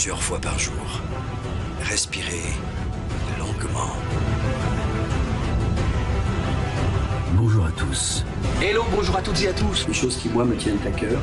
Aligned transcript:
plusieurs 0.00 0.22
fois 0.22 0.38
par 0.38 0.58
jour. 0.58 1.02
Respirez 1.82 2.54
longuement. 3.38 3.92
Bonjour 7.34 7.66
à 7.66 7.70
tous. 7.72 8.24
Hello, 8.62 8.82
bonjour 8.96 9.18
à 9.18 9.20
toutes 9.20 9.42
et 9.42 9.48
à 9.48 9.52
tous. 9.52 9.86
Les 9.86 9.92
choses 9.92 10.16
qui, 10.16 10.30
moi, 10.30 10.46
me 10.46 10.56
tiennent 10.56 10.78
à 10.86 10.90
cœur. 10.90 11.20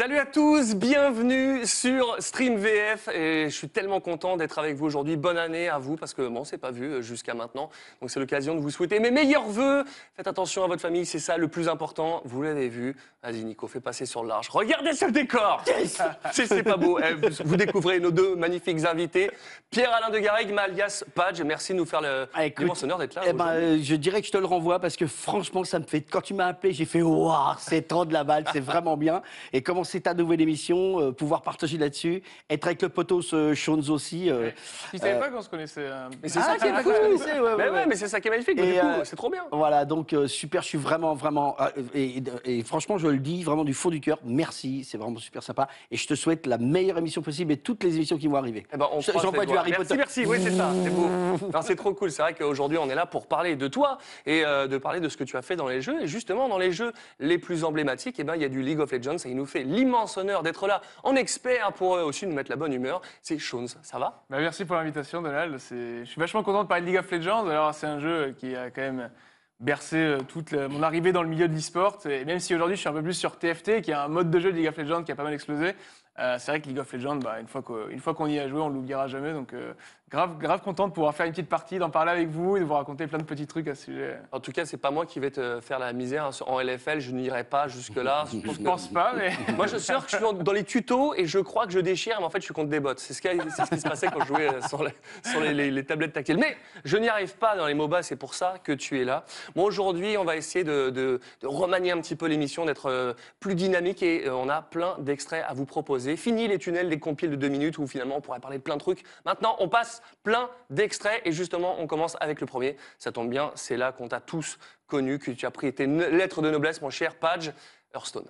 Salut 0.00 0.16
à 0.16 0.24
tous, 0.24 0.76
bienvenue 0.76 1.66
sur 1.66 2.16
Stream 2.20 2.56
VF 2.56 3.08
et 3.08 3.50
je 3.50 3.54
suis 3.54 3.68
tellement 3.68 4.00
content 4.00 4.38
d'être 4.38 4.58
avec 4.58 4.74
vous 4.74 4.86
aujourd'hui. 4.86 5.18
Bonne 5.18 5.36
année 5.36 5.68
à 5.68 5.78
vous 5.78 5.96
parce 5.96 6.14
que 6.14 6.26
bon, 6.26 6.42
c'est 6.42 6.56
pas 6.56 6.70
vu 6.70 6.86
euh, 6.86 7.02
jusqu'à 7.02 7.34
maintenant. 7.34 7.68
Donc 8.00 8.10
c'est 8.10 8.18
l'occasion 8.18 8.54
de 8.54 8.60
vous 8.60 8.70
souhaiter 8.70 8.98
mes 8.98 9.10
meilleurs 9.10 9.46
vœux. 9.46 9.84
Faites 10.16 10.26
attention 10.26 10.64
à 10.64 10.68
votre 10.68 10.80
famille, 10.80 11.04
c'est 11.04 11.18
ça 11.18 11.36
le 11.36 11.48
plus 11.48 11.68
important. 11.68 12.22
Vous 12.24 12.40
l'avez 12.40 12.70
vu. 12.70 12.96
Vas-y 13.22 13.44
Nico, 13.44 13.66
fais 13.66 13.80
passer 13.80 14.06
sur 14.06 14.22
le 14.22 14.30
large. 14.30 14.48
Regardez 14.48 14.94
ce 14.94 15.04
décor. 15.04 15.62
C'est 16.32 16.46
c'est 16.46 16.62
pas 16.62 16.78
beau. 16.78 16.98
Eh, 16.98 17.12
vous- 17.12 17.44
Vous 17.44 17.56
découvrez 17.56 18.00
nos 18.00 18.10
deux 18.10 18.34
magnifiques 18.34 18.82
invités. 18.86 19.30
Pierre-Alain 19.70 20.08
de 20.08 20.18
Garrigue, 20.18 20.56
alias 20.56 21.04
Padge. 21.14 21.42
Merci 21.42 21.74
de 21.74 21.78
nous 21.78 21.84
faire 21.84 22.00
le 22.00 22.26
Ah, 22.32 22.44
honneur 22.82 22.96
d'être 22.96 23.16
là. 23.16 23.22
Eh 23.26 23.34
ben, 23.34 23.48
euh, 23.48 23.78
je 23.82 23.94
dirais 23.96 24.22
que 24.22 24.26
je 24.26 24.32
te 24.32 24.38
le 24.38 24.46
renvoie 24.46 24.78
parce 24.78 24.96
que 24.96 25.06
franchement, 25.06 25.64
ça 25.64 25.78
me 25.78 25.84
fait. 25.84 26.00
Quand 26.00 26.22
tu 26.22 26.32
m'as 26.32 26.46
appelé, 26.46 26.72
j'ai 26.72 26.86
fait 26.86 27.02
Waouh, 27.02 27.56
c'est 27.58 27.86
trop 27.86 28.06
de 28.06 28.14
la 28.14 28.24
balle, 28.24 28.44
c'est 28.54 28.60
vraiment 28.60 28.96
bien. 28.96 29.20
Et 29.52 29.60
commencer 29.90 30.00
ta 30.00 30.14
nouvelle 30.14 30.40
émission, 30.40 31.00
euh, 31.00 31.10
pouvoir 31.12 31.42
partager 31.42 31.76
là-dessus, 31.76 32.22
être 32.48 32.66
avec 32.66 32.80
le 32.82 32.88
potos 32.88 33.32
euh, 33.34 33.54
Shones 33.54 33.90
aussi. 33.90 34.30
euh, 34.30 34.50
Tu 34.92 34.98
savais 34.98 35.14
Euh, 35.14 35.18
pas 35.18 35.28
qu'on 35.30 35.42
se 35.42 35.48
connaissait 35.48 35.80
euh, 35.84 36.08
Mais 36.22 36.28
c'est 36.28 36.38
ah, 36.38 36.42
ça 36.42 36.56
qui 36.58 36.66
est 36.66 36.76
c'est 36.76 36.82
cool. 36.84 36.92
cool, 36.94 37.18
c'est- 37.18 37.40
ouais, 37.40 37.40
ouais, 37.40 37.54
Mais 37.58 37.64
ouais, 37.64 37.70
ouais. 37.70 37.86
mais 37.86 37.96
c'est 37.96 38.06
ça 38.08 38.20
qui 38.20 38.28
est 38.28 38.30
magnifique. 38.30 38.58
Et, 38.58 38.78
euh, 38.80 39.02
c'est 39.04 39.16
trop 39.16 39.30
bien. 39.30 39.42
Voilà, 39.50 39.84
donc 39.84 40.12
euh, 40.12 40.26
super, 40.28 40.62
je 40.62 40.68
suis 40.68 40.78
vraiment, 40.78 41.14
vraiment. 41.14 41.56
euh, 41.60 41.68
et, 41.94 42.22
et 42.44 42.62
franchement, 42.62 42.98
je 42.98 43.08
le 43.08 43.18
dis 43.18 43.42
vraiment 43.42 43.64
du 43.64 43.74
fond 43.74 43.90
du 43.90 44.00
cœur, 44.00 44.18
merci, 44.24 44.84
c'est 44.84 44.96
vraiment 44.98 45.18
super 45.18 45.42
sympa. 45.42 45.68
Et 45.90 45.96
je 45.96 46.06
te 46.06 46.14
souhaite 46.14 46.46
la 46.46 46.58
meilleure 46.58 46.98
émission 46.98 47.20
possible 47.22 47.52
et 47.52 47.56
toutes 47.56 47.82
les 47.82 47.96
émissions 47.96 48.16
qui 48.16 48.28
vont 48.28 48.36
arriver. 48.36 48.66
Eh 48.72 48.76
ben, 48.76 48.86
on 48.92 49.00
Je- 49.00 49.10
croise 49.10 49.24
J'envoie 49.24 49.44
les 49.44 49.50
du. 49.52 49.56
Harry 49.58 49.70
merci, 49.70 49.84
Potter. 49.86 49.96
Merci, 49.98 50.26
oui, 50.26 50.38
c'est 50.42 50.52
ça, 50.52 50.70
c'est 50.84 50.90
beau. 50.90 51.08
Non, 51.52 51.62
C'est 51.62 51.76
trop 51.76 51.94
cool. 51.94 52.10
C'est 52.12 52.22
vrai 52.22 52.34
qu'aujourd'hui, 52.34 52.78
on 52.78 52.88
est 52.88 52.94
là 52.94 53.06
pour 53.06 53.26
parler 53.26 53.56
de 53.56 53.66
toi 53.68 53.98
et 54.26 54.44
euh, 54.44 54.66
de 54.68 54.78
parler 54.78 55.00
de 55.00 55.08
ce 55.08 55.16
que 55.16 55.24
tu 55.24 55.36
as 55.36 55.42
fait 55.42 55.56
dans 55.56 55.68
les 55.68 55.80
jeux. 55.80 56.02
Et 56.02 56.06
justement, 56.06 56.48
dans 56.48 56.58
les 56.58 56.70
jeux 56.72 56.92
les 57.18 57.38
plus 57.38 57.64
emblématiques, 57.64 58.16
eh 58.18 58.24
ben, 58.24 58.36
il 58.36 58.42
y 58.42 58.44
a 58.44 58.48
du 58.48 58.62
League 58.62 58.78
of 58.80 58.92
Legends 58.92 59.16
et 59.24 59.30
il 59.30 59.36
nous 59.36 59.46
fait 59.46 59.64
l'immense 59.80 60.16
honneur 60.16 60.42
d'être 60.42 60.66
là 60.66 60.80
en 61.02 61.14
expert 61.16 61.72
pour 61.72 61.94
euh, 61.96 62.04
aussi 62.04 62.26
nous 62.26 62.34
mettre 62.34 62.50
la 62.50 62.56
bonne 62.56 62.72
humeur. 62.72 63.00
C'est 63.22 63.38
Shones, 63.38 63.68
ça 63.82 63.98
va? 63.98 64.24
Bah, 64.30 64.38
merci 64.38 64.64
pour 64.64 64.76
l'invitation, 64.76 65.22
Donald. 65.22 65.52
Je 65.58 66.04
suis 66.04 66.20
vachement 66.20 66.42
content 66.42 66.62
de 66.62 66.68
parler 66.68 66.82
de 66.82 66.86
League 66.88 66.98
of 66.98 67.10
Legends. 67.10 67.46
Alors, 67.48 67.74
c'est 67.74 67.86
un 67.86 67.98
jeu 68.00 68.34
qui 68.38 68.54
a 68.54 68.70
quand 68.70 68.82
même 68.82 69.10
bercé 69.58 69.96
euh, 69.96 70.18
toute 70.26 70.52
mon 70.52 70.82
arrivée 70.82 71.12
dans 71.12 71.22
le 71.22 71.28
milieu 71.28 71.48
de 71.48 71.54
l'e-sport. 71.54 71.98
Et 72.06 72.24
même 72.24 72.38
si 72.40 72.54
aujourd'hui, 72.54 72.76
je 72.76 72.80
suis 72.80 72.88
un 72.88 72.92
peu 72.92 73.02
plus 73.02 73.14
sur 73.14 73.38
TFT, 73.38 73.82
qui 73.82 73.90
est 73.90 73.94
un 73.94 74.08
mode 74.08 74.30
de 74.30 74.38
jeu 74.40 74.52
de 74.52 74.56
League 74.56 74.68
of 74.68 74.76
Legends 74.76 75.02
qui 75.02 75.12
a 75.12 75.16
pas 75.16 75.24
mal 75.24 75.34
explosé, 75.34 75.74
euh, 76.18 76.36
c'est 76.38 76.50
vrai 76.52 76.60
que 76.60 76.66
League 76.68 76.78
of 76.78 76.92
Legends, 76.92 77.16
bah, 77.16 77.40
une 77.40 77.46
fois 77.46 77.62
qu'o- 77.62 77.88
une 77.88 78.00
fois 78.00 78.14
qu'on 78.14 78.26
y 78.26 78.38
a 78.38 78.48
joué, 78.48 78.60
on 78.60 78.68
l'oubliera 78.68 79.06
jamais. 79.08 79.32
Donc, 79.32 79.52
euh, 79.54 79.72
grave, 80.10 80.38
grave 80.38 80.60
content 80.62 80.88
de 80.88 80.92
pouvoir 80.92 81.14
faire 81.14 81.26
une 81.26 81.32
petite 81.32 81.48
partie, 81.48 81.78
d'en 81.78 81.90
parler 81.90 82.10
avec 82.10 82.28
vous 82.28 82.56
et 82.56 82.60
de 82.60 82.64
vous 82.64 82.74
raconter 82.74 83.06
plein 83.06 83.18
de 83.18 83.24
petits 83.24 83.46
trucs 83.46 83.68
à 83.68 83.74
ce 83.74 83.84
sujet. 83.86 84.18
En 84.32 84.40
tout 84.40 84.52
cas, 84.52 84.64
c'est 84.64 84.76
pas 84.76 84.90
moi 84.90 85.06
qui 85.06 85.20
vais 85.20 85.30
te 85.30 85.60
faire 85.60 85.78
la 85.78 85.92
misère 85.92 86.24
hein. 86.26 86.30
en 86.46 86.60
LFL. 86.60 87.00
Je 87.00 87.12
n'irai 87.12 87.44
pas 87.44 87.68
jusque-là. 87.68 88.24
Je 88.32 88.62
pense 88.62 88.88
pas, 88.88 89.12
mais. 89.16 89.30
Moi, 89.56 89.66
je 89.66 89.78
sors, 89.78 90.02
je 90.08 90.16
suis 90.16 90.24
dans- 90.24 90.52
les 90.52 90.64
tutos 90.64 91.14
et 91.14 91.26
je 91.26 91.38
crois 91.38 91.66
que 91.66 91.72
je 91.72 91.78
déchire, 91.80 92.16
mais 92.18 92.24
en 92.24 92.30
fait, 92.30 92.38
je 92.40 92.44
suis 92.44 92.54
contre 92.54 92.70
des 92.70 92.80
bots. 92.80 92.92
C'est 92.96 93.14
ce, 93.14 93.22
qui 93.22 93.28
ce 93.28 93.76
se 93.76 93.82
passait 93.88 94.08
quand 94.08 94.20
je 94.22 94.26
jouais 94.26 94.48
euh, 94.48 94.60
sur 94.68 94.82
les, 94.82 94.90
sur 95.24 95.40
les- 95.40 95.54
les- 95.54 95.70
les 95.70 95.84
tablettes 95.84 96.12
tactiles. 96.12 96.38
Mais 96.38 96.56
je 96.84 96.96
n'y 96.96 97.08
arrive 97.08 97.36
pas 97.36 97.56
dans 97.56 97.66
les 97.66 97.74
MOBA, 97.74 98.02
c'est 98.02 98.16
pour 98.16 98.34
ça 98.34 98.54
que 98.64 98.72
tu 98.72 99.00
es 99.00 99.04
là. 99.04 99.24
Bon, 99.54 99.64
aujourd'hui, 99.64 100.16
on 100.16 100.24
va 100.24 100.36
essayer 100.36 100.64
de, 100.64 100.90
de- 100.90 101.20
de 101.40 101.46
remanier 101.46 101.92
un 101.92 102.00
petit 102.00 102.16
peu 102.16 102.26
l'émission, 102.26 102.64
d'être 102.64 102.86
euh, 102.90 103.12
plus 103.38 103.54
dynamique 103.54 104.02
et 104.02 104.26
euh, 104.26 104.34
on 104.34 104.48
a 104.48 104.60
plein 104.62 104.96
d'extraits 104.98 105.44
à 105.46 105.54
vous 105.54 105.66
proposer. 105.66 106.16
Fini 106.16 106.48
les 106.48 106.58
tunnels, 106.58 106.88
les 106.88 106.98
compiles 106.98 107.30
de 107.30 107.36
deux 107.36 107.48
minutes 107.48 107.78
où 107.78 107.86
finalement 107.86 108.16
on 108.16 108.20
pourrait 108.20 108.40
parler 108.40 108.58
de 108.58 108.62
plein 108.62 108.74
de 108.76 108.80
trucs. 108.80 109.02
Maintenant, 109.24 109.54
on 109.60 109.68
passe 109.68 109.99
plein 110.22 110.50
d'extraits 110.70 111.22
et 111.24 111.32
justement, 111.32 111.80
on 111.80 111.86
commence 111.86 112.16
avec 112.20 112.40
le 112.40 112.46
premier. 112.46 112.76
Ça 112.98 113.12
tombe 113.12 113.30
bien, 113.30 113.52
c'est 113.54 113.76
là 113.76 113.92
qu'on 113.92 114.08
t'a 114.08 114.20
tous 114.20 114.58
connu, 114.86 115.18
que 115.18 115.30
tu 115.30 115.46
as 115.46 115.50
pris 115.50 115.74
tes 115.74 115.86
lettres 115.86 116.42
de 116.42 116.50
noblesse, 116.50 116.80
mon 116.80 116.90
cher 116.90 117.14
Page 117.16 117.52
Hearthstone. 117.94 118.28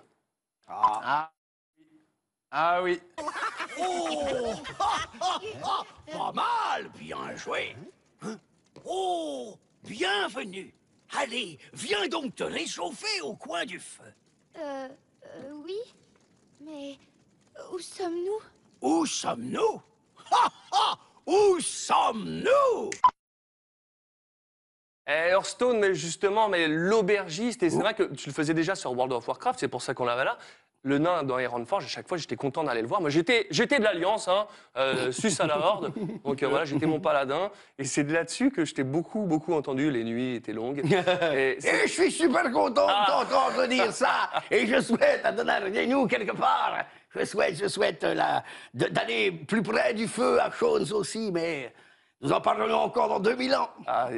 Ah, 0.67 1.31
ah 2.51 2.81
oui. 2.83 3.01
Pas 6.11 6.31
mal, 6.33 6.89
bien 6.95 7.35
joué. 7.35 7.75
Hein 8.21 8.37
Oh, 8.85 9.57
bienvenue. 9.83 10.73
Allez, 11.17 11.59
viens 11.73 12.07
donc 12.07 12.35
te 12.35 12.43
réchauffer 12.43 13.21
au 13.21 13.35
coin 13.35 13.65
du 13.65 13.79
feu. 13.79 14.13
Euh, 14.57 14.89
euh, 15.25 15.51
oui 15.65 15.77
Mais 16.61 16.97
où 17.71 17.79
sommes-nous? 17.79 18.39
Où 18.81 19.05
sommes-nous? 19.05 19.81
Ha 20.31 20.51
ha 20.71 20.99
Où 21.25 21.59
sommes-nous? 21.59 22.89
Eh, 25.07 25.29
Hearthstone, 25.31 25.79
mais 25.79 25.93
justement, 25.95 26.47
mais 26.47 26.67
l'aubergiste, 26.67 27.63
et 27.63 27.69
c'est 27.69 27.79
vrai 27.79 27.93
que 27.93 28.03
tu 28.03 28.29
le 28.29 28.33
faisais 28.33 28.53
déjà 28.53 28.75
sur 28.75 28.91
World 28.91 29.11
of 29.13 29.27
Warcraft, 29.27 29.59
c'est 29.59 29.67
pour 29.67 29.81
ça 29.81 29.93
qu'on 29.93 30.05
l'avait 30.05 30.23
là. 30.25 30.37
Le 30.83 30.97
nain 30.97 31.21
dans 31.21 31.37
Ironforge, 31.37 31.85
à 31.85 31.87
chaque 31.87 32.07
fois, 32.07 32.17
j'étais 32.17 32.35
content 32.35 32.63
d'aller 32.63 32.81
le 32.81 32.87
voir. 32.87 33.01
Moi, 33.01 33.11
j'étais, 33.11 33.45
j'étais 33.51 33.77
de 33.77 33.83
l'Alliance, 33.83 34.27
hein, 34.27 34.47
euh, 34.77 35.11
sus 35.11 35.31
à 35.39 35.45
la 35.45 35.59
Horde. 35.59 35.93
Donc 36.23 36.41
euh, 36.41 36.47
voilà, 36.47 36.65
j'étais 36.65 36.87
mon 36.87 36.99
paladin. 36.99 37.51
Et 37.77 37.83
c'est 37.83 38.03
de 38.03 38.11
là-dessus 38.11 38.49
que 38.49 38.65
je 38.65 38.73
t'ai 38.73 38.83
beaucoup, 38.83 39.21
beaucoup 39.27 39.53
entendu. 39.53 39.91
Les 39.91 40.03
nuits 40.03 40.35
étaient 40.35 40.53
longues. 40.53 40.81
Et 41.35 41.57
je 41.61 41.87
suis 41.87 42.11
super 42.11 42.51
content 42.51 42.87
Ah. 42.89 43.05
de 43.05 43.29
t'entendre 43.29 43.67
dire 43.67 43.93
ça. 43.93 44.31
Et 44.49 44.65
je 44.65 44.81
souhaite 44.81 45.21
à 45.23 45.31
Donald 45.31 45.71
nous 45.87 46.07
quelque 46.07 46.35
part. 46.35 46.83
Je 47.15 47.25
souhaite, 47.25 47.55
je 47.55 47.67
souhaite 47.67 48.03
euh, 48.03 48.13
la- 48.13 48.43
de- 48.73 48.87
d'aller 48.87 49.31
plus 49.31 49.61
près 49.61 49.93
du 49.93 50.07
feu 50.07 50.39
à 50.39 50.49
Shones 50.51 50.91
aussi, 50.93 51.31
mais 51.31 51.73
nous 52.21 52.31
en 52.31 52.39
parlerons 52.39 52.73
encore 52.79 53.09
dans 53.09 53.19
2000 53.19 53.53
ans. 53.55 53.69
Ah, 53.87 54.09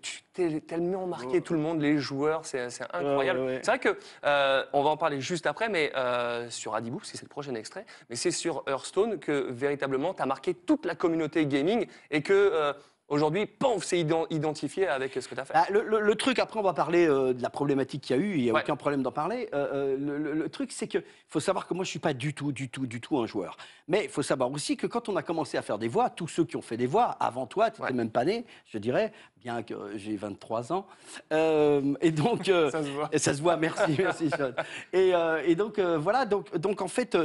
tu 0.00 0.22
t'es 0.32 0.60
tellement 0.60 1.06
marqué 1.06 1.40
tout 1.42 1.52
le 1.52 1.58
monde, 1.58 1.82
les 1.82 1.98
joueurs, 1.98 2.46
c'est 2.46 2.70
c'est 2.70 2.84
incroyable. 2.94 3.40
Ouais, 3.40 3.46
ouais, 3.46 3.52
ouais. 3.54 3.60
C'est 3.62 3.70
vrai 3.72 3.78
que 3.80 3.98
euh, 4.24 4.64
on 4.72 4.82
va 4.82 4.90
en 4.90 4.96
parler 4.96 5.20
juste 5.20 5.46
après, 5.46 5.68
mais 5.68 5.92
euh, 5.96 6.48
sur 6.48 6.74
Adibou, 6.74 7.00
si 7.02 7.16
c'est 7.16 7.24
le 7.24 7.28
prochain 7.28 7.54
extrait, 7.56 7.84
mais 8.08 8.16
c'est 8.16 8.30
sur 8.30 8.62
Hearthstone 8.68 9.18
que 9.18 9.50
véritablement 9.50 10.14
tu 10.14 10.22
as 10.22 10.26
marqué 10.26 10.54
toute 10.54 10.86
la 10.86 10.94
communauté 10.94 11.44
gaming 11.46 11.86
et 12.10 12.22
que 12.22 12.32
euh, 12.32 12.72
aujourd'hui, 13.08 13.46
paf, 13.46 13.82
c'est 13.84 13.98
ident- 14.02 14.26
identifié 14.30 14.86
avec 14.88 15.12
ce 15.14 15.28
que 15.28 15.34
tu 15.34 15.40
as 15.40 15.44
fait. 15.44 15.52
Ah, 15.56 15.66
le, 15.70 15.82
le- 15.84 16.00
le 16.00 16.14
truc, 16.14 16.38
après, 16.38 16.58
on 16.58 16.62
va 16.62 16.72
parler 16.72 17.06
euh, 17.08 17.32
de 17.32 17.42
la 17.42 17.50
problématique 17.50 18.02
qu'il 18.02 18.16
y 18.16 18.18
a 18.18 18.22
eu, 18.22 18.36
il 18.36 18.42
n'y 18.44 18.50
a 18.50 18.54
Ouais. 18.54 18.62
aucun 18.62 18.76
problème 18.76 19.02
d'en 19.02 19.12
parler. 19.12 19.48
Euh, 19.54 19.96
euh, 19.96 20.34
le, 20.34 20.48
truc, 20.48 20.72
c'est 20.72 20.88
qu'il 20.88 21.02
faut 21.28 21.40
savoir 21.40 21.66
que 21.66 21.74
moi, 21.74 21.84
je 21.84 21.88
ne 21.88 21.90
suis 21.90 21.98
pas 21.98 22.14
du 22.14 22.34
tout, 22.34 22.52
du 22.52 22.68
tout, 22.68 22.86
du 22.86 23.00
tout 23.00 23.18
un 23.18 23.26
joueur. 23.26 23.56
Mais 23.88 24.04
il 24.04 24.10
faut 24.10 24.22
savoir 24.22 24.50
aussi 24.50 24.76
que 24.76 24.86
quand 24.86 25.08
on 25.08 25.16
a 25.16 25.22
commencé 25.22 25.56
à 25.58 25.62
faire 25.62 25.78
des 25.78 25.88
voix, 25.88 26.08
tous 26.10 26.28
ceux 26.28 26.44
qui 26.44 26.56
ont 26.56 26.62
fait 26.62 26.76
des 26.76 26.86
voix 26.86 27.16
avant 27.20 27.46
toi, 27.46 27.70
tu 27.70 27.80
n'étais 27.82 27.92
Ouais. 27.92 27.96
même 27.96 28.10
pas 28.10 28.24
né, 28.24 28.44
je 28.66 28.78
dirais, 28.78 29.12
bien 29.38 29.62
que 29.62 29.74
j'ai 29.96 30.16
23 30.16 30.72
ans. 30.72 30.86
Euh, 31.32 31.94
et 32.00 32.10
donc. 32.10 32.46
Ça 32.46 32.82
se 32.82 32.88
voit. 32.90 33.10
ça 33.16 33.34
se 33.34 33.42
voit, 33.42 33.56
merci, 33.56 33.94
merci, 33.98 34.30
Sean. 34.30 34.52
Et, 34.92 35.12
et 35.46 35.54
donc, 35.54 35.78
voilà, 35.78 36.24
donc, 36.24 36.56
donc 36.56 36.80
en 36.80 36.88
fait, 36.88 37.16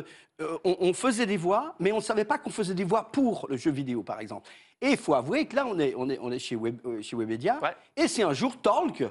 on, 0.64 0.78
on 0.80 0.94
faisait 0.94 1.26
des 1.26 1.38
voix, 1.38 1.76
mais 1.80 1.92
on 1.92 1.98
ne 1.98 2.02
savait 2.02 2.26
pas 2.26 2.38
qu'on 2.38 2.50
faisait 2.50 2.74
des 2.74 2.84
voix 2.84 3.10
pour 3.12 3.48
le 3.50 3.58
jeu 3.58 3.72
vidéo, 3.72 4.04
par 4.04 4.20
exemple. 4.20 4.50
Et 4.82 4.92
il 4.92 4.98
faut 4.98 5.14
avouer 5.14 5.46
que 5.46 5.56
là, 5.56 5.66
on 5.68 5.78
est, 5.80 5.94
on 5.98 6.10
est, 6.10 6.20
on 6.22 6.32
est 6.32 6.40
chez, 6.40 6.56
Web, 6.56 6.78
euh, 6.86 7.02
chez 7.02 7.16
Webedia, 7.18 7.60
Ouais. 7.62 7.76
et 7.98 8.08
c'est 8.08 8.24
un 8.24 8.34
jour 8.34 8.56
Talk 8.62 9.04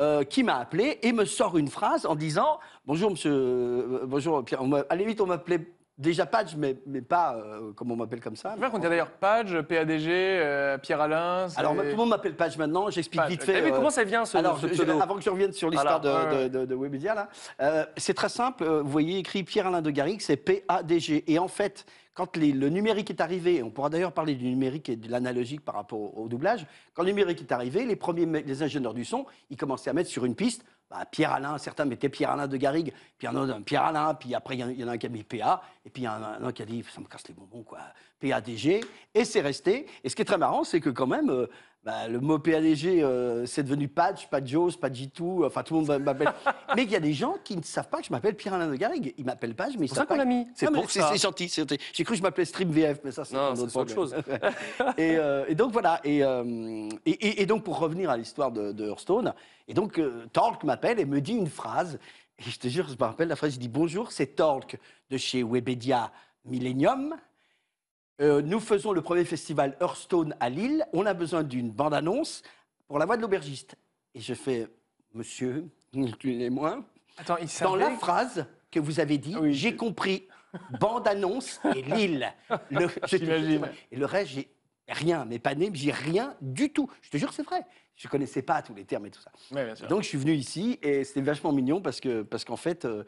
euh, 0.00 0.24
qui 0.24 0.42
m'a 0.42 0.56
appelé 0.58 0.98
et 1.02 1.12
me 1.12 1.24
sort 1.24 1.58
une 1.58 1.68
phrase 1.68 2.06
en 2.06 2.14
disant 2.14 2.58
Bonjour, 2.86 3.10
monsieur, 3.10 3.30
euh, 3.32 4.00
bonjour, 4.04 4.42
Pierre. 4.44 4.62
À 4.62 4.94
la 4.94 4.96
limite, 4.96 5.20
on 5.20 5.26
m'appelait 5.26 5.66
déjà 5.98 6.24
Patch, 6.26 6.56
mais, 6.56 6.76
mais 6.86 7.02
pas 7.02 7.36
euh, 7.36 7.72
comme 7.74 7.92
on 7.92 7.96
m'appelle 7.96 8.20
comme 8.20 8.34
ça. 8.34 8.52
Je 8.54 8.58
vois 8.58 8.70
qu'on 8.70 8.78
était 8.78 8.88
d'ailleurs 8.88 9.10
Page, 9.10 9.60
PADG, 9.60 10.08
euh, 10.10 10.78
Pierre 10.78 11.02
Alain. 11.02 11.46
Alors, 11.56 11.74
tout 11.76 11.82
le 11.82 11.94
monde 11.96 12.08
m'appelle 12.08 12.34
Patch 12.34 12.56
maintenant, 12.56 12.88
j'explique 12.90 13.22
vite 13.28 13.44
fait. 13.44 13.60
Vu 13.60 13.70
euh, 13.70 13.76
comment 13.76 13.90
ça 13.90 14.02
vient 14.04 14.24
ce, 14.24 14.36
alors, 14.38 14.58
ce 14.58 14.66
je- 14.68 14.72
pseudo 14.72 15.00
avant 15.00 15.14
que 15.16 15.20
je 15.22 15.30
revienne 15.30 15.52
sur 15.52 15.68
l'histoire 15.70 16.00
Voilà, 16.00 16.34
de, 16.34 16.48
de, 16.48 16.58
de- 16.60 16.64
de 16.66 16.74
Webedia, 16.74 17.14
là, 17.14 17.88
c'est 17.98 18.14
très 18.14 18.30
simple. 18.30 18.64
Vous 18.64 18.88
voyez 18.90 19.18
écrit 19.18 19.44
Pierre-Alain 19.44 19.82
de 19.82 19.90
Garrigue, 19.90 20.22
c'est 20.22 20.36
P-A-D-G. 20.38 21.24
Et 21.30 21.38
en 21.38 21.46
fait, 21.48 21.84
quand 22.14 22.36
le 22.36 22.68
numérique 22.68 23.10
est 23.10 23.20
arrivé, 23.20 23.62
on 23.62 23.70
pourra 23.70 23.90
d'ailleurs 23.90 24.12
parler 24.12 24.36
du 24.36 24.46
numérique 24.46 24.88
et 24.88 24.96
de 24.96 25.10
l'analogique 25.10 25.62
par 25.64 25.74
rapport 25.74 26.16
au, 26.16 26.28
doublage, 26.28 26.64
quand 26.94 27.02
le 27.02 27.10
numérique 27.10 27.40
est 27.40 27.52
arrivé, 27.52 27.84
les 27.84 27.96
premiers 27.96 28.24
les 28.42 28.62
ingénieurs 28.62 28.94
du 28.94 29.04
son, 29.04 29.26
ils 29.50 29.56
commençaient 29.56 29.90
à 29.90 29.92
mettre 29.92 30.10
sur 30.10 30.24
une 30.24 30.36
piste 30.36 30.64
bah, 30.90 31.04
Pierre-Alain, 31.10 31.58
certains 31.58 31.86
mettaient 31.86 32.08
Pierre-Alain 32.08 32.46
de 32.46 32.56
Garrigue, 32.56 32.92
puis 33.18 33.26
un 33.26 33.34
autre, 33.34 33.58
Pierre-Alain, 33.60 34.14
puis 34.14 34.34
après 34.34 34.56
il 34.56 34.78
y, 34.78 34.84
en 34.84 34.88
a 34.88 34.92
un 34.92 34.98
qui 34.98 35.06
a 35.06 35.08
mis 35.08 35.24
PA, 35.24 35.62
et 35.84 35.90
puis 35.90 36.02
il 36.02 36.06
y 36.06 36.08
en 36.08 36.22
a 36.22 36.38
un, 36.38 36.44
un 36.44 36.52
qui 36.52 36.62
a 36.62 36.66
dit 36.66 36.84
ça 36.88 37.00
me 37.00 37.06
casse 37.06 37.26
les 37.26 37.34
bonbons, 37.34 37.62
quoi, 37.62 37.80
PADG, 38.20 38.84
et 39.14 39.24
c'est 39.24 39.40
resté. 39.40 39.86
Et 40.04 40.08
ce 40.08 40.14
qui 40.14 40.22
est 40.22 40.26
très 40.26 40.38
marrant, 40.38 40.62
c'est 40.62 40.80
que 40.80 40.90
quand 40.90 41.06
même, 41.06 41.30
euh, 41.30 41.46
bah, 41.84 42.08
le 42.08 42.18
mot 42.18 42.38
PADG, 42.38 43.02
euh, 43.02 43.44
c'est 43.44 43.62
devenu 43.62 43.88
Patch, 43.88 44.28
pas 44.28 44.40
pas 44.40 44.44
G2, 44.88 45.44
enfin 45.44 45.62
tout 45.62 45.74
le 45.74 45.80
monde 45.80 46.02
m'appelle. 46.02 46.32
mais 46.76 46.84
il 46.84 46.90
y 46.90 46.96
a 46.96 47.00
des 47.00 47.12
gens 47.12 47.36
qui 47.44 47.56
ne 47.56 47.62
savent 47.62 47.88
pas 47.88 47.98
que 47.98 48.06
je 48.06 48.10
m'appelle 48.10 48.34
Pierre-Alain 48.36 48.68
de 48.68 48.76
Garrigue. 48.76 49.12
Ils 49.18 49.24
m'appellent 49.24 49.54
Page, 49.54 49.74
mais 49.78 49.84
ils 49.84 49.88
savent 49.88 49.98
ça 49.98 50.06
qu'on 50.06 50.14
pas. 50.14 50.18
l'a 50.18 50.24
mis. 50.24 50.46
C'est 50.54 50.70
mais 50.70 50.80
pour 50.80 50.90
c'est 50.90 51.00
ça. 51.00 51.10
c'est 51.12 51.20
gentil, 51.20 51.48
c'est 51.50 51.60
gentil. 51.60 51.78
J'ai 51.92 52.04
cru 52.04 52.14
que 52.14 52.18
je 52.18 52.22
m'appelais 52.22 52.46
Stream 52.46 52.70
VF, 52.70 53.00
mais 53.04 53.12
ça 53.12 53.26
c'est 53.26 53.36
autre 53.36 53.68
c'est 53.68 53.98
autre 53.98 54.16
et, 54.98 55.18
euh, 55.18 55.44
et 55.46 55.54
donc 55.54 55.72
voilà. 55.72 56.00
Et, 56.04 56.24
euh, 56.24 56.88
et, 57.04 57.44
donc 57.44 57.64
pour 57.64 57.78
revenir 57.78 58.08
à 58.08 58.16
l'histoire 58.16 58.50
de, 58.50 58.72
de 58.72 58.88
Hearthstone, 58.88 59.34
et 59.68 59.74
donc 59.74 60.00
Torque 60.32 60.64
m'appelle 60.64 60.98
et 60.98 61.04
me 61.04 61.20
dit 61.20 61.34
une 61.34 61.48
phrase. 61.48 61.98
Et 62.38 62.50
je 62.50 62.58
te 62.58 62.66
jure, 62.66 62.88
je 62.88 62.94
me 62.94 63.04
rappelle 63.04 63.28
la 63.28 63.36
phrase. 63.36 63.56
Il 63.56 63.58
dit 63.58 63.68
bonjour, 63.68 64.10
c'est 64.10 64.36
Torque 64.36 64.78
de 65.10 65.18
chez 65.18 65.42
Webedia 65.42 66.10
Millennium. 66.46 67.14
Euh, 68.20 68.42
nous 68.42 68.60
faisons 68.60 68.92
le 68.92 69.02
premier 69.02 69.24
festival 69.24 69.76
Hearthstone 69.80 70.34
à 70.40 70.48
Lille. 70.48 70.86
On 70.92 71.04
a 71.06 71.14
besoin 71.14 71.42
d'une 71.42 71.70
bande-annonce 71.70 72.42
pour 72.86 72.98
la 72.98 73.06
voix 73.06 73.16
de 73.16 73.22
l'aubergiste. 73.22 73.74
Et 74.14 74.20
je 74.20 74.34
fais, 74.34 74.68
monsieur, 75.12 75.68
incluez-moi. 75.94 76.84
Attends, 77.16 77.36
il 77.38 77.48
Dans 77.62 77.76
la 77.76 77.90
phrase 77.90 78.46
que 78.70 78.78
vous 78.78 79.00
avez 79.00 79.18
dit, 79.18 79.36
Oui. 79.36 79.52
j'ai 79.52 79.74
compris 79.74 80.28
bande-annonce 80.80 81.60
et 81.74 81.82
Lille. 81.82 82.32
Le, 82.70 82.86
je 83.08 83.16
te-. 83.16 83.68
Et 83.90 83.96
le 83.96 84.06
reste, 84.06 84.30
j'ai 84.32 84.48
rien, 84.88 85.24
mais 85.24 85.40
pas 85.40 85.56
né, 85.56 85.70
j'ai 85.72 85.90
rien 85.90 86.36
du 86.40 86.72
tout. 86.72 86.88
Je 87.02 87.10
te 87.10 87.16
jure, 87.16 87.32
c'est 87.32 87.42
vrai. 87.42 87.64
Je 87.96 88.06
connaissais 88.08 88.42
pas 88.42 88.62
tous 88.62 88.74
les 88.74 88.84
termes 88.84 89.06
et 89.06 89.10
tout 89.10 89.20
ça. 89.20 89.30
Ouais, 89.52 89.64
bien 89.64 89.74
sûr. 89.74 89.88
Donc 89.88 90.02
je 90.02 90.08
suis 90.08 90.18
venu 90.18 90.32
ici 90.34 90.78
et 90.82 91.02
c'était 91.04 91.20
vachement 91.20 91.52
mignon 91.52 91.80
parce 91.80 92.00
que 92.00 92.22
parce 92.22 92.44
qu'en 92.44 92.56
fait, 92.56 92.84
euh, 92.84 93.04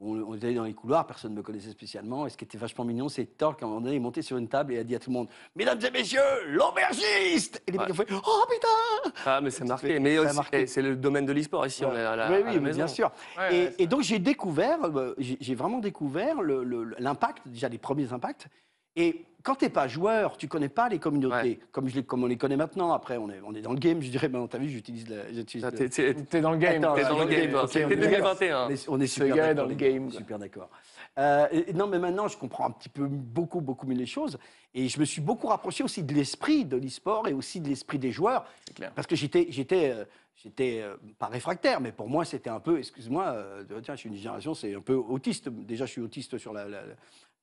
on, 0.00 0.20
on 0.22 0.34
était 0.34 0.52
dans 0.54 0.64
les 0.64 0.74
couloirs, 0.74 1.06
personne 1.06 1.32
ne 1.32 1.36
me 1.38 1.42
connaissait 1.42 1.70
spécialement. 1.70 2.26
Et 2.26 2.30
ce 2.30 2.36
qui 2.36 2.44
était 2.44 2.58
vachement 2.58 2.84
mignon, 2.84 3.08
c'est 3.08 3.24
Torque, 3.24 3.62
à 3.62 3.66
un 3.66 3.68
moment 3.68 3.80
donné, 3.80 3.96
est 3.96 4.00
monté 4.00 4.22
sur 4.22 4.36
une 4.36 4.48
table 4.48 4.72
et 4.74 4.78
a 4.78 4.84
dit 4.84 4.94
à 4.94 4.98
tout 4.98 5.10
le 5.10 5.14
monde 5.14 5.28
Mesdames 5.54 5.78
et 5.84 5.90
messieurs, 5.90 6.20
l'aubergiste 6.48 7.62
Et 7.66 7.72
les 7.72 7.78
mecs 7.78 7.90
ont 7.90 7.94
fait 7.94 8.06
Oh 8.10 8.44
putain 8.50 9.12
Ah, 9.24 9.40
mais 9.40 9.50
c'est 9.50 9.64
marqué. 9.64 9.98
Mais 10.00 10.16
eh, 10.52 10.66
c'est 10.66 10.82
le 10.82 10.96
domaine 10.96 11.26
de 11.26 11.32
l'e-sport 11.32 11.66
ici. 11.66 11.84
On 11.84 11.94
est 11.94 12.00
à 12.00 12.16
la, 12.16 12.28
Oui, 12.30 12.34
à 12.36 12.38
oui, 12.38 12.44
la 12.46 12.52
mais 12.52 12.60
maison. 12.60 12.76
bien 12.78 12.86
sûr. 12.88 13.10
Ouais, 13.38 13.54
et, 13.56 13.64
ouais, 13.66 13.74
et 13.78 13.86
donc 13.86 14.02
j'ai 14.02 14.18
découvert, 14.18 14.78
euh, 14.84 15.14
j'ai 15.18 15.54
vraiment 15.54 15.78
découvert 15.78 16.42
l'impact, 16.42 17.46
déjà 17.46 17.68
les 17.68 17.78
premiers 17.78 18.12
impacts. 18.12 18.48
Et 18.96 19.24
quand 19.44 19.54
tu 19.56 19.66
n'es 19.66 19.70
pas 19.70 19.86
joueur, 19.86 20.36
tu 20.38 20.48
connais 20.48 20.70
pas 20.70 20.88
les 20.88 20.98
communautés, 20.98 21.34
Ouais. 21.36 21.58
comme, 21.70 21.86
je 21.86 21.94
les, 21.94 22.02
comme 22.02 22.24
on 22.24 22.26
les 22.26 22.38
connaît 22.38 22.56
maintenant. 22.56 22.92
Après, 22.92 23.18
on 23.18 23.28
est, 23.30 23.40
on 23.46 23.54
est 23.54 23.60
dans 23.60 23.72
le 23.72 23.78
game, 23.78 24.00
je 24.00 24.10
dirais, 24.10 24.28
maintenant, 24.28 24.48
tu 24.48 24.56
as 24.56 24.58
vu, 24.58 24.68
j'utilise 24.70 25.06
la- 25.08 25.30
j'utilise 25.32 25.64
Ah, 25.66 25.70
le- 25.70 25.76
t'es- 25.76 25.88
t'es- 25.90 26.14
T'es 26.14 26.40
dans 26.40 26.50
le 26.50 26.56
game. 26.56 26.82
Attends, 26.82 26.94
T'es 26.94 27.02
dans 27.04 27.18
le 27.18 27.26
game, 27.26 27.50
toi. 27.50 27.64
ok, 27.64 27.68
C'était 27.70 27.84
on 27.84 27.90
est 27.90 27.96
2021. 27.96 28.66
On 28.66 28.70
est, 28.70 28.88
on 28.88 29.00
est 29.00 29.06
Ce 29.06 29.14
super 29.20 29.36
d'accord, 29.36 29.54
dans 29.54 29.66
le 29.66 29.74
game. 29.74 30.10
Super 30.10 30.38
d'accord. 30.38 30.70
Euh, 31.18 31.46
non, 31.74 31.86
mais 31.86 31.98
maintenant, 31.98 32.26
je 32.26 32.36
comprends 32.38 32.66
un 32.66 32.70
petit 32.70 32.88
peu 32.88 33.06
beaucoup, 33.06 33.60
beaucoup 33.60 33.86
mieux 33.86 33.94
les 33.94 34.06
choses. 34.06 34.38
Et 34.72 34.88
je 34.88 34.98
me 34.98 35.04
suis 35.04 35.20
beaucoup 35.20 35.46
rapproché 35.46 35.84
aussi 35.84 36.02
de 36.02 36.12
l'esprit 36.14 36.64
de 36.64 36.76
l'e-sport 36.78 37.28
et 37.28 37.34
aussi 37.34 37.60
de 37.60 37.68
l'esprit 37.68 37.98
des 37.98 38.10
joueurs. 38.10 38.46
Clair. 38.74 38.92
Parce 38.94 39.06
que 39.06 39.14
j'étais, 39.14 39.46
j'étais, 39.50 39.90
euh, 39.92 40.04
j'étais 40.42 40.80
euh, 40.82 40.96
pas 41.18 41.26
réfractaire, 41.26 41.80
mais 41.82 41.92
pour 41.92 42.08
moi, 42.08 42.24
c'était 42.24 42.50
un 42.50 42.60
peu, 42.60 42.78
excuse-moi, 42.78 43.26
euh, 43.26 43.62
tiens, 43.84 43.94
je 43.94 44.00
suis 44.00 44.08
une 44.08 44.16
génération, 44.16 44.54
c'est 44.54 44.74
un 44.74 44.80
peu 44.80 44.94
autiste. 44.94 45.50
Déjà, 45.50 45.84
je 45.84 45.92
suis 45.92 46.00
autiste 46.00 46.38
sur, 46.38 46.52
la, 46.54 46.66
la- 46.66 46.82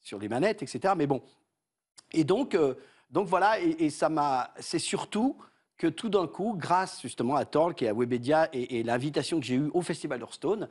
sur 0.02 0.18
les 0.20 0.28
manettes, 0.28 0.64
etc. 0.64 0.96
Mais 0.98 1.06
bon. 1.06 1.22
Et 2.14 2.24
donc, 2.24 2.56
euh, 2.56 2.76
donc 3.10 3.28
voilà, 3.28 3.60
et, 3.60 3.76
et 3.80 3.90
ça 3.90 4.10
m'a. 4.10 4.52
C'est 4.60 4.80
surtout 4.80 5.38
que 5.78 5.88
tout 5.88 6.10
d'un 6.10 6.28
coup, 6.28 6.56
grâce 6.58 7.02
justement 7.02 7.36
à 7.36 7.46
Torque 7.46 7.82
et 7.82 7.88
à 7.88 7.94
Webedia 7.94 8.50
et, 8.54 8.80
et 8.80 8.84
l'invitation 8.84 9.40
que 9.40 9.46
j'ai 9.46 9.56
eue 9.56 9.72
au 9.74 9.82
Festival 9.82 10.22
Hearthstone, 10.22 10.70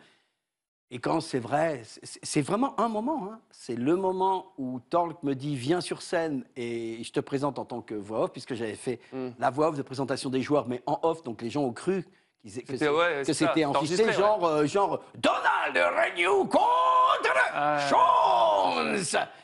et 0.93 0.99
quand 0.99 1.21
c'est 1.21 1.39
vrai, 1.39 1.83
c'est 2.03 2.41
vraiment 2.43 2.79
un 2.81 2.89
moment. 2.89 3.25
hein. 3.31 3.41
C'est 3.51 3.77
le 3.77 3.95
moment 3.97 4.53
où 4.59 4.81
Torque 4.91 5.23
me 5.23 5.35
dit 5.35 5.55
viens 5.55 5.81
sur 5.81 6.03
scène 6.03 6.45
et 6.57 7.03
je 7.05 7.13
te 7.13 7.21
présente 7.21 7.59
en 7.61 7.65
tant 7.65 7.81
que 7.81 7.95
voix 7.95 8.25
off, 8.25 8.33
puisque 8.33 8.55
j'avais 8.55 8.75
fait 8.75 8.99
Mm. 9.13 9.29
la 9.39 9.51
voix 9.51 9.69
off 9.69 9.77
de 9.77 9.83
présentation 9.83 10.31
des 10.31 10.43
joueurs, 10.43 10.67
mais 10.69 10.83
en 10.87 10.99
off, 11.03 11.23
donc 11.23 11.43
les 11.43 11.51
gens 11.51 11.63
ont 11.63 11.73
cru 11.73 12.05
que 12.43 12.49
C'était- 12.51 12.89
ouais, 12.89 13.23
que 13.27 13.33
c'était 13.33 13.65
enregistré, 13.67 14.13
genre, 14.15 14.45
euh, 14.47 14.67
genre 14.67 15.01
Donald 15.15 15.77
Renew 15.77 16.47
contre 16.47 17.35
Ah. 17.55 17.79
Jones 17.89 18.97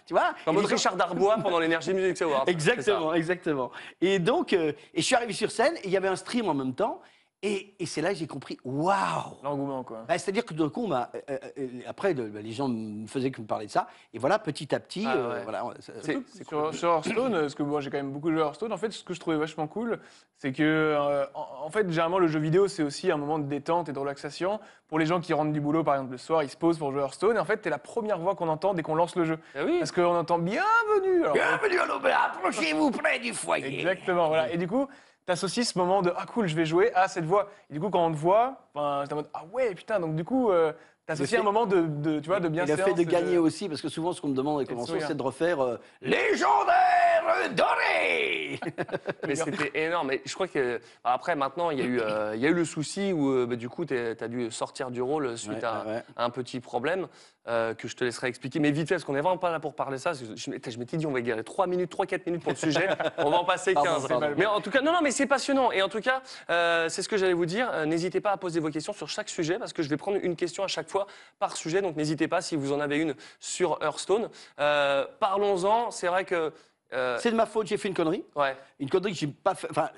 Tu 0.07 0.15
vois? 0.15 0.33
En 0.47 0.53
mode 0.53 0.65
Richard 0.67 0.97
Darbois 0.97 1.37
pendant 1.43 1.59
l'Energy 1.59 1.93
Music 1.93 2.23
Award. 2.23 2.49
Exactement, 2.49 3.13
exactement. 3.13 3.71
Et 4.01 4.19
donc, 4.19 4.53
euh, 4.53 4.73
et 4.95 5.01
je 5.01 5.07
suis 5.07 5.15
arrivé 5.17 5.33
sur 5.33 5.51
scène, 5.51 5.77
et 5.79 5.87
il 5.87 5.91
y 5.91 5.97
avait 5.97 6.09
un 6.09 6.17
stream 6.17 6.49
en 6.49 6.55
même 6.55 6.75
temps, 6.75 7.01
et, 7.47 7.75
et 7.79 7.87
c'est 7.87 8.01
là 8.01 8.11
que 8.11 8.17
j'ai 8.17 8.27
compris, 8.27 8.59
waouh 8.65 8.95
L'engouement, 9.43 9.83
quoi. 9.85 10.05
Bah, 10.09 10.19
C'est-à-dire 10.19 10.45
que 10.45 10.55
d'un 10.55 10.69
coup, 10.69 10.85
on 10.85 10.89
m'a- 10.89 11.11
euh, 11.31 11.39
euh, 11.59 11.69
après, 11.87 12.13
le- 12.15 12.27
bah, 12.29 12.41
les 12.43 12.53
gens 12.53 12.69
me 12.69 13.07
faisaient 13.07 13.31
que 13.31 13.41
me 13.41 13.47
parler 13.47 13.67
de 13.67 13.71
ça, 13.71 13.87
et 14.13 14.19
voilà, 14.19 14.39
petit 14.39 14.75
à 14.75 14.81
petit, 14.81 15.05
Ah 15.07 15.15
euh, 15.17 15.35
ouais. 15.39 15.43
voilà. 15.45 15.65
ça- 15.81 15.93
C'est- 16.03 16.45
sur, 16.49 16.75
sur 16.75 16.89
Hearthstone, 16.91 17.33
parce 17.33 17.55
que 17.55 17.63
moi 17.63 17.81
j'ai 17.81 17.91
quand 17.91 17.97
même 17.99 18.13
beaucoup 18.13 18.31
joué 18.31 18.41
à 18.43 18.47
Hearthstone, 18.47 18.73
en 18.73 18.77
fait, 18.77 18.91
ce 18.91 19.05
que 19.05 19.15
je 19.15 19.21
trouvais 19.21 19.37
vachement 19.37 19.67
cool, 19.67 19.99
c'est 20.37 20.53
que, 20.53 20.63
euh, 20.63 21.25
en, 21.35 21.67
en 21.67 21.71
fait, 21.71 21.89
généralement, 21.89 22.19
le 22.19 22.27
jeu 22.29 22.39
vidéo, 22.41 22.69
c'est 22.69 22.83
aussi 22.83 23.11
un 23.11 23.17
moment 23.17 23.39
de 23.39 23.45
détente 23.47 23.89
et 23.89 23.93
de 23.93 23.99
relaxation. 23.99 24.61
Pour 24.89 24.99
les 24.99 25.07
gens 25.07 25.21
qui 25.21 25.33
rentrent 25.33 25.53
du 25.53 25.61
boulot, 25.61 25.83
par 25.85 25.95
exemple, 25.95 26.13
le 26.13 26.19
soir, 26.19 26.43
ils 26.43 26.49
se 26.51 26.57
posent 26.57 26.79
pour 26.79 26.93
jouer 26.93 27.01
à 27.01 27.05
Hearthstone, 27.05 27.37
et 27.37 27.39
en 27.41 27.45
fait, 27.45 27.57
t'es 27.59 27.71
la 27.71 27.79
première 27.79 28.19
voix 28.19 28.35
qu'on 28.35 28.49
entend 28.49 28.75
dès 28.75 28.83
qu'on 28.83 28.95
lance 28.95 29.17
le 29.17 29.25
jeu. 29.25 29.39
Ah 29.57 29.61
oui. 29.65 29.79
Parce 29.79 29.93
qu'on 29.93 30.15
entend 30.17 30.39
bienvenue. 30.39 31.23
Alors, 31.23 31.35
Bienvenue 31.35 31.79
à 31.81 31.87
l'auberge, 31.87 32.21
approchez-vous 32.35 32.91
près 32.91 33.19
du 33.19 33.33
foyer. 33.33 33.79
Exactement, 33.81 34.29
voilà. 34.29 34.51
Et 34.53 34.57
du 34.59 34.69
coup, 34.69 34.87
t'associes 35.26 35.64
ce 35.64 35.78
moment 35.78 36.02
de 36.02 36.12
ah 36.17 36.25
cool, 36.26 36.46
je 36.46 36.56
vais 36.56 36.64
jouer 36.64 36.93
à 36.94 37.08
cette 37.08 37.25
voix. 37.25 37.49
Et 37.69 37.75
du 37.75 37.81
coup, 37.81 37.90
quand 37.90 38.06
on 38.06 38.12
te 38.12 38.17
voit, 38.17 38.69
enfin, 38.75 39.05
t'es 39.06 39.12
en 39.12 39.17
mode 39.17 39.31
ah 39.34 39.44
ouais, 39.52 39.75
putain. 39.75 40.00
Donc 40.00 40.17
du 40.17 40.25
coup, 40.25 40.50
euh, 40.50 40.73
Le 41.08 41.14
fait- 41.25 41.37
un 41.37 41.43
moment 41.43 41.67
de, 41.67 41.82
de, 41.82 42.19
tu 42.20 42.26
vois, 42.26 42.41
de 42.41 42.49
bien 42.49 42.64
Et 42.64 42.70
le 42.70 42.76
fait 42.76 42.94
de 42.94 43.03
gagner 43.05 43.38
aussi, 43.38 43.69
parce 43.69 43.81
que 43.81 43.88
souvent, 43.88 44.12
ce 44.12 44.20
qu'on 44.20 44.29
me 44.29 44.35
demande 44.35 44.56
à 44.56 44.61
la 44.61 44.64
de 44.64 44.70
convention, 44.70 44.94
sourire. 44.94 45.06
c'est 45.06 45.17
de 45.17 45.23
refaire 45.23 45.61
euh, 45.61 45.76
Légendaire 46.03 47.53
doré 47.55 48.58
Mais 49.26 49.35
c'était 49.35 49.70
énorme. 49.87 50.12
Et 50.12 50.23
je 50.25 50.35
crois 50.35 50.49
que 50.49 50.81
après, 51.05 51.37
maintenant, 51.37 51.70
il 51.70 51.79
y 51.79 51.82
a 51.82 51.85
eu, 51.85 52.00
euh, 52.00 52.32
il 52.35 52.41
y 52.41 52.47
a 52.47 52.50
eu 52.50 52.55
le 52.55 52.64
souci 52.64 53.12
où 53.12 53.31
euh, 53.31 53.47
bah, 53.47 53.56
du 53.56 53.69
coup, 53.69 53.85
tu 53.85 53.94
as 53.97 54.29
dû 54.29 54.50
sortir 54.50 54.91
du 54.91 55.03
rôle 55.03 55.37
suite 55.37 55.53
Ouais, 55.58 55.64
à, 55.64 55.85
ouais, 55.85 55.93
ouais. 55.93 56.03
à 56.17 56.25
un 56.25 56.31
petit 56.31 56.61
problème 56.61 57.06
euh, 57.49 57.75
que 57.75 57.87
je 57.88 57.94
te 57.97 58.02
laisserai 58.05 58.29
expliquer. 58.29 58.59
Mais 58.59 58.70
vite 58.70 58.88
fait, 58.88 58.94
parce 58.94 59.05
qu'on 59.05 59.12
n'est 59.12 59.20
vraiment 59.20 59.37
pas 59.38 59.50
là 59.50 59.61
pour 59.61 59.75
parler 59.75 59.99
ça. 59.99 60.12
Je, 60.14 60.50
m'étais- 60.50 60.70
je 60.70 60.79
m'étais 60.79 60.97
dit, 60.97 61.06
on 61.06 61.12
va 61.12 61.20
galérer 61.20 61.44
3 61.44 61.67
minutes, 61.67 61.93
3-4 61.94 62.23
minutes 62.26 62.43
pour 62.43 62.52
le 62.52 62.56
sujet. 62.59 62.88
on 63.19 63.31
va 63.31 63.38
en 63.38 63.44
passer 63.44 63.75
Pardon, 63.75 63.91
15. 63.94 64.09
pardon. 64.09 64.29
Mais 64.37 64.47
en 64.47 64.61
tout 64.61 64.70
cas, 64.70 64.81
non, 64.81 64.93
non, 64.93 65.00
mais 65.02 65.11
c'est 65.11 65.26
passionnant. 65.26 65.70
Et 65.73 65.82
en 65.82 65.88
tout 65.88 66.00
cas, 66.00 66.23
euh, 66.50 66.88
c'est 66.88 67.02
ce 67.02 67.09
que 67.09 67.17
j'allais 67.17 67.32
vous 67.35 67.47
dire. 67.47 67.69
Euh, 67.73 67.85
n'hésitez 67.85 68.20
pas 68.20 68.32
à 68.32 68.37
poser 68.37 68.61
vos 68.61 68.70
questions 68.70 68.93
sur 68.93 69.09
chaque 69.09 69.29
sujet 69.29 69.59
parce 69.59 69.73
que 69.73 69.82
je 69.82 69.88
vais 69.88 69.97
prendre 69.97 70.19
une 70.23 70.37
question 70.37 70.64
à 70.64 70.69
chaque 70.69 70.88
fois 70.88 70.96
par 71.39 71.57
sujet. 71.57 71.83
Donc 71.83 71.97
n'hésitez 71.97 72.29
pas 72.29 72.41
si 72.41 72.57
vous 72.57 72.73
en 72.73 72.81
avez 72.81 72.99
une 72.99 73.15
sur 73.41 73.79
Hearthstone. 73.83 74.29
Euh, 74.61 75.05
Parlons-en. 75.21 75.91
C'est 75.91 76.07
vrai 76.09 76.25
que. 76.25 76.53
euh, 76.93 77.19
C'est 77.21 77.31
de 77.31 77.37
ma 77.37 77.47
faute, 77.47 77.67
j'ai 77.67 77.77
fait 77.77 77.89
une 77.89 77.95
connerie. 77.95 78.25
ouais, 78.35 78.57
Une 78.81 78.89
connerie 78.91 79.13
que 79.13 79.19
j'ai 79.19 79.27
pas 79.27 79.55
fait. 79.55 79.69
Enfin, 79.71 79.91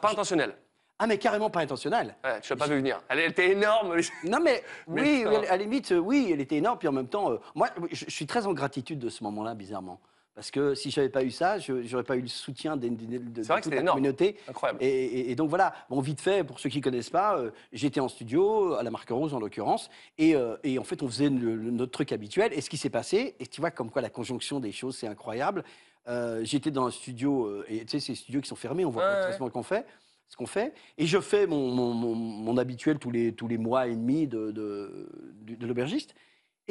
pas 0.00 0.10
intentionnel. 0.10 0.54
ah, 0.98 1.06
mais 1.06 1.18
carrément 1.18 1.50
pas 1.50 1.60
intentionnel. 1.60 2.14
Ouais, 2.24 2.40
tu 2.40 2.52
l'as 2.52 2.56
pas 2.56 2.66
vu 2.66 2.76
venir. 2.76 3.00
Elle, 3.08 3.18
elle 3.20 3.30
était 3.30 3.50
énorme. 3.50 3.96
Non, 4.24 4.38
mais, 4.40 4.62
Mais 4.88 5.24
oui, 5.26 5.46
à 5.46 5.52
la 5.52 5.56
limite, 5.56 5.92
euh, 5.92 5.98
oui, 5.98 6.30
elle 6.32 6.40
était 6.40 6.56
énorme. 6.56 6.78
Puis 6.78 6.88
en 6.88 6.92
même 6.92 7.08
temps, 7.08 7.32
euh, 7.32 7.38
moi, 7.54 7.68
je, 7.90 8.04
je 8.06 8.10
suis 8.10 8.26
très 8.26 8.46
en 8.46 8.52
gratitude 8.52 8.98
de 8.98 9.08
ce 9.08 9.22
moment-là, 9.24 9.54
bizarrement. 9.54 10.00
Parce 10.34 10.50
que 10.50 10.74
si 10.74 10.90
j'avais 10.90 11.10
pas 11.10 11.24
eu 11.24 11.30
ça, 11.30 11.58
je 11.58 11.72
n'aurais 11.92 12.04
pas 12.04 12.16
eu 12.16 12.22
le 12.22 12.28
soutien 12.28 12.76
de, 12.78 12.88
de 12.88 13.42
C'est 13.42 13.48
vrai 13.52 13.58
que 13.60 13.64
toute 13.64 13.74
la 13.74 13.80
énorme. 13.80 13.98
communauté. 13.98 14.36
Incroyable. 14.48 14.78
Et, 14.82 14.88
et- 14.88 15.30
et 15.30 15.34
donc 15.34 15.50
voilà, 15.50 15.74
bon, 15.90 16.00
vite 16.00 16.22
fait, 16.22 16.42
pour 16.42 16.58
ceux 16.58 16.70
qui 16.70 16.78
ne 16.78 16.82
connaissent 16.82 17.10
pas, 17.10 17.38
euh, 17.38 17.50
j'étais 17.72 18.00
en 18.00 18.08
studio, 18.08 18.72
à 18.74 18.82
la 18.82 18.90
Marque 18.90 19.10
Rose 19.10 19.34
en 19.34 19.40
l'occurrence, 19.40 19.90
et, 20.16 20.34
euh, 20.34 20.56
et 20.64 20.78
en 20.78 20.84
fait, 20.84 21.02
on 21.02 21.08
faisait 21.08 21.28
le- 21.28 21.54
le- 21.56 21.70
notre 21.70 21.92
truc 21.92 22.12
habituel. 22.12 22.50
Et 22.54 22.62
ce 22.62 22.70
qui 22.70 22.78
s'est 22.78 22.88
passé, 22.90 23.36
et 23.40 23.46
tu 23.46 23.60
vois 23.60 23.70
comme 23.70 23.90
quoi 23.90 24.00
la 24.00 24.08
conjonction 24.08 24.58
des 24.58 24.72
choses, 24.72 24.96
c'est 24.96 25.06
incroyable, 25.06 25.64
euh, 26.08 26.40
j'étais 26.44 26.70
dans 26.70 26.86
un 26.86 26.90
studio, 26.90 27.62
et 27.68 27.80
tu 27.80 27.88
sais, 27.88 28.00
ces 28.00 28.14
studios 28.14 28.40
qui 28.40 28.48
sont 28.48 28.56
fermés, 28.56 28.86
on 28.86 28.90
voit 28.90 29.02
Ouais, 29.04 29.10
pas 29.20 29.26
ouais. 29.28 29.32
ce 29.34 29.38
qu'on 29.52 29.62
fait. 29.62 29.84
Ce 30.28 30.36
qu'on 30.38 30.46
fait, 30.46 30.72
et 30.96 31.04
je 31.06 31.20
fais 31.20 31.46
mon, 31.46 31.68
mon- 31.74 31.92
mon- 31.92 32.14
mon 32.14 32.56
habituel 32.56 32.98
tous 32.98 33.10
les, 33.10 33.34
tous 33.34 33.48
les 33.48 33.58
mois 33.58 33.86
et 33.86 33.94
demi 33.94 34.26
de, 34.26 34.50
de, 34.50 35.10
de- 35.42 35.54
de 35.56 35.66
l'aubergiste. 35.66 36.14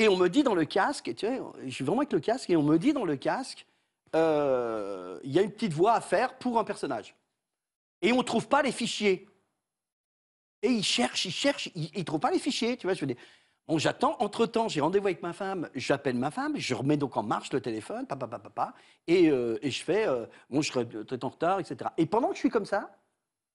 Et 0.02 0.10
on 0.10 0.18
me 0.18 0.30
dit 0.30 0.42
dans 0.42 0.56
le 0.56 0.66
casque, 0.66 1.14
tu 1.16 1.28
sais, 1.28 1.40
je 1.64 1.70
suis 1.70 1.84
vraiment 1.84 2.00
avec 2.00 2.12
le 2.12 2.20
casque, 2.20 2.50
et 2.50 2.58
on 2.58 2.64
me 2.64 2.80
dit 2.80 2.92
dans 2.92 3.06
le 3.06 3.18
casque, 3.18 3.68
euh, 4.16 5.20
il 5.24 5.32
y 5.32 5.38
a 5.38 5.44
une 5.44 5.52
petite 5.52 5.74
voix 5.74 5.94
à 5.94 6.02
faire 6.02 6.40
pour 6.40 6.58
un 6.58 6.64
personnage. 6.64 7.16
Et 8.02 8.12
on 8.12 8.18
ne 8.18 8.24
trouve 8.24 8.48
pas 8.48 8.64
les 8.64 8.72
fichiers. 8.72 9.30
Et 10.64 10.70
il 10.70 10.84
cherche, 10.84 11.26
il 11.26 11.32
cherche, 11.32 11.70
il 11.76 11.92
ne 11.96 12.04
trouve 12.04 12.20
pas 12.20 12.32
les 12.32 12.40
fichiers. 12.40 12.78
Tu 12.78 12.88
vois, 12.88 12.96
je 12.96 13.06
dis, 13.06 13.16
bon, 13.68 13.78
j'attends. 13.78 14.16
Entre-temps, 14.18 14.70
j'ai 14.70 14.82
rendez-vous 14.82 15.06
avec 15.06 15.22
ma 15.22 15.34
femme, 15.34 15.70
j'appelle 15.76 16.18
ma 16.18 16.32
femme, 16.32 16.58
je 16.58 16.74
remets 16.74 16.98
donc 16.98 17.16
en 17.16 17.22
marche 17.22 17.54
le 17.54 17.62
téléphone, 17.62 18.08
papa, 18.08 18.26
papa, 18.26 18.50
papa, 18.50 18.74
et, 19.06 19.30
euh, 19.30 19.60
et 19.62 19.70
je 19.70 19.84
fais, 19.84 20.08
euh, 20.08 20.26
bon, 20.50 20.64
je 20.64 20.72
serai 20.72 20.84
peut-être 20.84 21.26
en 21.26 21.30
retard, 21.30 21.60
etc. 21.60 21.92
Et 21.98 22.08
pendant 22.08 22.30
que 22.30 22.34
je 22.34 22.40
suis 22.40 22.50
comme 22.50 22.66
ça, 22.66 22.90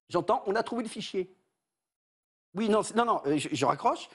j'entends, 0.07 0.43
on 0.45 0.55
a 0.55 0.63
trouvé 0.63 0.83
le 0.83 0.89
fichier. 0.89 1.29
Oui, 2.55 2.69
non, 2.69 2.83
non, 2.95 3.03
non, 3.03 3.21
euh, 3.25 3.37
je 3.37 3.65
raccroche. 3.65 4.07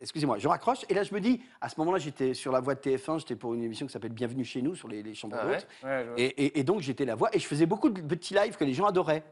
Excusez-moi, 0.00 0.38
je 0.38 0.46
raccroche. 0.48 0.84
Et 0.88 0.94
là, 0.94 1.02
je 1.02 1.14
me 1.14 1.20
dis, 1.20 1.40
à 1.60 1.68
ce 1.68 1.74
moment-là, 1.80 1.98
j'étais 1.98 2.34
sur 2.34 2.52
la 2.52 2.60
voie 2.60 2.74
de 2.74 2.80
TF1, 2.80 3.18
j'étais 3.20 3.36
pour 3.36 3.54
une 3.54 3.62
émission 3.62 3.86
qui 3.86 3.92
s'appelle 3.92 4.12
Bienvenue 4.12 4.44
chez 4.44 4.60
nous, 4.60 4.74
sur 4.74 4.88
les, 4.88 5.02
les 5.02 5.14
chambres 5.14 5.36
Ah 5.40 5.46
ouais 5.46 5.54
d'hôtes. 5.56 5.66
Ouais. 5.82 6.06
Et, 6.18 6.24
et- 6.46 6.58
et 6.60 6.64
donc, 6.64 6.80
j'étais 6.80 7.04
la 7.06 7.14
voix 7.14 7.34
et 7.34 7.38
je 7.38 7.46
faisais 7.46 7.66
beaucoup 7.66 7.88
de 7.88 8.00
petits 8.02 8.34
lives 8.34 8.56
que 8.56 8.64
les 8.64 8.74
gens 8.74 8.84
adoraient. 8.86 9.22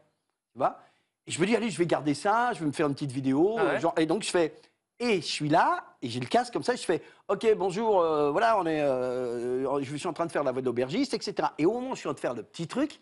Tu 0.53 0.57
vois 0.57 0.79
Et 1.27 1.31
je 1.31 1.39
me 1.39 1.45
dis, 1.45 1.55
allez, 1.55 1.69
je 1.69 1.77
vais 1.77 1.85
garder 1.85 2.13
ça, 2.15 2.51
je 2.53 2.59
vais 2.61 2.65
me 2.65 2.71
faire 2.71 2.87
une 2.87 2.93
petite 2.95 3.11
vidéo. 3.11 3.57
Ah 3.59 3.65
ouais 3.65 3.79
genre, 3.79 3.93
et 3.97 4.05
donc, 4.07 4.23
je 4.23 4.29
fais. 4.31 4.55
Et 4.99 5.17
je 5.17 5.25
suis 5.27 5.49
là, 5.49 5.83
et 6.01 6.07
j'ai 6.09 6.19
le 6.21 6.25
casque 6.25 6.53
comme 6.53 6.63
ça, 6.63 6.73
je 6.75 6.83
fais 6.83 7.01
Ok, 7.27 7.45
bonjour, 7.57 7.99
euh, 7.99 8.31
voilà, 8.31 8.57
on 8.57 8.65
est, 8.65 8.81
euh, 8.81 9.81
je 9.83 9.95
suis 9.97 10.07
en 10.07 10.13
train 10.13 10.25
de 10.25 10.31
faire 10.31 10.43
la 10.43 10.51
voix 10.53 10.61
d'aubergiste, 10.61 11.13
etc. 11.13 11.49
Et 11.57 11.65
au 11.65 11.73
moment 11.73 11.91
où 11.91 11.95
je 11.95 11.99
suis 11.99 12.07
en 12.07 12.13
train 12.13 12.15
de 12.15 12.19
faire 12.21 12.33
le 12.33 12.43
petit 12.43 12.65
truc, 12.67 12.99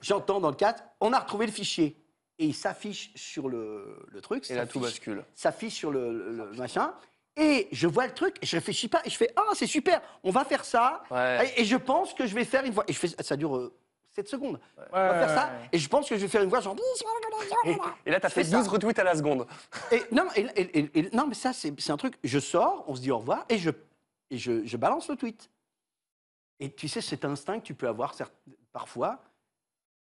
j'entends 0.00 0.40
dans 0.40 0.48
le 0.50 0.56
casque 0.56 0.82
On 1.00 1.12
a 1.12 1.20
retrouvé 1.20 1.46
le 1.46 1.52
fichier. 1.52 1.96
Et 2.38 2.46
il 2.46 2.54
s'affiche 2.54 3.12
sur 3.14 3.48
le, 3.48 4.04
le 4.08 4.20
truc. 4.20 4.50
Et 4.50 4.54
là, 4.54 4.66
tout 4.66 4.80
bascule. 4.80 5.24
s'affiche 5.34 5.74
sur 5.74 5.90
le, 5.90 6.12
le- 6.12 6.32
le 6.50 6.52
machin. 6.54 6.94
Et 7.36 7.68
je 7.72 7.86
vois 7.88 8.06
le 8.06 8.14
truc, 8.14 8.36
et 8.42 8.46
je 8.46 8.56
réfléchis 8.56 8.86
pas, 8.88 9.00
et 9.04 9.10
je 9.10 9.16
fais 9.16 9.28
Ah, 9.36 9.42
c'est 9.54 9.66
super, 9.66 10.00
on 10.22 10.30
va 10.30 10.44
faire 10.44 10.64
ça. 10.64 11.02
Ouais. 11.10 11.52
Et, 11.56 11.62
et 11.62 11.64
je 11.64 11.76
pense 11.76 12.14
que 12.14 12.26
je 12.26 12.34
vais 12.34 12.44
faire 12.44 12.64
une 12.64 12.72
voix. 12.72 12.84
Et 12.86 12.92
je 12.92 12.98
fais, 12.98 13.08
ça 13.08 13.36
dure 13.36 13.72
7 14.10 14.28
secondes. 14.28 14.60
on 14.92 14.96
va 14.96 15.26
faire 15.26 15.28
ça. 15.36 15.52
Et 15.72 15.78
je 15.78 15.88
pense 15.88 16.08
que 16.08 16.14
je 16.16 16.20
vais 16.20 16.28
faire 16.28 16.42
une 16.42 16.48
voix 16.48 16.60
genre. 16.60 16.76
Et, 17.64 17.76
et 18.06 18.10
là, 18.12 18.20
tu 18.20 18.26
as 18.26 18.30
fait 18.30 18.44
fais 18.44 18.50
ça. 18.50 18.58
12 18.58 18.68
retweets 18.68 18.98
à 19.00 19.04
la 19.04 19.16
seconde. 19.16 19.46
Et, 19.90 20.02
non, 20.12 20.28
et, 20.36 20.42
et- 20.54 20.78
et- 20.78 20.98
et- 21.00 21.10
non, 21.16 21.26
mais 21.26 21.34
ça, 21.34 21.52
c'est 21.52 21.72
c'est 21.80 21.90
un 21.90 21.96
truc. 21.96 22.14
Je 22.22 22.38
sors, 22.38 22.84
on 22.86 22.94
se 22.94 23.00
dit 23.00 23.10
au 23.10 23.18
revoir, 23.18 23.44
et 23.48 23.58
je, 23.58 23.70
et 24.30 24.38
je, 24.38 24.64
je 24.64 24.76
balance 24.76 25.08
le 25.08 25.16
tweet. 25.16 25.50
Et 26.60 26.70
tu 26.72 26.86
sais, 26.86 27.00
cet 27.00 27.24
instinct 27.24 27.58
que 27.58 27.64
tu 27.64 27.74
peux 27.74 27.88
avoir 27.88 28.14
certes- 28.14 28.32
parfois, 28.72 29.18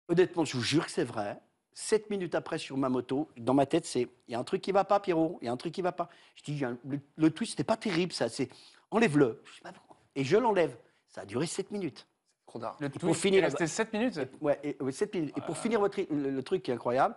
honnêtement, 0.08 0.44
je 0.44 0.56
vous 0.56 0.64
jure 0.64 0.84
que 0.84 0.90
c'est 0.90 1.04
vrai. 1.04 1.38
Sept 1.76 2.08
minutes 2.08 2.36
après, 2.36 2.58
sur 2.58 2.76
ma 2.76 2.88
moto, 2.88 3.28
dans 3.36 3.52
ma 3.54 3.66
tête, 3.66 3.84
c'est 3.84 4.02
il 4.28 4.32
y 4.32 4.34
a 4.34 4.38
un 4.38 4.44
truc 4.44 4.62
qui 4.62 4.70
va 4.70 4.84
pas, 4.84 5.00
Pierrot, 5.00 5.38
il 5.42 5.46
y 5.46 5.48
a 5.48 5.52
un 5.52 5.56
truc 5.56 5.74
qui 5.74 5.82
va 5.82 5.90
pas. 5.92 6.08
Je 6.36 6.42
dis, 6.44 6.64
un- 6.64 6.78
le, 6.84 7.00
le 7.16 7.30
tweet, 7.30 7.50
c'était 7.50 7.64
pas 7.64 7.76
terrible, 7.76 8.12
ça. 8.12 8.28
C'est 8.28 8.48
enlève-le. 8.92 9.42
Pourquoi? 9.74 9.96
Et 10.14 10.22
je 10.22 10.36
l'enlève. 10.36 10.76
Ça 11.08 11.22
a 11.22 11.26
duré 11.26 11.46
sept 11.46 11.72
minutes. 11.72 12.06
Trop 12.46 12.60
tard. 12.60 12.76
Le 12.80 12.88
pour 12.90 13.00
tweet, 13.00 13.16
finir, 13.16 13.40
il 13.40 13.44
restait 13.44 13.66
7 13.66 13.92
minutes? 13.92 14.20
Ouais, 14.40 14.60
et, 14.62 14.76
ouais, 14.80 14.92
sept 14.92 15.12
minutes. 15.14 15.36
Et 15.36 15.40
pour 15.40 15.56
finir 15.58 15.80
votre, 15.80 16.00
le, 16.00 16.30
le 16.30 16.42
truc 16.44 16.62
qui 16.62 16.70
est 16.70 16.74
incroyable, 16.74 17.16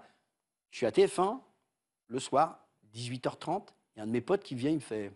je 0.72 0.78
suis 0.78 0.86
à 0.88 0.92
TF1 0.92 1.40
le 2.08 2.20
soir, 2.20 2.66
18h30. 2.96 3.68
Il 3.96 4.00
y 4.00 4.02
a 4.02 4.04
un 4.04 4.08
de 4.08 4.12
mes 4.12 4.22
potes 4.22 4.42
qui 4.44 4.56
vient, 4.56 4.72
il 4.72 4.76
me 4.78 4.80
fait 4.80 5.12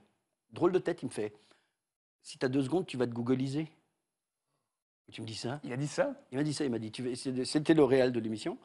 drôle 0.51 0.71
de 0.71 0.79
tête, 0.79 1.01
il 1.01 1.05
me 1.05 1.12
fait 1.12 1.33
si 2.21 2.38
tu 2.38 2.45
as 2.45 2.50
deux 2.50 2.62
secondes, 2.62 2.86
tu 2.86 2.98
vas 2.98 3.07
te 3.07 3.12
googliser. 3.13 3.67
Et 5.07 5.12
tu 5.12 5.21
me 5.21 5.25
dis 5.27 5.36
ça? 5.36 5.60
Il 5.63 5.74
a 5.74 5.77
dit 5.77 5.88
ça? 5.88 6.13
Il 6.31 6.38
m'a 6.38 6.43
dit 6.43 6.53
ça, 6.53 6.63
il 6.65 6.69
m'a 6.69 6.77
dit 6.79 6.91
c'était 7.45 7.74
le 7.74 7.83
réel 7.83 8.12
de 8.12 8.19
l'émission. 8.19 8.57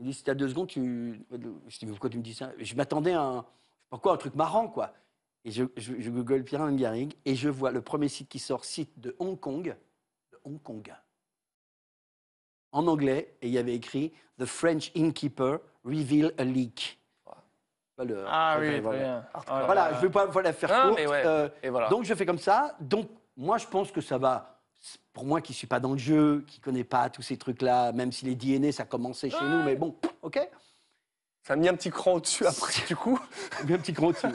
Il 0.00 0.06
me 0.06 0.10
dit 0.12 0.16
si 0.16 0.24
tu 0.24 0.30
as 0.30 0.34
deux 0.34 0.48
secondes, 0.48 0.66
tu. 0.68 1.20
Je 1.30 1.78
dis 1.78 1.84
mais 1.84 1.90
pourquoi 1.92 2.08
tu 2.08 2.16
me 2.16 2.22
dis 2.22 2.32
ça? 2.34 2.50
Je 2.58 2.74
m'attendais 2.74 3.12
à 3.12 3.20
un, 3.22 3.34
je 3.36 3.38
sais 3.40 3.88
pas 3.90 3.98
quoi, 3.98 4.12
un 4.14 4.16
truc 4.16 4.34
marrant 4.34 4.66
quoi. 4.66 4.94
Et 5.44 5.50
je, 5.50 5.64
je, 5.76 5.92
je 5.98 6.10
google 6.10 6.42
Pierre 6.42 6.70
Garrigue 6.72 7.14
et 7.26 7.34
je 7.34 7.50
vois 7.50 7.70
le 7.70 7.82
premier 7.82 8.08
site 8.08 8.28
qui 8.28 8.38
sort, 8.38 8.64
site 8.64 8.98
de 8.98 9.14
Hong 9.18 9.38
Kong, 9.38 9.76
de 10.32 10.38
Hong 10.44 10.60
Kong, 10.62 10.90
en 12.72 12.86
anglais, 12.86 13.36
et 13.42 13.48
il 13.48 13.52
y 13.52 13.58
avait 13.58 13.74
écrit 13.74 14.12
The 14.38 14.46
French 14.46 14.90
innkeeper 14.94 15.58
reveal 15.84 16.32
a 16.38 16.44
leak. 16.44 16.98
Le- 17.98 18.24
Ah 18.26 18.56
le- 18.58 18.62
oui, 18.62 18.68
très 18.72 18.80
voilà. 18.80 18.98
bien. 18.98 19.26
Oh 19.34 19.38
là 19.50 19.64
Voilà, 19.66 19.90
là. 19.90 19.90
je 19.92 19.96
ne 19.96 20.00
vais 20.06 20.10
pas 20.12 20.24
voilà, 20.26 20.52
faire 20.54 20.70
ouais. 20.94 21.06
euh, 21.26 21.48
Et 21.62 21.68
voilà. 21.68 21.90
donc 21.90 22.04
je 22.04 22.14
fais 22.14 22.24
comme 22.24 22.38
ça. 22.38 22.74
Donc 22.80 23.10
moi 23.36 23.58
je 23.58 23.66
pense 23.66 23.92
que 23.92 24.00
ça 24.00 24.16
va. 24.16 24.59
Pour 25.12 25.24
moi 25.26 25.40
qui 25.40 25.52
ne 25.52 25.56
suis 25.56 25.66
pas 25.66 25.80
dans 25.80 25.92
le 25.92 25.98
jeu, 25.98 26.44
qui 26.46 26.60
ne 26.60 26.64
connais 26.64 26.84
pas 26.84 27.10
tous 27.10 27.22
ces 27.22 27.36
trucs-là, 27.36 27.92
même 27.92 28.12
si 28.12 28.24
les 28.24 28.34
DNA 28.34 28.72
ça 28.72 28.84
commençait 28.84 29.28
chez 29.30 29.44
nous, 29.44 29.62
mais 29.64 29.76
bon, 29.76 29.94
ok. 30.22 30.40
Ça 31.42 31.54
a 31.54 31.56
mis 31.56 31.68
un 31.68 31.74
petit 31.74 31.90
cran 31.90 32.14
au-dessus 32.14 32.46
après, 32.46 32.72
du 32.86 32.94
coup. 32.96 33.18
Bien 33.64 33.78
petit 33.78 33.92
gros 33.92 34.12
dessus. 34.12 34.26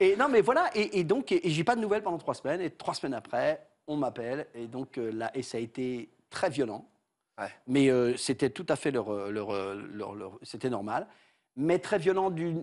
et 0.00 0.16
non 0.16 0.28
mais 0.28 0.40
voilà, 0.40 0.70
et, 0.74 0.98
et 1.00 1.04
donc 1.04 1.30
et, 1.32 1.46
et 1.46 1.50
j'ai 1.50 1.64
pas 1.64 1.76
de 1.76 1.80
nouvelles 1.80 2.02
pendant 2.02 2.18
trois 2.18 2.34
semaines. 2.34 2.60
Et 2.60 2.70
trois 2.70 2.94
semaines 2.94 3.14
après, 3.14 3.64
on 3.86 3.96
m'appelle 3.96 4.46
et 4.54 4.66
donc 4.66 4.96
là 4.96 5.30
et 5.34 5.42
ça 5.42 5.58
a 5.58 5.60
été 5.60 6.08
très 6.30 6.50
violent. 6.50 6.88
Ouais. 7.38 7.50
Mais 7.66 7.90
euh, 7.90 8.16
c'était 8.16 8.50
tout 8.50 8.66
à 8.68 8.76
fait 8.76 8.90
leur, 8.90 9.12
euh, 9.12 9.30
leur, 9.30 9.50
euh, 9.50 9.74
leur- 9.92 10.14
leur- 10.14 10.38
c'était 10.42 10.70
normal. 10.70 11.06
Mais 11.56 11.78
très 11.78 11.98
violent. 11.98 12.30
Du, 12.30 12.54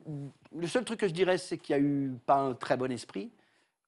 le 0.56 0.68
seul 0.68 0.84
truc 0.84 1.00
que 1.02 1.08
je 1.08 1.14
dirais, 1.14 1.38
c'est 1.38 1.58
qu'il 1.58 1.76
y 1.76 1.80
a 1.80 1.82
eu 1.82 2.12
pas 2.26 2.36
un 2.38 2.54
très 2.54 2.76
bon 2.78 2.92
esprit. 2.92 3.32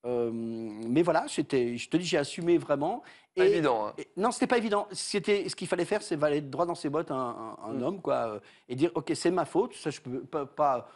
Euh, 0.06 0.30
mais 0.32 1.02
voilà, 1.02 1.26
c'était, 1.28 1.78
je 1.78 1.90
te 1.90 1.98
dis, 1.98 2.06
j'ai 2.06 2.18
assumé 2.18 2.58
vraiment. 2.58 3.02
Pas 3.36 3.46
Et- 3.46 3.50
évident. 3.54 3.88
hein. 3.88 3.94
et- 3.98 4.08
non, 4.18 4.32
c'était 4.32 4.48
pas 4.48 4.58
évident. 4.58 4.88
C'était 4.92 5.50
ce 5.50 5.56
qu'il 5.56 5.68
fallait 5.68 5.86
faire, 5.86 6.02
c'est 6.02 6.22
aller 6.24 6.42
droit 6.42 6.66
dans 6.66 6.76
ses 6.76 6.90
bottes 6.90 7.12
un, 7.12 7.16
un- 7.16 7.70
un 7.70 7.74
Mm. 7.74 7.84
homme, 7.84 8.02
quoi, 8.02 8.16
euh, 8.36 8.40
et 8.70 8.76
dire 8.76 8.92
ok, 8.96 9.12
c'est 9.16 9.32
ma 9.32 9.46
faute. 9.46 9.74
Ça, 9.76 9.90
je 9.90 10.00
peux 10.02 10.22
pas. 10.24 10.46
pas- 10.46 10.88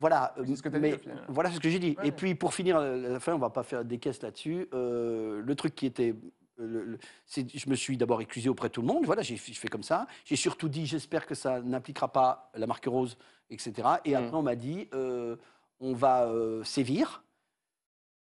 voilà. 0.00 0.34
euh, 0.38 0.44
C'est 0.46 0.56
ce 0.56 0.62
que 0.62 0.68
dit, 0.68 0.78
mais 0.78 0.98
final. 0.98 1.24
voilà 1.28 1.50
ce 1.50 1.60
que 1.60 1.68
j'ai 1.68 1.78
dit. 1.78 1.96
Ouais. 1.98 2.08
Et 2.08 2.12
puis 2.12 2.34
pour 2.34 2.52
finir 2.54 2.78
la 2.80 3.20
fin, 3.20 3.34
on 3.34 3.38
va 3.38 3.50
pas 3.50 3.62
faire 3.62 3.84
des 3.84 3.98
caisses 3.98 4.22
là-dessus. 4.22 4.68
euh, 4.74 5.40
le 5.44 5.54
truc 5.54 5.74
qui 5.74 5.86
était 5.86 6.14
le- 6.58 6.84
le- 6.84 6.98
je 7.34 7.68
me 7.70 7.74
suis 7.74 7.96
d'abord 7.98 8.20
excusé 8.22 8.48
auprès 8.48 8.68
de 8.68 8.72
tout 8.72 8.80
le 8.80 8.86
monde. 8.86 9.04
Voilà, 9.04 9.20
j'ai 9.22 9.36
je 9.36 9.52
fais 9.58 9.68
comme 9.68 9.82
ça. 9.82 10.06
J'ai 10.24 10.36
surtout 10.36 10.68
dit, 10.70 10.86
j'espère 10.86 11.26
que 11.26 11.34
ça 11.34 11.60
n'impliquera 11.60 12.08
pas 12.08 12.50
la 12.54 12.66
marque 12.66 12.86
rose, 12.86 13.16
etc. 13.50 13.72
Et 14.06 14.12
Mm. 14.12 14.16
après, 14.16 14.36
on 14.36 14.42
m'a 14.42 14.54
dit, 14.56 14.88
euh, 14.94 15.36
on 15.80 15.92
va 15.92 16.24
euh, 16.26 16.64
sévir. 16.64 17.22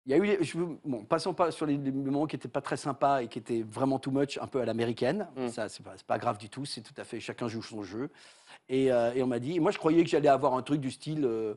Il 0.07 0.11
y 0.11 0.15
a 0.15 0.19
eu, 0.19 0.45
je, 0.45 0.59
bon, 0.85 1.05
passons 1.05 1.33
pas 1.33 1.51
sur 1.51 1.65
les, 1.65 1.79
les 1.79 1.91
moments 1.91 2.27
qui 2.27 2.37
n'étaient 2.37 2.49
pas 2.49 2.61
très 2.61 2.77
sympas 2.77 3.23
et 3.23 3.29
qui 3.29 3.39
étaient 3.39 3.63
vraiment 3.63 3.99
too 3.99 4.11
much, 4.11 4.37
un 4.39 4.47
peu 4.47 4.61
à 4.61 4.67
l'américaine. 4.67 5.29
Mm. 5.35 5.49
Ça, 5.49 5.69
c'est 5.71 5.83
pas, 6.07 6.19
grave 6.19 6.37
du 6.37 6.51
tout. 6.51 6.67
C'est 6.67 6.83
tout 6.83 6.93
à 6.99 7.05
fait, 7.05 7.21
chacun 7.21 7.49
joue 7.49 7.63
son 7.63 7.83
jeu. 7.83 8.11
Et, 8.69 8.93
euh, 8.93 9.15
et 9.15 9.23
on 9.23 9.27
m'a 9.27 9.39
dit, 9.39 9.59
moi, 9.61 9.71
je 9.71 9.79
croyais 9.79 10.05
que 10.05 10.11
j'allais 10.11 10.29
avoir 10.29 10.55
un 10.55 10.63
truc 10.63 10.81
du 10.81 10.91
style. 10.91 11.25
euh, 11.25 11.55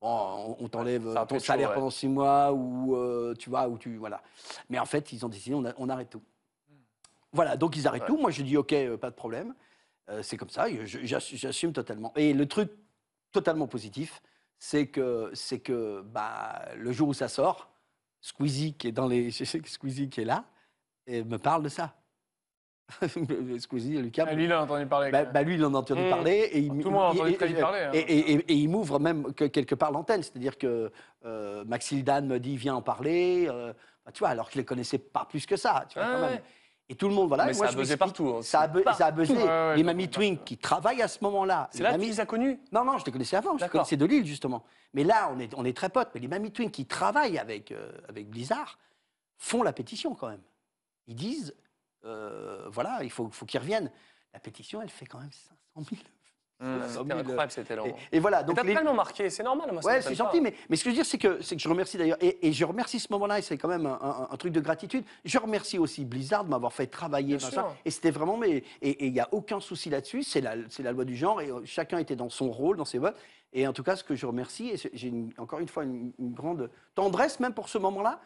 Bon, 0.00 0.08
on 0.58 0.64
on 0.64 0.68
t'enlève 0.68 1.06
euh, 1.06 1.14
ton 1.26 1.36
chaud, 1.36 1.44
salaire 1.44 1.68
ouais. 1.70 1.74
pendant 1.76 1.90
six 1.90 2.08
mois 2.08 2.52
ou 2.52 2.96
euh, 2.96 3.34
tu 3.38 3.50
vois 3.50 3.68
ou 3.68 3.78
tu 3.78 3.96
voilà. 3.96 4.20
Mais 4.68 4.80
en 4.80 4.84
fait, 4.84 5.12
ils 5.12 5.24
ont 5.24 5.28
décidé 5.28 5.54
on, 5.54 5.64
a- 5.64 5.74
on 5.78 5.88
arrête 5.88 6.10
tout. 6.10 6.22
Voilà, 7.32 7.56
donc 7.56 7.76
ils 7.76 7.86
arrêtent 7.86 8.02
Ouais. 8.02 8.08
tout. 8.08 8.16
Moi, 8.16 8.32
je 8.32 8.42
dis 8.42 8.56
ok, 8.56 8.74
pas 8.96 9.10
de 9.10 9.14
problème. 9.14 9.54
C'est 10.22 10.36
comme 10.36 10.50
ça. 10.50 10.66
J'assume 10.84 11.72
totalement. 11.72 12.12
Et 12.16 12.34
le 12.34 12.46
truc 12.46 12.70
totalement 13.30 13.66
positif, 13.68 14.20
c'est 14.58 14.88
que 14.88 15.30
c'est 15.34 15.60
que 15.60 16.02
bah, 16.02 16.62
le 16.76 16.90
jour 16.92 17.08
où 17.08 17.14
ça 17.14 17.28
sort, 17.28 17.71
Squeezie 18.22 18.72
qui 18.74 18.88
est 18.88 18.92
dans 18.92 19.06
les, 19.08 19.30
je 19.38 19.44
sais 19.44 19.60
que 19.60 19.68
Squeezie 19.68 20.08
qui 20.08 20.22
est 20.22 20.24
là, 20.24 20.44
et 21.06 21.22
me 21.22 21.36
parle 21.36 21.62
de 21.64 21.68
ça. 21.68 21.94
Squeezie, 23.58 23.98
Lucas. 24.02 24.26
Ah, 24.28 24.34
lui, 24.34 24.44
il 24.44 24.52
a 24.52 24.62
entendu 24.62 24.86
parler. 24.86 25.10
Bah, 25.10 25.24
bah, 25.24 25.42
lui, 25.42 25.54
il 25.54 25.64
en 25.64 25.74
a 25.74 25.78
entendu 25.78 26.02
Mm. 26.02 26.10
parler. 26.10 26.50
Et 26.52 26.58
il, 26.60 26.68
Tout 26.68 26.74
le 26.74 26.90
monde 26.90 27.16
a 27.18 27.22
entendu 27.22 27.52
et- 27.52 27.60
parler, 27.60 27.80
hein. 27.80 27.90
Et, 27.94 27.98
et- 28.00 28.32
et- 28.34 28.54
il 28.54 28.68
m'ouvre 28.68 28.98
même 29.00 29.32
que- 29.34 29.44
quelque 29.46 29.74
part 29.74 29.90
l'antenne. 29.92 30.22
C'est-à-dire 30.22 30.58
que 30.58 30.90
euh, 31.24 31.64
Maxildan 31.64 32.22
me 32.26 32.38
dit 32.38 32.56
viens 32.56 32.74
en 32.74 32.82
parler. 32.82 33.46
euh, 33.48 33.72
bah, 34.04 34.12
tu 34.12 34.18
vois, 34.20 34.28
alors 34.28 34.46
que 34.48 34.52
je 34.52 34.58
ne 34.58 34.62
les 34.62 34.66
connaissais 34.66 34.98
pas 34.98 35.24
plus 35.24 35.46
que 35.46 35.56
ça. 35.56 35.86
Tu 35.88 35.98
vois, 35.98 36.06
Ah 36.08 36.12
quand 36.14 36.20
même. 36.30 36.40
Et 36.92 36.94
tout 36.94 37.08
le 37.08 37.14
monde, 37.14 37.28
voilà. 37.28 37.46
Mais 37.46 37.54
moi, 37.54 37.66
ça 37.68 37.72
a 37.72 37.76
buzzé 37.76 37.96
partout, 37.96 38.28
hein. 38.36 38.42
Ça 38.42 38.60
a, 38.60 38.68
bu- 38.68 38.82
ça 38.98 39.06
a 39.06 39.10
buzzé. 39.10 39.32
Ouais, 39.32 39.42
ouais, 39.44 39.76
les 39.76 39.82
mamies 39.82 40.10
Twink 40.10 40.44
qui 40.44 40.58
travaillent 40.58 41.00
à 41.00 41.08
ce 41.08 41.24
moment-là. 41.24 41.70
C'est 41.72 41.78
les 41.78 41.84
là 41.84 41.88
que 41.90 41.94
tu 41.94 42.00
mamies- 42.00 42.10
les 42.10 42.20
as 42.20 42.26
connus 42.26 42.60
non, 42.70 42.84
non, 42.84 42.98
je 42.98 43.04
les 43.06 43.12
connaissais 43.12 43.36
avant, 43.36 43.56
je 43.56 43.64
les 43.64 43.70
connaissais 43.70 43.96
de 43.96 44.04
Lille, 44.04 44.26
justement. 44.26 44.62
Mais 44.92 45.02
là, 45.02 45.30
on 45.34 45.38
est, 45.40 45.54
on 45.56 45.64
est 45.64 45.74
très 45.74 45.88
potes. 45.88 46.10
Mais 46.14 46.20
les 46.20 46.28
Mamie 46.28 46.50
Twin 46.52 46.70
qui 46.70 46.84
travaillent 46.84 47.38
avec, 47.38 47.72
euh, 47.72 47.90
avec 48.10 48.28
Blizzard 48.28 48.78
font 49.38 49.62
la 49.62 49.72
pétition 49.72 50.14
quand 50.14 50.28
même. 50.28 50.42
Ils 51.06 51.14
disent, 51.16 51.54
euh, 52.04 52.68
voilà, 52.68 52.98
il 53.02 53.10
faut, 53.10 53.30
faut 53.30 53.46
qu'ils 53.46 53.60
reviennent. 53.60 53.90
La 54.34 54.40
pétition, 54.40 54.82
elle 54.82 54.90
fait 54.90 55.06
quand 55.06 55.18
même 55.20 55.32
500 55.32 55.88
000. 55.90 56.02
Mmh. 56.62 56.82
C'était 56.88 57.12
incroyable, 57.12 57.50
c'était 57.52 57.76
long. 57.76 57.86
Et, 57.86 58.16
et 58.16 58.20
voilà, 58.20 58.42
donc 58.44 58.54
t'as 58.56 58.62
les- 58.62 58.74
tellement 58.74 58.94
marqué, 58.94 59.28
c'est 59.30 59.42
normal. 59.42 59.70
Moi, 59.72 59.82
ça 59.82 59.88
Ouais, 59.90 60.00
c'est 60.02 60.14
gentil, 60.14 60.40
mais, 60.40 60.54
mais 60.70 60.76
ce 60.76 60.84
que 60.84 60.90
je 60.90 60.94
veux 60.94 61.02
dire, 61.02 61.06
c'est 61.06 61.18
que, 61.18 61.42
c'est 61.42 61.56
que 61.56 61.62
je 61.62 61.68
remercie 61.68 61.96
d'ailleurs, 61.96 62.18
et, 62.20 62.46
et 62.46 62.52
je 62.52 62.64
remercie 62.64 63.00
ce 63.00 63.08
moment-là, 63.10 63.38
et 63.38 63.42
c'est 63.42 63.58
quand 63.58 63.68
même 63.68 63.86
un, 63.86 63.98
un- 64.00 64.28
un 64.30 64.36
truc 64.36 64.52
de 64.52 64.60
gratitude. 64.60 65.04
Je 65.24 65.38
remercie 65.38 65.78
aussi 65.78 66.04
Blizzard 66.04 66.44
de 66.44 66.50
m'avoir 66.50 66.72
fait 66.72 66.86
travailler, 66.86 67.38
sûr. 67.38 67.74
et 67.84 67.90
c'était 67.90 68.12
vraiment, 68.12 68.36
mais, 68.36 68.62
et 68.80 69.06
il 69.06 69.12
n'y 69.12 69.20
a 69.20 69.28
aucun 69.32 69.58
souci 69.60 69.90
là-dessus, 69.90 70.22
c'est 70.22 70.40
la, 70.40 70.54
c'est 70.68 70.82
la 70.84 70.92
loi 70.92 71.04
du 71.04 71.16
genre, 71.16 71.40
et 71.40 71.50
euh, 71.50 71.60
chacun 71.64 71.98
était 71.98 72.16
dans 72.16 72.30
son 72.30 72.50
rôle, 72.50 72.76
dans 72.76 72.84
ses 72.84 72.98
votes. 72.98 73.16
Et 73.52 73.66
en 73.66 73.72
tout 73.72 73.82
cas, 73.82 73.96
ce 73.96 74.04
que 74.04 74.14
je 74.14 74.24
remercie, 74.24 74.70
et 74.70 74.76
j'ai 74.94 75.12
encore 75.38 75.58
une 75.58 75.68
fois 75.68 75.82
une, 75.84 76.12
une 76.18 76.32
grande 76.32 76.70
tendresse 76.94 77.40
même 77.40 77.52
pour 77.54 77.68
ce 77.68 77.76
moment-là, 77.78 78.20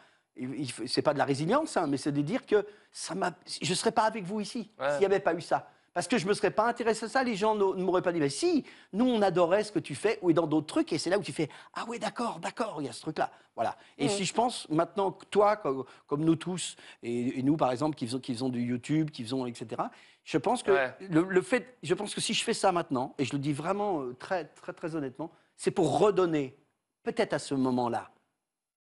c'est 0.85 1.01
pas 1.01 1.13
de 1.13 1.17
la 1.17 1.25
résilience, 1.25 1.75
hein, 1.77 1.87
mais 1.87 1.97
c'est 1.97 2.11
de 2.11 2.21
dire 2.21 2.45
que 2.45 2.65
ça 2.91 3.15
m'a, 3.15 3.31
je 3.61 3.69
ne 3.69 3.75
serais 3.75 3.91
pas 3.91 4.03
avec 4.03 4.23
vous 4.23 4.39
ici 4.39 4.69
Ouais. 4.79 4.91
s'il 4.91 4.99
n'y 4.99 5.05
avait 5.05 5.19
pas 5.19 5.33
eu 5.33 5.41
ça. 5.41 5.69
Parce 5.97 6.07
que 6.07 6.19
je 6.19 6.25
ne 6.25 6.29
me 6.29 6.35
serais 6.35 6.51
pas 6.51 6.67
intéressé 6.67 7.05
à 7.05 7.09
ça, 7.09 7.23
les 7.23 7.35
gens 7.35 7.55
ne 7.55 7.73
ne 7.73 7.83
m'auraient 7.83 8.03
pas 8.03 8.11
dit, 8.13 8.19
mais 8.19 8.29
si, 8.29 8.63
nous 8.93 9.05
on 9.07 9.19
adorait 9.23 9.63
ce 9.63 9.71
que 9.71 9.79
tu 9.79 9.95
fais, 9.95 10.19
ou 10.21 10.31
dans 10.31 10.45
d'autres 10.45 10.67
trucs, 10.67 10.93
et 10.93 10.99
c'est 10.99 11.09
là 11.09 11.17
où 11.17 11.23
tu 11.23 11.33
fais, 11.33 11.49
ah 11.73 11.85
oui, 11.87 11.97
d'accord, 11.97 12.37
d'accord, 12.39 12.75
il 12.79 12.85
y 12.85 12.87
a 12.87 12.91
ce 12.91 13.01
truc-là. 13.01 13.31
Voilà. 13.55 13.75
Et 13.97 14.07
si 14.07 14.23
je 14.23 14.31
pense 14.31 14.69
maintenant 14.69 15.11
que 15.11 15.25
toi, 15.25 15.55
comme, 15.55 15.85
comme 16.05 16.23
nous 16.23 16.35
tous, 16.35 16.75
et, 17.01 17.39
et 17.39 17.41
nous 17.41 17.57
par 17.57 17.71
exemple, 17.71 17.95
qui 17.95 18.05
faisons, 18.05 18.19
qui 18.19 18.31
faisons 18.33 18.49
du 18.49 18.61
YouTube, 18.61 19.09
qui 19.09 19.23
faisons, 19.23 19.47
etc., 19.47 19.81
je 20.23 20.37
pense 20.37 20.61
que 20.61 20.69
Ouais. 20.69 20.93
le, 21.09 21.23
le 21.23 21.41
fait, 21.41 21.75
je 21.81 21.95
pense 21.95 22.13
que 22.13 22.21
si 22.21 22.35
je 22.35 22.43
fais 22.43 22.53
ça 22.53 22.71
maintenant, 22.71 23.15
et 23.17 23.25
je 23.25 23.31
le 23.33 23.39
dis 23.39 23.53
vraiment 23.53 24.03
euh, 24.03 24.13
très, 24.19 24.45
très, 24.45 24.73
très 24.73 24.95
honnêtement, 24.95 25.31
c'est 25.55 25.71
pour 25.71 25.97
redonner, 25.97 26.55
peut-être 27.01 27.33
à 27.33 27.39
ce 27.39 27.55
moment-là, 27.55 28.11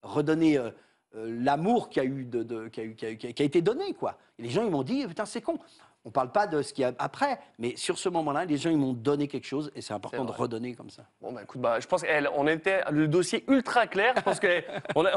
redonner 0.01 0.57
euh, 0.57 0.71
euh, 1.15 1.37
l'amour 1.41 1.87
qui 1.89 2.01
a, 2.01 2.03
eu 2.03 2.25
de, 2.25 2.43
de- 2.43 2.67
qui, 2.67 2.81
a 2.81 2.83
eu- 2.83 2.95
qui 2.95 3.05
a 3.05 3.11
eu- 3.11 3.17
qui 3.17 3.27
a- 3.27 3.31
qui 3.31 3.41
a 3.43 3.45
été 3.45 3.61
donné. 3.61 3.93
Quoi. 3.93 4.17
Et 4.37 4.43
les 4.43 4.49
gens, 4.49 4.65
ils 4.65 4.71
m'ont 4.71 4.83
dit, 4.83 5.07
putain, 5.07 5.25
c'est 5.25 5.41
con. 5.41 5.57
On 6.07 6.09
ne 6.09 6.13
parle 6.13 6.31
pas 6.31 6.47
de 6.47 6.61
ce 6.61 6.71
qu'il 6.71 6.83
y 6.83 6.85
a 6.85 6.93
après, 6.99 7.37
mais 7.59 7.75
sur 7.75 7.99
ce 7.99 8.07
moment-là, 8.07 8.45
les 8.45 8.55
gens, 8.55 8.69
ils 8.69 8.77
m'ont 8.77 8.93
donné 8.93 9.27
quelque 9.27 9.45
chose, 9.45 9.69
et 9.75 9.81
c'est 9.81 9.93
important 9.93 10.23
de 10.23 10.31
redonner 10.31 10.73
comme 10.73 10.89
ça. 10.89 11.03
Bon, 11.21 11.33
bah 11.33 11.41
écoute, 11.43 11.59
bah, 11.59 11.81
je 11.81 11.85
pense 11.85 12.01
qu'on 12.03 12.47
était 12.47 12.81
le 12.91 13.09
dossier 13.09 13.43
ultra 13.49 13.87
clair. 13.87 14.13
Je 14.15 14.21
pense 14.21 14.39
qu'il 14.39 14.63
on 14.95 15.05
a, 15.05 15.11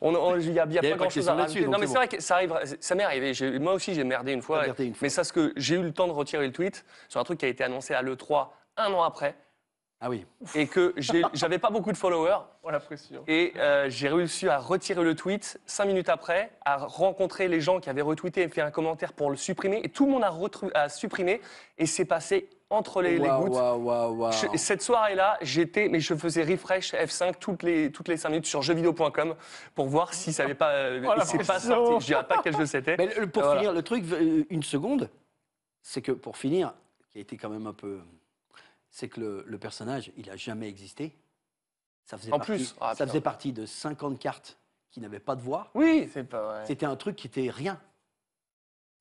on, 0.00 0.36
y 0.40 0.58
a, 0.58 0.66
il 0.66 0.72
y 0.72 0.78
a 0.78 0.80
avait 0.80 0.90
pas 0.90 0.96
grand-chose 0.96 1.28
à 1.28 1.34
rajouter. 1.34 1.68
Non, 1.68 1.78
mais 1.78 1.86
c'est 1.86 1.94
vrai 1.94 2.08
que 2.08 2.20
ça 2.20 2.34
arrive, 2.34 2.58
ça 2.80 2.96
m'est 2.96 3.04
arrivé. 3.04 3.60
Moi 3.60 3.74
aussi, 3.74 3.94
j'ai 3.94 4.02
merdé 4.02 4.32
une 4.32 4.42
fois. 4.42 4.62
Merdé 4.62 4.86
une 4.86 4.94
fois. 4.94 5.04
Mais 5.04 5.10
ça, 5.10 5.22
ce 5.22 5.32
que 5.32 5.52
j'ai 5.54 5.76
eu 5.76 5.82
le 5.82 5.92
temps 5.92 6.08
de 6.08 6.12
retirer 6.12 6.44
le 6.44 6.52
tweet 6.52 6.84
sur 7.08 7.20
un 7.20 7.24
truc 7.24 7.38
qui 7.38 7.44
a 7.44 7.48
été 7.48 7.62
annoncé 7.62 7.94
à 7.94 8.02
l'E3 8.02 8.48
un 8.78 8.92
an 8.92 9.04
après 9.04 9.36
Ah 10.04 10.10
oui. 10.10 10.26
et 10.56 10.66
que 10.66 10.92
j'avais 11.32 11.58
pas 11.60 11.70
beaucoup 11.70 11.92
de 11.92 11.96
followers. 11.96 12.38
Oh, 12.64 12.70
la 12.70 12.80
pression. 12.80 13.22
Et 13.28 13.52
euh, 13.56 13.88
j'ai 13.88 14.08
réussi 14.08 14.48
à 14.48 14.58
retirer 14.58 15.02
le 15.04 15.14
tweet 15.14 15.60
cinq 15.64 15.84
minutes 15.86 16.08
après, 16.08 16.50
à 16.64 16.76
rencontrer 16.76 17.46
les 17.46 17.60
gens 17.60 17.78
qui 17.80 17.88
avaient 17.88 18.02
retweeté 18.02 18.42
et 18.42 18.48
fait 18.48 18.60
un 18.62 18.72
commentaire 18.72 19.12
pour 19.12 19.30
le 19.30 19.36
supprimer. 19.36 19.80
Et 19.84 19.88
tout 19.88 20.06
le 20.06 20.10
monde 20.12 20.24
a, 20.24 20.32
a 20.74 20.88
supprimé. 20.88 21.40
Et 21.78 21.86
c'est 21.86 22.04
passé 22.04 22.48
entre 22.68 23.00
les, 23.02 23.18
les 23.18 23.28
Waouh, 23.28 23.44
gouttes. 23.44 23.52
waouh, 23.54 23.78
waouh, 23.84 24.14
waouh. 24.16 24.32
Je- 24.32 24.56
cette 24.56 24.82
soirée-là, 24.82 25.36
j'étais, 25.42 25.88
mais 25.88 26.00
je 26.00 26.14
faisais 26.14 26.42
refresh 26.42 26.94
F5 26.94 27.34
toutes 27.38 27.62
les, 27.62 27.92
toutes 27.92 28.08
les 28.08 28.16
5 28.16 28.30
minutes 28.30 28.46
sur 28.46 28.62
jeuxvideo.com 28.62 29.34
pour 29.74 29.86
voir 29.86 30.14
si 30.14 30.32
ça 30.32 30.42
n'avait 30.44 30.54
pas, 30.54 30.72
Oh, 31.06 31.14
il 31.38 31.46
pas 31.46 31.60
sorti. 31.60 32.00
Je 32.00 32.06
dirais 32.06 32.26
pas 32.26 32.40
quel 32.42 32.56
jeu 32.56 32.66
c'était. 32.66 32.96
Pour 33.26 33.42
Voilà. 33.42 33.60
finir, 33.60 33.72
le 33.74 33.82
truc, 33.82 34.04
euh, 34.12 34.44
une 34.50 34.62
seconde, 34.62 35.10
c'est 35.82 36.00
que 36.02 36.12
pour 36.12 36.36
finir, 36.38 36.72
qui 37.10 37.18
a 37.18 37.20
été 37.20 37.36
quand 37.36 37.50
même 37.50 37.66
un 37.66 37.74
peu. 37.74 38.00
C'est 38.94 39.08
que 39.08 39.18
le, 39.20 39.44
le 39.46 39.58
personnage, 39.58 40.12
il 40.16 40.30
a 40.30 40.36
jamais 40.36 40.68
existé. 40.68 41.18
Ça 42.04 42.18
faisait 42.18 42.32
En 42.32 42.36
partie, 42.38 42.52
plus, 42.52 42.76
ah, 42.80 42.94
ça 42.94 43.06
faisait 43.06 43.20
partie 43.22 43.52
de 43.52 43.64
50 43.66 44.18
cartes 44.18 44.58
qui 44.90 45.00
n'avaient 45.00 45.18
pas 45.18 45.34
de 45.34 45.40
voix. 45.40 45.70
Oui, 45.74 46.08
C'est 46.12 46.24
pas 46.24 46.42
vrai. 46.42 46.66
C'était 46.66 46.84
un 46.86 46.94
truc 46.96 47.16
qui 47.16 47.26
était 47.26 47.48
rien. 47.50 47.80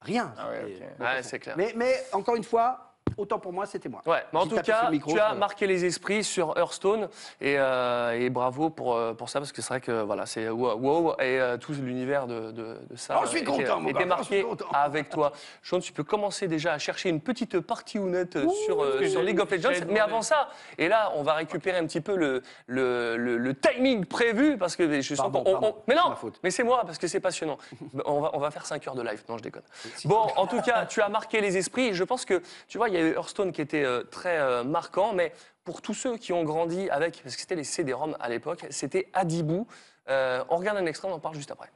Rien. 0.02 0.34
Ah 0.38 0.50
ouais, 0.50 0.74
C'était- 0.74 0.92
ok. 0.94 1.00
ouais, 1.02 1.24
c'est 1.24 1.40
clair. 1.40 1.58
mais, 1.58 1.74
mais 1.76 1.94
encore 2.14 2.36
une 2.38 2.44
fois, 2.44 2.91
autant 3.18 3.40
pour 3.40 3.54
moi, 3.54 3.66
c'était 3.66 3.90
moi. 3.90 4.02
Ouais, 4.06 4.24
mais 4.34 4.40
en 4.40 4.48
tout 4.48 4.56
cas, 4.62 4.90
micro, 4.90 5.12
tu 5.14 5.20
as 5.20 5.34
marqué 5.34 5.68
les 5.68 5.86
esprits 5.86 6.24
sur 6.24 6.58
Hearthstone 6.58 7.10
et, 7.40 7.56
euh, 7.58 8.12
et 8.20 8.30
bravo 8.30 8.70
pour, 8.70 8.96
euh, 8.96 9.14
pour 9.14 9.30
ça 9.30 9.40
parce 9.40 9.52
que 9.52 9.62
c'est 9.62 9.70
vrai 9.70 9.82
que 9.82 10.02
voilà, 10.04 10.26
c'est 10.26 10.50
wow, 10.50 11.14
et 11.20 11.40
euh, 11.40 11.58
tout 11.58 11.74
l'univers 11.74 12.28
de, 12.28 12.52
de, 12.52 12.78
de 12.90 12.96
ça 12.96 13.18
Oh, 13.20 13.26
je 13.26 13.30
suis 13.32 13.44
content, 13.44 13.80
mon 13.80 13.90
gars, 13.92 13.94
je 13.94 14.00
suis 14.00 14.06
marqué 14.08 14.44
content. 14.44 14.66
avec 14.74 15.10
toi. 15.10 15.32
Sean, 15.64 15.80
tu 15.80 15.94
peux 15.94 16.04
commencer 16.04 16.48
déjà 16.48 16.74
à 16.74 16.78
chercher 16.78 17.10
une 17.10 17.22
petite 17.22 17.60
partie 17.60 17.98
euh, 17.98 18.26
sur, 18.66 18.84
euh, 18.84 19.06
sur 19.08 19.22
League 19.22 19.40
of 19.40 19.50
Legends. 19.52 19.86
Mais 19.90 20.00
avant 20.00 20.22
ça, 20.22 20.50
et 20.78 20.88
là, 20.88 21.12
on 21.16 21.24
va 21.24 21.34
récupérer 21.34 21.78
un 21.78 21.86
petit 21.86 22.02
peu 22.02 22.16
le, 22.16 22.42
le, 22.68 23.18
le- 23.18 23.38
le 23.38 23.54
timing 23.56 24.06
prévu 24.06 24.58
parce 24.58 24.76
que 24.76 25.02
je 25.02 25.16
sens 25.16 25.32
Pardon, 25.32 25.44
on- 25.46 25.68
on- 25.68 25.76
Mais 25.88 25.96
non, 25.96 26.16
mais 26.44 26.52
c'est 26.52 26.64
moi 26.64 26.84
parce 26.86 26.98
que 26.98 27.08
c'est 27.08 27.20
passionnant. 27.20 27.58
on, 28.06 28.22
va, 28.22 28.30
on 28.34 28.40
va 28.40 28.52
faire 28.52 28.66
5 28.66 28.88
heures 28.88 28.96
de 28.96 29.02
live. 29.02 29.24
Non, 29.30 29.38
je 29.38 29.44
déconne. 29.44 29.64
Bon, 30.06 30.28
en 30.36 30.48
tout 30.48 30.62
cas, 30.62 30.86
tu 30.86 31.02
as 31.02 31.10
marqué 31.10 31.42
les 31.42 31.58
esprits. 31.58 31.88
Et 31.88 31.94
je 31.94 32.04
pense 32.04 32.26
que, 32.26 32.42
tu 32.68 32.78
vois, 32.78 32.90
il 32.90 32.96
y 32.96 32.98
a 32.98 33.01
eu 33.04 33.14
Hearthstone 33.14 33.52
qui 33.52 33.62
était 33.62 33.84
euh, 33.84 34.04
très 34.04 34.40
euh, 34.40 34.64
marquant, 34.64 35.14
mais 35.14 35.34
pour 35.64 35.82
tous 35.82 35.94
ceux 35.94 36.18
qui 36.18 36.34
ont 36.34 36.44
grandi 36.44 36.90
avec, 36.90 37.22
parce 37.24 37.36
que 37.36 37.42
c'était 37.42 37.56
les 37.56 37.64
CD-ROM 37.64 38.16
à 38.20 38.30
l'époque, 38.30 38.66
c'était 38.70 39.10
Adibou. 39.14 39.68
Euh, 40.10 40.44
on 40.50 40.58
regarde 40.58 40.78
un 40.78 40.86
extrait, 40.86 41.08
on 41.08 41.14
en 41.14 41.20
parle 41.20 41.36
juste 41.36 41.52
après. 41.52 41.72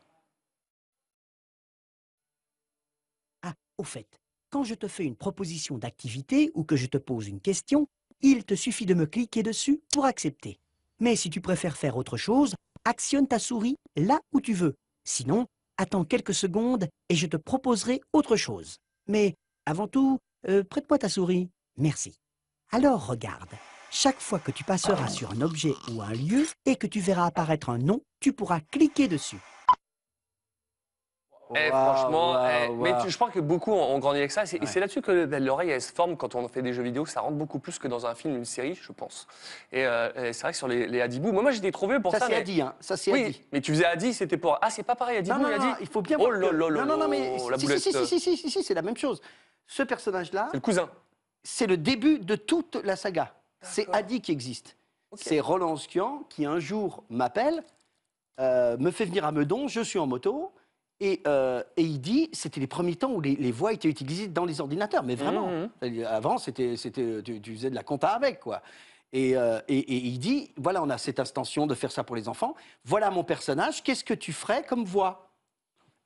Ah, 3.43 3.53
au 3.77 3.83
fait, 3.83 4.07
quand 4.49 4.63
je 4.63 4.75
te 4.75 4.87
fais 4.87 5.03
une 5.03 5.15
proposition 5.15 5.77
d'activité 5.77 6.51
ou 6.55 6.63
que 6.63 6.75
je 6.75 6.87
te 6.87 6.97
pose 6.97 7.27
une 7.27 7.41
question, 7.41 7.87
il 8.21 8.43
te 8.43 8.55
suffit 8.55 8.85
de 8.85 8.93
me 8.93 9.05
cliquer 9.05 9.43
dessus 9.43 9.81
pour 9.93 10.05
accepter. 10.05 10.59
Mais 10.99 11.15
si 11.15 11.29
tu 11.29 11.41
préfères 11.41 11.77
faire 11.77 11.97
autre 11.97 12.17
chose, 12.17 12.55
actionne 12.85 13.27
ta 13.27 13.39
souris 13.39 13.75
là 13.95 14.19
où 14.31 14.41
tu 14.41 14.53
veux. 14.53 14.75
Sinon, 15.03 15.45
attends 15.77 16.05
quelques 16.05 16.33
secondes 16.33 16.87
et 17.09 17.15
je 17.15 17.27
te 17.27 17.37
proposerai 17.37 18.01
autre 18.13 18.35
chose. 18.35 18.77
Mais 19.07 19.35
avant 19.65 19.87
tout, 19.87 20.19
euh, 20.47 20.63
prête-moi 20.63 20.97
ta 20.97 21.09
souris. 21.09 21.49
Merci. 21.77 22.19
Alors 22.71 23.07
regarde. 23.07 23.49
Chaque 23.91 24.19
fois 24.19 24.39
que 24.39 24.51
tu 24.51 24.63
passeras 24.63 25.07
sur 25.07 25.31
un 25.31 25.41
objet 25.41 25.73
ou 25.91 26.01
un 26.01 26.11
lieu 26.11 26.45
et 26.65 26.75
que 26.75 26.87
tu 26.87 26.99
verras 26.99 27.27
apparaître 27.27 27.69
un 27.69 27.77
nom, 27.77 28.01
tu 28.19 28.33
pourras 28.33 28.59
cliquer 28.59 29.07
dessus. 29.07 29.39
Eh, 31.55 31.69
Waouh, 31.69 31.93
franchement, 31.93 32.31
waouh, 32.31 32.47
eh, 32.49 32.69
mais 32.75 32.91
waouh. 32.91 33.03
tu- 33.03 33.09
je 33.11 33.15
crois 33.15 33.29
que 33.29 33.39
beaucoup 33.39 33.71
ont 33.71 33.99
grandi 33.99 34.17
avec 34.17 34.31
ça. 34.31 34.43
Et 34.43 34.45
c'est 34.47 34.57
et 34.57 34.61
Ouais. 34.61 34.65
c'est 34.65 34.79
là-dessus 34.79 35.01
que 35.03 35.25
ben, 35.25 35.45
l'oreille, 35.45 35.69
elle 35.69 35.81
se 35.81 35.93
forme 35.93 36.17
quand 36.17 36.33
on 36.33 36.47
fait 36.47 36.63
des 36.63 36.73
jeux 36.73 36.81
vidéo. 36.81 37.05
Ça 37.05 37.21
rentre 37.21 37.35
beaucoup 37.35 37.59
plus 37.59 37.77
que 37.77 37.87
dans 37.87 38.07
un 38.07 38.15
film, 38.15 38.35
une 38.35 38.45
série, 38.45 38.73
je 38.81 38.91
pense. 38.91 39.27
Et, 39.71 39.85
euh, 39.85 40.11
et 40.29 40.33
c'est 40.33 40.41
vrai 40.41 40.51
que 40.53 40.57
sur 40.57 40.67
les, 40.67 40.87
les 40.87 41.01
Adibou, 41.01 41.31
moi, 41.31 41.43
moi 41.43 41.51
j'ai 41.51 41.59
été 41.59 41.71
trouvé 41.71 41.99
pour 41.99 42.11
ça. 42.11 42.17
Ça, 42.19 42.25
c'est 42.25 42.31
mais... 42.31 42.37
Adi, 42.39 42.61
hein. 42.61 42.73
Ça, 42.79 42.97
c'est 42.97 43.11
Oui, 43.11 43.25
Adi. 43.25 43.41
mais 43.53 43.61
tu 43.61 43.71
faisais 43.73 43.85
Adi, 43.85 44.11
c'était 44.15 44.37
pour. 44.37 44.57
Ah, 44.59 44.71
c'est 44.71 44.81
pas 44.81 44.95
pareil, 44.95 45.17
Adibou 45.17 45.37
Non, 45.37 45.43
non, 45.43 45.49
et 45.51 45.53
Adi 45.53 45.65
non, 45.67 45.75
il 45.81 45.87
faut 45.87 46.01
bien 46.01 46.17
Oh 46.19 46.23
voir 46.23 46.31
là 46.31 46.49
que- 46.49 46.55
là 46.55 46.69
là 46.71 46.79
Non, 46.81 46.85
non, 46.87 46.97
non, 46.97 47.07
mais 47.07 47.37
la 47.49 47.57
si, 47.59 47.67
si, 47.67 47.79
si, 47.79 47.93
si, 47.93 48.07
si, 48.07 48.19
si, 48.19 48.37
si, 48.37 48.49
si, 48.49 48.63
c'est 48.63 48.73
la 48.73 48.81
même 48.81 48.97
chose. 48.97 49.21
Ce 49.67 49.83
personnage-là, 49.83 50.47
C'est 50.51 50.57
le 50.57 50.61
cousin. 50.61 50.89
c'est 51.43 51.67
le 51.67 51.77
début 51.77 52.19
de 52.19 52.35
toute 52.35 52.75
la 52.83 52.95
saga. 52.95 53.33
C'est. 53.61 53.87
Adi 53.93 54.21
qui 54.21 54.31
existe. 54.31 54.77
C'est 55.15 55.39
Roland 55.39 55.75
Skian 55.77 56.23
qui 56.29 56.45
un 56.45 56.59
jour 56.59 57.03
m'appelle, 57.09 57.63
euh, 58.39 58.77
me 58.77 58.91
fait 58.91 59.05
venir 59.05 59.25
à 59.25 59.31
Meudon, 59.31 59.67
je 59.67 59.81
suis 59.81 59.97
en 59.97 60.05
moto, 60.07 60.51
et, 60.99 61.21
euh, 61.25 61.63
et 61.77 61.83
il 61.83 61.99
dit, 61.99 62.29
c'était 62.33 62.59
les 62.59 62.67
premiers 62.67 62.95
temps 62.95 63.11
où 63.11 63.21
les, 63.21 63.35
les 63.35 63.51
voix 63.51 63.71
étaient 63.73 63.87
utilisées 63.89 64.27
dans 64.27 64.45
les 64.45 64.59
ordinateurs, 64.61 65.03
mais 65.03 65.15
vraiment. 65.15 65.47
Mhm. 65.47 65.69
C'est-à-dire, 65.79 66.11
Avant, 66.11 66.37
c'était, 66.37 66.75
c'était, 66.77 67.21
tu, 67.23 67.41
tu 67.41 67.55
faisais 67.55 67.69
de 67.69 67.75
la 67.75 67.83
compta 67.83 68.09
avec, 68.09 68.39
quoi. 68.41 68.61
Et, 69.13 69.37
euh, 69.37 69.59
et- 69.69 69.77
et 69.79 69.95
il 69.97 70.19
dit, 70.19 70.51
voilà, 70.57 70.83
on 70.83 70.89
a 70.89 70.97
cette 70.97 71.19
intention 71.19 71.65
de 71.67 71.75
faire 71.75 71.91
ça 71.91 72.03
pour 72.03 72.15
les 72.17 72.27
enfants, 72.27 72.55
voilà 72.83 73.09
mon 73.11 73.23
personnage, 73.23 73.83
qu'est-ce 73.83 74.03
que 74.03 74.13
tu 74.13 74.33
ferais 74.33 74.63
comme 74.63 74.83
voix? 74.83 75.29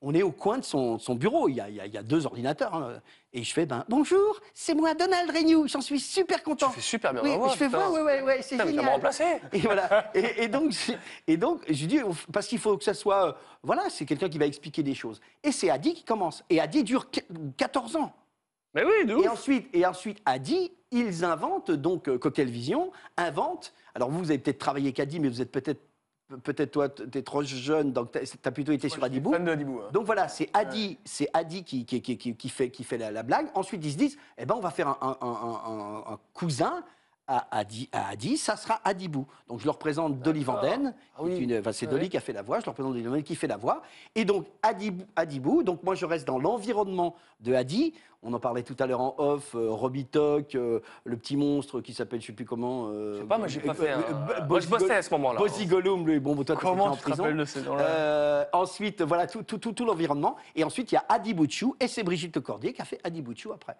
On 0.02 0.14
est 0.14 0.22
au 0.22 0.32
coin 0.32 0.58
de 0.58 0.64
son, 0.64 0.98
son 0.98 1.14
bureau, 1.14 1.48
il 1.48 1.56
y, 1.56 1.60
a, 1.60 1.68
il 1.68 1.76
y 1.76 1.80
a- 1.80 1.86
il 1.86 1.92
y 1.92 1.98
a 1.98 2.02
deux 2.02 2.24
ordinateurs. 2.26 2.74
hein. 2.74 3.00
Et 3.32 3.42
je 3.44 3.52
fais, 3.52 3.66
ben, 3.66 3.84
bonjour, 3.88 4.40
c'est 4.54 4.74
moi, 4.74 4.94
Donald 4.94 5.30
Renew, 5.30 5.68
j'en 5.68 5.80
suis 5.80 6.00
super 6.00 6.38
Tu 6.38 6.44
content. 6.44 6.70
fais 6.70 6.80
super 6.80 7.12
bien. 7.12 7.22
Oui, 7.22 7.48
je 7.52 7.56
fais 7.56 7.68
voir, 7.68 7.92
ouais, 7.92 8.00
ouais, 8.02 8.22
ouais, 8.22 8.38
c'est 8.42 8.50
tu 8.50 8.56
vas 8.56 8.64
me 8.64 8.70
génial. 8.70 8.88
remplacer. 8.88 9.24
Et 9.52 9.58
voilà. 9.60 10.10
Et, 10.14 10.44
et 10.44 10.48
donc, 10.48 10.72
et 11.26 11.36
donc, 11.36 11.62
je 11.68 11.86
dis, 11.86 12.00
parce 12.32 12.46
qu'il 12.48 12.58
faut 12.58 12.76
que 12.76 12.84
ça 12.84 12.94
soit, 12.94 13.28
euh, 13.28 13.32
voilà, 13.62 13.88
c'est 13.90 14.04
quelqu'un 14.06 14.28
qui 14.28 14.38
va 14.38 14.46
expliquer 14.46 14.82
des 14.82 14.94
choses. 14.94 15.20
Et 15.44 15.52
c'est 15.52 15.70
Adi 15.70 15.94
qui 15.94 16.04
commence. 16.04 16.42
Et 16.50 16.60
Adi 16.60 16.82
dure 16.82 17.10
qu- 17.10 17.20
14 17.56 17.96
ans. 17.96 18.12
Mais 18.74 18.84
oui, 18.84 19.04
de 19.06 19.14
ouf. 19.14 19.24
Et 19.24 19.28
ensuite, 19.28 19.68
et 19.74 19.84
ensuite, 19.86 20.18
Adi, 20.24 20.72
ils 20.92 21.24
inventent, 21.24 21.70
donc 21.70 22.08
euh, 22.08 22.18
Cocktail 22.18 22.48
Vision, 22.48 22.90
invente. 23.16 23.72
Alors 23.94 24.10
vous, 24.10 24.18
vous 24.20 24.30
avez 24.30 24.38
peut-être 24.38 24.58
travaillé 24.58 24.86
avec 24.86 24.98
Adi, 25.00 25.20
mais 25.20 25.28
vous 25.28 25.40
êtes 25.42 25.52
peut-être, 25.52 25.80
peut-être 26.42 26.70
toi, 26.70 26.88
tu 26.88 27.18
es 27.18 27.22
trop 27.22 27.42
jeune, 27.42 27.92
donc 27.92 28.12
tu 28.12 28.18
as 28.44 28.50
plutôt 28.52 28.72
été 28.72 28.88
sur 28.88 28.98
Moi, 28.98 29.06
Adibou. 29.06 29.32
fan 29.32 29.44
de 29.44 29.50
Adibou. 29.50 29.80
hein. 29.80 29.88
Donc 29.92 30.06
voilà, 30.06 30.28
c'est 30.28 30.48
Adi, 30.54 30.98
c'est 31.04 31.28
Adi 31.32 31.64
qui, 31.64 31.84
qui, 31.84 32.00
qui, 32.00 32.16
qui- 32.16 32.34
qui 32.36 32.48
fait, 32.48 32.70
qui 32.70 32.84
fait 32.84 32.98
la, 32.98 33.10
la 33.10 33.22
blague. 33.22 33.48
Ensuite, 33.54 33.84
ils 33.84 33.92
se 33.92 33.96
disent, 33.98 34.18
eh 34.38 34.46
ben, 34.46 34.54
on 34.56 34.60
va 34.60 34.70
faire 34.70 34.88
un, 34.88 34.98
un- 35.00 35.18
un- 35.20 36.06
un- 36.08 36.12
un 36.14 36.18
cousin 36.34 36.82
à 37.32 37.58
Adi, 37.58 37.88
à 37.92 38.08
Adi, 38.10 38.36
ça 38.36 38.56
sera 38.56 38.80
Adibou. 38.84 39.26
Donc 39.48 39.60
je 39.60 39.64
leur 39.66 39.78
présente 39.78 40.18
Dolly 40.20 40.42
Vanden, 40.42 40.94
Ah 41.16 41.20
oui. 41.22 41.56
enfin, 41.58 41.72
c'est. 41.72 41.86
Dolly 41.86 42.08
qui 42.08 42.16
a 42.16 42.20
fait 42.20 42.32
la 42.32 42.42
voix, 42.42 42.58
je 42.60 42.66
leur 42.66 42.74
présente 42.74 42.92
Dolly 42.92 43.04
Vanden 43.04 43.22
qui 43.22 43.36
fait 43.36 43.46
la 43.46 43.56
voix. 43.56 43.82
Et 44.14 44.24
donc 44.24 44.46
Adibou, 44.62 45.04
Adibou, 45.16 45.62
donc 45.62 45.82
moi 45.84 45.94
je 45.94 46.04
reste 46.06 46.26
dans 46.26 46.38
l'environnement 46.38 47.14
de 47.40 47.54
Adi. 47.54 47.94
On 48.22 48.34
en 48.34 48.38
parlait 48.40 48.62
tout 48.62 48.76
à 48.78 48.86
l'heure 48.86 49.00
en 49.00 49.14
off, 49.16 49.54
euh, 49.54 49.70
Robitok, 49.70 50.54
euh, 50.54 50.80
le 51.04 51.16
petit 51.16 51.36
monstre 51.38 51.80
qui 51.80 51.94
s'appelle, 51.94 52.20
je 52.20 52.26
sais 52.26 52.32
plus 52.34 52.44
comment. 52.44 52.88
euh, 52.88 53.14
Je 53.14 53.20
sais 53.20 53.26
pas, 53.26 53.38
moi 53.38 53.46
j'ai 53.48 53.60
pas 53.60 53.70
euh, 53.70 53.74
fait. 53.74 53.90
un- 53.92 54.00
euh, 54.00 54.46
Moi, 54.46 54.60
je 54.60 54.68
bossais 54.68 54.94
à 54.96 55.00
ce 55.02 55.10
moment-là. 55.14 55.38
Bozzy 55.38 55.64
Gollum, 55.64 56.06
lui, 56.06 56.20
bon, 56.20 56.34
toi, 56.44 56.54
Comment 56.56 56.84
en 56.84 56.90
tu 56.96 56.98
te 56.98 57.10
prison. 57.10 57.24
Euh, 57.78 58.44
ensuite, 58.52 59.00
voilà 59.00 59.26
tout, 59.26 59.42
tout, 59.42 59.56
tout, 59.56 59.72
tout 59.72 59.86
l'environnement. 59.86 60.36
Et 60.54 60.64
ensuite, 60.64 60.92
il 60.92 60.96
y 60.96 60.98
a 60.98 61.04
Adi 61.08 61.32
Bouchou 61.32 61.76
et 61.80 61.88
c'est 61.88 62.02
Brigitte 62.02 62.38
Cordier 62.40 62.74
qui 62.74 62.82
a 62.82 62.84
fait 62.84 63.00
Adi 63.04 63.22
Bouchou 63.22 63.52
après. 63.52 63.76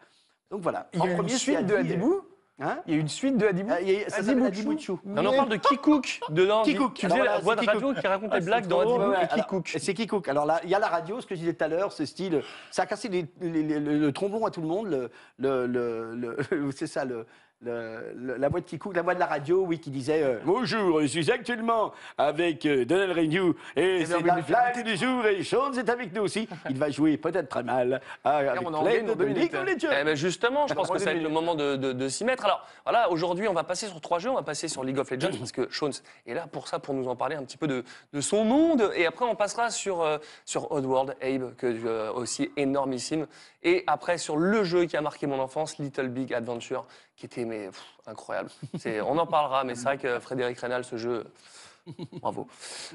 Donc 0.51 0.63
voilà. 0.63 0.89
Il 0.95 1.01
y 1.01 1.03
a 1.03 1.07
eu 1.17 1.21
une 1.21 1.29
c'est 1.29 1.37
suite 1.37 1.67
de 1.67 1.75
Adi, 1.77 1.93
Adibou 1.93 2.23
Hein 2.61 2.79
Il 2.87 2.95
y 2.95 2.97
a 2.97 3.01
une 3.01 3.09
suite 3.09 3.37
de 3.39 3.47
Adibou 3.47 3.71
Ah, 3.73 3.81
il 3.81 3.91
y 3.91 4.05
a- 4.05 4.09
Ça 4.11 4.19
Adi 4.19 4.27
s'appelle 4.27 4.39
Bouchou. 4.43 4.49
Adi 4.49 4.63
Bouchou. 4.65 5.01
Non, 5.05 5.27
on 5.31 5.37
parle 5.37 5.49
de 5.49 5.57
Kikook 5.57 6.21
dedans. 6.29 6.63
Kikook. 6.63 6.95
Tu 6.95 7.07
Alors 7.07 7.19
faisais 7.19 7.29
la 7.29 7.39
voix 7.39 7.57
de 7.57 7.67
radio 7.67 7.95
qui 7.95 8.07
raconte 8.07 8.31
des 8.31 8.37
Ah, 8.37 8.41
blagues 8.41 8.67
dans 8.67 8.81
Adibou. 8.81 9.11
Ouais, 9.13 9.25
et 9.25 9.29
Kikook. 9.41 9.75
C'est 9.79 9.95
Kikook. 9.95 10.29
Alors 10.29 10.45
là, 10.47 10.61
il 10.65 10.71
y 10.71 10.75
a 10.75 10.79
la 10.79 10.89
radio, 10.89 11.21
ce 11.21 11.27
que 11.27 11.35
je 11.35 11.41
disais 11.41 11.55
tout 11.55 11.65
à 11.65 11.69
l'heure, 11.69 11.93
ce 11.93 12.05
style, 12.05 12.43
ça 12.71 12.83
a 12.83 12.87
cassé 12.87 13.09
les- 13.09 13.27
les- 13.41 13.63
les- 13.63 13.81
le, 13.81 13.99
le 13.99 14.13
trombon 14.13 14.45
à 14.45 14.51
tout 14.51 14.61
le 14.61 14.69
monde. 14.69 14.89
Le, 14.89 15.11
le, 15.39 15.67
le- 15.67 16.37
le- 16.51 16.71
c'est 16.77 16.87
ça, 16.87 17.05
le, 17.05 17.27
le- 17.63 18.13
le- 18.17 18.37
la 18.37 18.49
voix 18.49 18.61
de 18.61 18.65
Kikook, 18.65 18.97
la 18.97 19.03
voix 19.03 19.15
de 19.15 19.21
la 19.21 19.27
radio, 19.27 19.65
oui, 19.67 19.79
qui 19.79 19.91
disait 19.91 20.23
euh, 20.23 20.39
Bonjour, 20.45 21.03
je 21.03 21.07
suis 21.07 21.31
actuellement 21.31 21.93
avec 22.17 22.65
euh, 22.65 22.85
Donald 22.87 23.13
Renew 23.13 23.55
et 23.77 24.07
c'est 24.07 24.21
la 24.23 24.41
blague 24.41 24.83
du 24.85 24.97
jour 24.97 25.27
et 25.27 25.45
Sean 25.45 25.73
est 25.75 25.89
avec 25.91 26.15
nous 26.15 26.23
aussi. 26.23 26.49
Il 26.71 26.79
va 26.79 26.91
jouer 26.91 27.19
peut-être 27.19 27.49
très 27.49 27.63
mal 27.63 28.01
à, 28.25 28.37
avec 28.39 28.63
on 28.67 28.73
en 28.73 28.83
gagne 28.83 28.93
l'aide 28.95 29.07
dans 29.07 29.15
deux 29.15 29.25
de 29.25 29.29
minutes. 29.29 29.53
League 29.53 29.55
of 29.55 29.67
Legends. 29.67 29.95
Eh 30.01 30.05
ben 30.05 30.17
justement, 30.17 30.67
je 30.69 30.75
pense 30.75 30.89
que 30.89 30.93
Ouais, 30.95 30.99
ça 31.01 31.05
va 31.07 31.11
être 31.13 31.19
deux 31.19 31.25
le 31.25 31.29
moment 31.29 31.55
de, 31.55 31.77
de- 31.77 31.93
de 31.93 32.09
s'y 32.09 32.25
mettre. 32.25 32.45
Alors 32.47 32.67
voilà, 32.85 33.11
aujourd'hui, 33.11 33.47
on 33.47 33.53
va 33.53 33.65
passer 33.65 33.87
sur 33.89 34.01
trois 34.01 34.19
jeux. 34.19 34.31
On 34.31 34.35
va 34.37 34.43
passer 34.43 34.67
sur 34.69 34.83
League 34.83 34.99
of 34.99 35.11
Legends 35.11 35.37
parce 35.39 35.53
que 35.53 35.69
Sean 35.71 35.91
est 36.27 36.35
là 36.35 36.47
pour 36.51 36.67
ça, 36.67 36.79
pour 36.79 36.95
nous 36.95 37.09
en 37.09 37.17
parler 37.17 37.37
un 37.37 37.45
petit 37.45 37.59
peu 37.59 37.67
de, 37.67 37.85
de 38.15 38.21
son 38.23 38.45
monde. 38.45 38.91
Et 38.97 39.05
après, 39.07 39.27
on 39.27 39.35
passera 39.37 39.71
sur, 39.71 40.01
euh, 40.01 40.17
sur 40.47 40.73
Oddworld, 40.73 41.15
Abe, 41.23 41.55
que 41.57 41.67
euh, 41.67 42.11
aussi 42.13 42.51
énormissime. 42.57 43.27
Et 43.63 43.85
après, 43.87 44.17
sur 44.17 44.39
le 44.39 44.65
jeu 44.65 44.87
qui 44.87 44.97
a 44.97 45.03
marqué 45.03 45.27
mon 45.27 45.39
enfance, 45.39 45.77
Little 45.79 46.09
Big 46.09 46.33
Adventure, 46.33 46.87
qui 47.21 47.27
était 47.27 47.45
mais, 47.45 47.69
incroyable. 48.07 48.49
On 49.05 49.19
en 49.19 49.27
parlera, 49.27 49.63
mais 49.63 49.75
c'est 49.75 49.85
vrai 49.85 49.99
que 49.99 50.19
Frédéric 50.21 50.59
Reynal, 50.59 50.85
ce 50.85 50.97
jeu. 50.97 51.27
Bravo. 52.21 52.47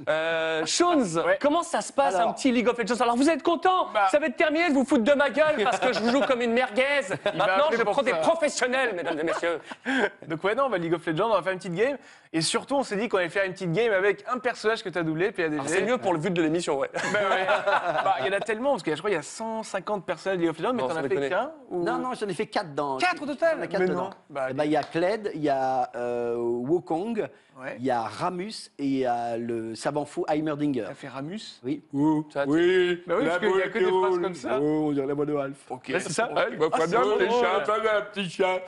Euh, 0.10 0.66
Shones, 0.66 1.18
Ouais. 1.26 1.38
comment 1.42 1.64
ça 1.64 1.82
se 1.82 1.92
passe 1.92 2.16
Alors- 2.16 2.30
un 2.30 2.34
petit 2.34 2.52
League 2.52 2.68
of 2.68 2.78
Legends 2.78 3.02
Alors 3.02 3.16
vous 3.16 3.30
êtes 3.30 3.44
content 3.44 3.88
Bah. 3.94 4.08
Ça 4.12 4.20
va 4.20 4.28
être 4.28 4.36
terminé 4.38 4.70
de 4.70 4.74
vous 4.74 4.86
foutre 4.86 5.04
de 5.04 5.14
ma 5.14 5.30
gueule 5.30 5.64
parce 5.64 5.80
que 5.80 5.92
je 5.94 6.04
joue 6.12 6.22
comme 6.22 6.42
une 6.42 6.54
merguez. 6.54 6.84
Maintenant, 7.26 7.70
je 7.72 7.82
prends 7.84 8.02
des 8.04 8.12
ça. 8.12 8.18
professionnels, 8.18 8.94
mesdames 8.96 9.20
et 9.20 9.24
messieurs. 9.24 9.60
Donc 10.28 10.44
ouais, 10.44 10.56
non, 10.56 10.66
on 10.66 10.70
va 10.70 10.78
League 10.78 10.94
of 10.94 11.06
Legends, 11.06 11.30
on 11.32 11.36
va 11.36 11.42
faire 11.42 11.52
une 11.54 11.58
petite 11.60 11.76
game. 11.76 11.98
Et 12.34 12.42
surtout, 12.42 12.76
on 12.76 12.84
s'est 12.84 12.98
dit 12.98 13.08
qu'on 13.08 13.18
allait 13.18 13.30
faire 13.30 13.46
une 13.46 13.54
petite 13.54 13.72
game 13.72 13.94
avec 13.94 14.24
un 14.32 14.40
personnage 14.40 14.84
que 14.84 14.90
tu 14.90 14.98
as 14.98 15.04
doublé, 15.04 15.32
PADG. 15.32 15.62
C'est 15.68 15.82
mieux 15.84 15.98
pour 15.98 16.12
le 16.14 16.20
but 16.20 16.32
de 16.34 16.42
l'émission, 16.42 16.78
ouais. 16.78 16.90
Bah 16.94 17.20
ouais. 17.30 17.46
Bah, 18.04 18.16
il 18.20 18.26
y 18.26 18.30
en 18.30 18.34
a 18.38 18.40
tellement, 18.42 18.72
parce 18.72 18.84
que 18.84 18.92
je 18.92 18.98
crois 18.98 19.10
qu'il 19.10 19.16
y 19.18 19.20
a 19.20 19.24
150 19.24 20.06
personnages 20.06 20.38
de 20.38 20.42
League 20.44 20.52
of 20.52 20.60
Legends, 20.60 20.74
mais 20.74 20.82
t'en 20.84 20.96
as 20.96 21.04
fait 21.04 21.30
qu'un 21.30 21.52
ou... 21.70 21.84
Non, 21.84 21.98
non, 21.98 22.10
j'en 22.14 22.28
ai 22.28 22.34
fait 22.34 22.46
quatre 22.48 22.74
dans. 22.76 22.98
Quatre 22.98 23.22
au 23.24 23.26
total 23.26 23.54
Il 23.54 23.58
y 23.58 23.62
en 23.62 23.64
a 23.64 23.68
quatre 23.68 23.80
Mais 23.82 23.88
dedans. 23.88 24.04
non. 24.04 24.10
Bah, 24.30 24.48
Eh 24.50 24.54
ben, 24.54 24.64
Il 24.66 24.72
y 24.72 24.78
a 24.78 24.84
Kled, 24.84 25.32
il 25.34 25.42
y 25.42 25.50
a 25.50 25.90
euh, 25.96 26.36
Wukong, 26.38 27.28
Ouais. 27.58 27.78
il 27.80 27.86
y 27.86 27.92
a 27.92 28.02
Ramus 28.02 28.70
et 28.78 28.84
il 28.86 28.98
y 28.98 29.06
a 29.06 29.38
le 29.38 29.76
savant 29.76 30.04
fou 30.04 30.26
Heimerdinger. 30.28 30.84
T'as 30.88 30.94
fait 30.94 31.08
Ramus? 31.08 31.62
Oui. 31.64 31.82
Ça, 32.30 32.44
tu- 32.44 32.50
Oui, 32.52 33.02
Bah 33.08 33.16
oui, 33.18 33.26
parce 33.26 33.40
qu'il 33.40 33.50
y 33.58 33.62
a 33.62 33.70
que 33.70 33.80
des 33.80 33.86
phrases 33.86 34.20
comme 34.22 34.36
ça. 34.36 34.60
Oh, 34.62 34.88
on 34.90 34.92
dirait 34.92 35.08
la 35.08 35.14
voix 35.14 35.26
de 35.26 35.36
Alf. 35.36 35.58
Ok. 35.70 35.84
C'est 35.88 36.10
ça. 36.12 36.34
Ouais, 36.34 36.48
il 36.52 36.58
va 36.58 36.66
Ah, 36.74 36.78
pas 36.78 36.88
bien, 36.88 37.00
petit 37.02 37.30
chat. 37.40 37.66
Ça 37.66 37.80
va, 37.80 38.02
petit 38.02 38.30
chat. 38.30 38.62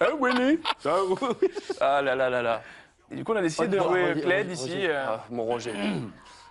Hein, 0.00 0.06
Willy? 0.20 0.58
Ça 0.78 0.92
va 0.92 1.28
Ah 1.80 2.00
là 2.02 2.14
là 2.14 2.30
là 2.30 2.42
là. 2.42 2.62
Et 3.10 3.16
du 3.16 3.24
coup, 3.24 3.32
on 3.32 3.36
a 3.36 3.42
décidé 3.42 3.68
de 3.68 3.78
jouer 3.78 4.14
Cled 4.20 4.50
ici. 4.50 4.70
Roger. 4.72 4.88
euh, 4.90 5.04
Ah, 5.08 5.24
mon 5.30 5.44
Roger. 5.44 5.72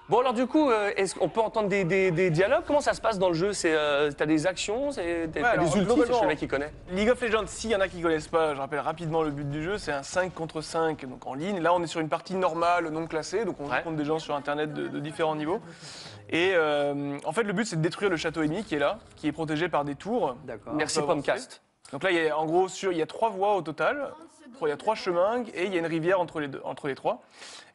Bon 0.09 0.19
alors 0.19 0.33
du 0.33 0.47
coup, 0.47 0.69
euh, 0.71 0.91
est-ce 0.95 1.15
qu'on 1.15 1.27
peut 1.27 1.41
entendre 1.41 1.67
des, 1.67 1.83
des- 1.83 2.11
des 2.11 2.29
dialogues? 2.29 2.63
Comment 2.65 2.79
ça 2.79 2.93
se 2.93 3.01
passe 3.01 3.19
dans 3.19 3.27
le 3.27 3.33
jeu? 3.33 3.51
C'est 3.51 3.73
euh, 3.75 4.09
t'as 4.15 4.25
des 4.25 4.47
actions, 4.47 4.89
t'as- 4.91 5.01
alors, 5.49 5.65
des 5.65 5.77
ultis, 5.79 6.01
c'est 6.07 6.21
le 6.21 6.27
mec 6.27 6.39
qui 6.39 6.47
connaît. 6.47 6.71
League 6.91 7.09
of 7.09 7.21
Legends, 7.21 7.43
s'il 7.47 7.71
y 7.71 7.75
en 7.75 7.81
a 7.81 7.89
qui 7.89 7.99
connaissent 8.01 8.29
pas, 8.29 8.55
je 8.55 8.59
rappelle 8.61 8.79
rapidement 8.79 9.21
le 9.21 9.31
but 9.31 9.49
du 9.49 9.61
jeu, 9.61 9.77
c'est 9.77 9.91
un 9.91 10.03
5 10.03 10.33
contre 10.33 10.61
5 10.61 11.05
donc 11.05 11.27
en 11.27 11.33
ligne. 11.33 11.59
Là, 11.59 11.73
on 11.73 11.83
est 11.83 11.87
sur 11.87 11.99
une 11.99 12.07
partie 12.07 12.35
normale, 12.35 12.87
non 12.87 13.05
classée, 13.05 13.43
donc 13.43 13.59
on 13.59 13.65
Ouais. 13.65 13.77
rencontre 13.79 13.97
des 13.97 14.05
gens 14.05 14.17
sur 14.19 14.33
Internet 14.33 14.73
de, 14.73 14.87
de 14.87 14.99
différents 15.01 15.35
niveaux. 15.35 15.59
Et 16.29 16.51
euh, 16.53 17.17
en 17.25 17.33
fait, 17.33 17.43
le 17.43 17.51
but, 17.51 17.65
c'est 17.65 17.75
de 17.75 17.81
détruire 17.81 18.09
le 18.09 18.15
château 18.17 18.43
ennemi 18.43 18.63
qui 18.63 18.75
est 18.75 18.79
là, 18.79 18.99
qui 19.17 19.27
est 19.27 19.33
protégé 19.33 19.67
par 19.67 19.83
des 19.83 19.95
tours. 19.95 20.37
D'accord. 20.45 20.73
Merci. 20.73 21.01
Pomcast. 21.01 21.61
Donc 21.91 22.03
là, 22.03 22.11
il 22.11 22.17
y 22.23 22.29
a, 22.29 22.37
en 22.37 22.45
gros, 22.45 22.69
sur, 22.69 22.93
il 22.93 22.97
y 22.97 23.01
a 23.01 23.05
trois 23.05 23.29
voies 23.29 23.55
au 23.55 23.61
total. 23.61 24.09
Il 24.61 24.67
y 24.69 24.71
a 24.71 24.77
trois 24.77 24.95
chemins 24.95 25.43
et 25.53 25.65
il 25.65 25.73
y 25.73 25.75
a 25.75 25.79
une 25.79 25.85
rivière 25.85 26.19
entre 26.19 26.39
les, 26.39 26.47
deux, 26.47 26.61
entre 26.63 26.87
les 26.87 26.95
trois. 26.95 27.21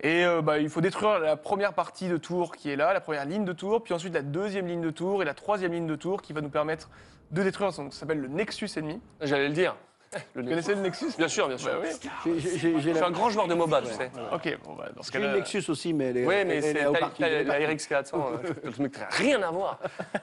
Et 0.01 0.25
euh, 0.25 0.43
bah, 0.43 0.59
il 0.59 0.69
faut 0.69 0.81
détruire 0.81 1.19
la 1.21 1.37
première 1.37 1.73
partie 1.75 2.09
de 2.09 2.17
tour 2.17 2.57
qui 2.57 2.71
est 2.71 2.77
là, 2.77 2.93
la 2.93 3.01
première 3.01 3.25
ligne 3.25 3.45
de 3.45 3.53
tour, 3.53 3.83
puis 3.83 3.95
ensuite 3.95 4.15
la 4.15 4.23
deuxième 4.23 4.67
ligne 4.67 4.81
de 4.83 4.91
tour 4.91 5.23
et 5.23 5.25
la 5.25 5.35
troisième 5.35 5.73
ligne 5.73 5.87
de 5.87 5.97
tour 5.97 6.23
qui 6.23 6.33
va 6.33 6.41
nous 6.41 6.49
permettre 6.51 6.91
de 7.31 7.43
détruire 7.43 7.73
ce 7.73 7.83
qui 7.83 7.97
s'appelle 7.97 8.21
le 8.21 8.29
Nexus 8.29 8.69
ennemi. 8.77 9.01
J'allais 9.21 9.49
le 9.49 9.55
dire. 9.55 9.75
Le 10.35 10.43
Vous 10.43 10.49
connaissez 10.51 10.75
le 10.75 10.83
Nexus? 10.83 11.07
Bien 11.17 11.27
sûr, 11.29 11.49
bien 11.49 11.57
sûr. 11.57 11.71
Bah 11.73 11.79
oui. 12.27 12.33
Je 12.39 12.59
suis 12.59 12.93
la- 12.93 13.07
un 13.07 13.11
grand 13.11 13.31
joueur 13.31 13.49
de 13.49 13.55
MOBA, 13.55 13.81
tu 13.81 13.95
sais. 13.95 14.11
Ok, 14.31 14.59
bon, 14.63 14.75
bah, 14.75 14.91
dans 14.95 15.03
ce 15.03 15.11
cas-là. 15.11 15.33
Nexus 15.33 15.65
aussi, 15.71 15.95
mais 15.95 16.09
elle 16.11 16.17
est. 16.19 16.27
Oui, 16.27 16.45
mais 16.45 16.61
c'est 16.61 16.75
la 16.75 16.91
parking. 16.93 17.25
RX 17.25 17.87
400, 17.89 18.19
euh, 18.45 18.49
le 18.63 18.73
truc 18.73 18.99
n'a 18.99 19.07
rien 19.09 19.41
à 19.43 19.51
voir. 19.51 19.79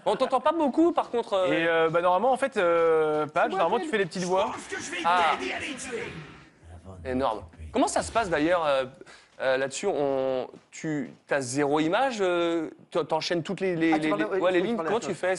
On 0.05 0.15
t'entend 0.15 0.41
pas 0.41 0.51
beaucoup, 0.51 0.91
par 0.91 1.09
contre. 1.09 1.33
euh, 1.33 1.47
Et 1.51 1.67
euh, 1.67 1.89
bah, 1.89 2.01
normalement, 2.01 2.31
en 2.31 2.38
fait, 2.38 2.55
euh, 2.57 3.25
Patch, 3.25 3.49
normalement, 3.49 3.79
tu 3.79 3.88
fais 3.89 3.97
les 3.97 4.05
petites 4.05 4.25
voix. 4.25 4.51
Ah. 5.05 5.31
Énorme. 7.05 7.43
Comment 7.71 7.88
ça 7.88 8.01
se 8.01 8.12
passe 8.12 8.29
d'ailleurs 8.29 8.65
euh, 8.65 8.85
euh, 9.41 9.57
là-dessus? 9.57 9.88
On, 9.88 10.47
Tu 10.71 11.12
as 11.29 11.41
zéro 11.41 11.79
image 11.79 12.17
euh, 12.21 12.69
tu- 12.91 13.03
T'enchaînes 13.05 13.43
toutes 13.43 13.62
les, 13.62 13.75
les, 13.75 13.93
Ah, 13.93 13.97
les- 13.97 14.09
les- 14.09 14.23
ouais, 14.25 14.51
lignes. 14.62 14.77
Comment 14.77 14.99
tu 14.99 15.13
fais? 15.13 15.35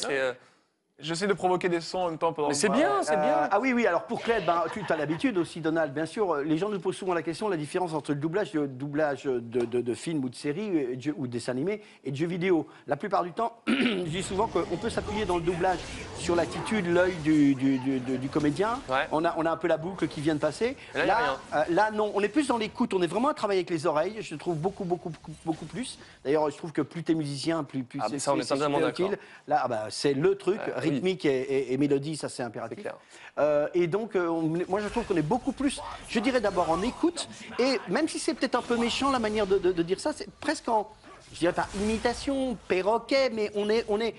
J'essaie 1.00 1.26
de 1.26 1.32
provoquer 1.32 1.68
des 1.68 1.80
sons 1.80 1.98
en 1.98 2.08
même 2.10 2.18
temps 2.18 2.32
pendant 2.32 2.48
Mais 2.48 2.54
c'est 2.54 2.68
bien, 2.68 3.02
c'est 3.02 3.14
Euh, 3.16 3.22
bien. 3.22 3.48
ah 3.50 3.58
oui, 3.60 3.72
oui, 3.72 3.86
alors 3.86 4.04
pour 4.04 4.20
Cled, 4.22 4.44
ben, 4.44 4.64
tu 4.72 4.80
as 4.88 4.96
l'habitude 4.96 5.38
aussi, 5.38 5.60
Donald, 5.60 5.92
bien 5.92 6.06
sûr. 6.06 6.34
euh, 6.34 6.42
Les 6.42 6.58
gens 6.58 6.68
nous 6.68 6.78
posent 6.80 6.96
souvent 6.96 7.14
la 7.14 7.22
question, 7.22 7.48
la 7.48 7.56
différence 7.56 7.94
entre 7.94 8.12
le 8.12 8.18
doublage, 8.18 8.52
le 8.54 8.68
doublage 8.68 9.24
de, 9.24 9.40
de, 9.40 9.80
de 9.80 9.94
films 9.94 10.24
ou 10.24 10.28
de 10.28 10.34
séries 10.34 10.70
euh, 11.08 11.12
ou 11.16 11.26
de 11.26 11.32
dessins 11.32 11.52
animés 11.52 11.82
et 12.04 12.10
de 12.10 12.16
jeux 12.16 12.26
vidéo. 12.26 12.66
La 12.86 12.96
plupart 12.96 13.22
du 13.24 13.32
temps, 13.32 13.56
je 13.66 14.02
dis 14.04 14.22
souvent 14.22 14.46
qu'on 14.46 14.76
peut 14.76 14.90
s'appuyer 14.90 15.24
dans 15.24 15.36
le 15.36 15.42
doublage 15.42 15.78
sur 16.18 16.36
l'attitude, 16.36 16.86
l'œil 16.86 17.14
du, 17.24 17.54
du, 17.54 17.78
du- 17.78 18.00
du- 18.00 18.18
du 18.18 18.28
comédien. 18.28 18.78
Ouais. 18.88 19.06
On, 19.12 19.24
a, 19.24 19.34
on 19.38 19.46
a 19.46 19.50
un 19.50 19.56
peu 19.56 19.68
la 19.68 19.76
boucle 19.78 20.06
qui 20.08 20.20
vient 20.20 20.34
de 20.34 20.40
passer. 20.40 20.76
Et 20.94 20.98
là, 20.98 21.06
y 21.06 21.10
a 21.10 21.16
rien. 21.16 21.36
euh, 21.54 21.64
là, 21.74 21.90
non, 21.90 22.12
on 22.14 22.20
est 22.20 22.28
plus 22.28 22.46
dans 22.48 22.58
l'écoute, 22.58 22.92
on 22.94 23.02
est 23.02 23.06
vraiment 23.06 23.28
à 23.28 23.34
travailler 23.34 23.60
avec 23.60 23.70
les 23.70 23.86
oreilles, 23.86 24.16
je 24.20 24.34
trouve 24.34 24.56
beaucoup, 24.56 24.84
beaucoup, 24.84 25.08
beaucoup, 25.10 25.32
beaucoup 25.44 25.64
plus. 25.66 25.98
D'ailleurs, 26.24 26.50
je 26.50 26.56
trouve 26.56 26.72
que 26.72 26.82
plus 26.82 27.02
tu 27.02 27.12
es 27.12 27.14
musicien, 27.14 27.64
plus, 27.64 27.82
plus 27.82 28.00
Ah, 28.02 28.06
c'est 28.10 28.18
ça, 28.18 28.32
on 28.34 28.38
est 28.38 28.42
c'est 28.42 28.54
totalement 28.54 28.78
d'accord. 28.80 29.06
utile. 29.06 29.18
Là, 29.48 29.60
ah 29.64 29.68
bah, 29.68 29.84
c'est 29.90 30.12
le 30.14 30.34
truc, 30.36 30.60
Oui. 30.90 30.94
rythmique 30.96 31.24
et, 31.24 31.40
et- 31.40 31.72
et 31.72 31.76
mélodie, 31.78 32.16
ça 32.16 32.28
c'est 32.28 32.42
impératif. 32.42 32.80
Clair. 32.80 32.96
Euh, 33.38 33.68
et 33.74 33.86
donc, 33.86 34.16
euh, 34.16 34.26
on- 34.28 34.42
moi 34.68 34.80
je 34.80 34.88
trouve 34.88 35.04
qu'on 35.04 35.16
est 35.16 35.22
beaucoup 35.22 35.52
plus, 35.52 35.80
je 36.08 36.20
dirais 36.20 36.40
d'abord 36.40 36.70
en 36.70 36.82
écoute, 36.82 37.28
et 37.58 37.78
même 37.88 38.08
si 38.08 38.18
c'est 38.18 38.34
peut-être 38.34 38.56
un 38.56 38.62
peu 38.62 38.76
méchant 38.76 39.10
la 39.10 39.18
manière 39.18 39.46
de, 39.46 39.58
de- 39.58 39.72
de 39.72 39.82
dire 39.82 40.00
ça, 40.00 40.12
c'est 40.12 40.28
presque 40.40 40.68
en, 40.68 40.88
je 41.32 41.38
dirais 41.38 41.52
pas 41.52 41.68
imitation, 41.80 42.56
perroquet, 42.68 43.30
mais 43.30 43.50
on 43.54 43.68
est, 43.70 43.84
on 43.88 44.00
est 44.00 44.14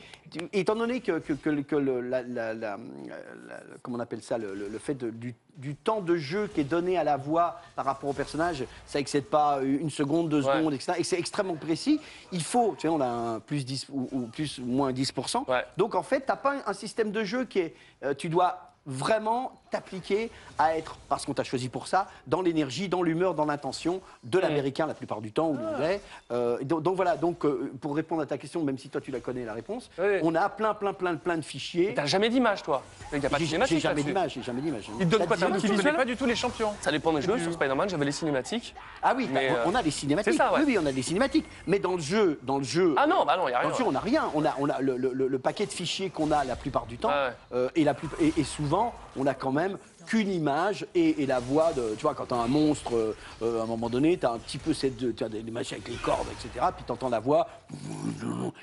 étant 0.53 0.75
donné 0.75 1.01
que, 1.01 1.19
que, 1.19 1.33
que, 1.33 1.49
que 1.61 1.75
le, 1.75 1.99
la, 2.01 2.21
la- 2.21 2.53
la- 2.53 2.77
la- 2.77 3.59
comment 3.81 3.97
on 3.97 3.99
appelle 3.99 4.21
ça, 4.21 4.37
le, 4.37 4.53
le- 4.55 4.69
le 4.69 4.79
fait 4.79 4.93
de- 4.93 5.09
du, 5.09 5.35
du 5.57 5.75
temps 5.75 5.99
de 5.99 6.15
jeu 6.15 6.47
qui 6.53 6.61
est 6.61 6.65
donné 6.65 6.97
à 6.97 7.03
la 7.03 7.17
voix 7.17 7.59
par 7.75 7.83
rapport 7.85 8.09
au 8.09 8.13
personnage, 8.13 8.63
ça 8.85 8.99
excède 8.99 9.25
pas 9.25 9.59
une 9.61 9.89
seconde, 9.89 10.29
deux 10.29 10.45
Ouais. 10.45 10.57
secondes, 10.57 10.73
etc. 10.73 10.93
Et 10.99 11.03
c'est 11.03 11.19
extrêmement 11.19 11.55
précis. 11.55 11.99
Il 12.31 12.43
faut, 12.43 12.75
tu 12.77 12.83
sais, 12.83 12.87
on 12.87 13.01
a 13.01 13.05
un 13.07 13.39
plus 13.41 13.65
10 13.65 13.87
ou, 13.89 14.07
ou 14.11 14.21
plus 14.27 14.59
ou 14.59 14.65
moins 14.65 14.93
10%. 14.93 15.49
Ouais. 15.49 15.65
Donc 15.77 15.95
en 15.95 16.03
fait, 16.03 16.21
tu 16.21 16.27
n'as 16.29 16.37
pas 16.37 16.55
un 16.65 16.73
système 16.73 17.11
de 17.11 17.23
jeu 17.25 17.43
qui 17.45 17.59
est. 17.59 17.75
euh, 18.03 18.13
tu 18.13 18.29
dois 18.29 18.71
vraiment 18.85 19.60
t'appliquer 19.71 20.29
à 20.59 20.77
être, 20.77 20.97
parce 21.09 21.25
qu'on 21.25 21.33
t'a 21.33 21.43
choisi 21.43 21.69
pour 21.69 21.87
ça, 21.87 22.07
dans 22.27 22.41
l'énergie, 22.41 22.87
dans 22.89 23.01
l'humeur, 23.01 23.33
dans 23.33 23.45
l'intention 23.45 24.01
de 24.23 24.37
l'américain 24.37 24.85
la 24.85 24.93
plupart 24.93 25.21
du 25.21 25.31
temps, 25.31 25.47
ou 25.49 25.57
l'anglais. 25.57 26.01
Euh, 26.31 26.59
donc, 26.63 26.83
donc 26.83 26.95
voilà, 26.95 27.15
donc 27.17 27.45
euh, 27.45 27.71
pour 27.81 27.95
répondre 27.95 28.21
à 28.21 28.25
ta 28.25 28.37
question, 28.37 28.63
même 28.63 28.77
si 28.77 28.89
toi 28.89 29.01
tu 29.01 29.11
la 29.11 29.19
connais 29.21 29.45
la 29.45 29.53
réponse, 29.53 29.89
Oui. 29.97 30.19
on 30.21 30.35
a 30.35 30.49
plein, 30.49 30.73
plein, 30.73 30.93
plein, 30.93 31.15
plein 31.15 31.37
de 31.37 31.41
fichiers. 31.41 31.93
T'as 31.95 32.05
jamais 32.05 32.29
d'image, 32.29 32.61
toi? 32.63 32.83
Il 33.13 33.19
n'y 33.19 33.25
a 33.25 33.29
pas 33.29 33.39
de 33.39 33.43
j'ai 33.45 33.79
jamais 33.79 34.03
d'image, 34.03 34.33
j'ai 34.33 34.43
jamais 34.43 34.61
d'image. 34.61 34.83
Il 34.99 35.07
te 35.07 35.17
donne 35.17 35.25
quoi, 35.25 35.37
Tu 35.37 35.69
connais 35.69 35.93
pas 35.93 36.05
du 36.05 36.15
tout 36.17 36.25
les 36.25 36.35
champions. 36.35 36.73
Ça 36.81 36.91
dépend 36.91 37.13
des 37.13 37.21
jeux. 37.21 37.37
Sur 37.39 37.53
Spider-Man, 37.53 37.89
j'avais 37.89 38.05
les 38.05 38.11
cinématiques. 38.11 38.75
Ah 39.01 39.13
oui, 39.15 39.29
Mais, 39.31 39.49
euh, 39.51 39.63
on 39.65 39.73
a 39.73 39.81
des 39.81 39.89
cinématiques. 39.91 40.33
ça, 40.33 40.51
ouais. 40.53 40.59
Oui, 40.59 40.65
oui, 40.67 40.77
on 40.81 40.85
a 40.85 40.91
des 40.91 41.01
cinématiques. 41.01 41.45
Mais 41.65 41.79
dans 41.79 41.93
le 41.93 42.01
jeu, 42.01 42.39
dans 42.43 42.57
le 42.57 42.63
jeu, 42.63 42.93
Ah 42.97 43.07
non, 43.07 43.25
bah 43.25 43.37
non, 43.37 43.47
il 43.47 43.51
n'y 43.51 43.55
a 43.55 43.59
rien. 43.59 43.69
Bien 43.69 43.77
sûr, 43.77 43.87
on 43.87 43.91
n'a 43.93 43.99
rien. 43.99 44.29
On 44.35 44.43
a, 44.45 44.53
on 44.59 44.69
a 44.69 44.79
le, 44.81 44.97
le- 44.97 45.13
le- 45.13 45.27
le 45.27 45.39
paquet 45.39 45.65
de 45.65 45.71
fichiers 45.71 46.09
qu'on 46.09 46.31
a 46.31 46.43
la 46.43 46.55
plupart 46.55 46.85
du 46.85 46.97
temps. 46.97 47.09
Ouais. 47.09 47.29
euh, 47.53 47.69
et, 47.75 47.83
la 47.83 47.93
plus- 47.93 48.09
et, 48.19 48.33
et 48.37 48.43
souvent, 48.43 48.93
on 49.17 49.25
a 49.27 49.33
quand 49.33 49.51
même 49.51 49.77
qu'une 50.07 50.31
image 50.31 50.85
et, 50.95 51.21
et 51.21 51.25
la 51.25 51.39
voix 51.39 51.73
de. 51.73 51.93
Tu 51.95 52.01
vois, 52.01 52.15
quand 52.15 52.25
tu 52.27 52.33
as 52.33 52.37
un 52.37 52.47
monstre, 52.47 52.95
euh, 52.95 53.15
euh, 53.41 53.59
à 53.59 53.63
un 53.63 53.67
moment 53.67 53.89
donné, 53.89 54.17
tu 54.17 54.25
as 54.25 54.31
un 54.31 54.39
petit 54.39 54.57
peu 54.57 54.73
cette, 54.73 55.15
tu 55.15 55.23
as 55.23 55.29
des, 55.29 55.41
des 55.43 55.51
machins 55.51 55.75
avec 55.77 55.87
les 55.89 55.95
cordes, 55.97 56.27
etc. 56.31 56.65
Puis 56.75 56.83
tu 56.85 56.91
entends 56.91 57.09
la 57.09 57.19
voix 57.19 57.47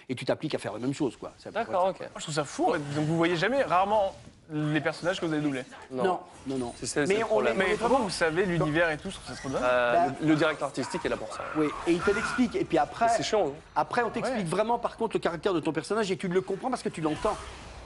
et 0.09 0.15
tu 0.15 0.25
t'appliques 0.25 0.55
à 0.55 0.59
faire 0.59 0.73
la 0.73 0.79
même 0.79 0.95
chose. 0.95 1.17
quoi. 1.17 1.33
D'accord, 1.53 1.85
ça. 1.85 1.91
ok. 1.91 2.01
Moi, 2.01 2.09
je 2.17 2.23
trouve 2.23 2.35
ça 2.35 2.45
fou. 2.45 2.73
Donc, 2.73 3.05
vous 3.07 3.17
voyez 3.17 3.37
jamais, 3.37 3.63
rarement, 3.63 4.15
les 4.51 4.81
personnages 4.81 5.21
que 5.21 5.27
vous 5.27 5.33
avez 5.33 5.43
doublés. 5.43 5.65
Non, 5.91 6.21
non, 6.47 6.59
non. 6.59 6.73
C'est- 6.83 7.07
Mais 7.07 7.23
on 7.31 7.45
est, 7.45 7.55
Mais 7.55 7.75
vraiment. 7.75 7.77
comment 7.81 7.99
vous 8.05 8.11
savez 8.11 8.45
l'univers 8.47 8.91
et 8.91 8.97
tout 8.99 9.09
bien. 9.45 9.59
Euh, 9.63 9.93
Bah- 10.09 10.15
le, 10.21 10.29
le 10.29 10.37
directeur 10.37 10.69
artistique 10.69 11.05
est 11.05 11.09
là 11.09 11.17
pour 11.17 11.33
ça. 11.33 11.43
Oui, 11.57 11.67
et 11.87 11.93
il 11.93 12.01
te 12.01 12.11
l'explique. 12.11 12.57
Et 12.57 12.65
puis 12.65 12.79
après. 12.79 13.09
C'est 13.11 13.23
chiant. 13.23 13.49
hein. 13.49 13.53
Après, 13.77 14.03
on 14.03 14.11
t'explique 14.11 14.45
Ouais. 14.45 14.51
vraiment, 14.51 14.79
par 14.79 14.97
contre, 14.97 15.17
le 15.17 15.21
caractère 15.21 15.53
de 15.55 15.61
ton 15.61 15.73
personnage 15.73 16.11
et 16.11 16.17
tu 16.17 16.29
le 16.29 16.41
comprends 16.41 16.71
parce 16.71 16.83
que 16.83 16.89
tu 16.89 17.01
l'entends. 17.01 17.37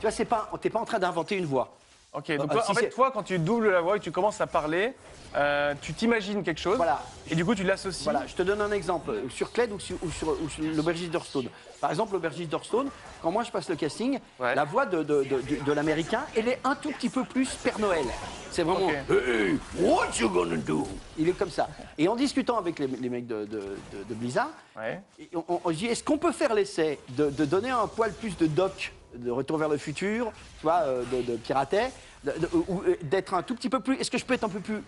Tu 0.01 0.03
vois, 0.07 0.11
c'est 0.11 0.25
pas, 0.25 0.49
t'es 0.61 0.71
pas 0.71 0.81
en 0.81 0.85
train 0.85 0.99
d'inventer 0.99 1.37
une 1.37 1.45
voix. 1.47 1.77
Ok, 2.15 2.31
donc 2.37 2.51
toi, 2.51 2.63
si 2.63 2.71
en 2.71 2.75
fait, 2.75 2.91
toi, 2.91 3.11
quand 3.11 3.23
tu 3.23 3.39
doubles 3.39 3.71
la 3.71 3.81
voix 3.81 3.97
et 3.97 3.99
que 3.99 4.05
tu 4.05 4.13
commences 4.13 4.39
à 4.43 4.47
parler, 4.47 4.93
euh, 5.35 5.73
tu 5.81 5.95
t'imagines 5.95 6.43
quelque 6.43 6.61
chose. 6.61 6.77
Voilà. 6.77 7.03
Et 7.31 7.35
du 7.35 7.43
coup, 7.43 7.55
tu 7.55 7.63
l'associes. 7.65 8.05
Voilà, 8.05 8.27
je 8.27 8.35
te 8.35 8.43
donne 8.43 8.61
un 8.61 8.71
exemple. 8.71 9.15
Sur 9.31 9.51
Cled 9.51 9.73
ou 9.73 9.81
sur, 9.81 9.97
ou 10.03 10.11
sur- 10.11 10.37
ou 10.43 10.49
sur 10.51 10.63
l'aubergiste 10.63 11.11
d'Hearthstone. 11.11 11.49
Par 11.81 11.89
exemple, 11.91 12.13
l'aubergiste 12.13 12.51
d'Hearthstone, 12.51 12.91
quand 13.23 13.31
moi 13.31 13.45
je 13.45 13.51
passe 13.51 13.67
le 13.71 13.77
casting, 13.77 14.21
Ouais. 14.39 14.55
la 14.55 14.65
voix 14.65 14.85
de, 14.85 15.03
de, 15.03 15.23
de- 15.25 15.41
de- 15.41 15.65
de 15.65 15.73
l'américain, 15.73 16.21
elle 16.37 16.49
est 16.49 16.59
un 16.65 16.75
tout 16.75 16.91
petit 16.93 17.09
peu 17.09 17.25
plus 17.25 17.49
Père 17.55 17.79
Noël. 17.79 18.05
C'est 18.51 18.63
vraiment. 18.63 18.89
Ok. 18.89 18.93
Hey, 19.11 19.59
what 19.81 20.09
you 20.21 20.29
gonna 20.29 20.57
do? 20.57 20.87
Il 21.17 21.31
est 21.31 21.33
comme 21.33 21.49
ça. 21.51 21.67
Et 21.97 22.09
en 22.09 22.15
discutant 22.15 22.59
avec 22.59 22.79
les, 22.79 22.89
les 22.89 23.09
mecs 23.09 23.27
de, 23.27 23.47
de- 23.47 23.57
de- 23.57 24.05
de 24.07 24.15
Blizzard, 24.15 24.51
Ouais. 24.77 25.01
et 25.19 25.31
on, 25.35 25.45
on- 25.49 25.61
on 25.65 25.71
dit 25.71 25.87
est-ce 25.87 26.05
qu'on 26.05 26.19
peut 26.19 26.33
faire 26.33 26.53
l'essai 26.53 26.99
de, 27.09 27.31
de 27.31 27.45
donner 27.47 27.71
un 27.71 27.87
poil 27.87 28.13
plus 28.13 28.37
de 28.37 28.47
doc, 28.47 28.93
de 29.15 29.31
Retour 29.31 29.59
vers 29.59 29.69
le 29.69 29.77
futur, 29.77 30.33
tu 30.59 30.63
vois, 30.63 30.81
euh, 30.83 31.03
de, 31.13 31.23
de 31.23 31.37
Piratet, 31.37 31.91
euh, 32.27 32.33
d'être 33.03 33.35
un 33.35 33.43
tout 33.43 33.55
petit 33.55 33.69
peu 33.69 33.81
plus. 33.81 33.97
Est-ce 34.01 34.11
que 34.11 34.19
je 34.19 34.25
peux 34.25 34.35
être 34.35 34.45
un 34.45 34.49
peu 34.49 34.61
plus 34.61 34.81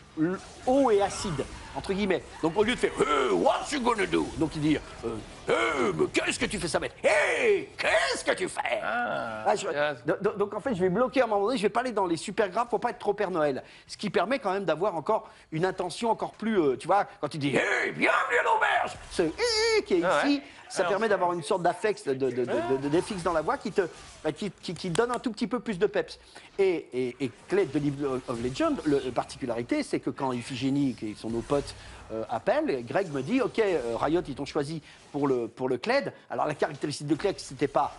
haut 0.66 0.90
et 0.90 1.02
acide, 1.02 1.44
entre 1.76 1.92
guillemets? 1.92 2.22
Donc 2.42 2.56
au 2.56 2.62
lieu 2.62 2.74
de 2.74 2.78
faire 2.78 2.92
Hey, 2.98 3.30
what 3.32 3.60
you 3.72 3.80
gonna 3.80 4.06
do? 4.06 4.26
Donc 4.38 4.50
il 4.56 4.60
dit 4.62 4.78
euh, 5.04 5.16
Hey, 5.48 5.92
mais 5.94 6.06
qu'est-ce 6.12 6.38
que 6.38 6.46
tu 6.46 6.58
fais 6.58 6.68
ça? 6.68 6.78
Bête 6.78 6.94
Hey, 7.02 7.68
qu'est-ce 7.76 8.24
que 8.24 8.32
tu 8.32 8.48
fais? 8.48 8.80
Ah, 8.82 9.54
je- 9.56 9.66
Yes. 9.66 9.98
donc- 10.38 10.54
en 10.54 10.60
fait, 10.60 10.74
je 10.74 10.80
vais 10.80 10.88
bloquer 10.88 11.20
à 11.22 11.24
un 11.24 11.26
moment 11.26 11.46
donné, 11.46 11.58
je 11.58 11.62
vais 11.62 11.68
pas 11.68 11.80
aller 11.80 11.92
dans 11.92 12.06
les 12.06 12.16
super 12.16 12.48
graves 12.48 12.68
pour 12.68 12.80
pas 12.80 12.90
être 12.90 12.98
trop 12.98 13.12
Père 13.14 13.30
Noël. 13.30 13.62
Ce 13.86 13.96
qui 13.96 14.10
permet 14.10 14.38
quand 14.38 14.52
même 14.52 14.64
d'avoir 14.64 14.94
encore 14.94 15.28
une 15.52 15.64
intention 15.64 16.10
encore 16.10 16.32
plus, 16.32 16.58
euh, 16.60 16.76
tu 16.76 16.86
vois, 16.86 17.04
quand 17.20 17.34
il 17.34 17.38
dit 17.38 17.48
Hey, 17.56 17.92
bienvenue 17.92 18.38
à 18.40 18.42
l'auberge 18.44 18.96
Ce 19.10 19.22
Hey 19.22 19.84
qui 19.84 19.94
est 19.94 20.04
Ah 20.04 20.20
ouais. 20.24 20.30
ici, 20.30 20.42
ça 20.68 20.80
Alors, 20.80 20.90
permet 20.90 21.08
d'avoir 21.08 21.32
une 21.32 21.42
sorte 21.42 21.62
d'affect, 21.62 22.08
de, 22.08 22.30
de, 22.30 23.22
dans 23.24 23.32
la 23.32 23.42
voix 23.42 23.58
qui 23.58 23.70
te 23.70 23.82
bah, 24.24 24.32
qui, 24.32 24.90
donne 24.90 25.10
un 25.10 25.18
tout 25.18 25.30
petit 25.30 25.46
peu 25.46 25.60
plus 25.60 25.78
de 25.78 25.86
peps. 25.86 26.18
Et, 26.58 26.86
et, 26.94 27.16
et 27.20 27.30
Clé 27.46 27.66
de 27.66 27.78
League 27.78 28.02
of 28.26 28.42
Legends, 28.42 28.76
le, 28.86 29.02
la 29.04 29.10
particularité, 29.12 29.82
c'est 29.82 30.00
que 30.00 30.08
quand 30.08 30.32
Iphigénie, 30.32 30.94
qui 30.94 31.14
sont 31.14 31.28
nos 31.28 31.42
potes, 31.42 31.74
euh, 32.12 32.24
appellent, 32.30 32.84
Greg 32.86 33.12
me 33.12 33.22
dit 33.22 33.40
Ok, 33.40 33.58
euh, 33.58 33.96
Riot, 33.96 34.22
ils 34.26 34.34
t'ont 34.34 34.44
choisi 34.44 34.82
pour 35.12 35.28
le, 35.28 35.48
pour 35.48 35.68
le 35.68 35.78
Cled. 35.78 36.12
Alors 36.30 36.46
la 36.46 36.54
caractéristique 36.54 37.06
de 37.06 37.14
Cled, 37.14 37.38
c'était 37.38 37.68
pas 37.68 37.94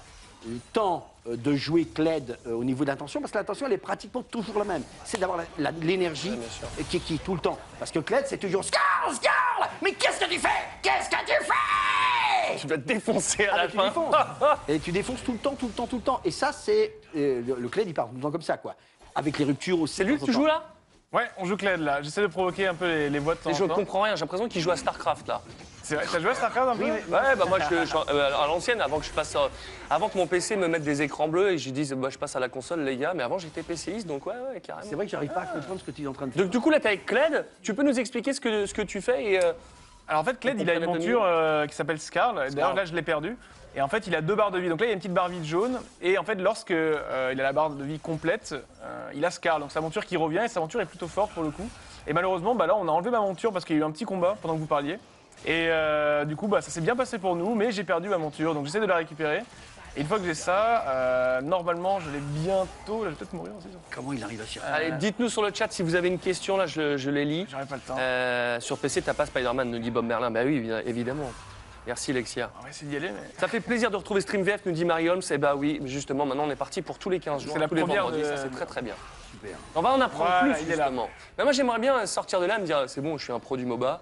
le 0.47 0.57
temps 0.73 0.97
euh, 0.97 1.14
de 1.25 1.55
jouer 1.55 1.85
Cled 1.85 2.37
euh, 2.45 2.53
au 2.53 2.63
niveau 2.63 2.83
de 2.83 2.89
l'intention, 2.89 3.19
parce 3.19 3.31
que 3.31 3.37
l'intention, 3.37 3.65
elle 3.65 3.73
est 3.73 3.77
pratiquement 3.77 4.21
toujours 4.23 4.59
la 4.59 4.65
même. 4.65 4.83
C'est 5.03 5.19
d'avoir 5.19 5.39
l'énergie 5.81 6.31
euh, 6.31 6.83
qui, 6.89 7.19
tout 7.19 7.33
le 7.33 7.39
temps. 7.39 7.57
Parce 7.79 7.91
que 7.91 7.99
Cled, 7.99 8.25
c'est 8.27 8.37
toujours 8.37 8.63
Scarl, 8.63 9.13
Scarl 9.13 9.69
Mais 9.81 9.93
qu'est-ce 9.93 10.19
que 10.19 10.29
tu 10.31 10.39
fais? 10.39 10.49
Qu'est-ce 10.81 11.09
que 11.09 11.15
tu 11.25 11.31
fais? 11.43 12.57
Tu 12.59 12.67
vas 12.67 12.77
te 12.77 12.87
défoncer 12.87 13.47
à 13.47 13.51
ah, 13.53 13.57
la 13.57 13.67
tu 13.67 13.75
fin. 13.77 13.85
défonces. 13.85 14.15
Et 14.67 14.79
tu 14.79 14.91
défonces 14.91 15.23
tout 15.23 15.33
le 15.33 15.39
temps, 15.39 15.55
tout 15.55 15.67
le 15.67 15.73
temps, 15.73 15.87
tout 15.87 15.97
le 15.97 16.01
temps. 16.03 16.21
Et 16.23 16.31
ça, 16.31 16.51
c'est. 16.51 16.99
euh, 17.15 17.41
le, 17.45 17.55
le 17.55 17.69
Cled, 17.69 17.87
il 17.87 17.93
part 17.93 18.07
tout 18.07 18.15
le 18.15 18.21
temps 18.21 18.31
comme 18.31 18.41
ça, 18.41 18.57
quoi. 18.57 18.75
Avec 19.15 19.37
les 19.39 19.45
ruptures 19.45 19.79
aussi. 19.81 19.95
C'est 19.95 20.03
lui 20.03 20.17
que 20.19 20.25
tu 20.25 20.31
joues 20.33 20.45
là? 20.45 20.74
Ouais, 21.15 21.29
on 21.37 21.45
joue 21.45 21.55
Cled 21.55 21.79
là. 21.79 22.01
J'essaie 22.01 22.21
de 22.21 22.27
provoquer 22.27 22.67
un 22.67 22.73
peu 22.73 22.85
les, 22.85 23.09
les 23.09 23.19
voix 23.19 23.35
de 23.35 23.39
temps 23.39 23.49
Et 23.49 23.53
en 23.53 23.55
je 23.55 23.63
comprends 23.63 24.01
rien, 24.01 24.17
j'ai 24.17 24.21
l'impression 24.21 24.49
qu'il 24.49 24.61
joue 24.61 24.71
à 24.71 24.75
StarCraft 24.75 25.25
là. 25.29 25.41
C'est 25.81 25.95
vrai, 25.95 26.05
t'as 26.11 26.19
joué 26.19 26.31
à 26.31 26.35
StarCraft 26.35 26.67
un 26.67 26.75
peu 26.75 26.83
Ouais, 26.83 27.35
bah 27.37 27.45
moi 27.47 27.57
je, 27.59 27.73
je 27.73 27.85
suis 27.85 27.97
euh, 28.09 28.43
à 28.43 28.47
l'ancienne, 28.47 28.81
avant 28.81 28.99
que 28.99 29.05
je 29.05 29.11
passe, 29.11 29.33
euh, 29.37 29.47
avant 29.89 30.09
que 30.09 30.17
mon 30.17 30.27
PC 30.27 30.57
me 30.57 30.67
mette 30.67 30.83
des 30.83 31.01
écrans 31.01 31.29
bleus 31.29 31.51
et 31.51 31.57
je 31.57 31.69
dise 31.69 31.93
bah, 31.93 32.09
je 32.11 32.17
passe 32.17 32.35
à 32.35 32.41
la 32.41 32.49
console 32.49 32.81
les 32.81 32.97
gars, 32.97 33.13
mais 33.15 33.23
avant 33.23 33.37
j'étais 33.37 33.63
PCiste 33.63 34.07
donc 34.07 34.25
ouais 34.25 34.33
ouais 34.33 34.59
carrément. 34.59 34.85
C'est 34.89 34.95
vrai 34.95 35.05
que 35.05 35.11
j'arrive 35.11 35.31
pas 35.31 35.43
à 35.43 35.45
comprendre 35.45 35.79
ce 35.79 35.85
que 35.85 35.91
tu 35.91 36.03
es 36.03 36.07
en 36.07 36.11
train 36.11 36.27
de 36.27 36.31
faire. 36.33 36.43
Donc 36.43 36.51
du 36.51 36.59
coup 36.59 36.69
là 36.69 36.81
t'es 36.81 36.89
avec 36.89 37.05
Cled, 37.05 37.45
tu 37.63 37.73
peux 37.73 37.83
nous 37.83 37.97
expliquer 37.97 38.33
ce 38.33 38.41
que, 38.41 38.65
ce 38.65 38.73
que 38.73 38.81
tu 38.81 38.99
fais 38.99 39.23
et 39.23 39.41
euh, 39.41 39.53
Alors 40.09 40.21
en 40.21 40.25
fait, 40.25 40.37
Cled, 40.37 40.59
il 40.59 40.69
a 40.69 40.73
une 40.73 40.85
monture 40.85 41.23
euh, 41.23 41.65
qui 41.65 41.75
s'appelle 41.75 41.99
Scarl. 41.99 42.49
D'ailleurs, 42.51 42.75
là, 42.75 42.83
je 42.83 42.93
l'ai 42.93 43.01
perdu. 43.01 43.37
Et 43.75 43.81
en 43.81 43.87
fait, 43.89 44.07
il 44.07 44.15
a 44.15 44.21
deux 44.21 44.35
barres 44.35 44.51
de 44.51 44.59
vie. 44.59 44.69
Donc 44.69 44.79
là, 44.79 44.85
il 44.85 44.89
y 44.89 44.91
a 44.91 44.93
une 44.93 44.99
petite 44.99 45.13
barre 45.13 45.27
vide 45.29 45.43
jaune. 45.43 45.79
Et 46.01 46.17
en 46.17 46.23
fait, 46.23 46.35
lorsque 46.35 46.71
euh, 46.71 47.31
il 47.33 47.39
a 47.39 47.43
la 47.43 47.51
barre 47.53 47.71
de 47.71 47.83
vie 47.83 47.99
complète, 47.99 48.53
euh, 48.83 49.09
il 49.13 49.25
a 49.25 49.31
Scarl. 49.31 49.59
Donc 49.61 49.71
sa 49.71 49.81
monture 49.81 50.05
qui 50.05 50.15
revient. 50.17 50.41
Et 50.45 50.47
sa 50.47 50.59
monture 50.61 50.79
est 50.81 50.85
plutôt 50.85 51.07
forte 51.07 51.31
pour 51.33 51.43
le 51.43 51.49
coup. 51.51 51.69
Et 52.07 52.13
malheureusement, 52.13 52.55
bah, 52.55 52.67
là, 52.67 52.75
on 52.75 52.87
a 52.87 52.91
enlevé 52.91 53.09
ma 53.11 53.19
monture 53.19 53.51
parce 53.51 53.65
qu'il 53.65 53.75
y 53.75 53.79
a 53.79 53.81
eu 53.81 53.85
un 53.85 53.91
petit 53.91 54.05
combat 54.05 54.35
pendant 54.41 54.53
que 54.55 54.59
vous 54.59 54.65
parliez. 54.65 54.93
Et 55.45 55.67
euh, 55.69 56.23
du 56.25 56.35
coup, 56.37 56.47
bah, 56.47 56.61
ça 56.61 56.71
s'est 56.71 56.81
bien 56.81 56.95
passé 56.95 57.17
pour 57.19 57.35
nous. 57.35 57.53
Mais 57.53 57.71
j'ai 57.71 57.83
perdu 57.83 58.07
ma 58.07 58.17
monture. 58.17 58.53
Donc 58.53 58.65
j'essaie 58.65 58.79
de 58.79 58.85
la 58.85 58.95
récupérer. 58.95 59.41
Et 59.97 60.01
une 60.01 60.07
fois 60.07 60.19
que 60.19 60.25
j'ai 60.25 60.33
ça, 60.33 60.83
euh, 60.87 61.41
normalement, 61.41 61.99
je 61.99 62.09
l'ai 62.11 62.19
bientôt. 62.19 63.03
Là, 63.03 63.09
je 63.09 63.09
vais 63.09 63.15
peut-être 63.15 63.33
mourir 63.33 63.53
aussi. 63.57 63.67
ça. 63.71 63.77
Comment 63.93 64.13
il 64.13 64.23
arrive 64.23 64.41
à 64.41 64.45
s'y 64.45 64.59
allez 64.59 64.91
dites-nous 64.93 65.29
sur 65.29 65.41
le 65.41 65.51
chat 65.53 65.71
si 65.71 65.83
vous 65.83 65.95
avez 65.95 66.07
une 66.09 66.19
question 66.19 66.57
là 66.57 66.65
je, 66.65 66.97
je 66.97 67.09
les 67.09 67.23
lis. 67.25 67.45
J'aurais 67.49 67.65
pas 67.65 67.75
le 67.75 67.81
temps. 67.81 67.95
Euh, 67.97 68.59
sur 68.59 68.77
PC 68.77 69.01
t'as 69.01 69.13
pas 69.13 69.25
Spider-Man 69.25 69.69
nous 69.69 69.79
dit 69.79 69.91
Bob 69.91 70.05
Merlin, 70.05 70.31
bah 70.31 70.41
oui 70.45 70.59
évi- 70.59 70.81
évidemment. 70.85 71.31
Merci 71.87 72.13
Lexia. 72.13 72.49
On 72.59 72.63
va 72.63 72.69
essayer 72.69 72.89
d'y 72.89 72.97
aller. 72.97 73.09
Mais... 73.11 73.29
Ça 73.37 73.47
fait 73.47 73.59
plaisir 73.59 73.91
de 73.91 73.95
retrouver 73.95 74.21
StreamVF, 74.21 74.65
nous 74.65 74.71
dit 74.71 74.85
Marie 74.85 75.07
Holmes. 75.09 75.21
Et 75.29 75.37
bah 75.37 75.55
oui, 75.55 75.79
justement, 75.85 76.25
maintenant 76.25 76.45
on 76.47 76.51
est 76.51 76.55
parti 76.55 76.81
pour 76.81 76.97
tous 76.97 77.09
les 77.09 77.19
15 77.19 77.43
jours, 77.43 77.53
C'est 77.53 77.59
la 77.59 77.67
tous 77.67 77.75
les 77.75 77.81
première 77.81 78.03
vendredis, 78.03 78.23
de- 78.23 78.27
ça 78.27 78.37
c'est 78.37 78.49
très 78.51 78.65
très 78.65 78.81
bien. 78.81 78.95
Super. 79.31 79.55
On 79.75 79.81
va 79.81 79.91
en 79.91 80.01
apprendre 80.01 80.29
Voilà, 80.39 80.53
plus 80.55 80.63
il 80.63 80.71
est 80.71 80.75
là. 80.75 80.83
justement. 80.85 81.09
Mais 81.37 81.43
moi 81.43 81.53
j'aimerais 81.53 81.79
bien 81.79 82.05
sortir 82.05 82.39
de 82.39 82.45
là 82.45 82.57
et 82.57 82.61
me 82.61 82.65
dire 82.65 82.83
c'est 82.87 83.01
bon, 83.01 83.17
je 83.17 83.23
suis 83.25 83.33
un 83.33 83.39
pro 83.39 83.55
du 83.57 83.65
MOBA. 83.65 84.01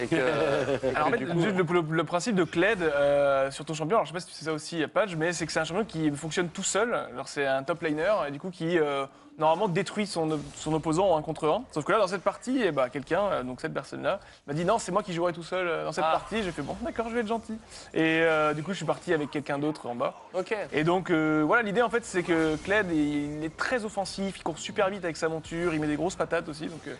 Et 0.00 0.06
que, 0.06 0.14
et 0.16 0.88
Alors 0.96 1.08
en 1.08 1.10
fait, 1.10 1.24
coup, 1.24 1.40
juste 1.40 1.56
le, 1.56 1.62
le- 1.64 1.84
le 1.96 2.04
principe 2.04 2.34
de 2.36 2.44
Cled 2.44 2.82
euh, 2.82 3.50
sur 3.50 3.64
ton 3.64 3.74
champion, 3.74 3.96
alors 3.96 4.04
je 4.06 4.10
sais 4.10 4.14
pas 4.14 4.20
si 4.20 4.26
tu 4.26 4.32
sais 4.34 4.44
ça 4.44 4.52
aussi, 4.52 4.84
Patch, 4.86 5.14
mais 5.16 5.32
c'est 5.32 5.46
que 5.46 5.52
c'est 5.52 5.60
un 5.60 5.64
champion 5.64 5.84
qui 5.84 6.10
fonctionne 6.12 6.48
tout 6.48 6.62
seul. 6.64 6.94
Alors 6.94 7.28
c'est 7.28 7.46
un 7.46 7.62
top 7.64 7.82
laner, 7.82 8.12
et 8.28 8.30
du 8.30 8.38
coup 8.38 8.50
qui 8.50 8.78
euh, 8.78 9.06
normalement 9.38 9.68
détruit 9.68 10.06
son, 10.06 10.38
son 10.54 10.72
opposant 10.74 11.08
en 11.10 11.18
1 11.18 11.22
contre 11.22 11.48
1. 11.48 11.64
Sauf 11.72 11.84
que 11.84 11.92
là, 11.92 11.98
dans 11.98 12.06
cette 12.06 12.22
partie, 12.22 12.60
eh 12.64 12.70
ben, 12.70 12.88
quelqu'un, 12.88 13.20
euh, 13.22 13.42
donc 13.42 13.60
cette 13.60 13.74
personne-là, 13.74 14.20
m'a 14.46 14.54
dit 14.54 14.64
non, 14.64 14.78
c'est 14.78 14.92
moi 14.92 15.02
qui 15.02 15.12
jouerai 15.12 15.32
tout 15.32 15.42
seul 15.42 15.66
euh, 15.66 15.84
dans 15.84 15.92
cette 15.92 16.04
Ah. 16.06 16.12
partie. 16.12 16.42
J'ai 16.42 16.52
fait 16.52 16.62
bon, 16.62 16.76
d'accord, 16.82 17.08
je 17.08 17.14
vais 17.14 17.20
être 17.20 17.26
gentil. 17.26 17.58
Et 17.94 18.20
euh, 18.22 18.54
du 18.54 18.62
coup, 18.62 18.72
je 18.72 18.76
suis 18.76 18.84
parti 18.86 19.12
avec 19.12 19.30
quelqu'un 19.30 19.58
d'autre 19.58 19.86
en 19.86 19.94
bas. 19.94 20.14
Ok. 20.34 20.54
Et 20.72 20.84
donc 20.84 21.10
euh, 21.10 21.42
voilà, 21.46 21.62
l'idée 21.62 21.82
en 21.82 21.90
fait, 21.90 22.04
c'est 22.04 22.22
que 22.22 22.56
Cled, 22.56 22.90
il 22.92 23.44
est 23.44 23.56
très 23.56 23.84
offensif, 23.84 24.36
il 24.38 24.42
court 24.42 24.58
super 24.58 24.88
vite 24.90 25.04
avec 25.04 25.16
sa 25.16 25.28
monture, 25.28 25.74
il 25.74 25.80
met 25.80 25.86
des 25.88 25.96
grosses 25.96 26.16
patates 26.16 26.48
aussi. 26.48 26.66
Donc 26.66 26.80
euh, 26.86 26.94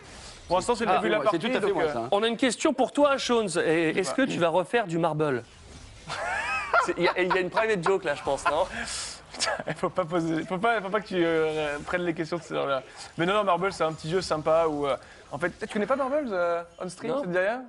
pour 0.47 0.57
l'instant, 0.57 0.75
c'est 0.75 0.85
le 0.85 0.91
Ah, 0.91 0.97
début 0.97 1.07
de 1.09 1.13
la 1.13 1.21
partie. 1.21 1.39
tout 1.39 1.47
à 1.47 1.51
fait 1.51 1.59
donc, 1.61 1.73
moi 1.73 1.87
ça. 1.91 1.99
hein. 1.99 2.07
On 2.11 2.21
a 2.21 2.27
une 2.27 2.37
question 2.37 2.73
pour 2.73 2.91
toi, 2.91 3.17
Shones. 3.17 3.49
Est-ce 3.57 4.13
que 4.13 4.23
tu 4.23 4.39
vas 4.39 4.49
refaire 4.49 4.87
du 4.87 4.97
marble? 4.97 5.43
Y, 6.97 7.09
il 7.17 7.33
y 7.33 7.37
a 7.37 7.39
une 7.39 7.49
private 7.49 7.83
joke 7.83 8.03
là, 8.03 8.13
je 8.13 8.21
pense, 8.21 8.45
non? 8.45 8.65
Il 9.67 9.73
faut 9.75 9.89
pas 9.89 10.05
poser, 10.05 10.43
faut 10.43 10.57
pas, 10.57 10.81
faut 10.81 10.89
pas 10.89 11.01
que 11.01 11.07
tu 11.07 11.15
euh, 11.17 11.77
prennes 11.85 12.03
les 12.03 12.13
questions 12.13 12.37
de 12.37 12.43
ce 12.43 12.53
genre-là. 12.53 12.83
Mais 13.17 13.25
non, 13.25 13.33
non, 13.33 13.43
Marble, 13.43 13.71
c'est 13.73 13.83
un 13.83 13.93
petit 13.93 14.09
jeu 14.09 14.21
sympa 14.21 14.67
où, 14.67 14.85
euh, 14.87 14.97
en 15.31 15.37
fait, 15.37 15.51
tu 15.59 15.67
connais 15.67 15.85
pas 15.85 15.95
Marble 15.95 16.29
euh, 16.31 16.63
on 16.79 16.89
stream, 16.89 17.11
Non. 17.11 17.23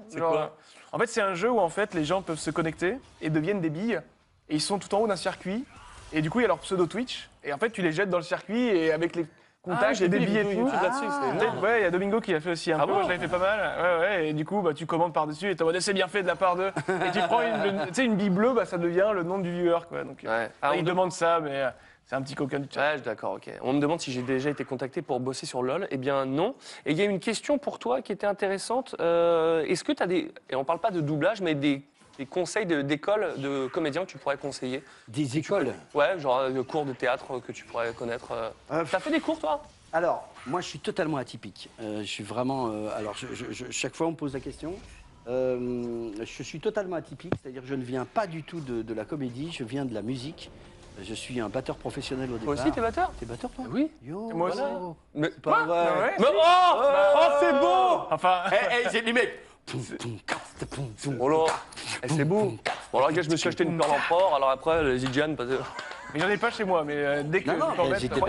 C'est 0.09 0.19
Genre, 0.19 0.31
quoi 0.31 0.41
euh, 0.41 0.49
En 0.93 0.99
fait, 0.99 1.07
c'est 1.07 1.23
un 1.23 1.35
jeu 1.35 1.51
où 1.51 1.59
en 1.59 1.69
fait 1.69 1.95
les 1.95 2.05
gens 2.05 2.23
peuvent 2.23 2.39
se 2.39 2.51
connecter 2.51 2.99
et 3.21 3.31
deviennent 3.31 3.61
des 3.61 3.71
billes 3.71 4.01
et 4.49 4.55
ils 4.55 4.61
sont 4.61 4.79
tout 4.79 4.95
en 4.95 4.99
haut 4.99 5.07
d'un 5.07 5.17
circuit 5.17 5.65
et 6.13 6.23
du 6.23 6.31
coup 6.31 6.39
il 6.39 6.43
y 6.43 6.45
a 6.45 6.49
leur 6.49 6.59
pseudo 6.61 6.87
Twitch 6.87 7.29
et 7.43 7.53
en 7.53 7.59
fait 7.59 7.71
tu 7.71 7.83
les 7.83 7.91
jettes 7.91 8.11
dans 8.11 8.19
le 8.19 8.23
circuit 8.23 8.69
et 8.69 8.93
avec 8.93 9.17
les 9.17 9.27
contacts 9.67 10.01
et 10.01 10.09
des 10.09 10.19
billes 10.21 10.39
et 10.39 10.57
tout. 10.57 10.67
là-dessus, 10.67 11.07
Peut-être, 11.39 11.63
Ouais, 11.63 11.81
il 11.81 11.83
y 11.83 11.87
a 11.87 11.91
Domingo 11.91 12.21
qui 12.21 12.33
l'a 12.33 12.41
fait 12.41 12.53
aussi 12.53 12.73
un 12.73 12.79
Ah 12.81 12.87
peu. 12.87 12.87
bon 12.89 12.95
Moi, 12.95 13.03
je 13.05 13.09
l'avais 13.09 13.21
fait 13.27 13.31
pas 13.31 13.39
mal. 13.39 13.61
Ouais, 13.61 14.01
ouais. 14.01 14.29
Et 14.29 14.33
du 14.33 14.45
coup, 14.45 14.63
bah, 14.63 14.73
tu 14.75 14.87
commandes 14.87 15.13
par-dessus 15.13 15.51
et 15.51 15.57
t'es 15.57 15.63
en 15.63 15.67
mode, 15.67 15.81
c'est 15.81 15.93
bien 15.93 16.09
fait 16.09 16.23
de 16.23 16.27
la 16.29 16.37
part 16.37 16.57
de. 16.57 16.69
Et 16.69 17.11
tu 17.13 17.19
prends 17.29 17.43
une, 17.43 17.87
tu 17.89 17.95
sais, 17.95 18.05
une 18.05 18.15
bille 18.17 18.31
bleue, 18.31 18.53
bah, 18.55 18.65
ça 18.65 18.79
devient 18.79 19.11
le 19.15 19.23
nom 19.23 19.39
du 19.39 19.51
viewer, 19.53 19.79
quoi. 19.89 20.05
Donc, 20.05 20.25
euh, 20.25 20.45
Ouais. 20.45 20.51
Ah, 20.63 20.73
il 20.77 20.83
de- 20.85 20.89
demande 20.89 21.13
ça, 21.13 21.41
mais 21.43 21.51
euh, 21.63 21.69
c'est 22.07 22.15
un 22.17 22.23
petit 22.23 22.35
coquin 22.35 22.59
du 22.61 22.69
chat. 22.73 22.95
Ouais, 22.95 23.01
d'accord, 23.01 23.35
ok. 23.35 23.51
On 23.63 23.73
me 23.73 23.81
demande 23.81 24.01
si 24.01 24.13
j'ai 24.13 24.23
déjà 24.23 24.51
été 24.51 24.65
contacté 24.65 25.03
pour 25.03 25.19
bosser 25.21 25.47
sur 25.47 25.63
LoL. 25.63 25.89
Eh 25.91 25.97
bien, 25.97 26.25
non. 26.27 26.55
Et 26.85 26.93
il 26.93 26.97
y 26.99 27.03
a 27.03 27.05
une 27.05 27.19
question 27.21 27.59
pour 27.59 27.79
toi 27.79 28.01
qui 28.03 28.13
était 28.13 28.27
intéressante. 28.27 28.95
Euh, 29.01 29.65
Est-ce 29.65 29.83
que 29.85 29.93
tu 29.93 30.03
as 30.03 30.07
des. 30.07 30.31
Et 30.51 30.55
on 30.57 30.65
parle 30.65 30.79
pas 30.79 30.91
de 30.93 31.01
doublage, 31.01 31.41
mais 31.41 31.55
des, 31.55 31.83
des 32.19 32.27
conseils 32.27 32.67
de- 32.67 32.83
d'école 32.83 33.35
de, 33.39 33.67
comédiens 33.69 34.05
que 34.05 34.11
tu 34.11 34.19
pourrais 34.19 34.37
conseiller 34.39 34.83
Des 35.09 35.39
écoles. 35.39 35.73
Ouais, 35.95 36.19
genre 36.19 36.39
euh, 36.39 36.51
de 36.51 36.61
cours 36.63 36.85
de 36.85 36.93
théâtre 36.93 37.41
que 37.47 37.53
tu 37.53 37.65
pourrais 37.65 37.93
connaître. 37.93 38.33
euh. 38.33 38.51
Euh, 38.73 38.85
T'as 38.91 38.99
fait 39.01 39.11
des 39.11 39.21
cours, 39.21 39.39
toi? 39.39 39.63
Alors, 39.93 40.29
moi, 40.47 40.61
je 40.61 40.67
suis 40.69 40.79
totalement 40.79 41.17
atypique. 41.17 41.69
Euh, 41.81 42.01
je 42.01 42.07
suis 42.07 42.25
vraiment. 42.25 42.69
euh, 42.69 42.89
alors, 42.97 43.15
je- 43.17 43.35
je- 43.35 43.53
je- 43.53 43.71
chaque 43.71 43.95
fois, 43.95 44.07
on 44.07 44.11
me 44.13 44.17
pose 44.17 44.35
la 44.35 44.41
question. 44.41 44.75
Euh, 45.29 46.11
je 46.23 46.43
suis 46.43 46.61
totalement 46.61 46.97
atypique, 46.97 47.33
c'est-à-dire 47.43 47.63
que 47.63 47.69
je 47.69 47.75
ne 47.75 47.83
viens 47.83 48.05
pas 48.05 48.27
du 48.27 48.43
tout 48.45 48.61
de, 48.61 48.83
de 48.83 48.95
la 48.95 49.05
comédie, 49.05 49.51
je 49.53 49.65
viens 49.65 49.85
de 49.85 49.93
la 49.95 50.03
musique. 50.03 50.51
Je 51.03 51.13
suis 51.15 51.41
un 51.41 51.49
batteur 51.51 51.77
professionnel 51.77 52.31
au 52.33 52.39
départ. 52.39 52.55
aussi, 52.55 52.71
t'es 52.71 52.81
batteur? 52.81 53.11
T'es 53.21 53.27
batteur, 53.27 53.51
toi? 53.51 53.65
Oui. 53.71 53.91
Yo, 54.03 54.31
Moi 54.31 54.49
aussi. 54.49 54.63
Mais, 55.15 55.29
pas 55.29 55.65
vrai. 55.65 55.89
Ouais 56.01 56.15
Mais- 56.19 56.25
oh, 56.31 56.73
oh, 56.79 57.21
c'est 57.41 57.53
beau 57.53 58.07
Enfin. 58.11 58.43
Poum, 58.49 58.59
poum, 58.59 58.83
cast, 58.85 59.05
poum, 59.05 59.15
poum. 59.15 59.23
Oh 61.21 61.29
là, 61.29 61.45
eh, 62.03 62.09
c'est 62.09 62.25
beau. 62.25 62.55
Bon, 62.93 62.99
alors, 62.99 63.13
gars, 63.13 63.23
je 63.23 63.31
me 63.31 63.37
suis 63.37 63.49
acheté 63.49 63.65
une 63.65 63.79
perle 63.79 63.91
en 63.93 64.15
or, 64.15 64.35
alors 64.37 64.51
après, 64.51 64.83
les 64.85 65.05
que. 65.05 65.37
mais 66.15 66.21
j'en 66.21 66.29
ai 66.29 66.37
pas 66.37 66.51
chez 66.51 66.65
moi, 66.65 66.85
mais 66.85 66.95
euh, 66.97 67.23
dès 67.25 67.43
que 67.43 67.51
Non, 67.51 67.75
non, 67.77 67.89
mais 67.91 67.99
j'étais 67.99 68.21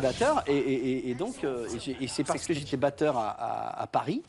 batteur 0.00 0.42
et, 0.46 0.56
et- 0.56 0.90
et- 0.90 1.10
et 1.10 1.14
donc 1.14 1.44
euh, 1.44 1.66
et 1.74 1.78
j'ai- 1.78 1.96
et 2.00 2.08
c'est 2.08 2.24
parce 2.24 2.46
que 2.46 2.54
j'étais 2.54 2.76
batteur 2.76 3.16
à, 3.16 3.28
à- 3.30 3.82
à 3.82 3.86
Paris 3.86 4.22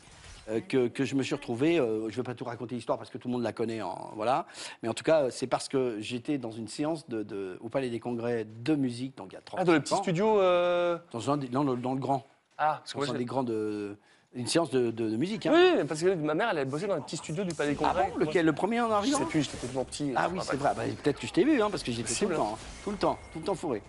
euh, 0.48 0.60
que, 0.60 0.88
que 0.88 1.04
je 1.04 1.14
me 1.14 1.22
suis 1.22 1.34
retrouvé. 1.34 1.78
euh, 1.78 2.02
je 2.02 2.12
ne 2.12 2.16
vais 2.16 2.22
pas 2.22 2.34
tout 2.34 2.44
raconter 2.44 2.74
l'histoire 2.74 2.96
parce 2.98 3.10
que 3.10 3.18
tout 3.18 3.28
le 3.28 3.32
monde 3.32 3.42
la 3.42 3.52
connaît, 3.52 3.82
en, 3.82 4.12
voilà. 4.16 4.46
Mais 4.82 4.88
en 4.88 4.94
tout 4.94 5.04
cas, 5.04 5.30
c'est 5.30 5.46
parce 5.48 5.68
que 5.68 5.96
j'étais 6.00 6.38
dans 6.38 6.50
une 6.52 6.68
séance 6.68 7.08
de, 7.08 7.22
de- 7.22 7.58
au 7.60 7.68
Palais 7.68 7.90
des 7.90 8.00
Congrès 8.00 8.44
de 8.44 8.74
musique, 8.74 9.16
donc 9.16 9.28
il 9.32 9.34
y 9.34 9.38
a 9.38 9.42
30 9.42 9.60
Ah, 9.60 9.64
dans 9.64 9.72
le 9.72 9.80
petit 9.80 9.94
studio. 9.96 10.38
euh, 10.40 10.96
dans, 11.12 11.30
un 11.30 11.36
des- 11.36 11.48
dans 11.48 11.64
le, 11.64 11.76
dans 11.76 11.94
le 11.94 12.00
grand, 12.00 12.26
Ah, 12.58 12.78
parce 12.80 12.92
que 12.92 12.98
dans 12.98 13.04
moi, 13.04 13.08
un 13.10 13.12
j'ai- 13.14 13.18
des 13.18 13.24
grands 13.24 13.42
de, 13.44 13.96
une 14.34 14.46
séance 14.46 14.70
de, 14.70 14.90
de- 14.90 15.10
de 15.10 15.16
musique. 15.16 15.44
hein. 15.46 15.52
Oui, 15.54 15.84
parce 15.86 16.00
que 16.02 16.14
ma 16.14 16.34
mère, 16.34 16.48
elle 16.50 16.58
a 16.58 16.64
bossé 16.64 16.86
dans 16.86 16.94
un 16.94 17.00
petit 17.00 17.16
studio 17.16 17.44
du 17.44 17.54
Palais 17.54 17.72
des 17.74 17.78
Ah 17.84 17.88
Congrès. 17.92 18.10
bon, 18.12 18.18
lequel, 18.18 18.46
le 18.46 18.52
premier 18.52 18.80
en 18.80 18.88
Je 18.88 18.92
arrivant 18.92 19.18
sais 19.18 19.24
plus, 19.26 19.42
j'étais 19.42 19.58
tellement 19.58 19.84
petit. 19.84 20.12
Ah 20.16 20.28
je 20.28 20.34
oui, 20.34 20.40
c'est 20.42 20.56
vrai. 20.56 20.72
Bah, 20.76 20.82
Peut-être 21.02 21.20
que 21.20 21.26
je 21.26 21.32
t'ai 21.32 21.44
vu, 21.44 21.60
hein, 21.62 21.68
parce 21.70 21.82
que 21.82 21.92
j'étais 21.92 22.14
tout 22.14 22.28
le 22.28 22.36
temps, 22.36 22.52
hein. 22.54 22.58
tout 22.84 22.90
le 22.90 22.96
temps, 22.96 23.18
tout 23.32 23.38
le 23.40 23.44
temps 23.44 23.54
fourré. 23.54 23.82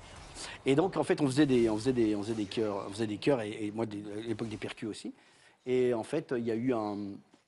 Et 0.65 0.75
donc, 0.75 0.97
en 0.97 1.03
fait, 1.03 1.21
on 1.21 1.27
faisait 1.27 1.45
des, 1.45 1.69
on 1.69 1.77
faisait 1.77 1.93
des, 1.93 2.15
on 2.15 2.23
faisait 2.23 2.34
des 2.34 2.45
chœurs, 2.45 2.86
on 2.88 2.91
faisait 2.91 3.08
des 3.08 3.17
chœurs, 3.17 3.41
et, 3.41 3.67
et 3.67 3.71
moi, 3.71 3.86
des- 3.86 4.03
à 4.17 4.27
l'époque 4.27 4.49
des 4.49 4.58
percus 4.58 4.89
aussi. 4.89 5.13
Et 5.65 5.93
en 5.93 6.03
fait, 6.03 6.34
il 6.38 6.43
y 6.45 6.51
a 6.51 6.56
eu 6.56 6.73
un, 6.73 6.97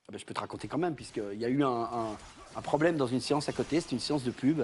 ah 0.08 0.12
ben, 0.12 0.18
je 0.18 0.26
peux 0.26 0.34
te 0.34 0.40
raconter 0.40 0.68
quand 0.70 0.78
même, 0.78 0.96
puisqu'il 0.96 1.40
y 1.40 1.46
a 1.46 1.50
eu 1.50 1.64
un, 1.64 1.68
un- 1.68 2.18
un 2.56 2.62
problème 2.62 2.96
dans 2.96 3.08
une 3.08 3.20
séance 3.20 3.50
à 3.50 3.52
côté. 3.52 3.82
C'était 3.82 3.96
une 3.96 4.00
séance 4.00 4.24
de 4.24 4.32
pub, 4.32 4.62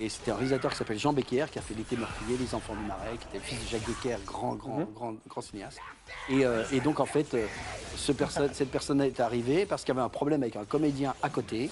et 0.00 0.08
c'était 0.08 0.30
un 0.30 0.34
réalisateur 0.34 0.70
qui 0.70 0.76
s'appelle 0.78 0.98
Jean 0.98 1.12
Becker, 1.12 1.46
qui 1.52 1.58
a 1.58 1.62
fait 1.62 1.74
L'été 1.74 1.96
meurtrier, 1.96 2.36
Les 2.38 2.54
enfants 2.54 2.74
du 2.74 2.84
marais, 2.86 3.16
qui 3.18 3.26
était 3.28 3.38
le 3.38 3.44
fils 3.44 3.62
de 3.64 3.68
Jacques 3.68 3.86
Becker, 3.86 4.16
grand, 4.26 4.54
grand, 4.54 4.80
grand, 4.94 5.14
grand 5.28 5.40
cinéaste. 5.42 5.78
Et, 6.28 6.44
euh, 6.44 6.64
et 6.72 6.80
donc, 6.80 7.00
en 7.00 7.06
fait, 7.06 7.34
euh, 7.34 7.46
ce 7.96 8.12
perso- 8.12 8.48
cette 8.52 8.70
personne 8.70 9.00
est 9.02 9.20
arrivée 9.20 9.66
parce 9.66 9.82
qu'il 9.84 9.94
y 9.94 9.96
avait 9.98 10.04
un 10.04 10.08
problème 10.08 10.42
avec 10.42 10.56
un 10.56 10.64
comédien 10.64 11.14
à 11.22 11.28
côté. 11.28 11.70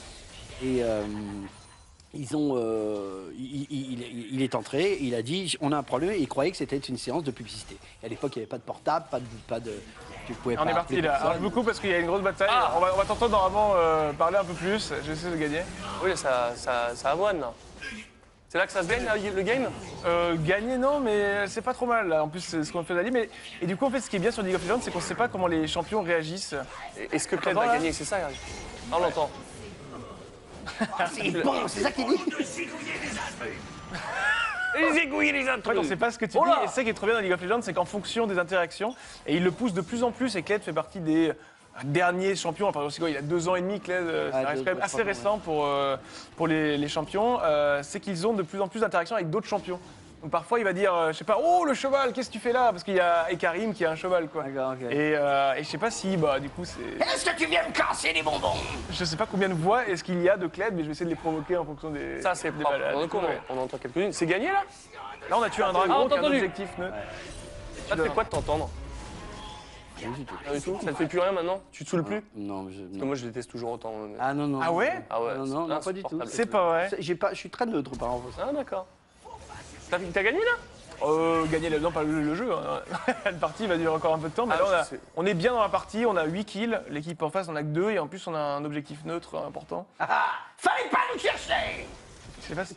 Et 0.62 0.82
euh, 0.82 1.04
ils 2.14 2.36
ont, 2.36 2.54
euh, 2.56 3.30
il, 3.38 3.66
il- 3.70 3.92
il- 4.02 4.34
il 4.34 4.42
est 4.42 4.54
entré, 4.54 4.98
il 5.00 5.14
a 5.14 5.22
dit 5.22 5.56
on 5.60 5.72
a 5.72 5.76
un 5.78 5.82
problème, 5.82 6.10
et 6.10 6.18
il 6.18 6.28
croyait 6.28 6.50
que 6.50 6.56
c'était 6.56 6.76
une 6.76 6.98
séance 6.98 7.24
de 7.24 7.30
publicité. 7.30 7.76
Et 8.02 8.06
à 8.06 8.08
l'époque, 8.08 8.32
il 8.36 8.40
n'y 8.40 8.42
avait 8.42 8.48
pas 8.50 8.58
de 8.58 8.62
portable, 8.62 9.06
pas 9.10 9.20
de, 9.20 9.26
pas 9.46 9.60
de, 9.60 9.72
tu 10.26 10.34
pouvais 10.34 10.56
On 10.58 10.64
pas 10.64 10.70
est 10.70 10.74
parti 10.74 11.00
là. 11.00 11.14
Alors, 11.14 11.52
coupe 11.52 11.66
parce 11.66 11.80
qu'il 11.80 11.90
y 11.90 11.94
a 11.94 11.98
une 11.98 12.06
grosse 12.06 12.22
bataille. 12.22 12.48
Ah. 12.50 12.74
On 12.76 12.80
va, 12.80 12.92
on 12.94 12.98
va 12.98 13.04
t'entendre 13.04 13.30
normalement 13.32 13.72
euh, 13.76 14.12
parler 14.12 14.36
un 14.36 14.44
peu 14.44 14.54
plus. 14.54 14.92
J'essaie 15.04 15.30
de 15.30 15.36
gagner. 15.36 15.62
Oui, 16.04 16.10
ça, 16.16 16.52
ça, 16.56 16.90
ça 16.94 17.10
avoine, 17.12 17.40
là. 17.40 17.52
C'est 18.50 18.56
là 18.56 18.66
que 18.66 18.72
ça 18.72 18.82
se 18.82 18.88
gagne, 18.88 19.04
là, 19.04 19.14
le 19.16 19.42
game 19.42 19.68
Euh, 20.06 20.34
gagner, 20.38 20.78
non, 20.78 21.00
mais 21.00 21.46
c'est 21.48 21.60
pas 21.60 21.74
trop 21.74 21.84
mal. 21.84 22.08
Là. 22.08 22.24
En 22.24 22.28
plus, 22.28 22.40
c'est 22.40 22.64
ce 22.64 22.72
qu'on 22.72 22.82
fait 22.82 22.94
d'aller. 22.94 23.10
Mais 23.10 23.28
et 23.60 23.66
du 23.66 23.76
coup, 23.76 23.84
en 23.84 23.90
fait, 23.90 24.00
ce 24.00 24.08
qui 24.08 24.16
est 24.16 24.20
bien 24.20 24.30
sur 24.30 24.42
League 24.42 24.54
of 24.54 24.62
Legends, 24.66 24.80
c'est 24.80 24.90
qu'on 24.90 25.00
sait 25.00 25.14
pas 25.14 25.28
comment 25.28 25.46
les 25.48 25.66
champions 25.66 26.00
réagissent. 26.02 26.54
Et- 26.98 27.14
Est-ce 27.14 27.28
que 27.28 27.36
Cled 27.36 27.54
va 27.54 27.66
là 27.66 27.72
gagner 27.74 27.92
C'est 27.92 28.04
ça 28.04 28.16
Ah, 28.22 28.30
On 28.96 29.00
l'entend. 29.00 29.28
C'est 31.12 31.30
bon, 31.42 31.68
c'est 31.68 31.80
ça 31.80 31.90
qu'il 31.90 32.06
dit 32.06 32.14
Les 34.78 34.98
aiguilles, 34.98 35.32
les 35.32 35.48
En 35.50 35.56
fait, 35.60 35.76
on 35.78 35.82
sait 35.82 35.96
pas 35.96 36.10
ce 36.10 36.18
que 36.18 36.26
tu 36.26 36.36
Oh 36.38 36.44
dis. 36.44 36.50
Et 36.64 36.68
ça 36.68 36.84
qui 36.84 36.90
est 36.90 36.94
trop 36.94 37.06
bien 37.06 37.16
dans 37.16 37.20
League 37.20 37.32
of 37.32 37.42
Legends, 37.42 37.62
c'est 37.62 37.72
qu'en 37.74 37.84
fonction 37.86 38.26
des 38.26 38.38
interactions, 38.38 38.94
et 39.26 39.36
il 39.36 39.42
le 39.44 39.50
pousse 39.50 39.72
de 39.72 39.80
plus 39.80 40.04
en 40.04 40.12
plus. 40.12 40.36
Et 40.36 40.42
Kled 40.42 40.62
fait 40.62 40.72
partie 40.72 41.00
des 41.00 41.32
derniers 41.84 42.36
champions. 42.36 42.68
Enfin, 42.68 42.86
c'est 42.90 43.00
quoi, 43.00 43.10
il 43.10 43.16
a 43.16 43.22
deux 43.22 43.48
ans 43.48 43.54
et 43.56 43.60
demi, 43.60 43.80
Kled. 43.80 43.96
euh, 44.02 44.30
Ça 44.32 44.38
Ah, 44.44 44.48
reste 44.48 44.58
deux, 44.58 44.64
quand 44.64 44.70
même 44.70 44.76
deux, 44.78 44.82
assez 44.84 45.02
récent 45.02 45.38
pour, 45.38 45.64
euh, 45.66 45.96
pour 46.36 46.46
les, 46.46 46.76
les 46.76 46.88
champions. 46.88 47.38
Euh, 47.42 47.80
c'est 47.82 48.00
qu'ils 48.00 48.26
ont 48.26 48.32
de 48.32 48.42
plus 48.42 48.60
en 48.60 48.68
plus 48.68 48.80
d'interactions 48.80 49.16
avec 49.16 49.30
d'autres 49.30 49.46
champions. 49.48 49.80
Donc 50.20 50.32
parfois, 50.32 50.58
il 50.58 50.64
va 50.64 50.72
dire, 50.72 50.92
euh, 50.92 51.12
je 51.12 51.18
sais 51.18 51.24
pas, 51.24 51.38
oh 51.40 51.64
le 51.64 51.74
cheval, 51.74 52.12
qu'est-ce 52.12 52.26
que 52.28 52.32
tu 52.32 52.40
fais 52.40 52.50
là? 52.52 52.72
Parce 52.72 52.82
qu'il 52.82 52.94
y 52.96 53.00
a 53.00 53.30
Ekarim 53.30 53.72
qui 53.72 53.84
a 53.84 53.92
un 53.92 53.94
cheval, 53.94 54.26
quoi. 54.28 54.44
Et, 54.90 55.14
euh, 55.14 55.54
et 55.54 55.62
je 55.62 55.68
sais 55.68 55.78
pas 55.78 55.92
si, 55.92 56.16
bah, 56.16 56.40
du 56.40 56.50
coup, 56.50 56.64
c'est. 56.64 56.80
Est-ce 57.04 57.24
que 57.24 57.36
tu 57.36 57.46
viens 57.46 57.62
me 57.68 57.72
casser 57.72 58.12
les 58.12 58.22
bonbons? 58.22 58.56
Je 58.90 59.04
sais 59.04 59.14
pas 59.16 59.26
combien 59.30 59.48
de 59.48 59.54
voix 59.54 59.86
est-ce 59.86 60.02
qu'il 60.02 60.20
y 60.20 60.28
a 60.28 60.36
de 60.36 60.48
Kled, 60.48 60.74
mais 60.74 60.80
je 60.82 60.86
vais 60.86 60.90
essayer 60.92 61.04
de 61.04 61.10
les 61.10 61.14
provoquer 61.16 61.56
en 61.56 61.64
fonction 61.64 61.90
des. 61.90 62.20
Ça, 62.20 62.34
c'est 62.34 62.50
des 62.50 62.64
propre. 62.64 62.78
balades. 62.80 62.96
On, 62.96 63.18
Ouais. 63.18 63.40
on 63.48 63.58
entend 63.58 63.78
quelques-unes. 63.78 64.12
C'est 64.12 64.26
gagné, 64.26 64.46
là? 64.48 64.64
Là, 65.30 65.36
on 65.38 65.42
a 65.42 65.50
tué 65.50 65.62
un 65.62 65.68
Ah, 65.68 65.72
dragon 65.72 65.94
on 66.00 66.08
qui 66.08 66.14
a 66.14 66.16
un 66.16 66.20
entendu. 66.20 66.34
objectif 66.36 66.68
neutre. 66.78 66.94
Ça 67.88 67.94
te 67.96 68.02
fait 68.02 68.08
quoi 68.08 68.24
de 68.24 68.28
t'entendre? 68.30 68.68
Rien 70.00 70.10
du 70.10 70.24
tout. 70.24 70.34
Rien 70.44 70.54
du 70.54 70.60
tout 70.62 70.78
Ça 70.82 70.92
te 70.92 70.96
fait 70.96 71.06
plus 71.06 71.18
rien 71.18 71.32
maintenant? 71.32 71.60
Tu 71.72 71.84
te 71.84 71.90
saoules 71.90 72.04
plus? 72.04 72.22
Non, 72.36 72.62
mais 72.62 72.72
je- 72.72 72.80
Parce 72.82 72.92
que 72.94 72.98
non. 72.98 73.06
moi, 73.06 73.14
je 73.16 73.26
déteste 73.26 73.50
toujours 73.50 73.72
autant. 73.72 73.92
mais- 74.08 74.16
Ah 74.20 74.34
non, 74.34 74.46
non. 74.46 74.60
Ah 74.62 74.72
ouais? 74.72 75.02
Ah 75.10 75.22
ouais, 75.22 75.36
Non, 75.36 75.44
c'est 75.46 75.52
non, 75.52 75.66
non, 75.66 75.80
pas 75.80 75.92
du 75.92 76.00
tout. 76.02 76.06
insupportable. 76.06 76.30
C'est 76.30 76.46
pas 76.46 76.66
vrai. 76.68 76.90
J'ai 76.98 77.14
pas, 77.14 77.30
je 77.32 77.38
suis 77.38 77.50
très 77.50 77.66
neutre 77.66 77.90
par 77.98 78.08
rapport 78.12 78.30
à 78.32 78.36
ça. 78.36 78.46
Ah, 78.48 78.52
d'accord. 78.52 78.86
T'as 79.90 79.98
t'as 79.98 80.22
gagné 80.22 80.38
là? 80.38 81.06
Euh, 81.06 81.46
gagner 81.46 81.70
là-dedans, 81.70 81.92
pas 81.92 82.02
le, 82.02 82.22
le 82.22 82.34
jeu. 82.34 82.52
hein. 82.52 82.80
la 83.24 83.32
partie 83.32 83.66
va 83.68 83.76
durer 83.76 83.94
encore 83.94 84.14
un 84.14 84.18
peu 84.18 84.28
de 84.28 84.34
temps. 84.34 84.46
Mais 84.46 84.54
Ah, 84.58 84.62
là, 84.62 84.64
on, 84.68 84.72
a- 84.72 84.84
c'est- 84.84 85.00
on 85.16 85.24
est 85.26 85.34
bien 85.34 85.52
dans 85.52 85.60
la 85.62 85.68
partie. 85.68 86.04
On 86.06 86.16
a 86.16 86.24
8 86.24 86.44
kills. 86.44 86.80
L'équipe 86.90 87.22
en 87.22 87.30
face, 87.30 87.48
on 87.48 87.54
a 87.56 87.62
que 87.62 87.68
2. 87.68 87.90
Et 87.92 87.98
en 87.98 88.06
plus, 88.08 88.26
on 88.26 88.34
a 88.34 88.38
un 88.40 88.64
objectif 88.64 89.04
neutre 89.04 89.36
important. 89.36 89.86
Fallait 89.98 90.88
pas 90.90 90.98
nous 91.14 91.20
chercher 91.20 91.86
Je 92.42 92.46
sais 92.48 92.54
pas 92.54 92.64
si. 92.64 92.76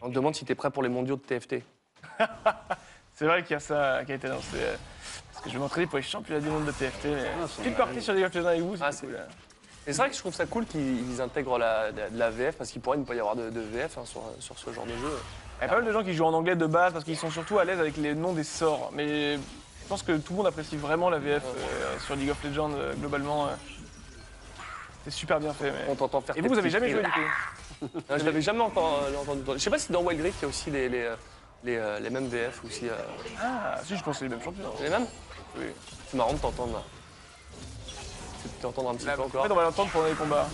On 0.00 0.08
te 0.08 0.14
demande 0.14 0.34
si 0.36 0.44
t'es 0.44 0.54
prêt 0.54 0.70
pour 0.70 0.82
les 0.84 0.88
mondiaux 0.88 1.16
de 1.16 1.22
TFT. 1.22 1.62
C'est 3.14 3.24
vrai 3.26 3.42
qu'il 3.42 3.50
y 3.52 3.56
a 3.56 3.60
ça 3.60 4.02
qui 4.06 4.12
a 4.12 4.14
été 4.14 4.28
annoncé. 4.28 4.58
Parce 5.38 5.44
que 5.44 5.50
je 5.50 5.54
vais 5.54 5.60
m'entraîner 5.60 5.86
pour 5.86 5.98
les 5.98 6.02
championnats 6.02 6.40
du 6.40 6.48
monde 6.48 6.64
de 6.64 6.72
TFT. 6.72 7.04
Mais... 7.04 7.22
c'est 7.48 7.62
Petite 7.62 7.76
partie 7.76 8.02
sur 8.02 8.12
League 8.12 8.24
of 8.24 8.34
Legends 8.34 8.48
avec 8.48 8.60
vous. 8.60 8.74
Ah, 8.80 8.90
c'est 8.90 8.98
c'est- 9.00 9.06
cool. 9.06 9.16
Et 9.86 9.92
c'est 9.92 9.98
vrai 9.98 10.08
que 10.10 10.14
je 10.16 10.20
trouve 10.20 10.34
ça 10.34 10.44
cool 10.46 10.66
qu'ils 10.66 11.10
ils 11.12 11.20
intègrent 11.22 11.56
la, 11.58 11.92
de 11.92 12.00
la 12.18 12.28
VF 12.30 12.56
parce 12.56 12.70
qu'il 12.70 12.82
pourrait 12.82 12.98
ne 12.98 13.04
pas 13.04 13.14
y 13.14 13.20
avoir 13.20 13.36
de, 13.36 13.48
de 13.48 13.60
VF 13.60 13.96
hein, 13.96 14.02
sur, 14.04 14.22
sur 14.40 14.58
ce 14.58 14.70
genre 14.72 14.84
de 14.84 14.90
jeu. 14.90 15.18
Il 15.60 15.62
y 15.62 15.64
a 15.64 15.68
pas 15.68 15.76
mal 15.76 15.86
de 15.86 15.92
gens 15.92 16.02
qui 16.04 16.12
jouent 16.12 16.26
en 16.26 16.34
anglais 16.34 16.56
de 16.56 16.66
base 16.66 16.92
parce 16.92 17.04
qu'ils 17.04 17.16
sont 17.16 17.30
surtout 17.30 17.58
à 17.58 17.64
l'aise 17.64 17.80
avec 17.80 17.96
les 17.96 18.14
noms 18.14 18.32
des 18.34 18.44
sorts. 18.44 18.90
Mais 18.92 19.36
je 19.36 19.88
pense 19.88 20.02
que 20.02 20.12
tout 20.18 20.32
le 20.32 20.36
monde 20.38 20.46
apprécie 20.48 20.76
vraiment 20.76 21.08
la 21.08 21.18
VF 21.18 21.42
euh, 21.44 21.98
sur 22.04 22.16
League 22.16 22.30
of 22.30 22.42
Legends 22.44 22.72
euh, 22.74 22.92
globalement. 22.94 23.46
euh. 23.46 23.50
C'est 25.04 25.10
super 25.10 25.40
bien 25.40 25.54
fait. 25.54 25.70
mais- 25.70 25.86
On 25.88 25.94
t'entend 25.94 26.20
faire 26.20 26.36
Et 26.36 26.42
tes 26.42 26.48
vous, 26.48 26.52
vous 26.52 26.58
avez 26.58 26.68
jamais 26.70 26.90
joué 26.90 27.02
du 27.02 27.08
coup 27.10 27.88
Ah, 28.10 28.18
Je 28.18 28.24
l'avais 28.24 28.42
jamais 28.42 28.60
encore 28.60 29.04
euh, 29.04 29.16
entendu. 29.22 29.42
Je 29.54 29.58
sais 29.58 29.70
pas 29.70 29.78
si 29.78 29.90
dans 29.90 30.02
Wild 30.02 30.20
Rift 30.20 30.36
il 30.40 30.42
y 30.42 30.44
a 30.44 30.48
aussi 30.48 30.70
les, 30.70 30.88
les, 30.90 31.02
euh, 31.04 31.14
les, 31.64 31.76
euh, 31.76 31.98
les 32.00 32.10
mêmes 32.10 32.26
VF 32.28 32.62
ou 32.64 32.68
si. 32.68 32.88
euh, 32.88 32.92
Ah, 33.42 33.76
si, 33.84 33.96
je 33.96 34.02
pense 34.02 34.16
que 34.16 34.18
c'est 34.18 34.24
les 34.26 34.30
mêmes 34.36 34.42
champions. 34.44 34.70
les 34.82 34.90
mêmes? 34.90 35.06
Oui. 35.58 35.66
C'est 36.10 36.16
marrant 36.16 36.32
de 36.32 36.38
t'entendre 36.38 36.72
là. 36.74 36.82
C'est 38.42 38.56
de 38.56 38.62
t'entendre 38.62 38.90
un 38.90 38.94
petit 38.94 39.06
Là, 39.06 39.16
peu 39.16 39.22
en 39.22 39.26
encore. 39.26 39.44
fait, 39.44 39.52
on 39.52 39.56
va 39.56 39.62
l'entendre 39.64 39.90
pendant 39.90 40.06
les 40.06 40.14
combats. 40.14 40.48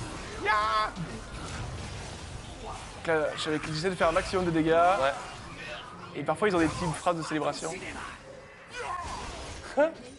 Donc 2.97 3.07
Là, 3.07 3.27
j'avais- 3.43 3.61
j'essaie 3.69 3.91
de 3.91 3.95
faire 3.95 4.09
un 4.09 4.13
maximum 4.13 4.45
de 4.47 4.51
dégâts. 4.51 4.71
Ouais. 4.73 5.13
Et 6.17 6.23
parfois, 6.23 6.49
ils 6.49 6.57
ont 6.57 6.61
des 6.61 6.69
petites 6.69 6.95
phrases 6.95 7.17
de 7.17 7.23
célébration. 7.23 7.71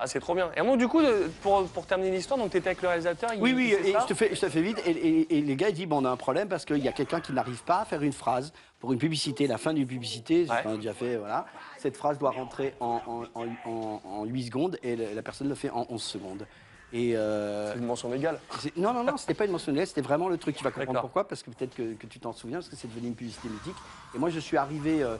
Ah, 0.00 0.06
c'est 0.06 0.20
trop 0.20 0.34
bien. 0.34 0.50
Et 0.56 0.60
bon, 0.62 0.76
du 0.76 0.86
coup, 0.86 1.00
pour, 1.42 1.66
pour 1.68 1.84
terminer 1.86 2.12
l'histoire, 2.12 2.38
donc 2.38 2.50
t'étais 2.50 2.68
avec 2.68 2.82
le 2.82 2.88
réalisateur 2.88 3.30
il- 3.34 3.42
Oui, 3.42 3.52
oui, 3.54 3.72
et 3.72 3.92
je 4.00 4.06
te, 4.06 4.14
fais, 4.14 4.32
je 4.34 4.40
te 4.40 4.48
fais 4.48 4.62
vite. 4.62 4.80
Et, 4.86 4.90
et- 4.90 5.38
et 5.38 5.40
les 5.42 5.56
gars, 5.56 5.68
ils 5.70 5.74
disent 5.74 5.86
bon, 5.86 6.02
on 6.02 6.04
a 6.04 6.10
un 6.10 6.16
problème 6.16 6.48
parce 6.48 6.64
qu'il 6.64 6.78
y 6.78 6.86
a 6.88 6.92
quelqu'un 6.92 7.20
qui 7.20 7.32
n'arrive 7.32 7.62
pas 7.64 7.80
à 7.80 7.84
faire 7.84 8.02
une 8.02 8.12
phrase 8.12 8.52
pour 8.78 8.92
une 8.92 8.98
publicité, 9.00 9.48
la 9.48 9.58
fin 9.58 9.72
d'une 9.74 9.86
publicité. 9.88 10.46
Ouais. 10.48 10.64
A 10.72 10.76
déjà 10.76 10.94
fait, 10.94 11.16
voilà. 11.16 11.46
Cette 11.78 11.96
phrase 11.96 12.16
doit 12.18 12.30
rentrer 12.30 12.74
en, 12.78 13.00
en, 13.34 13.40
en- 13.40 13.70
en- 13.70 14.00
en 14.04 14.24
8 14.24 14.44
secondes 14.46 14.78
et 14.84 14.94
la 14.94 15.22
personne 15.22 15.48
le 15.48 15.54
fait 15.56 15.70
en 15.70 15.84
11 15.88 16.02
secondes. 16.02 16.46
Et 16.92 17.16
euh, 17.16 17.72
C'est 17.72 17.78
une 17.80 17.84
mention 17.86 18.08
légale. 18.10 18.40
non, 18.76 18.94
non, 18.94 19.02
non, 19.04 19.16
c'était 19.18 19.34
pas 19.34 19.44
une 19.44 19.50
mention 19.52 19.72
de 19.72 19.84
c'était 19.84 20.00
vraiment 20.00 20.28
le 20.28 20.38
truc. 20.38 20.56
Tu 20.56 20.64
vas 20.64 20.70
comprendre 20.70 21.00
pourquoi, 21.02 21.26
parce 21.28 21.42
que 21.42 21.50
peut-être 21.50 21.74
que, 21.74 21.94
que 21.94 22.06
tu 22.06 22.18
t'en 22.20 22.32
souviens, 22.32 22.58
parce 22.58 22.68
que 22.70 22.76
c'est 22.76 22.88
devenu 22.88 23.08
une 23.08 23.14
publicité 23.14 23.48
mythique. 23.48 23.74
Et 24.14 24.18
moi, 24.18 24.30
je 24.30 24.38
suis 24.38 24.56
arrivé. 24.56 25.02
euh, 25.02 25.16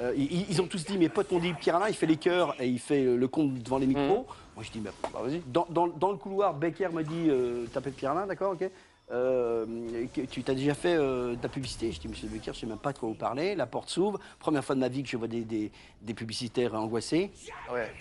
euh, 0.00 0.12
ils, 0.16 0.50
ils 0.50 0.60
ont 0.62 0.66
tous 0.66 0.84
dit, 0.84 0.98
mes 0.98 1.08
potes 1.08 1.30
m'ont 1.32 1.38
dit, 1.38 1.52
Pierre 1.54 1.76
Alain, 1.76 1.88
il 1.88 1.94
fait 1.94 2.06
les 2.06 2.16
chœurs 2.16 2.54
et 2.60 2.66
il 2.68 2.78
fait 2.78 3.02
le 3.04 3.28
compte 3.28 3.54
devant 3.54 3.78
les 3.78 3.86
micros. 3.86 4.26
Moi, 4.54 4.62
je 4.64 4.70
dis, 4.70 4.80
bah, 4.80 4.90
Bah 5.12 5.20
vas-y. 5.22 5.40
dans, 5.46 5.66
dans- 5.70 5.86
dans 5.88 6.10
le 6.10 6.16
couloir, 6.16 6.54
Becker 6.54 6.88
me 6.92 7.02
dit 7.02 7.28
euh, 7.28 7.66
T'appelles 7.72 7.92
Pierre 7.92 8.12
Alain, 8.12 8.26
d'accord, 8.26 8.52
ok 8.52 8.68
Euh, 9.12 9.64
Tu 10.30 10.42
t'as 10.42 10.54
déjà 10.54 10.74
fait 10.74 10.96
euh, 10.96 11.36
de 11.36 11.42
la 11.42 11.48
publicité? 11.48 11.92
Je 11.92 12.00
dis 12.00 12.08
Monsieur 12.08 12.26
Becker, 12.28 12.52
je 12.52 12.58
sais 12.60 12.66
même 12.66 12.78
pas 12.78 12.92
de 12.92 12.98
quoi 12.98 13.08
vous 13.08 13.14
parlez. 13.14 13.54
La 13.54 13.66
porte 13.66 13.88
s'ouvre. 13.88 14.18
Première 14.40 14.64
fois 14.64 14.74
de 14.74 14.80
ma 14.80 14.88
vie 14.88 15.02
que 15.04 15.08
je 15.08 15.16
vois 15.16 15.28
des, 15.28 15.44
des, 15.44 15.70
des 16.02 16.14
publicitaires 16.14 16.74
angoissés. 16.74 17.30
Ouais. 17.72 17.92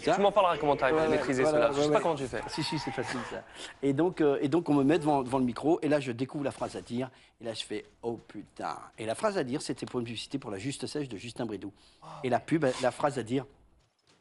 Ça? 0.00 0.14
Tu 0.16 0.20
m'en 0.20 0.32
parleras 0.32 0.56
comment 0.58 0.72
Ouais, 0.72 0.82
à 0.84 0.92
ouais, 0.92 1.08
maîtriser 1.08 1.42
voilà, 1.44 1.58
cela. 1.58 1.72
Je 1.72 1.78
ouais, 1.78 1.84
sais 1.84 1.92
pas 1.92 2.00
comment 2.00 2.14
tu 2.16 2.26
fais. 2.26 2.40
Si, 2.48 2.62
si, 2.64 2.78
c'est 2.78 2.90
facile 2.90 3.20
ça. 3.30 3.44
Et 3.82 3.92
donc, 3.92 4.20
euh, 4.20 4.38
et 4.40 4.48
donc 4.48 4.68
on 4.68 4.74
me 4.74 4.82
met 4.82 4.98
devant, 4.98 5.22
devant 5.22 5.38
le 5.38 5.44
micro, 5.44 5.78
et 5.82 5.88
là 5.88 6.00
je 6.00 6.10
découvre 6.10 6.44
la 6.44 6.50
phrase 6.50 6.74
à 6.74 6.80
dire, 6.80 7.10
et 7.40 7.44
là 7.44 7.52
je 7.54 7.62
fais 7.62 7.84
Oh 8.02 8.18
putain. 8.26 8.76
Et 8.98 9.06
la 9.06 9.14
phrase 9.14 9.38
à 9.38 9.44
dire, 9.44 9.62
c'était 9.62 9.86
pour 9.86 10.00
une 10.00 10.06
publicité 10.06 10.38
pour 10.38 10.50
la 10.50 10.58
Juste 10.58 10.86
Sèche 10.86 11.08
de 11.08 11.16
Justin 11.16 11.46
Bridou. 11.46 11.72
Et 12.24 12.30
la 12.30 12.40
pub, 12.40 12.64
la 12.82 12.90
phrase 12.90 13.18
à 13.18 13.22
dire, 13.22 13.46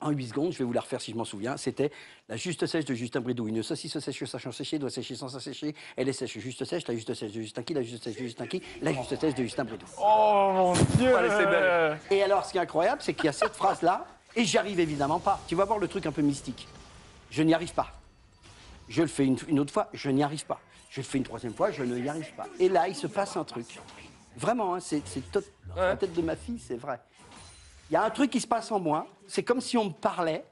en 0.01 0.09
8 0.11 0.27
secondes, 0.29 0.51
je 0.51 0.57
vais 0.57 0.63
vous 0.63 0.73
la 0.73 0.81
refaire 0.81 0.99
si 1.01 1.11
je 1.11 1.15
m'en 1.17 1.23
souviens, 1.25 1.57
c'était 1.57 1.91
la 2.27 2.35
juste 2.37 2.65
sèche 2.65 2.85
de 2.85 2.93
Justin 2.93 3.21
Bridou. 3.21 3.47
Une 3.47 3.63
saucisse 3.63 3.97
sèche 3.99 4.23
sachant 4.25 4.51
sécher 4.51 4.79
doit 4.79 4.89
sécher 4.89 5.15
sans 5.15 5.29
sécher. 5.39 5.75
Elle 5.95 6.09
est 6.09 6.13
sèche, 6.13 6.37
juste 6.39 6.65
sèche, 6.65 6.87
la 6.87 6.95
juste 6.95 7.13
sèche 7.13 7.31
de 7.31 7.41
Justin 7.41 7.63
qui, 7.63 7.73
la 7.73 7.81
juste 7.83 8.03
sèche 8.03 8.15
de 8.15 8.23
Justin 8.23 8.47
qui, 8.47 8.61
la 8.81 8.93
juste 8.93 9.19
sèche 9.19 9.35
de 9.35 9.43
Justin 9.43 9.63
Bridou. 9.65 9.85
Oh 9.99 10.51
mon 10.53 10.73
dieu 10.97 11.15
Allez, 11.15 11.29
c'est 11.29 11.45
belle. 11.45 11.97
Et 12.09 12.23
alors, 12.23 12.45
ce 12.45 12.51
qui 12.51 12.57
est 12.57 12.61
incroyable, 12.61 13.01
c'est 13.01 13.13
qu'il 13.13 13.25
y 13.25 13.29
a 13.29 13.33
cette 13.33 13.55
phrase-là, 13.55 14.05
et 14.35 14.43
j'y 14.45 14.57
arrive 14.57 14.79
évidemment 14.79 15.19
pas. 15.19 15.39
Tu 15.47 15.55
vas 15.55 15.65
voir 15.65 15.77
le 15.79 15.87
truc 15.87 16.05
un 16.05 16.11
peu 16.11 16.21
mystique. 16.21 16.67
Je 17.29 17.43
n'y 17.43 17.53
arrive 17.53 17.73
pas. 17.73 17.91
Je 18.89 19.01
le 19.01 19.07
fais 19.07 19.25
une, 19.25 19.37
une 19.47 19.59
autre 19.59 19.71
fois, 19.71 19.89
je 19.93 20.09
n'y 20.09 20.23
arrive 20.23 20.45
pas. 20.45 20.59
Je 20.89 20.99
le 21.01 21.05
fais 21.05 21.17
une 21.17 21.23
troisième 21.23 21.53
fois, 21.53 21.71
je 21.71 21.83
ne 21.83 21.97
y 21.97 22.09
arrive 22.09 22.33
pas. 22.35 22.47
Et 22.59 22.67
là, 22.67 22.87
il 22.89 22.95
se 22.95 23.07
passe 23.07 23.37
un 23.37 23.43
truc. 23.45 23.79
Vraiment, 24.37 24.75
hein, 24.75 24.79
c'est 24.79 25.01
c'est 25.05 25.21
tot- 25.31 25.41
la 25.75 25.95
tête 25.95 26.13
de 26.13 26.21
ma 26.21 26.35
fille, 26.35 26.59
c'est 26.59 26.75
vrai. 26.75 26.99
Il 27.91 27.95
y 27.95 27.97
a 27.97 28.03
un 28.05 28.09
truc 28.09 28.31
qui 28.31 28.39
se 28.39 28.47
passe 28.47 28.71
en 28.71 28.79
moi. 28.79 29.05
C'est 29.27 29.43
comme 29.43 29.59
si 29.59 29.77
on 29.77 29.83
me 29.85 29.89
parlait 29.91 30.45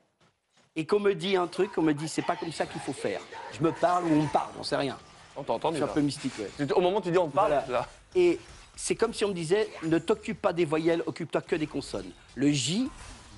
et 0.75 0.85
qu'on 0.85 0.99
me 0.99 1.15
dit 1.15 1.37
un 1.37 1.47
truc, 1.47 1.71
on 1.77 1.81
me 1.81 1.93
dit 1.93 2.09
c'est 2.09 2.21
pas 2.21 2.35
comme 2.35 2.51
ça 2.51 2.65
qu'il 2.65 2.81
faut 2.81 2.91
faire. 2.91 3.21
Je 3.57 3.63
me 3.63 3.71
parle 3.71 4.03
ou 4.03 4.09
on 4.11 4.23
me 4.23 4.27
parle, 4.27 4.51
on 4.59 4.63
sait 4.63 4.75
rien. 4.75 4.97
On 5.37 5.43
t'a 5.43 5.53
entendu 5.53 5.77
C'est 5.77 5.83
un 5.83 5.87
là. 5.87 5.93
peu 5.93 6.01
mystique, 6.01 6.33
ouais. 6.37 6.71
Au 6.73 6.81
moment 6.81 6.97
où 6.97 7.01
tu 7.01 7.11
dis 7.11 7.17
on 7.17 7.29
te 7.29 7.35
parle, 7.35 7.51
Voilà. 7.65 7.65
là. 7.79 7.87
Et 8.13 8.37
c'est 8.75 8.95
comme 8.95 9.13
si 9.13 9.23
on 9.23 9.29
me 9.29 9.33
disait 9.33 9.69
ne 9.83 9.97
t'occupe 9.99 10.41
pas 10.41 10.51
des 10.51 10.65
voyelles, 10.65 11.01
occupe-toi 11.05 11.39
que 11.41 11.55
des 11.55 11.65
consonnes. 11.67 12.11
Le 12.35 12.51
J 12.51 12.89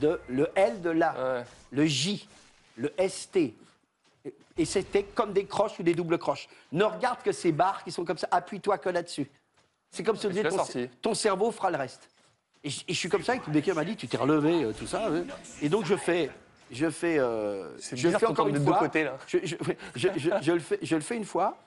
de 0.02 0.20
le 0.30 0.50
L 0.56 0.82
de 0.82 0.90
la, 0.90 1.14
Ouais. 1.14 1.46
le 1.70 1.86
J, 1.86 2.28
le 2.78 2.92
ST. 2.98 3.54
Et- 4.58 4.66
c'était 4.66 5.04
comme 5.04 5.32
des 5.32 5.46
croches 5.46 5.78
ou 5.80 5.84
des 5.84 5.94
doubles 5.94 6.18
croches. 6.18 6.48
Ne 6.72 6.86
regarde 6.86 7.22
que 7.22 7.32
ces 7.32 7.52
barres 7.52 7.84
qui 7.84 7.92
sont 7.92 8.04
comme 8.04 8.18
ça, 8.18 8.28
appuie-toi 8.32 8.80
que 8.80 8.90
là-dessus. 8.90 9.30
C'est 9.92 10.02
comme 10.04 10.16
si 10.18 10.26
on 10.26 10.30
disait 10.30 10.50
ton 11.04 11.14
cerveau 11.14 11.52
fera 11.52 11.70
le 11.70 11.78
reste. 11.78 12.10
Et 12.64 12.70
je, 12.70 12.82
et 12.88 12.94
je 12.94 12.98
suis 13.00 13.10
comme 13.10 13.24
ça, 13.24 13.36
et 13.36 13.42
Becker 13.48 13.74
m'a 13.74 13.84
dit 13.84 13.96
tu 13.96 14.08
t'es 14.08 14.18
relevé, 14.18 14.64
euh, 14.64 14.72
tout 14.74 14.86
ça. 14.88 15.10
ouais. 15.10 15.24
Et 15.62 15.70
donc 15.70 15.86
je 15.86 15.96
fais. 15.96 16.30
Je 16.72 16.90
fais, 16.90 17.18
euh, 17.20 17.78
C'est 17.80 17.98
je 17.98 18.06
bizarre 18.08 18.20
fais 18.22 18.26
qu'on 18.28 18.32
encore 18.32 18.48
une 18.48 18.54
des 18.54 18.60
deux 18.60 18.66
fois. 18.68 18.80
côtés, 18.80 19.04
là. 19.04 19.18
Je, 19.28 19.40
je- 19.44 19.56
je- 19.96 20.08
je- 20.16 20.30
je 20.42 20.52
le 20.54 20.60
fais, 20.60 20.80
je 20.82 20.96
le 20.96 21.02
fais 21.02 21.18
une 21.18 21.26
fois 21.26 21.58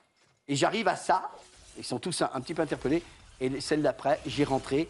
et 0.49 0.57
j'arrive 0.57 0.89
à 0.89 0.97
ça. 0.97 1.31
Ils 1.77 1.85
sont 1.85 1.99
tous 1.99 2.23
un, 2.23 2.31
un 2.33 2.41
petit 2.41 2.55
peu 2.55 2.63
interpellés. 2.63 3.03
Et 3.41 3.61
celle 3.61 3.83
d'après, 3.83 4.19
j'ai 4.27 4.45
rentré. 4.45 4.89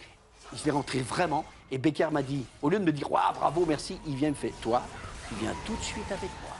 Je 0.55 0.62
vais 0.62 0.71
rentrer 0.71 1.01
vraiment. 1.01 1.45
Et 1.71 1.79
Becker 1.79 2.09
m'a 2.12 2.23
dit, 2.23 2.45
au 2.62 2.69
lieu 2.69 2.79
de 2.79 2.85
me 2.85 2.93
dire, 2.93 3.11
Ouah, 3.11 3.33
bravo, 3.35 3.64
merci, 3.67 3.99
il 4.07 4.14
vient 4.14 4.29
me 4.29 4.35
fait, 4.35 4.53
toi, 4.62 4.83
tu 5.29 5.35
viens 5.37 5.55
tout 5.67 5.75
de 5.75 5.83
suite 5.83 6.05
avec 6.12 6.31
moi. 6.43 6.55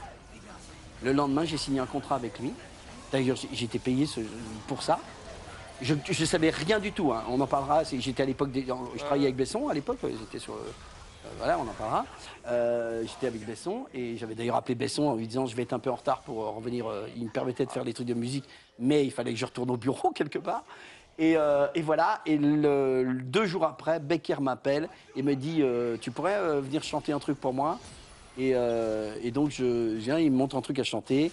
Le 1.03 1.13
lendemain, 1.13 1.45
j'ai 1.45 1.57
signé 1.57 1.79
un 1.79 1.85
contrat 1.85 2.15
avec 2.15 2.39
lui. 2.39 2.51
D'ailleurs, 3.11 3.37
j'ai- 3.53 3.65
été 3.65 3.79
payé 3.79 4.05
ce- 4.05 4.19
pour 4.67 4.81
ça. 4.83 4.99
Je 5.81 5.93
ne 5.93 6.25
savais 6.25 6.49
rien 6.49 6.79
du 6.79 6.91
tout. 6.91 7.11
hein. 7.11 7.23
On 7.29 7.39
en 7.41 7.47
parlera. 7.47 7.83
J'étais 7.83 8.23
à 8.23 8.25
l'époque, 8.25 8.49
je 8.53 8.99
travaillais 8.99 9.25
avec 9.25 9.35
Besson 9.35 9.67
à 9.67 9.73
l'époque. 9.73 9.99
J'étais 10.03 10.39
sur. 10.39 10.53
euh, 10.53 10.57
voilà, 11.37 11.57
on 11.59 11.63
en 11.63 11.73
parlera. 11.73 12.05
Euh, 12.47 13.03
J'étais 13.03 13.27
avec 13.27 13.45
Besson 13.45 13.85
et 13.93 14.15
j'avais 14.17 14.35
d'ailleurs 14.35 14.55
appelé 14.55 14.75
Besson 14.75 15.03
en 15.03 15.15
lui 15.15 15.27
disant 15.27 15.45
je 15.47 15.55
vais 15.55 15.63
être 15.63 15.73
un 15.73 15.79
peu 15.79 15.89
en 15.89 15.95
retard 15.95 16.21
pour 16.21 16.43
euh, 16.43 16.49
revenir. 16.51 16.85
il 17.17 17.25
me 17.25 17.29
permettait 17.29 17.65
de 17.65 17.71
faire 17.71 17.83
des 17.83 17.93
trucs 17.93 18.07
de 18.07 18.13
musique, 18.13 18.45
mais 18.79 19.05
il 19.05 19.11
fallait 19.11 19.33
que 19.33 19.39
je 19.39 19.45
retourne 19.45 19.69
au 19.71 19.77
bureau 19.77 20.11
quelque 20.15 20.39
part. 20.39 20.63
Et, 21.17 21.35
euh, 21.37 21.67
et 21.75 21.81
voilà. 21.81 22.21
Et 22.25 22.37
le- 22.37 23.19
deux 23.23 23.45
jours 23.45 23.63
après, 23.65 23.99
Becker 23.99 24.39
m'appelle 24.41 24.87
et 25.15 25.23
me 25.23 25.35
dit 25.35 25.61
tu 26.01 26.11
pourrais 26.11 26.61
venir 26.61 26.83
chanter 26.83 27.11
un 27.11 27.19
truc 27.19 27.39
pour 27.39 27.53
moi? 27.53 27.79
Et, 28.37 28.49
et 29.23 29.31
donc 29.31 29.49
je 29.49 29.95
je 29.95 30.03
viens, 30.05 30.19
il 30.19 30.29
me 30.31 30.37
montre 30.37 30.55
un 30.57 30.61
truc 30.61 30.77
à 30.79 30.83
chanter. 30.83 31.31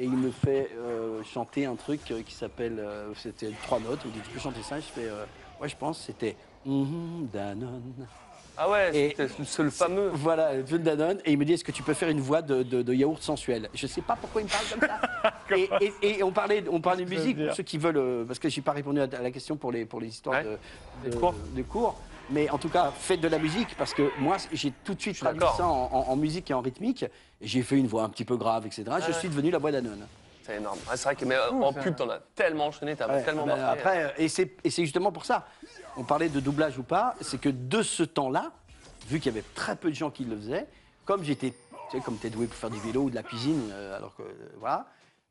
Et 0.00 0.04
il 0.04 0.16
me 0.16 0.30
fait 0.30 0.70
euh, 0.78 1.22
chanter 1.22 1.66
un 1.66 1.74
truc 1.76 2.00
euh, 2.10 2.22
qui 2.22 2.32
s'appelle. 2.34 2.78
euh, 2.78 3.12
c'était 3.14 3.50
trois 3.64 3.78
notes. 3.80 4.00
Il 4.06 4.08
me 4.08 4.14
dit 4.14 4.20
Tu 4.24 4.30
peux 4.30 4.40
chanter 4.40 4.62
ça? 4.62 4.76
Je 4.80 4.86
fais 4.86 5.04
euh, 5.08 5.24
Ouais, 5.60 5.68
je 5.68 5.76
pense. 5.76 6.00
C'était. 6.06 6.36
Mhm, 6.64 7.28
Danone. 7.30 8.06
Ah 8.56 8.68
ouais, 8.70 9.14
c'est 9.44 9.62
le 9.62 9.70
fameux. 9.70 10.08
Voilà, 10.14 10.54
le 10.54 10.78
Danone. 10.78 11.18
Et 11.26 11.32
il 11.32 11.38
me 11.38 11.44
dit 11.44 11.52
Est-ce 11.52 11.64
que 11.64 11.72
tu 11.72 11.82
peux 11.82 11.92
faire 11.92 12.08
une 12.08 12.20
voix 12.20 12.40
de, 12.40 12.62
de- 12.62 12.80
de 12.80 12.94
yaourt 12.94 13.22
sensuel? 13.22 13.68
Je 13.74 13.86
sais 13.86 14.00
pas 14.00 14.16
pourquoi 14.16 14.40
il 14.40 14.44
me 14.44 14.50
parle 14.50 14.64
comme 14.70 14.88
ça. 14.88 15.34
et, 15.56 15.92
et- 16.02 16.18
et 16.18 16.22
on 16.22 16.30
parlait, 16.32 16.64
on 16.70 16.80
parlait 16.80 17.04
de 17.04 17.10
musique 17.10 17.36
pour 17.44 17.54
ceux 17.54 17.62
qui 17.62 17.76
veulent. 17.76 18.24
parce 18.26 18.38
que 18.38 18.48
j'ai 18.48 18.62
pas 18.62 18.72
répondu 18.72 19.00
à, 19.00 19.06
la 19.06 19.30
question 19.30 19.56
pour 19.56 19.70
les, 19.70 19.84
pour 19.84 20.00
les 20.00 20.08
histoires 20.08 20.42
Ouais. 20.42 20.44
de, 21.04 21.10
Des 21.10 21.10
de- 21.14 21.20
cours. 21.20 21.34
de 21.54 21.62
cours. 21.62 22.00
Mais 22.30 22.48
en 22.50 22.58
tout 22.58 22.68
cas, 22.68 22.92
faites 22.96 23.20
de 23.20 23.28
la 23.28 23.38
musique 23.38 23.76
parce 23.76 23.92
que 23.92 24.10
moi, 24.18 24.36
j'ai 24.52 24.72
tout 24.84 24.94
de 24.94 25.00
suite 25.00 25.18
traduit 25.18 25.40
ça 25.56 25.66
en, 25.66 25.90
en- 25.92 26.08
en 26.12 26.16
musique 26.16 26.50
et 26.50 26.54
en 26.54 26.60
rythmique. 26.60 27.04
J'ai 27.40 27.62
fait 27.62 27.76
une 27.76 27.86
voix 27.88 28.04
un 28.04 28.08
petit 28.08 28.24
peu 28.24 28.36
grave, 28.36 28.66
etc. 28.66 28.84
Je 29.06 29.12
suis 29.12 29.28
devenu 29.28 29.50
la 29.50 29.58
voix 29.58 29.72
Danone. 29.72 30.06
C'est 30.44 30.56
énorme. 30.56 30.78
Ouais, 30.88 30.96
c'est 30.96 31.04
vrai 31.04 31.16
que 31.16 31.24
mais, 31.24 31.34
euh, 31.34 31.50
en 31.50 31.72
pub, 31.72 31.94
t'en 31.96 32.08
as 32.08 32.18
tellement 32.34 32.66
enchaîné, 32.68 32.96
t'as 32.96 33.08
Ouais, 33.08 33.22
tellement 33.24 33.46
marqué. 33.46 33.62
après, 33.62 34.04
euh, 34.04 34.08
et 34.16 34.28
c'est 34.28 34.52
et 34.64 34.70
c'est 34.70 34.82
justement 34.84 35.12
pour 35.12 35.24
ça. 35.24 35.46
On 35.96 36.04
parlait 36.04 36.28
de 36.28 36.40
doublage 36.40 36.78
ou 36.78 36.82
pas, 36.82 37.14
c'est 37.20 37.40
que 37.40 37.48
de 37.48 37.82
ce 37.82 38.02
temps-là, 38.04 38.50
vu 39.08 39.18
qu'il 39.20 39.32
y 39.32 39.34
avait 39.36 39.44
très 39.54 39.76
peu 39.76 39.90
de 39.90 39.94
gens 39.94 40.10
qui 40.10 40.24
le 40.24 40.36
faisaient, 40.36 40.66
comme 41.04 41.24
j'étais, 41.24 41.50
tu 41.90 41.96
sais, 41.98 42.00
comme 42.02 42.16
t'es 42.16 42.30
doué 42.30 42.46
pour 42.46 42.56
faire 42.56 42.70
du 42.70 42.80
vélo 42.80 43.02
ou 43.02 43.10
de 43.10 43.16
la 43.16 43.22
cuisine, 43.22 43.68
euh, 43.72 43.96
alors 43.96 44.14
que 44.16 44.22
euh, 44.22 44.26
voilà, 44.58 44.86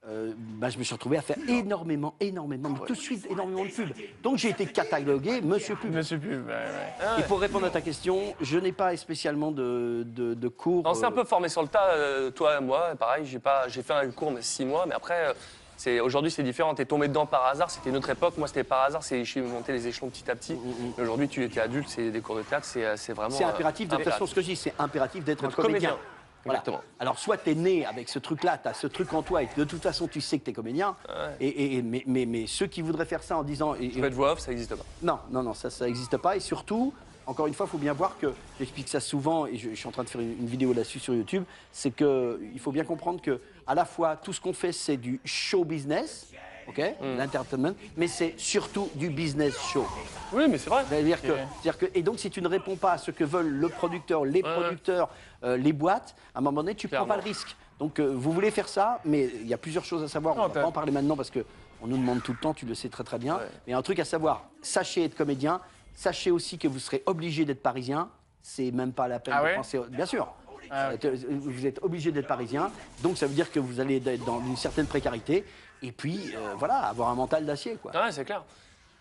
euh, 0.07 0.31
bah, 0.37 0.69
je 0.69 0.77
me 0.77 0.83
suis 0.83 0.93
retrouvé 0.93 1.17
à 1.17 1.21
faire 1.21 1.35
énormément, 1.47 2.15
énormément, 2.21 2.69
mais 2.69 2.87
tout 2.87 2.93
de 2.93 2.99
suite 2.99 3.27
énormément 3.29 3.65
de 3.65 3.69
pubs. 3.69 3.89
Donc 4.23 4.37
j'ai 4.37 4.49
été 4.49 4.65
catalogué 4.65 5.41
Monsieur 5.41 5.75
Pub. 5.75 5.93
Monsieur 5.93 6.17
Pub, 6.17 6.47
ouais, 6.47 6.53
ouais. 6.53 7.19
Et 7.19 7.23
pour 7.23 7.39
répondre 7.39 7.65
à 7.65 7.69
ta 7.69 7.81
question, 7.81 8.33
je 8.39 8.57
n'ai 8.57 8.71
pas 8.71 8.95
spécialement 8.95 9.51
de, 9.51 10.03
de, 10.05 10.33
de 10.33 10.47
cours. 10.47 10.83
On 10.85 10.93
s'est 10.93 11.05
un 11.05 11.11
euh, 11.11 11.15
peu 11.15 11.23
formé 11.25 11.49
sur 11.49 11.61
le 11.61 11.67
tas, 11.67 11.89
euh, 11.91 12.31
toi 12.31 12.57
et 12.57 12.61
moi, 12.61 12.95
pareil, 12.97 13.25
j'ai 13.25 13.39
pas, 13.39 13.67
j'ai 13.67 13.83
fait 13.83 13.93
un 13.93 14.09
cours 14.11 14.31
mais 14.31 14.41
six 14.41 14.63
mois, 14.63 14.85
mais 14.87 14.95
après, 14.95 15.27
euh, 15.27 15.33
c'est, 15.75 15.99
aujourd'hui 15.99 16.31
c'est 16.31 16.43
différent, 16.43 16.73
t'es 16.75 16.85
tombé 16.85 17.07
dedans 17.09 17.25
par 17.25 17.45
hasard, 17.47 17.69
c'était 17.69 17.89
une 17.89 17.97
autre 17.97 18.09
époque, 18.09 18.37
moi 18.37 18.47
c'était 18.47 18.63
par 18.63 18.83
hasard, 18.83 19.03
c'est, 19.03 19.23
je 19.23 19.29
suis 19.29 19.41
monté 19.41 19.73
les 19.73 19.87
échelons 19.87 20.09
petit 20.09 20.31
à 20.31 20.35
petit. 20.35 20.57
Mais 20.97 21.03
aujourd'hui 21.03 21.27
tu 21.27 21.43
étais 21.43 21.59
adulte, 21.59 21.89
c'est 21.89 22.09
des 22.09 22.21
cours 22.21 22.37
de 22.37 22.41
théâtre, 22.43 22.65
c'est, 22.65 22.95
c'est 22.95 23.13
vraiment... 23.13 23.35
C'est 23.35 23.43
impératif, 23.43 23.89
de 23.89 23.95
toute 23.97 24.05
façon, 24.05 24.25
ce 24.25 24.33
que 24.35 24.41
je 24.41 24.47
dis, 24.47 24.55
c'est 24.55 24.73
impératif 24.79 25.25
d'être 25.25 25.41
D'être 25.41 25.55
comédien. 25.55 25.89
comédien. 25.89 26.05
Voilà. 26.45 26.59
Exactement. 26.59 26.81
Alors, 26.99 27.19
soit 27.19 27.37
tu 27.37 27.51
es 27.51 27.55
né 27.55 27.85
avec 27.85 28.07
ce 28.09 28.17
truc-là, 28.19 28.57
tu 28.57 28.67
as 28.69 28.73
ce 28.73 28.87
truc 28.87 29.13
en 29.13 29.21
toi, 29.21 29.43
et 29.43 29.49
de 29.57 29.63
toute 29.65 29.81
façon, 29.81 30.07
tu 30.07 30.21
sais 30.21 30.39
que 30.39 30.45
tu 30.45 30.51
es 30.51 30.53
comédien. 30.53 30.95
Et, 31.39 31.47
et- 31.47 31.75
et- 31.77 31.81
mais, 31.81 32.03
mais- 32.07 32.25
mais 32.25 32.47
ceux 32.47 32.67
qui 32.67 32.81
voudraient 32.81 33.05
faire 33.05 33.23
ça 33.23 33.37
en 33.37 33.43
disant. 33.43 33.75
et- 33.75 33.89
peux 33.89 34.03
être 34.05 34.13
voix 34.13 34.31
off, 34.33 34.39
ça 34.39 34.51
n'existe 34.51 34.75
pas. 34.75 34.85
Non, 35.01 35.19
non, 35.31 35.43
non, 35.43 35.53
ça, 35.53 35.69
ça 35.69 35.85
n'existe 35.85 36.15
pas. 36.17 36.35
Et 36.37 36.39
surtout, 36.39 36.93
encore 37.25 37.45
une 37.47 37.53
fois, 37.53 37.65
il 37.67 37.69
faut 37.69 37.77
bien 37.77 37.93
voir 37.93 38.17
que, 38.17 38.33
j'explique 38.57 38.87
ça 38.87 38.99
souvent, 38.99 39.45
et 39.45 39.57
je, 39.57 39.69
je 39.71 39.75
suis 39.75 39.87
en 39.87 39.91
train 39.91 40.03
de 40.03 40.09
faire 40.09 40.21
une, 40.21 40.31
une 40.39 40.47
vidéo 40.47 40.73
là-dessus 40.73 40.99
sur 40.99 41.13
YouTube, 41.13 41.43
c'est 41.71 41.91
qu'il 41.91 42.59
faut 42.59 42.71
bien 42.71 42.83
comprendre 42.85 43.21
que, 43.21 43.39
à 43.67 43.75
la 43.75 43.85
fois, 43.85 44.15
tout 44.15 44.33
ce 44.33 44.39
qu'on 44.41 44.53
fait, 44.53 44.71
c'est 44.71 44.97
du 44.97 45.19
show 45.25 45.63
business, 45.65 46.27
ok, 46.69 46.81
l'entertainment, 47.17 47.73
mais 47.97 48.07
c'est 48.07 48.33
surtout 48.37 48.89
du 48.95 49.09
business 49.09 49.57
show. 49.71 49.85
Oui, 50.33 50.43
mais 50.49 50.57
c'est 50.57 50.69
vrai. 50.69 50.83
C'est-à-dire 50.89 51.77
que, 51.77 51.85
et 51.95 52.01
donc, 52.03 52.19
si 52.19 52.29
tu 52.29 52.41
ne 52.41 52.47
réponds 52.47 52.75
pas 52.75 52.93
à 52.93 52.97
ce 52.97 53.11
que 53.11 53.23
veulent 53.23 53.49
le 53.49 53.69
producteur, 53.69 54.25
les 54.25 54.41
producteurs, 54.41 55.09
euh, 55.43 55.57
les 55.57 55.73
boîtes, 55.73 56.15
à 56.35 56.39
un 56.39 56.41
moment 56.41 56.61
donné, 56.61 56.75
tu 56.75 56.87
ne 56.87 56.91
prends 56.91 57.05
pas 57.05 57.17
le 57.17 57.23
risque. 57.23 57.55
Donc, 57.79 57.99
euh, 57.99 58.11
vous 58.13 58.31
voulez 58.31 58.51
faire 58.51 58.67
ça, 58.67 58.99
mais 59.05 59.29
il 59.41 59.47
y 59.47 59.53
a 59.53 59.57
plusieurs 59.57 59.85
choses 59.85 60.03
à 60.03 60.07
savoir. 60.07 60.35
On 60.35 60.39
Non, 60.41 60.49
ne 60.49 60.53
va 60.53 60.61
pas 60.61 60.67
en 60.67 60.71
parler 60.71 60.91
maintenant 60.91 61.15
parce 61.15 61.29
que 61.29 61.45
on 61.81 61.87
nous 61.87 61.97
demande 61.97 62.21
tout 62.21 62.33
le 62.33 62.37
temps, 62.39 62.53
tu 62.53 62.65
le 62.65 62.75
sais 62.75 62.89
très 62.89 63.03
très 63.05 63.17
bien. 63.17 63.39
Mais 63.65 63.73
un 63.73 63.81
truc 63.81 63.99
à 63.99 64.05
savoir, 64.05 64.49
sachez 64.61 65.05
être 65.05 65.15
comédien, 65.15 65.61
sachez 65.95 66.29
aussi 66.29 66.57
que 66.57 66.67
vous 66.67 66.79
serez 66.79 67.03
obligé 67.05 67.45
d'être 67.45 67.63
parisien. 67.63 68.09
C'est 68.41 68.71
même 68.71 68.91
pas 68.93 69.07
la 69.07 69.19
peine 69.19 69.33
Ah 69.37 69.41
de 69.41 69.45
ouais 69.45 69.55
penser. 69.55 69.79
Bien 69.89 70.05
sûr. 70.05 70.27
Ah, 70.71 70.91
Euh, 71.03 71.15
Vous 71.39 71.65
êtes 71.65 71.81
obligé 71.81 72.11
d'être 72.11 72.27
parisien, 72.27 72.69
donc 73.01 73.17
ça 73.17 73.25
veut 73.25 73.33
dire 73.33 73.51
que 73.51 73.59
vous 73.59 73.79
allez 73.79 73.95
être 74.05 74.23
dans 74.25 74.39
une 74.45 74.55
certaine 74.57 74.85
précarité, 74.85 75.43
et 75.81 75.91
puis 75.91 76.33
euh, 76.35 76.53
voilà, 76.57 76.79
avoir 76.79 77.09
un 77.09 77.15
mental 77.15 77.45
d'acier, 77.45 77.77
quoi. 77.81 77.91
Ouais, 77.91 78.11
c'est 78.11 78.25
clair. 78.25 78.43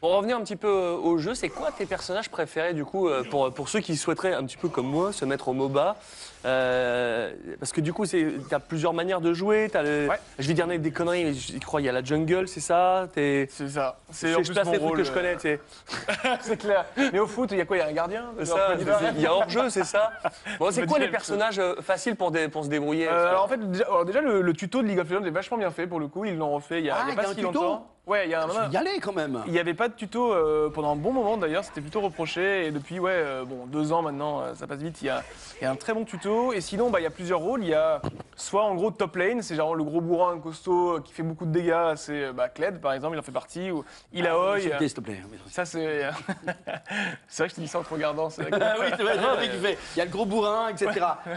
Pour 0.00 0.10
revenir 0.14 0.36
un 0.36 0.42
petit 0.42 0.54
peu 0.54 0.68
euh, 0.68 0.96
au 0.96 1.18
jeu, 1.18 1.34
c'est 1.34 1.48
quoi 1.48 1.72
tes 1.72 1.84
personnages 1.84 2.28
préférés 2.28 2.72
du 2.72 2.84
coup 2.84 3.08
euh, 3.08 3.24
pour, 3.28 3.52
pour 3.52 3.68
ceux 3.68 3.80
qui 3.80 3.96
souhaiteraient 3.96 4.34
un 4.34 4.44
petit 4.44 4.56
peu 4.56 4.68
comme 4.68 4.86
moi 4.86 5.12
se 5.12 5.24
mettre 5.24 5.48
au 5.48 5.54
MOBA? 5.54 5.96
Euh, 6.44 7.32
Parce 7.58 7.72
que 7.72 7.80
du 7.80 7.92
coup, 7.92 8.06
tu 8.06 8.40
as 8.50 8.60
plusieurs 8.60 8.92
manières 8.92 9.20
de 9.20 9.32
jouer. 9.32 9.70
As 9.74 9.82
le, 9.82 10.08
Ouais. 10.08 10.18
Je 10.38 10.46
vais 10.48 10.54
dire 10.54 10.66
des 10.66 10.90
conneries, 10.90 11.24
mais 11.24 11.34
je 11.34 11.58
crois 11.58 11.80
il 11.80 11.84
y 11.84 11.88
a 11.88 11.92
la 11.92 12.02
jungle, 12.02 12.46
c'est 12.48 12.60
ça 12.60 13.08
C'est 13.14 13.48
ça. 13.68 13.98
C'est 14.10 14.34
en 14.34 14.42
plus 14.42 14.54
mon 14.64 14.72
les 14.72 14.78
rôle, 14.78 14.96
que 14.98 15.04
je 15.04 15.12
connais, 15.12 15.34
tu 15.34 15.40
sais. 15.42 15.60
euh, 16.24 16.36
c'est 16.40 16.56
clair. 16.56 16.84
Mais 17.12 17.18
au 17.18 17.26
foot, 17.26 17.50
il 17.52 17.58
y 17.58 17.60
a 17.60 17.64
quoi 17.64 17.76
Il 17.76 17.80
y 17.80 17.82
a 17.82 17.86
un 17.88 17.92
gardien 17.92 18.24
il 19.16 19.20
y 19.20 19.26
a 19.26 19.34
hors-jeu, 19.34 19.68
c'est 19.70 19.84
ça 19.84 20.12
Bon, 20.58 20.70
c'est 20.70 20.86
quoi 20.86 20.98
les 20.98 21.08
personnages 21.08 21.58
euh, 21.58 21.74
faciles 21.82 22.16
pour, 22.16 22.30
dé- 22.30 22.48
pour 22.48 22.64
se 22.64 22.68
débrouiller 22.70 23.08
Euh, 23.08 23.28
alors 23.30 23.44
en 23.44 23.48
fait, 23.48 23.58
déjà, 23.70 23.84
alors 23.84 24.04
déjà, 24.04 24.20
le, 24.20 24.40
le 24.40 24.52
tuto 24.52 24.82
de 24.82 24.86
League 24.88 24.98
of 25.00 25.10
Legends 25.10 25.24
est 25.24 25.30
vachement 25.30 25.58
bien 25.58 25.70
fait 25.70 25.86
pour 25.86 26.00
le 26.00 26.06
coup. 26.08 26.24
Ils 26.24 26.36
l'ont 26.36 26.50
refait 26.54 26.78
il 26.80 26.86
y 26.86 26.90
a, 26.90 26.96
Ah, 26.96 27.02
il 27.04 27.08
y 27.08 27.10
a 27.10 27.12
y 27.12 27.16
pas 27.16 27.22
a 27.22 27.26
un 27.26 27.28
si 27.30 27.36
tuto 27.36 27.52
longtemps. 27.52 27.86
Ouais, 28.06 28.24
il 28.24 28.30
y 28.30 28.34
a 28.34 28.42
un 28.42 28.48
Je 28.68 28.72
y 28.72 28.76
aller 28.78 29.00
quand 29.02 29.12
même. 29.12 29.42
Il 29.46 29.52
n'y 29.52 29.58
avait 29.58 29.74
pas 29.74 29.88
de 29.88 29.92
tuto 29.92 30.32
euh, 30.32 30.70
pendant 30.70 30.92
un 30.92 30.96
bon 30.96 31.12
moment 31.12 31.36
d'ailleurs, 31.36 31.62
c'était 31.62 31.82
plutôt 31.82 32.00
reproché. 32.00 32.66
Et 32.66 32.70
depuis, 32.70 32.98
ouais, 32.98 33.10
euh, 33.12 33.44
bon, 33.44 33.66
deux 33.66 33.92
ans 33.92 34.00
maintenant, 34.00 34.40
euh, 34.40 34.54
ça 34.54 34.66
passe 34.66 34.78
vite, 34.78 35.02
il 35.02 35.06
y 35.06 35.10
a, 35.10 35.22
il 35.60 35.64
y 35.64 35.66
a 35.66 35.70
un 35.70 35.76
très 35.76 35.92
bon 35.92 36.04
tuto. 36.04 36.27
Et 36.54 36.60
sinon, 36.60 36.90
bah, 36.90 37.00
il 37.00 37.04
y 37.04 37.06
a 37.06 37.10
plusieurs 37.10 37.40
rôles. 37.40 37.62
Il 37.62 37.68
y 37.70 37.74
a 37.74 38.00
soit 38.36 38.64
en 38.64 38.74
gros 38.74 38.90
top 38.90 39.16
lane, 39.16 39.42
c'est 39.42 39.56
genre 39.56 39.74
le 39.74 39.82
gros 39.84 40.00
bourrin 40.00 40.38
costaud 40.38 40.96
euh, 40.96 41.00
qui 41.00 41.12
fait 41.12 41.22
beaucoup 41.22 41.44
de 41.44 41.50
dégâts, 41.50 41.94
c'est 41.96 42.24
euh, 42.24 42.32
bah, 42.32 42.48
Kled 42.48 42.80
par 42.80 42.92
exemple, 42.92 43.16
il 43.16 43.18
en 43.18 43.22
fait 43.22 43.32
partie. 43.32 43.70
Ou 43.70 43.84
Ilaoi. 44.12 44.60
S'il 44.60 44.70
te 44.70 44.76
plaît, 44.76 44.88
s'il 44.88 44.96
te 44.96 45.00
plaît. 45.00 45.20
ça, 45.48 45.64
c'est. 45.64 46.02
c'est 47.28 47.42
vrai 47.42 47.48
que 47.48 47.50
je 47.50 47.54
te 47.56 47.60
dis 47.60 47.68
ça 47.68 47.80
en 47.80 47.82
te 47.82 47.92
regardant. 47.92 48.30
c'est 48.30 48.42
vrai 48.48 48.50
que- 48.52 48.64
Ah 48.64 48.76
oui, 48.78 48.86
c'est 48.96 49.02
vrai. 49.02 49.76
Il 49.96 49.98
y 49.98 50.02
a 50.02 50.04
le 50.04 50.10
gros 50.10 50.26
bourrin, 50.26 50.68
etc. 50.68 50.90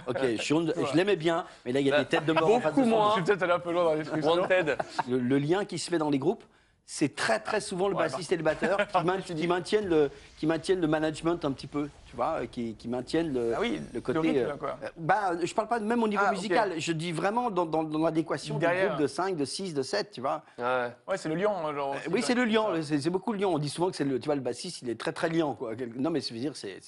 Ok, 0.07 0.17
je 0.21 0.95
l'aimais 0.95 1.15
bien, 1.15 1.45
mais 1.65 1.71
là, 1.71 1.79
il 1.79 1.87
y 1.87 1.91
a 1.91 1.99
des 1.99 2.05
têtes 2.05 2.25
de 2.25 2.33
mort 2.33 2.53
en 2.55 2.59
face 2.59 2.71
de 2.71 2.75
Beaucoup 2.81 2.87
moins. 2.87 3.09
Je 3.09 3.13
suis 3.15 3.23
peut-être 3.23 3.43
allé 3.43 3.53
un 3.53 3.59
peu 3.59 3.71
loin 3.71 3.83
dans 3.83 3.93
les. 3.93 4.03
Wanted. 4.21 4.77
Le, 5.09 5.17
le 5.17 5.37
lien 5.37 5.65
qui 5.65 5.79
se 5.79 5.89
fait 5.89 5.97
dans 5.97 6.09
les 6.09 6.19
groupes, 6.19 6.43
c'est 6.85 7.15
très 7.15 7.39
très 7.39 7.61
souvent 7.61 7.87
le 7.87 7.95
Ouais, 7.95 8.03
bassiste 8.03 8.31
et 8.33 8.37
le 8.37 8.43
batteur 8.43 8.77
qui, 8.87 9.03
main- 9.05 9.21
qui 9.21 9.47
maintiennent 9.47 9.87
le, 9.87 10.09
qui 10.37 10.45
maintiennent 10.45 10.81
le 10.81 10.87
management 10.87 11.43
un 11.45 11.51
petit 11.53 11.67
peu, 11.67 11.89
tu 12.05 12.15
vois, 12.17 12.41
euh, 12.41 12.45
qui, 12.47 12.75
qui 12.75 12.87
maintiennent 12.89 13.33
le, 13.33 13.53
Ah 13.55 13.59
oui, 13.61 13.77
le 13.77 13.85
le 13.93 14.01
côté. 14.01 14.19
rythme, 14.19 14.37
euh, 14.49 14.55
quoi. 14.57 14.77
euh, 14.83 14.87
bah, 14.97 15.31
je 15.41 15.53
parle 15.53 15.67
pas 15.69 15.79
même 15.79 16.03
au 16.03 16.07
niveau 16.07 16.23
Ah, 16.25 16.31
musical, 16.31 16.73
je 16.77 16.91
dis 16.91 17.11
vraiment 17.13 17.49
dans, 17.49 17.65
dans, 17.65 17.83
dans 17.83 17.99
l'adéquation 17.99 18.57
Derrière. 18.57 18.89
groupes 18.89 19.01
de 19.01 19.07
5, 19.07 19.37
de 19.37 19.45
6, 19.45 19.73
de 19.73 19.81
7, 19.83 20.11
tu 20.11 20.21
vois. 20.21 20.43
Ouais. 20.57 20.89
Ouais, 21.07 21.17
c'est 21.17 21.29
le 21.29 21.35
lion, 21.35 21.51
hein, 21.65 21.73
genre. 21.73 21.93
Euh, 21.95 22.09
oui, 22.11 22.21
c'est 22.21 22.35
le 22.35 22.43
lion, 22.45 22.67
c'est 22.81 23.09
beaucoup 23.09 23.31
le 23.31 23.39
lion. 23.39 23.53
On 23.53 23.59
dit 23.59 23.69
souvent 23.69 23.89
que 23.89 23.95
c'est 23.95 24.03
le, 24.03 24.19
tu 24.19 24.25
vois, 24.25 24.35
le 24.35 24.41
bassiste, 24.41 24.81
il 24.81 24.89
est 24.89 24.99
très 24.99 25.13
très 25.13 25.29
lion, 25.29 25.55
quoi. 25.55 25.71
Non, 25.95 26.09
mais 26.09 26.19
ça 26.19 26.33
veut 26.33 26.39
dire, 26.41 26.55
c'est 26.57 26.79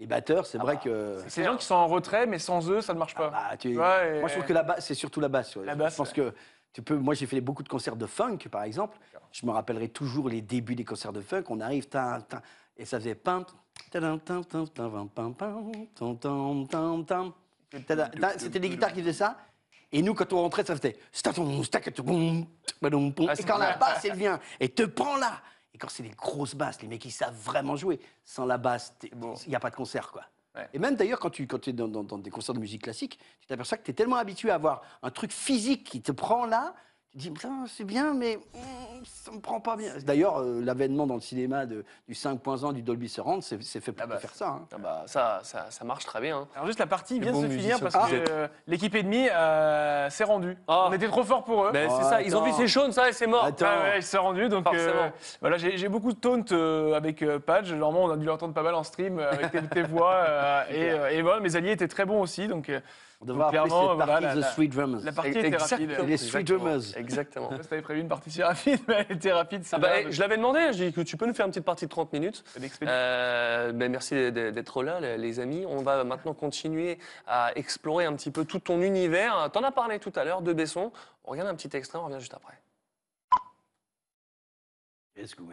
les 0.00 0.06
batteurs, 0.06 0.46
c'est 0.46 0.58
vrai 0.58 0.78
que. 0.78 1.16
C'est 1.26 1.40
des 1.40 1.46
gens 1.46 1.56
qui 1.56 1.64
sont 1.64 1.74
en 1.74 1.88
retrait, 1.88 2.26
mais 2.26 2.38
sans 2.38 2.70
eux, 2.70 2.80
ça 2.82 2.92
ne 2.94 2.98
marche 2.98 3.14
pas. 3.14 3.30
Bah, 3.30 3.56
tu- 3.58 3.68
Ouais, 3.78 4.16
et- 4.16 4.20
Moi, 4.20 4.28
je 4.28 4.34
trouve 4.34 4.44
que 4.46 4.52
la 4.52 4.62
basse, 4.62 4.84
c'est 4.86 4.94
surtout 4.94 5.20
la 5.20 5.28
basse. 5.28 5.56
ouais. 5.56 5.64
La 5.64 5.74
basse, 5.74 5.94
Je 5.94 5.96
pense 5.96 6.12
que 6.12 6.32
tu 6.72 6.82
peux. 6.82 6.96
Moi, 6.96 7.14
j'ai 7.14 7.26
fait 7.26 7.40
beaucoup 7.40 7.62
de 7.62 7.68
concerts 7.68 7.96
de 7.96 8.06
funk, 8.06 8.38
par 8.50 8.62
exemple. 8.62 8.98
Je 9.32 9.44
me 9.46 9.50
rappellerai 9.50 9.88
toujours 9.88 10.28
les 10.28 10.42
débuts 10.42 10.74
des 10.74 10.84
concerts 10.84 11.12
de 11.12 11.20
funk. 11.20 11.44
On 11.48 11.60
arrive, 11.60 11.88
tin, 11.88 12.20
tin, 12.20 12.40
et 12.76 12.84
ça 12.84 12.98
faisait 12.98 13.14
pam, 13.14 13.44
C'était 18.38 18.60
des 18.60 18.68
guitares 18.70 18.92
qui 18.92 19.00
faisaient 19.00 19.12
ça. 19.12 19.38
Et 19.90 20.02
nous, 20.02 20.14
quand 20.14 20.32
on 20.32 20.42
rentrait, 20.42 20.64
ça 20.64 20.76
faisait. 20.76 20.96
Ah, 23.28 23.34
Et 23.40 23.42
quand 23.44 23.58
la 23.58 23.76
basse, 23.76 24.04
elle 24.04 24.16
vient 24.16 24.38
et 24.60 24.68
te 24.68 24.82
prend 24.82 25.16
là. 25.16 25.40
Et 25.74 25.78
quand 25.78 25.88
c'est 25.88 26.02
des 26.02 26.10
grosses 26.10 26.54
basses, 26.54 26.82
les 26.82 26.88
mecs, 26.88 27.04
ils 27.04 27.10
savent 27.10 27.36
vraiment 27.42 27.76
jouer. 27.76 27.98
Sans 28.24 28.44
la 28.44 28.58
basse, 28.58 28.94
il 29.02 29.48
n'y 29.48 29.54
a 29.54 29.60
pas 29.60 29.70
de 29.70 29.76
concert, 29.76 30.10
quoi. 30.12 30.22
Et 30.72 30.78
même 30.78 30.96
d'ailleurs, 30.96 31.18
quand 31.20 31.30
tu 31.30 31.46
quand 31.46 31.66
es 31.68 31.72
dans, 31.72 31.88
dans- 31.88 32.04
dans 32.04 32.18
des 32.18 32.30
concerts 32.30 32.54
de 32.54 32.60
musique 32.60 32.82
classique, 32.82 33.18
tu 33.40 33.46
t'aperçois 33.46 33.78
que 33.78 33.84
tu 33.84 33.90
es 33.90 33.94
tellement 33.94 34.16
habitué 34.16 34.50
à 34.50 34.54
avoir 34.54 34.82
un 35.02 35.10
truc 35.10 35.32
physique 35.32 35.84
qui 35.84 36.02
te 36.02 36.12
prend 36.12 36.46
là, 36.46 36.74
tu 37.12 37.18
te 37.18 37.22
dis, 37.22 37.30
Putain, 37.30 37.64
c'est 37.66 37.84
bien, 37.84 38.12
mais 38.14 38.36
hum, 38.54 39.02
ça 39.04 39.30
me 39.32 39.40
prend 39.40 39.60
pas 39.60 39.76
bien. 39.76 39.92
D'ailleurs, 40.04 40.40
euh, 40.40 40.60
l'avènement 40.62 41.06
dans 41.06 41.14
le 41.14 41.20
cinéma 41.20 41.64
de- 41.66 41.84
du 42.06 42.14
5.1 42.14 42.72
du 42.72 42.82
Dolby 42.82 43.08
Surround, 43.08 43.42
c'est 43.42 43.80
fait 43.80 43.92
pour 43.92 44.02
Ah 44.04 44.06
bah, 44.06 44.18
faire 44.18 44.34
ça. 44.34 44.48
hein. 44.48 44.66
Ah 44.74 44.78
bah, 44.78 45.02
ça, 45.06 45.40
ça, 45.42 45.66
ça 45.70 45.84
marche 45.84 46.04
très 46.04 46.20
bien. 46.20 46.38
hein. 46.40 46.48
Alors 46.54 46.66
juste 46.66 46.78
la 46.78 46.86
partie 46.86 47.18
vient 47.18 47.32
de 47.32 47.40
se 47.40 47.48
finir 47.48 47.80
parce 47.80 47.94
Ah. 47.94 48.06
que 48.10 48.30
euh, 48.30 48.48
l'équipe 48.66 48.94
ennemie 48.94 49.28
euh, 49.30 50.10
s'est 50.10 50.24
rendue. 50.24 50.56
Ah. 50.68 50.86
On 50.88 50.92
était 50.92 51.08
trop 51.08 51.24
fort 51.24 51.44
pour 51.44 51.66
eux. 51.66 51.72
Ben, 51.72 51.88
Oh, 51.90 51.94
c'est 51.98 52.08
ça, 52.08 52.22
ils 52.22 52.36
ont 52.36 52.42
vu 52.42 52.52
c'est 52.56 52.68
chaud, 52.68 52.90
ça, 52.92 53.08
et 53.08 53.12
c'est 53.12 53.26
mort. 53.26 53.44
Attends. 53.44 53.66
Ouais, 53.66 53.82
ouais, 53.90 53.98
ils 53.98 54.02
se 54.02 54.16
sont 54.16 54.22
rendus, 54.22 54.48
donc 54.48 54.66
euh, 54.74 55.08
voilà, 55.40 55.56
j'ai 55.56 55.88
beaucoup 55.88 56.12
de 56.12 56.18
taunt 56.18 56.44
euh, 56.52 56.94
avec 56.94 57.22
euh, 57.22 57.38
Padge. 57.38 57.72
Normalement, 57.72 58.06
on 58.06 58.10
a 58.12 58.16
dû 58.16 58.26
l'entendre 58.26 58.52
pas 58.54 58.62
mal 58.62 58.74
en 58.74 58.82
stream 58.82 59.18
avec 59.18 59.50
tes, 59.50 59.62
tes 59.62 59.82
voix. 59.82 60.12
euh, 60.14 60.62
et, 60.70 60.90
euh, 60.90 61.08
et 61.10 61.22
voilà, 61.22 61.40
mes 61.40 61.56
alliés 61.56 61.72
étaient 61.72 61.88
très 61.88 62.04
bons 62.04 62.20
aussi, 62.20 62.48
donc 62.48 62.68
euh, 62.68 62.80
On 63.20 63.24
devrait 63.24 63.46
appeler 63.46 63.62
cette 63.62 63.70
partie 63.70 63.96
voilà, 63.96 64.32
The 64.32 64.36
la- 64.38 64.50
Street 64.52 64.68
Drummers. 64.68 65.00
la 65.04 65.12
partie 65.12 65.30
était 65.30 65.56
rapide. 65.56 65.80
Exactement. 65.90 66.06
Les 66.08 66.16
Street. 66.16 66.42
Drummers. 66.44 66.96
Exactement. 66.96 67.46
Je 67.50 67.50
sais 67.50 67.56
pas 67.56 67.62
si 67.64 67.68
t'avais 67.70 67.82
prévu 67.82 68.00
une 68.00 68.08
partie 68.08 68.30
si 68.30 68.42
rapide, 68.44 68.78
mais 68.86 69.06
elle 69.08 69.16
était 69.16 69.32
rapide. 69.32 69.64
Ah 69.72 69.78
bah, 69.78 70.00
eh, 70.00 70.12
je 70.12 70.20
l'avais 70.20 70.36
demandé, 70.36 70.72
je 70.72 70.84
dis 70.84 70.92
que 70.92 71.00
tu 71.00 71.16
peux 71.16 71.26
nous 71.26 71.34
faire 71.34 71.46
une 71.46 71.50
petite 71.50 71.64
partie 71.64 71.86
de 71.86 71.90
30 71.90 72.12
minutes. 72.12 72.44
Euh, 72.84 73.72
ben, 73.72 73.90
merci 73.90 74.14
d'être 74.30 74.82
là, 74.84 75.00
les- 75.16 75.40
amis. 75.40 75.64
On 75.66 75.82
va 75.82 76.04
maintenant 76.04 76.32
continuer 76.32 76.98
à 77.26 77.52
explorer 77.56 78.04
un 78.04 78.14
petit 78.14 78.30
peu 78.30 78.44
tout 78.44 78.60
ton 78.60 78.80
univers. 78.82 79.50
T'en 79.52 79.62
as 79.64 79.72
parlé 79.72 79.98
tout 79.98 80.12
à 80.14 80.24
l'heure 80.24 80.42
de 80.42 80.52
Besson. 80.52 80.92
On 81.24 81.32
regarde 81.32 81.48
un 81.48 81.54
petit 81.56 81.76
extrait, 81.76 81.98
on 81.98 82.04
revient 82.06 82.20
juste 82.20 82.34
après. 82.34 82.54
Yes, 85.16 85.34
go, 85.34 85.44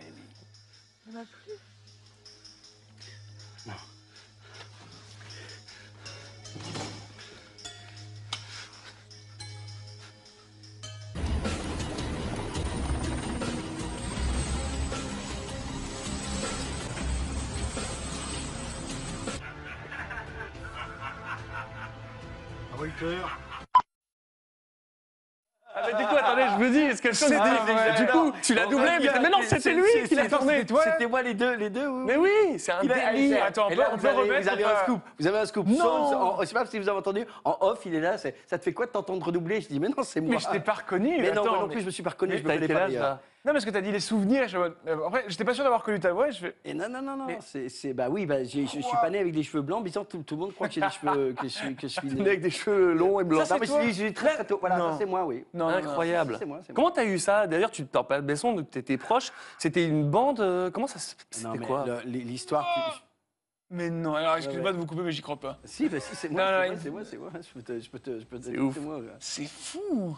baby. 23.01 23.15
Ah, 25.77 25.81
mais 25.87 25.93
du 26.01 26.07
coup, 26.07 26.15
attendez, 26.15 26.43
je 26.53 26.63
me 26.63 26.69
dis, 26.71 26.79
est-ce 26.79 27.01
que 27.01 27.11
C'était- 27.11 27.35
était- 27.35 27.43
ouais, 27.43 27.95
Du 27.97 28.07
coup, 28.07 28.31
tu 28.41 28.53
l'as 28.53 28.65
doublé, 28.65 28.91
mais, 28.97 29.09
mais 29.21 29.29
non, 29.29 29.39
c'est- 29.41 29.57
c'était 29.59 29.73
lui 29.75 30.07
qui 30.07 30.15
l'a 30.15 30.29
tourné. 30.29 30.63
C'était 30.65 31.05
moi 31.05 31.21
les 31.21 31.33
deux, 31.33 31.53
les 31.55 31.69
deux. 31.69 31.85
oui. 31.87 32.03
Mais 32.05 32.15
oui, 32.15 32.29
c'est 32.59 32.71
un 32.71 32.81
délire. 32.81 33.43
Attends, 33.43 33.67
on 33.69 33.75
peut, 33.75 33.81
on 33.91 33.95
vous 33.97 34.01
peut 34.01 34.07
avez, 34.07 34.17
remettre 34.19 34.41
vous 34.43 34.49
avez 34.49 34.63
un 34.63 34.77
scoop. 34.83 35.01
Vous 35.19 35.27
avez 35.27 35.37
un 35.39 35.45
scoop. 35.45 35.67
Non. 35.67 35.77
Sans- 35.77 36.13
en- 36.13 36.41
je 36.41 36.45
sais 36.45 36.53
pas 36.53 36.65
si 36.65 36.79
vous 36.79 36.87
avez 36.87 36.97
entendu. 36.97 37.25
En 37.43 37.57
off, 37.59 37.79
il 37.85 37.93
est 37.93 37.99
là. 37.99 38.17
Ça 38.17 38.31
te 38.31 38.63
fait 38.63 38.71
quoi 38.71 38.85
de 38.85 38.91
t'entendre 38.91 39.25
redoubler 39.25 39.59
Je 39.59 39.67
dis, 39.67 39.79
mais 39.81 39.89
non, 39.89 40.01
c'est 40.03 40.21
moi. 40.21 40.35
Mais 40.35 40.39
je 40.39 40.47
t'ai 40.49 40.61
pas 40.61 40.73
reconnu. 40.73 41.17
Mais 41.19 41.31
non, 41.33 41.41
attends, 41.41 41.49
moi 41.51 41.59
non 41.59 41.67
mais- 41.67 41.73
plus, 41.73 41.81
je 41.81 41.85
me 41.87 41.91
suis 41.91 42.03
pas 42.03 42.11
reconnu. 42.11 42.31
Mais 42.33 42.37
Je 42.37 42.43
me 42.43 42.53
connais 42.53 42.67
pas 42.95 43.19
Non, 43.45 43.51
parce 43.53 43.63
que 43.63 43.69
t'as 43.69 43.81
dit 43.81 43.91
les 43.91 43.99
souvenirs. 43.99 44.43
je 44.43 44.47
suis 44.49 44.57
en 44.57 44.63
euh, 44.87 45.05
Après, 45.05 45.23
j'étais 45.27 45.43
pas 45.45 45.53
sûr 45.53 45.63
d'avoir 45.63 45.83
connu 45.83 45.99
ta 45.99 46.11
voix. 46.13 46.29
et 46.29 46.31
Je 46.31 46.39
fais. 46.39 46.55
Et 46.65 46.73
non, 46.73 46.89
non, 46.89 47.01
non, 47.01 47.15
non, 47.15 47.25
Mais- 47.27 47.37
c'est, 47.41 47.69
c'est- 47.69 47.93
bah 47.93 48.07
oui, 48.09 48.25
bah, 48.25 48.43
je, 48.43 48.61
je 48.61 48.65
suis 48.65 48.81
pas 48.99 49.09
né 49.11 49.19
avec 49.19 49.33
des 49.33 49.43
cheveux 49.43 49.61
blancs, 49.61 49.83
bizarre, 49.83 50.07
tout, 50.07 50.23
tout 50.23 50.33
le 50.35 50.41
monde 50.41 50.53
croit 50.55 50.67
que 50.67 50.73
j'ai 50.73 50.81
des 50.81 50.89
cheveux, 51.01 51.33
que 51.33 51.43
je 51.43 51.47
suis, 51.49 51.75
que 51.75 51.87
je 51.87 51.93
suis 51.93 52.07
né. 52.15 52.21
avec 52.21 52.41
des 52.41 52.49
cheveux 52.49 52.93
longs 52.93 53.19
et 53.19 53.23
blancs. 53.23 53.47
Non, 53.49 53.57
mais 53.59 53.93
j'ai 53.93 54.11
très, 54.13 54.33
très 54.33 54.45
tôt. 54.45 54.57
Voilà, 54.59 54.77
ça, 54.79 54.95
c'est 54.97 55.05
moi, 55.05 55.25
oui. 55.25 55.45
Non. 55.53 55.67
Incroyable. 55.67 56.37
C'est 56.39 56.45
moi. 56.45 56.61
Comment 56.73 56.89
t'as 56.89 57.05
eu 57.05 57.19
ça? 57.19 57.45
D'ailleurs, 57.45 57.69
tu 57.69 57.85
t'en 57.85 58.03
parles 58.03 58.23
Besson, 58.23 58.65
tu 58.71 58.79
étais 58.79 58.97
proche. 58.97 59.31
C'était 59.59 59.85
une 59.85 60.09
bande. 60.09 60.39
euh, 60.39 60.71
comment 60.71 60.87
ça 60.87 60.97
C'était 60.99 61.57
quoi? 61.59 61.85
l'histoire. 62.05 63.03
Mais 63.71 63.89
non, 63.89 64.13
alors 64.13 64.37
excuse-moi 64.37 64.67
ouais. 64.67 64.73
de 64.73 64.77
vous 64.77 64.85
couper, 64.85 65.01
mais 65.01 65.11
j'y 65.11 65.21
crois 65.21 65.37
pas. 65.39 65.57
Si, 65.63 65.89
bah, 65.89 65.99
si, 65.99 66.15
c'est 66.15 66.29
moi, 66.29 66.41
Non, 66.67 66.75
c'est 66.81 66.89
non, 66.89 66.95
moi, 66.95 67.03
c'est 67.03 67.17
moi, 67.17 67.29
c'est 67.31 67.35
moi. 67.35 67.41
Je 67.41 67.53
peux 67.53 67.61
te, 67.63 67.79
je 67.79 67.89
peux 67.89 67.99
te, 67.99 68.19
je 68.19 68.25
peux 68.25 68.39
te 68.39 68.43
C'est 68.45 68.79
moi. 68.79 69.01
C'est 69.19 69.45
fou. 69.47 70.17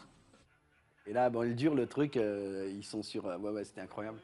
Et 1.07 1.13
là, 1.13 1.29
bon, 1.29 1.43
il 1.43 1.55
dure 1.55 1.73
le 1.73 1.87
truc, 1.87 2.17
euh, 2.17 2.71
ils 2.75 2.83
sont 2.83 3.01
sur. 3.01 3.25
euh, 3.27 3.37
ouais, 3.37 3.51
ouais, 3.51 3.63
c'était 3.63 3.81
incroyable. 3.81 4.19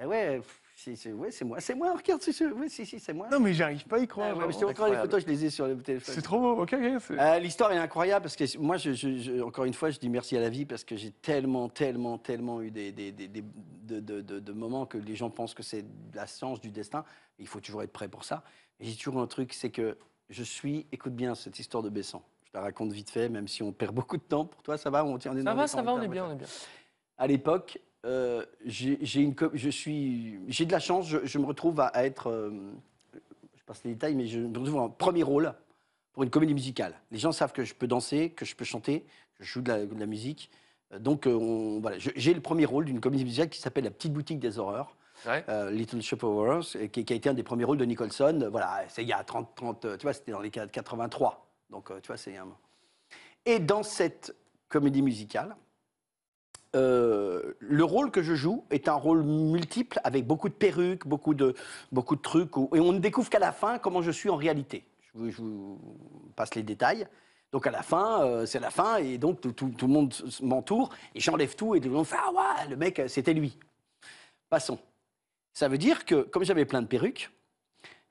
Et 0.00 0.06
ouais, 0.06 0.36
pff, 0.38 0.62
c'est, 0.96 1.12
ouais, 1.12 1.30
c'est 1.30 1.44
moi, 1.44 1.60
c'est 1.60 1.74
moi, 1.74 1.94
regarde, 1.94 2.22
c'est, 2.22 2.46
ouais, 2.46 2.68
si, 2.70 2.86
si, 2.86 2.98
c'est 2.98 3.12
moi. 3.12 3.28
Non, 3.30 3.38
mais 3.40 3.52
j'arrive 3.52 3.84
pas 3.84 3.96
à 3.96 3.98
y 3.98 4.04
Ah, 4.04 4.06
croire. 4.06 4.28
ouais, 4.28 4.34
genre. 4.36 4.46
mais 4.46 4.52
je 4.54 4.58
te 4.58 4.64
montre 4.64 4.88
les 4.88 4.96
photos, 4.96 5.22
je 5.22 5.26
les 5.26 5.44
ai 5.44 5.50
sur 5.50 5.66
le 5.66 5.76
téléphone. 5.76 6.14
C'est 6.14 6.22
trop 6.22 6.38
beau. 6.40 6.62
Ok, 6.62 6.72
Euh, 6.72 7.38
L'histoire 7.40 7.72
est 7.72 7.76
incroyable 7.78 8.22
parce 8.22 8.36
que 8.36 8.58
moi, 8.58 8.76
je, 8.78 8.92
je- 8.92 9.18
je- 9.18 9.40
encore 9.42 9.64
une 9.66 9.74
fois, 9.74 9.90
je 9.90 9.98
dis 9.98 10.08
merci 10.08 10.36
à 10.36 10.40
la 10.40 10.48
vie 10.48 10.64
parce 10.64 10.84
que 10.84 10.96
j'ai 10.96 11.10
tellement, 11.10 11.68
tellement, 11.68 12.16
tellement 12.16 12.62
eu 12.62 12.70
des, 12.70 12.92
des- 12.92 13.12
des- 13.12 13.28
des- 13.28 13.44
de, 13.82 14.00
de- 14.00 14.20
de- 14.22 14.38
de 14.38 14.52
moments 14.52 14.86
que 14.86 14.96
les 14.96 15.16
gens 15.16 15.28
pensent 15.30 15.52
que 15.52 15.62
c'est 15.64 15.84
la 16.14 16.26
science 16.26 16.60
du 16.60 16.70
destin. 16.70 17.04
Il 17.38 17.46
faut 17.48 17.60
toujours 17.60 17.82
être 17.82 17.92
prêt 17.92 18.08
pour 18.08 18.24
ça. 18.24 18.42
Et 18.78 18.86
j'ai 18.86 18.96
toujours 18.96 19.20
un 19.20 19.26
truc, 19.26 19.52
c'est 19.52 19.70
que 19.70 19.98
je 20.30 20.42
suis, 20.44 20.86
écoute 20.92 21.14
bien 21.14 21.34
cette 21.34 21.58
histoire 21.58 21.82
de 21.82 21.90
Besson. 21.90 22.22
Je 22.52 22.58
la 22.58 22.64
raconte 22.64 22.92
vite 22.92 23.10
fait, 23.10 23.28
même 23.28 23.46
si 23.46 23.62
on 23.62 23.70
perd 23.72 23.94
beaucoup 23.94 24.16
de 24.16 24.22
temps. 24.22 24.44
Pour 24.44 24.62
toi, 24.62 24.76
ça 24.76 24.90
va 24.90 25.04
On 25.04 25.18
tient 25.18 25.32
on 25.32 25.36
est 25.36 25.42
Ça 25.42 25.54
va, 25.54 25.68
ça 25.68 25.82
va, 25.82 25.92
on 25.94 26.02
est 26.02 26.08
bien, 26.08 26.24
on 26.26 26.32
est 26.32 26.36
bien. 26.36 26.46
À 27.16 27.26
l'époque, 27.28 27.78
euh, 28.04 28.44
j'ai 28.64 28.98
j'ai 29.02 29.20
une, 29.20 29.36
co- 29.36 29.50
je 29.54 29.68
suis, 29.70 30.40
j'ai 30.48 30.66
de 30.66 30.72
la 30.72 30.80
chance. 30.80 31.06
Je, 31.06 31.18
je 31.24 31.38
me 31.38 31.46
retrouve 31.46 31.78
à, 31.80 31.86
à 31.86 32.02
être, 32.04 32.28
euh, 32.28 32.50
je 33.56 33.62
passe 33.64 33.84
les 33.84 33.92
détails, 33.92 34.16
mais 34.16 34.26
je 34.26 34.40
me 34.40 34.58
retrouve 34.58 34.78
en 34.78 34.88
premier 34.90 35.22
rôle 35.22 35.54
pour 36.12 36.24
une 36.24 36.30
comédie 36.30 36.54
musicale. 36.54 36.94
Les 37.12 37.18
gens 37.18 37.30
savent 37.30 37.52
que 37.52 37.62
je 37.64 37.72
peux 37.74 37.86
danser, 37.86 38.30
que 38.30 38.44
je 38.44 38.56
peux 38.56 38.64
chanter, 38.64 39.04
que 39.36 39.44
je 39.44 39.52
joue 39.52 39.60
de 39.60 39.68
la, 39.68 39.86
de 39.86 40.00
la 40.00 40.06
musique. 40.06 40.50
Euh, 40.92 40.98
Donc, 40.98 41.28
euh, 41.28 41.34
on- 41.34 41.78
voilà, 41.80 41.98
j'ai 41.98 42.34
le 42.34 42.40
premier 42.40 42.64
rôle 42.64 42.84
d'une 42.86 43.00
comédie 43.00 43.24
musicale 43.24 43.48
qui 43.50 43.60
s'appelle 43.60 43.84
La 43.84 43.90
Petite 43.92 44.12
Boutique 44.12 44.40
des 44.40 44.58
Horreurs. 44.58 44.96
Ouais. 45.26 45.44
euh, 45.50 45.70
Little 45.70 46.00
Shop 46.00 46.16
of 46.16 46.24
Horrors, 46.24 46.64
qui, 46.90 47.04
qui 47.04 47.12
a 47.12 47.16
été 47.16 47.28
un 47.28 47.34
des 47.34 47.42
premiers 47.42 47.64
rôles 47.64 47.76
de 47.76 47.84
Nicholson. 47.84 48.48
Voilà, 48.50 48.84
c'est 48.88 49.02
il 49.02 49.08
y 49.08 49.12
a 49.12 49.22
30, 49.22 49.54
30 49.54 49.84
euh, 49.84 49.96
tu 49.98 50.04
vois, 50.04 50.14
c'était 50.14 50.32
dans 50.32 50.40
les 50.40 50.50
83. 50.50 51.46
Donc, 51.70 51.90
euh, 51.90 52.00
tu 52.00 52.08
vois, 52.08 52.16
c'est 52.16 52.36
un. 52.36 52.48
Et 53.46 53.58
dans 53.58 53.82
cette 53.82 54.34
comédie 54.68 55.02
musicale, 55.02 55.56
euh, 56.76 57.54
le 57.58 57.84
rôle 57.84 58.10
que 58.10 58.22
je 58.22 58.34
joue 58.34 58.64
est 58.70 58.88
un 58.88 58.94
rôle 58.94 59.22
multiple 59.24 60.00
avec 60.04 60.26
beaucoup 60.26 60.48
de 60.48 60.54
perruques, 60.54 61.06
beaucoup 61.06 61.34
de, 61.34 61.54
beaucoup 61.90 62.14
de 62.16 62.20
trucs. 62.20 62.56
et 62.56 62.80
on 62.80 62.92
ne 62.92 62.98
découvre 62.98 63.28
qu'à 63.28 63.40
la 63.40 63.52
fin 63.52 63.78
comment 63.78 64.02
je 64.02 64.10
suis 64.12 64.28
en 64.30 64.36
réalité. 64.36 64.84
Je 65.14 65.18
vous, 65.42 65.80
passe 66.36 66.54
les 66.54 66.62
détails. 66.62 67.08
Donc 67.50 67.66
à 67.66 67.72
la 67.72 67.82
fin, 67.82 68.22
euh, 68.24 68.46
c'est 68.46 68.60
la 68.60 68.70
fin, 68.70 68.98
et 68.98 69.18
donc 69.18 69.40
tout, 69.40 69.50
tout- 69.50 69.70
tout 69.76 69.88
le 69.88 69.92
monde 69.92 70.14
m'entoure, 70.40 70.90
et 71.16 71.20
j'enlève 71.20 71.56
tout, 71.56 71.74
et 71.74 71.80
tout 71.80 71.88
le 71.88 71.94
monde 71.94 72.06
fait 72.06 72.16
Ah 72.16 72.30
ouais, 72.32 72.68
le 72.68 72.76
mec, 72.76 73.02
c'était 73.08 73.34
lui. 73.34 73.58
Passons. 74.48 74.78
Ça 75.52 75.66
veut 75.66 75.78
dire 75.78 76.04
que, 76.04 76.22
comme 76.22 76.44
j'avais 76.44 76.64
plein 76.64 76.80
de 76.80 76.86
perruques, 76.86 77.32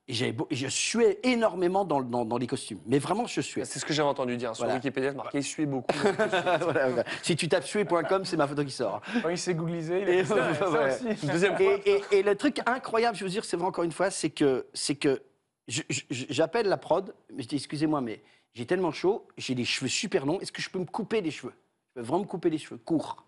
et 0.10 0.14
j'avais 0.14 0.32
beau- 0.32 0.48
et 0.50 0.56
je 0.56 0.68
suais 0.68 1.20
énormément 1.24 1.86
dans, 1.86 2.02
dans- 2.02 2.26
dans 2.26 2.38
les 2.38 2.48
costumes. 2.48 2.80
Mais 2.88 2.98
vraiment, 3.00 3.28
je 3.28 3.42
suais. 3.42 3.64
C'est 3.64 3.80
ce 3.80 3.86
que 3.86 3.94
j'ai 3.94 4.02
entendu 4.02 4.36
dire. 4.38 4.56
Sur 4.56 4.64
Voilà. 4.66 4.76
Wikipédia, 4.76 5.12
c'est 5.12 5.16
marqué 5.18 5.42
suer 5.42 5.66
beaucoup. 5.68 5.88
Voilà, 6.62 6.88
voilà. 6.90 7.04
Si 7.22 7.36
tu 7.36 7.48
tapes 7.48 7.64
suer.com, 7.64 8.26
c'est 8.26 8.36
ma 8.38 8.48
photo 8.48 8.66
qui 8.66 8.72
sort. 8.72 9.02
Quand 9.22 9.30
il 9.30 9.38
s'est 9.38 9.54
googlisé, 9.54 10.02
il 10.02 10.10
a 10.10 10.14
Et 10.14 10.26
ça, 10.26 10.54
ça 10.56 10.70
ouais. 10.72 10.98
aussi. 11.14 11.28
Deuxième. 11.28 11.56
Et, 11.60 11.82
et- 11.86 12.04
et 12.18 12.24
le 12.24 12.36
truc 12.36 12.60
incroyable, 12.66 13.16
je 13.16 13.24
veux 13.24 13.30
dire, 13.30 13.46
c'est 13.46 13.56
vrai 13.56 13.68
encore 13.68 13.84
une 13.84 13.92
fois, 13.92 14.10
c'est 14.10 14.30
que, 14.32 14.66
c'est 14.74 14.96
j'appelle 16.10 16.68
la 16.68 16.78
prod, 16.78 17.14
mais 17.34 17.44
je 17.44 17.48
dis 17.48 17.56
excusez-moi, 17.56 18.02
mais 18.02 18.22
j'ai 18.56 18.66
tellement 18.66 18.92
chaud, 18.92 19.28
j'ai 19.38 19.54
les 19.56 19.66
cheveux 19.66 19.88
super 19.90 20.26
longs, 20.26 20.40
est-ce 20.40 20.52
que 20.52 20.62
je 20.62 20.70
peux 20.70 20.80
me 20.80 20.86
couper 20.86 21.22
les 21.22 21.32
cheveux? 21.32 21.54
Je 21.90 22.02
peux 22.02 22.06
vraiment 22.08 22.24
me 22.24 22.28
couper 22.28 22.50
les 22.50 22.58
cheveux 22.58 22.78
courts. 22.84 23.24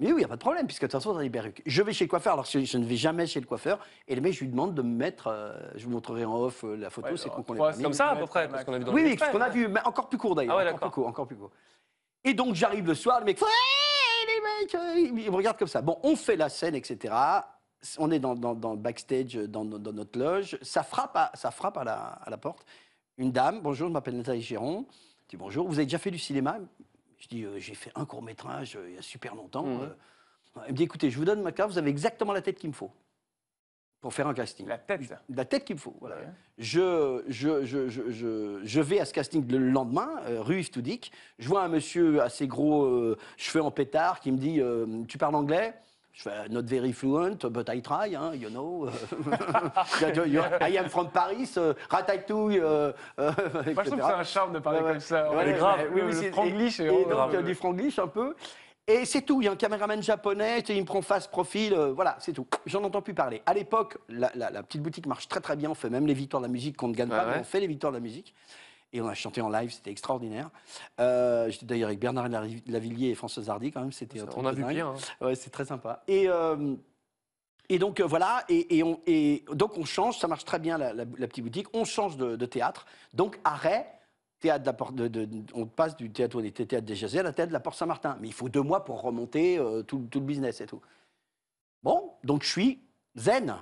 Mais 0.00 0.06
oui, 0.06 0.12
il 0.12 0.18
n'y 0.18 0.24
a 0.24 0.28
pas 0.28 0.36
de 0.36 0.40
problème, 0.40 0.66
puisque 0.66 0.82
de 0.82 0.86
toute 0.86 0.92
façon, 0.92 1.12
dans 1.12 1.18
les 1.20 1.28
perruques. 1.30 1.62
Je 1.66 1.82
vais 1.82 1.92
chez 1.92 2.04
le 2.06 2.08
coiffeur, 2.08 2.32
alors 2.32 2.46
je, 2.46 2.64
je 2.64 2.78
ne 2.78 2.84
vais 2.86 2.96
jamais 2.96 3.26
chez 3.26 3.38
le 3.38 3.46
coiffeur, 3.46 3.78
et 4.08 4.14
le 4.14 4.20
mec, 4.22 4.32
je 4.32 4.40
lui 4.40 4.48
demande 4.48 4.74
de 4.74 4.80
me 4.82 4.88
mettre, 4.96 5.26
euh, 5.28 5.52
je 5.76 5.84
vous 5.84 5.90
montrerai 5.90 6.24
en 6.24 6.34
off 6.36 6.64
euh, 6.64 6.74
la 6.76 6.88
photo, 6.90 7.08
Ouais, 7.08 7.16
c'est 7.18 7.24
alors, 7.24 7.36
qu'on 7.36 7.42
qu'on 7.42 7.54
trois, 7.54 7.78
est 7.78 7.82
Comme 7.82 7.92
ça, 7.92 8.08
à 8.10 8.16
peu 8.16 8.26
près, 8.26 8.48
parce 8.48 8.64
qu'on 8.64 8.72
a 8.72 8.78
vu 8.78 8.84
dans 8.84 8.92
oui, 8.94 9.02
le 9.02 9.08
oui, 9.10 9.18
ce 9.18 9.30
qu'on 9.30 9.40
a 9.40 9.48
vu, 9.50 9.68
mais 9.68 9.80
encore 9.84 10.08
plus 10.08 10.18
court 10.18 10.34
d'ailleurs. 10.34 10.58
Ah 10.58 10.64
ouais, 10.64 10.70
encore 10.70 10.80
plus 10.80 10.90
court, 10.90 11.06
encore 11.06 11.26
plus 11.26 11.36
court. 11.36 11.50
Et 12.24 12.32
donc 12.34 12.54
j'arrive 12.54 12.86
le 12.86 12.94
soir, 12.94 13.20
le 13.20 13.26
mec 13.26 13.38
fait 13.38 13.44
les 14.26 14.64
mecs, 14.64 14.74
euh, 14.74 14.94
il 15.16 15.22
il 15.24 15.30
me 15.30 15.36
regarde 15.36 15.58
comme 15.58 15.68
ça. 15.68 15.82
Bon, 15.82 15.98
on 16.02 16.16
fait 16.16 16.36
la 16.36 16.48
scène, 16.48 16.74
etc. 16.74 17.14
On 17.98 18.10
est 18.10 18.18
dans, 18.18 18.34
dans, 18.34 18.54
dans 18.54 18.72
le 18.72 18.78
backstage, 18.78 19.34
dans, 19.34 19.64
dans- 19.64 19.78
dans 19.78 19.92
notre 19.92 20.18
loge. 20.18 20.58
Ça 20.62 20.82
frappe, 20.82 21.16
à, 21.16 21.30
ça 21.34 21.50
frappe 21.50 21.76
à, 21.78 21.84
la, 21.84 21.96
à 21.96 22.30
la 22.30 22.36
porte. 22.36 22.64
Une 23.18 23.32
dame, 23.32 23.60
bonjour, 23.62 23.88
je 23.88 23.92
m'appelle 23.92 24.16
Nathalie 24.16 24.42
Géron. 24.42 24.86
Je 25.24 25.28
dis 25.30 25.36
bonjour, 25.36 25.66
vous 25.66 25.74
avez 25.74 25.84
déjà 25.86 25.98
fait 25.98 26.10
du 26.10 26.18
cinéma? 26.18 26.58
Je 27.20 27.28
dis 27.28 27.44
euh, 27.44 27.58
j'ai 27.58 27.74
fait 27.74 27.92
un 27.94 28.04
court 28.04 28.22
métrage 28.22 28.76
il 28.88 28.94
y 28.96 28.98
a 28.98 29.02
super 29.02 29.34
longtemps. 29.36 29.64
Mhm. 29.64 29.80
Euh, 29.82 30.60
Elle 30.66 30.72
me 30.72 30.76
dit 30.76 30.82
écoutez, 30.82 31.10
je 31.10 31.16
vous 31.18 31.24
donne 31.24 31.42
ma 31.42 31.52
carte, 31.52 31.70
vous 31.70 31.78
avez 31.78 31.90
exactement 31.90 32.32
la 32.32 32.42
tête 32.42 32.58
qu'il 32.58 32.70
me 32.70 32.74
faut 32.74 32.90
pour 34.00 34.14
faire 34.14 34.26
un 34.26 34.34
casting. 34.34 34.66
La 34.66 34.78
tête. 34.78 35.14
La 35.28 35.44
tête 35.44 35.64
qu'il 35.64 35.76
me 35.76 35.80
faut, 35.80 35.94
voilà. 36.00 36.16
Ouais. 36.16 36.28
Je, 36.56 37.22
je, 37.28 37.64
je, 37.66 37.88
je, 37.88 38.10
je, 38.10 38.60
je 38.62 38.80
vais 38.80 38.98
à 38.98 39.04
ce 39.04 39.12
casting 39.12 39.46
le 39.46 39.58
lendemain, 39.58 40.10
euh, 40.24 40.40
rue 40.40 40.60
Yves 40.60 40.70
Toudic. 40.70 41.12
Je 41.38 41.46
vois 41.46 41.62
un 41.62 41.68
monsieur 41.68 42.22
assez 42.22 42.46
gros, 42.46 42.84
euh, 42.84 43.18
cheveux 43.36 43.62
en 43.62 43.70
pétard, 43.70 44.20
qui 44.20 44.32
me 44.32 44.38
dit 44.38 44.60
euh, 44.60 45.04
Tu 45.06 45.18
parles 45.18 45.34
anglais? 45.34 45.74
Je 46.12 46.22
fais 46.22 46.48
Not 46.50 46.62
very 46.62 46.92
fluent, 46.92 47.38
but 47.50 47.68
I 47.72 47.80
try, 47.80 48.14
hein, 48.16 48.32
you 48.34 48.50
know. 48.50 48.88
I 50.60 50.76
am 50.76 50.88
from 50.88 51.08
Paris, 51.10 51.54
euh, 51.56 51.72
ratatouille. 51.88 52.58
euh, 52.58 52.92
euh, 53.18 53.32
Moi, 53.74 53.84
je 53.84 53.90
trouve 53.90 53.98
que 54.00 54.04
c'est 54.06 54.12
un 54.12 54.22
charme 54.24 54.52
de 54.54 54.58
parler 54.58 54.80
Ouais, 54.80 54.90
comme 54.92 55.00
ça. 55.00 55.30
Ouais, 55.30 55.36
Ouais, 55.36 55.44
ouais, 55.46 55.52
grave. 55.54 55.78
ouais, 55.80 55.86
oui, 55.94 56.00
Le- 56.00 56.06
oui, 56.08 56.12
le 56.12 56.20
c'est- 56.20 56.32
franglish 56.32 56.80
et, 56.80 56.84
est 56.84 56.86
et 56.88 57.04
donc, 57.04 57.08
grave. 57.08 57.34
euh, 57.36 57.42
du 57.42 57.54
franglish 57.54 57.98
un 57.98 58.08
peu. 58.08 58.34
Et 58.86 59.04
c'est 59.04 59.22
tout. 59.22 59.40
Il 59.40 59.44
y 59.44 59.48
a 59.48 59.52
un 59.52 59.56
caméraman 59.56 60.02
japonais, 60.02 60.58
il 60.68 60.80
me 60.80 60.84
prend 60.84 61.00
face, 61.00 61.28
profil, 61.28 61.74
euh, 61.74 61.92
voilà, 61.92 62.16
c'est 62.18 62.32
tout. 62.32 62.46
J'en 62.66 62.82
entends 62.82 63.02
plus 63.02 63.14
parler. 63.14 63.40
À 63.46 63.54
l'époque, 63.54 63.98
la, 64.08 64.30
la- 64.34 64.50
la 64.50 64.62
petite 64.64 64.82
boutique 64.82 65.06
marche 65.06 65.28
très 65.28 65.40
très 65.40 65.54
bien. 65.54 65.70
On 65.70 65.74
fait 65.74 65.90
même 65.90 66.06
les 66.06 66.14
victoires 66.14 66.40
de 66.40 66.46
la 66.46 66.52
musique 66.52 66.76
qu'on 66.76 66.88
ne 66.88 66.94
gagne 66.94 67.08
Ouais, 67.10 67.16
pas, 67.16 67.24
ouais. 67.26 67.32
mais 67.34 67.40
on 67.40 67.44
fait 67.44 67.60
les 67.60 67.68
victoires 67.68 67.92
de 67.92 67.98
la 67.98 68.02
musique. 68.02 68.34
Et 68.92 69.00
on 69.00 69.06
a 69.08 69.14
chanté 69.14 69.40
en 69.40 69.48
live, 69.48 69.70
c'était 69.72 69.90
extraordinaire. 69.92 70.50
Euh, 70.98 71.48
J'étais 71.50 71.66
d'ailleurs 71.66 71.88
avec 71.88 72.00
Bernard 72.00 72.28
Lavi- 72.28 72.62
Lavillier 72.68 73.10
et 73.10 73.14
François 73.14 73.48
Hardy 73.48 73.70
quand 73.70 73.80
même, 73.80 73.92
c'était 73.92 74.20
On 74.36 74.44
a 74.46 74.52
vu 74.52 74.62
dingue. 74.62 74.74
pire. 74.74 74.88
hein. 74.88 74.96
Ouais, 75.20 75.34
c'est 75.36 75.50
très 75.50 75.64
sympa. 75.64 76.02
Et, 76.08 76.28
euh, 76.28 76.74
et 77.68 77.78
donc 77.78 78.00
euh, 78.00 78.04
voilà, 78.06 78.44
et, 78.48 78.78
et 78.78 78.82
on, 78.82 79.00
et 79.06 79.44
donc 79.52 79.78
on 79.78 79.84
change, 79.84 80.18
ça 80.18 80.26
marche 80.26 80.44
très 80.44 80.58
bien 80.58 80.76
la, 80.76 80.92
la- 80.92 81.04
la 81.18 81.26
petite 81.28 81.44
boutique, 81.44 81.68
on 81.72 81.84
change 81.84 82.16
de, 82.16 82.34
de 82.34 82.46
théâtre. 82.46 82.84
Donc 83.14 83.38
arrêt, 83.44 83.86
théâtre 84.40 84.92
de 84.92 85.28
on 85.54 85.66
passe 85.66 85.96
du 85.96 86.10
théâtre 86.10 86.36
où 86.36 86.40
on 86.40 86.44
était 86.44 86.66
théâtre 86.66 86.86
des 86.86 86.96
Jazés 86.96 87.20
à 87.20 87.22
la 87.22 87.32
théâtre 87.32 87.50
de 87.50 87.52
la 87.54 87.60
Porte 87.60 87.76
Saint-Martin. 87.76 88.16
Mais 88.20 88.26
il 88.26 88.34
faut 88.34 88.48
deux 88.48 88.62
mois 88.62 88.84
pour 88.84 89.00
remonter 89.02 89.60
tout, 89.86 90.08
tout 90.10 90.18
le 90.18 90.26
business 90.26 90.60
et 90.60 90.66
tout. 90.66 90.80
Bon, 91.84 92.10
donc 92.24 92.42
je 92.42 92.48
suis 92.48 92.80
zen. 93.16 93.54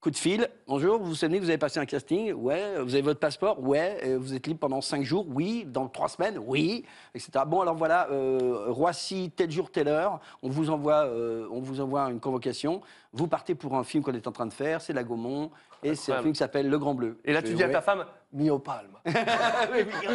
Coup 0.00 0.12
de 0.12 0.16
fil, 0.16 0.48
bonjour, 0.68 1.00
vous 1.00 1.06
vous 1.06 1.14
souvenez 1.16 1.38
que 1.38 1.42
vous 1.42 1.48
avez 1.48 1.58
passé 1.58 1.80
un 1.80 1.84
casting? 1.84 2.32
Ouais, 2.32 2.80
vous 2.80 2.94
avez 2.94 3.02
votre 3.02 3.18
passeport? 3.18 3.60
Ouais, 3.60 3.98
Euh, 4.04 4.16
vous 4.16 4.32
êtes 4.32 4.46
libre 4.46 4.60
pendant 4.60 4.80
cinq 4.80 5.02
jours? 5.02 5.26
Oui, 5.28 5.64
dans 5.66 5.88
trois 5.88 6.08
semaines? 6.08 6.38
Oui, 6.46 6.84
etc. 7.16 7.30
Bon, 7.44 7.62
alors 7.62 7.74
voilà, 7.74 8.06
euh, 8.12 8.66
Roissy, 8.68 9.32
tel 9.34 9.50
jour, 9.50 9.72
telle 9.72 9.88
heure, 9.88 10.20
on 10.40 10.50
vous, 10.50 10.70
envoie, 10.70 11.06
euh, 11.06 11.48
on 11.50 11.58
vous 11.58 11.80
envoie 11.80 12.02
une 12.12 12.20
convocation. 12.20 12.80
Vous 13.12 13.26
partez 13.26 13.56
pour 13.56 13.74
un 13.74 13.82
film 13.82 14.04
qu'on 14.04 14.14
est 14.14 14.28
en 14.28 14.32
train 14.32 14.46
de 14.46 14.52
faire, 14.52 14.80
c'est 14.80 14.92
La 14.92 15.02
Gaumont, 15.02 15.50
et 15.82 15.96
c'est 15.96 16.12
un 16.12 16.20
film 16.20 16.32
qui 16.32 16.38
s'appelle 16.38 16.70
Le 16.70 16.78
Grand 16.78 16.94
Bleu. 16.94 17.18
Et 17.24 17.32
là, 17.32 17.42
tu 17.42 17.54
dis 17.54 17.64
à 17.64 17.68
ta 17.68 17.82
femme, 17.82 18.04
au 18.50 18.58
palme. 18.60 18.92
On 19.04 19.12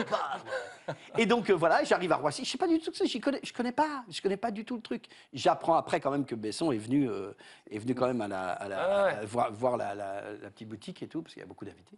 parle. 0.06 0.40
Et 1.18 1.26
donc 1.26 1.50
euh, 1.50 1.54
voilà, 1.54 1.84
j'arrive 1.84 2.12
à 2.12 2.18
Roissy. 2.18 2.44
Je 2.46 2.50
sais 2.52 2.58
pas 2.58 2.68
du 2.68 2.80
tout 2.80 2.92
que 2.92 2.98
c'est. 2.98 3.08
Je 3.08 3.18
connais, 3.20 3.40
je 3.44 3.54
connais 3.54 3.72
pas. 3.72 4.04
Je 4.10 4.22
connais 4.22 4.38
pas 4.38 4.52
du 4.52 4.66
tout 4.66 4.76
le 4.76 4.82
truc. 4.82 5.06
J'apprends 5.34 5.76
après 5.76 6.00
quand 6.00 6.12
même 6.12 6.26
que 6.26 6.36
Besson 6.36 6.72
est 6.72 6.78
venu, 6.78 7.10
euh, 7.10 7.32
est 7.70 7.80
venu 7.80 7.96
quand 7.96 8.08
même 8.08 8.22
à 8.22 8.28
la, 8.28 8.52
à 8.52 8.68
la- 8.68 8.80
Ah 8.82 9.06
ouais. 9.06 9.14
à 9.22 9.26
voir, 9.26 9.52
voir 9.54 9.78
la, 9.78 9.96
la- 9.96 10.34
la 10.42 10.50
petite 10.50 10.68
boutique 10.70 11.02
et 11.04 11.08
tout, 11.08 11.22
parce 11.22 11.34
qu'il 11.34 11.42
y 11.42 11.44
a 11.44 11.48
beaucoup 11.48 11.66
d'invités. 11.66 11.98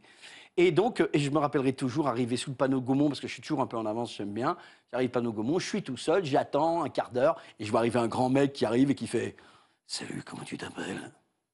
Et 0.58 0.72
donc, 0.72 1.02
euh, 1.02 1.10
et 1.14 1.20
je 1.20 1.30
me 1.32 1.38
rappellerai 1.40 1.74
toujours 1.74 2.08
arriver 2.08 2.38
sous 2.38 2.50
le 2.52 2.56
panneau 2.56 2.80
Gaumont, 2.82 3.08
parce 3.10 3.20
que 3.20 3.28
je 3.28 3.34
suis 3.34 3.42
toujours 3.42 3.62
un 3.62 3.68
peu 3.68 3.78
en 3.78 3.86
avance, 3.86 4.16
j'aime 4.16 4.32
bien. 4.34 4.56
J'arrive 4.92 5.10
panneau 5.10 5.34
Gaumont, 5.34 5.60
je 5.60 5.68
suis 5.68 5.84
tout 5.84 5.98
seul, 5.98 6.24
j'attends 6.24 6.84
un 6.84 6.90
quart 6.90 7.12
d'heure, 7.12 7.42
et 7.60 7.66
je 7.66 7.72
vois 7.72 7.80
arriver 7.82 8.00
un 8.00 8.08
grand 8.08 8.30
mec 8.30 8.54
qui 8.54 8.66
arrive 8.66 8.90
et 8.92 8.96
qui 8.96 9.08
fait 9.08 9.36
Salut, 9.88 10.24
comment 10.26 10.44
tu 10.44 10.58
t'appelles? 10.58 11.12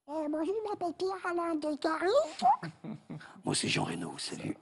Euh, 0.09 0.27
bonjour, 0.29 0.53
je 0.65 0.69
m'appelle 0.69 0.93
Pierre-Alain 0.97 1.55
Descaries. 1.55 2.97
Moi, 3.43 3.55
c'est 3.55 3.67
Jean 3.69 3.85
Reno, 3.85 4.13
salut. 4.17 4.55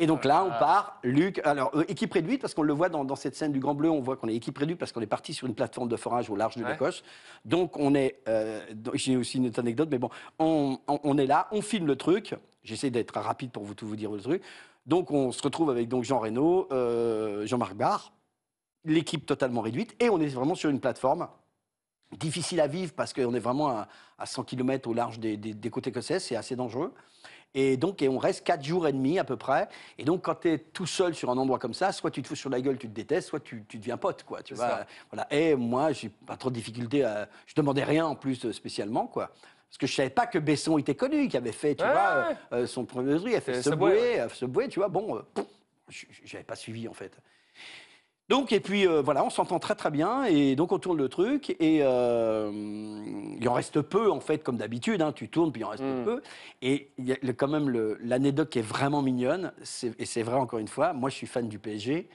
Et 0.00 0.06
donc 0.06 0.24
là, 0.24 0.44
on 0.44 0.50
part, 0.50 1.00
Luc, 1.02 1.40
alors 1.44 1.72
euh, 1.74 1.84
équipe 1.88 2.12
réduite, 2.12 2.40
parce 2.40 2.54
qu'on 2.54 2.62
le 2.62 2.72
voit 2.72 2.88
dans, 2.88 3.04
dans 3.04 3.16
cette 3.16 3.34
scène 3.34 3.52
du 3.52 3.58
Grand 3.58 3.74
Bleu, 3.74 3.90
on 3.90 4.00
voit 4.00 4.16
qu'on 4.16 4.28
est 4.28 4.34
équipe 4.36 4.56
réduite 4.56 4.78
parce 4.78 4.92
qu'on 4.92 5.00
est 5.00 5.06
parti 5.08 5.34
sur 5.34 5.48
une 5.48 5.54
plateforme 5.56 5.88
de 5.88 5.96
forage 5.96 6.30
au 6.30 6.36
large 6.36 6.56
de 6.56 6.62
Ouais. 6.62 6.70
l'Écosse. 6.72 7.02
Donc 7.44 7.76
on 7.76 7.94
est, 7.96 8.20
euh, 8.28 8.60
j'ai 8.94 9.16
aussi 9.16 9.38
une 9.38 9.48
autre 9.48 9.58
anecdote, 9.58 9.88
mais 9.90 9.98
bon, 9.98 10.08
on, 10.38 10.78
on- 10.86 11.00
on 11.02 11.18
est 11.18 11.26
là, 11.26 11.48
on 11.50 11.62
filme 11.62 11.86
le 11.88 11.96
truc. 11.96 12.34
J'essaie 12.62 12.90
d'être 12.90 13.18
rapide 13.18 13.50
pour 13.50 13.64
vous 13.64 13.74
tout 13.74 13.88
vous 13.88 13.96
dire 13.96 14.10
le 14.12 14.20
truc. 14.20 14.42
Donc 14.86 15.10
on 15.10 15.32
se 15.32 15.42
retrouve 15.42 15.68
avec 15.70 15.88
donc 15.88 16.04
Jean 16.04 16.20
Reno, 16.20 16.68
euh, 16.70 17.44
Jean-Marc 17.46 17.74
Barr, 17.74 18.12
l'équipe 18.84 19.26
totalement 19.26 19.62
réduite, 19.62 19.96
et 20.00 20.10
on 20.10 20.20
est 20.20 20.28
vraiment 20.28 20.54
sur 20.54 20.70
une 20.70 20.78
plateforme 20.80 21.26
difficile 22.18 22.60
à 22.60 22.68
vivre 22.68 22.92
parce 22.94 23.12
qu'on 23.12 23.34
est 23.34 23.38
vraiment 23.40 23.68
à, 23.68 23.88
à 24.18 24.26
100 24.26 24.44
km 24.44 24.88
au 24.88 24.94
large 24.94 25.18
des, 25.18 25.36
des- 25.36 25.54
des 25.54 25.70
côtes 25.70 25.88
écossaises, 25.88 26.22
c'est 26.24 26.36
assez 26.36 26.54
dangereux. 26.56 26.94
Et 27.54 27.76
donc, 27.76 28.02
et 28.02 28.08
on 28.08 28.18
reste 28.18 28.44
4 28.44 28.62
jours 28.62 28.86
et 28.86 28.92
demi 28.92 29.18
à 29.18 29.24
peu 29.24 29.36
près. 29.36 29.68
Et 29.98 30.04
donc, 30.04 30.22
quand 30.22 30.34
tu 30.42 30.50
es 30.50 30.58
tout 30.58 30.86
seul 30.86 31.14
sur 31.14 31.30
un 31.30 31.36
endroit 31.38 31.58
comme 31.58 31.74
ça, 31.74 31.92
soit 31.92 32.10
tu 32.10 32.22
te 32.22 32.28
fous 32.28 32.36
sur 32.36 32.50
la 32.50 32.60
gueule, 32.60 32.78
tu 32.78 32.88
te 32.88 32.94
détestes, 32.94 33.28
soit 33.28 33.40
tu, 33.40 33.64
tu 33.68 33.78
deviens 33.78 33.96
pote, 33.96 34.22
quoi. 34.22 34.42
Tu 34.42 34.54
vois. 34.54 34.68
ça. 34.68 34.86
Voilà. 35.10 35.26
Et 35.32 35.54
moi, 35.56 35.92
j'ai 35.92 36.10
pas 36.10 36.36
trop 36.36 36.50
de 36.50 36.54
difficultés. 36.54 37.04
À... 37.04 37.28
Je 37.46 37.54
demandais 37.54 37.84
rien 37.84 38.06
en 38.06 38.14
plus 38.14 38.44
euh, 38.44 38.52
spécialement, 38.52 39.06
quoi. 39.06 39.30
Parce 39.68 39.78
que 39.78 39.86
je 39.86 39.94
savais 39.94 40.10
pas 40.10 40.26
que 40.26 40.38
Besson 40.38 40.78
était 40.78 40.94
connu, 40.94 41.28
qui 41.28 41.36
avait 41.36 41.52
fait, 41.52 41.74
tu 41.74 41.84
Ouais, 41.84 41.90
vois, 41.92 42.28
ouais. 42.28 42.36
euh, 42.52 42.62
euh, 42.62 42.66
son 42.66 42.84
premier 42.86 43.16
truc, 43.16 43.32
il 43.32 43.36
a 43.36 43.40
fait 43.40 43.56
euh, 43.56 44.28
Subway, 44.30 44.68
tu 44.68 44.78
vois. 44.80 44.88
Bon, 44.88 45.16
euh, 45.16 45.42
j'avais 46.24 46.44
pas 46.44 46.56
suivi 46.56 46.86
en 46.88 46.94
fait. 46.94 47.16
Donc, 48.28 48.52
et 48.52 48.60
puis 48.60 48.86
euh, 48.86 49.00
voilà, 49.00 49.24
on 49.24 49.30
s'entend 49.30 49.58
très 49.58 49.74
très 49.74 49.90
bien, 49.90 50.24
et 50.24 50.54
donc 50.54 50.70
on 50.72 50.78
tourne 50.78 50.98
le 50.98 51.08
truc, 51.08 51.56
et 51.60 51.78
euh, 51.82 52.50
il 53.40 53.48
en 53.48 53.54
reste 53.54 53.80
peu 53.80 54.10
en 54.10 54.20
fait, 54.20 54.42
comme 54.44 54.58
d'habitude, 54.58 55.00
hein, 55.00 55.12
tu 55.12 55.28
tournes, 55.30 55.50
puis 55.50 55.62
il 55.62 55.64
en 55.64 55.70
reste 55.70 55.82
Mm. 55.82 56.04
peu. 56.04 56.20
Et 56.60 56.90
il 56.98 57.06
y 57.06 57.12
a 57.12 57.16
le- 57.22 57.32
quand 57.32 57.48
même 57.48 57.70
l'anecdote 58.02 58.50
qui 58.50 58.58
est 58.58 58.62
vraiment 58.62 59.00
mignonne, 59.00 59.52
et 59.98 60.04
c'est 60.04 60.22
vrai 60.22 60.36
encore 60.36 60.58
une 60.58 60.68
fois, 60.68 60.92
moi 60.92 61.08
je 61.08 61.14
suis 61.16 61.26
fan 61.26 61.48
du 61.48 61.58
PSG, 61.58 62.06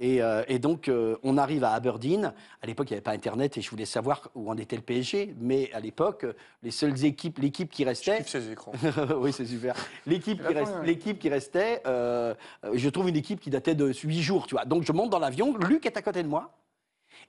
et, 0.00 0.22
euh, 0.22 0.42
et 0.48 0.58
donc 0.58 0.88
euh, 0.88 1.16
on 1.22 1.36
arrive 1.36 1.62
à 1.62 1.72
Aberdeen, 1.72 2.32
à 2.62 2.66
l'époque 2.66 2.90
il 2.90 2.94
n'y 2.94 2.96
avait 2.96 3.02
pas 3.02 3.12
Internet, 3.12 3.58
et 3.58 3.60
je 3.60 3.70
voulais 3.70 3.84
savoir 3.84 4.30
où 4.34 4.50
en 4.50 4.56
était 4.56 4.76
le 4.76 4.82
PSG, 4.82 5.34
mais 5.38 5.70
à 5.72 5.80
l'époque, 5.80 6.26
les 6.62 6.70
seules 6.70 7.04
équipes, 7.04 7.38
l'équipe 7.38 7.70
qui 7.70 7.82
Je 7.82 7.88
restait, 7.88 8.18
kiffe 8.18 8.28
ces 8.28 8.50
écrans. 8.50 8.72
oui, 9.18 9.32
c'est 9.32 9.44
super. 9.44 9.74
L'équipe 10.06 10.42
qui, 10.46 10.54
l'équipe 10.86 11.22
restait, 11.24 11.82
euh, 11.86 12.34
je 12.72 12.88
trouve 12.88 13.10
une 13.10 13.16
équipe 13.16 13.40
qui 13.40 13.50
datait 13.50 13.74
de 13.74 13.92
8 13.92 14.22
jours, 14.22 14.46
tu 14.46 14.54
vois. 14.54 14.64
Donc 14.64 14.84
je 14.84 14.92
monte 14.92 15.10
dans 15.10 15.18
l'avion, 15.18 15.56
Luc 15.58 15.84
est 15.84 15.96
à 15.96 16.02
côté 16.02 16.22
de 16.22 16.28
moi. 16.28 16.50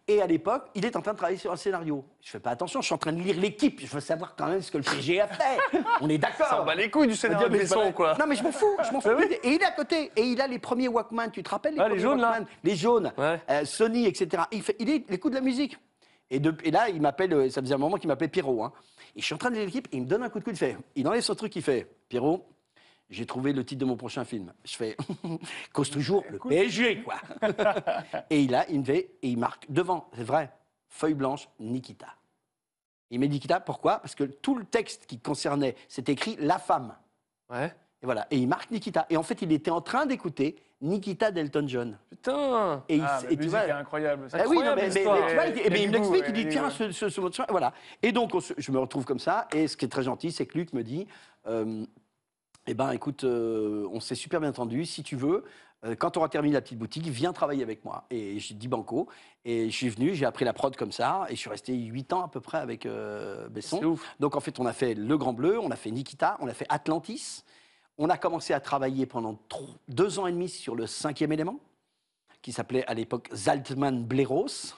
Et 0.07 0.21
à 0.21 0.27
l'époque, 0.27 0.65
il 0.75 0.85
est 0.85 0.95
en 0.95 1.01
train 1.01 1.11
de 1.13 1.17
travailler 1.17 1.37
sur 1.37 1.51
un 1.51 1.55
scénario. 1.55 2.03
Je 2.21 2.31
fais 2.31 2.39
pas 2.39 2.49
attention, 2.51 2.81
je 2.81 2.85
suis 2.87 2.93
en 2.95 2.97
train 2.97 3.13
de 3.13 3.21
lire 3.21 3.35
l'équipe. 3.39 3.79
Je 3.79 3.87
veux 3.87 3.99
savoir 3.99 4.35
quand 4.35 4.47
même 4.47 4.61
ce 4.61 4.71
que 4.71 4.77
le 4.77 4.83
PSG 4.83 5.21
a 5.21 5.27
fait. 5.27 5.57
On 6.01 6.09
est 6.09 6.17
d'accord. 6.17 6.47
Ça 6.47 6.61
en 6.61 6.65
bat 6.65 6.75
les 6.75 6.89
couilles 6.89 7.07
du 7.07 7.15
scénario 7.15 7.47
de 7.47 7.57
Besson, 7.57 7.91
quoi. 7.93 8.15
Non, 8.19 8.25
mais 8.27 8.35
je 8.35 8.43
m'en 8.43 8.51
fous, 8.51 8.77
je 8.85 8.91
m'en 8.91 8.99
fous. 9.01 9.09
Ah 9.11 9.15
oui 9.17 9.25
Et 9.43 9.49
il 9.53 9.61
est 9.61 9.65
à 9.65 9.71
côté, 9.71 10.11
et 10.15 10.23
il 10.23 10.41
a 10.41 10.47
les 10.47 10.59
premiers 10.59 10.87
Walkman. 10.87 11.29
Tu 11.31 11.43
te 11.43 11.49
rappelles 11.49 11.75
les 11.75 11.79
Ah, 11.79 11.87
les 11.89 11.99
jaunes, 11.99 12.19
là 12.19 12.31
Walkman? 12.31 12.47
Les 12.63 12.75
jaunes, 12.75 13.13
Ouais. 13.17 13.39
euh, 13.49 13.65
Sony, 13.65 14.07
etc. 14.07 14.43
Il, 14.51 14.63
fait, 14.63 14.75
il, 14.79 14.89
est- 14.89 15.05
il 15.07 15.13
écoute 15.13 15.31
de 15.33 15.37
la 15.37 15.41
musique. 15.43 15.77
Et, 16.29 16.39
de- 16.39 16.55
et 16.63 16.71
là, 16.71 16.89
il 16.89 17.01
m'appelle, 17.01 17.33
euh, 17.33 17.49
ça 17.49 17.61
faisait 17.61 17.73
un 17.75 17.77
moment 17.77 17.97
qu'il 17.97 18.07
m'appelait 18.07 18.27
Pierrot. 18.29 18.63
hein. 18.63 18.71
Et 19.15 19.19
je 19.19 19.25
suis 19.25 19.35
en 19.35 19.37
train 19.37 19.49
de 19.49 19.55
lire 19.55 19.65
l'équipe, 19.65 19.87
et 19.91 19.97
il 19.97 20.03
me 20.03 20.07
donne 20.07 20.23
un 20.23 20.29
coup 20.29 20.39
de 20.39 20.43
coude. 20.45 20.53
Il, 20.55 20.57
fait, 20.59 20.77
il 20.95 21.07
enlève 21.07 21.21
son 21.21 21.35
truc, 21.35 21.55
il 21.55 21.61
fait 21.61 21.87
Pierrot, 22.09 22.45
j'ai 23.11 23.25
trouvé 23.25 23.53
le 23.53 23.63
titre 23.63 23.81
de 23.81 23.85
mon 23.85 23.97
prochain 23.97 24.23
film. 24.25 24.53
Je 24.63 24.75
fais 24.75 24.97
Cause 25.73 25.91
toujours 25.91 26.23
le 26.31 26.39
PSG, 26.39 27.03
quoi. 27.03 27.15
et 28.29 28.41
il 28.41 28.55
a, 28.55 28.67
il 28.69 28.79
me 28.79 28.85
fait, 28.85 29.11
et 29.21 29.29
il 29.29 29.37
marque 29.37 29.65
devant, 29.69 30.09
c'est 30.15 30.23
vrai, 30.23 30.51
feuille 30.87 31.13
blanche, 31.13 31.47
Nikita. 31.59 32.07
Il 33.11 33.19
met 33.19 33.27
Nikita, 33.27 33.59
pourquoi? 33.59 33.99
Parce 33.99 34.15
que 34.15 34.23
tout 34.23 34.55
le 34.55 34.63
texte 34.63 35.05
qui 35.05 35.19
concernait, 35.19 35.75
c'est 35.89 36.07
écrit 36.07 36.37
la 36.39 36.57
femme. 36.57 36.95
Ouais. 37.49 37.73
Et 38.01 38.05
voilà. 38.05 38.25
Et 38.31 38.37
il 38.37 38.47
marque 38.47 38.71
Nikita. 38.71 39.05
Et 39.09 39.17
en 39.17 39.23
fait, 39.23 39.41
il 39.41 39.51
était 39.51 39.69
en 39.69 39.81
train 39.81 40.05
d'écouter 40.05 40.55
Nikita 40.79 41.29
d'Elton 41.29 41.65
John. 41.67 41.97
Putain. 42.09 42.83
Et, 42.87 42.95
il- 42.95 43.03
Ah, 43.05 43.19
et 43.29 43.35
tu 43.37 43.47
vois. 43.49 43.67
est 43.67 43.71
incroyable. 43.71 44.27
Ah 44.31 44.43
oui, 44.47 44.57
non, 44.57 44.63
mais, 44.75 44.75
mais- 44.75 44.85
l'histoire. 44.87 45.19
mais 45.19 45.27
tu 45.27 45.33
vois, 45.35 45.45
il, 45.47 45.53
ben, 45.53 45.73
du 45.73 45.79
il 45.79 45.87
me 45.89 45.93
l'explique, 45.97 46.23
il 46.29 46.33
dit 46.33 46.47
tiens, 46.47 46.69
ce, 46.69 46.91
ce, 46.91 47.09
ce 47.09 47.21
voilà. 47.49 47.73
Et 48.01 48.13
donc, 48.13 48.33
on 48.33 48.39
je 48.39 48.71
me 48.71 48.79
retrouve 48.79 49.03
comme 49.03 49.19
ça. 49.19 49.47
Et 49.53 49.67
ce 49.67 49.75
qui 49.75 49.83
est 49.85 49.89
très 49.89 50.03
gentil, 50.03 50.31
c'est 50.31 50.45
que 50.45 50.57
Luc 50.57 50.71
me 50.71 50.81
dit 50.81 51.05
euh, 51.47 51.85
Eh 52.67 52.73
ben, 52.73 52.91
écoute, 52.91 53.23
euh, 53.23 53.87
on 53.91 53.99
s'est 53.99 54.15
super 54.15 54.39
bien 54.39 54.49
entendu. 54.49 54.85
Si 54.85 55.01
tu 55.03 55.15
veux, 55.15 55.43
euh, 55.83 55.95
quand 55.95 56.15
on 56.15 56.19
aura 56.19 56.29
terminé 56.29 56.53
la 56.53 56.61
petite 56.61 56.77
boutique, 56.77 57.07
viens 57.07 57.33
travailler 57.33 57.63
avec 57.63 57.83
moi. 57.83 58.05
Et 58.11 58.39
j'ai 58.39 58.53
dit 58.53 58.67
banco. 58.67 59.07
Et 59.45 59.69
je 59.69 59.75
suis 59.75 59.89
venu, 59.89 60.13
j'ai 60.13 60.25
appris 60.25 60.45
la 60.45 60.53
prod 60.53 60.75
comme 60.75 60.91
ça. 60.91 61.25
Et 61.29 61.35
je 61.35 61.39
suis 61.39 61.49
resté 61.49 61.73
8 61.73 62.13
ans 62.13 62.23
à 62.23 62.27
peu 62.27 62.39
près 62.39 62.59
avec 62.59 62.85
euh, 62.85 63.49
Besson. 63.49 63.79
C'est 63.79 63.85
ouf. 63.85 64.15
Donc 64.19 64.35
en 64.35 64.39
fait, 64.39 64.59
on 64.59 64.65
a 64.65 64.73
fait 64.73 64.93
Le 64.93 65.17
Grand 65.17 65.33
Bleu, 65.33 65.59
on 65.59 65.71
a 65.71 65.75
fait 65.75 65.91
Nikita, 65.91 66.37
on 66.39 66.47
a 66.47 66.53
fait 66.53 66.67
Atlantis. 66.69 67.43
On 67.97 68.09
a 68.09 68.17
commencé 68.17 68.53
à 68.53 68.59
travailler 68.59 69.05
pendant 69.05 69.37
deux 69.87 70.19
ans 70.19 70.27
et 70.27 70.31
demi 70.31 70.49
sur 70.49 70.75
le 70.75 70.87
cinquième 70.87 71.31
élément, 71.31 71.59
qui 72.41 72.51
s'appelait 72.51 72.85
à 72.87 72.93
l'époque 72.93 73.29
Zaltman 73.33 74.03
Bleros. 74.03 74.75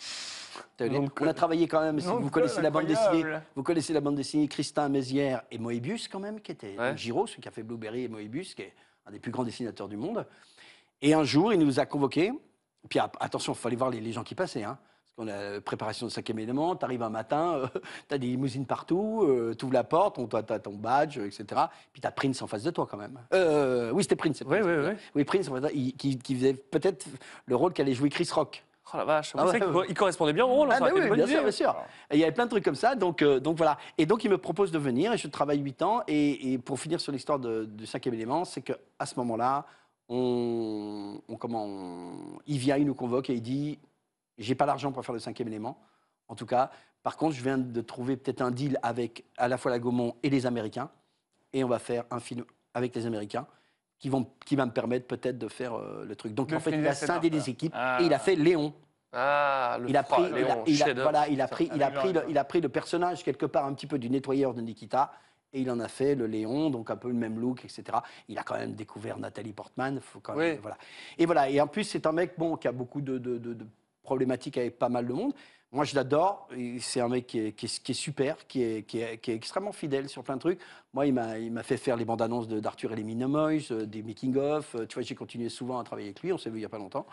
De 0.78 0.90
On 1.22 1.28
a 1.28 1.34
travaillé 1.34 1.68
quand 1.68 1.82
même, 1.82 2.00
si 2.00 2.08
de 2.08 2.12
vous 2.12 2.30
connaissez 2.30 2.62
la 2.62 2.70
bande 2.70 2.86
dessinée, 2.86 3.24
vous 3.56 3.64
connaissez 3.64 3.94
la 3.94 4.02
bande 4.02 4.16
dessinée 4.16 4.48
Christin 4.48 4.90
Mézières 4.90 5.44
et 5.52 5.58
Moebius 5.58 6.08
quand 6.08 6.20
même, 6.20 6.40
qui 6.42 6.52
était 6.52 6.78
Ouais. 6.78 6.96
Giro, 6.98 7.28
celui 7.28 7.42
qui 7.42 7.48
a 7.48 7.52
fait 7.52 7.64
Blueberry 7.64 8.04
et 8.04 8.08
Moebius, 8.08 8.54
qui 8.56 8.64
est 8.64 8.74
un 9.06 9.12
des 9.12 9.20
plus 9.20 9.32
grands 9.32 9.44
dessinateurs 9.44 9.88
du 9.88 9.98
monde. 9.98 10.26
Et 11.02 11.14
un 11.14 11.24
jour, 11.24 11.54
il 11.54 11.60
nous 11.60 11.80
a 11.80 11.86
convoqués. 11.86 12.32
Puis 12.90 13.00
ah, 13.00 13.12
attention, 13.20 13.54
il 13.54 13.58
fallait 13.60 13.76
voir 13.76 13.90
les, 13.90 14.00
les 14.02 14.12
gens 14.12 14.24
qui 14.24 14.36
passaient. 14.36 14.64
Hein. 14.64 14.78
Parce 15.16 15.28
qu'on 15.28 15.28
a 15.34 15.54
la 15.56 15.62
préparation 15.62 16.08
de 16.08 16.12
cinquième 16.12 16.40
élément, 16.40 16.76
tu 16.76 16.84
arrives 16.86 17.04
un 17.04 17.10
matin, 17.10 17.70
tu 18.10 18.16
as 18.16 18.18
des 18.18 18.28
limousines 18.28 18.66
partout, 18.66 19.26
tu 19.58 19.66
ouvres 19.66 19.74
la 19.74 19.84
porte, 19.84 20.18
tu 20.30 20.36
as 20.54 20.60
ton 20.60 20.74
badge, 20.74 21.18
euh, 21.20 21.28
etc. 21.28 21.46
Puis 21.92 22.02
tu 22.02 22.08
as 22.08 22.12
Prince 22.12 22.42
en 22.42 22.48
face 22.48 22.64
de 22.64 22.72
toi 22.72 22.88
quand 22.90 22.98
même. 22.98 23.20
Euh, 23.34 23.92
oui, 23.92 24.04
c'était 24.04 24.16
Prince. 24.16 24.44
Prince. 24.44 24.66
ouais, 24.66 24.78
ouais. 24.80 24.98
Oui, 25.16 25.24
Prince, 25.24 25.50
en 25.50 25.62
il- 25.68 25.94
qui, 25.96 26.18
qui 26.18 26.36
faisait 26.36 26.54
peut-être 26.54 27.06
le 27.46 27.56
rôle 27.56 27.74
qu'allait 27.74 27.94
jouer 27.94 28.10
Chris 28.10 28.28
Rock. 28.34 28.64
Oh 28.94 28.98
la 28.98 29.06
vache. 29.06 29.34
Ah 29.38 29.46
Vous 29.46 29.52
savez 29.52 29.66
ouais. 29.66 29.94
correspondait 29.94 30.34
bien 30.34 30.46
au 30.46 30.50
rôle. 30.50 30.70
Ah, 30.72 30.76
ça 30.78 30.80
bah 30.82 30.92
oui, 30.94 31.02
une 31.02 31.08
bonne 31.08 31.18
bien 31.18 31.28
sûr, 31.28 31.42
bien 31.42 31.52
sûr. 31.52 31.76
Et 32.12 32.16
il 32.16 32.20
y 32.20 32.24
avait 32.24 32.34
plein 32.34 32.46
de 32.46 32.50
trucs 32.50 32.66
comme 32.66 32.76
ça, 32.76 32.96
donc, 32.96 33.22
euh, 33.22 33.40
donc 33.40 33.58
voilà. 33.58 33.78
Et 33.98 34.06
donc 34.06 34.24
il 34.24 34.30
me 34.30 34.38
propose 34.38 34.72
de 34.72 34.78
venir 34.78 35.14
et 35.14 35.18
je 35.18 35.28
travaille 35.28 35.60
8 35.60 35.82
ans. 35.84 36.04
Et, 36.08 36.54
et 36.54 36.58
pour 36.58 36.80
finir 36.80 37.00
sur 37.00 37.12
l'histoire 37.12 37.40
du 37.40 37.86
cinquième 37.86 38.14
élément, 38.14 38.44
c'est 38.46 38.62
qu'à 38.62 39.06
ce 39.06 39.16
moment-là, 39.18 39.66
on, 40.10 41.20
on- 41.30 41.36
comment, 41.38 41.66
on- 41.66 42.40
il 42.46 42.58
vient, 42.58 42.78
il 42.78 42.86
nous 42.86 42.94
convoque 42.96 43.30
et 43.30 43.34
il 43.36 43.42
dit 43.42 43.80
J'ai 44.38 44.56
pas 44.56 44.66
l'argent 44.66 44.92
pour 44.92 45.04
faire 45.06 45.14
le 45.14 45.20
cinquième 45.20 45.48
élément. 45.48 45.78
En 46.28 46.36
tout 46.36 46.46
cas, 46.46 46.70
par 47.04 47.18
contre, 47.18 47.36
je 47.36 47.44
viens 47.44 47.58
de 47.58 47.82
trouver 47.82 48.18
peut-être 48.18 48.42
un 48.42 48.52
deal 48.52 48.80
avec 48.84 49.24
à 49.38 49.48
la 49.48 49.58
fois 49.58 49.72
la 49.72 49.80
Gaumont 49.80 50.16
et 50.24 50.30
les 50.30 50.46
Américains. 50.46 50.90
Et 51.54 51.64
on 51.64 51.68
va 51.68 51.80
faire 51.80 52.04
un 52.12 52.20
film 52.20 52.44
avec 52.74 52.96
les 52.96 53.06
Américains 53.06 53.46
qui, 54.04 54.10
vont, 54.10 54.28
qui 54.46 54.58
va 54.58 54.66
me 54.66 54.72
permettre 54.72 55.08
peut-être 55.08 55.38
de 55.38 55.48
faire 55.48 55.76
euh, 55.76 56.04
le 56.06 56.14
truc. 56.18 56.34
Donc 56.34 56.52
en 56.52 56.60
fait, 56.60 56.72
il 56.72 56.86
a 56.86 56.94
scindé 56.94 57.30
les 57.30 57.50
équipes 57.50 57.72
Ah. 57.74 58.00
et 58.02 58.06
il 58.06 58.14
a 58.14 58.20
fait 58.20 58.36
Léon. 58.36 58.74
Ah, 59.14 59.78
le 59.80 59.88
Il 59.90 59.96
a 59.96 60.04
pris, 60.04 60.24
il 60.24 60.34
a, 60.34 60.36
Léon, 60.36 60.64
il 60.68 60.74
a- 60.82 60.86
chef-d'œuvre. 60.88 61.10
voilà, 61.10 61.30
il 61.30 61.40
a 61.40 61.48
pris, 61.48 61.70
il 61.74 61.82
a 61.82 61.86
Avec 61.86 62.00
pris, 62.00 62.12
le, 62.12 62.22
il 62.28 62.38
a 62.38 62.44
pris 62.44 62.60
le 62.60 62.68
personnage 62.68 63.24
quelque 63.24 63.46
part 63.46 63.64
un 63.66 63.74
petit 63.74 63.88
peu 63.88 63.98
du 63.98 64.10
nettoyeur 64.10 64.54
de 64.54 64.60
Nikita 64.60 65.14
et 65.54 65.62
il 65.62 65.72
en 65.72 65.80
a 65.80 65.88
fait 65.88 66.16
le 66.16 66.28
Léon, 66.28 66.70
donc 66.70 66.92
un 66.92 66.98
peu 66.98 67.08
le 67.08 67.14
même 67.14 67.40
look, 67.40 67.64
etc. 67.64 67.84
Il 68.28 68.38
a 68.38 68.44
quand 68.44 68.58
même 68.58 68.74
découvert 68.74 69.18
Nathalie 69.18 69.54
Portman, 69.54 70.02
faut 70.02 70.20
quand 70.20 70.36
même, 70.36 70.56
Oui. 70.56 70.60
voilà. 70.62 70.78
Et 71.18 71.26
voilà. 71.26 71.50
Et 71.50 71.62
en 71.62 71.68
plus, 71.68 71.86
c'est 71.86 72.06
un 72.06 72.12
mec 72.12 72.34
bon 72.38 72.58
qui 72.58 72.68
a 72.68 72.74
beaucoup 72.74 73.00
de, 73.00 73.18
de- 73.18 73.38
de- 73.38 73.54
de 73.54 73.66
problématiques 74.02 74.58
avec 74.58 74.78
pas 74.78 74.90
mal 74.90 75.08
de 75.08 75.14
monde. 75.14 75.34
Moi, 75.74 75.86
je 75.86 75.96
l'adore. 75.96 76.48
C'est 76.80 77.02
un 77.02 77.10
mec 77.10 77.26
qui 77.28 77.40
est, 77.48 77.52
qui 77.54 77.66
est- 77.66 77.84
qui 77.84 77.92
est 77.92 77.96
super, 77.96 78.38
qui 78.48 78.62
est, 78.64 78.84
qui, 78.84 79.02
est, 79.02 79.18
qui 79.18 79.32
est 79.32 79.36
extrêmement 79.36 79.72
fidèle 79.72 80.08
sur 80.08 80.24
plein 80.24 80.36
de 80.36 80.40
trucs. 80.40 80.60
Moi, 80.94 81.08
il 81.08 81.14
m'a 81.14 81.64
fait 81.64 81.78
faire 81.78 81.98
les 81.98 82.06
bandes 82.06 82.22
annonces 82.22 82.48
de- 82.48 82.60
d'Arthur 82.60 82.94
et 82.94 82.96
les 82.96 83.04
Minomoys, 83.04 83.72
euh, 83.72 83.86
des 83.86 84.04
making-of. 84.04 84.76
euh, 84.76 84.86
Tu 84.86 84.94
vois, 84.94 85.04
j'ai 85.04 85.16
continué 85.16 85.50
souvent 85.50 85.80
à 85.80 85.84
travailler 85.84 86.10
avec 86.10 86.22
lui. 86.22 86.32
On 86.32 86.38
s'est 86.38 86.52
vu 86.52 86.60
il 86.60 86.62
y 86.62 86.66
a 86.66 86.70
pas 86.70 86.78
longtemps. 86.78 87.08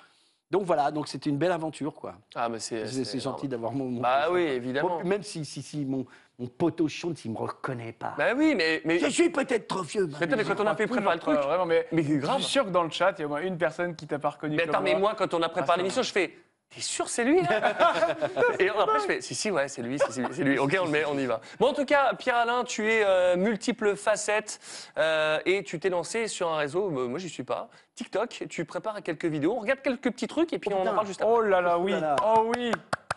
Donc 0.51 0.65
voilà, 0.65 0.91
donc 0.91 1.07
c'était 1.09 1.31
une 1.31 1.39
belle 1.39 1.53
aventure, 1.53 1.95
quoi. 1.95 2.17
Ah, 2.35 2.49
mais 2.49 2.59
c'est. 2.59 2.85
Gentil 3.21 3.47
d'avoir 3.49 3.73
mon, 3.73 3.85
mon 3.89 4.01
Bah 4.01 4.27
oui, 4.33 4.41
évidemment. 4.43 4.99
Bon, 5.01 5.05
même 5.09 5.23
si, 5.23 5.45
si, 5.45 5.63
si 5.63 5.85
mon, 5.87 6.05
mon 6.41 6.49
poteau 6.49 6.89
Sean, 6.89 7.15
s'il 7.15 7.31
me 7.31 7.39
reconnaît 7.39 7.93
pas. 7.93 8.15
Bah 8.19 8.35
oui, 8.37 8.55
mais. 8.57 8.83
mais... 8.85 8.99
je 8.99 9.07
suis 9.09 9.31
peut-être 9.31 9.69
trop 9.69 9.83
vieux. 9.83 10.09
Mais 10.21 10.27
quand 10.45 10.61
on 10.61 10.67
a 10.67 10.75
fait 10.75 10.89
préparer 10.89 11.15
le 11.15 11.21
truc. 11.21 11.37
Pas, 11.37 11.47
Vraiment, 11.47 11.67
mais, 11.67 11.87
Mais 11.93 12.03
c'est 12.03 12.19
grave. 12.19 12.39
Je 12.39 12.43
suis 12.43 12.51
sûr 12.53 12.65
que 12.65 12.71
dans 12.71 12.83
le 12.83 12.91
chat, 12.91 13.13
il 13.17 13.21
y 13.21 13.23
a 13.23 13.27
au 13.27 13.31
moins 13.31 13.41
une 13.43 13.57
personne 13.57 13.95
qui 13.95 14.07
t'a 14.09 14.19
pas 14.19 14.31
reconnu. 14.31 14.57
Mais 14.57 14.67
comme 14.67 14.75
attends, 14.75 14.83
mais 14.85 14.97
moi, 14.97 15.15
quand 15.17 15.33
on 15.35 15.41
a 15.41 15.47
Ah, 15.47 15.49
préparé 15.51 15.77
c'est 15.77 15.83
l'émission, 15.83 16.03
je 16.03 16.13
fais. 16.13 16.37
T'es 16.73 16.81
sûr, 16.81 17.09
c'est 17.09 17.25
lui 17.25 17.43
là 17.43 17.77
Et 18.61 18.69
après, 18.69 19.01
je 19.01 19.05
fais. 19.07 19.21
Si, 19.21 19.35
si, 19.35 19.51
ouais, 19.51 19.67
c'est 19.67 19.83
lui, 19.83 19.99
c'est 19.99 20.23
c'est 20.33 20.45
lui. 20.45 20.57
Ok, 20.57 20.77
on 20.81 20.85
le 20.85 20.91
met, 20.91 21.05
on 21.05 21.19
y 21.19 21.27
va. 21.27 21.41
Bon, 21.59 21.67
en 21.69 21.73
tout 21.73 21.85
cas, 21.85 22.15
Pierre-Alain, 22.15 22.63
tu 22.63 22.89
es 22.89 23.03
euh, 23.05 23.37
multiples 23.37 23.97
facettes 23.97 24.61
euh, 24.97 25.41
et 25.47 25.65
tu 25.65 25.81
t'es 25.81 25.89
lancé 25.89 26.29
sur 26.29 26.49
un 26.53 26.59
réseau. 26.59 26.87
euh, 26.97 27.09
moi, 27.09 27.19
j'y 27.19 27.29
suis 27.29 27.43
pas. 27.43 27.69
TikTok. 27.97 28.45
Tu 28.49 28.65
prépares 28.65 29.03
quelques 29.03 29.25
vidéos. 29.25 29.55
On 29.57 29.61
regarde 29.61 29.83
quelques 29.83 30.13
petits 30.13 30.29
trucs 30.29 30.53
et 30.53 30.61
puis 30.61 30.71
Oh, 30.73 30.79
on 30.79 30.87
en 30.87 30.95
parle 30.95 31.07
juste 31.09 31.21
après. 31.23 31.35
Oh 31.35 31.41
là 31.43 31.61
là, 31.61 31.77
oui. 31.77 31.91
là 31.91 32.01
là. 32.01 32.17
Oh 32.25 32.53
oui. 32.57 32.71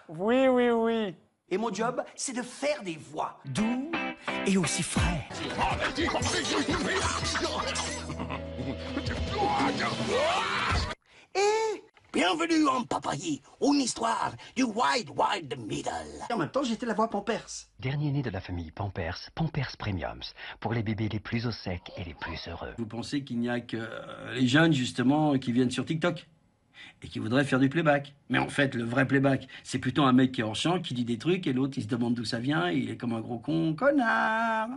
Oui, 0.10 0.48
oui, 0.48 0.70
oui. 0.72 1.16
Et 1.52 1.58
mon 1.60 1.72
job, 1.72 2.04
c'est 2.16 2.34
de 2.36 2.42
faire 2.42 2.82
des 2.82 2.98
voix 3.00 3.38
doux 3.46 3.92
et 4.48 4.58
aussi 4.58 4.82
frais. 4.82 5.28
Et 11.36 11.84
bienvenue 12.14 12.68
en 12.68 12.84
Papaye, 12.84 13.42
une 13.60 13.82
histoire 13.82 14.34
du 14.56 14.64
Wide 14.64 15.10
Wide 15.18 15.58
Middle. 15.68 15.90
Et 16.30 16.34
en 16.34 16.38
même 16.38 16.52
temps, 16.52 16.64
j'étais 16.64 16.86
la 16.86 16.94
voix 16.94 17.10
Pampers. 17.10 17.68
Dernier 17.80 18.12
né 18.12 18.22
de 18.22 18.30
la 18.30 18.40
famille 18.40 18.70
Pampers, 18.70 19.18
Pampers 19.34 19.76
Premiums, 19.78 20.22
pour 20.60 20.76
les 20.76 20.84
bébés 20.84 21.10
les 21.10 21.20
plus 21.20 21.48
au 21.48 21.52
sec 21.52 21.82
et 21.98 22.04
les 22.04 22.14
plus 22.14 22.48
heureux. 22.48 22.74
Vous 22.78 22.86
pensez 22.86 23.24
qu'il 23.24 23.40
n'y 23.40 23.50
a 23.50 23.60
que 23.60 23.78
euh, 23.78 24.34
les 24.36 24.48
jeunes, 24.48 24.74
justement, 24.74 25.40
qui 25.40 25.52
viennent 25.52 25.72
sur 25.72 25.86
TikTok 25.86 26.28
et 27.02 27.08
qui 27.08 27.18
voudraient 27.18 27.46
faire 27.46 27.60
du 27.60 27.70
playback. 27.70 28.14
Mais 28.30 28.38
en 28.38 28.50
fait, 28.50 28.76
le 28.76 28.84
vrai 28.84 29.08
playback, 29.08 29.48
c'est 29.64 29.80
plutôt 29.80 30.04
un 30.04 30.14
mec 30.14 30.34
qui 30.34 30.42
est 30.42 30.44
hors 30.44 30.56
champ, 30.56 30.80
qui 30.80 30.94
dit 30.94 31.06
des 31.06 31.18
trucs, 31.18 31.48
et 31.48 31.54
l'autre, 31.54 31.78
il 31.78 31.84
se 31.84 31.88
demande 31.88 32.14
d'où 32.14 32.26
ça 32.26 32.40
vient, 32.40 32.70
et 32.70 32.76
il 32.76 32.92
est 32.92 32.98
comme 32.98 33.14
un 33.14 33.22
gros 33.22 33.40
con. 33.40 33.74
Connard 33.74 34.70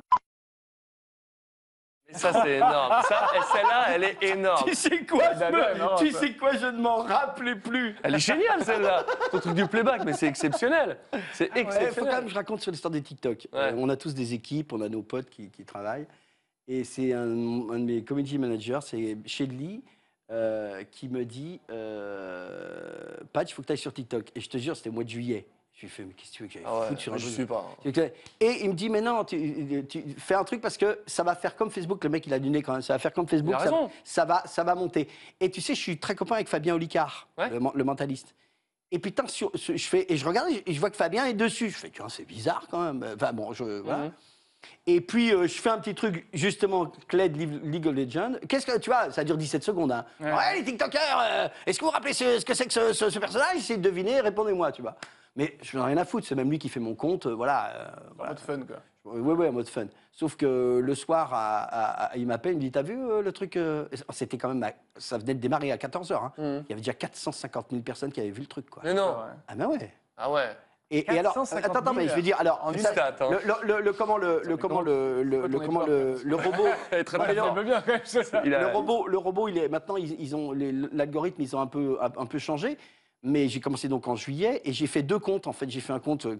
Mais 2.08 2.18
ça, 2.18 2.32
c'est 2.42 2.56
énorme. 2.58 3.02
Ça, 3.08 3.26
et 3.36 3.40
celle-là, 3.52 3.86
elle 3.94 4.04
est 4.04 4.22
énorme. 4.22 4.64
Tu 4.68 4.74
sais 4.76 5.04
quoi 5.04 5.24
je 5.34 5.44
me- 5.52 5.98
Tu 5.98 6.12
sais 6.12 6.32
quoi 6.34 6.52
Je 6.56 6.66
ne 6.66 6.78
m'en 6.80 6.98
rappelais 7.02 7.56
plus. 7.56 7.96
Elle 8.02 8.14
est 8.14 8.18
géniale, 8.20 8.64
celle-là. 8.64 9.04
Ton 9.32 9.40
truc 9.40 9.54
du 9.54 9.66
playback, 9.66 10.04
mais 10.04 10.12
c'est 10.12 10.26
exceptionnel. 10.28 10.98
C'est 11.32 11.46
Il 11.46 11.48
faut 11.48 11.52
quand 11.54 11.60
exceptionnel. 11.60 12.14
même 12.14 12.24
que 12.24 12.30
je 12.30 12.34
raconte 12.36 12.60
sur 12.60 12.70
l'histoire 12.70 12.92
des 12.92 13.02
TikTok. 13.02 13.48
Ouais. 13.52 13.58
Euh, 13.58 13.72
on 13.76 13.88
a 13.88 13.96
tous 13.96 14.14
des 14.14 14.34
équipes, 14.34 14.72
on 14.72 14.80
a 14.82 14.88
nos 14.88 15.02
potes 15.02 15.28
qui, 15.30 15.50
qui 15.50 15.64
travaillent. 15.64 16.06
Et 16.68 16.84
c'est 16.84 17.12
un, 17.12 17.22
un 17.22 17.78
de 17.78 17.84
mes 17.84 18.04
community 18.04 18.38
managers, 18.38 18.80
c'est 18.82 19.16
Shedley, 19.26 19.80
euh, 20.30 20.82
qui 20.90 21.08
me 21.08 21.24
dit 21.24 21.60
euh, 21.70 23.16
Patch, 23.32 23.50
il 23.50 23.54
faut 23.54 23.62
que 23.62 23.66
tu 23.66 23.72
ailles 23.72 23.78
sur 23.78 23.92
TikTok. 23.92 24.30
Et 24.34 24.40
je 24.40 24.48
te 24.48 24.58
jure, 24.58 24.76
c'était 24.76 24.88
au 24.90 24.92
mois 24.92 25.04
de 25.04 25.08
juillet. 25.08 25.46
Je 25.76 25.82
lui 25.82 25.88
fais 25.90 26.04
Mais 26.04 26.14
qu'est-ce 26.14 26.30
que 26.30 26.36
tu 26.36 26.42
veux 26.42 26.48
que 26.48 26.54
j'aille 26.54 26.62
Ah 26.66 26.80
ouais, 26.80 26.88
foutre 26.88 27.00
sur 27.02 27.12
un 27.12 27.18
je 27.18 27.28
suis 27.28 27.44
pas. 27.44 27.64
Que- 27.84 28.10
Et 28.40 28.64
il 28.64 28.70
me 28.70 28.74
dit, 28.74 28.88
mais 28.88 29.02
non, 29.02 29.24
tu, 29.24 29.84
tu 29.88 30.02
fais 30.18 30.34
un 30.34 30.42
truc 30.44 30.62
parce 30.62 30.78
que 30.78 31.00
ça 31.06 31.22
va 31.22 31.34
faire 31.34 31.54
comme 31.54 31.70
Facebook. 31.70 32.02
Le 32.02 32.08
mec, 32.10 32.26
il 32.26 32.32
a 32.32 32.38
du 32.38 32.48
nez 32.48 32.62
quand 32.62 32.72
même. 32.72 32.80
Ça 32.82 32.94
va 32.94 32.98
faire 32.98 33.12
comme 33.12 33.28
Facebook. 33.28 33.54
Ça, 33.60 33.70
ça 34.02 34.24
va, 34.24 34.42
ça 34.46 34.64
va 34.64 34.74
monter. 34.74 35.06
Et 35.38 35.50
tu 35.50 35.60
sais, 35.60 35.74
je 35.74 35.80
suis 35.80 35.98
très 35.98 36.14
copain 36.14 36.36
avec 36.36 36.48
Fabien 36.48 36.74
Olicard, 36.74 37.28
Ouais. 37.36 37.50
le, 37.50 37.60
men- 37.60 37.72
le 37.74 37.84
mentaliste. 37.84 38.34
Et 38.90 38.98
putain, 38.98 39.26
sur, 39.26 39.50
je 39.54 39.76
fais, 39.76 40.06
et 40.10 40.16
je 40.16 40.26
regarde 40.26 40.48
et 40.64 40.72
je 40.72 40.80
vois 40.80 40.88
que 40.90 40.96
Fabien 40.96 41.26
est 41.26 41.34
dessus. 41.34 41.68
Je 41.68 41.76
fais, 41.76 41.90
tu 41.90 42.00
vois, 42.00 42.08
c'est 42.10 42.24
bizarre 42.24 42.66
quand 42.70 42.80
même. 42.80 43.04
Enfin 43.14 43.32
bon, 43.34 43.52
je, 43.52 43.64
voilà. 43.80 44.04
Mhm. 44.04 44.12
Et 44.86 45.00
puis, 45.02 45.32
euh, 45.34 45.46
je 45.46 45.60
fais 45.60 45.68
un 45.70 45.78
petit 45.78 45.94
truc, 45.94 46.26
justement, 46.32 46.86
clé 47.06 47.28
de 47.28 47.36
League 47.36 47.60
League 47.64 47.86
of 47.86 47.94
Legends. 47.94 48.32
Qu'est-ce 48.48 48.64
que, 48.64 48.78
tu 48.78 48.88
vois, 48.88 49.10
ça 49.12 49.24
dure 49.24 49.36
17 49.36 49.62
secondes. 49.62 49.92
Hein. 49.92 50.06
Ouais. 50.20 50.32
Ouais, 50.32 50.54
les 50.56 50.64
TikTokers, 50.64 51.00
euh, 51.20 51.48
est-ce 51.66 51.78
que 51.78 51.84
vous 51.84 51.90
vous 51.90 51.92
rappelez 51.94 52.14
ce, 52.14 52.38
ce 52.40 52.44
que 52.44 52.54
c'est 52.54 52.64
que 52.66 52.72
ce, 52.72 52.92
ce- 52.94 53.10
ce 53.10 53.18
personnage? 53.18 53.56
Essayez 53.56 53.76
de 53.78 53.82
deviner, 53.82 54.20
répondez-moi, 54.20 54.72
tu 54.72 54.80
vois. 54.82 54.96
Mais 55.36 55.56
je 55.62 55.76
n'en 55.76 55.84
ai 55.84 55.88
rien 55.92 55.98
à 55.98 56.04
foutre, 56.04 56.26
c'est 56.26 56.34
même 56.34 56.50
lui 56.50 56.58
qui 56.58 56.68
fait 56.68 56.80
mon 56.80 56.94
compte, 56.94 57.26
euh, 57.26 57.34
voilà. 57.34 57.70
euh, 57.74 57.88
En 58.12 58.14
voilà. 58.16 58.30
mode 58.32 58.40
fun, 58.40 58.60
quoi. 58.62 58.76
Oui, 59.04 59.34
oui, 59.38 59.46
en 59.48 59.52
mode 59.52 59.68
fun. 59.68 59.86
Sauf 60.10 60.34
que 60.36 60.80
le 60.82 60.94
soir, 60.94 61.32
à- 61.32 61.62
à- 61.62 62.04
à- 62.06 62.16
il 62.16 62.26
m'appelle, 62.26 62.52
il 62.52 62.56
me 62.56 62.60
dit 62.62 62.72
T'as 62.72 62.82
vu 62.82 62.98
euh, 62.98 63.22
le 63.22 63.30
truc 63.32 63.56
euh 63.56 63.86
C'était 64.10 64.36
quand 64.38 64.48
même. 64.48 64.62
à- 64.64 64.72
Ça 64.96 65.16
venait 65.18 65.34
de 65.34 65.38
démarrer 65.40 65.70
à 65.70 65.76
14h. 65.76 66.32
Mhm. 66.38 66.64
Il 66.66 66.70
y 66.70 66.72
avait 66.72 66.80
déjà 66.80 66.94
450 66.94 67.66
000 67.70 67.82
personnes 67.82 68.10
qui 68.10 68.20
avaient 68.20 68.30
vu 68.30 68.40
le 68.40 68.46
truc. 68.48 68.68
Quoi. 68.68 68.82
Mais 68.84 68.94
non. 68.94 69.14
Ah, 69.46 69.54
ben 69.54 69.66
ouais. 69.68 69.92
Ah 70.16 70.30
ouais. 70.32 70.48
Et, 70.90 71.04
et 71.12 71.18
alors, 71.18 71.34
450 71.34 71.62
000 71.64 71.70
attends, 71.70 71.80
attends, 71.80 71.94
mais 71.94 72.08
je 72.08 72.14
vais 72.14 72.22
dire, 72.22 72.36
alors, 72.40 72.60
en 72.64 72.72
une 72.72 72.78
stat, 72.78 73.14
hein. 73.20 73.28
le, 73.30 73.38
le- 73.44 73.74
le- 73.74 73.80
le- 73.82 73.92
comment 73.92 74.16
le, 74.18 74.40
le 74.44 74.56
comment 74.56 74.80
le, 74.80 75.22
le, 75.24 75.48
comment 75.58 75.84
le, 75.84 76.20
le 76.24 76.36
robot, 76.36 76.66
le 78.44 78.66
robot, 78.72 79.06
le 79.08 79.18
robot, 79.18 79.48
il 79.48 79.58
est 79.58 79.68
maintenant 79.68 79.96
ils, 79.96 80.18
ils 80.20 80.34
ont 80.36 80.52
l'algorithme, 80.52 81.42
ils 81.42 81.54
ont 81.56 81.60
un 81.60 81.66
peu 81.66 81.98
un, 82.00 82.10
un 82.16 82.26
peu 82.26 82.38
changé. 82.38 82.78
Mais 83.28 83.48
j'ai 83.48 83.58
commencé 83.58 83.88
donc 83.88 84.06
en 84.06 84.14
juillet 84.14 84.60
et 84.64 84.72
j'ai 84.72 84.86
fait 84.86 85.02
deux 85.02 85.18
comptes. 85.18 85.48
En 85.48 85.52
fait, 85.52 85.68
j'ai 85.68 85.80
fait 85.80 85.92
un 85.92 85.98
compte, 85.98 86.26
euh, 86.26 86.36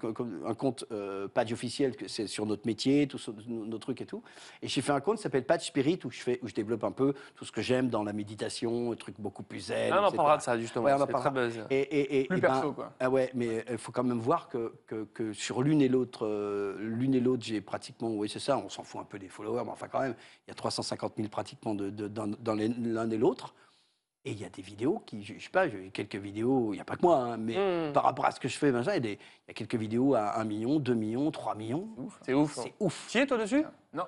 un 0.46 0.54
compte 0.54 0.84
euh, 0.92 1.26
Patch 1.26 1.50
officiel, 1.50 1.96
c'est 2.06 2.28
sur 2.28 2.46
notre 2.46 2.64
métier, 2.64 3.08
tout 3.08 3.18
sur 3.18 3.34
nos, 3.48 3.78
trucs 3.78 4.00
et 4.02 4.06
tout. 4.06 4.22
Et 4.62 4.68
j'ai 4.68 4.82
fait 4.82 4.92
un 4.92 5.00
compte 5.00 5.16
qui 5.16 5.22
s'appelle 5.24 5.44
Patch 5.44 5.66
Spirit 5.66 5.98
où 6.04 6.12
je 6.12 6.20
fais, 6.20 6.38
où 6.44 6.48
je 6.48 6.54
développe 6.54 6.84
un 6.84 6.92
peu 6.92 7.14
tout 7.34 7.44
ce 7.44 7.50
que 7.50 7.60
j'aime 7.60 7.88
dans 7.88 8.04
la 8.04 8.12
méditation, 8.12 8.90
des 8.92 8.96
trucs 8.96 9.18
beaucoup 9.18 9.42
plus 9.42 9.58
zen. 9.66 9.92
Ah, 9.92 10.00
on 10.00 10.06
en 10.06 10.12
parlera 10.12 10.36
de 10.36 10.42
ça, 10.42 10.56
justement. 10.56 10.84
Ouais, 10.84 10.92
on 10.92 10.96
en 11.02 11.06
C'est 11.06 11.12
parlera. 11.12 11.30
très 11.32 11.48
buzz. 11.48 11.66
Et, 11.70 11.80
et- 11.80 12.20
et- 12.20 12.24
Plus 12.28 12.38
et 12.38 12.40
ben, 12.40 12.48
perso, 12.52 12.72
quoi. 12.72 12.92
ah 13.00 13.10
ouais, 13.10 13.32
mais 13.34 13.64
il 13.68 13.78
faut 13.78 13.90
quand 13.90 14.04
même 14.04 14.20
voir 14.20 14.48
que, 14.48 14.72
que, 14.86 15.04
que 15.12 15.32
sur 15.32 15.64
l'une 15.64 15.82
et 15.82 15.88
l'autre, 15.88 16.24
euh, 16.24 16.76
l'une 16.78 17.14
et 17.16 17.20
l'autre, 17.20 17.42
j'ai 17.44 17.60
pratiquement, 17.60 18.10
oui 18.14 18.28
c'est 18.28 18.38
ça, 18.38 18.58
on 18.64 18.68
s'en 18.68 18.84
fout 18.84 19.00
un 19.00 19.04
peu 19.04 19.18
des 19.18 19.28
followers, 19.28 19.62
mais 19.64 19.72
enfin 19.72 19.88
quand 19.88 20.00
même, 20.00 20.14
il 20.46 20.50
y 20.50 20.52
a 20.52 20.54
350 20.54 21.14
000 21.16 21.28
pratiquement 21.30 21.74
de, 21.74 21.90
de- 21.90 22.06
dans, 22.06 22.54
l'un 22.54 23.10
et 23.10 23.18
l'autre. 23.18 23.54
Et 24.28 24.32
il 24.32 24.40
y 24.40 24.44
a 24.44 24.48
des 24.48 24.60
vidéos 24.60 25.00
qui, 25.06 25.22
je, 25.22 25.34
je 25.38 25.44
sais 25.44 25.50
pas, 25.50 25.68
j'ai 25.68 25.90
quelques 25.90 26.16
vidéos, 26.16 26.72
il 26.72 26.76
n'y 26.76 26.80
a 26.80 26.84
pas 26.84 26.96
que 26.96 27.02
moi, 27.02 27.16
hein, 27.18 27.36
mais 27.36 27.54
Hmm. 27.56 27.92
par 27.92 28.02
rapport 28.02 28.26
à 28.26 28.32
ce 28.32 28.40
que 28.40 28.48
je 28.48 28.58
fais, 28.58 28.70
il 28.70 28.74
y, 28.74 28.76
a 28.76 28.96
y 29.12 29.18
quelques 29.54 29.76
vidéos 29.76 30.14
à 30.16 30.40
1 30.40 30.44
million, 30.44 30.80
2 30.80 30.94
millions, 30.94 31.30
3 31.30 31.54
millions. 31.54 31.88
C'est 32.22 32.34
ouf. 32.34 32.58
hein. 32.58 32.62
C'est 32.64 32.74
ouf. 32.80 33.06
Tu 33.08 33.18
y 33.18 33.20
es, 33.20 33.26
toi, 33.26 33.38
dessus? 33.38 33.64
Non. 33.94 34.02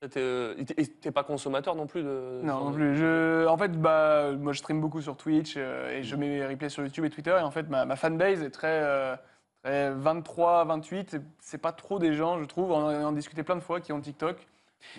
T'es 0.00 0.18
euh, 0.18 0.54
t'es- 1.00 1.10
pas 1.12 1.22
consommateur 1.22 1.76
non 1.76 1.86
plus 1.86 2.02
de. 2.02 2.40
Non, 2.42 2.64
non 2.64 2.72
plus. 2.72 2.96
Je, 2.96 3.46
en 3.46 3.56
fait, 3.58 3.78
bah, 3.80 4.32
moi, 4.32 4.52
je 4.54 4.58
stream 4.58 4.80
beaucoup 4.80 5.00
sur 5.02 5.16
Twitch 5.18 5.54
euh, 5.58 5.96
et 5.98 6.02
je 6.02 6.16
mets 6.16 6.28
mes 6.28 6.44
replays 6.46 6.70
sur 6.70 6.82
YouTube 6.82 7.04
et 7.04 7.10
Twitter. 7.10 7.36
Et 7.38 7.42
en 7.42 7.50
fait, 7.52 7.68
ma, 7.68 7.84
ma 7.84 7.94
fanbase 7.94 8.42
est 8.42 8.50
très, 8.50 8.80
euh, 8.82 9.14
très 9.62 9.92
23, 9.92 10.64
28. 10.64 11.18
C'est- 11.40 11.58
pas 11.58 11.70
trop 11.72 11.98
des 12.00 12.14
gens, 12.14 12.40
je 12.40 12.46
trouve. 12.46 12.72
On 12.72 12.84
en 12.86 13.08
a 13.10 13.12
discuté 13.12 13.42
plein 13.44 13.54
de 13.54 13.60
fois 13.60 13.80
qui 13.80 13.92
ont 13.92 14.00
TikTok. 14.00 14.44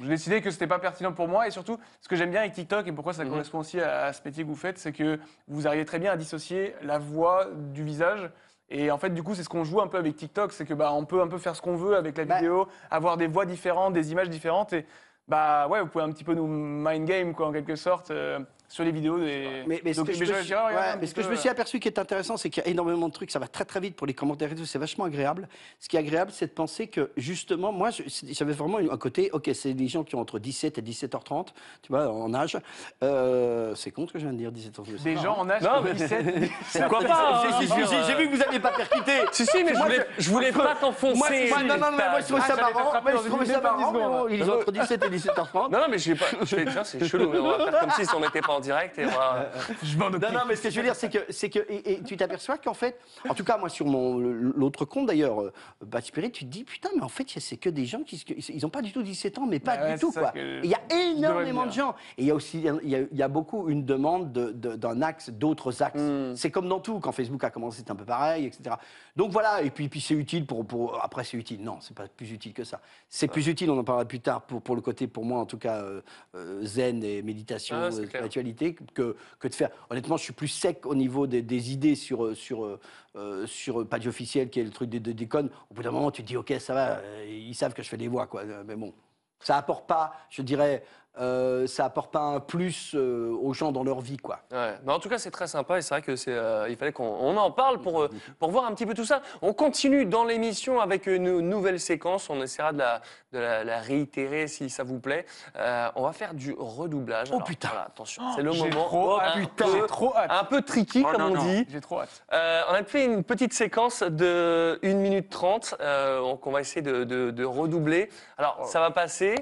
J'ai 0.02 0.08
décidé 0.08 0.42
que 0.42 0.50
c'était 0.52 0.68
pas 0.68 0.80
pertinent 0.80 1.14
pour 1.14 1.28
moi. 1.28 1.48
Et 1.48 1.52
surtout, 1.52 1.78
ce 2.02 2.08
que 2.08 2.16
j'aime 2.16 2.32
bien 2.32 2.42
avec 2.42 2.54
TikTok 2.54 2.88
et 2.88 2.92
pourquoi 2.92 3.14
ça 3.14 3.24
Mhm. 3.24 3.30
correspond 3.30 3.60
aussi 3.60 3.80
à, 3.80 4.06
à 4.06 4.14
ce 4.14 4.22
métier 4.26 4.44
que 4.44 4.48
vous 4.50 4.56
faites, 4.56 4.78
c'est 4.78 4.92
que 4.92 5.20
vous 5.48 5.68
arrivez 5.68 5.86
très 5.86 6.00
bien 6.00 6.12
à 6.12 6.18
dissocier 6.18 6.76
la 6.82 6.98
voix 7.00 7.48
du 7.74 7.84
visage. 7.84 8.30
Et 8.70 8.90
en 8.92 8.98
fait, 8.98 9.12
du 9.12 9.22
coup, 9.24 9.36
c'est 9.36 9.44
ce 9.44 9.50
qu'on 9.50 9.64
joue 9.64 9.82
un 9.82 9.88
peu 9.88 9.98
avec 9.98 10.16
TikTok, 10.16 10.52
c'est 10.52 10.66
que 10.66 10.74
bah, 10.74 10.92
on 10.94 11.06
peut 11.06 11.22
un 11.22 11.28
peu 11.28 11.38
faire 11.38 11.56
ce 11.56 11.62
qu'on 11.62 11.76
veut 11.76 11.96
avec 11.96 12.18
la 12.18 12.26
Bah- 12.26 12.36
vidéo, 12.36 12.68
avoir 12.90 13.18
des 13.18 13.28
voix 13.28 13.46
différentes, 13.46 13.94
des 13.94 14.12
images 14.12 14.30
différentes. 14.30 14.74
Et 14.74 14.86
bah 15.28 15.68
ouais, 15.68 15.80
vous 15.82 15.88
pouvez 15.88 16.04
un 16.04 16.12
petit 16.12 16.24
peu 16.24 16.34
nous 16.34 16.48
mind 16.48 17.06
game 17.06 17.34
quoi 17.34 17.48
en 17.48 17.52
quelque 17.54 17.76
sorte 17.76 18.12
euh, 18.12 18.40
sur 18.68 18.84
les 18.84 18.92
vidéos. 18.92 19.20
Des... 19.20 19.64
Mais, 19.68 19.82
mais 19.84 19.94
ce 19.94 20.00
Donc, 20.00 20.08
que, 20.08 20.14
je, 20.14 20.20
mais 20.20 20.26
me 20.26 20.32
ouais, 20.34 20.98
mais 21.00 21.08
ce 21.08 21.14
que 21.14 21.22
je 21.22 21.30
me 21.30 21.36
suis 21.36 21.48
euh, 21.50 21.52
aperçu 21.52 21.80
qui 21.80 21.88
est 21.88 22.00
intéressant, 22.00 22.38
c'est 22.38 22.50
qu'il 22.50 22.64
y 22.64 22.68
a 22.68 22.70
énormément 22.70 23.08
de 23.08 23.14
trucs, 23.14 23.30
ça 23.32 23.40
va 23.40 23.48
très 23.48 23.66
très 23.66 23.80
vite 23.80 23.96
pour 23.96 24.08
les 24.08 24.14
commentaires 24.14 24.52
et 24.52 24.56
tout, 24.56 24.66
c'est 24.66 24.80
vachement 24.80 25.06
agréable. 25.06 25.48
Ce 25.80 25.88
qui 25.88 25.96
est 25.96 26.00
agréable, 26.00 26.32
c'est 26.34 26.48
de 26.48 26.52
penser 26.52 26.88
que 26.88 27.12
justement, 27.18 27.72
moi, 27.72 27.90
j'avais 28.32 28.54
vraiment 28.54 28.80
un 28.80 28.98
côté, 28.98 29.30
ok, 29.32 29.50
c'est 29.54 29.74
des 29.74 29.88
gens 29.88 30.04
qui 30.04 30.16
ont 30.16 30.20
entre 30.20 30.40
17 30.40 30.78
et 30.78 30.82
17h30, 30.82 31.48
tu 31.82 31.92
vois, 31.92 32.10
en 32.10 32.34
âge. 32.34 32.58
Euh, 33.04 33.76
c'est 33.76 33.92
con 33.92 34.08
ce 34.08 34.14
que 34.14 34.20
je 34.20 34.26
viens 34.26 34.34
de 34.34 34.38
dire, 34.38 34.52
17h30. 34.52 35.04
Des 35.04 35.18
gens 35.18 35.38
en 35.38 35.50
âge 35.50 35.62
Non, 35.62 35.82
mais- 35.84 35.94
17, 35.94 36.26
Pourquoi 36.74 37.00
pas 37.08 37.44
hein, 37.44 37.58
J'ai- 37.60 38.14
euh, 38.14 38.18
vu 38.18 38.28
que 38.28 38.32
vous 38.34 38.40
n'aviez 38.42 38.60
pas 38.60 38.72
percuté. 38.72 39.12
Si, 39.34 39.46
si, 39.48 39.64
mais 39.64 39.74
je 39.74 39.80
voulais, 39.80 40.06
je 40.20 40.30
voulais 40.30 40.52
pas 40.52 40.76
t'enfoncer. 40.76 41.50
Moi, 41.50 41.64
non, 41.64 41.78
non, 41.78 41.92
mais 41.98 42.10
moi, 42.10 42.20
je 42.20 42.26
trouvais 42.26 42.42
Ah, 42.44 42.48
ça 42.48 42.56
j'allais 42.56 42.74
marrant. 42.74 42.92
pas 43.02 44.30
Ils 44.30 44.50
ont 44.50 44.60
entre 44.60 44.72
17 44.72 45.04
et 45.04 45.10
17h30. 45.10 45.72
Non, 45.72 45.80
non, 45.80 45.86
mais 45.90 45.98
pas. 46.16 46.26
Je 46.42 46.56
fais, 46.56 46.66
tiens, 46.72 46.84
c'est 46.84 47.06
chelou, 47.06 47.30
mais 47.30 47.40
on 47.40 47.50
va 47.50 47.72
faire 47.72 47.80
comme 47.80 47.92
si 47.92 48.16
on 48.16 48.20
n'était 48.20 48.42
pas 48.42 48.54
en 48.54 48.60
direct 48.64 48.98
et 48.98 49.06
va. 49.06 49.52
je 49.84 49.98
m'en 49.98 50.10
Non, 50.10 50.20
non, 50.20 50.40
mais 50.48 50.56
ce 50.56 50.64
que 50.64 50.70
je 50.70 50.78
veux 50.78 50.84
dire, 50.84 50.96
c'est 50.96 51.10
que, 51.10 51.20
c'est 51.30 51.50
que, 51.50 51.60
et, 51.70 51.94
et 51.94 52.04
tu 52.04 52.18
t'aperçois 52.18 52.58
qu'en 52.58 52.74
fait, 52.74 53.00
en 53.28 53.34
tout 53.34 53.44
cas, 53.44 53.58
moi, 53.58 53.70
sur 53.70 53.86
mon 53.86 54.18
l'autre 54.18 54.86
compte 54.86 55.08
d'ailleurs, 55.08 55.42
euh, 55.42 55.54
Batch 55.86 56.08
Spirit, 56.08 56.32
tu 56.32 56.46
te 56.46 56.50
dis, 56.50 56.64
putain, 56.64 56.90
mais 56.96 57.04
en 57.04 57.10
fait, 57.10 57.26
c'est 57.38 57.58
que 57.58 57.70
des 57.70 57.86
gens 57.86 58.04
qui, 58.04 58.24
ils 58.50 58.62
n'ont 58.64 58.70
pas 58.70 58.82
du 58.82 58.92
tout 58.92 59.04
17 59.04 59.38
ans, 59.40 59.46
mais 59.48 59.60
pas 59.60 59.78
Bah 59.78 59.84
ouais, 59.84 59.94
du 59.94 60.00
tout, 60.00 60.12
quoi. 60.12 60.32
Il 60.36 60.66
y 60.70 60.74
a 60.76 60.82
énormément 61.12 61.66
de 61.66 61.72
gens. 61.72 61.96
Et 62.18 62.24
il 62.24 62.28
y 62.28 62.32
a 62.32 62.36
aussi, 62.36 62.60
il 62.60 62.90
y 62.90 62.96
a, 62.96 63.00
il 63.12 63.18
y 63.18 63.24
a 63.24 63.28
beaucoup 63.28 63.70
une 63.70 63.86
demande 63.86 64.32
de- 64.32 64.52
de- 64.52 64.76
d'un 64.76 65.02
axe, 65.02 65.30
d'autres 65.30 65.82
axes. 65.84 66.00
Mm. 66.02 66.36
C'est 66.36 66.52
comme 66.52 66.68
dans 66.70 66.80
tout, 66.80 67.00
quand 67.00 67.12
Facebook 67.12 67.44
a 67.44 67.50
commencé, 67.50 67.78
c'était 67.80 67.92
un 67.92 67.96
peu 67.96 68.06
pareil, 68.06 68.46
etc. 68.46 68.76
Donc 69.16 69.32
voilà, 69.32 69.62
et 69.62 69.70
puis, 69.70 69.90
puis 69.90 70.02
c'est 70.02 70.16
utile 70.16 70.48
pour, 70.48 70.66
pour. 70.66 71.04
Après, 71.04 71.24
c'est 71.24 71.38
utile. 71.38 71.62
Non, 71.62 71.78
c'est 71.82 71.96
pas 71.96 72.08
plus 72.08 72.32
utile 72.32 72.52
que 72.52 72.64
ça. 72.64 72.82
C'est 73.10 73.28
plus 73.28 73.48
utile, 73.48 73.70
on 73.70 73.78
en 73.78 73.84
parlera 73.84 74.06
plus 74.06 74.20
tard, 74.20 74.42
pour, 74.42 74.62
pour 74.62 74.76
le 74.76 74.82
côté, 74.82 75.06
pour 75.06 75.24
moi, 75.24 75.40
en 75.40 75.46
tout 75.46 75.60
cas, 75.60 75.84
euh, 75.84 76.02
euh, 76.34 76.66
zen 76.66 77.04
et 77.04 77.22
méditation, 77.22 77.76
Ah, 77.78 77.86
euh, 77.94 78.08
spiritualité, 78.08 78.74
que, 78.74 79.16
que 79.40 79.48
de 79.48 79.54
faire. 79.54 79.70
Honnêtement, 79.92 80.18
je 80.18 80.24
suis 80.24 80.34
plus 80.34 80.48
sec 80.48 80.88
au 80.88 80.96
niveau 80.96 81.28
des, 81.28 81.44
des 81.44 81.72
idées 81.72 81.94
sur, 81.96 82.26
euh, 82.26 82.34
sur, 82.34 82.66
euh, 82.66 82.80
euh, 83.16 83.46
sur 83.46 83.82
euh, 83.82 83.86
Page 83.86 84.08
officiel, 84.08 84.50
qui 84.50 84.60
est 84.62 84.64
le 84.64 84.72
truc 84.72 84.90
des, 84.90 85.00
des 85.00 85.14
déconnes. 85.14 85.52
Au 85.70 85.76
bout 85.76 85.84
d'un 85.84 85.92
moment, 85.92 86.10
tu 86.10 86.24
te 86.24 86.28
dis, 86.28 86.36
OK, 86.38 86.52
ça 86.60 86.74
va, 86.74 86.98
euh, 86.98 87.26
ils 87.28 87.54
savent 87.54 87.76
que 87.76 87.84
je 87.84 87.90
fais 87.90 87.98
des 87.98 88.08
voix, 88.08 88.26
quoi. 88.26 88.42
Euh, 88.42 88.64
Mais 88.66 88.76
bon, 88.76 88.94
ça 89.42 89.58
apporte 89.58 89.86
pas, 89.86 90.14
je 90.32 90.42
dirais, 90.42 90.84
euh, 91.20 91.68
ça 91.68 91.86
apporte 91.86 92.12
pas 92.12 92.22
un 92.22 92.40
plus 92.40 92.96
euh, 92.96 93.30
aux 93.42 93.54
gens 93.54 93.72
dans 93.72 93.84
leur 93.84 94.02
vie, 94.02 94.18
quoi. 94.18 94.40
Ouais. 94.52 94.74
Mais 94.86 94.92
en 94.94 95.00
tout 95.00 95.10
cas, 95.10 95.18
c'est 95.20 95.30
très 95.32 95.48
sympa 95.48 95.78
et 95.78 95.82
c'est 95.82 95.94
vrai 95.94 96.02
que 96.02 96.16
c'est, 96.16 96.32
euh, 96.34 96.68
il 96.70 96.76
fallait 96.76 96.92
qu'on 96.92 97.04
on 97.06 97.38
en 97.38 97.52
parle 97.52 97.80
pour, 97.82 98.02
euh, 98.04 98.10
pour 98.40 98.50
voir 98.52 98.66
un 98.66 98.74
petit 98.74 98.86
peu 98.86 98.94
tout 98.96 99.06
ça. 99.06 99.22
On 99.42 99.54
continue 99.54 100.06
dans 100.06 100.24
l'émission 100.24 100.80
avec 100.80 101.06
une 101.06 101.40
nouvelle 101.42 101.80
séquence. 101.80 102.30
On 102.30 102.42
essaiera 102.42 102.74
de 102.74 102.80
la, 102.80 103.02
de 103.32 103.38
la, 103.40 103.64
la 103.64 103.80
réitérer 103.80 104.48
si 104.48 104.70
ça 104.70 104.84
vous 104.84 105.00
plaît. 105.00 105.26
Euh, 105.56 105.88
on 105.96 106.04
va 106.04 106.14
faire 106.14 106.34
du 106.34 106.56
redoublage. 106.58 107.30
Oh, 107.32 107.40
putain. 107.42 107.68
voilà, 107.70 107.86
attention, 107.86 108.24
c'est 108.36 108.42
le 108.42 108.52
moment. 108.52 108.70
trop 108.86 109.20
un, 109.20 109.46
peu, 109.56 109.66
J'ai 109.72 109.88
trop 109.88 110.16
hâte. 110.16 110.32
un 110.32 110.44
peu 110.46 110.62
tricky, 110.64 111.04
Oh, 111.06 111.12
comme 111.12 111.22
non, 111.22 111.28
on 111.32 111.36
non. 111.36 111.44
dit. 111.44 111.68
J'ai 111.70 111.82
trop 111.82 112.00
hâte. 112.02 112.24
Euh, 112.34 112.62
on 112.70 112.74
a 112.74 112.84
fait 112.84 113.06
une 113.06 113.24
petite 113.24 113.54
séquence 113.54 114.02
de 114.02 114.80
1 114.84 114.94
minute 114.96 115.30
30 115.30 115.76
euh, 115.80 116.36
qu'on 116.38 116.52
va 116.52 116.62
essayer 116.62 116.82
de, 116.82 117.04
de- 117.04 117.30
de 117.32 117.46
redoubler. 117.46 118.10
Alors, 118.38 118.66
ça 118.66 118.80
va 118.80 118.90
passer. 118.92 119.36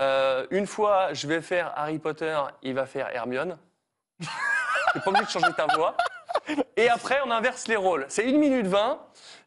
Euh, 0.00 0.46
une 0.50 0.66
fois, 0.66 1.12
je 1.12 1.26
vais 1.26 1.40
faire 1.40 1.72
Harry 1.76 1.98
Potter, 1.98 2.36
il 2.62 2.74
va 2.74 2.86
faire 2.86 3.08
Hermione. 3.14 3.58
T'es 4.92 5.00
pas 5.00 5.10
obligé 5.10 5.26
de 5.26 5.30
changer 5.30 5.52
ta 5.56 5.66
voix. 5.74 5.96
Et 6.76 6.88
après, 6.88 7.18
on 7.26 7.30
inverse 7.30 7.66
les 7.68 7.76
rôles. 7.76 8.06
C'est 8.08 8.24
1 8.26 8.38
minute 8.38 8.66
20. 8.66 8.98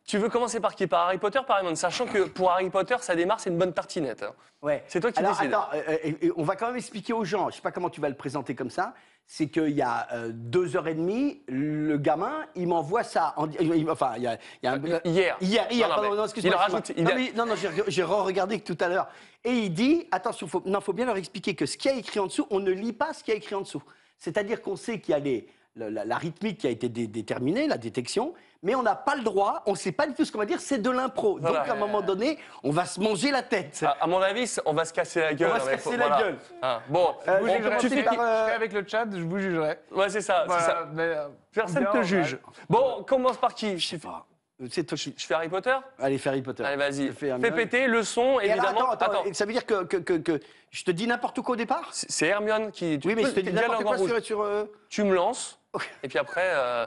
Tu 0.06 0.18
veux 0.18 0.30
commencer 0.30 0.60
par 0.60 0.76
qui? 0.76 0.88
Par 0.88 1.08
Harry 1.08 1.18
Potter, 1.18 1.40
par 1.48 1.58
Hermione 1.58 1.76
Sachant 1.76 2.06
que 2.06 2.24
pour 2.24 2.52
Harry 2.52 2.70
Potter, 2.70 2.98
ça 3.00 3.16
démarre, 3.16 3.40
c'est 3.40 3.50
une 3.50 3.58
bonne 3.58 3.74
tartinette. 3.74 4.26
Ouais. 4.62 4.84
C'est 4.88 5.00
toi 5.00 5.12
qui 5.12 5.20
Alors, 5.20 5.32
décides. 5.32 5.54
attends, 5.54 5.70
euh, 5.74 6.12
euh, 6.24 6.34
on 6.36 6.44
va 6.44 6.56
quand 6.56 6.68
même 6.68 6.76
expliquer 6.76 7.14
aux 7.14 7.24
gens, 7.24 7.50
je 7.50 7.56
sais 7.56 7.62
pas 7.62 7.72
comment 7.72 7.90
tu 7.90 8.02
vas 8.02 8.10
le 8.10 8.16
présenter 8.16 8.54
comme 8.56 8.70
ça, 8.70 8.94
c'est 9.34 9.48
qu'il 9.48 9.70
y 9.70 9.82
a 9.82 10.10
euh, 10.12 10.32
deux 10.34 10.76
heures 10.76 10.90
et 10.90 10.94
demie, 10.94 11.40
le 11.48 11.96
gamin, 11.98 12.46
il 12.54 12.68
m'envoie 12.68 13.04
ça. 13.04 13.34
En, 13.38 13.48
enfin, 13.90 14.12
il 14.18 14.24
y 14.24 14.28
a, 14.28 14.34
il 14.34 14.66
y 14.66 14.68
a 14.68 14.74
un- 14.74 14.84
Euh, 14.84 15.00
Hier. 15.06 15.38
Hier, 15.40 15.68
hier, 15.72 15.88
Non, 15.88 15.96
non, 15.96 16.02
pardon, 16.02 16.10
mais 16.12 16.18
non, 16.18 16.24
excuse-moi. 16.26 16.54
il 16.54 16.58
rajoute- 16.74 16.92
il 16.98 17.04
non, 17.06 17.12
a- 17.12 17.16
mais- 17.16 17.32
non, 17.34 17.46
non, 17.46 17.54
j'ai 17.88 18.04
re-regardé 18.04 18.60
tout 18.60 18.76
à 18.82 18.90
l'heure. 18.90 19.08
Et 19.46 19.52
il 19.54 19.74
dit, 19.74 20.06
attention, 20.12 20.48
faut, 20.48 20.62
non, 20.66 20.82
faut 20.82 20.92
bien 20.92 21.06
leur 21.06 21.16
expliquer 21.16 21.56
que 21.56 21.66
ce 21.66 21.78
qu'il 21.78 21.92
y 21.92 21.94
a 21.94 21.98
écrit 21.98 22.20
en 22.20 22.26
dessous, 22.26 22.46
on 22.50 22.60
ne 22.60 22.72
lit 22.72 22.92
pas 22.92 23.14
ce 23.14 23.24
qu'il 23.24 23.32
y 23.34 23.36
a 23.36 23.38
écrit 23.38 23.56
en 23.56 23.62
dessous. 23.62 23.82
C'est-à-dire 24.18 24.62
qu'on 24.62 24.76
sait 24.76 25.00
qu'il 25.00 25.14
y 25.14 25.16
a 25.16 25.20
les, 25.20 25.38
le- 25.38 25.46
la, 25.76 25.90
la 26.06 26.18
rythmique 26.18 26.58
qui 26.60 26.68
a 26.68 26.70
été 26.70 26.90
dé- 26.90 27.08
déterminée, 27.08 27.68
la 27.68 27.78
détection, 27.78 28.34
mais 28.64 28.76
on 28.76 28.84
n'a 28.84 28.96
pas 28.96 29.16
le 29.16 29.24
droit, 29.24 29.64
on 29.66 29.72
ne 29.72 29.78
sait 29.78 29.92
pas 29.94 30.06
du 30.06 30.14
tout 30.14 30.26
ce 30.26 30.32
qu'on 30.32 30.38
va 30.40 30.46
dire, 30.46 30.60
c'est 30.60 30.78
de 30.80 30.90
l'impro. 30.90 31.38
Voilà. 31.42 31.60
Donc 31.60 31.68
à 31.70 31.72
un 31.74 31.76
moment 31.78 32.02
donné, 32.02 32.38
on 32.64 32.72
va 32.72 32.86
se 32.86 33.00
manger 33.00 33.32
la 33.32 33.42
tête. 33.42 33.82
À, 33.86 33.92
à 34.02 34.08
mon 34.08 34.20
avis, 34.22 34.54
on 34.66 34.74
va 34.74 34.86
se 34.86 34.94
casser 34.94 35.22
la 35.22 35.34
gueule. 35.34 35.50
va 35.50 35.60
se 35.62 35.66
mais 35.66 35.72
casser 35.72 35.84
faut- 35.92 35.98
la 35.98 36.08
voilà. 36.08 36.24
gueule. 36.24 36.38
Hein, 36.62 36.80
Bon, 36.90 37.16
Euh, 37.28 37.38
Vous 37.40 37.46
on 37.46 37.48
jugerez. 37.48 37.62
commence 37.64 37.82
Tu 37.82 37.90
fais 37.90 38.04
par, 38.04 38.14
euh, 38.20 38.44
je 38.46 38.50
fais 38.50 38.56
avec 38.56 38.74
le 38.74 38.86
chat, 38.88 39.06
je 39.12 39.22
vous 39.24 39.40
jugerai. 39.40 39.80
ouais, 39.92 40.10
c'est 40.10 40.22
ça. 40.22 40.44
Voilà, 40.46 40.62
ça. 40.62 40.88
mais, 40.94 41.04
euh, 41.04 41.28
Personne 41.54 41.84
bien, 41.84 41.92
te 41.92 42.04
juge. 42.04 42.38
Bon, 42.70 42.96
on 43.00 43.04
commence 43.04 43.38
par 43.38 43.54
qui 43.56 43.78
Je 43.80 43.88
sais 43.88 43.98
pas. 43.98 44.26
C'est 44.70 44.96
Je 44.96 45.26
fais 45.26 45.34
Harry 45.34 45.50
Potter 45.50 45.76
Allez, 45.98 46.20
fais 46.20 46.30
Harry 46.30 46.44
Potter. 46.44 46.64
Allez, 46.64 46.78
vas-y. 46.78 47.12
Fais 47.14 47.52
péter 47.52 47.88
le 47.88 48.04
son, 48.04 48.40
évidemment. 48.40 48.92
attends, 48.92 49.06
attends, 49.08 49.34
ça 49.34 49.46
veut 49.46 49.54
dire 49.54 49.66
que, 49.66 49.86
que, 49.86 49.98
que, 49.98 50.14
que 50.14 50.40
je 50.70 50.84
te 50.84 50.92
dis 50.92 51.08
n'importe 51.08 51.42
quoi 51.42 51.54
au 51.54 51.56
départ? 51.56 51.90
C'est 51.92 52.28
Hermione 52.28 52.70
qui. 52.70 53.00
tu 53.00 53.08
Oui, 53.08 53.16
mais 53.16 53.24
peux- 53.24 53.30
je 53.30 53.34
te 53.34 53.40
dis 53.40 53.52
n'importe 53.52 53.82
quoi 53.84 53.96
rouge. 53.98 54.10
sur... 54.12 54.24
sur 54.24 54.42
euh, 54.44 54.66
Tu 54.88 55.04
me 55.04 55.16
lances. 55.16 55.58
Et 56.04 56.08
puis 56.08 56.18
après, 56.18 56.52
euh, 56.54 56.86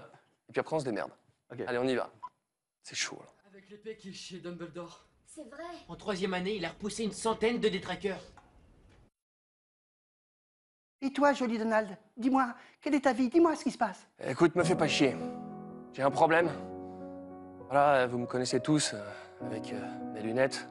et 0.49 0.53
puis 0.53 0.61
après 0.61 0.77
on 0.77 0.81
se 0.81 0.85
démerde. 0.85 1.11
Ok. 1.53 1.61
Allez, 1.67 1.79
on 1.79 1.87
y 1.87 1.95
va. 1.95 2.11
C'est 2.83 2.95
chaud 2.95 3.19
là. 3.21 3.31
Avec 3.49 3.69
l'épée 3.71 3.97
qui 3.97 4.11
est 4.11 4.13
chez 4.13 4.39
Dumbledore. 4.39 5.07
C'est 5.27 5.49
vrai. 5.49 5.65
En 5.89 5.97
troisième 5.97 6.35
année, 6.35 6.57
il 6.57 6.65
a 6.65 6.69
repoussé 6.69 7.05
une 7.05 7.13
centaine 7.13 7.59
de 7.59 7.69
détraqueurs. 7.69 8.21
Et 11.03 11.13
toi, 11.13 11.33
joli 11.33 11.59
Donald, 11.59 11.99
dis-moi, 12.17 12.55
quelle 12.81 12.95
est 12.95 13.01
ta 13.01 13.13
vie? 13.13 13.29
Dis-moi 13.29 13.57
ce 13.57 13.65
qui 13.65 13.71
se 13.71 13.79
passe. 13.79 14.07
Écoute, 14.27 14.55
me 14.55 14.65
fais 14.65 14.77
pas 14.77 14.89
chier. 14.89 15.17
J'ai 15.93 16.03
un 16.03 16.11
problème. 16.11 16.51
Voilà, 17.69 18.07
vous 18.07 18.19
me 18.19 18.27
connaissez 18.27 18.61
tous 18.61 18.95
euh, 18.95 19.03
avec 19.45 19.73
euh, 19.73 19.81
mes 20.13 20.23
lunettes. 20.23 20.67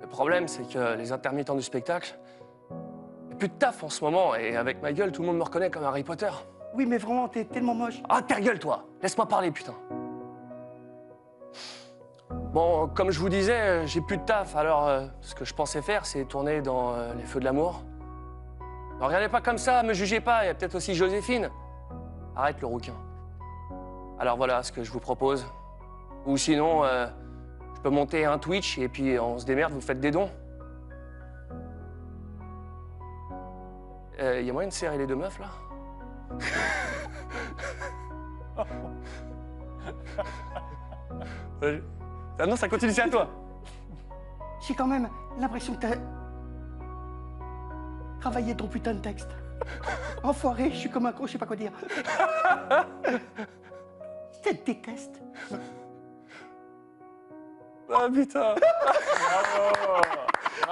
Le 0.00 0.06
problème, 0.06 0.48
c'est 0.48 0.68
que 0.68 0.94
les 0.96 1.12
intermittents 1.12 1.54
du 1.54 1.62
spectacle, 1.62 2.18
il 2.70 3.28
n'y 3.28 3.32
a 3.34 3.36
plus 3.36 3.48
de 3.48 3.54
taf 3.54 3.82
en 3.82 3.88
ce 3.88 4.02
moment, 4.04 4.34
et 4.34 4.56
avec 4.56 4.82
ma 4.82 4.92
gueule, 4.92 5.12
tout 5.12 5.22
le 5.22 5.28
monde 5.28 5.38
me 5.38 5.42
reconnaît 5.42 5.70
comme 5.70 5.84
Harry 5.84 6.04
Potter. 6.04 6.30
Oui, 6.74 6.86
mais 6.86 6.98
vraiment, 6.98 7.28
t'es 7.28 7.44
tellement 7.44 7.74
moche. 7.74 8.02
Ah, 8.08 8.20
ta 8.20 8.40
gueule, 8.40 8.58
toi 8.58 8.84
Laisse-moi 9.00 9.26
parler, 9.26 9.52
putain. 9.52 9.74
Bon, 12.52 12.88
comme 12.88 13.10
je 13.10 13.20
vous 13.20 13.28
disais, 13.28 13.86
j'ai 13.86 14.00
plus 14.00 14.16
de 14.16 14.24
taf, 14.24 14.56
alors 14.56 14.88
euh, 14.88 15.06
ce 15.20 15.34
que 15.34 15.44
je 15.44 15.54
pensais 15.54 15.82
faire, 15.82 16.04
c'est 16.04 16.24
tourner 16.24 16.62
dans 16.62 16.92
euh, 16.92 17.14
Les 17.14 17.24
Feux 17.24 17.38
de 17.38 17.44
l'amour. 17.44 17.82
Regardez 19.00 19.28
pas 19.28 19.40
comme 19.40 19.58
ça, 19.58 19.82
me 19.82 19.92
jugez 19.92 20.20
pas, 20.20 20.44
il 20.44 20.46
y 20.46 20.50
a 20.50 20.54
peut-être 20.54 20.74
aussi 20.74 20.94
Joséphine. 20.94 21.50
Arrête 22.36 22.60
le 22.60 22.66
rouquin. 22.66 22.94
Alors 24.18 24.36
voilà 24.36 24.62
ce 24.62 24.72
que 24.72 24.82
je 24.82 24.90
vous 24.90 25.00
propose. 25.00 25.46
Ou 26.26 26.36
sinon, 26.36 26.84
euh, 26.84 27.06
je 27.76 27.80
peux 27.82 27.90
monter 27.90 28.24
un 28.24 28.38
Twitch 28.38 28.78
et 28.78 28.88
puis 28.88 29.18
on 29.18 29.38
se 29.38 29.44
démerde, 29.44 29.72
vous 29.72 29.80
faites 29.80 30.00
des 30.00 30.10
dons. 30.10 30.30
Il 34.18 34.46
y 34.46 34.50
a 34.50 34.52
moyen 34.52 34.68
de 34.68 34.72
serrer 34.72 34.96
les 34.96 35.06
deux 35.06 35.16
meufs 35.16 35.38
là? 35.40 35.48
Ouais. 41.62 41.82
Ah 42.38 42.46
non, 42.46 42.56
ça 42.56 42.68
continue, 42.68 42.92
c'est 42.92 43.02
à 43.02 43.08
toi. 43.08 43.28
J'ai 44.66 44.74
quand 44.74 44.86
même 44.86 45.08
l'impression 45.38 45.74
que 45.74 45.80
t'as 45.80 45.96
travaillé 48.20 48.54
ton 48.56 48.66
putain 48.66 48.94
de 48.94 49.00
texte. 49.00 49.30
Enfoiré, 50.22 50.70
je 50.70 50.76
suis 50.76 50.90
comme 50.90 51.06
un 51.06 51.12
con, 51.12 51.26
je 51.26 51.32
sais 51.32 51.38
pas 51.38 51.46
quoi 51.46 51.56
dire. 51.56 51.72
Je 54.32 54.50
te 54.50 54.64
déteste. 54.64 55.22
Ah 57.92 58.08
putain. 58.12 58.54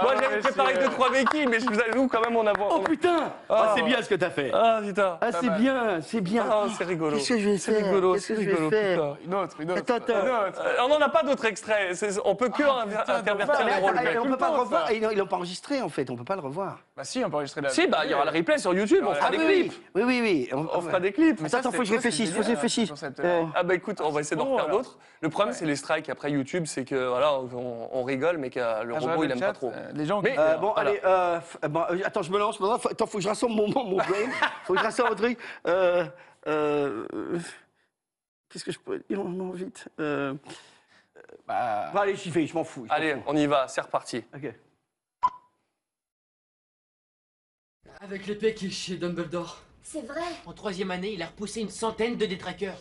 Moi 0.02 0.14
j'avais 0.20 0.38
préparé 0.38 0.74
deux 0.74 0.88
trois 0.88 1.10
béquilles, 1.10 1.46
mais 1.46 1.60
je 1.60 1.66
vous 1.66 1.78
avoue 1.80 2.08
quand 2.08 2.20
même 2.20 2.36
on 2.36 2.46
a. 2.46 2.52
Oh 2.70 2.80
putain 2.80 3.32
Ah, 3.48 3.74
c'est 3.76 3.82
bien 3.82 4.00
ce 4.02 4.08
que 4.08 4.14
t'as 4.14 4.30
fait. 4.30 4.50
Ah 4.54 4.80
putain. 4.84 5.18
Ah, 5.20 5.32
c'est 5.32 5.50
bien, 5.50 6.00
c'est 6.00 6.20
bien. 6.20 6.44
Ah, 6.50 6.64
c'est 6.76 6.84
rigolo. 6.84 7.16
Qu'est-ce 7.16 7.28
que 7.34 7.38
je 7.38 7.48
vais 7.50 7.58
C'est 7.58 7.72
faire 7.72 7.84
rigolo, 7.86 8.14
Qu'est-ce 8.14 8.26
c'est 8.28 8.34
rigolo, 8.34 8.70
faire 8.70 8.98
putain. 8.98 9.16
Une 9.26 9.34
autre, 9.34 9.56
une 9.60 9.70
autre. 9.70 9.80
Attends, 9.80 9.94
attends. 9.96 10.22
Une 10.26 10.28
autre. 10.48 10.62
Euh, 10.64 10.76
on 10.84 10.88
n'en 10.88 11.00
a 11.00 11.08
pas 11.08 11.22
d'autres 11.22 11.44
extraits. 11.44 12.04
On 12.24 12.34
peut 12.34 12.48
que 12.48 12.62
inter- 12.62 13.12
intervertir 13.12 13.66
les 13.66 13.74
rôles. 13.74 13.94
on 14.20 14.22
peut 14.24 14.28
le 14.30 14.36
pas 14.36 14.50
le 14.50 14.58
revoir. 14.58 14.92
Ils 14.92 15.02
l'ont- 15.02 15.26
pas 15.26 15.36
enregistré 15.36 15.80
en 15.82 15.88
fait, 15.88 16.10
on 16.10 16.16
peut 16.16 16.24
pas 16.24 16.34
le 16.36 16.42
revoir. 16.42 16.78
Bah 16.96 17.04
si, 17.04 17.22
on 17.24 17.30
peut 17.30 17.36
enregistrer 17.36 17.60
la. 17.60 17.68
Si, 17.68 17.86
bah 17.86 18.00
il 18.04 18.10
y 18.10 18.14
aura 18.14 18.24
le 18.24 18.30
replay 18.30 18.58
sur 18.58 18.74
YouTube, 18.74 19.04
on 19.06 19.14
fera 19.14 19.26
Ah 19.28 19.30
des 19.30 19.38
clips. 19.38 19.72
oui, 19.94 20.02
oui, 20.04 20.20
oui. 20.22 20.48
On, 20.52 20.80
fera 20.80 21.00
des 21.00 21.12
clips. 21.12 21.40
Mais 21.40 21.48
ça, 21.48 21.58
Attends, 21.58 21.70
faut 21.70 21.78
que 21.78 21.84
je 21.84 21.90
c'était- 21.94 22.08
réfléchisse, 22.08 22.30
faut 22.32 22.40
que 22.40 22.46
je 22.46 22.50
réfléchisse. 22.50 22.92
Euh, 23.20 23.42
Ah 23.54 23.62
bah 23.62 23.74
écoute, 23.74 24.00
on 24.02 24.10
va 24.10 24.20
essayer 24.20 24.36
d'en 24.36 24.46
Oh, 24.46 24.52
refaire 24.54 24.68
là. 24.68 24.72
d'autres. 24.74 24.98
Le 25.20 25.28
problème, 25.28 25.54
c'est 25.54 25.64
les 25.66 25.76
strikes 25.76 26.08
après 26.08 26.30
YouTube, 26.32 26.64
c'est 26.66 26.84
que 26.84 27.08
voilà, 27.08 27.32
on, 27.92 28.02
rigole, 28.02 28.38
mais 28.38 28.50
que 28.50 28.58
le 28.58 28.64
Ah, 28.94 28.98
je 29.00 29.06
robot 29.08 29.22
il 29.24 29.28
le 29.28 29.34
aime 29.34 29.40
pas 29.40 29.52
trop. 29.70 29.72
euh, 29.72 29.92
Les 29.92 30.06
gens 30.06 30.20
Mais- 30.22 30.32
qui- 30.32 30.38
Euh, 30.38 30.56
bon, 30.58 30.72
Voilà. 30.72 30.90
allez, 30.90 31.00
euh, 31.04 31.40
bon, 31.68 31.80
euh, 31.90 31.98
attends, 32.04 32.22
je 32.22 32.30
me 32.30 32.38
lance. 32.38 32.58
maintenant. 32.60 32.78
Faut- 32.78 32.88
Attends, 32.90 33.06
faut 33.06 33.18
que 33.18 33.24
je 33.24 33.28
rassemble 33.28 33.54
mon, 33.54 33.68
mon, 33.68 33.84
mon 33.84 33.96
brain. 34.08 34.30
Faut 34.64 34.72
que 34.74 34.78
je 34.78 34.84
rassemble 34.84 35.10
mon 35.10 35.16
truc. 35.16 35.38
Euh, 35.66 36.06
Qu'est-ce 38.48 38.64
que 38.64 38.72
je 38.72 38.78
peux 38.78 38.98
dire? 39.08 39.22
Non, 39.24 39.50
vite. 39.50 39.88
Euh, 40.00 40.34
Bah, 41.46 41.90
bon, 41.92 42.00
allez, 42.00 42.16
j'y 42.16 42.30
vais, 42.30 42.46
je 42.46 42.54
m'en 42.54 42.64
fous. 42.64 42.86
Allez, 42.90 43.14
fous. 43.14 43.22
on 43.26 43.36
y 43.36 43.46
va, 43.46 43.66
c'est 43.68 43.80
reparti. 43.80 44.22
Ok. 44.34 44.52
Avec 48.00 48.26
l'épée 48.26 48.54
qui 48.54 48.66
est 48.66 48.70
chez 48.70 48.96
Dumbledore. 48.96 49.60
C'est 49.82 50.02
vrai. 50.06 50.22
En 50.46 50.52
troisième 50.52 50.90
année, 50.90 51.12
il 51.12 51.22
a 51.22 51.26
repoussé 51.26 51.60
une 51.60 51.68
centaine 51.70 52.16
de 52.16 52.26
détraqueurs. 52.26 52.78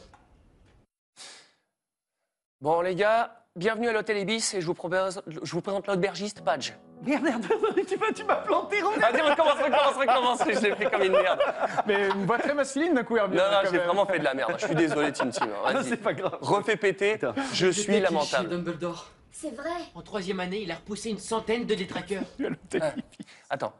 Bon 2.59 2.81
les 2.81 2.93
gars, 2.95 3.40
bienvenue 3.55 3.89
à 3.89 3.93
l'hôtel 3.93 4.17
Ibis 4.17 4.53
et 4.55 4.61
je 4.61 4.65
vous, 4.65 4.73
propose- 4.73 5.21
je 5.27 5.51
vous 5.51 5.61
présente 5.61 5.87
l'aubergiste 5.87 6.41
Padge. 6.43 6.71
Merde, 7.03 7.23
merde, 7.23 7.45
tu 7.87 7.97
m'as, 7.97 8.11
tu 8.13 8.23
m'as 8.23 8.35
planté, 8.37 8.81
Romain. 8.81 8.97
Allez, 9.01 9.21
recommence, 9.21 9.53
recommence, 9.53 9.95
recommence, 9.95 10.39
je 10.45 10.59
l'ai 10.67 10.75
fait 10.75 10.89
comme 10.89 11.01
une 11.01 11.11
merde. 11.13 11.39
mais 11.87 12.09
une 12.09 12.25
voix 12.25 12.37
très 12.37 12.53
masculine 12.53 12.93
d'un 12.93 13.03
coup, 13.03 13.17
Herbie. 13.17 13.37
Non, 13.37 13.43
non, 13.43 13.57
quand 13.63 13.71
j'ai 13.71 13.77
vraiment 13.79 14.05
fait 14.05 14.19
de 14.19 14.23
la 14.23 14.33
merde. 14.35 14.53
Je 14.59 14.65
suis 14.67 14.75
désolé, 14.75 15.11
Tim 15.11 15.29
Tim. 15.29 15.45
hein, 15.45 15.49
Non, 15.73 15.79
Vas-y. 15.79 15.89
c'est 15.89 15.97
pas 15.97 16.13
grave. 16.13 16.37
Refais 16.41 16.77
péter, 16.77 17.13
Attends. 17.13 17.33
je 17.53 17.67
suis 17.71 17.99
lamentable. 17.99 18.49
Dumbledore. 18.49 19.07
C'est 19.31 19.55
vrai. 19.55 19.71
En 19.95 20.01
troisième 20.01 20.39
année, 20.39 20.61
il 20.61 20.71
a 20.71 20.75
repoussé 20.75 21.09
une 21.09 21.17
centaine 21.17 21.65
de 21.65 21.73
détraqueurs. 21.73 22.23
Attends. 23.49 23.73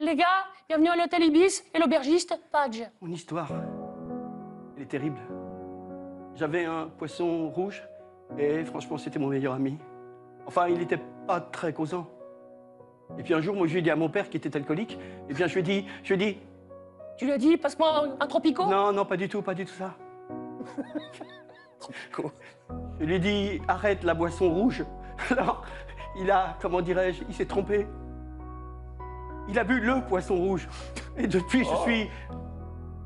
Les 0.00 0.16
gars, 0.16 0.46
bienvenue 0.68 0.88
à 0.88 0.96
l'hôtel 0.96 1.22
Ibis 1.24 1.62
et 1.74 1.78
l'aubergiste 1.78 2.34
Padge. 2.50 2.82
Mon 3.02 3.12
histoire, 3.12 3.48
elle 4.76 4.82
est 4.82 4.86
terrible. 4.86 5.20
J'avais 6.34 6.64
un 6.64 6.88
poisson 6.98 7.48
rouge 7.50 7.82
et 8.38 8.64
franchement, 8.64 8.98
c'était 8.98 9.18
mon 9.18 9.28
meilleur 9.28 9.54
ami. 9.54 9.78
Enfin, 10.46 10.68
il 10.68 10.78
n'était 10.78 11.00
pas 11.26 11.40
très 11.40 11.72
causant. 11.72 12.08
Et 13.18 13.22
puis 13.22 13.34
un 13.34 13.40
jour, 13.40 13.54
moi, 13.54 13.66
je 13.66 13.72
lui 13.72 13.78
ai 13.80 13.82
dit 13.82 13.90
à 13.90 13.96
mon 13.96 14.08
père 14.08 14.28
qui 14.30 14.36
était 14.36 14.56
alcoolique, 14.56 14.98
et 15.28 15.34
bien 15.34 15.46
je 15.46 15.54
lui 15.54 15.60
ai 15.60 15.62
dit, 15.62 15.86
je 16.02 16.14
lui 16.14 16.22
ai 16.22 16.32
dit, 16.32 16.38
Tu 17.18 17.26
lui 17.26 17.32
as 17.32 17.38
dit, 17.38 17.56
passe-moi 17.56 17.88
un, 17.88 18.24
un 18.24 18.26
tropico? 18.26 18.64
Non, 18.66 18.92
non, 18.92 19.04
pas 19.04 19.16
du 19.16 19.28
tout, 19.28 19.42
pas 19.42 19.54
du 19.54 19.64
tout 19.64 19.74
ça. 19.74 19.94
Je 23.00 23.04
lui 23.04 23.14
ai 23.16 23.18
dit, 23.18 23.60
arrête 23.68 24.02
la 24.04 24.14
boisson 24.14 24.52
rouge. 24.52 24.84
Alors, 25.30 25.64
il 26.18 26.30
a, 26.30 26.56
comment 26.60 26.80
dirais-je, 26.80 27.22
il 27.28 27.34
s'est 27.34 27.46
trompé. 27.46 27.86
Il 29.48 29.58
a 29.58 29.64
bu 29.64 29.80
le 29.80 30.00
poisson 30.06 30.36
rouge. 30.36 30.68
Et 31.16 31.26
depuis, 31.26 31.64
je 31.64 31.76
suis 31.82 32.10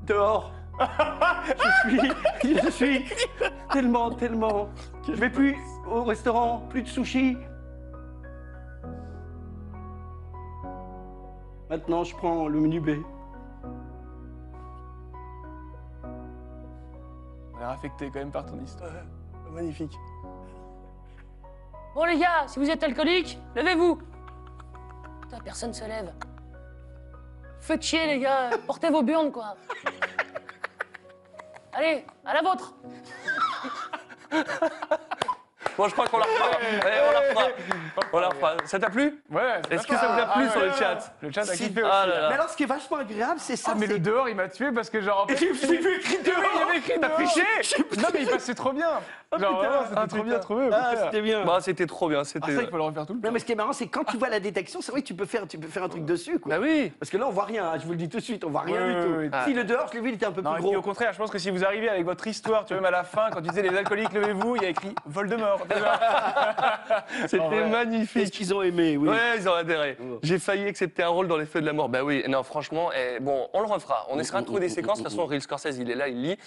dehors. 0.07 0.53
je 1.93 1.99
suis, 2.41 2.55
je 2.55 2.71
suis 2.71 3.05
tellement, 3.73 4.11
tellement. 4.11 4.69
Je 5.07 5.13
vais 5.13 5.31
plus 5.31 5.57
au 5.91 6.05
restaurant, 6.05 6.67
plus 6.69 6.83
de 6.83 6.89
sushi. 6.89 7.37
Maintenant, 11.71 12.05
je 12.05 12.15
prends 12.17 12.49
le 12.49 12.61
menu 12.61 12.81
B. 12.81 12.91
On 17.53 17.57
a 17.57 17.61
l'air 17.61 17.71
affecté 17.71 18.07
quand 18.07 18.21
même 18.21 18.31
par 18.31 18.47
ton 18.47 18.59
histoire. 18.61 18.91
Magnifique. 19.51 19.95
Bon 21.95 22.05
les 22.05 22.19
gars, 22.19 22.47
si 22.47 22.59
vous 22.59 22.71
êtes 22.71 22.83
alcoolique, 22.83 23.39
levez-vous. 23.57 23.99
Putain, 25.23 25.39
personne 25.41 25.73
se 25.73 25.85
lève. 25.85 26.13
Faites 27.61 27.83
chier 27.83 28.07
les 28.07 28.21
gars, 28.21 28.51
portez 28.67 28.89
vos 28.89 29.03
burnes 29.03 29.33
quoi. 29.33 29.57
Allez, 31.73 32.05
à 32.25 32.35
la 32.35 32.43
vôtre. 32.43 32.75
Bon, 35.79 35.87
je 35.87 35.93
crois 35.93 36.07
qu'on 36.09 36.19
la 36.19 36.25
refera. 36.25 36.49
Allez, 36.85 36.97
on 37.09 37.13
la 37.13 37.21
refera. 37.21 37.49
On 38.13 38.19
la 38.19 38.29
refera. 38.29 38.57
Ça 38.65 38.79
t'a 38.81 38.91
plu 38.91 39.23
Ouais. 39.31 39.41
Est-ce 39.71 39.87
que 39.87 39.95
ça 39.95 40.09
vous 40.09 40.21
a 40.21 40.27
plu 40.35 40.45
Ah, 40.47 40.51
sur 40.51 40.61
ouais, 40.61 40.67
le 40.67 40.73
chat 40.73 41.15
Le 41.21 41.31
chat 41.31 41.41
a 41.43 41.45
Si. 41.45 41.69
kiffé 41.69 41.83
aussi. 41.83 41.91
Ah 41.93 42.07
là 42.07 42.21
là. 42.21 42.29
Mais 42.31 42.35
alors, 42.35 42.49
ce 42.49 42.57
qui 42.57 42.65
est 42.65 42.67
vachement 42.67 42.97
agréable, 42.97 43.39
c'est 43.39 43.55
ça. 43.57 43.71
Ah, 43.73 43.77
mais 43.79 43.87
le 43.87 44.01
dehors, 44.01 44.29
il 44.29 44.35
m'a 44.35 44.49
tué 44.49 44.73
parce 44.73 44.91
que 44.91 45.01
genre. 45.01 45.23
en 45.23 45.27
fait, 45.29 45.37
J'ai 45.37 45.55
j'ai 45.55 45.79
vu 45.79 45.97
écrit 45.99 46.19
dehors. 46.25 46.37
Il 46.55 46.59
y 46.59 46.63
avait 46.63 46.79
écrit 46.79 46.93
T'as 47.01 47.09
triché 47.11 47.43
Non, 47.97 48.09
mais 48.13 48.23
il 48.23 48.29
passait 48.29 48.55
trop 48.55 48.73
bien. 48.73 48.89
Genre, 48.91 49.39
putain. 49.39 49.51
vraiment, 49.53 49.83
c'était 49.85 50.01
Ah, 50.01 50.07
trop 50.09 50.23
bien 50.25 50.39
trouvé. 50.41 50.69
Ah, 50.73 50.93
c'était 51.05 51.21
bien. 51.21 51.45
Bah, 51.45 51.59
c'était 51.61 51.87
trop 51.87 52.09
bien. 52.09 52.19
Ah, 52.21 52.25
C'était. 52.25 52.57
ça, 52.57 52.63
il 52.63 52.69
faut 52.69 52.77
le 52.77 52.83
refaire 52.83 53.07
tout 53.07 53.15
le 53.15 53.21
temps. 53.21 53.29
Non, 53.29 53.33
mais 53.33 53.39
ce 53.39 53.45
qui 53.45 53.53
est 53.53 53.57
marrant, 53.57 53.73
c'est 53.75 53.87
quand 53.87 54.05
tu 54.05 54.17
vois 54.17 54.31
la 54.31 54.41
détection, 54.41 54.81
c'est 54.81 54.91
vrai 54.91 55.03
que 55.03 55.07
tu 55.07 55.15
peux 55.15 55.27
faire, 55.27 55.47
tu 55.47 55.59
peux 55.59 55.69
faire 55.69 55.85
un 55.85 55.89
truc 55.89 56.05
dessus, 56.05 56.39
quoi. 56.41 56.51
Bah 56.57 56.59
oui. 56.63 56.91
Parce 56.99 57.11
que 57.11 57.19
là, 57.19 57.27
on 57.29 57.31
voit 57.31 57.45
rien, 57.45 57.67
hein, 57.67 57.79
je 57.79 57.85
vous 57.85 57.93
le 57.93 57.99
dis 57.99 58.09
tout 58.09 58.17
de 58.19 58.23
suite, 58.23 58.43
on 58.45 58.51
voit 58.51 58.63
rien 58.63 58.87
du 58.89 58.95
tout. 59.31 59.37
Si 59.45 59.53
le 59.53 59.65
dehors, 59.65 59.87
je 59.91 59.95
l'ai 59.95 60.01
vu, 60.01 60.09
il 60.09 60.15
était 60.15 60.27
un 60.27 60.33
peu 60.33 60.43
plus 60.43 60.61
gros. 60.61 60.77
au 60.77 60.83
contraire, 60.83 61.13
je 61.13 61.19
pense 61.19 61.31
que 61.31 61.39
si 61.39 61.51
vous 61.51 61.65
arrivez 61.65 61.89
avec 61.89 62.05
votre 62.05 62.27
histoire, 62.27 62.65
tu 62.65 62.73
vois, 62.75 62.83
même 62.83 62.93
à 62.93 62.97
la 62.97 63.05
fin, 63.05 63.29
quand 63.31 63.43
tu 63.43 63.49
disais 63.49 63.63
les 63.63 63.77
alcooliques, 63.77 64.13
levez-vous, 64.15 64.57
il 64.57 64.63
y 64.63 64.67
a 64.67 64.71
écrit 64.71 64.95
Voldemort. 65.07 65.61
C'était 67.29 67.65
magnifique. 67.67 68.23
Qu'est-ce 68.23 68.33
qu'ils 68.33 68.55
ont 68.55 68.63
aimé, 68.63 68.97
oui. 68.97 69.09
Ouais, 69.09 69.37
ils 69.39 69.49
ont 69.49 69.55
adhéré. 69.55 69.97
Oh. 70.01 70.19
J'ai 70.23 70.39
failli 70.39 70.67
accepter 70.67 71.03
un 71.03 71.09
rôle 71.09 71.29
dans 71.29 71.37
les 71.37 71.47
feux 71.47 71.61
de 71.61 71.67
la 71.67 71.73
mort. 71.73 71.89
Bah 71.89 72.03
oui, 72.05 72.25
non, 72.29 72.43
franchement, 72.43 72.91
eh, 72.97 73.21
bon, 73.21 73.49
on 73.53 73.61
le 73.61 73.67
refera. 73.67 74.07
On 74.11 74.19
essaiera 74.19 74.41
de 74.41 74.47
trouver 74.47 74.61
des 74.61 74.69
séquences. 74.69 74.99
De 74.99 75.05
toute 75.05 75.13
façon, 75.13 75.27
Real 75.27 75.41
Scorsese, 75.41 75.79
il 75.79 75.91
est 75.91 75.95
là, 75.95 76.09
il 76.09 76.23
lit. 76.23 76.39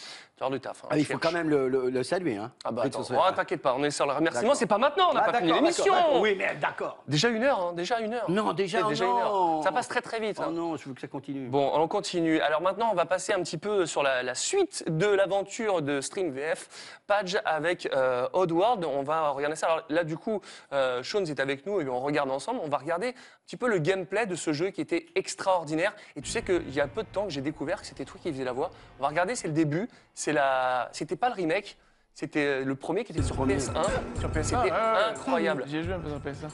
Tu 0.44 0.50
du 0.52 0.60
taf. 0.60 0.84
hein. 0.84 0.88
Ah, 0.90 0.98
il 0.98 1.06
faut 1.06 1.20
quand 1.20 1.32
même 1.32 1.50
le, 1.50 1.68
le- 1.68 1.90
le 1.92 2.04
saluer. 2.04 2.36
Hein. 2.38 2.52
Ah 2.66 2.72
bah 2.72 2.82
attends, 2.86 3.02
oh, 3.12 3.32
t'inquiète 3.36 3.62
pas, 3.62 3.76
on 3.78 3.84
est 3.84 3.92
sur 3.92 4.08
le 4.08 4.14
remerciement. 4.14 4.56
C'est 4.56 4.66
pas 4.66 4.80
maintenant, 4.80 5.10
on 5.12 5.14
n'a 5.14 5.24
Ah, 5.28 5.32
pas 5.32 5.38
fini 5.38 5.52
l'émission. 5.54 5.94
Oui, 6.20 6.34
mais 6.36 6.56
d'accord. 6.60 6.98
Déjà 7.08 7.30
une 7.30 7.44
heure, 7.44 7.60
hein, 7.60 7.74
déjà 7.76 8.00
une 8.00 8.16
heure. 8.16 8.26
Non, 8.28 8.52
déjà, 8.54 8.80
C'est 8.82 8.88
déjà 8.88 9.06
non. 9.06 9.12
une 9.18 9.22
heure. 9.22 9.64
Ça 9.64 9.72
passe 9.72 9.88
très 9.88 10.02
très 10.02 10.20
vite. 10.20 10.38
Oh 10.40 10.46
hein. 10.48 10.52
non, 10.52 10.78
je 10.78 10.90
veux 10.90 10.96
que 10.96 11.02
ça 11.02 11.08
continue. 11.08 11.48
Bon, 11.48 11.70
on 11.76 11.88
continue. 11.88 12.40
Alors 12.42 12.62
maintenant, 12.62 12.90
on 12.92 12.96
va 12.96 13.06
passer 13.06 13.34
un 13.34 13.42
petit 13.44 13.60
peu 13.60 13.86
sur 13.86 14.02
la, 14.02 14.24
la 14.24 14.34
suite 14.34 14.84
de 14.88 15.06
l'aventure 15.06 15.84
de 15.84 16.02
Stream 16.02 16.32
VF, 16.32 16.68
Page 17.06 17.38
avec 17.46 17.88
euh, 17.94 18.28
Oddworld. 18.34 18.84
On 18.86 19.04
va 19.04 19.11
regarder 19.32 19.56
ça. 19.56 19.68
Alors 19.68 19.84
là, 19.90 20.04
du 20.04 20.18
coup, 20.18 20.42
euh, 20.74 21.04
Sean 21.04 21.24
est 21.26 21.40
avec 21.40 21.66
nous 21.66 21.82
et 21.82 21.88
on 21.88 22.00
regarde 22.00 22.32
ensemble. 22.32 22.60
On 22.64 22.70
va 22.70 22.78
regarder 22.78 23.10
un 23.10 23.46
petit 23.46 23.58
peu 23.58 23.68
le 23.68 23.80
gameplay 23.80 24.26
de 24.26 24.36
ce 24.36 24.54
jeu 24.54 24.70
qui 24.70 24.82
était 24.82 25.08
extraordinaire. 25.16 25.94
Et 26.16 26.22
tu 26.22 26.30
sais 26.30 26.42
qu'il 26.42 26.74
y 26.74 26.80
a 26.82 26.88
peu 26.88 27.04
de 27.04 27.08
temps 27.08 27.26
que 27.26 27.32
j'ai 27.32 27.42
découvert 27.42 27.82
que 27.82 27.88
c'était 27.88 28.06
toi 28.06 28.20
qui 28.22 28.32
faisais 28.32 28.44
la 28.44 28.54
voix. 28.54 28.72
On 29.00 29.04
va 29.04 29.10
regarder, 29.10 29.36
c'est 29.36 29.48
le 29.48 29.54
début. 29.54 29.90
C'est 30.14 30.34
la... 30.34 30.90
C'était 30.92 31.16
pas 31.16 31.30
le 31.30 31.36
remake. 31.36 31.78
C'était 32.14 32.64
le 32.64 32.76
premier 32.76 33.04
qui 33.04 33.14
était 33.14 33.24
sur 33.24 33.36
premier. 33.36 33.58
PS1. 33.58 33.72
Sur 34.20 34.30
PS1, 34.30 34.44
C'était 34.44 34.56
ouais, 34.58 34.72
ouais. 34.72 34.78
incroyable. 35.12 35.64
J'ai 35.68 35.84
joué 35.84 35.94
un 35.94 36.00
peu 36.00 36.10
sur 36.10 36.20
PS1. 36.20 36.52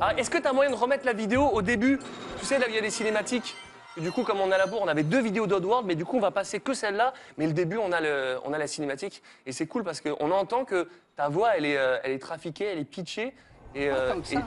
Ah, 0.00 0.12
Est-ce 0.16 0.30
que 0.30 0.38
tu 0.38 0.46
as 0.46 0.52
moyen 0.52 0.70
de 0.70 0.76
remettre 0.76 1.06
la 1.06 1.12
vidéo 1.12 1.42
au 1.48 1.62
début? 1.62 1.98
Tu 2.38 2.44
sais, 2.44 2.58
là, 2.58 2.66
il 2.68 2.74
y 2.74 2.78
a 2.78 2.82
des 2.82 2.90
cinématiques. 2.90 3.56
Du 3.96 4.12
coup, 4.12 4.24
comme 4.24 4.40
on 4.40 4.50
a 4.52 4.58
la 4.58 4.66
bourre, 4.66 4.82
on 4.82 4.88
avait 4.88 5.02
deux 5.02 5.22
vidéos 5.22 5.46
d'Oddworld, 5.46 5.86
mais 5.86 5.94
du 5.94 6.04
coup, 6.04 6.16
on 6.18 6.20
va 6.20 6.30
passer 6.30 6.60
que 6.60 6.74
celle-là. 6.74 7.14
Mais 7.38 7.46
le 7.46 7.52
début, 7.52 7.78
on 7.78 7.92
a, 7.92 8.00
le, 8.00 8.38
on 8.44 8.52
a 8.52 8.58
la 8.58 8.66
cinématique. 8.66 9.22
Et 9.46 9.52
c'est 9.52 9.66
cool 9.66 9.84
parce 9.84 10.00
qu'on 10.02 10.30
entend 10.30 10.64
que 10.64 10.88
ta 11.16 11.28
voix, 11.28 11.56
elle 11.56 11.64
est, 11.64 11.78
euh, 11.78 11.98
elle 12.04 12.12
est 12.12 12.18
trafiquée, 12.18 12.64
elle 12.66 12.78
est 12.78 12.84
pitchée. 12.84 13.32
Et, 13.74 13.88
euh, 13.88 14.22
ça, 14.22 14.34
et- 14.34 14.36
hein. 14.36 14.42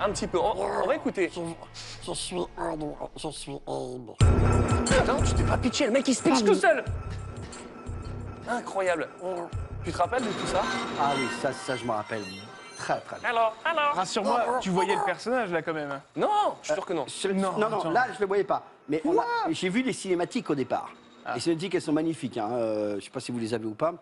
Un 0.00 0.10
petit 0.10 0.26
peu. 0.28 0.38
On, 0.38 0.54
on 0.84 0.86
va 0.86 0.94
écouter. 0.94 1.30
Je, 1.34 1.40
je 2.06 2.12
suis 2.14 2.36
Abe, 2.56 2.84
je 3.16 3.28
suis 3.30 3.52
Abe. 3.66 4.10
Putain, 4.86 5.16
tu 5.22 5.34
t'es 5.34 5.42
pas 5.42 5.58
pitché, 5.58 5.86
le 5.86 5.90
mec, 5.92 6.06
il 6.06 6.14
se 6.14 6.22
pitch 6.22 6.44
tout 6.44 6.54
seul 6.54 6.84
Incroyable. 8.48 9.08
Tu 9.84 9.92
te 9.92 9.98
rappelles 9.98 10.22
de 10.22 10.28
tout 10.28 10.46
ça? 10.46 10.62
Ah 11.00 11.12
oui, 11.16 11.26
ça, 11.42 11.52
ça 11.52 11.76
je 11.76 11.84
me 11.84 11.90
rappelle. 11.90 12.22
Très, 12.78 13.00
très 13.00 13.18
bien. 13.18 13.28
Alors, 13.30 13.54
alors 13.64 13.94
Rassure-moi, 13.94 14.58
tu 14.60 14.70
voyais 14.70 14.94
le 14.94 15.04
personnage 15.04 15.52
là 15.52 15.60
quand 15.62 15.74
même. 15.74 16.00
Non, 16.16 16.28
je 16.62 16.66
suis 16.66 16.74
sûr 16.74 16.86
que 16.86 16.92
non. 16.94 17.04
Je- 17.06 17.28
Non, 17.28 17.58
non, 17.58 17.66
attends. 17.66 17.90
là, 17.90 18.06
je 18.08 18.14
ne 18.14 18.20
le 18.20 18.26
voyais 18.26 18.44
pas. 18.44 18.62
Mais 18.88 19.02
on 19.04 19.18
a- 19.18 19.24
j'ai 19.50 19.68
vu 19.68 19.82
les 19.82 19.92
cinématiques 19.92 20.48
au 20.48 20.54
départ. 20.54 20.90
Ah. 21.26 21.34
Les 21.34 21.40
cinématiques, 21.40 21.74
elles 21.74 21.82
sont 21.82 21.92
magnifiques. 21.92 22.38
hein. 22.38 22.50
Euh, 22.52 22.90
je 22.92 22.94
ne 22.96 23.00
sais 23.00 23.10
pas 23.10 23.20
si 23.20 23.32
vous 23.32 23.38
les 23.38 23.52
avez 23.52 23.66
ou 23.66 23.74
pas. 23.74 23.94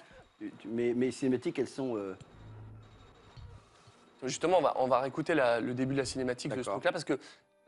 Mais 0.66 0.92
mes 0.94 1.10
cinématiques, 1.10 1.58
elles 1.58 1.68
sont. 1.68 1.96
euh, 1.96 2.14
Justement, 4.22 4.58
on 4.58 4.62
va, 4.62 4.72
on 4.76 4.86
va 4.88 5.00
réécouter 5.00 5.34
la- 5.34 5.60
le 5.60 5.74
début 5.74 5.92
de 5.94 5.98
la 6.00 6.04
cinématique 6.06 6.50
de 6.50 6.56
ce 6.56 6.60
D'accord. 6.60 6.74
truc-là 6.74 6.92
parce 6.92 7.04
que 7.04 7.18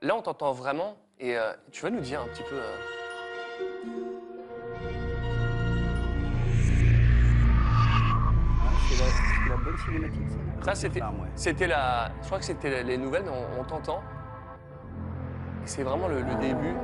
là, 0.02 0.14
on 0.16 0.22
t'entend 0.22 0.52
vraiment 0.52 0.96
et 1.20 1.36
euh, 1.36 1.52
tu 1.72 1.82
vas 1.82 1.90
nous 1.90 2.00
dire 2.00 2.20
un 2.22 2.26
petit 2.28 2.42
peu. 2.42 2.56
euh, 2.56 4.07
cinématique, 9.84 10.22
ça. 10.30 10.64
Ça, 10.64 10.74
c'était, 10.74 11.00
c'était 11.34 11.66
la. 11.66 12.10
Je 12.22 12.26
crois 12.26 12.38
que 12.38 12.44
c'était 12.44 12.82
les 12.82 12.98
nouvelles, 12.98 13.24
on, 13.28 13.60
on 13.60 13.64
t'entend. 13.64 14.00
C'est 15.64 15.82
vraiment 15.82 16.08
le, 16.08 16.22
le 16.22 16.34
début. 16.36 16.74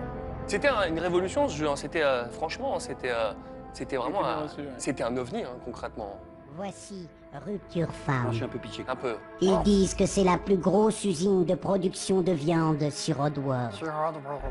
C'était 0.46 0.68
un- 0.68 0.88
une 0.88 0.98
révolution 0.98 1.48
ce 1.48 1.56
jeu. 1.56 1.68
hein. 1.68 1.76
C'était 1.76 2.02
euh, 2.02 2.28
franchement, 2.28 2.78
c'était, 2.78 3.10
euh, 3.10 3.32
c'était 3.72 3.96
vraiment, 3.96 4.20
bien 4.20 4.28
un, 4.28 4.42
reçu, 4.42 4.60
ouais. 4.60 4.68
c'était 4.78 5.02
un 5.02 5.16
ovni 5.16 5.42
hein, 5.42 5.56
concrètement, 5.64 6.18
Voici 6.56 7.08
Rupture 7.46 7.88
Non, 7.88 7.92
Farm. 8.06 8.28
je 8.30 8.36
suis 8.36 8.44
un 8.44 8.48
peu 8.48 8.58
pitché. 8.58 8.84
un 8.86 8.94
peu. 8.94 9.16
Ils 9.40 9.58
disent 9.64 9.94
que 9.94 10.06
c'est 10.06 10.22
la 10.22 10.38
plus 10.38 10.56
grosse 10.58 11.04
usine 11.04 11.44
de 11.44 11.54
production 11.54 12.20
de 12.22 12.30
viande 12.32 12.90
sur 12.90 13.18
Oddworld. 13.20 13.72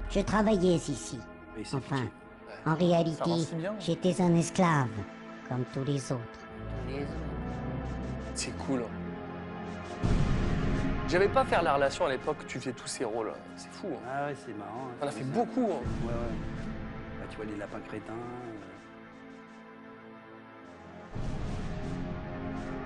Je 0.10 0.20
travaillais 0.22 0.76
ici. 0.76 1.20
Enfin, 1.74 1.80
pitché. 1.96 2.10
en 2.66 2.74
réalité, 2.76 3.32
j'étais 3.80 4.20
un 4.22 4.36
esclave, 4.36 4.88
comme 5.48 5.64
tous 5.74 5.84
les 5.86 6.12
autres. 6.12 6.40
C'est 8.36 8.56
cool. 8.58 8.82
hein. 8.82 10.08
J'avais 11.08 11.28
pas 11.28 11.46
faire 11.46 11.62
la 11.62 11.76
relation 11.76 12.06
à 12.06 12.10
l'époque. 12.10 12.38
Tu 12.48 12.60
faisais 12.60 12.74
tous 12.74 12.88
ces 12.88 13.06
rôles. 13.06 13.32
C'est 13.56 13.70
fou. 13.72 13.88
hein. 13.94 14.00
Ah 14.12 14.26
ouais, 14.28 14.36
c'est 14.46 14.58
marrant. 14.58 14.88
hein, 14.90 14.96
On 15.02 15.08
a 15.08 15.12
fait 15.12 15.22
ça. 15.22 15.26
beaucoup. 15.34 15.62
hein. 15.72 15.82
Ouais, 16.06 16.12
ouais. 16.12 16.34
Bah, 17.20 17.26
tu 17.30 17.36
vois 17.38 17.46
les 17.46 17.56
lapins 17.58 17.80
crétins. 17.88 18.14
euh, 18.14 18.68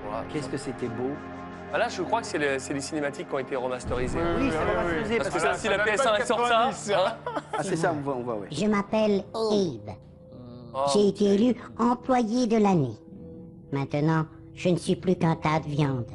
Voilà. 0.10 0.26
Qu'est-ce 0.32 0.50
que 0.50 0.58
c'était 0.58 0.88
beau. 0.88 1.12
Ah, 1.74 1.78
là, 1.78 1.90
je 1.90 2.02
crois 2.02 2.22
que 2.22 2.28
c'est 2.28 2.38
les, 2.38 2.60
cinématiques 2.82 3.28
qui 3.28 3.36
ont 3.36 3.40
été 3.40 3.56
remasterisées. 3.56 4.20
Oui, 4.20 4.26
Oui, 4.46 4.50
c'est 4.52 4.58
oui, 4.58 4.64
vrai, 4.66 5.04
oui. 5.10 5.18
Parce 5.18 5.30
que 5.30 5.34
parce 5.34 5.44
ça, 5.44 5.50
que 5.52 5.56
si 5.58 5.64
ça 5.64 5.70
la 5.72 5.78
date 5.78 5.86
pas 5.98 6.04
PS1 6.04 6.16
de 6.16 6.22
elle 6.22 6.26
sort 6.28 6.48
ça, 6.48 6.54
90, 6.72 6.92
hein, 6.94 7.18
Ah, 7.58 7.64
c'est 7.64 7.76
ça, 7.76 7.94
on 7.94 8.02
voit, 8.02 8.16
on 8.16 8.24
voit, 8.24 8.36
ouais. 8.36 8.48
Je 8.52 8.66
m'appelle 8.68 9.24
Abe. 9.36 9.96
oh, 10.74 10.80
J'ai 10.94 11.08
été 11.10 11.26
élu 11.34 11.56
employé 11.78 12.48
de 12.48 12.56
l'année. 12.58 12.96
Maintenant, 13.74 14.26
je 14.58 14.70
ne 14.70 14.76
suis 14.76 14.96
plus 14.96 15.16
qu'un 15.16 15.36
tas 15.36 15.60
de 15.60 15.68
viande. 15.68 16.06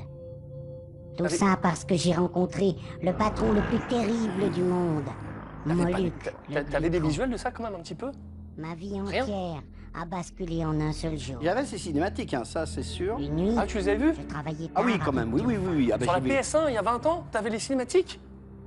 Tout 1.17 1.25
Avec- 1.25 1.39
ça 1.39 1.57
parce 1.63 1.85
que 1.85 1.95
j'ai 1.95 2.13
rencontré 2.13 2.75
le 3.03 3.13
patron 3.13 3.53
le 3.53 3.61
plus 3.63 3.79
terrible 3.89 4.51
du 4.53 4.63
monde. 4.63 5.05
Moluc. 5.65 6.13
T'avais 6.71 6.91
des 6.91 7.01
visuels 7.01 7.31
de 7.31 7.37
ça 7.37 7.51
quand 7.53 7.63
même 7.63 7.75
un 7.77 7.81
petit 7.83 7.95
peu? 7.95 8.11
Ma 8.59 8.75
vie 8.75 9.01
Rien. 9.01 9.23
entière 9.23 9.63
a 9.95 10.05
basculé 10.07 10.65
en 10.65 10.81
un 10.81 10.93
seul 10.93 11.17
jour. 11.19 11.37
J'avais 11.43 11.65
ces 11.67 11.79
cinématiques, 11.79 12.35
hein, 12.35 12.45
ça 12.45 12.67
c'est 12.67 12.83
sûr. 12.83 13.19
Une 13.19 13.37
nuit, 13.37 13.55
Ah, 13.59 13.67
tu 13.67 13.77
les 13.79 13.89
avais 13.91 14.13
je 14.15 14.23
travaillais 14.23 14.71
Ah 14.75 14.83
oui, 14.85 14.99
quand 15.05 15.13
même, 15.13 15.33
oui, 15.33 15.43
oui, 15.47 15.57
oui. 15.59 15.69
oui. 15.77 15.91
Ah, 15.93 15.99
bah, 15.99 16.05
Sur 16.05 16.13
la 16.15 16.19
j'y 16.21 16.29
vais- 16.29 16.41
PS1, 16.41 16.69
il 16.69 16.75
y 16.75 16.79
a 16.79 16.83
20 16.83 17.07
ans, 17.07 17.25
t'avais 17.31 17.51
les 17.51 17.59
cinématiques? 17.59 18.19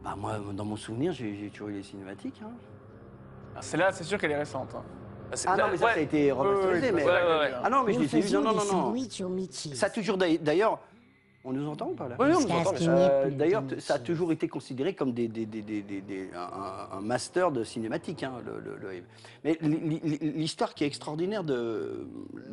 Bah, 0.03 0.15
moi, 0.17 0.39
dans 0.53 0.65
mon 0.65 0.76
souvenir, 0.76 1.11
j'ai 1.13 1.36
j'ai 1.36 1.49
toujours 1.49 1.69
eu 1.69 1.73
les 1.73 1.84
cinématiques. 1.84 2.39
Hein. 2.43 2.51
Ah, 3.55 3.61
Celle-là, 3.61 3.91
c'est 3.91 4.03
sûr 4.03 4.19
qu'elle 4.19 4.32
est 4.32 4.38
récente. 4.38 4.69
hein. 4.76 4.84
C'est- 5.34 5.47
Ah 5.49 5.57
non, 5.57 5.63
mais 5.71 5.78
ça, 5.78 5.86
ouais. 5.86 5.93
ça 5.93 5.99
a 5.99 6.01
été 6.01 6.32
remasterisé. 6.32 6.91
mais... 6.91 7.03
Ouais, 7.03 7.11
ouais, 7.11 7.39
ouais. 7.39 7.51
Ah 7.63 7.69
non, 7.69 7.84
mais 7.84 7.93
je 7.93 7.97
Nous 7.99 8.03
les 8.05 8.15
ai 8.15 8.17
vus. 8.17 8.21
faisions 8.23 8.41
Non, 8.41 8.53
non, 8.53 8.63
non. 8.93 8.95
Ça 9.73 9.88
a 9.88 9.89
toujours, 9.89 10.17
d'ailleurs- 10.17 10.80
on 11.47 11.53
nous 11.53 11.67
entend 11.67 11.89
ou 11.89 11.93
pas 11.93 12.07
là? 12.07 12.15
Oui, 12.19 12.28
on 12.36 12.39
nous 12.41 12.49
entend, 12.51 12.73
Euh, 12.82 13.30
D'ailleurs, 13.30 13.63
ça 13.78 13.95
a 13.95 13.99
toujours 13.99 14.32
été 14.32 14.47
considéré 14.47 14.95
comme 14.95 15.13
des, 15.13 15.28
des- 15.28 15.45
des- 15.45 15.61
des- 15.61 15.84
des- 15.84 16.01
des- 16.01 16.30
un, 16.34 17.01
master 17.01 17.51
de 17.51 17.63
cinématique. 17.63 18.23
hein, 18.23 18.34
le, 18.45 18.59
le- 18.59 18.78
le- 18.78 19.03
Mais 19.43 19.57
l'histoire 19.61 20.73
qui 20.73 20.84
est 20.84 20.88
extraordinaire, 20.88 21.43
de, 21.43 22.07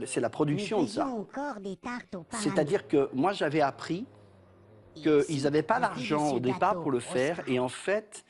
c'est 0.05 0.20
la 0.20 0.29
production 0.29 0.83
de 0.83 0.89
ça. 0.89 1.05
faisions 1.05 1.20
encore 1.20 1.61
des 1.61 1.77
tartes 1.77 2.14
au 2.14 2.23
paradis. 2.23 2.49
C'est-à-dire 2.51 2.87
que 2.87 3.09
moi, 3.14 3.33
j'avais 3.33 3.62
appris 3.62 4.05
qu'ils 4.95 5.43
n'avaient 5.45 5.62
pas 5.62 5.79
l'argent 5.79 6.33
au 6.33 6.41
départ 6.41 6.75
pour 6.83 6.91
le 6.91 7.01
faire. 7.01 7.41
Et 7.47 7.59
en 7.59 7.68
fait, 7.70 8.25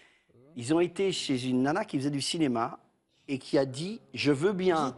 ils 0.55 0.73
ont 0.73 0.79
été 0.81 1.11
chez 1.11 1.49
une 1.49 1.63
nana 1.63 1.85
qui 1.85 1.99
faisait 1.99 2.11
du 2.11 2.21
cinéma 2.21 2.79
et 3.29 3.39
qui 3.39 3.57
a 3.57 3.65
dit 3.65 4.01
Je 4.15 4.33
veux 4.33 4.53
bien 4.53 4.95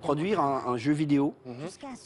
produire 0.00 0.40
un, 0.40 0.64
un 0.66 0.76
jeu 0.76 0.92
vidéo, 0.92 1.34
que 1.44 1.50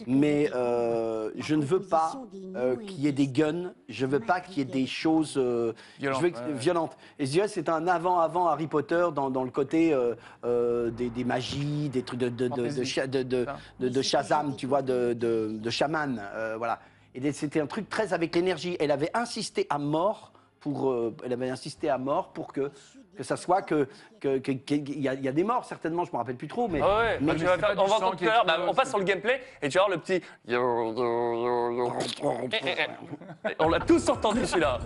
mais 0.06 0.46
je 0.46 0.52
euh, 0.54 1.30
je 1.36 1.54
ne 1.54 1.64
veux 1.64 1.80
pas 1.80 2.12
euh, 2.56 2.76
qu'il 2.76 3.00
y 3.00 3.06
ait 3.08 3.12
des 3.12 3.28
guns, 3.28 3.72
je 3.88 4.04
veux 4.06 4.20
pas 4.20 4.40
qu'il 4.40 4.58
y 4.58 4.60
ait 4.62 4.64
des 4.64 4.86
choses 4.86 5.34
euh, 5.36 5.72
je 6.00 6.08
veux 6.08 6.30
ouais, 6.32 6.52
violentes. 6.54 6.96
Et 7.18 7.26
je 7.26 7.30
dirais 7.30 7.48
c'est 7.48 7.68
un 7.68 7.86
avant-avant 7.86 8.48
Harry 8.48 8.66
Potter 8.66 9.06
dans, 9.14 9.30
dans 9.30 9.44
le 9.44 9.50
côté 9.50 9.92
euh, 9.92 10.14
euh, 10.44 10.90
des, 10.90 11.08
des 11.10 11.24
magies, 11.24 11.88
des 11.88 12.02
trucs 12.02 12.20
de, 12.20 12.28
de, 12.28 12.48
de, 12.48 12.54
de, 12.54 12.68
Fantasy. 12.68 12.84
cha- 12.86 13.06
de, 13.06 13.22
de, 13.22 13.44
Ça. 13.44 13.56
de- 13.80 13.88
de 13.88 14.02
Shazam, 14.02 14.56
tu 14.56 14.66
vois, 14.66 14.82
de, 14.82 15.12
de, 15.12 15.50
de 15.52 15.70
chaman, 15.70 16.20
euh, 16.34 16.56
voilà. 16.58 16.80
Et 17.14 17.30
c'était 17.32 17.60
un 17.60 17.66
truc 17.68 17.88
très 17.88 18.12
avec 18.12 18.34
l'énergie. 18.34 18.76
Elle 18.80 18.90
avait 18.90 19.10
insisté 19.14 19.68
à 19.70 19.78
mort 19.78 20.32
pour, 20.58 20.90
euh, 20.90 21.14
elle 21.24 21.32
avait 21.32 21.48
insisté 21.48 21.88
à 21.88 21.96
mort 21.98 22.32
pour 22.32 22.52
que 22.52 22.72
que 23.16 23.22
ça 23.22 23.36
soit 23.36 23.62
que 23.62 23.88
qu'il 24.20 25.00
y, 25.00 25.08
a, 25.08 25.14
il 25.14 25.24
y 25.24 25.28
a 25.28 25.32
des 25.32 25.44
morts 25.44 25.64
certainement, 25.64 26.04
je 26.04 26.12
me 26.12 26.16
rappelle 26.16 26.36
plus 26.36 26.48
trop, 26.48 26.68
mais 26.68 26.80
Ah 26.82 26.98
ouais, 26.98 27.18
mais 27.20 27.32
bah, 27.32 27.38
tu 27.38 27.44
vas 27.44 27.58
faire- 27.58 27.74
on 27.78 27.86
va 27.86 27.96
tout 27.96 28.02
à 28.22 28.24
l'heure, 28.24 28.44
bah, 28.46 28.52
explose, 28.54 28.70
on 28.70 28.74
passe 28.74 28.88
sur 28.88 28.98
le 28.98 29.04
gameplay 29.04 29.40
et 29.62 29.68
tu 29.68 29.78
vas 29.78 29.84
voir 29.86 29.96
le 29.96 30.02
petit. 30.02 30.22
On 33.58 33.68
l'a 33.68 33.80
tous 33.80 34.08
entendu 34.08 34.46
celui-là. 34.46 34.78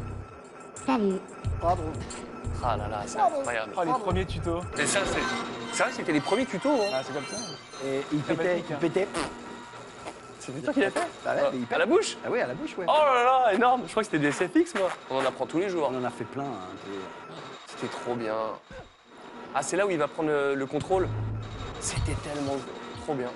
Salut. 0.87 1.19
Ah 1.63 2.77
là 2.77 2.89
là, 2.89 3.03
c'est 3.07 3.19
incroyable. 3.21 3.73
Oh, 3.77 3.83
les 3.85 3.93
premiers 3.93 4.25
tutos. 4.27 4.61
Et 4.79 4.87
ça, 4.87 5.01
c'est 5.05 5.19
c'est 5.73 5.83
vrai 5.83 5.91
que 5.93 5.97
c'était 5.99 6.13
les 6.13 6.21
premiers 6.21 6.47
tutos. 6.47 6.71
Hein. 6.71 6.91
Ah, 6.93 7.03
c'est 7.05 7.13
comme 7.15 7.27
ça. 7.27 7.37
et 7.87 8.01
il 8.13 8.19
pétait, 8.21 8.45
basique, 8.45 8.65
il 8.69 8.73
hein. 8.75 8.79
pétait. 8.81 9.09
C'était 10.41 10.61
toi 10.61 10.73
qui 10.73 10.81
l'as 10.81 10.91
fait 10.91 11.01
Ah 11.27 11.35
ouais, 11.35 11.41
mais 11.53 11.59
il 11.59 11.65
À 11.65 11.67
pète. 11.67 11.79
la 11.79 11.87
bouche 11.87 12.17
Ah 12.25 12.29
oui, 12.31 12.41
à 12.41 12.47
la 12.47 12.55
bouche, 12.55 12.77
ouais. 12.79 12.87
Oh 12.89 12.93
là 12.93 13.25
là, 13.45 13.55
énorme 13.55 13.83
Je 13.87 13.91
crois 13.91 14.03
que 14.03 14.09
c'était 14.11 14.19
des 14.19 14.33
SFX, 14.33 14.75
moi. 14.77 14.89
On 15.11 15.19
en 15.19 15.27
apprend 15.27 15.47
tous 15.47 15.59
les 15.59 15.69
jours. 15.69 15.91
On 15.93 15.99
en 15.99 16.05
a 16.05 16.11
fait 16.11 16.25
plein. 16.25 16.45
hein, 16.45 16.69
C'était 17.81 17.93
trop 17.93 18.15
bien. 18.15 18.35
Ah, 19.55 19.63
c'est 19.63 19.77
là 19.77 19.87
où 19.87 19.91
il 19.91 19.99
va 19.99 20.09
prendre 20.09 20.29
le, 20.29 20.55
le 20.55 20.67
contrôle 20.67 21.09
C'était 21.81 22.15
tellement 22.15 22.57
trop 23.03 23.15
bien. 23.15 23.29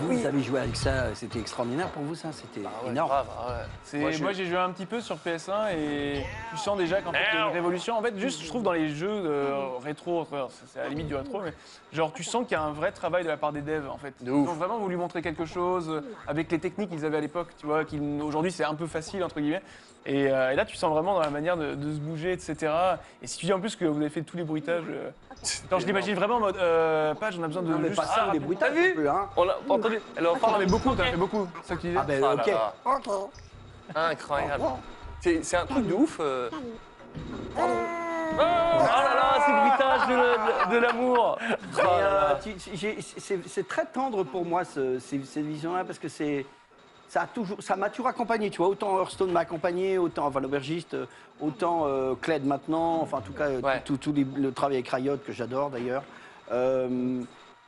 Vous, 0.00 0.18
vous 0.18 0.26
avez 0.26 0.42
joué 0.42 0.60
avec 0.60 0.76
ça, 0.76 1.14
c'était 1.14 1.38
extraordinaire 1.38 1.88
pour 1.88 2.02
vous, 2.02 2.14
ça 2.14 2.28
C'était 2.30 2.60
Ah 2.66 2.84
ouais, 2.84 2.90
énorme. 2.90 3.08
grave, 3.08 3.26
ah 3.38 3.62
ouais. 3.94 3.98
Moi, 4.00 4.10
je- 4.10 4.32
j'ai 4.34 4.44
joué 4.46 4.58
un 4.58 4.70
petit 4.70 4.84
peu 4.84 5.00
sur 5.00 5.16
PS1 5.16 5.70
et 5.74 6.22
tu 6.50 6.58
sens 6.58 6.76
déjà 6.76 7.00
qu'en 7.00 7.10
fait 7.10 7.18
il 7.32 7.38
y 7.38 7.42
a 7.42 7.46
une 7.46 7.52
révolution. 7.54 7.96
En 7.96 8.02
fait, 8.02 8.16
juste 8.18 8.42
je 8.42 8.48
trouve 8.48 8.62
dans 8.62 8.72
les 8.72 8.90
jeux 8.90 9.08
euh, 9.10 9.78
rétro, 9.82 10.20
enfin, 10.20 10.48
c'est 10.50 10.68
c'est 10.74 10.80
à 10.80 10.82
la 10.84 10.88
limite 10.90 11.08
du 11.08 11.14
rétro, 11.16 11.40
mais 11.40 11.54
genre 11.92 12.12
tu 12.12 12.22
sens 12.22 12.42
qu'il 12.46 12.52
y 12.52 12.60
a 12.60 12.62
un 12.62 12.72
vrai 12.72 12.92
travail 12.92 13.22
de 13.24 13.28
la 13.28 13.36
part 13.36 13.52
des 13.52 13.62
devs 13.62 13.88
en 13.90 13.98
fait. 13.98 14.14
De 14.20 14.30
Ils 14.30 14.34
ont 14.34 14.44
vraiment 14.54 14.78
voulu 14.78 14.96
montrer 14.96 15.22
quelque 15.22 15.44
chose 15.46 15.88
euh, 15.90 16.00
avec 16.26 16.50
les 16.50 16.58
techniques 16.58 16.90
qu'ils 16.90 17.04
avaient 17.04 17.18
à 17.18 17.20
l'époque, 17.20 17.48
tu 17.58 17.66
vois, 17.66 17.84
qui 17.84 18.00
aujourd'hui 18.22 18.52
c'est 18.52 18.64
un 18.64 18.74
peu 18.74 18.86
facile 18.86 19.22
entre 19.24 19.40
guillemets. 19.40 19.62
Et, 20.06 20.30
euh, 20.32 20.52
et 20.52 20.54
là, 20.54 20.64
tu 20.64 20.74
sens 20.76 20.90
vraiment 20.90 21.12
dans 21.14 21.20
la 21.20 21.28
manière 21.28 21.56
de, 21.58 21.74
de 21.74 21.92
se 21.92 21.98
bouger, 21.98 22.32
etc. 22.32 22.72
Et 23.20 23.26
si 23.26 23.36
tu 23.36 23.44
dis 23.46 23.52
en 23.52 23.60
plus 23.60 23.76
que 23.76 23.84
vous 23.84 24.00
avez 24.00 24.08
fait 24.08 24.22
tous 24.22 24.38
les 24.38 24.44
bruitages, 24.44 24.84
euh, 24.88 25.10
je 25.78 25.84
l'imagine 25.86 26.14
vraiment 26.14 26.36
en 26.36 26.40
mode 26.40 26.56
euh, 26.56 27.14
page, 27.14 27.36
on 27.38 27.42
a 27.42 27.46
besoin 27.46 27.62
de 27.62 27.70
Non, 27.70 27.78
mais 27.78 27.88
juste 27.88 28.00
pas 28.00 28.06
ça, 28.06 28.24
rapide. 28.24 28.42
bruitages, 28.42 28.70
T'as 28.74 28.80
vu 28.80 28.94
plus, 28.94 29.08
hein. 29.08 29.28
On 29.36 29.44
l'a 29.44 29.58
entendu. 29.68 30.00
Alors, 30.16 30.38
Ah, 30.42 30.56
mais 30.58 30.64
beaucoup, 30.66 30.94
t'as 30.94 31.04
fait 31.04 31.16
beaucoup, 31.16 31.46
c'est 31.62 31.68
ça 31.68 31.76
que 31.76 31.80
tu 31.82 31.86
disais 31.88 31.98
Ah 32.00 32.04
ben 32.06 32.24
Ah 32.24 32.34
ok. 32.34 32.46
là. 32.46 34.10
Incroyable. 34.10 34.64
C'est 35.20 35.44
c'est 35.44 35.56
un 35.56 35.66
truc 35.66 35.86
de 35.86 35.92
ouf. 35.94 36.20
Euh. 37.58 37.84
Oh 38.34 38.40
là 38.40 39.14
là, 39.14 39.42
ces 39.44 39.52
bruitages 39.52 40.08
de, 40.08 40.70
de- 40.70 40.74
de 40.74 40.78
l'amour. 40.78 41.38
Oh 41.40 41.80
euh, 41.80 42.34
c'est 43.46 43.66
très 43.68 43.86
tendre 43.86 44.22
pour 44.24 44.44
moi 44.44 44.64
ce- 44.64 44.98
ces- 44.98 45.24
cette 45.24 45.44
vision-là 45.46 45.84
parce 45.84 45.98
que 45.98 46.08
c'est 46.08 46.46
ça 47.08 47.22
a 47.22 47.26
toujours 47.26 47.62
ça 47.62 47.74
m'a 47.76 47.88
toujours 47.88 48.08
accompagné. 48.08 48.50
Tu 48.50 48.58
vois, 48.58 48.68
autant 48.68 48.98
Hearthstone 49.00 49.32
m'a 49.32 49.40
accompagné, 49.40 49.98
autant 49.98 50.26
enfin 50.26 50.40
l'aubergiste, 50.40 50.94
euh, 50.94 51.06
autant 51.40 51.84
euh, 51.86 52.14
Cled 52.20 52.44
maintenant. 52.44 53.00
Enfin, 53.02 53.18
en 53.18 53.22
tout 53.22 53.32
cas, 53.32 53.44
euh, 53.48 53.60
Ouais. 53.60 53.80
tout, 53.84 53.96
tout 53.96 54.12
les- 54.12 54.26
le 54.36 54.52
travail 54.52 54.76
avec 54.76 54.88
Riot 54.88 55.16
que 55.26 55.32
j'adore 55.32 55.70
d'ailleurs. 55.70 56.02
Euh, 56.52 57.20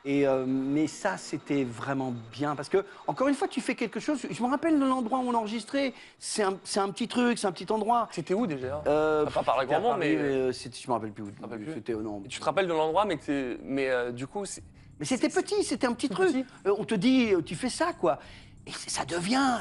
et 0.03 0.27
euh, 0.27 0.45
mais 0.47 0.87
ça, 0.87 1.17
c'était 1.17 1.63
vraiment 1.63 2.13
bien 2.31 2.55
parce 2.55 2.69
que 2.69 2.83
encore 3.07 3.27
une 3.27 3.35
fois, 3.35 3.47
tu 3.47 3.61
fais 3.61 3.75
quelque 3.75 3.99
chose. 3.99 4.25
Je 4.29 4.43
me 4.43 4.49
rappelle 4.49 4.79
de 4.79 4.85
l'endroit 4.85 5.19
où 5.19 5.29
on 5.29 5.33
enregistrait. 5.35 5.93
C'est 6.17 6.43
un, 6.43 6.57
c'est 6.63 6.79
un 6.79 6.89
petit 6.89 7.07
truc, 7.07 7.37
c'est 7.37 7.47
un 7.47 7.51
petit 7.51 7.71
endroit. 7.71 8.07
C'était 8.11 8.33
où 8.33 8.47
déjà? 8.47 8.81
Euh, 8.87 9.25
Pas 9.27 9.43
par 9.43 9.57
la 9.57 9.65
grand-monde, 9.65 9.99
Paris, 9.99 10.15
mais- 10.15 10.23
euh, 10.23 10.51
je 10.51 10.87
me 10.87 10.93
rappelle 10.93 11.11
plus 11.11 11.23
où. 11.23 11.31
rappelles 11.41 11.59
plus 11.63 11.73
C'était 11.73 11.93
non. 11.93 12.21
Tu 12.27 12.39
te 12.39 12.45
rappelles 12.45 12.67
de 12.67 12.73
l'endroit, 12.73 13.05
mais, 13.05 13.17
que 13.17 13.57
mais 13.63 13.89
euh, 13.89 14.11
du 14.11 14.27
coup, 14.27 14.45
c'est- 14.45 14.63
Mais 14.99 15.05
c'était 15.05 15.29
petit, 15.29 15.63
c'était 15.63 15.87
un 15.87 15.93
petit 15.93 16.09
truc. 16.09 16.35
Euh, 16.65 16.75
on 16.77 16.83
te 16.85 16.95
dit, 16.95 17.33
euh, 17.33 17.41
tu 17.41 17.55
fais 17.55 17.69
ça, 17.69 17.93
quoi. 17.93 18.19
Et 18.67 18.71
ça 18.71 19.05
devient. 19.05 19.57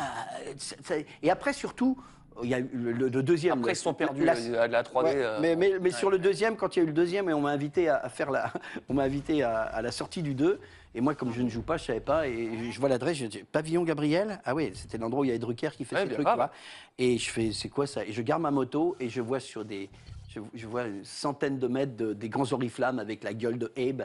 euh, 0.46 0.52
ça- 0.58 0.94
et 1.22 1.30
après, 1.30 1.52
surtout, 1.54 1.96
il 2.42 2.50
y 2.50 2.54
a 2.54 2.58
eu 2.58 2.68
le, 2.72 3.10
deuxième. 3.22 3.58
après, 3.58 3.72
ils 3.72 3.76
se 3.76 3.82
sont 3.82 3.94
perdus 3.94 4.24
la- 4.24 4.36
euh, 4.36 4.66
de 4.66 4.72
la 4.72 4.82
3D. 4.82 5.04
Ouais, 5.04 5.12
euh, 5.16 5.38
mais 5.40 5.56
mais, 5.56 5.78
mais 5.80 5.90
sur 5.90 6.10
le 6.10 6.18
deuxième, 6.18 6.56
quand 6.56 6.76
il 6.76 6.78
y 6.78 6.82
a 6.82 6.84
eu 6.84 6.86
le 6.88 6.92
deuxième, 6.92 7.28
et 7.28 7.32
on 7.32 7.40
m'a 7.40 7.50
invité 7.50 7.88
à, 7.88 8.08
faire 8.08 8.30
la, 8.30 8.52
on 8.88 8.94
m'a 8.94 9.02
invité 9.04 9.42
à, 9.42 9.60
à 9.62 9.82
la 9.82 9.90
sortie 9.92 10.22
du 10.22 10.34
2. 10.34 10.60
Et 10.94 11.00
moi, 11.00 11.14
comme 11.14 11.32
je 11.32 11.42
ne 11.42 11.48
joue 11.48 11.62
pas, 11.62 11.76
je 11.76 11.84
savais 11.84 12.00
pas. 12.00 12.26
Et 12.26 12.70
je 12.72 12.80
vois 12.80 12.88
l'adresse, 12.88 13.16
je 13.16 13.26
dis 13.26 13.44
Pavillon 13.44 13.84
Gabriel? 13.84 14.40
Ah 14.44 14.54
oui, 14.54 14.72
c'était 14.74 14.98
l'endroit 14.98 15.20
où 15.20 15.24
il 15.24 15.28
y 15.28 15.30
avait 15.30 15.38
Drucker 15.38 15.70
qui 15.76 15.84
fait 15.84 15.94
Ouais, 15.96 16.02
ses 16.08 16.14
trucs. 16.14 16.26
vois. 16.26 16.50
Et 16.98 17.16
je 17.18 17.30
fais, 17.30 17.52
c'est 17.52 17.68
quoi 17.68 17.86
ça? 17.86 18.04
Et 18.04 18.12
je 18.12 18.22
garde 18.22 18.42
ma 18.42 18.50
moto 18.50 18.96
et 18.98 19.08
je 19.08 19.20
vois 19.20 19.38
sur 19.40 19.64
des, 19.64 19.88
je, 20.28 20.40
je 20.52 20.66
vois 20.66 20.84
une 20.86 21.04
centaine 21.04 21.58
de 21.58 21.68
mètres 21.68 21.96
de- 21.96 22.12
des 22.12 22.28
grands 22.28 22.52
oriflammes 22.52 22.98
avec 22.98 23.22
la 23.22 23.34
gueule 23.34 23.58
de 23.58 23.72
Abe. 23.76 24.02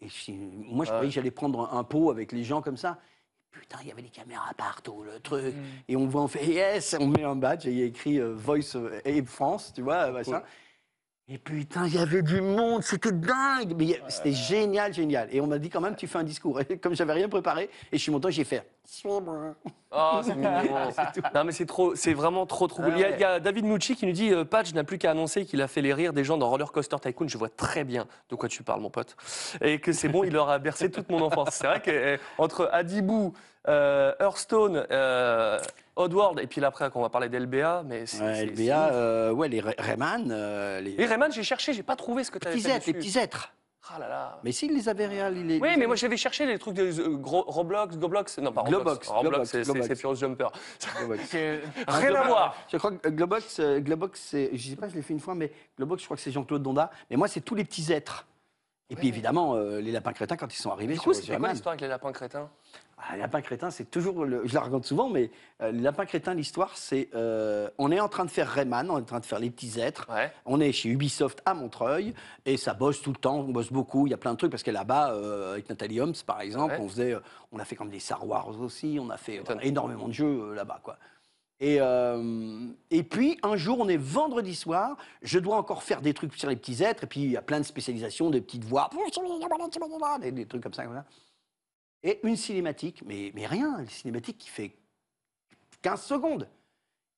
Et 0.00 0.08
je 0.08 0.32
moi, 0.32 0.84
je 0.84 0.90
croyais 0.90 1.08
que 1.08 1.14
j'allais 1.14 1.30
prendre 1.32 1.72
un 1.74 1.84
pot 1.84 2.10
avec 2.10 2.32
les 2.32 2.44
gens 2.44 2.62
comme 2.62 2.76
ça. 2.76 2.98
Putain, 3.52 3.78
il 3.82 3.88
y 3.88 3.92
avait 3.92 4.02
des 4.02 4.08
caméras 4.08 4.52
partout, 4.56 5.04
le 5.04 5.20
truc. 5.20 5.54
Et 5.86 5.94
on 5.96 6.06
voit, 6.06 6.22
on 6.22 6.28
fait 6.28 6.44
yes, 6.44 6.96
on 6.98 7.08
met 7.08 7.22
un 7.22 7.36
badge 7.36 7.66
et 7.66 7.70
il 7.70 7.78
y 7.78 7.82
a 7.82 7.86
écrit 7.86 8.18
euh, 8.18 8.32
Voice 8.34 8.74
euh, 8.76 9.00
Abe 9.04 9.26
France, 9.26 9.72
tu 9.74 9.82
vois, 9.82 10.10
machin. 10.10 10.40
Cool. 10.40 10.42
Et 11.34 11.38
putain, 11.38 11.86
il 11.86 11.94
y 11.94 11.98
avait 11.98 12.20
du 12.20 12.42
monde, 12.42 12.82
c'était 12.82 13.10
dingue. 13.10 13.74
Mais 13.78 13.98
c'était 14.08 14.32
génial, 14.32 14.92
génial. 14.92 15.28
Et 15.32 15.40
on 15.40 15.46
m'a 15.46 15.58
dit 15.58 15.70
quand 15.70 15.80
même, 15.80 15.96
tu 15.96 16.06
fais 16.06 16.18
un 16.18 16.24
discours. 16.24 16.60
Et 16.60 16.76
comme 16.76 16.94
j'avais 16.94 17.14
rien 17.14 17.26
préparé, 17.26 17.70
et 17.90 17.96
je 17.96 18.02
suis 18.02 18.12
monté, 18.12 18.30
j'ai 18.30 18.44
fait. 18.44 18.68
Oh, 19.90 20.20
c'est 20.22 20.34
mignon. 20.34 20.50
non, 21.34 21.44
mais 21.44 21.52
c'est 21.52 21.64
trop, 21.64 21.94
c'est 21.94 22.12
vraiment 22.12 22.44
trop, 22.44 22.66
trop 22.66 22.82
cool. 22.82 22.92
Il 22.96 23.00
y, 23.00 23.04
a- 23.04 23.10
il 23.16 23.20
y 23.20 23.24
a 23.24 23.40
David 23.40 23.64
Nucci 23.64 23.96
qui 23.96 24.04
nous 24.04 24.12
dit 24.12 24.30
euh, 24.30 24.44
Patch 24.44 24.74
n'a 24.74 24.84
plus 24.84 24.98
qu'à 24.98 25.12
annoncer 25.12 25.46
qu'il 25.46 25.62
a 25.62 25.68
fait 25.68 25.80
les 25.80 25.94
rires 25.94 26.12
des 26.12 26.22
gens 26.24 26.36
dans 26.36 26.50
Roller 26.50 26.70
Coaster 26.70 26.96
Tycoon. 27.00 27.28
Je 27.28 27.38
vois 27.38 27.48
très 27.48 27.84
bien 27.84 28.06
de 28.28 28.34
quoi 28.34 28.50
tu 28.50 28.62
parles, 28.62 28.82
mon 28.82 28.90
pote. 28.90 29.16
Et 29.62 29.78
que 29.78 29.92
c'est 29.92 30.08
bon, 30.08 30.24
il 30.24 30.34
leur 30.34 30.50
a 30.50 30.58
bercé 30.58 30.90
toute 30.90 31.08
mon 31.10 31.22
enfance. 31.22 31.48
C'est 31.52 31.66
vrai 31.66 31.80
qu'entre 32.36 32.68
Adibou, 32.72 33.32
euh, 33.68 34.12
Hearthstone, 34.20 34.86
euh, 34.90 35.58
Oddworld, 35.96 36.40
et 36.40 36.46
puis 36.46 36.60
là, 36.60 36.68
après, 36.68 36.90
qu'on 36.90 37.02
va 37.02 37.08
parler 37.10 37.28
d'LBA, 37.28 37.82
mais. 37.86 38.04
Ouais, 38.20 38.46
LBA, 38.46 38.92
euh, 38.92 39.30
ouais, 39.32 39.48
les 39.48 39.60
Ray- 39.60 39.74
Rayman, 39.78 40.30
euh, 40.30 40.80
les 40.80 41.06
Rayman, 41.06 41.30
j'ai 41.32 41.42
cherché, 41.42 41.72
j'ai 41.72 41.82
pas 41.82 41.96
trouvé 41.96 42.24
ce 42.24 42.30
que 42.30 42.38
tu 42.38 42.48
avais 42.48 42.56
petits 42.56 42.68
fait. 42.68 42.76
êtres, 42.76 42.86
les 42.86 42.94
petits 42.94 43.18
êtres. 43.18 43.52
Ah 43.94 43.98
là 43.98 44.08
là. 44.08 44.38
Mais 44.44 44.52
s'ils 44.52 44.72
les 44.72 44.88
avaient 44.88 45.06
réels, 45.08 45.36
il. 45.36 45.60
Oui, 45.60 45.70
mais 45.76 45.86
moi 45.88 45.96
j'avais 45.96 46.16
cherché 46.16 46.46
les 46.46 46.56
trucs 46.56 46.74
de 46.74 46.84
euh, 46.84 47.16
gros- 47.16 47.42
Roblox, 47.48 47.96
Goblox. 47.98 48.38
Non, 48.38 48.52
pas 48.52 48.60
Roblox. 48.62 48.84
Globox, 48.84 49.08
Roblox, 49.08 49.56
Globox, 49.56 49.86
c'est- 49.88 49.94
Furious 49.96 50.14
Jumper. 50.16 50.46
Rien 51.88 52.14
à 52.14 52.26
voir. 52.26 52.56
Je 52.70 52.76
crois 52.76 52.92
que 52.92 53.08
Globox, 53.08 53.60
Globox 53.60 54.20
c'est- 54.20 54.50
je 54.56 54.70
sais 54.70 54.76
pas, 54.76 54.88
je 54.88 54.94
l'ai 54.94 55.02
fait 55.02 55.12
une 55.12 55.20
fois, 55.20 55.34
mais 55.34 55.50
Globox, 55.76 56.00
je 56.02 56.06
crois 56.06 56.16
que 56.16 56.22
c'est 56.22 56.30
Jean-Claude 56.30 56.62
Donda. 56.62 56.90
Mais 57.10 57.16
moi, 57.16 57.28
c'est 57.28 57.40
tous 57.40 57.54
les 57.54 57.64
petits 57.64 57.92
êtres. 57.92 58.26
Et 58.90 58.94
puis 58.96 59.08
évidemment, 59.08 59.54
euh, 59.56 59.80
les 59.80 59.90
lapins 59.90 60.12
crétins, 60.12 60.36
quand 60.36 60.52
ils 60.54 60.58
sont 60.60 60.70
arrivés 60.70 60.94
Du 60.94 61.00
coup, 61.00 61.14
c'était 61.14 61.36
quoi 61.36 61.48
l'histoire 61.48 61.72
avec 61.72 61.80
les 61.80 61.88
lapins 61.88 62.12
crétins? 62.12 62.50
Ah, 63.04 63.14
les 63.16 63.20
lapins 63.22 63.40
crétins, 63.40 63.70
c'est 63.72 63.90
toujours. 63.90 64.24
Le, 64.24 64.46
je 64.46 64.54
la 64.54 64.60
raconte 64.60 64.84
souvent, 64.84 65.08
mais 65.08 65.30
euh, 65.60 65.72
les 65.72 65.80
lapins 65.80 66.04
crétins, 66.06 66.34
l'histoire, 66.34 66.76
c'est. 66.76 67.08
euh, 67.14 67.68
on 67.78 67.90
est 67.90 67.98
en 67.98 68.08
train 68.08 68.24
de 68.24 68.30
faire 68.30 68.46
Rayman, 68.48 68.88
on 68.90 68.98
est 68.98 69.00
en 69.00 69.04
train 69.04 69.18
de 69.18 69.24
faire 69.26 69.40
les 69.40 69.50
petits 69.50 69.80
êtres. 69.80 70.06
Ouais. 70.08 70.30
On 70.46 70.60
est 70.60 70.70
chez 70.70 70.88
Ubisoft 70.88 71.42
à 71.44 71.52
Montreuil 71.54 72.14
et 72.46 72.56
ça 72.56 72.74
bosse 72.74 73.02
tout 73.02 73.10
le 73.10 73.16
temps, 73.16 73.36
on 73.40 73.48
bosse 73.50 73.72
beaucoup. 73.72 74.06
Il 74.06 74.10
y 74.10 74.14
a 74.14 74.18
plein 74.18 74.32
de 74.32 74.38
trucs 74.38 74.52
parce 74.52 74.62
que 74.62 74.70
là-bas, 74.70 75.12
euh, 75.14 75.52
avec 75.54 75.68
Nathalie 75.68 76.00
Holmes 76.00 76.14
par 76.24 76.40
exemple, 76.42 76.74
Ouais. 76.74 76.80
on 76.80 76.88
faisait, 76.88 77.14
euh, 77.14 77.20
on 77.50 77.58
a 77.58 77.64
fait 77.64 77.74
comme 77.74 77.90
des 77.90 77.98
Star 77.98 78.24
Wars 78.26 78.48
aussi, 78.60 78.98
on 79.00 79.10
a 79.10 79.16
fait 79.16 79.42
énormément 79.62 80.06
de 80.06 80.12
jeux 80.12 80.50
euh, 80.50 80.54
là-bas, 80.54 80.78
quoi. 80.84 80.96
Et, 81.58 81.78
euh, 81.80 82.66
et 82.90 83.02
puis 83.04 83.38
un 83.42 83.56
jour, 83.56 83.78
on 83.80 83.88
est 83.88 83.96
vendredi 83.96 84.54
soir, 84.54 84.96
je 85.22 85.38
dois 85.38 85.56
encore 85.56 85.82
faire 85.84 86.00
des 86.02 86.12
trucs 86.14 86.34
sur 86.34 86.48
les 86.48 86.56
petits 86.56 86.82
êtres 86.82 87.04
et 87.04 87.06
puis 87.06 87.20
il 87.20 87.30
y 87.30 87.36
a 87.36 87.42
plein 87.42 87.58
de 87.60 87.64
spécialisations, 87.64 88.30
des 88.30 88.40
petites 88.40 88.64
voix, 88.64 88.88
des, 90.20 90.32
des 90.32 90.46
trucs 90.46 90.62
comme 90.62 90.72
ça, 90.74 90.84
comme 90.84 90.94
ça. 90.94 91.04
Et 92.02 92.20
une 92.24 92.36
cinématique, 92.36 93.02
mais, 93.06 93.30
mais 93.34 93.46
rien, 93.46 93.78
une 93.78 93.88
cinématique 93.88 94.38
qui 94.38 94.48
fait 94.48 94.76
15 95.82 96.02
secondes. 96.02 96.48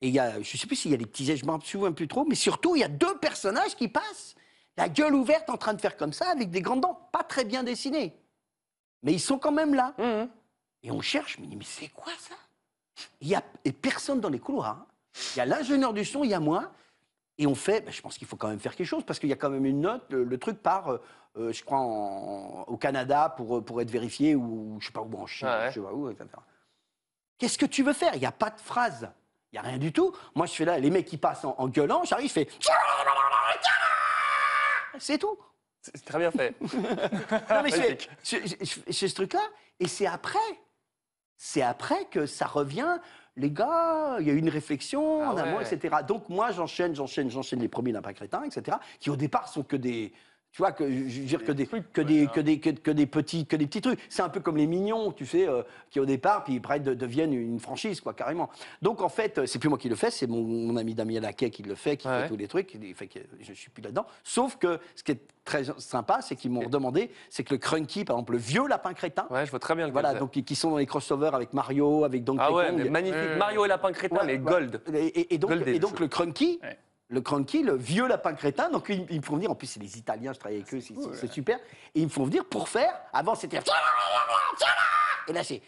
Et 0.00 0.08
il 0.08 0.14
y 0.14 0.18
a, 0.18 0.32
je 0.34 0.38
ne 0.38 0.58
sais 0.58 0.66
plus 0.66 0.76
s'il 0.76 0.90
y 0.90 0.94
a 0.94 0.98
des 0.98 1.06
petits 1.06 1.30
êtres, 1.30 1.40
je 1.40 1.46
m'en 1.46 1.60
souviens 1.60 1.92
plus 1.92 2.08
trop, 2.08 2.24
mais 2.24 2.34
surtout, 2.34 2.76
il 2.76 2.80
y 2.80 2.84
a 2.84 2.88
deux 2.88 3.16
personnages 3.18 3.74
qui 3.76 3.88
passent, 3.88 4.34
la 4.76 4.88
gueule 4.88 5.14
ouverte 5.14 5.48
en 5.48 5.56
train 5.56 5.72
de 5.72 5.80
faire 5.80 5.96
comme 5.96 6.12
ça, 6.12 6.28
avec 6.30 6.50
des 6.50 6.60
grandes 6.60 6.82
dents, 6.82 7.08
pas 7.12 7.22
très 7.22 7.44
bien 7.44 7.62
dessinées. 7.62 8.14
Mais 9.02 9.12
ils 9.12 9.20
sont 9.20 9.38
quand 9.38 9.52
même 9.52 9.74
là. 9.74 9.94
Mhm. 9.98 10.28
Et 10.82 10.90
on 10.90 11.00
cherche, 11.00 11.38
mais, 11.38 11.46
mais 11.56 11.64
c'est 11.64 11.88
quoi 11.88 12.12
ça? 12.18 12.34
Il 13.20 13.28
y 13.28 13.34
a 13.34 13.42
et 13.64 13.72
personne 13.72 14.20
dans 14.20 14.28
les 14.28 14.38
couloirs. 14.38 14.66
hein. 14.66 14.86
Il 15.34 15.38
y 15.38 15.40
a 15.40 15.46
l'ingénieur 15.46 15.94
du 15.94 16.04
son, 16.04 16.24
il 16.24 16.30
y 16.30 16.34
a 16.34 16.40
moi. 16.40 16.72
Et 17.38 17.46
on 17.46 17.54
fait, 17.54 17.80
ben, 17.80 17.92
je 17.92 18.00
pense 18.02 18.18
qu'il 18.18 18.26
faut 18.26 18.36
quand 18.36 18.48
même 18.48 18.60
faire 18.60 18.76
quelque 18.76 18.86
chose, 18.86 19.04
parce 19.04 19.18
qu'il 19.18 19.28
y 19.28 19.32
a 19.32 19.36
quand 19.36 19.50
même 19.50 19.64
une 19.64 19.80
note, 19.80 20.04
le, 20.10 20.24
le 20.24 20.38
truc 20.38 20.58
part, 20.62 20.98
euh, 21.36 21.52
je 21.52 21.64
crois, 21.64 21.78
en- 21.78 22.62
au 22.66 22.76
Canada 22.76 23.28
pour, 23.36 23.58
euh, 23.58 23.60
pour 23.60 23.80
être 23.80 23.90
vérifié, 23.90 24.34
ou 24.34 24.76
je 24.80 24.86
sais 24.86 24.92
pas 24.92 25.00
où, 25.02 25.14
en 25.16 25.26
Chine, 25.26 25.48
Ah 25.50 25.60
ouais. 25.64 25.68
je 25.70 25.74
sais 25.74 25.80
pas 25.86 25.92
où, 25.92 26.08
etc. 26.10 26.26
Qu'est-ce 27.38 27.58
que 27.58 27.66
tu 27.66 27.82
veux 27.82 27.92
faire? 27.92 28.14
Il 28.14 28.20
n'y 28.20 28.26
a 28.26 28.32
pas 28.32 28.50
de 28.50 28.60
phrase. 28.60 29.10
Il 29.52 29.56
n'y 29.56 29.58
a 29.58 29.62
rien 29.68 29.78
du 29.78 29.92
tout. 29.92 30.12
Moi, 30.34 30.46
je 30.46 30.52
fais 30.52 30.64
là, 30.64 30.78
les 30.78 30.90
mecs 30.90 31.06
qui 31.06 31.16
passent 31.18 31.44
en, 31.44 31.54
en 31.58 31.68
gueulant, 31.68 32.02
j'arrive, 32.04 32.28
je 32.28 32.32
fais. 32.32 32.48
C'est 34.98 35.18
tout. 35.18 35.36
C'est 35.80 36.04
très 36.04 36.18
bien 36.18 36.30
fait. 36.30 36.54
Non, 36.60 37.62
mais 37.62 37.70
je 37.70 37.74
fais, 37.74 37.80
Magnifique. 37.80 38.10
je- 38.22 38.36
je- 38.38 38.64
je- 38.64 38.80
je 38.86 38.98
fais 38.98 39.08
ce 39.08 39.14
truc-là, 39.14 39.42
et 39.80 39.86
c'est 39.88 40.06
après, 40.06 40.38
c'est 41.36 41.62
après 41.62 42.06
que 42.06 42.26
ça 42.26 42.46
revient. 42.46 42.98
Les 43.36 43.50
gars, 43.50 44.16
il 44.20 44.26
y 44.28 44.30
a 44.30 44.32
eu 44.32 44.38
une 44.38 44.48
réflexion 44.48 45.20
Ah 45.22 45.32
en 45.32 45.36
amont, 45.36 45.56
ouais. 45.58 45.66
etc. 45.74 45.96
Donc 46.06 46.28
moi, 46.28 46.52
j'enchaîne, 46.52 46.94
j'enchaîne, 46.94 47.28
j'enchaîne 47.30 47.58
les 47.60 47.68
premiers 47.68 47.90
lapins 47.92 48.12
crétins, 48.12 48.44
etc. 48.44 48.78
Qui 49.00 49.10
au 49.10 49.16
départ 49.16 49.48
sont 49.48 49.64
que 49.64 49.74
des, 49.76 50.12
tu 50.54 50.62
vois, 50.62 50.70
que 50.70 50.88
je 50.88 51.20
veux 51.20 51.26
dire 51.26 51.44
que 51.44 51.50
des, 51.50 51.66
que 51.66 52.00
des, 52.00 52.28
que 52.28 52.38
des, 52.40 52.60
que, 52.60 52.70
que 52.70 52.90
des 52.92 53.06
petits, 53.06 53.44
que 53.44 53.56
des 53.56 53.66
petits 53.66 53.80
trucs. 53.80 53.98
C'est 54.08 54.22
un 54.22 54.28
peu 54.28 54.38
comme 54.38 54.56
les 54.56 54.68
mignons, 54.68 55.10
tu 55.10 55.26
sais, 55.26 55.48
euh, 55.48 55.64
qui 55.90 55.98
au 55.98 56.06
départ, 56.06 56.44
puis 56.44 56.58
après 56.58 56.78
de- 56.78 56.94
deviennent 56.94 57.32
une 57.32 57.58
franchise, 57.58 58.00
quoi, 58.00 58.14
carrément. 58.14 58.48
Donc 58.80 59.02
en 59.02 59.08
fait, 59.08 59.46
c'est 59.46 59.58
plus 59.58 59.68
moi 59.68 59.78
qui 59.78 59.88
le 59.88 59.96
fais, 59.96 60.12
c'est 60.12 60.28
mon, 60.28 60.42
mon 60.42 60.76
ami 60.76 60.94
Damien 60.94 61.18
Laquet 61.18 61.50
qui 61.50 61.64
le 61.64 61.74
fait, 61.74 61.96
qui 61.96 62.06
Ouais. 62.06 62.22
fait 62.22 62.28
tous 62.28 62.36
les 62.36 62.46
trucs. 62.46 62.72
Il 62.74 62.94
fait 62.94 63.08
que 63.08 63.18
je 63.40 63.52
suis 63.52 63.68
plus 63.68 63.82
là-dedans. 63.82 64.06
Sauf 64.22 64.56
que 64.56 64.78
ce 64.94 65.02
qui 65.02 65.10
est 65.10 65.20
très 65.44 65.64
sympa, 65.78 66.20
c'est 66.22 66.36
qu'ils 66.36 66.52
m'ont 66.52 66.68
demandé, 66.68 67.10
c'est 67.30 67.42
que 67.42 67.52
le 67.54 67.58
Crunky, 67.58 68.04
par 68.04 68.14
exemple, 68.14 68.34
le 68.34 68.38
vieux 68.38 68.68
lapin 68.68 68.94
crétin. 68.94 69.26
Ouais, 69.30 69.44
je 69.46 69.50
vois 69.50 69.58
très 69.58 69.74
bien 69.74 69.86
le 69.88 69.92
Voilà, 69.92 70.14
donc 70.14 70.30
qui 70.30 70.54
sont 70.54 70.70
dans 70.70 70.78
les 70.78 70.86
crossovers 70.86 71.34
avec 71.34 71.52
Mario, 71.52 72.04
avec 72.04 72.22
Donkey 72.22 72.44
Ah 72.46 72.52
ouais, 72.52 72.68
Kong. 72.68 72.80
mais 72.84 72.90
magnifique. 72.90 73.38
Mario 73.38 73.64
et 73.64 73.68
lapin 73.68 73.90
crétin, 73.90 74.14
Ouais, 74.18 74.24
mais 74.24 74.32
ouais. 74.34 74.38
gold. 74.38 74.80
Et, 74.94 75.06
et- 75.06 75.34
et 75.34 75.38
donc, 75.38 75.50
Goldé, 75.50 75.74
et 75.74 75.78
donc 75.80 75.98
le 75.98 76.04
le 76.04 76.08
Crunky, 76.08 76.60
le 77.08 77.20
Crunky, 77.20 77.62
le 77.62 77.74
vieux 77.76 78.06
lapin 78.08 78.32
crétin, 78.34 78.70
donc 78.70 78.86
ils, 78.88 79.06
ils 79.10 79.18
me 79.20 79.22
font 79.24 79.34
venir, 79.36 79.50
en 79.50 79.54
plus 79.54 79.66
c'est 79.66 79.80
les 79.80 79.98
Italiens, 79.98 80.32
je 80.32 80.38
travaille 80.38 80.58
avec 80.58 80.72
eux, 80.74 80.80
c'est 80.80 80.94
c'est 81.14 81.30
super, 81.30 81.58
et 81.94 82.00
ils 82.00 82.04
me 82.04 82.10
font 82.10 82.24
venir 82.24 82.44
pour 82.46 82.68
faire, 82.68 82.94
avant 83.12 83.34
c'était... 83.34 83.60
Et 85.28 85.32
là 85.32 85.42
c'est... 85.44 85.62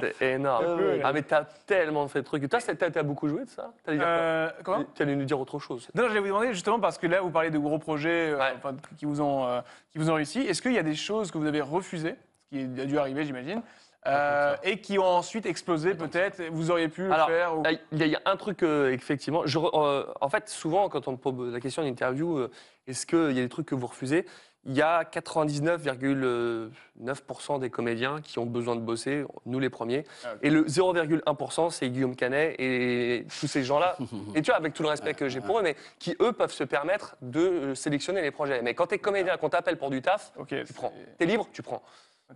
C'est 0.00 0.22
énorme. 0.32 0.80
Ouais. 0.80 1.00
Ah, 1.02 1.12
mais 1.12 1.22
t'as 1.22 1.44
tellement 1.44 2.06
fait 2.08 2.20
de 2.20 2.24
trucs. 2.26 2.48
Toi, 2.48 2.60
t'as 2.60 2.90
t'as 2.90 3.02
beaucoup 3.02 3.28
joué 3.28 3.44
de 3.44 3.48
ça? 3.50 3.72
T'allais 3.84 3.98
dire 3.98 4.06
quoi 4.06 4.12
Euh, 4.14 4.50
comment? 4.64 4.84
T'allais 4.94 5.16
nous 5.16 5.24
dire 5.24 5.40
autre 5.40 5.58
chose. 5.58 5.88
Non, 5.94 6.08
j'allais 6.08 6.20
vous 6.20 6.26
demander 6.26 6.52
justement 6.52 6.78
parce 6.80 6.98
que 6.98 7.06
là, 7.06 7.20
vous 7.20 7.30
parlez 7.30 7.50
de 7.50 7.58
gros 7.58 7.78
projets 7.78 8.30
euh, 8.30 8.38
Ouais. 8.38 8.52
enfin, 8.56 8.72
de 8.72 8.80
trucs 8.80 8.96
qui 8.98 9.06
vous 9.06 9.20
ont, 9.20 9.46
euh, 9.46 9.60
qui 9.90 9.98
vous 9.98 10.10
ont 10.10 10.14
réussi. 10.14 10.40
Est-ce 10.40 10.60
qu'il 10.60 10.72
y 10.72 10.78
a 10.78 10.82
des 10.82 10.94
choses 10.94 11.30
que 11.30 11.38
vous 11.38 11.46
avez 11.46 11.60
refusées, 11.62 12.16
ce 12.52 12.56
qui 12.58 12.80
a 12.80 12.84
dû 12.84 12.98
arriver, 12.98 13.24
j'imagine, 13.24 13.62
euh, 14.06 14.56
et 14.62 14.80
qui 14.80 14.98
ont 14.98 15.04
ensuite 15.04 15.46
explosé 15.46 15.94
peut-être 15.94 16.42
Vous 16.50 16.70
auriez 16.70 16.88
pu 16.88 17.02
le 17.06 17.12
faire 17.26 17.58
ou- 17.58 17.62
il 17.92 18.06
y, 18.06 18.16
a- 18.16 18.20
un 18.24 18.36
truc, 18.36 18.62
euh, 18.62 18.92
effectivement. 18.92 19.42
Je, 19.46 19.58
euh, 19.58 20.04
en 20.20 20.28
fait, 20.28 20.48
souvent, 20.48 20.88
quand 20.88 21.08
on 21.08 21.12
me 21.12 21.16
pose 21.16 21.52
la 21.52 21.60
question 21.60 21.82
d'interview, 21.82 22.38
euh, 22.38 22.50
est-ce 22.86 23.06
qu'il 23.06 23.32
y 23.32 23.38
a 23.38 23.42
des 23.42 23.48
trucs 23.48 23.66
que 23.66 23.74
vous 23.74 23.86
refusez? 23.86 24.26
Il 24.66 24.74
y 24.74 24.82
a 24.82 25.04
99,9% 25.04 27.58
des 27.58 27.70
comédiens 27.70 28.20
qui 28.22 28.38
ont 28.38 28.44
besoin 28.46 28.76
de 28.76 28.80
bosser, 28.80 29.24
nous 29.46 29.58
les 29.58 29.70
premiers. 29.70 30.04
Ah. 30.24 30.34
Et 30.42 30.50
le 30.50 30.64
0,1%, 30.68 31.70
c'est 31.70 31.88
Guillaume 31.88 32.14
Canet 32.16 32.56
et 32.58 33.24
tous 33.40 33.46
ces 33.46 33.64
gens-là. 33.64 33.96
et 34.34 34.42
tu 34.42 34.50
vois, 34.50 34.56
avec 34.58 34.74
tout 34.74 34.82
le 34.82 34.88
respect 34.90 35.14
que 35.14 35.28
j'ai 35.28 35.40
pour 35.40 35.58
eux, 35.58 35.62
mais 35.62 35.76
qui, 35.98 36.14
eux, 36.20 36.32
peuvent 36.32 36.52
se 36.52 36.64
permettre 36.64 37.16
de 37.22 37.74
sélectionner 37.74 38.20
les 38.22 38.30
projets. 38.30 38.60
Mais 38.62 38.74
quand 38.74 38.88
tu 38.88 38.94
es 38.96 38.98
comédien, 38.98 39.36
qu'on 39.38 39.48
t'appelle 39.48 39.78
pour 39.78 39.88
du 39.90 40.02
taf, 40.02 40.32
tu 40.46 40.62
prends. 40.74 40.92
Tu 41.18 41.24
es 41.24 41.26
libre, 41.26 41.48
tu 41.52 41.62
prends. 41.62 41.82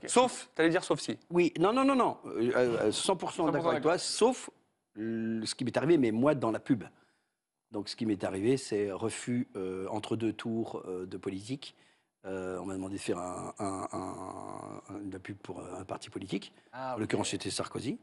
Sauf, 0.07 0.51
tu 0.55 0.61
allais 0.63 0.71
dire 0.71 0.85
sauf 0.85 1.01
si. 1.01 1.19
Oui, 1.31 1.53
non, 1.59 1.73
non, 1.73 1.85
non, 1.85 1.95
non. 1.97 2.19
euh, 2.27 2.53
euh, 2.57 2.91
100%, 2.91 3.51
d'accord 3.53 3.71
avec 3.71 3.83
toi, 3.83 3.99
sauf 3.99 4.51
euh, 4.99 5.41
ce 5.45 5.55
qui 5.55 5.65
m'est 5.65 5.77
arrivé, 5.77 5.99
mais 5.99 6.11
moi 6.11 6.35
dans 6.35 6.51
la 6.51 6.61
pub. 6.61 6.85
Donc 7.71 7.89
ce 7.89 7.97
qui 7.97 8.07
m'est 8.07 8.23
arrivé, 8.25 8.57
c'est 8.57 8.93
refus 8.93 9.49
euh, 9.57 9.87
entre 9.89 10.17
deux 10.17 10.33
tours 10.33 10.83
euh, 10.87 11.07
de 11.07 11.17
politique. 11.17 11.75
Euh, 12.27 12.59
on 12.59 12.67
m'a 12.67 12.75
demandé 12.75 12.95
de 12.97 13.01
faire 13.01 13.19
un, 13.19 13.53
un- 13.59 13.89
un- 13.93 14.83
un- 14.95 15.01
de 15.01 15.13
la 15.13 15.19
pub 15.19 15.37
pour 15.39 15.61
euh, 15.61 15.75
un 15.81 15.85
parti 15.85 16.09
politique. 16.11 16.53
Ah, 16.73 16.95
En 16.95 16.99
l'occurrence, 16.99 17.31
c'était 17.31 17.51
Sarkozy. 17.51 17.99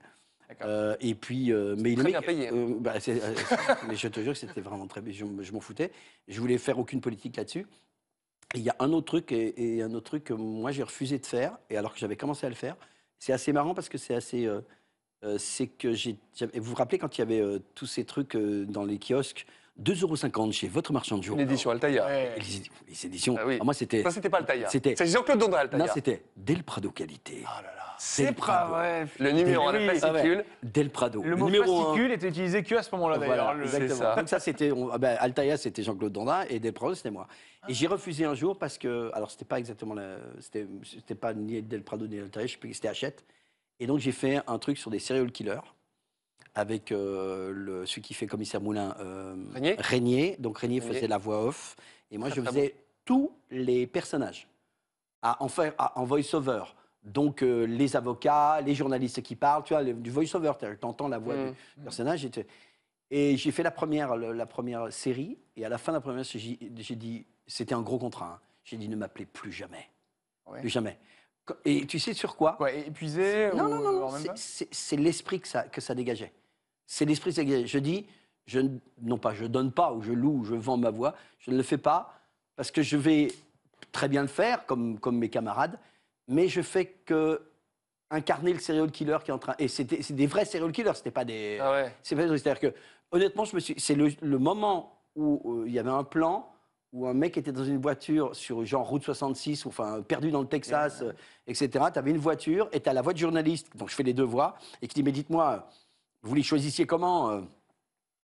Euh, 0.63 0.97
et 0.99 1.15
puis, 1.15 1.51
euh, 1.53 1.75
mais 1.79 1.95
bien 1.95 2.03
mec, 2.03 2.25
payé. 2.25 2.49
euh, 2.51 2.75
bah, 2.79 2.93
euh, 3.07 3.35
mais 3.87 3.95
je 3.95 4.07
te 4.09 4.19
jure 4.19 4.33
que 4.33 4.39
c'était 4.39 4.59
vraiment 4.61 4.85
très 4.87 4.99
bien. 5.01 5.13
Je, 5.13 5.25
je 5.41 5.51
m'en 5.53 5.61
foutais. 5.61 5.91
Je 6.27 6.39
voulais 6.41 6.57
faire 6.57 6.77
aucune 6.77 6.99
politique 6.99 7.37
là-dessus. 7.37 7.65
Il 8.55 8.61
y 8.61 8.69
a 8.69 8.75
un 8.79 8.91
autre 8.91 9.05
truc, 9.07 9.31
et, 9.31 9.81
un 9.81 9.93
autre 9.93 10.05
truc 10.05 10.23
que 10.25 10.33
moi 10.33 10.71
j'ai 10.71 10.83
refusé 10.83 11.19
de 11.19 11.25
faire, 11.25 11.57
et 11.69 11.77
alors 11.77 11.93
que 11.93 11.99
j'avais 11.99 12.17
commencé 12.17 12.45
à 12.45 12.49
le 12.49 12.55
faire. 12.55 12.75
C'est 13.19 13.33
assez 13.33 13.53
marrant 13.53 13.73
parce 13.73 13.89
que 13.89 13.97
c'est 13.97 14.15
assez. 14.15 14.45
euh, 14.45 14.61
euh, 15.23 15.37
c'est 15.37 15.67
que 15.67 15.93
j'ai. 15.93 16.17
Vous 16.55 16.63
vous 16.63 16.75
rappelez 16.75 16.97
quand 16.97 17.17
il 17.17 17.21
y 17.21 17.23
avait 17.23 17.39
euh, 17.41 17.59
tous 17.75 17.85
ces 17.85 18.05
trucs 18.05 18.35
dans 18.35 18.83
les 18.83 18.99
kiosques 18.99 19.45
2,50 19.83 20.31
euros 20.37 20.51
chez 20.51 20.67
votre 20.67 20.93
marchand 20.93 21.17
de 21.17 21.23
jour. 21.23 21.35
Une 21.35 21.41
édition 21.43 21.71
Altaïa. 21.71 22.05
Ouais. 22.05 22.35
Les, 22.37 22.43
les 22.93 23.05
éditions. 23.05 23.35
Ah 23.39 23.43
oui. 23.45 23.53
Alors 23.55 23.65
moi 23.65 23.73
c'était. 23.73 24.03
Ça, 24.03 24.11
c'était 24.11 24.29
pas 24.29 24.37
Altaïa. 24.39 24.69
C'était- 24.69 24.95
C'est 24.95 25.07
Jean-Claude 25.07 25.39
Dondra, 25.39 25.59
Altaïa. 25.61 25.85
Non, 25.85 25.91
c'était 25.93 26.23
Del 26.35 26.63
Prado 26.63 26.91
qualité. 26.91 27.43
Oh 27.43 27.47
là 27.57 27.61
là. 27.63 27.77
C'est 28.03 28.31
Prado. 28.31 28.71
vrai. 28.73 29.05
Le 29.19 29.31
numéro 29.31 29.69
Oui, 29.71 29.85
la 29.85 29.93
fascicule. 29.93 30.43
Del 30.63 30.89
Prado. 30.89 31.21
Le 31.23 31.35
mot 31.35 31.45
numéro 31.45 31.79
un. 31.81 31.83
fascicule 31.85 32.11
était 32.11 32.29
utilisé 32.29 32.63
que 32.63 32.73
à 32.73 32.81
ce 32.81 32.89
moment-là 32.95 33.17
Voilà, 33.17 33.35
d'ailleurs. 33.35 33.53
Le- 33.53 33.63
exactement. 33.63 33.95
ça. 33.99 34.15
Donc 34.15 34.27
ça, 34.27 34.39
c'était, 34.39 34.71
ah 34.91 34.97
ben, 34.97 35.17
Altaïa, 35.19 35.55
c'était 35.57 35.83
Jean-Claude 35.83 36.11
Dondin 36.11 36.43
et 36.49 36.59
Del 36.59 36.73
Prado, 36.73 36.95
c'était 36.95 37.11
moi. 37.11 37.27
Et 37.69 37.75
j'ai 37.75 37.85
refusé 37.85 38.25
un 38.25 38.33
jour 38.33 38.57
parce 38.57 38.79
que, 38.79 39.11
alors 39.13 39.29
c'était 39.29 39.45
pas 39.45 39.59
exactement, 39.59 39.93
la, 39.93 40.15
c'était, 40.39 40.65
pas 41.13 41.35
ni 41.35 41.61
Del 41.61 41.83
Prado 41.83 42.07
ni 42.07 42.17
Altaïa, 42.19 42.47
je 42.47 42.53
sais 42.53 42.57
plus 42.57 42.69
que 42.69 42.75
c'était 42.75 42.87
Hachette. 42.87 43.23
Et 43.79 43.85
donc 43.85 43.99
j'ai 43.99 44.11
fait 44.11 44.41
un 44.47 44.57
truc 44.57 44.79
sur 44.79 44.89
des 44.89 44.97
serial 44.99 45.31
killers 45.31 45.59
avec 46.55 46.91
euh, 46.91 47.51
le, 47.53 47.85
celui 47.85 48.01
qui 48.01 48.13
fait 48.13 48.27
commissaire 48.27 48.61
Moulin, 48.61 48.95
euh, 48.99 49.35
Régnier 49.79 50.35
Donc 50.39 50.57
Régnier, 50.59 50.79
Régnier. 50.79 50.95
faisait 50.95 51.07
la 51.07 51.17
voix 51.17 51.45
off 51.45 51.75
et 52.11 52.17
moi 52.17 52.29
je 52.29 52.41
faisais 52.41 52.75
tous 53.05 53.31
les 53.49 53.87
personnages 53.87 54.47
à, 55.21 55.41
en, 55.43 55.47
faire- 55.47 55.73
à- 55.77 55.97
en 55.99 56.03
voice-over. 56.03 56.63
Donc 57.03 57.41
euh, 57.41 57.65
les 57.65 57.95
avocats, 57.95 58.59
les 58.61 58.75
journalistes 58.75 59.21
qui 59.21 59.35
parlent, 59.35 59.63
tu 59.63 59.73
vois, 59.73 59.81
le- 59.83 59.93
du 59.93 60.11
voice-over, 60.11 60.53
tu 60.59 60.85
entends 60.85 61.07
la 61.07 61.17
voix 61.19 61.35
Mm. 61.35 61.53
du 61.77 61.83
personnage. 61.83 62.27
Et, 63.09 63.37
j'ai 63.37 63.51
fait 63.51 63.63
la 63.63 63.71
première, 63.71 64.15
le- 64.15 64.31
la 64.33 64.45
première 64.45 64.91
série, 64.93 65.37
et 65.55 65.65
à 65.65 65.69
la 65.69 65.77
fin 65.77 65.91
de 65.91 65.97
la 65.97 66.01
première 66.01 66.25
série, 66.25 66.57
j'ai 66.77 66.95
dit, 66.95 67.25
c'était 67.47 67.73
un 67.73 67.81
gros 67.81 67.97
contrat, 67.97 68.39
hein. 68.41 68.47
j'ai 68.63 68.77
dit 68.77 68.87
ne 68.87 68.95
m'appelez 68.95 69.25
plus 69.25 69.51
jamais. 69.51 69.89
Ouais. 70.47 70.59
Plus 70.61 70.69
jamais. 70.69 70.97
Et 71.65 71.85
tu 71.87 71.97
sais 71.99 72.13
sur 72.13 72.35
quoi? 72.35 72.53
Quoi, 72.53 72.71
épuisé 72.71 73.49
Non, 73.55 73.65
ou- 73.65 73.69
non, 73.69 73.81
non, 73.81 74.09
non, 74.11 74.35
c'est- 74.35 74.95
l'esprit 74.97 75.39
que 75.41 75.47
ça, 75.47 75.63
que 75.63 75.81
ça 75.81 75.95
dégageait. 75.95 76.31
C'est 76.85 77.05
l'esprit. 77.05 77.31
Je 77.31 77.77
dis, 77.79 78.05
je, 78.45 78.59
non 79.01 79.17
pas 79.17 79.33
je 79.33 79.45
donne 79.45 79.71
pas, 79.71 79.93
ou 79.93 80.01
je 80.01 80.11
loue, 80.11 80.39
ou 80.39 80.43
je 80.45 80.55
vends 80.55 80.77
ma 80.77 80.89
voix, 80.91 81.15
je 81.39 81.51
ne 81.51 81.57
le 81.57 81.63
fais 81.63 81.77
pas 81.77 82.13
parce 82.55 82.71
que 82.71 82.81
je 82.81 82.97
vais 82.97 83.29
très 83.91 84.07
bien 84.07 84.21
le 84.21 84.27
faire, 84.27 84.65
comme, 84.65 84.99
comme 84.99 85.17
mes 85.17 85.29
camarades, 85.29 85.79
mais 86.27 86.47
je 86.47 86.61
fais 86.61 86.85
que 86.85 87.41
incarner 88.09 88.51
le 88.53 88.59
serial 88.59 88.91
killer 88.91 89.17
qui 89.23 89.31
est 89.31 89.33
en 89.33 89.39
train. 89.39 89.55
Et 89.57 89.67
c'était 89.67 90.01
c'est 90.01 90.13
des 90.13 90.27
vrais 90.27 90.45
serial 90.45 90.71
killers, 90.71 90.91
c'était 90.95 91.11
pas 91.11 91.25
des. 91.25 91.59
Ah 91.61 91.71
ouais. 91.71 91.93
C'est 92.03 92.15
pas- 92.15 92.27
C'est-à-dire 92.27 92.59
que, 92.59 92.75
honnêtement, 93.11 93.45
je 93.45 93.55
me 93.55 93.59
suis. 93.61 93.75
C'est 93.79 93.95
le, 93.95 94.09
le 94.21 94.37
moment 94.37 94.99
où 95.15 95.61
euh, 95.61 95.63
il 95.67 95.73
y 95.73 95.79
avait 95.79 95.89
un 95.89 96.03
plan 96.03 96.47
où 96.93 97.07
un 97.07 97.13
mec 97.13 97.37
était 97.37 97.53
dans 97.53 97.63
une 97.63 97.77
voiture 97.81 98.35
sur 98.35 98.65
genre 98.65 98.85
route 98.87 99.03
66, 99.03 99.63
ou, 99.65 99.69
enfin 99.69 100.01
perdu 100.01 100.29
dans 100.29 100.41
le 100.41 100.47
Texas, 100.47 101.01
euh, 101.01 101.13
etc. 101.47 101.85
Tu 101.93 101.99
avais 101.99 102.11
une 102.11 102.17
voiture 102.17 102.67
et 102.73 102.81
tu 102.81 102.89
as 102.89 102.93
la 102.93 103.01
voix 103.01 103.13
de 103.13 103.17
journaliste, 103.17 103.69
donc 103.77 103.89
je 103.89 103.95
fais 103.95 104.03
les 104.03 104.13
deux 104.13 104.23
voix, 104.25 104.55
et 104.81 104.87
qui 104.87 104.95
dit 104.95 105.03
Mais 105.03 105.13
dites-moi, 105.13 105.69
vous 106.23 106.35
les 106.35 106.43
choisissiez 106.43 106.85
comment 106.85 107.29
euh, 107.31 107.41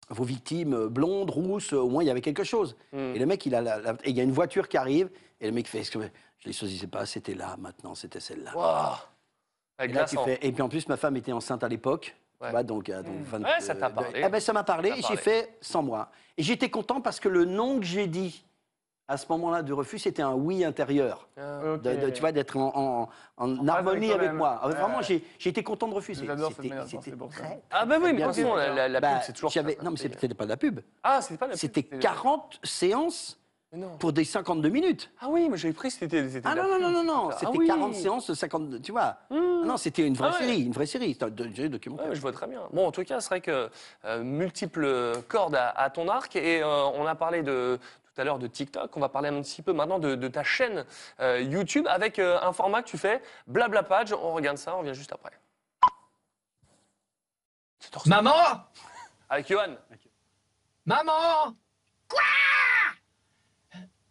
vos 0.10 0.24
victimes 0.24 0.74
euh, 0.74 0.90
blondes, 0.90 1.30
rousses, 1.30 1.74
au 1.74 1.90
moins 1.90 2.04
il 2.04 2.08
y 2.08 2.10
avait 2.10 2.22
quelque 2.22 2.44
chose. 2.44 2.76
Mm. 2.94 2.98
Et 3.16 3.20
le 3.20 3.26
mec, 3.26 3.46
il 3.46 3.56
a 3.56 3.62
la- 3.62 3.80
la- 3.80 3.94
et 4.04 4.10
il 4.10 4.16
y 4.16 4.20
a 4.20 4.24
une 4.24 4.32
voiture 4.32 4.68
qui 4.68 4.78
arrive, 4.78 5.10
et 5.40 5.46
le 5.48 5.52
mec 5.52 5.68
fait 5.68 5.84
Je 5.84 6.48
les 6.48 6.54
choisissais 6.54 6.88
pas, 6.88 7.06
c'était 7.06 7.34
là, 7.34 7.56
maintenant, 7.58 7.96
c'était 7.96 8.20
celle-là. 8.20 8.52
Et, 9.82 9.88
là, 9.88 10.06
tu 10.06 10.16
fais- 10.18 10.40
et 10.42 10.52
puis 10.52 10.62
en 10.62 10.70
plus, 10.70 10.88
ma 10.88 10.98
femme 10.98 11.16
était 11.18 11.32
enceinte 11.32 11.64
à 11.64 11.68
l'époque. 11.68 12.16
Ouais. 12.42 12.64
donc, 12.66 12.90
euh, 12.90 13.02
donc 13.02 13.22
20 13.24 13.44
Ouais, 13.44 13.60
ça 13.62 13.74
t'a 13.74 13.90
parlé. 13.90 14.22
Ah 14.22 14.30
ben, 14.30 14.42
ça 14.42 14.52
m'a 14.52 14.64
parlé. 14.64 14.90
Et 14.90 15.02
J'ai 15.02 15.16
fait 15.16 15.58
sans 15.62 15.82
moi. 15.82 16.12
Et 16.38 16.44
j'étais 16.44 16.70
content 16.70 17.00
parce 17.00 17.20
que 17.20 17.30
le 17.30 17.46
nom 17.46 17.80
que 17.80 17.86
j'ai 17.86 18.08
dit 18.08 18.44
à 19.08 19.18
ce 19.18 19.26
moment-là 19.30 19.62
de 19.62 19.72
refus, 19.74 20.00
c'était 20.00 20.22
un 20.24 20.34
oui 20.34 20.64
intérieur. 20.66 21.28
Ah. 21.38 21.78
De, 21.78 21.96
de- 21.96 22.10
tu 22.10 22.22
vois, 22.22 22.32
d'être 22.32 22.58
en, 22.58 22.72
en- 22.76 23.10
en 23.38 23.56
phase 23.58 23.70
harmonie 23.70 24.12
avec 24.12 24.34
moi. 24.34 24.60
Ah, 24.64 24.70
Vraiment, 24.70 25.02
j'ai 25.02 25.24
été 25.46 25.64
content 25.64 25.88
de 25.88 25.94
refuser. 25.94 26.26
J'adore 26.26 26.50
cette 26.52 26.60
manière 26.66 26.86
de 26.86 26.90
Ah 27.72 27.86
bah 27.86 27.96
oui, 28.02 28.14
mais 28.14 28.22
de 28.24 28.56
la, 28.58 28.74
la- 28.74 28.88
la 28.90 29.00
Bah, 29.00 29.14
pub, 29.16 29.22
c'est 29.26 29.34
toujours 29.34 29.52
ça. 29.52 29.62
Non, 29.62 29.92
mais 29.92 29.98
c'était 29.98 30.28
pas 30.34 30.46
de 30.46 30.50
la 30.50 30.58
pub. 30.58 30.80
Ah, 31.04 31.22
c'était 31.22 31.38
pas 31.38 31.46
la 31.48 31.52
pub. 31.52 31.60
C'était 31.60 31.84
40 31.84 32.60
séances 32.64 33.38
non. 33.74 33.98
pour 34.00 34.12
des 34.14 34.24
52 34.24 34.70
minutes. 34.70 35.12
Ah 35.22 35.28
oui, 35.30 35.50
mais 35.50 35.58
j'avais 35.58 35.74
pris, 35.74 35.92
c'était 35.92 36.26
Ah 36.44 36.56
de 36.56 36.62
non, 36.62 36.68
non, 36.68 36.80
non, 36.80 36.90
non, 36.92 37.04
non, 37.04 37.30
Ah 37.32 37.38
c'était 37.40 37.58
oui. 37.58 37.68
40 37.68 37.94
séances 37.94 38.28
de 38.30 38.34
52, 38.34 38.80
tu 38.80 38.92
vois. 38.92 39.18
Mmh. 39.30 39.36
Ah 39.36 39.66
Non, 39.66 39.78
c'était 39.78 40.08
une 40.08 40.14
vraie 40.16 40.30
Ah 40.32 40.40
ouais. 40.40 40.48
série, 40.48 40.62
une 40.64 40.72
vraie 40.72 40.86
série. 40.86 41.14
C'était 41.14 41.26
un 41.26 41.30
do- 41.30 41.44
un 41.44 41.70
documentaire. 41.70 42.08
Ouais, 42.10 42.16
je 42.16 42.22
vois 42.22 42.32
très 42.32 42.48
bien. 42.48 42.62
Bon, 42.72 42.88
en 42.88 42.92
tout 42.92 43.04
cas, 43.04 43.20
c'est 43.20 43.30
vrai 43.30 43.42
que 43.42 43.70
euh, 44.06 44.24
multiples 44.24 44.88
cordes 45.28 45.56
à, 45.56 45.70
à 45.70 45.90
ton 45.90 46.08
arc. 46.08 46.36
Et 46.38 46.64
euh, 46.64 46.86
on 46.96 47.06
a 47.06 47.16
parlé 47.16 47.44
de, 47.44 47.78
tout 48.16 48.22
à 48.22 48.24
l'heure 48.24 48.40
de 48.40 48.48
TikTok. 48.48 48.96
On 48.96 49.00
va 49.02 49.10
parler 49.10 49.30
un 49.30 49.42
petit 49.42 49.62
peu 49.62 49.74
maintenant 49.74 50.00
de, 50.00 50.16
de 50.16 50.28
ta 50.28 50.44
chaîne 50.44 50.86
euh, 51.20 51.42
YouTube 51.42 51.86
avec 51.90 52.18
euh, 52.18 52.40
un 52.42 52.54
format 52.54 52.82
que 52.82 52.88
tu 52.88 52.98
fais, 52.98 53.22
Blabla 53.48 53.84
Page. 53.84 54.14
On 54.14 54.34
regarde 54.34 54.58
ça, 54.58 54.76
on 54.76 54.80
revient 54.80 54.94
juste 54.94 55.12
après. 55.12 55.32
Maman 58.06 58.34
Avec 59.30 59.48
Johan. 59.48 59.76
Maman 60.86 61.56
Quoi? 62.08 62.22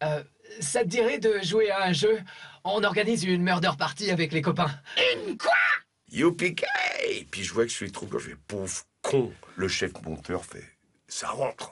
Euh, 0.03 0.23
Ça 0.61 0.83
te 0.83 0.89
dirait 0.89 1.19
de 1.19 1.41
jouer 1.43 1.71
à 1.71 1.85
un 1.85 1.93
jeu? 1.93 2.21
On 2.63 2.83
organise 2.85 3.25
une 3.25 3.43
murder 3.43 3.73
party 3.79 4.11
avec 4.11 4.33
les 4.33 4.43
copains. 4.43 4.71
Une 5.27 5.37
quoi? 5.39 5.53
Youpi 6.11 6.55
Et 7.09 7.25
puis 7.25 7.43
je 7.43 7.53
vois 7.53 7.65
que 7.65 7.71
je 7.71 7.77
suis 7.77 7.93
trop 7.93 8.07
je 8.13 8.19
fais 8.19 8.37
pauvre 8.47 8.83
con. 9.03 9.33
Le 9.57 9.69
chef 9.69 9.93
monteur 10.03 10.45
fait 10.45 10.65
ça 11.09 11.29
rentre. 11.29 11.71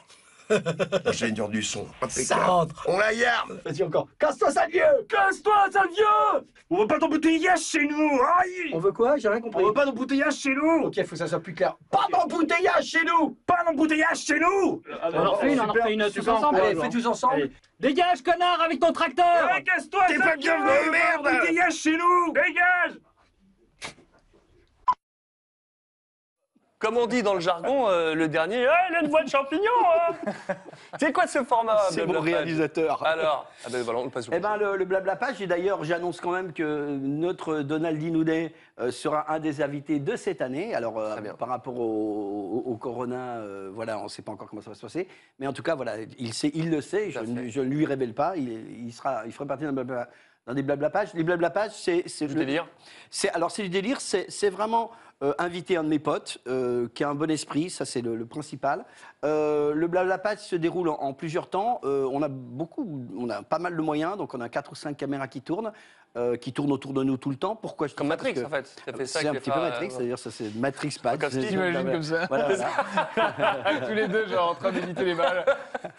L'ingénieur 1.04 1.48
du 1.48 1.62
son, 1.62 1.86
impeccable. 2.00 2.24
Ça 2.26 2.36
rentre. 2.36 2.84
On 2.88 2.98
la 2.98 3.14
garde. 3.14 3.60
Vas-y 3.64 3.82
encore. 3.82 4.08
Casse-toi, 4.18 4.50
sale 4.50 4.70
vieux 4.70 4.82
Casse-toi, 5.08 5.66
sale 5.72 5.88
vieux 5.94 6.46
On 6.70 6.78
veut 6.80 6.86
pas 6.86 6.98
d'embouteillage 6.98 7.60
chez 7.60 7.86
nous 7.86 8.20
Aïe 8.40 8.70
On 8.72 8.78
veut 8.78 8.92
quoi? 8.92 9.16
J'ai 9.16 9.28
rien 9.28 9.40
compris. 9.40 9.62
On 9.62 9.66
veut 9.68 9.72
pas 9.72 9.84
d'embouteillage 9.84 10.34
chez 10.36 10.54
nous 10.54 10.84
Ok, 10.84 10.96
faut 11.04 11.10
que 11.10 11.16
ça 11.16 11.26
soit 11.26 11.40
plus 11.40 11.54
clair. 11.54 11.76
Pas 11.90 12.06
d'embouteillage 12.12 12.84
chez 12.84 13.04
nous 13.04 13.36
Pas 13.46 13.64
d'embouteillage 13.66 14.18
chez 14.18 14.38
nous 14.38 14.82
On 15.12 15.16
en 15.26 15.30
refait 15.32 15.52
une, 15.52 15.60
on 15.60 15.64
en 15.64 15.72
refait 15.72 15.94
une 15.94 16.10
tous 16.10 16.28
ensemble. 16.28 16.60
Allez, 16.60 16.80
fais 16.80 16.88
tous 16.88 17.06
ensemble. 17.06 17.50
Dégage, 17.80 18.22
connard, 18.22 18.60
avec 18.62 18.80
ton 18.80 18.92
tracteur 18.92 19.48
Casse-toi, 19.64 20.04
T'es 20.08 20.18
pas 20.18 20.36
bienvenu, 20.36 20.90
merde 20.90 21.26
Embouteillage 21.26 21.74
chez 21.74 21.96
nous 21.96 22.32
Dégage 22.32 22.98
Comme 26.82 26.96
on 26.96 27.06
dit 27.06 27.22
dans 27.22 27.34
le 27.34 27.40
jargon, 27.40 27.88
euh, 27.88 28.12
le 28.16 28.26
dernier, 28.26 28.66
Ah, 28.66 28.74
il 28.90 28.96
a 28.96 29.00
une 29.02 29.09
voix 29.09 29.22
de 29.22 29.28
champignon 29.28 29.70
hein 29.86 30.54
C'est 30.98 31.12
quoi 31.12 31.28
ce 31.28 31.44
format 31.44 31.78
C'est 31.90 32.04
mon 32.04 32.20
réalisateur. 32.20 33.06
Alors 33.06 33.46
Ah 33.64 33.68
ben 33.70 33.82
voilà, 33.82 34.00
on 34.00 34.04
le 34.04 34.10
passe 34.10 34.28
au 34.28 34.32
Eh 34.34 34.40
ben, 34.40 34.56
le, 34.56 34.76
le 34.76 34.84
blabla 34.84 35.14
page, 35.14 35.40
et 35.40 35.46
d'ailleurs, 35.46 35.84
j'annonce 35.84 36.20
quand 36.20 36.32
même 36.32 36.52
que 36.52 36.88
notre 37.00 37.60
Donald 37.60 37.96
Dinoudet 37.98 38.52
euh, 38.80 38.90
sera 38.90 39.32
un 39.32 39.38
des 39.38 39.62
invités 39.62 40.00
de 40.00 40.16
cette 40.16 40.42
année. 40.42 40.74
Alors, 40.74 40.98
euh, 40.98 41.16
par 41.38 41.48
rapport 41.48 41.78
au, 41.78 41.84
au- 42.66 42.72
au 42.72 42.76
Corona, 42.76 43.36
euh, 43.36 43.70
voilà, 43.72 44.00
on 44.00 44.04
ne 44.04 44.09
sait 44.09 44.22
pas 44.22 44.32
encore 44.32 44.48
comment 44.50 44.60
ça 44.62 44.70
va 44.70 44.74
se 44.76 44.82
passer. 44.82 45.06
Mais 45.38 45.46
en 45.46 45.52
tout 45.52 45.62
cas, 45.62 45.76
voilà, 45.76 45.94
il, 46.18 46.34
sait, 46.34 46.50
il 46.52 46.68
le 46.68 46.80
sait, 46.80 47.12
je, 47.12 47.20
ne- 47.20 47.62
lui 47.62 47.86
révèle 47.86 48.12
pas. 48.12 48.32
Il, 48.36 48.86
il 48.86 48.92
sera, 48.92 49.22
il 49.24 49.32
fera 49.32 49.46
partie 49.46 49.62
d'un 49.62 49.72
blabla, 49.72 50.09
dans 50.48 50.54
des 50.54 50.62
blabla 50.64 50.90
pages. 50.90 51.14
Les 51.14 51.22
blabla 51.22 51.50
pages, 51.50 51.70
c'est 51.74 52.02
c'est 52.09 52.26
Du 52.26 52.34
le- 52.34 52.40
délire. 52.40 52.66
C'est 53.09 53.30
alors 53.30 53.52
c'est 53.52 53.62
du 53.62 53.68
délire. 53.68 54.00
C'est 54.00 54.28
c'est 54.28 54.50
vraiment 54.50 54.90
euh, 55.23 55.35
inviter 55.39 55.77
un 55.77 55.85
de 55.85 55.89
mes 55.89 56.01
potes 56.01 56.39
euh, 56.49 56.89
qui 56.94 57.05
a 57.05 57.09
un 57.09 57.15
bon 57.15 57.31
esprit. 57.31 57.70
Ça 57.70 57.85
c'est 57.85 58.01
le, 58.01 58.27
principal. 58.27 58.85
Euh, 59.24 59.73
le 59.73 59.86
blabla 59.86 60.20
se 60.36 60.57
déroule 60.57 60.89
en, 60.89 61.12
plusieurs 61.12 61.49
temps. 61.49 61.81
On 61.85 62.23
a 62.23 62.28
beaucoup, 62.28 63.07
on 63.16 63.31
a 63.31 63.43
pas 63.43 63.61
mal 63.61 63.77
de 63.77 63.82
moyens. 63.82 64.16
Donc 64.16 64.35
on 64.35 64.40
a 64.40 64.49
quatre 64.49 64.73
ou 64.73 64.74
cinq 64.74 64.97
caméras 64.97 65.28
qui 65.28 65.40
tournent, 65.40 65.73
euh, 66.16 66.36
qui 66.36 66.52
tournent 66.52 66.72
autour 66.72 66.93
de 66.93 67.02
nous 67.02 67.16
tout 67.16 67.30
le 67.30 67.36
temps. 67.36 67.56
Pourquoi 67.56 67.86
je 67.86 67.94
Comme 67.94 68.06
ça 68.06 68.16
Matrix, 68.16 68.34
que- 68.34 68.44
en 68.44 68.48
fait. 68.51 68.66
Ça 68.66 69.20
C'est 69.20 69.26
un 69.28 69.34
petit 69.34 69.51
peu 69.51 69.59
Matrix, 69.60 69.86
euh, 69.86 69.90
c'est-à-dire 69.90 70.18
ça 70.18 70.30
c'est 70.30 70.55
Matrix 70.56 70.97
Pad. 71.02 71.18
Comme 71.20 71.30
Steve, 71.30 71.48
T'imagines 71.48 71.90
comme 71.93 72.02
ça 72.02 72.26
Voilà, 72.28 72.48
tous 73.86 73.94
les 73.94 74.09
deux, 74.09 74.26
genre 74.28 74.51
en 74.51 74.55
train 74.55 74.72
d'éviter 74.72 75.05
les 75.05 75.14
balles. 75.14 75.44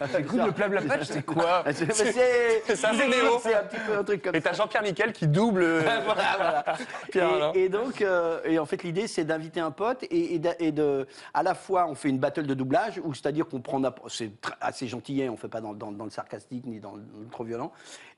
Le 0.12 0.50
blabla 0.50 0.82
patch, 0.82 1.04
c'est 1.04 1.24
quoi 1.24 1.62
Mais 1.66 1.72
c'est 1.72 1.84
un 1.90 1.94
c'est 1.94 3.54
un 3.54 3.64
petit 3.64 3.80
peu 3.86 3.96
un 3.98 4.04
truc 4.04 4.22
comme 4.22 4.34
Et 4.34 4.40
t'as 4.40 4.52
Jean-Pierre 4.52 4.82
Miquel 4.82 5.12
qui 5.12 5.26
double. 5.26 5.62
euh, 5.62 5.80
voilà, 6.04 6.74
voilà. 7.12 7.52
Et, 7.54 7.64
et 7.64 7.68
donc, 7.68 8.00
euh, 8.02 8.40
et 8.44 8.58
en 8.58 8.66
fait, 8.66 8.82
l'idée, 8.82 9.06
c'est 9.06 9.24
d'inviter 9.24 9.60
un 9.60 9.70
pote 9.70 10.02
et, 10.04 10.34
et 10.34 10.38
d'a- 10.38 10.54
et 10.58 10.72
de, 10.72 11.06
à 11.32 11.42
la 11.42 11.54
fois, 11.54 11.86
on 11.88 11.94
fait 11.94 12.08
une 12.08 12.18
battle 12.18 12.46
de 12.46 12.54
doublage, 12.54 13.00
où 13.04 13.14
c'est-à-dire 13.14 13.46
qu'on 13.46 13.60
prend, 13.60 13.80
c'est 14.08 14.30
assez 14.60 14.86
gentillet, 14.86 15.28
on 15.28 15.36
fait 15.36 15.48
pas 15.48 15.60
dans, 15.60 15.72
dans- 15.74 15.92
dans 15.92 16.04
le 16.04 16.10
sarcastique 16.10 16.64
ni 16.66 16.80
dans 16.80 16.94
le 16.96 17.02
trop 17.30 17.44
violent. 17.44 17.72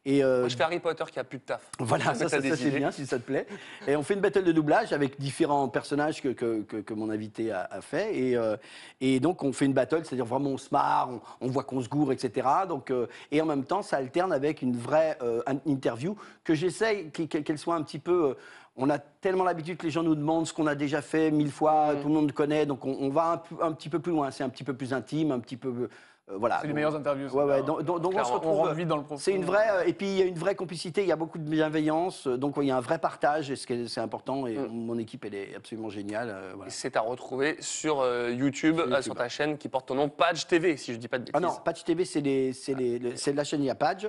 Et 0.08 0.22
euh, 0.22 0.40
Moi, 0.40 0.48
je 0.48 0.56
fais 0.56 0.62
Harry 0.62 0.78
Potter 0.78 1.02
qui 1.12 1.18
a 1.18 1.24
plus 1.24 1.38
de 1.38 1.42
taf. 1.42 1.68
voilà, 1.80 2.14
Ça, 2.14 2.28
c'est 2.28 2.70
bien, 2.70 2.92
si 2.92 3.04
ça 3.06 3.18
te 3.18 3.24
plaît. 3.24 3.46
Et 3.88 3.96
on 3.96 4.04
fait 4.04 4.14
une 4.14 4.20
battle 4.20 4.44
de 4.44 4.52
doublage 4.52 4.92
avec 4.92 5.18
différents 5.18 5.68
personnages 5.68 6.22
que, 6.22 6.28
que, 6.28 6.62
que- 6.62 6.76
que 6.76 6.94
mon 6.94 7.10
invité 7.10 7.50
a, 7.50 7.66
a 7.68 7.80
fait. 7.80 8.16
Et, 8.16 8.36
euh, 8.36 8.56
et 9.00 9.18
donc, 9.18 9.42
on 9.42 9.52
fait 9.52 9.64
une 9.66 9.72
battle, 9.72 10.02
c'est-à-dire 10.04 10.24
vraiment 10.24 10.50
on 10.50 10.58
se 10.58 10.68
marre, 10.70 11.10
on, 11.10 11.20
on 11.40 11.48
voit 11.48 11.64
qu'on 11.64 11.80
se 11.82 11.88
gourre, 11.88 12.12
etc. 12.12 12.46
Donc, 12.68 12.92
euh, 12.92 13.08
et 13.32 13.40
en 13.42 13.46
même 13.46 13.64
temps, 13.64 13.82
ça 13.82 13.96
alterne 13.96 14.32
avec 14.32 14.62
une 14.62 14.76
vraie 14.76 15.18
euh, 15.22 15.42
interview 15.66 16.16
que 16.44 16.54
j'essaye 16.54 17.10
qu'elle 17.10 17.58
soit 17.58 17.74
un 17.74 17.82
petit 17.82 17.98
peu. 17.98 18.36
on 18.76 18.88
a 18.90 18.98
tellement 19.00 19.42
l'habitude 19.42 19.76
que 19.78 19.86
les 19.86 19.90
gens 19.90 20.04
nous 20.04 20.14
demandent 20.14 20.46
ce 20.46 20.52
qu'on 20.52 20.68
a 20.68 20.74
déjà 20.76 21.02
fait 21.02 21.32
mille 21.32 21.50
fois, 21.50 21.94
Mm. 21.94 22.00
tout 22.02 22.08
le 22.08 22.14
monde 22.14 22.30
connaît, 22.32 22.64
donc 22.66 22.84
on, 22.84 22.96
on 23.00 23.08
va 23.08 23.42
un, 23.60 23.66
un 23.68 23.72
petit 23.72 23.88
peu 23.88 23.98
plus 23.98 24.12
loin. 24.12 24.30
C'est 24.30 24.44
un 24.44 24.50
petit 24.50 24.62
peu 24.64 24.74
plus 24.74 24.92
intime, 24.92 25.32
un 25.32 25.40
petit 25.40 25.56
peu. 25.56 25.88
Euh, 26.30 26.36
voilà. 26.38 26.58
C'est 26.60 26.66
les 26.66 26.72
meilleures 26.72 26.96
interviews. 26.96 27.28
Ouais, 27.34 27.44
ouais, 27.44 27.62
donc, 27.62 27.82
donc- 27.82 28.00
donc 28.00 28.14
on 28.16 28.24
se 28.24 28.30
on 28.30 28.34
retrouve. 28.34 28.72
vite 28.74 28.88
dans 28.88 28.96
le 28.96 29.02
profond. 29.04 29.22
C'est 29.22 29.32
une 29.32 29.44
vraie. 29.44 29.68
euh, 29.70 29.84
Et 29.86 29.92
puis 29.92 30.06
il 30.08 30.18
y 30.18 30.22
a 30.22 30.24
une 30.24 30.38
vraie 30.38 30.54
complicité, 30.54 31.02
il 31.02 31.08
y 31.08 31.12
a 31.12 31.16
beaucoup 31.16 31.38
de 31.38 31.48
bienveillance, 31.48 32.26
euh, 32.26 32.36
donc 32.36 32.56
ouais, 32.56 32.64
il 32.64 32.68
y 32.68 32.70
a 32.72 32.76
un 32.76 32.80
vrai 32.80 32.98
partage, 32.98 33.50
et 33.50 33.56
c'est 33.56 34.00
important. 34.00 34.46
Et 34.46 34.56
Mm. 34.56 34.68
mon 34.70 34.98
équipe, 34.98 35.24
elle 35.24 35.34
est 35.34 35.54
absolument 35.54 35.88
géniale. 35.88 36.30
euh, 36.30 36.52
voilà. 36.54 36.68
Et 36.68 36.70
c'est 36.70 36.96
à 36.96 37.00
retrouver 37.00 37.56
sur 37.60 38.00
euh, 38.00 38.30
YouTube, 38.32 38.76
Sur 38.76 38.84
euh, 38.84 38.88
YouTube. 38.88 39.02
sur 39.02 39.14
ta 39.14 39.28
chaîne 39.28 39.56
qui 39.58 39.68
porte 39.68 39.86
ton 39.86 39.94
nom, 39.94 40.08
Page 40.08 40.46
TV, 40.46 40.76
si 40.76 40.92
je 40.92 40.98
dis 40.98 41.08
pas 41.08 41.18
de 41.18 41.24
bêtises. 41.24 41.34
Ah 41.36 41.40
non, 41.40 41.54
Patch 41.64 41.84
TV, 41.84 42.04
c'est 42.04 42.20
les- 42.20 42.52
c'est 42.52 43.32
la 43.32 43.44
chaîne 43.44 43.62
Il 43.62 43.66
y 43.66 43.70
a 43.70 43.74
Patch. 43.74 44.06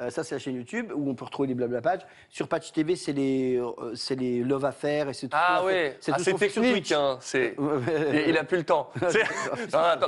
Euh, 0.00 0.10
ça, 0.10 0.22
c'est 0.24 0.34
la 0.36 0.38
chaîne 0.38 0.54
YouTube 0.54 0.92
où 0.94 1.10
on 1.10 1.14
peut 1.14 1.24
retrouver 1.24 1.48
les 1.48 1.54
blabla 1.54 1.80
pages. 1.80 2.06
Sur 2.28 2.46
Patch 2.48 2.72
TV, 2.72 2.94
c'est 2.96 3.12
les, 3.12 3.56
euh, 3.58 3.94
c'est 3.94 4.14
les 4.14 4.40
Love 4.44 4.64
Affaires 4.64 5.08
et 5.08 5.12
c'est 5.14 5.28
tout. 5.28 5.36
Ah 5.38 5.64
ouais, 5.64 5.96
c'est 6.00 6.12
Ah, 6.14 6.18
technique, 6.38 6.92
hein. 6.92 7.18
Il, 7.34 8.24
il 8.28 8.38
a 8.38 8.44
plus 8.44 8.58
le 8.58 8.64
temps. 8.64 8.90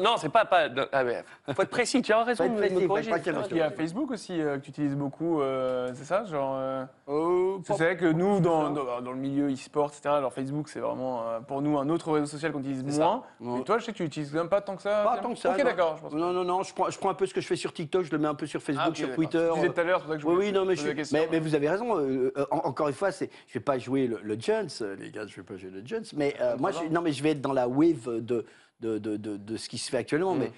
Non, 0.02 0.16
c'est 0.18 0.28
pas... 0.30 0.44
pas... 0.44 0.68
Ah, 0.92 1.04
mais 1.04 1.22
faut 1.54 1.62
être 1.62 1.68
précis, 1.70 2.02
tu 2.02 2.12
as 2.12 2.22
raison 2.24 2.44
de 2.46 2.50
me 2.60 2.86
corriger. 2.86 3.10
Il 3.50 3.56
y 3.56 3.60
a 3.60 3.70
Facebook 3.70 4.10
aussi 4.10 4.40
euh, 4.40 4.56
que 4.58 4.62
tu 4.64 4.70
utilises 4.70 4.96
beaucoup, 4.96 5.40
euh, 5.40 5.90
c'est 5.94 6.04
ça 6.04 6.24
genre, 6.24 6.56
euh, 6.58 6.84
C'est 7.64 7.72
vrai 7.74 7.96
que 7.96 8.06
nous, 8.06 8.40
dans, 8.40 8.70
dans, 8.70 9.00
dans 9.00 9.12
le 9.12 9.18
milieu 9.18 9.50
e-sport, 9.52 9.88
etc., 9.88 10.02
alors 10.14 10.32
Facebook, 10.32 10.68
c'est 10.68 10.80
vraiment 10.80 11.22
euh, 11.26 11.40
pour 11.40 11.62
nous 11.62 11.78
un 11.78 11.88
autre 11.88 12.10
réseau 12.12 12.26
social 12.26 12.52
qu'on 12.52 12.60
utilise 12.60 12.84
moins. 12.98 13.22
Et 13.58 13.64
toi, 13.64 13.78
je 13.78 13.84
sais 13.84 13.92
que 13.92 13.96
tu 13.98 14.04
utilises 14.04 14.32
même 14.32 14.48
pas 14.48 14.60
tant 14.60 14.76
que 14.76 14.82
ça. 14.82 15.02
Pas 15.04 15.18
tant 15.18 15.32
que 15.32 15.38
ça. 15.38 15.50
Ok, 15.52 15.58
non. 15.58 15.64
d'accord. 15.64 15.96
je 15.96 16.02
pense. 16.02 16.12
Non, 16.14 16.32
non, 16.32 16.44
non, 16.44 16.62
je 16.62 16.72
prends, 16.74 16.90
je 16.90 16.98
prends 16.98 17.10
un 17.10 17.14
peu 17.14 17.26
ce 17.26 17.34
que 17.34 17.40
je 17.40 17.46
fais 17.46 17.56
sur 17.56 17.72
TikTok, 17.72 18.04
je 18.04 18.12
le 18.12 18.18
mets 18.18 18.28
un 18.28 18.34
peu 18.34 18.46
sur 18.46 18.62
Facebook, 18.62 18.92
Ah, 18.92 18.94
sur. 18.94 19.14
Twitter. 19.14 19.48
Tu 19.52 19.60
disais 19.60 19.72
tout 19.72 19.80
à 19.80 19.84
l'heure, 19.84 19.98
c'est 19.98 20.04
pour 20.04 20.10
ça 20.12 20.16
que 20.16 20.22
je 20.22 20.26
Oui, 20.26 20.34
voulais 20.34 20.46
oui, 20.48 20.52
non, 20.52 20.64
mais, 20.64 20.76
je 20.76 20.82
la 20.82 20.88
suis- 20.88 20.96
question. 20.96 21.18
mais, 21.18 21.28
mais 21.30 21.38
vous 21.40 21.54
avez 21.54 21.68
raison. 21.68 21.98
euh, 21.98 22.32
euh, 22.36 22.46
en- 22.50 22.58
encore 22.58 22.88
une 22.88 22.94
fois, 22.94 23.10
c'est, 23.12 23.30
je 23.48 23.54
vais 23.54 23.60
pas 23.64 23.78
jouer 23.78 24.06
le, 24.06 24.20
le 24.22 24.36
Jones, 24.38 24.68
euh, 24.80 24.96
les 24.96 25.10
gars, 25.10 25.26
je 25.26 25.36
vais 25.36 25.42
pas 25.42 25.56
jouer 25.56 25.70
le 25.70 25.82
Jones. 25.84 26.04
Mais 26.16 26.34
euh, 26.40 26.56
moi, 26.58 26.70
je, 26.72 26.84
non, 26.92 27.00
mais 27.02 27.12
je 27.12 27.22
vais 27.22 27.30
être 27.30 27.40
dans 27.40 27.52
la 27.52 27.68
wave 27.68 28.06
de, 28.20 28.44
de, 28.80 28.98
de, 28.98 29.16
de, 29.16 29.36
de 29.36 29.56
ce 29.56 29.68
qui 29.68 29.78
se 29.78 29.90
fait 29.90 29.98
actuellement. 29.98 30.34
Mm. 30.34 30.38
Mais 30.38 30.52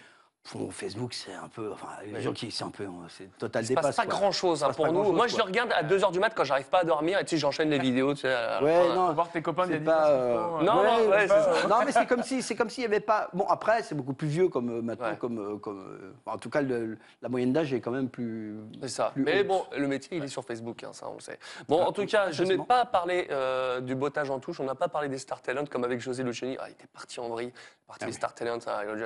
Facebook, 0.70 1.14
c'est 1.14 1.32
un 1.32 1.48
peu, 1.48 1.70
enfin, 1.72 1.86
les 2.06 2.20
gens 2.20 2.32
qui, 2.34 2.50
c'est 2.50 2.64
un 2.64 2.70
peu, 2.70 2.86
c'est 3.08 3.34
total 3.38 3.62
Il 3.64 3.68
se 3.68 3.72
passe 3.72 3.82
dépasse. 3.84 3.96
pas 3.96 4.02
quoi. 4.04 4.14
grand 4.14 4.30
chose 4.30 4.58
Il 4.58 4.60
se 4.60 4.66
passe 4.66 4.76
pour 4.76 4.92
nous. 4.92 5.10
Moi, 5.12 5.26
je 5.26 5.36
le 5.38 5.42
regarde 5.42 5.72
à 5.72 5.82
2h 5.82 6.12
du 6.12 6.20
mat 6.20 6.34
quand 6.36 6.44
j'arrive 6.44 6.66
pas 6.68 6.80
à 6.80 6.84
dormir 6.84 7.18
et 7.18 7.24
tu 7.24 7.30
sais, 7.30 7.36
j'enchaîne 7.38 7.70
les 7.70 7.78
vidéos. 7.78 8.12
Tu 8.12 8.20
sais, 8.20 8.32
à 8.32 8.60
la 8.60 8.62
Ouais, 8.64 8.88
fin. 8.88 8.94
non. 8.94 9.12
Voir 9.14 9.30
tes 9.30 9.40
copains 9.40 9.66
d'il 9.66 9.72
y 9.72 9.76
a 9.76 9.78
C'est 9.78 9.84
10 9.84 9.88
ans, 9.90 9.92
pas. 9.94 10.10
euh, 10.10 10.36
euh. 10.36 10.62
Non, 10.62 10.82
non, 10.84 11.08
ouais, 11.10 11.20
c'est 11.22 11.28
ça. 11.28 11.66
non, 11.68 11.76
mais 11.86 11.92
c'est 11.92 12.06
comme 12.06 12.22
si, 12.22 12.42
c'est 12.42 12.54
comme 12.54 12.68
s'il 12.68 12.82
y 12.82 12.86
avait 12.86 13.00
pas. 13.00 13.30
Bon, 13.32 13.46
après, 13.48 13.82
c'est 13.82 13.94
beaucoup 13.94 14.12
plus 14.12 14.28
vieux 14.28 14.48
comme 14.48 14.68
euh, 14.68 14.82
maintenant, 14.82 15.08
Ouais. 15.08 15.16
comme, 15.16 15.38
euh, 15.38 15.56
comme. 15.56 15.80
euh, 15.80 16.12
en 16.30 16.36
tout 16.36 16.50
cas, 16.50 16.60
le- 16.60 16.98
la 17.22 17.28
moyenne 17.30 17.52
d'âge 17.54 17.72
est 17.72 17.80
quand 17.80 17.90
même 17.90 18.10
plus. 18.10 18.54
C'est 18.82 18.88
ça. 18.88 19.10
plus 19.14 19.22
Mais 19.24 19.40
haute. 19.40 19.46
bon, 19.46 19.64
le 19.76 19.88
métier, 19.88 20.18
il 20.18 20.24
est 20.24 20.28
sur 20.28 20.44
Facebook, 20.44 20.84
hein, 20.84 20.90
ça, 20.92 21.08
on 21.08 21.14
le 21.14 21.20
sait. 21.20 21.38
Bon, 21.68 21.80
en 21.82 21.92
tout 21.92 22.04
cas, 22.04 22.30
je 22.30 22.44
n'ai 22.44 22.58
pas 22.58 22.84
parlé 22.84 23.28
euh, 23.30 23.80
du 23.80 23.94
bottage 23.94 24.28
en 24.30 24.40
touche, 24.40 24.60
on 24.60 24.64
n'a 24.64 24.74
pas 24.74 24.88
parlé 24.88 25.08
des 25.08 25.18
Star 25.18 25.40
Talent 25.40 25.64
comme 25.70 25.84
avec 25.84 26.00
José 26.00 26.22
Luciani. 26.22 26.58
Ah, 26.60 26.64
il 26.68 26.72
était 26.72 26.86
parti 26.86 27.18
en 27.18 27.28
vrille. 27.30 27.52
Parti 27.86 28.06
des 28.06 28.12
Star 28.12 28.34
Talent. 28.34 28.58
hein, 28.66 28.80
il 28.84 28.90
a 28.90 28.96
dit, 28.96 29.02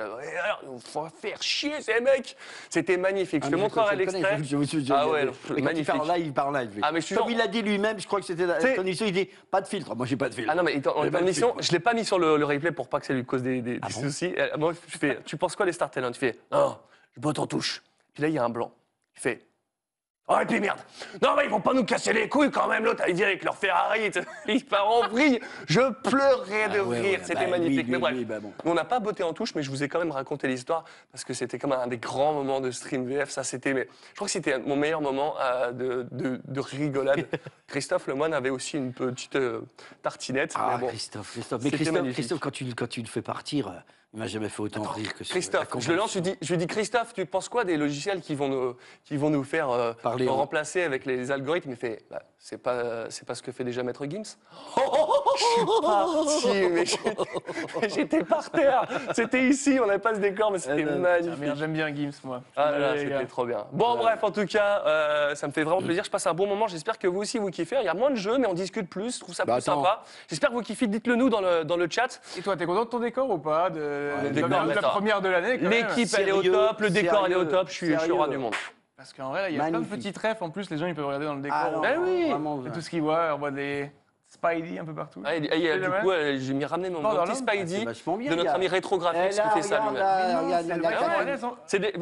Faire 1.29 1.43
chier 1.43 1.81
ces 1.81 1.99
mecs. 2.01 2.35
C'était 2.69 2.97
magnifique. 2.97 3.41
Ah, 3.43 3.47
je 3.47 3.51
te 3.51 3.55
montrerai 3.55 3.95
l'extrait. 3.95 4.37
Ah 4.91 5.09
ouais, 5.09 5.25
magnifique. 5.61 5.87
parle 5.87 6.01
en 6.01 6.13
live, 6.13 6.25
il 6.25 6.33
parle 6.33 6.55
en 6.55 6.59
live. 6.59 6.79
Ah, 6.81 6.91
mais 6.91 7.01
Comme 7.01 7.29
il 7.29 7.37
l'a 7.37 7.47
dit 7.47 7.61
lui-même, 7.61 7.99
je 7.99 8.07
crois 8.07 8.19
que 8.19 8.25
c'était 8.25 8.45
son 8.75 8.81
émission, 8.81 9.05
il 9.05 9.13
dit 9.13 9.29
pas 9.49 9.61
de 9.61 9.67
filtre. 9.67 9.95
Moi, 9.95 10.05
j'ai 10.05 10.17
pas 10.17 10.29
de 10.29 10.35
filtre. 10.35 10.49
Ah 10.51 10.55
non, 10.55 10.63
mais 10.63 10.85
en- 10.87 11.03
émission, 11.19 11.55
je 11.59 11.71
l'ai 11.71 11.79
pas 11.79 11.93
mis 11.93 12.05
sur 12.05 12.19
le, 12.19 12.43
replay 12.43 12.71
pour 12.71 12.87
pas 12.87 12.99
que 12.99 13.05
ça 13.05 13.13
lui 13.13 13.25
cause 13.25 13.43
des, 13.43 13.79
Ah 13.81 13.89
soucis. 13.89 14.33
Euh, 14.37 14.57
Moi, 14.57 14.73
je 14.87 14.97
fais, 14.97 15.19
tu 15.25 15.37
penses 15.37 15.55
quoi 15.55 15.65
les 15.65 15.73
Star 15.73 15.91
Talent 15.91 16.11
Tu 16.11 16.19
fais, 16.19 16.39
non, 16.51 16.77
je 17.15 17.21
botte 17.21 17.39
en 17.39 17.47
touche. 17.47 17.83
Puis 18.13 18.23
là, 18.23 18.29
il 18.29 18.33
y 18.33 18.37
a 18.37 18.43
un 18.43 18.49
blanc. 18.49 18.71
Il 19.15 19.21
fait, 19.21 19.45
oh, 20.29 20.37
et 20.41 20.45
puis 20.45 20.59
merde. 20.59 20.79
Non, 21.21 21.35
mais 21.35 21.43
ils 21.45 21.49
vont 21.49 21.59
pas 21.59 21.73
nous 21.73 21.83
casser 21.83 22.13
les 22.13 22.29
couilles 22.29 22.51
quand 22.51 22.67
même. 22.67 22.85
L'autre, 22.85 23.03
il 23.07 23.15
vient 23.15 23.27
avec 23.27 23.43
leur 23.43 23.57
Ferrari. 23.57 24.09
Il 24.47 24.65
part 24.65 24.87
en 24.89 25.07
vrille. 25.09 25.39
Je 25.67 25.91
pleurais 26.03 26.69
de 26.69 26.79
Ah 26.79 26.83
ouais, 26.83 26.99
rire. 27.01 27.19
ouais, 27.19 27.25
C'était 27.25 27.45
bah, 27.45 27.51
magnifique. 27.51 27.85
lui, 27.85 27.91
mais 27.91 27.97
bref. 27.97 28.13
lui, 28.15 28.25
bah 28.25 28.39
bon. 28.39 28.53
On 28.65 28.73
n'a 28.73 28.85
pas 28.85 28.99
botté 28.99 29.23
en 29.23 29.33
touche, 29.33 29.55
mais 29.55 29.63
je 29.63 29.69
vous 29.69 29.83
ai 29.83 29.87
quand 29.89 29.99
même 29.99 30.11
raconté 30.11 30.47
l'histoire 30.47 30.85
parce 31.11 31.23
que 31.23 31.33
c'était 31.33 31.59
comme 31.59 31.71
un 31.73 31.87
des 31.87 31.97
grands 31.97 32.33
moments 32.33 32.61
de 32.61 32.71
stream 32.71 33.05
VF. 33.07 33.29
Ça, 33.29 33.43
c'était, 33.43 33.73
mais 33.73 33.87
je 34.11 34.15
crois 34.15 34.27
que 34.27 34.31
c'était 34.31 34.57
mon 34.59 34.75
meilleur 34.75 35.01
moment 35.01 35.35
euh, 35.41 35.71
de, 35.71 36.07
de- 36.11 36.39
de 36.45 36.59
rigolade. 36.59 37.25
Christophe 37.67 38.07
Lemoine 38.07 38.33
avait 38.33 38.49
aussi 38.49 38.77
une 38.77 38.93
petite 38.93 39.35
euh, 39.35 39.61
tartinette. 40.01 40.53
Ah, 40.55 40.71
mais 40.75 40.81
bon. 40.81 40.87
Christophe, 40.87 41.31
Christophe. 41.33 41.61
Mais. 41.63 42.11
Christophe, 42.13 42.39
quand 42.39 42.51
tu, 42.51 42.65
quand 42.75 42.87
tu 42.89 43.01
le 43.01 43.07
fais 43.07 43.21
partir, 43.21 43.67
euh, 43.67 43.71
il 44.13 44.19
m'a 44.19 44.25
jamais 44.27 44.49
fait 44.49 44.61
autant 44.61 44.81
rire 44.81 45.13
que 45.13 45.23
Christophe, 45.23 45.67
je 45.77 45.91
le 45.91 45.97
lance, 45.97 46.13
je 46.13 46.19
lui 46.19 46.21
dis, 46.23 46.35
je 46.41 46.49
lui 46.51 46.57
dis 46.57 46.65
Christophe, 46.65 47.13
tu 47.13 47.25
penses 47.27 47.47
quoi 47.47 47.63
des 47.63 47.77
logiciels 47.77 48.21
qui 48.21 48.33
vont 48.33 48.47
nous, 48.47 48.75
qui 49.05 49.17
vont 49.17 49.29
nous 49.29 49.43
faire 49.43 49.69
euh, 49.69 49.93
Parler, 50.01 50.25
nous 50.25 50.31
ouais. 50.31 50.37
remplacer 50.37 50.81
avec 50.81 51.05
les 51.05 51.29
algorithmes? 51.31 51.69
Il 51.71 51.75
fait, 51.77 52.01
bah, 52.09 52.23
c'est 52.39 52.57
pas, 52.57 53.09
c'est 53.11 53.27
pas 53.27 53.35
ce 53.35 53.43
que 53.43 53.51
fait 53.51 53.63
déjà 53.63 53.83
Maître 53.83 54.05
Gims. 54.09 54.23
Je 54.23 54.81
suis 55.37 55.65
parti, 55.81 56.47
mais 56.71 56.85
j'étais- 56.85 57.89
j'étais 57.89 58.23
par 58.23 58.49
terre. 58.49 58.87
C'était 59.13 59.43
ici, 59.47 59.77
on 59.81 59.85
n'avait 59.85 59.99
pas 59.99 60.15
ce 60.15 60.19
décor, 60.19 60.51
mais 60.51 60.59
c'était 60.59 60.85
Euh, 60.85 60.93
Ah, 60.95 60.97
magnifique. 60.97 61.55
J'aime 61.55 61.73
bien 61.73 61.93
Gims, 61.95 62.11
moi. 62.23 62.41
Ah 62.55 62.71
là 62.71 62.79
là, 62.79 62.97
c'était 62.97 63.25
trop 63.27 63.45
bien. 63.45 63.67
Bon, 63.73 63.95
bref, 63.95 64.23
en 64.23 64.31
tout 64.31 64.45
cas, 64.47 64.81
euh, 64.87 65.35
ça 65.35 65.45
me 65.47 65.51
fait 65.51 65.63
vraiment 65.63 65.81
plaisir. 65.83 66.03
Je 66.03 66.09
passe 66.09 66.25
un 66.25 66.33
bon 66.33 66.47
moment. 66.47 66.67
J'espère 66.67 66.97
que 66.97 67.07
vous 67.07 67.19
aussi 67.19 67.37
vous 67.37 67.49
kiffez. 67.51 67.77
Il 67.79 67.85
y 67.85 67.89
a 67.89 67.93
moins 67.93 68.09
de 68.09 68.15
jeux, 68.15 68.39
mais 68.39 68.47
on 68.47 68.53
discute 68.55 68.89
plus. 68.89 69.15
Je 69.15 69.19
trouve 69.19 69.35
ça 69.35 69.45
Bah, 69.45 69.53
plus 69.53 69.69
attends. 69.69 69.83
sympa. 69.83 70.03
J'espère 70.29 70.49
que 70.49 70.55
vous 70.55 70.61
kiffez. 70.61 70.87
Dites-le 70.87 71.15
nous 71.15 71.29
dans 71.29 71.41
le, 71.41 71.63
dans 71.63 71.77
le 71.77 71.87
chat. 71.89 72.19
Et 72.37 72.41
toi, 72.41 72.55
t'es 72.57 72.65
content 72.65 72.85
de 72.85 72.89
ton 72.89 72.99
décor 72.99 73.29
ou 73.29 73.37
pas 73.37 73.69
de, 73.69 73.79
le 74.23 74.29
de 74.29 74.33
décor, 74.33 74.65
la, 74.65 74.81
première 74.81 75.21
de 75.21 75.29
l'année 75.29 75.57
L'équipe, 75.57 76.09
elle 76.17 76.29
est 76.29 76.31
au 76.31 76.43
top. 76.43 76.79
Le 76.81 76.89
décor, 76.89 77.23
elle 77.25 77.33
est 77.33 77.35
au 77.35 77.45
top. 77.45 77.67
Je 77.69 77.73
suis, 77.73 77.93
je 77.93 77.97
suis 77.99 78.07
le 78.07 78.13
roi 78.13 78.27
du 78.27 78.37
monde. 78.37 78.55
Parce 78.97 79.13
qu'en 79.13 79.29
vrai, 79.29 79.51
il 79.53 79.57
y 79.57 79.61
a 79.61 79.65
plein 79.67 79.79
de 79.79 79.85
petits 79.85 80.11
trèfles. 80.11 80.43
En 80.43 80.49
plus, 80.49 80.69
les 80.69 80.77
gens, 80.77 80.85
ils 80.87 80.93
peuvent 80.95 81.05
regarder 81.05 81.25
dans 81.25 81.35
le 81.35 81.41
décor. 81.41 81.57
Ah 81.61 81.71
non, 81.71 81.79
Ben 81.81 81.99
oui. 82.01 82.29
vraiment, 82.29 82.57
tout 82.73 82.81
ce 82.81 82.89
qu'ils 82.89 83.01
voient, 83.01 83.31
on 83.33 83.37
voit 83.37 83.51
des 83.51 83.89
Spidey 84.27 84.77
un 84.77 84.85
peu 84.85 84.93
partout. 84.93 85.23
Ah, 85.25 85.35
et- 85.35 85.39
et- 85.39 85.65
et- 85.65 85.79
du 85.79 85.89
coup, 85.89 86.11
euh, 86.11 86.37
j'ai 86.37 86.53
mis 86.53 86.63
ramené 86.63 86.91
mon, 86.91 87.01
petit. 87.01 87.17
Ah, 87.19 87.33
Spidey 87.33 87.85
bien, 87.85 88.29
de 88.31 88.35
notre 88.35 88.51
ami 88.51 88.67
rétrographique 88.67 89.21
Eh 89.31 89.41
qui 89.41 89.49
fait 89.55 89.61
ça 89.63 89.81
lui-même. 89.89 91.47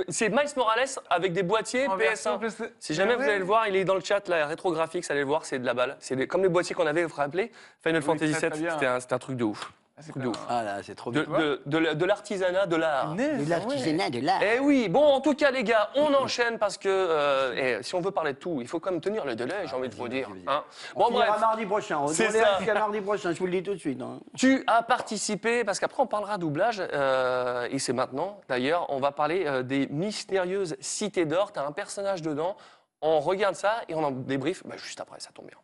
c'est 0.10 0.30
Miles 0.30 0.40
Morales 0.57 0.88
avec 1.10 1.32
des 1.32 1.44
boîtiers 1.44 1.88
en 1.88 1.95
version 1.95 2.38
PS1. 2.38 2.65
PS- 2.65 2.72
Si 2.80 2.94
jamais 2.94 3.14
Ah 3.14 3.18
vous 3.18 3.24
allez 3.24 3.40
le 3.40 3.45
voir, 3.45 3.68
il 3.69 3.78
est 3.78 3.86
dans 3.86 3.95
le 3.95 4.02
chat, 4.02 4.28
là, 4.28 4.45
rétrographique, 4.45 5.06
vous 5.06 5.11
allez 5.11 5.22
le 5.22 5.28
voir, 5.28 5.45
c'est 5.45 5.60
de 5.60 5.65
la 5.65 5.74
balle. 5.74 5.95
C'est 5.99 6.28
comme 6.28 6.44
les 6.44 6.49
boîtiers 6.49 6.76
qu'on 6.76 6.86
avait, 6.88 7.03
vous 7.03 7.10
vous 7.10 7.15
rappelez 7.15 7.52
Final 7.82 8.02
Fantasy 8.02 8.34
VII, 8.34 8.69
c'était 8.99 9.14
un 9.15 9.19
truc 9.19 9.38
de 9.38 9.45
ouf. 9.45 9.72
Ah, 9.99 10.03
c'est 10.03 10.15
de 10.15 10.28
ouf. 10.28 10.38
Ah 10.48 10.61
là, 10.61 10.84
c'est 10.84 10.94
trop 10.94 11.10
bien. 11.10 11.24
de, 11.24 11.60
de 11.65 11.78
la- 11.80 11.95
de 11.95 12.06
l'artisanat, 12.06 12.68
de 12.68 12.76
l'art. 12.76 13.15
De 13.15 13.49
l'artisanat 13.49 14.11
de 14.11 14.19
l'art. 14.19 14.44
Eh 14.44 14.60
oui, 14.60 14.90
bon, 14.90 15.03
en 15.03 15.22
tout 15.22 15.34
cas, 15.34 15.49
les 15.49 15.64
gars, 15.64 15.90
on 15.95 16.14
enchaîne 16.14 16.60
parce 16.60 16.78
que 16.78 16.88
euh, 16.88 17.80
eh, 17.80 17.84
si 17.84 17.95
on 17.95 17.99
veut 18.02 18.11
parler 18.11 18.34
de 18.34 18.38
tout, 18.38 18.60
il 18.61 18.68
faut 18.68 18.80
quand 18.80 18.91
même 18.91 19.02
tenir 19.02 19.26
le 19.26 19.36
délai, 19.36 19.56
j'ai 19.65 19.76
envie 19.76 19.90
de 19.90 19.95
vous 19.95 20.07
dire. 20.07 20.30
hein. 20.45 20.64
On 20.95 20.99
Bon, 20.99 21.07
finira 21.07 21.26
bref, 21.30 21.41
mardi 21.41 21.65
prochain. 21.65 21.98
On 21.98 22.07
C'est 22.10 22.26
est 22.26 22.32
ça. 22.44 22.57
jusqu'à 22.60 22.76
mardi 22.76 23.02
prochain, 23.02 23.32
je 23.32 23.40
vous 23.40 23.48
le 23.48 23.53
dis 23.53 23.64
tout 23.64 23.74
de 23.74 23.80
suite. 23.80 23.99
hein. 23.99 24.19
tu 24.38 24.64
as 24.68 24.84
participé, 24.84 25.64
parce 25.64 25.80
qu'après, 25.80 26.03
on 26.03 26.07
parlera 26.07 26.38
doublage, 26.38 26.80
euh, 26.94 27.68
et 27.72 27.80
c'est 27.80 27.94
maintenant, 27.94 28.40
d'ailleurs, 28.48 28.86
on 28.90 28.99
va 28.99 29.11
parler 29.11 29.45
euh, 29.48 29.64
des 29.64 29.88
mystérieuses 29.88 30.76
cités 30.80 31.26
d'or. 31.26 31.52
Tu 31.53 31.57
as 31.60 31.65
un 31.65 31.72
personnage 31.72 32.22
dedans, 32.22 32.56
on 33.02 33.19
regarde 33.19 33.56
ça 33.56 33.78
et 33.90 33.95
on 33.95 34.03
en 34.03 34.11
débrief 34.11 34.61
bah, 34.64 34.78
juste 34.78 35.02
après, 35.02 35.19
ça 35.19 35.32
tombe 35.34 35.48
bien. 35.48 35.57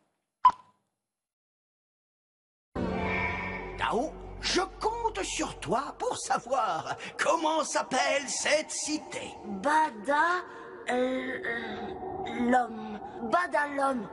Tao, 3.77 4.11
je 4.44 4.61
compte 4.80 5.24
sur 5.24 5.60
toi 5.60 5.95
pour 5.98 6.18
savoir 6.18 6.95
comment 7.18 7.64
s'appelle 7.64 8.28
cette 8.28 8.70
cité. 8.72 9.34
Bada 9.45 10.44
euh, 10.90 11.40
l'homme, 12.40 12.99
Badalhomme. 13.32 14.07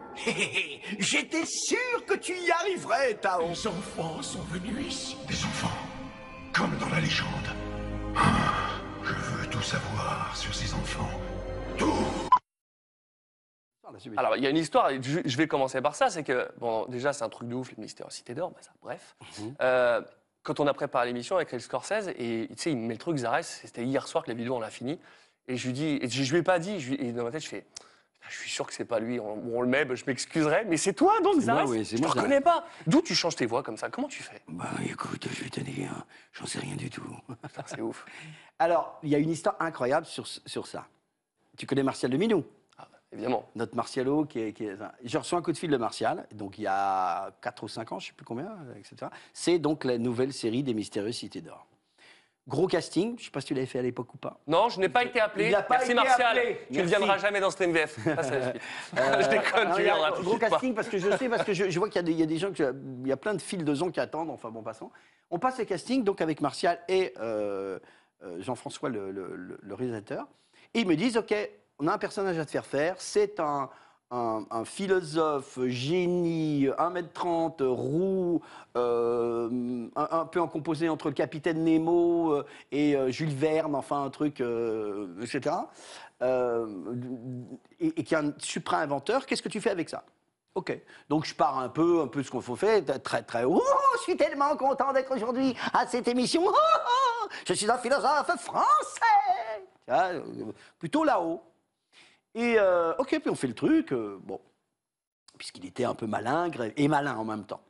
J'étais 0.99 1.45
sûr 1.45 2.05
que 2.07 2.15
tu 2.15 2.33
y 2.33 2.51
arriverais, 2.51 3.15
Tao. 3.15 3.49
Les 3.49 3.67
enfants 3.67 4.23
sont 4.23 4.43
venus 4.43 4.87
ici. 4.87 5.17
Des 5.27 5.45
enfants 5.45 5.69
Comme 6.53 6.77
dans 6.79 6.89
la 6.91 7.01
légende. 7.01 7.29
Ah, 8.17 8.81
je 9.03 9.13
veux 9.13 9.47
tout 9.49 9.63
savoir 9.63 10.37
sur 10.37 10.55
ces 10.55 10.73
enfants. 10.75 11.11
Tout 11.77 12.29
Alors, 14.17 14.37
il 14.37 14.45
y 14.45 14.47
a 14.47 14.51
une 14.51 14.57
histoire, 14.57 14.91
et 14.91 15.01
je 15.03 15.37
vais 15.37 15.49
commencer 15.49 15.81
par 15.81 15.95
ça, 15.95 16.11
c'est 16.11 16.23
que, 16.23 16.49
bon, 16.59 16.87
déjà, 16.87 17.13
c'est 17.13 17.25
un 17.25 17.29
truc 17.29 17.49
de 17.49 17.55
ouf, 17.55 17.73
le 17.77 17.81
Mystère 17.83 18.11
Cité 18.13 18.35
d'Or, 18.35 18.51
bah, 18.51 18.61
ça, 18.61 18.71
bref. 18.81 19.17
Euh, 19.61 20.03
quand 20.43 20.61
on 20.61 20.67
a 20.67 20.75
préparé 20.75 21.07
l'émission 21.07 21.37
avec 21.37 21.53
El 21.53 21.61
Scorsese, 21.61 22.09
et 22.19 22.49
tu 22.51 22.57
sais, 22.57 22.71
il 22.73 22.79
me 22.79 22.87
met 22.87 22.95
le 22.95 22.99
truc, 22.99 23.19
Zares, 23.19 23.45
c'était 23.45 23.85
hier 23.85 24.07
soir 24.09 24.25
que 24.25 24.31
la 24.31 24.35
vidéo, 24.35 24.57
on 24.57 24.61
l'a 24.61 24.71
fini, 24.71 24.99
et 25.49 25.57
je 25.57 25.67
lui 25.67 25.73
dis, 25.73 25.99
et 26.01 26.09
je, 26.09 26.23
je 26.23 26.33
lui 26.33 26.41
ai 26.41 26.43
pas 26.43 26.59
dit, 26.59 26.81
je 26.81 26.95
et 26.95 27.13
dans 27.13 27.25
ma 27.25 27.31
tête, 27.31 27.43
je 27.43 27.49
fais, 27.49 27.67
Putain, 28.13 28.29
je 28.29 28.37
suis 28.37 28.51
sûr 28.51 28.67
que 28.67 28.75
c'est 28.75 28.85
pas 28.85 29.01
lui, 29.01 29.19
on, 29.19 29.57
on 29.57 29.63
le 29.63 29.69
met, 29.69 29.85
bah, 29.85 29.95
je 29.95 30.05
m'excuserai, 30.07 30.65
mais 30.67 30.77
c'est 30.77 30.93
toi, 30.93 31.21
donc, 31.23 31.41
Zares 31.41 31.67
Je 31.67 31.97
te 31.97 32.07
reconnais 32.07 32.41
pas. 32.41 32.67
D'où 32.87 33.03
tu 33.03 33.15
changes 33.15 33.37
tes 33.37 33.47
voix 33.47 33.63
comme 33.63 33.77
ça 33.77 33.89
Comment 33.91 34.09
tu 34.09 34.23
fais? 34.23 34.41
Bah 34.49 34.71
écoute, 34.89 35.27
je 35.31 35.45
vais 35.45 35.51
te 35.51 35.61
dire, 35.61 35.91
j'en 36.33 36.47
sais 36.47 36.59
rien 36.59 36.77
du 36.77 36.91
tout. 36.91 37.03
C'est 37.67 37.81
ouf. 37.81 38.05
Alors, 38.59 38.99
il 39.03 39.09
y 39.09 39.15
a 39.15 39.19
une 39.19 39.31
histoire 39.31 39.57
incroyable 39.59 40.07
sur, 40.07 40.27
sur 40.27 40.67
ça. 40.67 40.87
Tu 41.57 41.67
connais 41.67 41.83
Martial 41.83 42.11
Leminou 42.11 42.45
Évidemment. 43.13 43.49
Notre 43.57 43.75
Martialo, 43.75 44.25
qui 44.25 44.39
est, 44.41 44.53
qui 44.53 44.65
est- 44.67 44.77
Je 45.05 45.19
reçois 45.19 45.39
un 45.39 45.43
coup 45.43 45.51
de 45.53 45.57
fil 45.59 45.71
de 45.71 45.77
Martial, 45.77 46.27
donc 46.33 46.59
il 46.59 46.63
y 46.63 46.67
a 46.69 47.33
4 47.43 47.65
ou 47.65 47.69
5 47.69 47.91
ans, 47.93 47.99
je 47.99 48.07
ne 48.07 48.09
sais 48.11 48.15
plus 48.17 48.25
combien, 48.25 48.57
etc. 48.77 49.11
C'est 49.33 49.59
donc 49.59 49.85
la 49.85 49.99
nouvelle 49.99 50.33
série 50.33 50.63
des 50.63 50.75
Mystérieuses 50.75 51.17
Cités 51.17 51.41
d'Or. 51.41 51.67
Gros 52.49 52.67
casting, 52.67 53.11
je 53.17 53.21
ne 53.23 53.25
sais 53.27 53.31
pas 53.31 53.41
si 53.41 53.49
tu 53.49 53.55
l'avais 53.55 53.67
fait 53.67 53.79
à 53.79 53.83
l'époque 53.83 54.13
ou 54.15 54.17
pas. 54.17 54.41
Non, 54.47 54.69
je 54.71 54.81
n'ai 54.81 54.89
pas 54.89 55.05
été 55.05 55.21
appelé. 55.21 55.47
Il 55.47 55.53
n'a 55.53 55.63
pas 55.63 55.75
Merci 55.75 55.93
été 55.93 55.95
Martial. 56.03 56.39
appelé. 56.39 56.59
Tu 56.73 56.79
ne 56.79 56.85
viendras 56.85 57.19
jamais 57.19 57.39
dans 57.39 57.51
cette 57.51 57.69
MVF. 57.69 57.97
Ça, 58.05 58.23
c'est 58.23 58.39
la 58.39 58.51
suite. 58.51 58.63
Euh, 58.99 59.23
je 59.23 59.29
déconne, 59.29 59.69
non, 59.69 59.75
tu 59.75 59.81
a 59.81 59.85
viendras. 59.85 60.11
Gros 60.23 60.39
pas. 60.39 60.49
casting 60.51 60.75
parce 60.75 60.89
que 60.89 60.99
je 60.99 61.17
sais, 61.17 61.29
parce 61.29 61.45
que 61.45 61.53
je, 61.53 61.69
je 61.69 61.79
vois 61.79 61.89
qu'il 61.89 61.97
y, 61.97 61.99
a 61.99 62.03
des- 62.03 62.13
il 62.13 62.19
y 62.19 62.23
a 62.23 62.27
des 62.27 62.39
gens, 62.39 62.53
que- 62.53 62.75
il 63.03 63.09
y 63.09 63.13
a 63.13 63.17
plein 63.17 63.35
de 63.35 63.43
files 63.43 63.65
de 63.65 63.75
gens 63.75 63.91
qui 63.91 64.01
attendent, 64.01 64.31
enfin 64.31 64.51
bon, 64.51 64.63
passons. 64.63 64.91
On 65.31 65.39
passe 65.39 65.59
les 65.59 65.67
castings 65.67 66.03
donc 66.03 66.21
avec 66.23 66.41
Martial 66.41 66.81
et 66.89 67.13
euh, 67.21 67.79
euh, 68.25 68.41
Jean-François, 68.41 68.89
le, 68.89 69.11
le- 69.13 69.37
le- 69.37 69.59
le 69.61 69.75
réalisateur. 69.75 70.27
Et 70.75 70.81
ils 70.81 70.87
me 70.89 70.97
disent, 70.97 71.19
OK, 71.19 71.35
on 71.81 71.87
a 71.87 71.95
un 71.95 71.99
personnage 71.99 72.39
à 72.39 72.45
te 72.45 72.51
faire 72.51 72.67
faire, 72.67 72.95
c'est 72.99 73.41
un, 73.41 73.71
un- 74.11 74.65
philosophe, 74.65 75.59
génie, 75.67 76.67
1m30, 76.67 77.63
roux, 77.65 78.43
euh, 78.77 79.89
un, 79.97 80.25
peu 80.27 80.41
en 80.41 80.49
composé 80.49 80.89
entre 80.89 81.09
le 81.09 81.15
capitaine 81.15 81.65
Nemo 81.65 82.33
euh, 82.33 82.47
et 82.71 82.97
euh, 82.97 83.11
Jules 83.11 83.35
Verne, 83.35 83.75
enfin 83.75 84.05
un 84.05 84.11
truc, 84.11 84.43
etc. 85.23 85.57
Et, 87.81 88.05
qui 88.05 88.15
est 88.15 88.19
un 88.19 88.33
suprême 88.39 88.81
inventeur. 88.81 89.25
Qu'est-ce 89.25 89.43
que 89.43 89.49
tu 89.49 89.61
fais 89.61 89.71
avec 89.71 89.89
ça? 89.89 90.05
Ok. 90.55 90.77
Donc 91.09 91.25
je 91.25 91.35
pars 91.35 91.59
un 91.59 91.69
peu, 91.69 92.03
un 92.03 92.09
peu 92.09 92.23
ce 92.23 92.31
qu'on 92.31 92.41
faut 92.43 92.57
faire, 92.57 92.83
très 93.03 93.23
très. 93.23 93.45
Oh, 93.45 93.63
je 93.99 94.03
suis 94.03 94.17
tellement 94.17 94.55
content 94.57 94.93
d'être 94.93 95.15
aujourd'hui 95.15 95.57
à 95.73 95.87
cette 95.87 96.09
émission. 96.09 96.43
Oh, 96.45 96.53
oh, 96.53 97.29
je 97.47 97.55
suis 97.55 97.71
un 97.71 97.79
philosophe 97.79 98.37
français. 98.39 99.65
Plutôt 100.79 101.05
là-haut. 101.05 101.41
Et 102.35 102.57
euh, 102.59 102.95
ok, 102.99 103.19
puis 103.21 103.31
on 103.31 103.35
fait 103.35 103.49
le 103.49 103.55
truc. 103.55 103.93
euh, 103.93 104.19
bon, 104.23 104.41
puisqu'il 105.39 105.67
était 105.67 105.85
un 105.85 105.95
peu 105.95 106.07
malingre 106.07 106.71
et 106.77 106.89
malin 106.89 107.17
en 107.17 107.25
même 107.25 107.45
temps. 107.45 107.63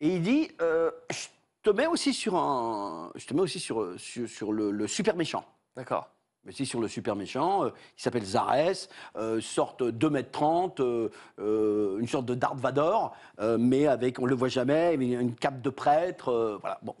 Et 0.00 0.16
il 0.16 0.22
dit, 0.22 0.50
euh, 0.60 0.90
je 1.10 1.26
te 1.62 1.70
mets 1.70 1.86
aussi 1.86 2.12
sur 2.12 2.36
un, 2.36 3.12
je 3.14 3.26
te 3.26 3.34
mets 3.34 3.40
aussi 3.42 3.60
sur 3.60 3.98
sur, 3.98 4.28
sur 4.28 4.52
le, 4.52 4.70
le 4.70 4.86
super 4.88 5.16
méchant. 5.16 5.44
D'accord. 5.76 6.08
Mais 6.44 6.52
si 6.52 6.66
sur 6.66 6.80
le 6.80 6.88
super 6.88 7.16
méchant, 7.16 7.66
il 7.68 7.72
s'appelle 7.96 8.24
Zarès, 8.24 8.90
euh, 9.16 9.40
sorte 9.40 9.82
2 9.82 10.14
m 10.14 10.24
30, 10.30 10.80
euh, 10.80 11.08
euh, 11.38 11.98
une 11.98 12.06
sorte 12.06 12.26
de 12.26 12.34
Darth 12.34 12.58
Vader, 12.58 12.96
euh, 13.40 13.56
mais 13.58 13.86
avec, 13.86 14.18
on 14.18 14.26
le 14.26 14.34
voit 14.34 14.48
jamais, 14.48 14.96
mais 14.98 15.12
une 15.12 15.34
cape 15.34 15.62
de 15.62 15.70
prêtre, 15.70 16.58
voilà, 16.60 16.78
bon. 16.82 16.94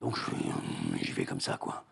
Donc 0.00 0.16
j'y 1.02 1.10
vais 1.10 1.24
comme 1.24 1.40
ça, 1.40 1.56
quoi. 1.56 1.82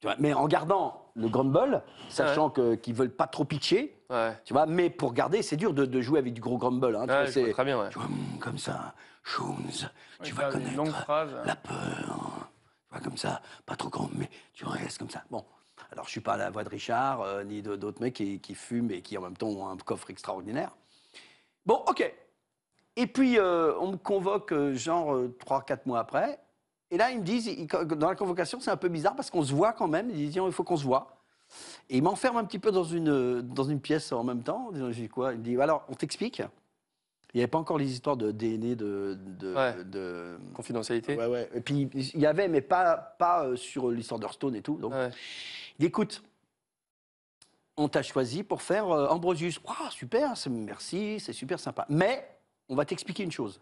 Tu 0.00 0.06
vois, 0.06 0.16
mais 0.18 0.32
en 0.32 0.46
gardant 0.46 1.10
le 1.16 1.28
bol, 1.28 1.82
sachant 2.08 2.50
que 2.50 2.76
qu'ils 2.76 2.94
veulent 2.94 3.10
pas 3.14 3.26
trop 3.26 3.44
pitcher, 3.44 4.00
tu 4.44 4.52
vois, 4.52 4.66
mais 4.66 4.90
pour 4.90 5.12
garder, 5.12 5.42
c'est 5.42 5.56
dur 5.56 5.74
de, 5.74 5.84
de 5.86 6.00
jouer 6.00 6.20
avec 6.20 6.32
du 6.34 6.40
gros 6.40 6.56
grumble. 6.58 6.94
Hein, 6.96 7.06
tu 7.06 7.12
Ouais, 7.12 7.44
vois 7.44 7.52
très 7.52 7.64
bien, 7.64 7.80
ouais. 7.80 7.88
tu 7.90 7.98
vois, 7.98 8.06
hum, 8.06 8.38
comme 8.40 8.58
ça, 8.58 8.94
Jones, 9.24 9.56
tu 10.22 10.34
vas 10.34 10.50
connaître 10.50 10.84
phrases. 11.02 11.34
la 11.44 11.56
peur, 11.56 12.48
tu 12.86 12.92
vois, 12.92 13.00
comme 13.02 13.16
ça, 13.16 13.42
pas 13.66 13.74
trop 13.74 13.88
grand, 13.90 14.08
mais 14.14 14.30
tu 14.54 14.64
restes 14.66 14.98
comme 14.98 15.10
ça. 15.10 15.24
Bon, 15.30 15.44
alors 15.90 16.04
je 16.04 16.10
suis 16.12 16.20
pas 16.20 16.34
à 16.34 16.36
la 16.36 16.50
voix 16.50 16.62
de 16.62 16.68
Richard, 16.68 17.20
euh, 17.22 17.42
ni 17.42 17.60
d'autres 17.62 18.00
mecs 18.00 18.14
qui, 18.14 18.38
qui 18.40 18.54
fument 18.54 18.92
et 18.92 19.02
qui 19.02 19.18
en 19.18 19.22
même 19.22 19.36
temps 19.36 19.48
ont 19.48 19.68
un 19.68 19.76
coffre 19.78 20.10
extraordinaire. 20.10 20.76
Bon, 21.66 21.82
ok. 21.88 22.14
Et 22.96 23.06
puis, 23.08 23.38
euh, 23.38 23.74
on 23.80 23.92
me 23.92 23.96
convoque, 23.96 24.52
euh, 24.52 24.74
genre, 24.74 25.16
3-4 25.44 25.80
mois 25.86 25.98
après. 26.00 26.38
Et 26.90 26.96
là, 26.96 27.10
ils 27.10 27.18
me 27.18 27.24
disent, 27.24 27.46
ils- 27.46 27.66
dans 27.66 28.08
la 28.08 28.14
convocation, 28.16 28.60
c'est 28.60 28.70
un 28.70 28.76
peu 28.76 28.88
bizarre 28.88 29.14
parce 29.14 29.30
qu'on 29.30 29.42
se 29.42 29.52
voit 29.52 29.72
quand 29.72 29.88
même. 29.88 30.08
Ils 30.10 30.16
disent, 30.30 30.36
il 30.36 30.52
faut 30.52 30.64
qu'on 30.64 30.76
se 30.76 30.84
voit. 30.84 31.16
Et 31.88 31.96
ils 31.98 32.02
m'enferment 32.02 32.38
un 32.38 32.44
petit 32.44 32.58
peu 32.58 32.70
dans 32.70 32.84
une, 32.84 33.40
dans 33.42 33.64
une 33.64 33.80
pièce 33.80 34.12
en 34.12 34.24
même 34.24 34.42
temps. 34.42 34.70
Je 34.74 34.90
dis 34.90 35.08
quoi? 35.08 35.32
Il 35.32 35.38
me 35.38 35.44
dit, 35.44 35.60
alors, 35.60 35.84
on 35.88 35.94
t'explique. 35.94 36.42
Il 37.34 37.36
n'y 37.38 37.42
avait 37.42 37.50
pas 37.50 37.58
encore 37.58 37.76
les 37.76 37.92
histoires 37.92 38.16
de 38.16 38.30
DNA, 38.32 38.74
de, 38.74 39.18
de, 39.38 39.82
de- 39.82 40.38
Confidentialité. 40.54 41.14
Ouais, 41.16 41.26
ouais. 41.26 41.48
Et 41.54 41.60
puis, 41.60 41.88
il 41.92 42.20
y 42.20 42.24
avait, 42.26 42.48
mais 42.48 42.62
pas, 42.62 42.96
pas 42.96 43.44
euh, 43.44 43.56
sur 43.56 43.90
l'histoire 43.90 44.18
d'Hearthstone 44.18 44.56
et 44.56 44.62
tout. 44.62 44.76
Donc, 44.76 44.92
il 44.94 45.80
dit, 45.80 45.86
écoute, 45.86 46.22
on 47.76 47.88
t'a 47.88 48.02
choisi 48.02 48.42
pour 48.42 48.62
faire 48.62 48.90
euh, 48.90 49.08
Ambrosius. 49.08 49.60
Ah, 49.66 49.88
super, 49.90 50.32
merci, 50.50 51.20
c'est 51.20 51.34
super 51.34 51.60
sympa. 51.60 51.84
Mais 51.90 52.26
on 52.70 52.74
va 52.74 52.84
t'expliquer 52.86 53.22
une 53.24 53.30
chose. 53.32 53.60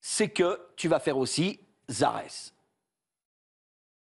C'est 0.00 0.28
que 0.28 0.60
tu 0.76 0.88
vas 0.88 0.98
faire 1.00 1.16
aussi 1.16 1.60
Zarès. 1.90 2.52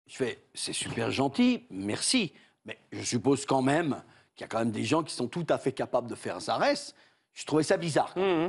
Je 0.07 0.15
fais, 0.15 0.39
c'est 0.53 0.73
super 0.73 1.11
gentil, 1.11 1.65
merci. 1.69 2.34
Mais 2.65 2.77
je 2.91 3.01
suppose 3.03 3.45
quand 3.45 3.61
même 3.61 4.01
qu'il 4.35 4.43
y 4.43 4.45
a 4.45 4.47
quand 4.47 4.60
même 4.60 4.72
des 4.72 4.84
gens 4.84 5.03
qui 5.03 5.14
sont 5.14 5.27
tout 5.27 5.45
à 5.49 5.57
fait 5.57 5.72
capables 5.72 6.07
de 6.10 6.15
faire 6.15 6.39
Zarès. 6.39 6.95
Je 7.34 7.45
trouvais 7.45 7.64
ça 7.64 7.77
bizarre. 7.77 8.11
Mmh, 8.18 8.47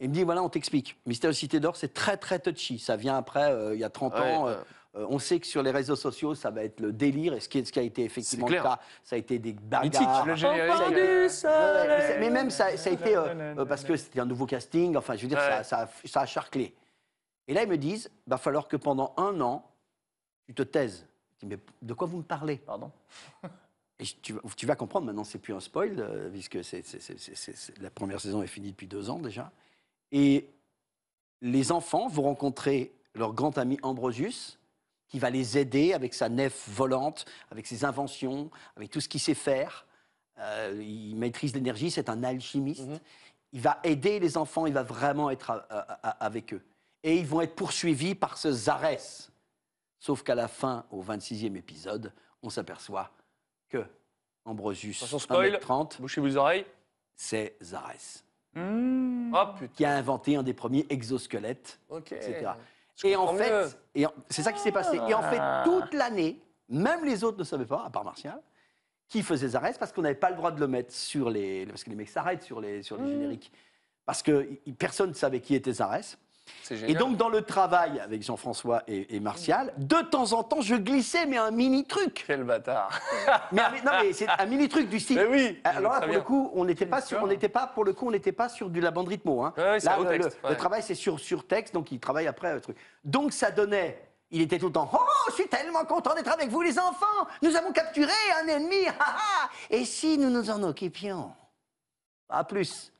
Il 0.00 0.08
me 0.10 0.14
dit, 0.14 0.22
voilà, 0.22 0.42
on 0.42 0.48
t'explique. 0.48 0.96
Mystère 1.06 1.34
Cité 1.34 1.58
d'Or, 1.58 1.76
c'est 1.76 1.92
très, 1.92 2.16
très 2.16 2.38
touchy. 2.38 2.78
Ça 2.78 2.96
vient 2.96 3.16
après, 3.16 3.50
euh, 3.50 3.74
il 3.74 3.80
y 3.80 3.84
a 3.84 3.90
30 3.90 4.14
Ouais, 4.14 4.20
ans. 4.20 4.46
euh, 4.48 4.56
euh, 4.96 5.06
on 5.10 5.18
sait 5.18 5.40
que 5.40 5.46
sur 5.46 5.62
les 5.62 5.70
réseaux 5.72 5.96
sociaux, 5.96 6.34
ça 6.34 6.50
va 6.50 6.62
être 6.64 6.80
le 6.80 6.92
délire. 6.92 7.34
Et 7.34 7.40
ce 7.40 7.48
qui, 7.48 7.58
est- 7.58 7.64
ce 7.64 7.72
qui 7.72 7.78
a 7.78 7.82
été 7.82 8.04
effectivement 8.04 8.46
le 8.48 8.62
cas, 8.62 8.78
ça 9.02 9.16
a 9.16 9.18
été 9.18 9.38
des 9.38 9.52
bagarres. 9.54 9.82
Mythique, 9.84 10.26
le 10.26 10.34
générique. 10.36 11.30
Ça 11.30 12.18
mais 12.20 12.30
même 12.30 12.50
ça, 12.50 12.76
ça 12.76 12.90
a 12.90 12.92
été 12.92 13.16
euh, 13.16 13.54
euh, 13.58 13.64
parce 13.64 13.84
que 13.84 13.96
c'était 13.96 14.20
un 14.20 14.24
nouveau 14.26 14.46
casting. 14.46 14.96
Enfin, 14.96 15.16
je 15.16 15.22
veux 15.22 15.28
dire, 15.28 15.38
Ouais. 15.38 15.62
ça, 15.62 15.64
ça, 15.64 15.78
a- 15.82 15.88
ça 16.08 16.20
a 16.20 16.26
charclé. 16.26 16.74
Et 17.48 17.54
là, 17.54 17.62
ils 17.62 17.68
me 17.68 17.78
disent, 17.78 18.10
va 18.26 18.38
falloir 18.38 18.68
que 18.68 18.76
pendant 18.76 19.14
un 19.16 19.40
an, 19.40 19.68
tu 20.46 20.54
te 20.54 20.62
taises. 20.62 21.06
Je 21.40 21.46
dis, 21.46 21.54
mais 21.54 21.58
de 21.82 21.94
quoi 21.94 22.06
vous 22.06 22.18
me 22.18 22.22
parlez? 22.22 22.56
Pardon? 22.56 22.90
Et 23.98 24.04
tu, 24.20 24.34
vas- 24.34 24.40
tu 24.56 24.66
vas 24.66 24.76
comprendre, 24.76 25.06
maintenant, 25.06 25.24
c'est 25.24 25.38
plus 25.38 25.54
un 25.54 25.60
spoil, 25.60 25.94
euh, 25.98 26.28
puisque 26.30 26.62
c'est- 26.62 27.78
la 27.80 27.90
première 27.90 28.20
saison 28.20 28.42
est 28.42 28.46
finie 28.46 28.70
depuis 28.70 28.86
deux 28.86 29.08
ans 29.08 29.18
déjà. 29.18 29.50
Et 30.12 30.48
les 31.40 31.72
enfants 31.72 32.08
vont 32.08 32.22
rencontrer 32.22 32.92
leur 33.14 33.32
grand 33.32 33.56
ami 33.58 33.78
Ambrosius, 33.82 34.58
qui 35.08 35.18
va 35.18 35.30
les 35.30 35.56
aider 35.56 35.92
avec 35.94 36.14
sa 36.14 36.28
nef 36.28 36.68
volante, 36.68 37.24
avec 37.50 37.66
ses 37.66 37.84
inventions, 37.84 38.50
avec 38.76 38.90
tout 38.90 39.00
ce 39.00 39.08
qu'il 39.08 39.20
sait 39.20 39.34
faire. 39.34 39.86
Euh, 40.38 40.78
il 40.82 41.14
maîtrise 41.16 41.54
l'énergie, 41.54 41.90
c'est 41.90 42.10
un 42.10 42.22
alchimiste. 42.22 42.88
Il 43.52 43.60
va 43.60 43.78
aider 43.84 44.18
les 44.20 44.36
enfants, 44.36 44.66
il 44.66 44.74
va 44.74 44.82
vraiment 44.82 45.30
être 45.30 45.50
à- 45.50 45.64
à- 45.70 46.08
à- 46.08 46.24
avec 46.26 46.52
eux. 46.52 46.62
Et 47.06 47.16
ils 47.18 47.26
vont 47.26 47.40
être 47.40 47.54
poursuivis 47.54 48.16
par 48.16 48.36
ce 48.36 48.50
Zarès. 48.50 49.30
Sauf 50.00 50.24
qu'à 50.24 50.34
la 50.34 50.48
fin, 50.48 50.84
au 50.90 51.02
26e 51.02 51.54
épisode, 51.56 52.12
on 52.42 52.50
s'aperçoit 52.50 53.12
que 53.68 53.84
Ambrosius, 54.44 55.04
spoil. 55.18 55.52
1m30, 55.56 56.00
Bouchez 56.00 56.20
vos 56.20 56.36
oreilles. 56.36 56.66
c'est 57.14 57.56
Zarès, 57.62 58.24
Oh 58.56 58.60
putain. 58.60 59.72
qui 59.74 59.84
a 59.84 59.92
inventé 59.96 60.34
un 60.36 60.42
des 60.42 60.52
premiers 60.52 60.84
exosquelettes, 60.90 61.78
etc. 61.96 62.50
Je 62.96 63.06
Et 63.06 63.14
en 63.16 63.34
fait, 63.34 63.78
c'est 64.28 64.42
ça 64.42 64.52
qui 64.52 64.58
s'est 64.58 64.72
passé. 64.72 64.96
Et 65.08 65.14
en 65.14 65.22
fait, 65.22 65.38
Ah. 65.40 65.62
toute 65.64 65.94
l'année, 65.94 66.40
même 66.68 67.04
les 67.04 67.22
autres 67.22 67.38
ne 67.38 67.44
savaient 67.44 67.66
pas, 67.66 67.84
à 67.84 67.90
part 67.90 68.04
Martial, 68.04 68.40
qui 69.08 69.22
faisait 69.22 69.48
Zarès 69.48 69.78
parce 69.78 69.92
qu'on 69.92 70.02
n'avait 70.02 70.14
pas 70.16 70.30
le 70.30 70.36
droit 70.36 70.50
de 70.50 70.58
le 70.58 70.66
mettre 70.66 70.92
sur 70.92 71.30
les. 71.30 71.66
Parce 71.66 71.84
que 71.84 71.90
les 71.90 71.96
mecs 71.96 72.08
s'arrêtent 72.08 72.42
sur 72.42 72.60
les, 72.60 72.82
sur 72.82 72.96
les 72.96 73.04
Mmh. 73.04 73.10
génériques. 73.10 73.52
Parce 74.04 74.22
que 74.22 74.48
personne 74.78 75.10
ne 75.10 75.14
savait 75.14 75.40
qui 75.40 75.54
était 75.54 75.72
Zarès. 75.74 76.18
Et 76.70 76.94
donc, 76.94 77.16
dans 77.16 77.28
le 77.28 77.42
travail 77.42 78.00
avec 78.00 78.22
Jean-François 78.22 78.82
et, 78.88 79.14
et 79.16 79.20
Martial, 79.20 79.72
de 79.78 79.96
temps 80.02 80.32
en 80.32 80.42
temps, 80.42 80.60
je 80.60 80.74
glissais, 80.74 81.26
mais 81.26 81.36
un 81.36 81.50
mini 81.50 81.84
truc. 81.86 82.24
Quel 82.26 82.44
bâtard. 82.44 82.90
Mais, 83.52 83.62
non, 83.84 83.92
mais 84.02 84.12
c'est 84.12 84.28
un 84.28 84.46
mini 84.46 84.68
truc 84.68 84.88
du 84.88 84.98
style. 85.00 85.16
Mais 85.16 85.26
oui, 85.26 85.60
Alors 85.64 85.92
là, 85.94 85.98
pour 86.00 86.08
bien. 86.08 86.18
le 86.18 86.24
coup, 86.24 86.50
on 86.54 86.64
n'était 86.64 86.86
pas 86.86 87.00
sur, 87.00 87.22
on 87.22 87.26
n'était 87.26 87.48
pas 87.48 87.66
pour 87.66 87.84
le 87.84 87.92
coup, 87.92 88.08
on 88.08 88.10
n'était 88.10 88.32
pas 88.32 88.48
sur 88.48 88.68
du 88.70 88.80
la 88.80 88.90
bande 88.90 89.08
rythmo. 89.08 89.42
Hein. 89.44 89.54
Ouais, 89.56 89.78
Là, 89.80 89.98
le, 89.98 90.08
texte, 90.08 90.38
le- 90.42 90.44
ouais. 90.48 90.50
le 90.50 90.56
travail, 90.56 90.82
c'est 90.82 90.94
sur, 90.94 91.18
sur 91.20 91.46
texte, 91.46 91.74
donc 91.74 91.90
il 91.92 92.00
travaille 92.00 92.26
après 92.26 92.52
le 92.54 92.60
truc. 92.60 92.76
Donc 93.04 93.32
ça 93.32 93.50
donnait 93.50 94.02
Il 94.30 94.40
était 94.42 94.58
tout 94.58 94.66
le 94.66 94.72
temps 94.72 94.90
Oh, 94.92 94.98
je 95.28 95.34
suis 95.34 95.48
tellement 95.48 95.84
content 95.84 96.14
d'être 96.14 96.32
avec 96.32 96.48
vous, 96.48 96.62
les 96.62 96.78
enfants 96.78 97.26
Nous 97.42 97.54
avons 97.56 97.72
capturé 97.72 98.12
un 98.42 98.48
ennemi. 98.48 98.86
Et 99.70 99.84
si 99.84 100.18
nous 100.18 100.30
nous 100.30 100.50
en 100.50 100.62
occupions? 100.62 101.32
Pas 102.28 102.42
plus. 102.44 102.92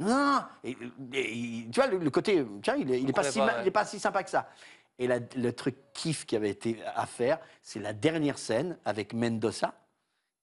Non, 0.00 0.42
et- 0.64 0.76
et- 1.12 1.66
tu 1.70 1.80
vois, 1.80 1.86
le, 1.86 1.98
le 1.98 2.10
côté, 2.10 2.44
tiens, 2.62 2.76
il 2.76 2.90
est, 2.90 3.00
il 3.00 3.10
est 3.10 3.12
pas 3.12 3.24
si, 3.24 3.38
pas, 3.38 3.62
ouais. 3.62 3.70
pas 3.70 3.84
si 3.84 3.98
sympa 3.98 4.22
que 4.22 4.30
ça. 4.30 4.48
Et 4.98 5.06
la- 5.06 5.18
le 5.36 5.52
truc 5.52 5.76
kiff 5.92 6.24
qui 6.26 6.34
avait 6.36 6.50
été 6.50 6.78
à 6.94 7.04
faire, 7.06 7.38
c'est 7.62 7.78
la 7.80 7.92
dernière 7.92 8.38
scène 8.38 8.78
avec 8.84 9.12
Mendoza, 9.12 9.74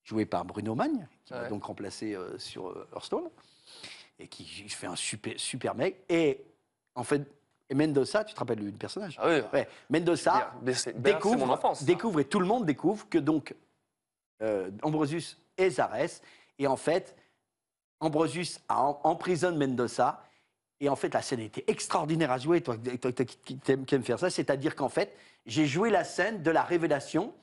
joué 0.03 0.26
par 0.26 0.45
Bruno 0.45 0.76
Magne, 0.76 1.07
qui 1.26 1.34
va 1.34 1.44
Ouais. 1.44 1.49
donc 1.49 1.64
remplacer 1.64 2.14
euh, 2.15 2.38
sur 2.38 2.68
euh, 2.69 2.88
Hearthstone, 2.94 3.30
et 4.19 4.27
qui 4.27 4.44
fait 4.45 4.88
un 4.88 4.95
super, 4.95 5.34
super 5.38 5.73
mec. 5.76 6.03
Et 6.10 6.44
en 6.95 7.03
fait, 7.03 7.23
et 7.69 7.76
Mendoza, 7.76 8.23
tu 8.23 8.34
te 8.34 8.39
rappelles 8.39 8.60
du 8.60 8.72
personnage? 8.72 9.18
Ah 9.19 9.27
oui. 9.27 9.41
Ouais, 9.52 9.68
Mendoza 9.89 10.53
Bien, 10.61 10.73
c'est- 10.73 10.94
bien, 10.94 11.14
c'est 11.14 11.15
découvre, 11.15 11.49
enfance, 11.52 11.84
découvre, 11.84 12.19
et 12.19 12.26
tout 12.26 12.39
le 12.39 12.45
monde 12.45 12.65
découvre 12.65 13.10
que 13.10 13.18
donc 13.18 13.56
euh, 14.44 14.69
Ambrosius 14.84 15.38
est 15.57 15.72
Zarès, 15.72 16.22
et 16.60 16.68
en 16.68 16.77
fait, 16.77 17.15
Ambrosius 17.99 18.60
emprisonne 18.69 19.57
Mendoza, 19.57 20.22
et 20.80 20.90
en 20.90 20.95
fait, 20.95 21.14
la 21.14 21.22
scène 21.24 21.40
était 21.40 21.64
extraordinaire 21.68 22.32
à 22.32 22.38
jouer, 22.38 22.61
toi, 22.61 22.76
toi, 23.02 23.11
toi 23.11 23.26
qui, 23.26 23.60
aimes, 23.68 23.86
qui 23.86 23.95
aimes 23.95 24.03
faire 24.03 24.19
ça, 24.19 24.30
c'est-à-dire 24.30 24.76
qu'en 24.76 24.90
fait, 24.90 25.15
j'ai 25.45 25.65
joué 25.65 25.90
la 25.90 26.03
scène 26.03 26.44
de 26.44 26.52
la 26.52 26.61
révélation 26.61 27.34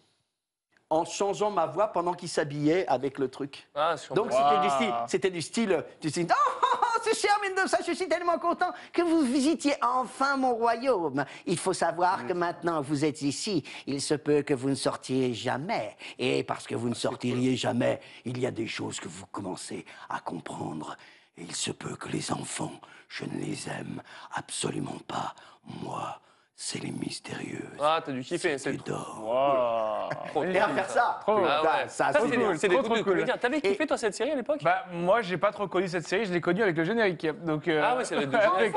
en 0.90 1.04
changeant 1.04 1.50
ma 1.50 1.66
voix 1.66 1.88
pendant 1.88 2.14
qu'il 2.14 2.28
s'habillait 2.28 2.86
avec 2.86 3.18
le 3.18 3.28
truc. 3.28 3.68
Ah, 3.74 3.96
sur- 3.96 4.14
Donc 4.14 4.30
c'était 4.32 4.60
du 4.60 4.70
style, 4.70 4.94
c'était 5.08 5.30
du 5.30 5.42
style, 5.42 5.84
du 6.00 6.10
style, 6.10 6.28
oh, 6.30 6.73
c'est 7.04 7.14
cher 7.14 7.36
Mendoza, 7.42 7.78
je 7.86 7.92
suis 7.92 8.08
tellement 8.08 8.38
content 8.38 8.72
que 8.92 9.02
vous 9.02 9.22
visitiez 9.22 9.74
enfin 9.82 10.36
mon 10.36 10.54
royaume. 10.54 11.24
Il 11.46 11.58
faut 11.58 11.72
savoir 11.72 12.26
que 12.26 12.32
maintenant 12.32 12.80
vous 12.80 13.04
êtes 13.04 13.22
ici, 13.22 13.62
il 13.86 14.00
se 14.00 14.14
peut 14.14 14.42
que 14.42 14.54
vous 14.54 14.70
ne 14.70 14.74
sortiez 14.74 15.34
jamais. 15.34 15.96
Et 16.18 16.42
parce 16.44 16.66
que 16.66 16.74
vous 16.74 16.88
ne 16.88 16.94
sortiriez 16.94 17.56
jamais, 17.56 18.00
il 18.24 18.38
y 18.38 18.46
a 18.46 18.50
des 18.50 18.66
choses 18.66 19.00
que 19.00 19.08
vous 19.08 19.26
commencez 19.26 19.84
à 20.08 20.20
comprendre. 20.20 20.96
Et 21.36 21.42
il 21.42 21.54
se 21.54 21.72
peut 21.72 21.96
que 21.96 22.08
les 22.08 22.32
enfants, 22.32 22.80
je 23.08 23.24
ne 23.24 23.38
les 23.38 23.68
aime 23.68 24.02
absolument 24.32 25.00
pas. 25.06 25.34
Moi, 25.82 26.20
c'est 26.56 26.80
les 26.82 26.92
mystérieux. 26.92 27.68
Ah, 27.80 28.00
t'as 28.04 28.12
dû 28.12 28.20
kiffer. 28.22 28.58
C'est 28.58 28.76
trop 28.76 30.44
Et 30.44 30.58
à 30.58 30.68
faire 30.68 30.88
ça, 30.88 31.18
Trop 31.22 31.38
Ah 31.44 31.60
ça, 31.62 31.70
ouais. 31.70 31.88
ça, 31.88 32.12
Ça, 32.12 32.20
c'est 32.20 32.28
c'est 32.28 32.36
cool. 32.36 32.52
des, 32.52 32.58
c'est 32.58 32.68
des 32.68 32.74
Trop, 32.76 32.82
trucs 32.84 32.92
de 32.98 33.02
trop 33.02 33.04
cool. 33.10 33.12
comédien. 33.14 33.36
T'avais 33.36 33.60
kiffé, 33.60 33.86
toi, 33.86 33.96
cette 33.96 34.14
série 34.14 34.30
à 34.30 34.34
l'époque? 34.36 34.62
Bah, 34.62 34.84
moi, 34.92 35.20
j'ai 35.20 35.36
pas 35.36 35.50
trop 35.50 35.66
connu 35.66 35.88
cette 35.88 36.06
série, 36.06 36.24
je 36.26 36.32
l'ai 36.32 36.40
connue 36.40 36.62
avec 36.62 36.76
le 36.76 36.84
générique. 36.84 37.26
Donc, 37.44 37.66
euh, 37.68 37.82
Ah 37.84 37.96
ouais, 37.96 38.04
c'est 38.04 38.14
le 38.16 38.22
génériques, 38.22 38.74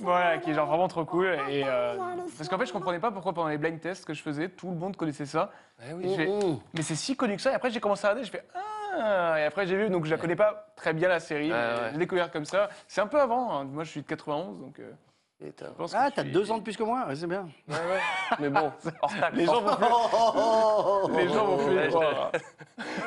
Voilà, 0.00 0.38
qui 0.38 0.50
est 0.50 0.54
genre 0.54 0.66
vraiment 0.66 0.88
trop 0.88 1.04
cool. 1.04 1.38
Et, 1.48 1.62
euh, 1.66 1.96
parce 2.36 2.48
qu'en 2.48 2.58
fait, 2.58 2.66
je 2.66 2.72
comprenais 2.72 2.98
pas 3.00 3.10
pourquoi 3.10 3.32
pendant 3.32 3.48
les 3.48 3.58
blind 3.58 3.80
tests 3.80 4.04
que 4.04 4.12
je 4.14 4.22
faisais, 4.22 4.48
tout 4.50 4.68
le 4.70 4.76
monde 4.76 4.96
connaissait 4.96 5.26
ça. 5.26 5.50
Eh 5.82 6.06
Et 6.06 6.14
j'ai- 6.14 6.28
Mais 6.74 6.82
c'est 6.82 6.94
si 6.94 7.16
connu 7.16 7.36
que 7.36 7.42
ça. 7.42 7.52
Et 7.52 7.54
après, 7.54 7.70
j'ai 7.70 7.80
commencé 7.80 8.04
à 8.06 8.10
regarder, 8.10 8.26
je 8.26 8.32
fais 8.32 8.44
Ah 9.00 9.36
Et 9.40 9.44
après, 9.44 9.66
j'ai 9.66 9.76
vu, 9.76 9.88
donc 9.90 10.04
je 10.04 10.10
la 10.10 10.18
connais 10.18 10.36
pas 10.36 10.66
très 10.76 10.92
bien 10.92 11.08
la 11.08 11.20
série. 11.20 11.50
Ouais, 11.50 11.56
mais 11.56 11.80
ouais. 11.84 11.88
J'ai 11.92 11.98
découvert 11.98 12.30
comme 12.30 12.44
ça. 12.44 12.68
C'est 12.86 13.00
un 13.00 13.06
peu 13.06 13.20
avant. 13.20 13.52
hein. 13.60 13.64
Moi, 13.64 13.84
je 13.84 13.90
suis 13.90 14.02
de 14.02 14.06
91, 14.06 14.58
donc. 14.60 14.78
euh, 14.80 14.90
Ah, 15.94 16.10
t'as 16.12 16.22
suis- 16.22 16.32
deux 16.32 16.50
ans 16.50 16.58
de 16.58 16.62
plus 16.64 16.76
que 16.76 16.82
moi, 16.82 17.06
ouais, 17.06 17.14
c'est 17.14 17.28
bien. 17.28 17.48
Ouais, 17.68 17.74
ouais. 17.76 18.00
Mais 18.40 18.48
bon, 18.48 18.72
hors 19.02 19.14
tacle. 19.20 19.36
Les 19.36 19.46
gens 19.46 19.60
vont 19.62 19.76
plus, 21.08 21.16
les 21.16 21.28
gens 21.28 21.46
vont 21.46 22.28
plus. 22.30 22.40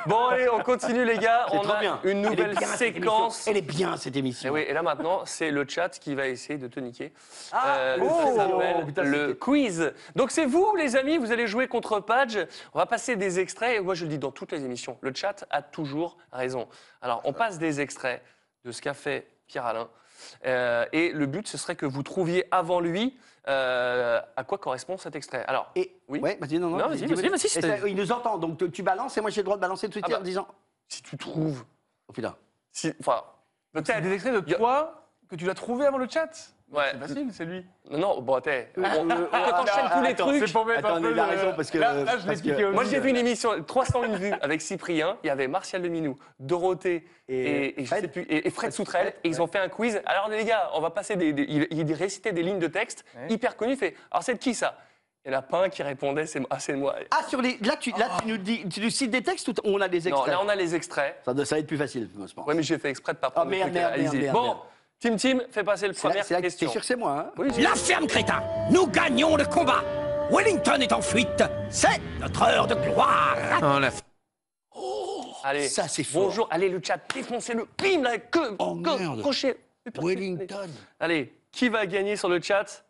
Bon, 0.08 0.26
allez, 0.28 0.50
on 0.50 0.60
continue, 0.64 1.06
les 1.06 1.18
gars. 1.18 1.46
C'est 1.50 1.58
On 1.58 1.62
trop 1.62 1.74
a 1.74 1.80
bien. 1.80 2.00
une 2.04 2.10
Elle 2.10 2.22
nouvelle 2.22 2.56
bien, 2.58 2.68
séquence. 2.70 3.48
Elle 3.48 3.58
est 3.58 3.62
bien 3.62 3.96
cette 3.98 4.16
Et 4.16 4.20
émission. 4.20 4.52
oui, 4.54 4.62
et 4.68 4.74
là 4.74 4.82
maintenant, 4.82 5.22
c'est 5.26 5.52
le 5.52 5.66
chat 5.68 5.90
qui 5.90 6.16
va 6.16 6.28
essayer 6.28 6.58
de 6.58 6.68
te 6.68 6.80
niquer. 6.80 7.14
Ah, 7.52 7.76
Euh, 7.78 7.98
oh, 8.02 8.36
ça 8.36 8.48
s'appelle 8.48 8.86
putain, 8.86 9.04
le 9.04 9.34
quiz. 9.34 9.94
Donc 10.16 10.32
c'est 10.32 10.46
vous, 10.46 10.76
les 10.76 10.96
amis, 10.96 11.18
vous 11.18 11.32
allez 11.32 11.48
jouer 11.48 11.68
contre 11.68 12.00
Page. 12.00 12.40
On 12.74 12.80
va 12.80 12.86
passer 12.86 13.16
des 13.16 13.40
extraits. 13.40 13.78
Et 13.78 13.80
moi, 13.80 13.94
je 13.94 14.04
le 14.06 14.10
dis 14.10 14.18
dans 14.18 14.32
toutes 14.32 14.52
les 14.52 14.64
émissions. 14.66 14.98
Le 15.02 15.14
chat 15.14 15.46
a 15.52 15.62
toujours 15.62 16.18
raison. 16.32 16.68
Alors, 17.02 17.22
on 17.26 17.34
passe 17.34 17.60
des 17.60 17.80
extraits 17.82 18.22
de 18.66 18.72
ce 18.72 18.82
qu'a 18.82 18.94
fait 18.96 19.28
Pierre-Alain. 19.48 19.88
Euh, 20.46 20.86
et 20.92 21.12
le 21.12 21.26
but, 21.26 21.48
ce 21.48 21.58
serait 21.58 21.76
que 21.76 21.86
vous 21.86 22.04
trouviez 22.04 22.46
avant 22.52 22.80
lui 22.80 23.18
euh, 23.48 24.22
à 24.36 24.44
quoi 24.44 24.58
correspond 24.60 24.98
cet 24.98 25.16
extrait. 25.16 25.44
Alors, 25.48 25.72
Et, 25.76 25.96
Oui. 26.08 26.20
ouais, 26.20 26.38
vas-y, 26.40 26.60
non, 26.60 26.70
non. 26.70 26.78
Non, 26.78 26.88
vas-y, 26.90 27.06
vas-y, 27.08 27.28
vas-y, 27.30 27.50
ça, 27.50 27.88
Il 27.88 27.96
nous 27.96 28.12
entend, 28.12 28.38
donc 28.38 28.60
tu- 28.60 28.70
tu 28.70 28.84
balances 28.84 29.18
et 29.18 29.22
moi 29.22 29.30
j'ai 29.32 29.42
le 29.42 29.46
droit 29.46 29.56
de 29.58 29.62
balancer 29.62 29.88
tout 29.88 30.00
de 30.00 30.06
suite 30.06 30.06
Ah 30.08 30.12
bah. 30.14 30.20
en 30.20 30.24
disant. 30.24 30.48
si 30.88 31.02
tu 31.02 31.18
trouves, 31.18 31.64
Oh 32.08 32.14
putain. 32.14 32.36
si, 32.72 32.94
enfin, 33.00 33.24
C'est 33.74 33.82
peut-être. 33.84 34.02
des 34.04 34.12
extraits 34.14 34.34
de 34.46 34.54
toi 34.56 35.08
que 35.30 35.36
tu 35.36 35.46
l'as 35.46 35.56
trouvé 35.56 35.86
avant 35.88 35.98
le 35.98 36.08
chat? 36.10 36.30
Ouais. 36.72 36.84
C'est 36.94 37.00
facile, 37.00 37.28
c'est 37.34 37.46
lui. 37.46 37.66
Non, 37.90 37.98
non, 37.98 38.22
bon, 38.22 38.40
t'es. 38.40 38.70
on- 38.78 38.82
ah, 39.32 39.52
t'enchaînes 39.52 39.86
ah, 39.86 39.92
tous 39.98 40.04
les 40.04 40.10
attends, 40.12 40.28
trucs. 40.28 40.48
C'est 40.48 40.54
pour 40.54 40.66
mettre 40.66 40.80
Attends, 40.80 40.96
un 40.96 41.02
peu 41.02 41.12
il 41.12 41.20
a 41.20 41.26
le- 41.26 41.30
raison, 41.38 41.54
parce 41.56 41.70
que- 41.70 41.78
Là, 41.78 41.94
là, 42.04 42.18
je 42.18 42.28
l'ai 42.30 42.56
que- 42.56 42.72
Moi, 42.72 42.84
j'ai 42.86 43.00
vu 43.00 43.10
une 43.10 43.18
émission 43.18 43.52
301 43.64 44.16
vues 44.16 44.34
avec 44.42 44.62
Cyprien. 44.62 45.18
Il 45.24 45.28
y 45.28 45.30
avait 45.30 45.48
Martial 45.48 45.82
Leminou, 45.82 46.16
Dorothée 46.40 47.06
et, 47.28 47.36
Et 47.36 47.82
et 47.82 47.84
je 47.84 47.88
Fred. 47.88 48.02
sais 48.02 48.08
plus, 48.08 48.22
et, 48.24 48.48
et 48.48 48.50
Fred 48.50 48.54
Fred 48.54 48.72
Soutrel. 48.74 49.14
Et 49.24 49.28
ils 49.30 49.42
ont 49.42 49.48
fait 49.48 49.60
un 49.60 49.68
quiz. 49.70 50.02
Alors, 50.06 50.30
les 50.30 50.46
gars, 50.46 50.70
on 50.74 50.80
va 50.82 50.90
passer 50.92 51.16
des. 51.16 51.34
des- 51.34 51.46
il, 51.48 51.68
il 51.72 51.94
récitait 51.94 52.32
des 52.32 52.44
lignes 52.44 52.60
de 52.60 52.68
texte 52.68 53.04
Ouais. 53.16 53.34
hyper 53.34 53.56
connues. 53.58 53.74
Il 53.74 53.78
fait 53.78 53.96
Alors, 54.10 54.24
c'est 54.24 54.34
de 54.36 54.40
qui 54.40 54.54
ça? 54.56 54.78
Il 55.24 55.30
n'y 55.30 55.36
en 55.36 55.40
a 55.40 55.44
pas 55.44 55.66
un 55.66 55.70
qui 55.70 55.84
répondait 55.84 56.26
C'est 56.26 56.42
ah, 56.50 56.58
c'est 56.60 56.74
moi. 56.74 56.96
Ah, 57.12 57.22
sur 57.28 57.42
les. 57.42 57.58
Là, 57.62 57.76
tu, 57.80 57.92
là, 57.92 58.08
tu 58.22 58.28
nous 58.28 58.38
dis. 58.38 58.68
Tu 58.70 58.82
nous 58.82 58.90
cites 58.90 59.12
des 59.12 59.22
textes 59.22 59.50
ou 59.50 59.54
on 59.66 59.80
a 59.82 59.88
des 59.88 60.00
Non, 60.00 60.06
extraits? 60.16 60.34
là, 60.34 60.40
on 60.44 60.50
a 60.50 60.56
les 60.56 60.74
extraits. 60.74 61.20
ça, 61.26 61.34
doit- 61.34 61.46
ça 61.46 61.56
va 61.56 61.60
être 61.60 61.68
plus 61.68 61.78
facile, 61.78 62.10
je 62.12 62.34
pense. 62.34 62.48
Ouais, 62.48 62.56
mais 62.56 62.64
j'ai 62.64 62.80
fait 62.80 62.90
exprès 62.90 63.14
de 63.14 63.18
pas 63.20 63.30
prendre 63.30 63.48
Oh, 63.48 63.52
le 63.52 63.58
merde, 63.58 63.70
truc, 63.70 63.82
merde, 63.82 63.94
allez-y. 63.94 64.18
merde, 64.22 64.34
Bon, 64.34 64.44
merde. 64.44 64.58
Tim 65.02 65.16
Tim, 65.18 65.40
fais 65.50 65.64
passer 65.64 65.88
le 65.88 65.94
là, 65.94 66.00
première 66.00 66.24
c'est 66.24 66.40
question. 66.42 66.70
sûr 66.72 66.84
c'est 66.84 66.96
moi, 66.96 67.12
hein 67.20 67.32
Oui, 67.36 67.50
La 67.60 67.74
ferme 67.74 68.06
Crétin, 68.06 68.44
nous 68.70 68.86
gagnons 68.86 69.36
le 69.36 69.46
combat. 69.46 69.84
Wellington 70.30 70.80
est 70.80 70.94
en 70.94 71.02
fuite. 71.02 71.44
C'est 71.72 72.00
notre 72.20 72.44
heure 72.44 72.68
de 72.68 72.76
gloire. 72.76 73.36
Allez, 75.44 75.68
Ça, 75.70 75.88
c'est 75.88 76.04
fort. 76.04 76.26
bonjour. 76.26 76.48
Allez, 76.52 76.70
le 76.70 76.80
chat, 76.84 77.00
défoncez-le. 77.16 77.68
Bim, 77.80 78.04
là, 78.04 78.20
que, 78.20 78.56
Oh, 78.60 78.76
que- 78.76 79.00
merde. 79.00 79.22
crochet. 79.22 79.58
Wellington. 80.00 80.70
Allez, 81.00 81.34
qui 81.52 81.68
va 81.68 81.88
gagner 81.88 82.16
sur 82.16 82.30
le 82.30 82.40
chat? 82.40 82.84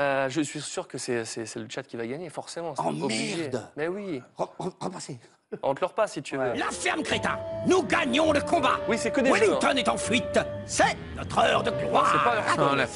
Euh, 0.00 0.28
Je 0.28 0.40
suis 0.40 0.60
sûr 0.60 0.88
que 0.88 0.98
c'est 0.98 1.22
le 1.54 1.68
chat 1.70 1.84
qui 1.84 1.96
va 1.96 2.08
gagner, 2.08 2.28
forcément. 2.28 2.74
Oh, 2.76 2.88
obligé. 2.88 3.42
merde. 3.42 3.70
Mais 3.76 3.86
oui, 3.86 4.20
Re- 4.36 4.50
re- 4.58 4.72
Repassez. 4.80 5.18
On 5.62 5.74
te 5.74 5.80
le 5.80 5.86
repasse 5.86 6.12
si 6.12 6.22
tu 6.22 6.36
veux. 6.36 6.52
La 6.54 6.70
ferme 6.70 7.02
Crétin, 7.02 7.38
nous 7.66 7.82
gagnons 7.82 8.32
le 8.32 8.40
combat. 8.40 8.78
Oui, 8.88 8.98
c'est 8.98 9.10
que 9.10 9.20
des 9.20 9.28
jeux. 9.28 9.34
hein. 9.34 9.38
Wellington 9.40 9.76
est 9.76 9.88
en 9.88 9.96
fuite. 9.96 10.38
C'est 10.66 10.96
notre 11.16 11.38
heure 11.38 11.62
de 11.62 11.70
gloire. 11.70 12.08
C'est 12.12 12.24
pas 12.24 12.36
Hearthstone. 12.36 12.86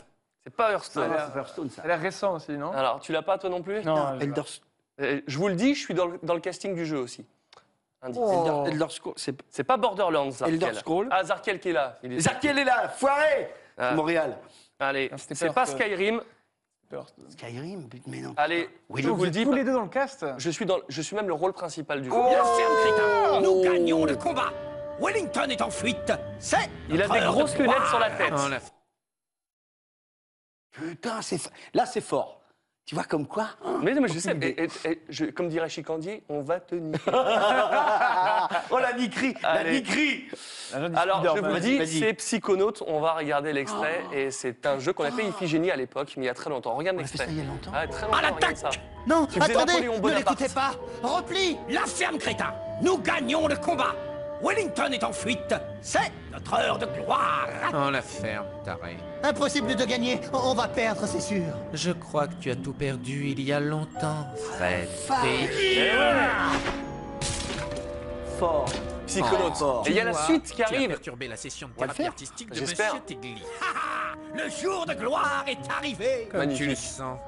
C'est 0.45 0.57
pas 0.57 0.73
Hearthstone. 0.73 1.11
Ah, 1.17 1.29
c'est 1.33 1.39
Hearthstone, 1.39 1.71
ça. 1.71 1.77
Ça 1.77 1.83
a 1.83 1.87
l'air 1.89 2.01
récent 2.01 2.35
aussi, 2.35 2.53
non? 2.53 2.73
Alors, 2.73 3.01
tu 3.01 3.13
l'as 3.13 3.23
pas 3.23 3.37
toi 3.39 3.51
non 3.51 3.63
plus? 3.63 3.83
Non, 3.85 4.19
Elder, 4.21 4.43
Euh, 5.01 5.21
Je 5.27 5.39
vous 5.39 5.49
le 5.49 5.55
dis, 5.55 5.75
je 5.75 5.81
suis 5.81 5.95
dans 5.95 6.07
le, 6.07 6.19
dans 6.23 6.35
le 6.35 6.41
casting 6.41 6.75
du 6.75 6.85
jeu 6.87 6.99
aussi. 6.99 7.25
Indice. 8.03 8.19
Elder, 8.19 8.71
Elder 8.73 8.87
Scrolls, 8.91 9.15
c'est. 9.51 9.65
Pas 9.65 9.77
Borderlands, 9.77 10.31
Zarkiel. 10.31 10.63
Elder 10.63 10.75
Scroll. 10.79 11.09
Ah, 11.11 11.25
Zarkiel 11.25 11.59
qui 11.61 11.71
est 11.71 11.73
là. 11.73 11.99
Il 12.03 12.13
est- 12.13 12.21
Zarkiel 12.21 12.59
est 12.59 12.65
là, 12.65 12.89
foiré 12.89 13.51
Ah. 13.77 13.95
Montréal. 13.95 14.37
Allez, 14.81 15.11
Ah, 15.13 15.17
c'est 15.19 15.47
pas 15.49 15.65
pas 15.67 15.67
Skyrim. 17.31 17.89
Mais 18.07 18.21
non. 18.21 18.35
Allez, 18.37 18.69
Oui, 18.89 19.03
je 19.03 19.09
vous 19.09 19.17
vous 19.17 19.25
le 19.25 19.31
dis. 19.31 19.45
Tous 19.45 19.53
les 19.53 19.65
deux 19.65 19.73
dans 19.73 19.83
le 19.83 19.89
cast 19.89 20.25
Je 20.39 20.51
suis, 20.51 20.65
dans, 20.65 20.79
je 20.89 21.03
suis 21.03 21.15
même 21.15 21.27
le 21.29 21.35
rôle 21.35 21.53
principal 21.53 22.01
du 22.01 22.09
jeu. 22.09 22.15
La 22.15 22.45
ferme 22.45 22.75
Crétin, 22.83 23.41
nous 23.41 23.63
gagnons 23.63 24.05
le 24.05 24.17
combat. 24.17 24.53
Wellington 25.01 25.49
est 25.51 25.63
en 25.63 25.71
fuite. 25.71 26.13
C'est 26.39 26.71
Il 26.89 27.01
a 27.03 27.09
des 27.09 27.21
grosses 27.21 27.57
lunettes 27.59 27.87
sur 27.89 27.99
la 27.99 28.11
tête. 28.11 28.33
Putain, 30.73 31.23
c'est 31.23 31.41
là, 31.75 31.87
c'est 31.87 32.01
fort. 32.01 32.38
Tu 32.89 32.95
vois 32.95 33.05
comme 33.05 33.27
quoi 33.27 33.49
hein 33.67 33.81
Mais, 33.83 33.93
non, 33.93 34.01
mais 34.01 34.09
je 34.09 34.19
sais, 34.19 34.31
Aucune 34.31 34.43
idée. 34.45 34.57
et- 34.85 34.89
et- 34.89 34.93
et 34.93 35.03
je- 35.11 35.27
comme 35.27 35.51
dirait 35.51 35.69
Chicandier, 35.69 36.23
on 36.31 36.41
va 36.41 36.59
te 36.59 36.75
niquer. 36.75 36.99
Oh 38.71 38.79
la 38.79 38.95
niquerie, 38.95 39.35
la 39.43 39.49
Allez. 39.51 39.73
niquerie. 39.83 40.25
Alors, 40.97 41.23
je 41.37 41.41
vous 41.43 41.59
dis, 41.59 41.87
c'est 41.87 42.15
Psychonautes, 42.15 42.83
on 42.87 43.01
va 43.01 43.13
regarder 43.13 43.53
l'extrait, 43.53 44.01
et 44.13 44.31
c'est 44.31 44.65
un 44.65 44.79
jeu 44.79 44.95
qu'on 44.95 45.05
appelait 45.05 45.27
Iphigénie 45.29 45.71
à 45.71 45.77
l'époque, 45.77 46.15
mais 46.17 46.25
il 46.25 46.27
y 46.27 46.31
a 46.31 46.35
très 46.35 46.49
longtemps. 46.49 46.75
Regarde 46.75 46.97
On 46.97 47.01
a 47.01 47.05
fait 47.05 47.19
l'extrait. 47.19 47.27
ça 47.27 47.31
il 47.33 47.39
y 47.39 47.41
a 47.43 47.45
longtemps. 47.45 47.71
Ah, 47.75 47.87
très 47.87 48.07
longtemps, 48.07 48.21
l'attaque 48.23 48.57
ça. 48.57 48.71
Non, 49.07 49.25
attendez, 49.39 49.81
ne 49.83 50.15
l'écoutez 50.17 50.49
pas. 50.49 50.71
Repli, 51.03 51.59
la 51.69 51.83
ferme 51.85 52.17
Crétin, 52.17 52.55
nous 52.81 52.97
gagnons 52.99 53.49
le 53.49 53.57
combat. 53.57 53.95
Wellington 54.43 54.91
est 54.93 55.03
en 55.05 55.13
fuite. 55.13 55.55
C'est 55.81 56.13
notre 56.33 56.55
heure 56.55 56.79
de 56.79 56.87
gloire. 56.87 57.49
Oh 57.75 57.91
la 57.91 58.03
ferme, 58.03 58.47
taré. 58.65 58.97
Impossible 59.23 59.75
de 59.75 59.85
gagner, 59.85 60.21
on 60.33 60.55
va 60.55 60.69
perdre, 60.69 61.07
c'est 61.07 61.21
sûr. 61.21 61.43
Je 61.73 61.91
crois 61.93 62.29
que 62.29 62.35
tu 62.41 62.51
as 62.51 62.57
tout 62.57 62.73
perdu 62.73 63.27
il 63.31 63.41
y 63.41 63.53
a 63.53 63.59
longtemps, 63.61 64.27
Fred. 64.57 64.89
Eh 65.25 65.91
Fort. 68.39 68.67
Psychonautes. 69.07 69.57
Fort. 69.57 69.85
Et 69.87 69.91
il 69.91 69.97
y 69.97 70.01
a 70.01 70.05
la 70.05 70.13
suite 70.15 70.45
qui 70.45 70.57
Tu 70.57 70.63
as 70.63 70.67
arrive. 70.67 70.89
perturbé 70.89 71.27
la 71.29 71.37
session 71.37 71.67
de 71.69 71.73
On 71.77 71.81
thérapie 71.81 71.97
faire. 71.97 72.09
artistique 72.09 72.51
de. 72.53 72.61
Monsieur 72.61 72.77
Tegli. 73.07 73.43
Le 74.35 74.49
jour 74.51 74.87
de 74.87 74.95
gloire 74.95 75.45
est 75.49 75.59
arrivé. 75.77 76.29
Comme 76.31 76.53
tu 76.55 76.67
le 76.67 76.75
sens. 76.75 77.19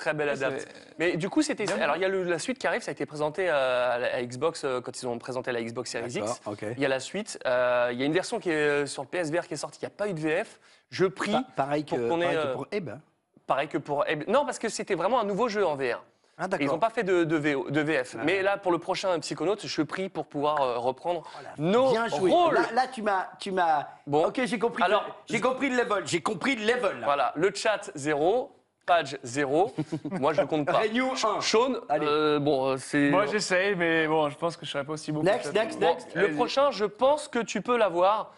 Très 0.00 0.14
belle 0.14 0.30
adapte. 0.30 0.66
Mais 0.98 1.16
du 1.16 1.28
coup, 1.28 1.42
c'était. 1.42 1.70
Alors, 1.72 1.96
il 1.96 2.02
y 2.02 2.04
a 2.04 2.08
le- 2.08 2.24
la 2.24 2.38
suite 2.38 2.58
qui 2.58 2.66
arrive, 2.66 2.80
ça 2.82 2.90
a 2.90 2.92
été 2.92 3.04
présenté 3.04 3.48
euh, 3.50 3.92
à 3.94 3.98
la 3.98 4.14
à 4.14 4.22
Xbox 4.22 4.64
euh, 4.64 4.80
quand 4.80 4.98
ils 5.00 5.06
ont 5.06 5.18
présenté 5.18 5.52
la 5.52 5.62
Xbox 5.62 5.90
Series 5.90 6.12
X. 6.12 6.40
ok. 6.46 6.64
Il 6.76 6.80
y 6.82 6.86
a 6.86 6.88
la 6.88 7.00
suite. 7.00 7.38
euh, 7.46 7.90
il 7.92 7.98
y 8.00 8.02
a 8.02 8.06
une 8.06 8.12
version 8.14 8.38
qui 8.40 8.50
est 8.50 8.54
euh, 8.54 8.86
sur 8.86 9.02
le 9.02 9.08
PSVR 9.08 9.46
qui 9.46 9.54
est 9.54 9.58
sortie, 9.58 9.78
qui 9.78 9.84
n'a 9.84 9.90
pas 9.90 10.08
eu 10.08 10.14
de 10.14 10.20
VF. 10.20 10.58
Je 10.90 11.04
prie. 11.04 11.32
Pa- 11.32 11.44
pareil 11.54 11.84
que, 11.84 11.94
pour 11.96 12.18
ait, 12.22 12.24
pareil 12.24 12.36
que 12.38 12.46
euh, 12.48 12.52
pour 12.54 12.66
hein. 12.72 12.98
pareil 13.46 13.68
que 13.68 13.78
pour. 13.78 14.04
eh, 14.08 14.16
Non, 14.26 14.44
parce 14.46 14.58
que 14.58 14.68
c'était 14.70 14.94
vraiment 14.94 15.20
un 15.20 15.24
nouveau 15.24 15.48
jeu 15.48 15.66
en 15.66 15.76
VR. 15.76 16.02
Ah, 16.42 16.46
ils 16.58 16.68
n'ont 16.68 16.78
pas 16.78 16.88
fait 16.88 17.02
de, 17.02 17.24
de, 17.24 17.36
VO 17.36 17.68
de 17.68 17.80
VF. 17.82 18.16
Ah. 18.18 18.22
Mais 18.24 18.40
là, 18.40 18.56
pour 18.56 18.72
le 18.72 18.78
prochain 18.78 19.18
Psychonaut, 19.20 19.56
je 19.62 19.82
pris 19.82 20.08
pour 20.08 20.24
pouvoir 20.24 20.80
reprendre 20.82 21.22
nos 21.58 21.90
Bien 21.90 22.08
joué. 22.08 22.30
rôles. 22.30 22.54
Là, 22.54 22.62
là, 22.72 22.86
tu 22.90 23.02
m'as, 23.02 23.28
tu 23.38 23.52
m'as. 23.52 23.88
Bon. 24.06 24.24
Ok, 24.24 24.40
j'ai 24.46 24.58
compris. 24.58 24.82
Alors, 24.82 25.04
j'ai 25.28 25.38
compris 25.42 25.68
le 25.68 25.76
level. 25.76 26.06
J'ai 26.06 26.22
compris 26.22 26.56
le 26.56 26.64
level. 26.64 27.00
là. 27.00 27.04
Voilà, 27.04 27.32
le 27.36 27.52
chat 27.54 27.90
0, 27.94 28.50
page 28.90 29.18
0. 29.22 29.72
Moi, 30.10 30.32
je 30.34 30.40
ne 30.40 30.46
compte 30.46 30.66
pas. 30.66 30.80
Renew 30.80 31.12
1. 31.12 31.40
Sean, 31.40 31.74
euh, 31.90 32.40
bon, 32.40 32.70
euh, 32.70 32.76
c'est. 32.76 33.08
Moi, 33.10 33.26
j'essaye, 33.26 33.76
mais 33.76 34.08
bon, 34.08 34.28
je 34.30 34.36
pense 34.36 34.56
que 34.56 34.66
je 34.66 34.70
serai 34.72 34.84
pas 34.84 34.94
aussi 34.94 35.12
bon. 35.12 35.22
Next, 35.22 35.52
next, 35.54 35.78
Bon, 35.78 35.86
next. 35.86 36.08
le 36.16 36.32
prochain, 36.34 36.72
je 36.72 36.84
pense 36.86 37.28
que 37.28 37.38
tu 37.38 37.60
peux 37.62 37.76
l'avoir. 37.76 38.34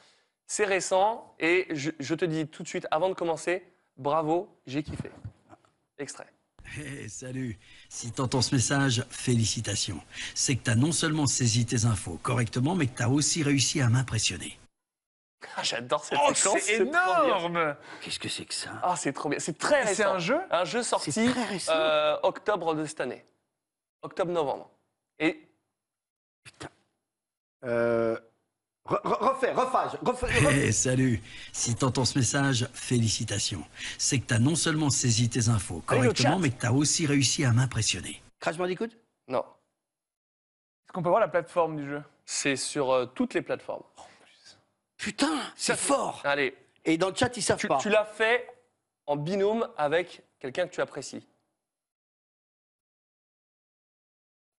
C'est 0.47 0.67
récent 0.67 1.35
et 1.41 1.67
je, 1.71 1.91
je 1.99 2.15
te 2.15 2.27
dis 2.27 2.47
tout 2.47 2.63
de 2.63 2.69
suite, 2.69 2.87
avant 2.91 3.09
de 3.09 3.15
commencer, 3.15 3.63
bravo, 3.97 4.55
j'ai 4.67 4.83
kiffé. 4.83 5.11
Extrait. 5.99 6.27
Hé, 6.77 7.09
salut. 7.09 7.59
Si 7.89 8.13
t'entends 8.13 8.43
ce 8.43 8.55
message, 8.55 9.05
félicitations. 9.09 10.01
C'est 10.35 10.57
que 10.57 10.63
t'as 10.65 10.75
non 10.75 10.93
seulement 10.93 11.27
saisi 11.27 11.65
tes 11.65 11.87
infos 11.87 12.19
correctement, 12.23 12.75
mais 12.75 12.87
que 12.87 12.99
t'as 12.99 13.09
aussi 13.09 13.43
réussi 13.43 13.81
à 13.81 13.89
m'impressionner. 13.89 14.59
Ah, 15.57 15.63
J'adore 15.63 16.05
cette 16.05 16.19
Oh, 16.23 16.33
séquence. 16.35 16.61
c'est 16.61 16.77
trop 16.77 16.85
bien. 16.91 17.25
énorme 17.25 17.77
Qu'est-ce 18.01 18.19
que 18.19 18.29
c'est 18.29 18.45
que 18.45 18.55
ça 18.55 18.71
Ah, 18.83 18.95
c'est 18.97 19.13
trop 19.13 19.29
bien. 19.29 19.39
C'est 19.39 19.59
très 19.59 19.83
récent. 19.83 19.95
c'est 19.95 20.05
un 20.05 20.19
jeu 20.19 20.41
Un 20.51 20.65
jeu 20.65 20.83
sorti 20.83 21.13
euh, 21.69 22.17
octobre 22.23 22.75
de 22.75 22.85
cette 22.85 23.01
année. 23.01 23.25
Octobre-novembre. 24.03 24.71
Et 25.19 25.49
Euh, 27.65 28.17
re- 28.87 29.01
re- 29.03 29.29
refais, 29.31 29.53
refais, 29.53 29.97
refais. 30.03 30.67
Hé, 30.69 30.73
salut. 30.73 31.23
Si 31.53 31.75
t'entends 31.77 32.05
ce 32.05 32.19
message, 32.19 32.69
félicitations. 32.75 33.65
C'est 33.99 34.19
que 34.19 34.27
t'as 34.27 34.39
non 34.41 34.57
seulement 34.57 34.91
saisi 34.91 35.29
tes 35.29 35.49
infos 35.49 35.81
correctement, 35.87 36.39
mais 36.41 36.51
que 36.51 36.61
t'as 36.61 36.73
aussi 36.73 37.07
réussi 37.07 37.45
à 37.45 37.53
m'impressionner. 37.53 38.21
Crash 38.41 38.57
Bandicoot? 38.57 38.89
Non, 39.29 39.41
Est-ce 40.85 40.93
qu'on 40.93 41.03
peut 41.03 41.09
voir 41.09 41.21
la 41.21 41.29
plateforme 41.29 41.77
du 41.77 41.87
jeu? 41.89 42.03
C'est 42.25 42.57
sur 42.57 42.91
euh, 42.91 43.07
toutes 43.07 43.35
les 43.35 43.43
plateformes. 43.43 43.85
Putain, 45.03 45.41
c'est 45.57 45.77
fort. 45.77 46.21
Allez, 46.23 46.57
Et 46.85 46.97
dans 46.97 47.09
le 47.09 47.15
chat, 47.17 47.37
ils 47.37 47.43
savent 47.43 47.59
tu, 47.59 47.67
pas. 47.67 47.79
tu 47.79 47.89
l'as 47.89 48.05
fait 48.05 48.47
en 49.07 49.17
binôme 49.17 49.69
avec 49.77 50.23
quelqu'un 50.39 50.69
que 50.69 50.73
tu 50.73 50.81
apprécies. 50.81 51.27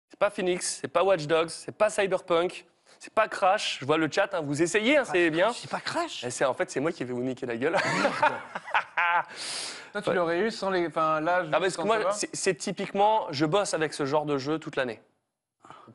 C'est 0.10 0.20
pas 0.20 0.30
Phoenix, 0.30 0.80
c'est 0.82 0.90
pas 0.90 1.02
Watch 1.02 1.28
Dogs, 1.28 1.48
c'est 1.48 1.72
pas 1.72 1.90
Cyberpunk, 1.90 2.66
c'est 3.00 3.14
pas 3.14 3.30
Crash. 3.30 3.78
Je 3.80 3.86
vois 3.86 3.98
le 3.98 4.12
chat, 4.12 4.34
hein, 4.34 4.42
vous 4.42 4.62
essayez, 4.62 4.98
hein, 4.98 5.06
c'est 5.06 5.30
bien. 5.30 5.54
C'est 5.54 5.72
pas 5.72 5.80
Crash 5.80 6.26
Et 6.26 6.30
c'est 6.30 6.44
en 6.44 6.54
fait 6.54 6.70
c'est 6.70 6.82
moi 6.82 6.92
qui 6.92 7.06
vais 7.06 7.14
vous 7.14 7.24
niquer 7.24 7.46
la 7.46 7.56
gueule. 7.56 7.78
Toi, 9.94 10.02
tu 10.02 10.14
l'aurais 10.14 10.40
eu 10.40 10.52
sans 10.52 10.72
les. 10.72 10.88
Enfin, 10.88 11.22
là, 11.22 11.46
Ah, 11.54 11.60
parce 11.62 11.78
que 11.78 11.84
moi, 11.84 12.12
c'est 12.12 12.56
typiquement, 12.56 13.28
je 13.32 13.46
bosse 13.46 13.74
avec 13.74 13.94
ce 13.94 14.06
genre 14.06 14.26
de 14.26 14.38
jeu 14.38 14.60
toute 14.60 14.76
l'année. 14.76 15.02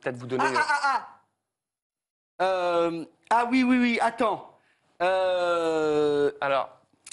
Peut-être 0.01 0.17
vous 0.17 0.27
donner. 0.27 0.45
Ah, 0.47 0.57
ah, 0.57 0.65
ah, 0.71 0.81
ah. 0.85 1.18
Euh, 2.41 3.05
ah 3.31 3.47
oui, 3.51 3.63
oui, 3.63 3.79
oui, 3.79 3.99
attends. 4.01 4.51
Euh, 5.03 6.31
Alors, 6.41 6.71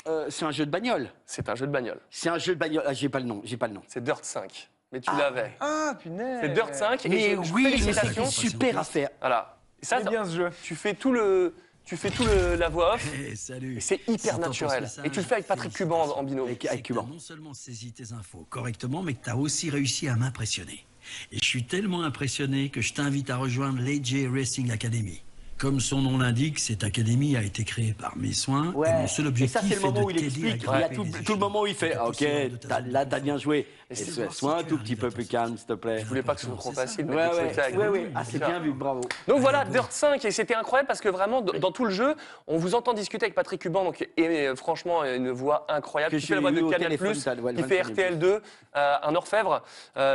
euh, 0.08 0.28
c'est 0.30 0.46
un 0.46 0.52
jeu 0.52 0.66
de 0.66 0.72
bagnole. 0.72 1.10
c'est 1.26 1.48
un 1.50 1.56
jeu 1.56 1.68
de 1.68 1.72
bagnole. 1.72 2.00
C'est 2.10 2.30
un 2.30 2.38
jeu 2.38 2.54
de 2.56 2.60
bagnole. 2.60 2.84
Ah, 2.86 2.94
j'ai 2.94 3.10
pas 3.10 3.20
le 3.20 3.26
nom, 3.26 3.42
j'ai 3.44 3.58
pas 3.58 3.68
le 3.68 3.74
nom. 3.74 3.82
C'est 3.88 4.04
Dirt 4.04 4.24
5. 4.24 4.70
Mais 4.92 5.00
tu 5.02 5.10
Ah, 5.12 5.18
l'avais. 5.18 5.52
Ah, 5.60 5.94
punaise 6.00 6.40
C'est 6.42 6.50
Dirt 6.54 6.74
5. 6.74 7.06
et 7.06 7.10
Mais 7.10 7.36
je- 7.36 7.44
je- 7.44 7.54
oui, 7.54 7.64
mais 7.64 7.72
félicitations. 7.72 8.26
c'est 8.26 8.48
super 8.50 8.78
à 8.78 8.84
faire. 8.84 9.10
Voilà. 9.20 9.58
Et 9.82 9.86
ça, 9.86 9.98
C'est 10.02 10.10
bien 10.10 10.26
ce 10.26 10.36
jeu. 10.36 10.50
tu 10.64 10.76
fais 10.76 10.94
tout 10.94 11.12
le, 11.12 11.56
tu 11.84 11.98
fais 11.98 12.10
tout 12.12 12.24
le, 12.24 12.56
la 12.56 12.70
voix 12.70 12.94
off. 12.96 13.14
Hé, 13.16 13.36
salut. 13.36 13.78
Et 13.78 13.82
c'est 13.82 14.00
Si 14.06 14.12
hyper 14.12 14.36
t'entends 14.36 14.48
naturel. 14.50 14.88
ce 14.88 15.02
Et 15.02 15.10
tu 15.10 15.20
le 15.20 15.26
fais 15.26 15.36
avec 15.36 15.48
Patrick 15.48 15.74
Cuban 15.74 16.02
en, 16.04 16.20
en 16.20 16.24
binôme. 16.24 16.46
Avec, 16.48 16.62
C'est 16.62 16.70
avec 16.70 16.84
que 16.84 16.94
t'as 16.94 17.00
Cuban. 17.02 17.12
non 17.14 17.20
seulement 17.20 17.54
saisi 17.54 17.92
tes 17.92 18.14
infos 18.14 18.46
correctement, 18.50 19.02
mais 19.02 19.14
que 19.16 19.26
t'as 19.26 19.36
aussi 19.36 19.70
réussi 19.70 20.08
à 20.08 20.16
m'impressionner. 20.16 20.86
Et 21.32 21.38
je 21.38 21.46
suis 21.46 21.64
tellement 21.64 22.04
impressionné 22.04 22.70
que 22.70 22.82
je 22.82 22.94
t'invite 22.94 23.30
à 23.30 23.38
rejoindre 23.38 23.82
l'AJ 23.82 24.28
Racing 24.32 24.72
Academy. 24.72 25.22
Comme 25.58 25.80
son 25.80 26.02
nom 26.02 26.18
l'indique, 26.18 26.60
cette 26.60 26.84
académie 26.84 27.38
a 27.38 27.42
été 27.42 27.64
créée 27.64 27.94
par 27.98 28.18
mes 28.18 28.34
soins. 28.34 28.74
et 28.74 28.76
Ouais. 28.76 28.92
mon 28.94 29.08
seul 29.08 29.26
Et 29.26 29.28
objectif 29.30 29.62
ça, 29.62 29.66
c'est 29.68 29.76
le 29.76 29.82
moment 29.82 30.02
est 30.02 30.04
où 30.04 30.08
de 30.08 30.12
il 30.12 30.16
t'aider 30.34 30.48
explique. 30.50 30.68
à 30.68 30.76
Il 30.78 30.82
y 30.82 30.84
a 30.84 30.90
grimper 30.90 31.24
tout, 31.24 31.34
le 31.34 31.40
moment 31.40 31.62
où 31.62 31.68
il 31.68 31.76
fait 31.76 31.94
Ah, 31.98 32.08
Ok, 32.10 32.18
zone 32.20 32.60
là, 32.92 33.06
t'as 33.06 33.20
bien 33.22 33.38
joué. 33.38 33.66
Et 33.90 33.94
Et 33.94 34.30
sois 34.32 34.58
un 34.58 34.64
tout 34.64 34.78
petit 34.80 34.96
peu 34.96 35.10
plus 35.12 35.26
calme, 35.28 35.58
s'il 35.58 35.68
te 35.68 35.74
plaît. 35.74 36.00
Je 36.00 36.06
voulais 36.08 36.24
pas 36.24 36.34
que 36.36 36.42
ce 36.42 36.48
soit 36.48 36.56
trop 36.58 36.72
facile. 36.72 37.06
Ouais, 37.06 37.16
ouais, 37.16 37.88
ouais. 37.88 38.12
Ah, 38.16 38.24
c'est 38.26 38.40
bien 38.40 38.60
vu, 38.60 38.74
bravo. 38.74 39.02
Donc 39.28 39.40
voilà, 39.40 39.64
Dirt 39.64 39.92
5, 39.92 40.26
et 40.26 40.32
c'était 40.32 40.56
incroyable 40.56 40.88
parce 40.88 41.00
que 41.02 41.08
vraiment, 41.10 41.42
dans 41.42 41.72
tout 41.72 41.86
le 41.86 41.92
jeu, 41.92 42.16
on 42.48 42.58
vous 42.58 42.76
entend 42.76 42.94
discuter 42.94 43.26
avec 43.26 43.36
Patrick 43.36 43.62
Cuban, 43.62 43.84
donc, 43.86 44.06
et, 44.18 44.50
franchement, 44.56 45.04
une 45.06 45.30
voix 45.32 45.66
incroyable. 45.70 46.14
Que 46.16 46.20
qui 46.20 46.26
fait 46.28 46.36
la 46.36 46.42
voix 46.42 46.52
de 46.52 46.62
Canal+, 46.70 46.90
le 46.92 46.98
qui 46.98 47.64
fait 47.64 47.82
25e. 47.84 47.94
RTL2, 47.94 48.26
euh, 48.76 48.96
un 49.04 49.16
orfèvre, 49.16 49.62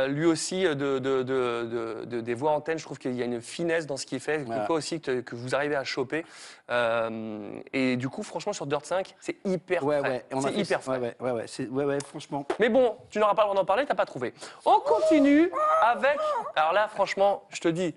lui 0.09 0.25
aussi, 0.25 0.65
euh, 0.67 0.75
de, 0.75 0.99
de- 0.99 1.23
de- 1.23 2.03
de- 2.03 2.05
de- 2.05 2.21
des 2.21 2.33
voix 2.33 2.51
antennes, 2.51 2.77
je 2.77 2.83
trouve 2.83 2.99
qu'il 2.99 3.15
y 3.15 3.21
a 3.21 3.25
une 3.25 3.41
finesse 3.41 3.87
dans 3.87 3.97
ce 3.97 4.05
qu'il 4.05 4.19
fait, 4.19 4.45
aussi, 4.69 4.99
que, 4.99 5.21
que 5.31 5.35
vous 5.35 5.55
arrivez 5.55 5.75
à 5.75 5.83
choper. 5.83 6.25
Euh, 6.69 7.59
et 7.73 7.97
du 7.97 8.09
coup, 8.09 8.23
franchement, 8.23 8.53
sur 8.53 8.65
Dirt 8.65 8.85
5, 8.85 9.15
c'est 9.19 9.37
hyper 9.45 9.83
Ouais, 9.85 9.99
frais. 9.99 10.09
ouais. 10.09 10.25
on 10.33 10.41
C'est 10.41 10.53
hyper 10.53 10.81
frais. 10.83 10.97
Ouais, 10.99 11.15
ouais, 11.19 11.31
ouais, 11.31 11.31
ouais, 11.31 11.43
c'est- 11.47 11.67
ouais, 11.67 11.85
ouais, 11.85 11.97
franchement. 12.05 12.45
Mais 12.59 12.69
bon, 12.69 12.95
tu 13.09 13.19
n'auras 13.19 13.33
pas 13.33 13.43
le 13.43 13.47
droit 13.49 13.55
d'en 13.55 13.65
parler, 13.65 13.85
t'as 13.85 13.95
pas 13.95 14.05
trouvé. 14.05 14.33
On 14.65 14.79
continue 14.79 15.49
avec. 15.81 16.17
Alors 16.55 16.73
là, 16.73 16.87
franchement, 16.87 17.43
je 17.49 17.59
te 17.59 17.67
dis. 17.67 17.95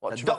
bon, 0.00 0.10
tu, 0.14 0.24
vas 0.24 0.38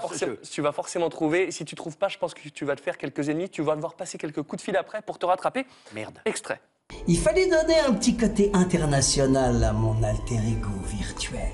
tu 0.49 0.61
vas 0.61 0.72
forcément 0.72 1.10
trouver. 1.10 1.52
Si 1.52 1.65
tu 1.65 1.76
trouves 1.76 1.98
pas, 1.98 2.07
je 2.07 2.18
pense 2.18 2.34
que 2.34 2.48
tu 2.49 2.65
vas 2.65 2.76
te 2.76 2.82
faire 2.82 2.98
quelques 2.98 3.30
ennemis. 3.30 3.49
Tu 3.49 3.61
vas 3.61 3.76
devoir 3.76 3.95
passer 3.95 4.18
quelques 4.18 4.41
coups 4.44 4.57
de 4.57 4.61
fil 4.61 4.78
après 4.78 5.02
pour 5.02 5.19
te 5.19 5.26
rattraper. 5.26 5.65
Merde. 5.94 6.19
Extrait. 6.26 6.61
Il 7.07 7.18
fallait 7.19 7.48
donner 7.49 7.80
un 7.80 7.94
petit 7.94 8.15
côté 8.15 8.49
international 8.53 9.61
à 9.64 9.74
mon 9.74 10.02
alter 10.03 10.36
ego 10.36 10.69
virtuel. 10.86 11.52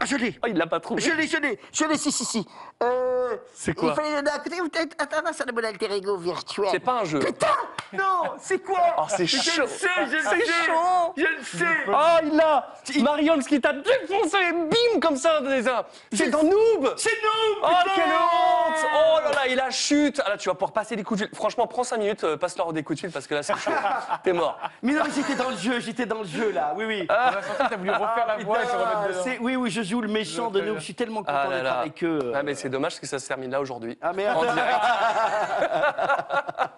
Ah, 0.00 0.04
je 0.04 0.16
l'ai 0.16 0.38
Oh, 0.42 0.46
il 0.48 0.56
l'a 0.56 0.66
pas 0.66 0.80
trouvé. 0.80 1.00
Je 1.02 1.10
l'ai, 1.12 1.26
je 1.26 1.36
l'ai, 1.38 1.58
je 1.72 1.84
l'ai, 1.84 1.96
si, 1.96 2.12
si, 2.12 2.24
si. 2.24 2.46
Euh, 2.82 3.36
C'est 3.54 3.74
quoi 3.74 3.90
Il 3.90 3.94
fallait 3.94 4.14
donner 4.16 4.30
à 4.30 4.38
côté, 4.38 4.56
peut-être, 4.56 4.94
attends, 4.98 5.32
ça, 5.32 5.44
le 5.46 5.52
mon 5.52 5.64
alter 5.64 5.90
ego 5.92 6.16
virtuel. 6.16 6.68
C'est 6.70 6.78
pas 6.80 7.00
un 7.00 7.04
jeu. 7.04 7.18
Putain 7.20 7.46
Non, 7.92 8.22
c'est 8.38 8.58
quoi 8.58 8.78
Oh, 8.98 9.02
c'est 9.08 9.26
Je 9.26 9.36
chaud. 9.38 9.62
le 9.62 9.66
sais, 9.68 9.88
je 10.06 10.16
le 10.16 10.22
C'est 10.22 10.44
sais 10.44 10.64
chaud. 10.66 11.12
Je 11.16 11.22
le 11.22 11.42
sais 11.42 11.66
Oh, 11.88 12.16
il 12.24 12.36
l'a 12.36 12.74
Marion, 13.02 13.40
ce 13.40 13.48
qui 13.48 13.60
t'a 13.60 13.72
défoncé, 13.72 14.52
bim, 14.52 15.00
comme 15.00 15.16
ça, 15.16 15.40
déjà. 15.40 15.86
C'est 16.12 16.28
dans 16.30 16.42
Noob 16.42 16.94
C'est 16.96 17.10
nous 17.10 17.60
Oh, 17.62 17.68
quelle 17.94 18.04
honte 18.04 18.86
Oh 18.94 19.18
là 19.24 19.30
là, 19.32 19.46
il 19.48 19.58
a 19.58 19.70
chute 19.70 20.20
Ah 20.24 20.30
là, 20.30 20.36
tu 20.36 20.48
vas 20.48 20.54
pouvoir 20.54 20.72
passer 20.72 20.96
des 20.96 21.02
coups 21.02 21.20
de 21.20 21.26
fil. 21.26 21.34
Franchement, 21.34 21.66
prends 21.66 21.84
5 21.84 21.96
minutes, 21.98 22.24
euh, 22.24 22.36
passe-leur 22.36 22.72
des 22.72 22.82
coups 22.82 22.96
de 22.98 23.06
fil 23.06 23.10
parce 23.12 23.26
que 23.26 23.34
là, 23.34 23.42
c'est 23.42 23.56
chaud. 23.56 23.70
T'es 24.22 24.32
mort. 24.32 24.58
Mais 24.82 24.92
non, 24.92 25.02
mais 25.04 25.10
j'étais 25.14 25.34
dans 25.34 25.50
le 25.50 25.56
jeu, 25.56 25.80
j'étais 25.80 26.06
dans 26.06 26.18
le 26.20 26.26
jeu, 26.26 26.50
là, 26.52 26.74
oui, 26.76 26.84
oui. 26.84 27.06
On 27.08 27.14
a 27.14 27.42
senti 27.42 27.62
que 27.64 27.68
t'as 27.70 27.76
voulu 27.76 27.90
refaire 27.90 28.26
la 28.26 28.36
voix 28.38 28.62
et 28.62 28.66
se 28.66 28.72
remettre 28.72 29.08
dedans. 29.08 29.36
Oui, 29.40 29.56
oui, 29.56 29.70
je 29.70 29.82
joue 29.86 30.00
le 30.00 30.08
méchant 30.08 30.50
de 30.50 30.60
nous, 30.60 30.74
je 30.74 30.80
suis 30.80 30.94
tellement 30.94 31.20
content 31.20 31.32
Ah 31.34 31.48
d'être 31.48 31.72
avec 31.72 32.04
eux. 32.04 32.32
Ah, 32.34 32.42
mais 32.42 32.54
c'est 32.54 32.68
dommage 32.68 33.00
que 33.00 33.06
ça 33.06 33.18
se 33.18 33.26
termine 33.26 33.50
là 33.50 33.60
aujourd'hui. 33.60 33.96
Ah, 34.02 34.12
merde 34.12 34.36
En 34.38 34.42
direct. 34.42 34.80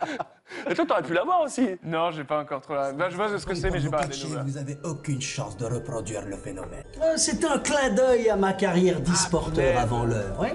Mais 0.68 0.74
toi, 0.74 0.84
t'aurais 0.86 1.02
pu 1.02 1.12
l'avoir 1.14 1.42
aussi. 1.42 1.76
Non, 1.84 2.10
j'ai 2.10 2.24
pas 2.24 2.40
encore 2.40 2.60
trop 2.60 2.74
la. 2.74 2.92
Bah, 2.92 3.08
je 3.10 3.16
vois 3.16 3.28
ce 3.38 3.44
que 3.46 3.54
c'est, 3.54 3.70
mais 3.70 3.80
j'ai 3.80 3.90
pas 3.90 3.98
regardé. 3.98 4.16
Vous 4.50 4.56
avez 4.56 4.76
aucune 4.84 5.20
chance 5.20 5.56
de 5.56 5.66
reproduire 5.66 6.22
le 6.24 6.36
phénomène. 6.36 6.84
Euh, 7.02 7.14
C'est 7.16 7.44
un 7.44 7.58
clin 7.58 7.90
d'œil 7.90 8.28
à 8.30 8.36
ma 8.36 8.54
carrière 8.54 9.00
d'e-sporteur 9.00 9.56
merde. 9.74 9.78
avant 9.78 10.04
l'heure. 10.04 10.40
ouais. 10.40 10.54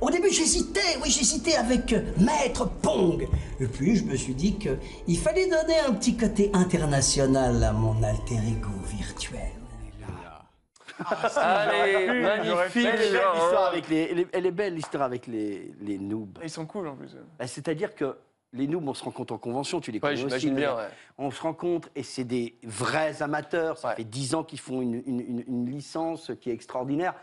Au 0.00 0.10
début, 0.10 0.28
j'hésitais, 0.30 0.98
oui, 1.02 1.08
j'hésitais 1.10 1.54
avec 1.56 1.92
euh, 1.94 2.02
Maître 2.18 2.66
Pong. 2.82 3.26
Et 3.60 3.66
puis, 3.66 3.96
je 3.96 4.04
me 4.04 4.14
suis 4.16 4.34
dit 4.34 4.58
qu'il 4.58 5.18
fallait 5.18 5.48
donner 5.48 5.78
un 5.88 5.92
petit 5.94 6.16
côté 6.16 6.50
international 6.52 7.62
à 7.64 7.72
mon 7.72 8.02
alter 8.02 8.36
ego 8.46 8.68
virtuel. 8.86 9.40
Allez, 11.36 12.20
magnifique. 12.22 12.86
Elle 12.86 13.00
est 13.02 13.10
belle 13.12 13.32
l'histoire 13.34 13.66
avec 13.66 13.88
les, 13.88 14.08
elle 14.10 14.18
est- 14.20 14.28
elle 14.32 14.46
est 14.46 14.50
belle 14.50 14.74
l'histoire 14.74 15.02
avec 15.04 15.26
les, 15.26 15.72
les 15.80 15.98
noobs. 15.98 16.38
Ils 16.42 16.50
sont 16.50 16.66
cool 16.66 16.88
en 16.88 16.96
plus. 16.96 17.16
Bah, 17.38 17.46
C'est-à-dire 17.46 17.94
que 17.94 18.16
les 18.52 18.66
noobs, 18.68 18.86
on 18.88 18.94
se 18.94 19.02
rencontre 19.04 19.32
en 19.34 19.38
convention, 19.38 19.80
tu 19.80 19.90
les 19.90 19.96
Ouais, 19.98 20.00
connais 20.00 20.12
aussi. 20.14 20.22
j'imagine 20.22 20.54
bien, 20.54 20.76
ouais. 20.76 20.88
On 21.18 21.30
se 21.30 21.42
rencontre 21.42 21.88
et 21.96 22.02
c'est 22.02 22.24
des 22.24 22.56
vrais 22.62 23.22
amateurs. 23.22 23.78
Ça 23.78 23.88
Ouais. 23.88 23.96
fait 23.96 24.04
10 24.04 24.34
ans 24.34 24.44
qu'ils 24.44 24.60
font 24.60 24.80
une, 24.80 25.02
une- 25.06 25.20
une- 25.20 25.44
une 25.48 25.66
licence 25.70 26.30
qui 26.40 26.50
est 26.50 26.54
extraordinaire 26.54 27.14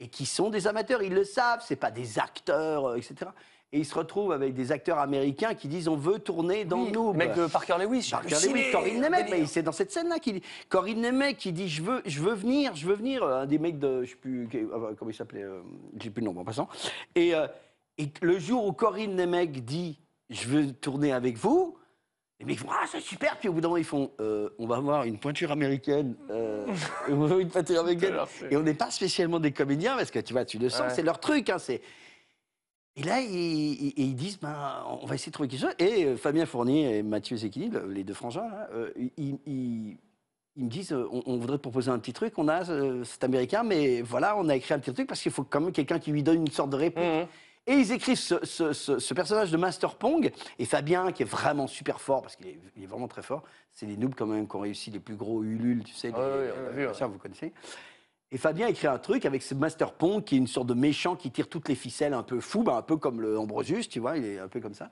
et 0.00 0.08
qui 0.08 0.26
sont 0.26 0.50
des 0.50 0.66
amateurs. 0.66 1.02
Ils 1.02 1.14
le 1.14 1.24
savent, 1.24 1.62
c'est 1.64 1.76
pas 1.76 1.90
des 1.90 2.18
acteurs, 2.18 2.86
euh, 2.90 2.96
etc. 2.96 3.30
Et 3.72 3.78
ils 3.78 3.84
se 3.84 3.94
retrouvent 3.94 4.32
avec 4.32 4.52
des 4.54 4.72
acteurs 4.72 4.98
américains 4.98 5.54
qui 5.54 5.68
disent 5.68 5.86
on 5.86 5.94
veut 5.94 6.18
tourner 6.18 6.64
dans 6.64 6.82
Oui, 6.82 6.90
Noob. 6.90 7.12
le 7.12 7.18
mec 7.18 7.36
de 7.36 7.46
Parker 7.46 7.76
Lewis. 7.78 8.08
Parker 8.10 8.34
Lewis, 8.48 8.72
Corinne 8.72 9.00
Nemec, 9.00 9.32
c'est 9.46 9.62
dans 9.62 9.70
cette 9.70 9.92
scène-là 9.92 10.18
qu'il 10.18 10.40
Corinne 10.68 11.00
Nemec 11.00 11.36
qui 11.36 11.52
dit 11.52 11.68
je 11.68 11.80
veux, 11.82 12.02
je 12.04 12.20
veux 12.20 12.34
venir, 12.34 12.74
je 12.74 12.86
veux 12.86 12.94
venir. 12.94 13.22
Un 13.24 13.46
des 13.46 13.58
mecs 13.60 13.78
de, 13.78 14.02
je 14.02 14.10
sais 14.10 14.16
plus 14.16 14.48
euh, 14.54 14.94
comment 14.98 15.10
il 15.12 15.14
s'appelait, 15.14 15.44
euh, 15.44 15.60
j'ai 16.00 16.10
plus 16.10 16.20
le 16.20 16.30
nom 16.32 16.40
en 16.40 16.44
passant. 16.44 16.68
Et, 17.14 17.32
euh, 17.32 17.46
et 17.96 18.08
le 18.22 18.40
jour 18.40 18.66
où 18.66 18.72
Corinne 18.72 19.14
Nemec 19.14 19.64
dit 19.64 20.00
je 20.30 20.48
veux 20.48 20.72
tourner 20.72 21.12
avec 21.12 21.36
vous, 21.36 21.76
les 22.40 22.46
mecs 22.46 22.58
font 22.58 22.68
ah 22.72 22.86
c'est 22.90 22.98
super. 23.00 23.36
Puis 23.38 23.48
au 23.48 23.52
bout 23.52 23.60
d'un 23.60 23.68
moment 23.68 23.76
ils 23.76 23.84
font 23.84 24.10
euh, 24.20 24.48
on 24.58 24.66
va 24.66 24.78
avoir 24.78 25.04
une 25.04 25.18
pointure 25.18 25.52
américaine, 25.52 26.16
euh, 26.30 26.66
une 27.08 27.48
pointure 27.48 27.80
américaine. 27.82 28.16
Et 28.50 28.56
on 28.56 28.62
n'est 28.64 28.74
pas 28.74 28.90
spécialement 28.90 29.38
des 29.38 29.52
comédiens 29.52 29.96
parce 29.96 30.10
que 30.10 30.18
tu 30.18 30.32
vois 30.32 30.44
tu 30.44 30.58
le 30.58 30.70
sens, 30.70 30.80
Ouais. 30.88 30.90
c'est 30.90 31.02
leur 31.02 31.20
truc. 31.20 31.50
Hein, 31.50 31.58
c'est 31.58 31.80
et 33.00 33.02
là, 33.02 33.20
ils, 33.20 33.30
ils- 33.86 33.94
ils 33.96 34.14
disent, 34.14 34.38
ben, 34.38 34.84
on 35.00 35.06
va 35.06 35.14
essayer 35.14 35.30
de 35.30 35.34
trouver 35.34 35.48
quelque 35.48 35.60
chose. 35.60 35.74
Et 35.78 36.04
euh, 36.04 36.16
Fabien 36.16 36.44
Fournier 36.46 36.98
et 36.98 37.02
Mathieu 37.02 37.36
le- 37.36 37.86
les 37.92 38.04
deux 38.04 38.14
frangins, 38.14 38.46
là, 38.48 38.68
euh, 38.74 38.90
ils, 39.16 39.38
ils- 39.46 39.96
ils 40.56 40.64
me 40.64 40.68
disent, 40.68 40.92
euh, 40.92 41.08
on, 41.10 41.22
on 41.26 41.36
voudrait 41.38 41.56
te 41.56 41.62
proposer 41.62 41.90
un 41.90 41.98
petit 41.98 42.12
truc, 42.12 42.34
on 42.36 42.48
a 42.48 42.68
euh, 42.70 43.02
cet 43.04 43.24
américain, 43.24 43.62
mais 43.62 44.02
voilà, 44.02 44.36
on 44.36 44.48
a 44.48 44.56
écrit 44.56 44.74
un 44.74 44.78
petit 44.78 44.92
truc 44.92 45.06
parce 45.08 45.20
qu'il 45.22 45.32
faut 45.32 45.44
quand 45.44 45.60
même 45.60 45.72
quelqu'un 45.72 45.98
qui 45.98 46.10
lui 46.12 46.22
donne 46.22 46.40
une 46.40 46.50
sorte 46.50 46.70
de 46.70 46.76
réplique. 46.76 47.04
Mhm. 47.06 47.26
Et 47.66 47.74
ils 47.74 47.92
écrivent 47.92 48.18
ce, 48.18 48.44
ce- 48.44 48.72
ce- 48.72 48.98
ce 48.98 49.14
personnage 49.14 49.50
de 49.50 49.56
Master 49.56 49.94
Pong, 49.94 50.30
et 50.58 50.64
Fabien, 50.64 51.12
qui 51.12 51.22
est 51.22 51.26
vraiment 51.26 51.66
super 51.66 52.00
fort, 52.00 52.22
parce 52.22 52.34
qu'il 52.36 52.48
est, 52.48 52.86
vraiment 52.86 53.06
très 53.06 53.22
fort, 53.22 53.44
c'est 53.72 53.86
les 53.86 53.96
noobs 53.96 54.14
quand 54.16 54.26
même 54.26 54.48
qui 54.48 54.56
ont 54.56 54.60
réussi 54.60 54.90
les 54.90 54.98
plus 54.98 55.14
gros 55.14 55.42
Ulule, 55.42 55.84
tu 55.84 55.94
sais, 55.94 56.08
les- 56.08 56.14
Ouais, 56.14 56.20
ouais, 56.20 56.52
on 56.64 56.66
a 56.68 56.70
vu, 56.70 56.86
ouais. 56.88 56.94
ça, 56.94 57.06
vous 57.06 57.18
connaissez. 57.18 57.52
Et 58.32 58.38
Fabien 58.38 58.68
écrit 58.68 58.86
un 58.86 58.98
truc 58.98 59.26
avec 59.26 59.42
ce 59.42 59.54
Master 59.54 59.92
Pong, 59.92 60.22
qui 60.22 60.36
est 60.36 60.38
une 60.38 60.46
sorte 60.46 60.68
de 60.68 60.74
méchant 60.74 61.16
qui 61.16 61.30
tire 61.30 61.48
toutes 61.48 61.68
les 61.68 61.74
ficelles 61.74 62.14
un 62.14 62.22
peu 62.22 62.40
fou, 62.40 62.62
bah, 62.62 62.76
un 62.76 62.82
peu 62.82 62.96
comme 62.96 63.20
le 63.20 63.38
Ambrosius, 63.38 63.88
tu 63.88 63.98
vois, 63.98 64.16
il 64.16 64.24
est 64.24 64.38
un 64.38 64.48
peu 64.48 64.60
comme 64.60 64.74
ça. 64.74 64.90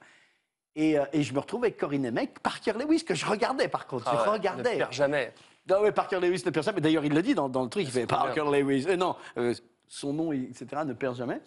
Et, 0.75 0.99
euh, 0.99 1.05
et 1.13 1.23
je 1.23 1.33
me 1.33 1.39
retrouve 1.39 1.65
avec 1.65 1.77
Corinne 1.77 2.03
Nemec, 2.03 2.41
Parker 2.41 2.73
Lewis, 2.73 3.05
que 3.05 3.15
je 3.15 3.27
regardais 3.27 3.69
par 3.69 3.87
contre, 3.87 4.05
Ah 4.09 4.19
je 4.25 4.29
ouais, 4.31 4.37
regardais. 4.37 4.75
Ne 4.75 4.79
perds 4.79 4.93
jamais. 4.93 5.33
Non, 5.69 5.81
ouais, 5.83 5.93
Parker 5.93 6.19
Lewis 6.21 6.43
ne 6.45 6.51
perd 6.51 6.65
jamais. 6.65 6.77
Mais 6.77 6.83
D'ailleurs, 6.83 7.05
il 7.05 7.15
le 7.15 7.23
dit 7.23 7.35
dans, 7.35 7.49
dans 7.49 7.63
le 7.63 7.69
truc, 7.69 7.85
il 7.85 7.91
fait 7.91 8.07
trop 8.07 8.19
Parker 8.19 8.43
bien. 8.43 8.61
Lewis. 8.61 8.87
Euh, 8.89 8.97
non, 8.97 9.15
euh, 9.37 9.55
son 9.87 10.13
nom, 10.13 10.33
etc., 10.33 10.67
ne 10.85 10.93
perd 10.93 11.17
jamais. 11.17 11.41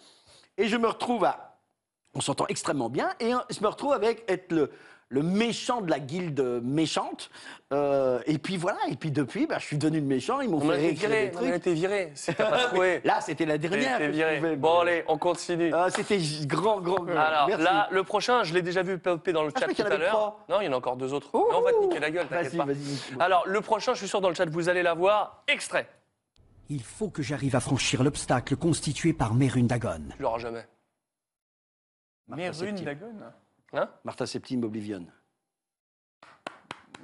Et 0.56 0.68
je 0.68 0.76
me 0.76 0.86
retrouve 0.86 1.24
à. 1.24 1.58
On 2.14 2.20
s'entend 2.20 2.46
extrêmement 2.48 2.90
bien. 2.90 3.10
Et 3.20 3.32
je 3.50 3.60
me 3.62 3.68
retrouve 3.68 3.92
avec 3.92 4.24
être 4.28 4.52
le, 4.52 4.70
le 5.12 5.22
méchant 5.22 5.82
de 5.82 5.90
la 5.90 5.98
guilde 6.00 6.40
méchante. 6.64 7.30
Euh, 7.72 8.20
et 8.26 8.38
puis 8.38 8.56
voilà. 8.56 8.78
Et 8.90 8.96
puis 8.96 9.10
depuis, 9.10 9.46
bah, 9.46 9.58
je 9.58 9.66
suis 9.66 9.76
devenu 9.76 10.00
le 10.00 10.06
méchant. 10.06 10.40
Ils 10.40 10.48
m'ont 10.48 10.56
On 10.56 10.60
fait 10.62 10.68
réécrire 10.76 11.08
viré, 11.10 11.28
des 11.28 11.36
on 11.36 11.38
a 11.38 11.42
trucs. 11.42 11.54
été 11.54 11.74
viré. 11.74 12.12
Si 12.14 12.34
t'as 12.34 12.50
pas 12.50 12.58
trouvé. 12.68 13.00
Là, 13.04 13.20
c'était 13.20 13.44
la 13.44 13.58
dernière. 13.58 13.98
je 14.00 14.06
viré. 14.10 14.36
pouvais- 14.38 14.56
Bon, 14.56 14.80
allez, 14.80 15.04
on 15.08 15.18
continue. 15.18 15.70
Ah, 15.74 15.88
c'était 15.90 16.18
grand, 16.46 16.80
grand, 16.80 17.04
grand. 17.04 17.16
Alors 17.20 17.46
Merci. 17.48 17.62
là, 17.64 17.88
le 17.90 18.02
prochain, 18.04 18.42
je 18.42 18.54
l'ai 18.54 18.62
déjà 18.62 18.82
vu 18.82 18.98
popper 18.98 19.32
dans 19.32 19.42
le 19.42 19.50
Ah, 19.54 19.60
je 19.68 19.74
chat 19.74 19.84
tout 19.84 19.92
à 19.92 19.96
l'heure. 19.98 20.36
Non, 20.48 20.60
il 20.62 20.64
y 20.64 20.68
en 20.68 20.72
a 20.72 20.76
encore 20.76 20.96
deux 20.96 21.12
autres. 21.12 21.28
Mais 21.34 21.40
on 21.54 21.60
va 21.60 21.72
te 21.72 21.80
niquer 21.82 22.00
la 22.00 22.10
gueule, 22.10 22.26
t'inquiète 22.28 22.56
pas. 22.56 22.66
Alors, 23.24 23.44
le 23.46 23.60
prochain, 23.60 23.92
je 23.92 23.98
suis 23.98 24.08
sûr 24.08 24.20
dans 24.22 24.28
le 24.30 24.34
chat, 24.34 24.46
vous 24.48 24.68
allez 24.70 24.82
la 24.82 24.94
voir. 24.94 25.44
Extrait. 25.46 25.88
Il 26.70 26.82
faut 26.82 27.10
que 27.10 27.22
j'arrive 27.22 27.54
à 27.54 27.60
franchir 27.60 28.02
l'obstacle 28.02 28.56
constitué 28.56 29.12
par 29.12 29.34
Merundagon. 29.34 30.00
Tu 30.16 30.22
l'auras 30.22 30.38
jamais. 30.38 30.66
Martha 32.28 32.42
Merune 32.44 32.54
Septime. 32.78 32.84
Dagon 32.86 33.12
Hein 33.72 33.88
Martha 34.04 34.26
Septime, 34.26 34.64
Oblivion. 34.64 35.06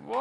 Wow 0.06 0.14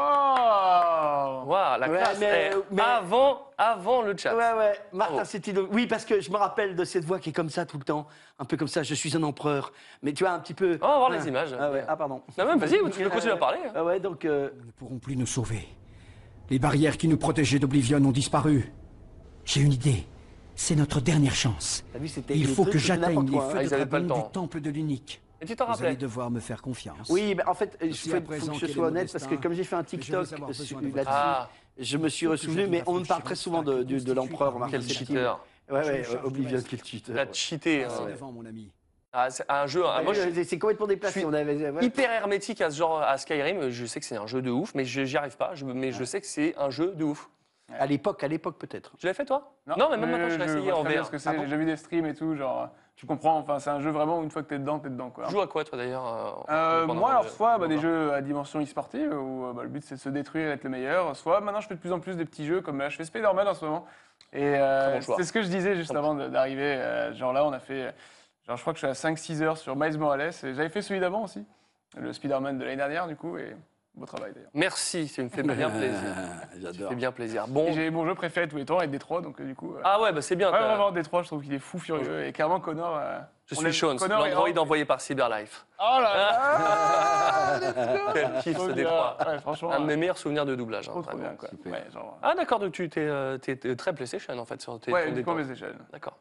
Waouh, 1.45 1.79
la 1.79 1.89
Ouais, 1.89 1.97
classe. 1.99 2.19
mais- 2.19 2.51
Eh, 2.53 2.57
mais- 2.71 2.81
Avant, 2.81 3.51
avant 3.57 4.01
le 4.01 4.17
chat. 4.17 4.35
Ouais, 4.35 4.53
ouais. 4.57 4.73
Martha. 4.91 5.23
Septime. 5.23 5.67
Oui, 5.71 5.87
parce 5.87 6.03
que 6.03 6.19
je 6.19 6.29
me 6.31 6.35
rappelle 6.37 6.75
de 6.75 6.83
cette 6.83 7.05
voix 7.05 7.19
qui 7.19 7.29
est 7.29 7.33
comme 7.33 7.49
ça 7.49 7.65
tout 7.65 7.77
le 7.77 7.83
temps. 7.83 8.07
Un 8.39 8.45
peu 8.45 8.57
comme 8.57 8.67
ça, 8.67 8.83
je 8.83 8.93
suis 8.95 9.15
un 9.15 9.23
empereur. 9.23 9.71
Mais 10.01 10.13
tu 10.13 10.23
vois, 10.23 10.33
un 10.33 10.39
petit 10.39 10.53
peu. 10.53 10.77
On 10.81 10.87
va 10.87 10.97
voir 10.97 11.11
Ah. 11.13 11.17
les 11.17 11.27
images. 11.27 11.55
Ah, 11.57 11.71
ouais. 11.71 11.85
ah 11.87 11.95
pardon. 11.95 12.21
Non, 12.37 12.45
même, 12.45 12.59
vas-y, 12.59 12.79
tu 12.91 13.03
peux 13.03 13.09
continuer 13.09 13.33
à 13.33 13.37
parler. 13.37 13.59
hein. 13.65 13.71
Ah 13.75 13.83
ouais, 13.83 13.99
donc. 13.99 14.25
euh, 14.25 14.49
Nous 14.59 14.65
ne 14.65 14.71
pourrons 14.71 14.99
plus 14.99 15.15
nous 15.15 15.27
sauver. 15.27 15.67
Les 16.49 16.59
barrières 16.59 16.97
qui 16.97 17.07
nous 17.07 17.17
protégeaient 17.17 17.59
d'Oblivion 17.59 17.97
ont 17.99 18.11
disparu. 18.11 18.71
J'ai 19.45 19.61
une 19.61 19.73
idée. 19.73 20.05
C'est 20.55 20.75
notre 20.75 20.99
dernière 21.01 21.35
chance. 21.35 21.83
Vu, 21.93 22.09
Il 22.29 22.47
faut 22.47 22.65
que 22.65 22.79
j'atteigne 22.79 23.25
les 23.25 23.31
quoi, 23.31 23.45
hein. 23.45 23.49
feux 23.51 23.57
Ah, 23.59 23.63
de 23.63 23.83
dragon 23.85 24.07
temps. 24.07 24.25
du 24.25 24.31
temple 24.31 24.59
de 24.61 24.69
l'unique. 24.71 25.21
Et 25.41 25.45
tu 25.45 25.55
t'en 25.55 25.71
Vous 25.71 25.83
allez 25.83 25.95
devoir 25.95 26.31
me 26.31 26.39
faire 26.39 26.61
confiance. 26.61 27.09
Oui, 27.09 27.35
mais 27.35 27.45
en 27.45 27.53
fait, 27.53 27.77
il 27.81 27.95
faut, 27.95 28.09
faut 28.09 28.51
que 28.51 28.59
je 28.59 28.65
sois 28.67 28.87
honnête, 28.87 29.11
parce 29.11 29.27
que 29.27 29.35
comme 29.35 29.53
j'ai 29.53 29.63
fait 29.63 29.75
un 29.75 29.83
TikTok 29.83 30.33
avoir 30.33 30.43
euh, 30.43 30.47
besoin 30.47 30.65
sur- 30.65 30.79
de 30.81 30.85
votre 30.85 30.95
là-dessus, 30.95 31.13
Ah, 31.15 31.49
je 31.77 31.97
me 31.97 32.09
suis 32.09 32.27
ressouvenu, 32.27 32.67
mais 32.67 32.83
on 32.87 32.93
me 32.99 33.05
parle 33.05 33.23
très 33.23 33.35
souvent 33.35 33.61
de, 33.61 33.71
l'obstacle 33.71 33.93
de- 34.03 34.03
de 34.05 34.13
l'empereur 34.13 34.67
quel 34.71 34.81
cheater. 34.81 35.39
Ouais, 35.69 35.79
ouais, 35.85 36.03
Oblivion, 36.23 36.59
quel 36.67 36.83
cheater. 36.83 37.13
La 37.13 37.31
cheaté. 37.31 37.83
Passe 37.83 37.99
hein. 37.99 38.05
devant, 38.09 38.31
mon 38.31 38.45
ami. 38.45 38.71
Ah, 39.13 39.29
c'est 39.29 39.45
un 39.49 39.67
jeu. 39.67 39.83
ah, 39.85 40.01
moi, 40.03 40.13
je 40.13 40.43
c'est- 40.43 40.59
complètement 40.59 40.87
déplacé. 40.87 41.13
je 41.15 41.19
suis 41.19 41.25
On 41.27 41.33
avait, 41.33 41.69
ouais. 41.71 41.85
hyper 41.85 42.11
hermétique 42.11 42.61
à 42.61 42.69
ce 42.69 42.77
genre 42.77 43.01
à 43.01 43.17
Skyrim. 43.17 43.69
Je 43.69 43.85
sais 43.85 43.99
que 43.99 44.05
c'est 44.05 44.17
un 44.17 44.27
jeu 44.27 44.41
de 44.41 44.49
ouf, 44.51 44.73
mais 44.75 44.85
j'y 44.85 45.17
arrive 45.17 45.37
pas. 45.37 45.55
Je- 45.55 45.65
mais 45.65 45.91
je 45.91 46.03
sais 46.03 46.21
que 46.21 46.27
c'est 46.27 46.55
un 46.57 46.69
jeu 46.69 46.93
de 46.95 47.03
ouf. 47.03 47.29
À 47.79 47.85
l'époque, 47.85 48.23
à 48.23 48.27
l'époque 48.27 48.57
peut-être. 48.57 48.93
Tu 48.97 49.05
l'as 49.07 49.13
fait 49.13 49.25
toi? 49.25 49.53
Mais 49.65 49.75
même 49.97 50.09
maintenant, 50.11 50.29
je 50.29 50.35
l'ai 50.37 50.45
essayé 50.45 50.71
en 50.71 50.83
VR. 50.83 51.05
ce 51.05 51.11
que 51.11 51.17
Ah 51.25 51.33
bon 51.33 51.45
J'ai 51.47 51.57
vu 51.57 51.65
des 51.65 51.75
streams 51.77 52.05
et 52.05 52.13
tout, 52.13 52.35
genre, 52.35 52.69
tu 52.97 53.05
comprends. 53.05 53.37
Enfin, 53.37 53.59
c'est 53.59 53.69
un 53.69 53.79
jeu 53.79 53.91
vraiment, 53.91 54.23
une 54.23 54.31
fois 54.31 54.41
que 54.41 54.47
t'es 54.47 54.57
dedans, 54.57 54.79
t'es 54.79 54.89
dedans, 54.89 55.11
quoi. 55.11 55.25
Tu 55.27 55.31
joues 55.31 55.41
à 55.41 55.47
quoi 55.47 55.63
toi 55.63 55.77
d'ailleurs 55.77 56.45
euh, 56.49 56.83
Euh, 56.83 56.87
moi, 56.87 57.11
alors, 57.11 57.29
soit 57.29 57.59
bah, 57.59 57.67
des 57.67 57.77
jeux 57.77 58.11
à 58.11 58.21
dimension 58.21 58.59
e-sportive, 58.59 59.13
où 59.13 59.45
euh, 59.45 59.53
bah, 59.53 59.61
le 59.61 59.69
but 59.69 59.83
c'est 59.83 59.95
de 59.95 59.99
se 59.99 60.09
détruire 60.09 60.47
et 60.47 60.49
d'être 60.49 60.63
le 60.63 60.71
meilleur, 60.71 61.15
soit 61.15 61.39
maintenant 61.39 61.61
je 61.61 61.67
fais 61.67 61.75
de 61.75 61.79
plus 61.79 61.93
en 61.93 61.99
plus 61.99 62.17
des 62.17 62.25
petits 62.25 62.45
jeux, 62.47 62.59
comme 62.61 62.79
là 62.79 62.89
je 62.89 62.97
fais 62.97 63.05
Spider-Man 63.05 63.47
en 63.47 63.53
ce 63.53 63.65
moment. 63.65 63.85
Et 64.33 64.55
euh, 64.57 64.99
bon 64.99 65.13
c'est 65.15 65.23
ce 65.23 65.31
que 65.31 65.43
je 65.43 65.47
disais 65.47 65.75
juste 65.75 65.95
avant 65.95 66.15
d'arriver. 66.15 66.63
euh, 66.63 67.13
genre 67.13 67.33
là, 67.33 67.45
on 67.45 67.53
a 67.53 67.59
fait, 67.59 67.93
genre 68.47 68.57
je 68.57 68.61
crois 68.61 68.73
que 68.73 68.79
je 68.79 68.87
suis 68.87 69.07
à 69.07 69.11
5-6 69.11 69.43
heures 69.43 69.57
sur 69.57 69.75
Miles 69.75 69.97
Morales, 69.99 70.31
et 70.43 70.53
j'avais 70.55 70.69
fait 70.69 70.81
celui 70.81 70.99
d'avant 70.99 71.23
aussi, 71.23 71.45
le 71.95 72.11
Spider-Man 72.11 72.57
de 72.57 72.63
l'année 72.63 72.77
dernière, 72.77 73.07
du 73.07 73.15
coup, 73.15 73.37
et 73.37 73.55
beau 73.97 74.05
travail 74.05 74.31
d'ailleurs. 74.33 74.49
Merci, 74.53 75.07
ça 75.07 75.21
me 75.23 75.29
fait 75.29 75.43
bien 75.55 75.69
plaisir. 75.69 75.99
Ça 75.99 76.59
J'adore. 76.59 76.89
fait 76.89 76.95
bien 76.95 77.11
plaisir. 77.11 77.45
Bon. 77.47 77.71
j'ai 77.73 77.89
mon 77.89 78.05
jeu 78.05 78.15
préféré 78.15 78.47
tous 78.47 78.57
les 78.57 78.65
temps, 78.65 78.77
avec 78.77 78.91
Détroit, 78.91 79.21
donc 79.21 79.39
euh, 79.41 79.45
du 79.45 79.55
coup. 79.55 79.73
euh, 79.75 79.81
Ah 79.83 80.01
ouais, 80.01 80.11
bah 80.11 80.21
c'est 80.21 80.35
bien. 80.35 80.51
ouais, 80.51 80.57
vraiment, 80.59 80.91
Détroit, 80.91 81.21
je 81.23 81.27
trouve 81.27 81.43
qu'il 81.43 81.53
est 81.53 81.59
fou 81.59 81.79
furieux, 81.79 82.25
et 82.25 82.31
clairement, 82.31 82.59
Connor. 82.59 82.97
euh, 82.97 83.19
Je 83.49 83.55
suis 83.55 83.73
Sean, 83.73 83.95
l'android 84.07 84.49
envoyé 84.59 84.83
par 84.83 84.99
Cyberlife. 84.99 85.65
Oh 85.79 85.83
là 86.01 86.11
Ah. 86.13 87.59
là 87.61 88.11
Quel 88.13 88.31
kiff 88.41 88.57
ce 88.57 88.71
détroit. 88.71 89.17
Ouais, 89.25 89.39
franchement, 89.39 89.71
Un 89.71 89.79
de 89.79 89.85
mes 89.85 89.95
meilleurs 89.95 90.17
souvenirs 90.17 90.45
de 90.45 90.53
doublage. 90.55 90.89
hein, 90.89 90.91
Trop, 90.91 91.01
trop 91.01 91.11
vraiment. 91.17 91.29
bien, 91.29 91.37
quoi. 91.37 91.71
Ouais, 91.71 91.83
genre, 91.93 92.17
Ah 92.21 92.35
d'accord, 92.35 92.59
donc 92.59 92.73
tu 92.73 92.89
t'es 92.89 92.99
euh, 92.99 93.37
t'es- 93.37 93.55
très 93.77 93.93
PlayStation 93.93 94.37
en 94.37 94.43
fait 94.43 94.61
sur 94.61 94.77
tes 94.81 94.91
Ouais. 94.91 95.09
PlayStation. 95.11 95.67
D'accord. 95.93 96.17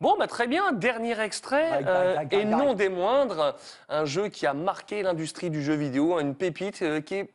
Bon, 0.00 0.14
bah 0.16 0.28
très 0.28 0.46
bien. 0.46 0.70
Dernier 0.72 1.18
extrait, 1.20 1.82
euh, 1.86 2.16
et 2.30 2.44
non 2.44 2.74
des 2.74 2.88
moindres, 2.88 3.56
un 3.88 4.04
jeu 4.04 4.28
qui 4.28 4.46
a 4.46 4.54
marqué 4.54 5.02
l'industrie 5.02 5.50
du 5.50 5.62
jeu 5.62 5.74
vidéo, 5.74 6.20
une 6.20 6.36
pépite 6.36 6.82
euh, 6.82 7.00
qui 7.00 7.16
est 7.16 7.34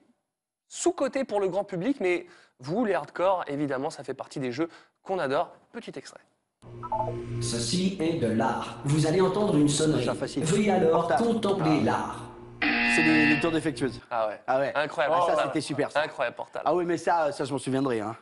sous-cotée 0.70 1.26
pour 1.26 1.42
le 1.42 1.50
grand 1.50 1.64
public, 1.66 1.98
mais 2.00 2.26
vous, 2.60 2.86
les 2.86 2.94
hardcore, 2.94 3.44
évidemment, 3.48 3.90
ça 3.90 4.04
fait 4.06 4.14
partie 4.14 4.40
des 4.40 4.52
jeux 4.54 4.70
qu'on 5.04 5.20
adore. 5.20 5.52
Petit 5.74 5.92
extrait. 5.98 6.22
Ceci 7.42 7.98
est 8.00 8.20
de 8.20 8.28
l'art. 8.28 8.80
Vous 8.86 9.06
allez 9.08 9.22
entendre 9.22 9.56
une 9.56 9.70
sonnerie. 9.70 10.08
Veuillez 10.38 10.72
alors 10.72 10.92
Portable. 10.92 11.24
contempler 11.24 11.82
l'art. 11.82 12.22
C'est 12.96 13.04
les, 13.04 13.40
tours 13.40 13.52
défectueuses. 13.52 14.00
Ah 14.10 14.28
ouais. 14.28 14.42
Ah 14.48 14.60
ouais. 14.60 14.72
Incroyable. 14.74 15.16
Ah, 15.18 15.36
ça, 15.36 15.44
c'était 15.44 15.62
super. 15.62 15.92
ça. 15.92 16.02
Incroyable, 16.04 16.38
Portal. 16.38 16.62
Ah 16.66 16.74
oui, 16.74 16.86
mais 16.86 16.98
ça, 16.98 17.32
ça 17.32 17.44
je 17.44 17.52
m'en 17.52 17.60
souviendrai. 17.60 18.00
Hein. 18.00 18.16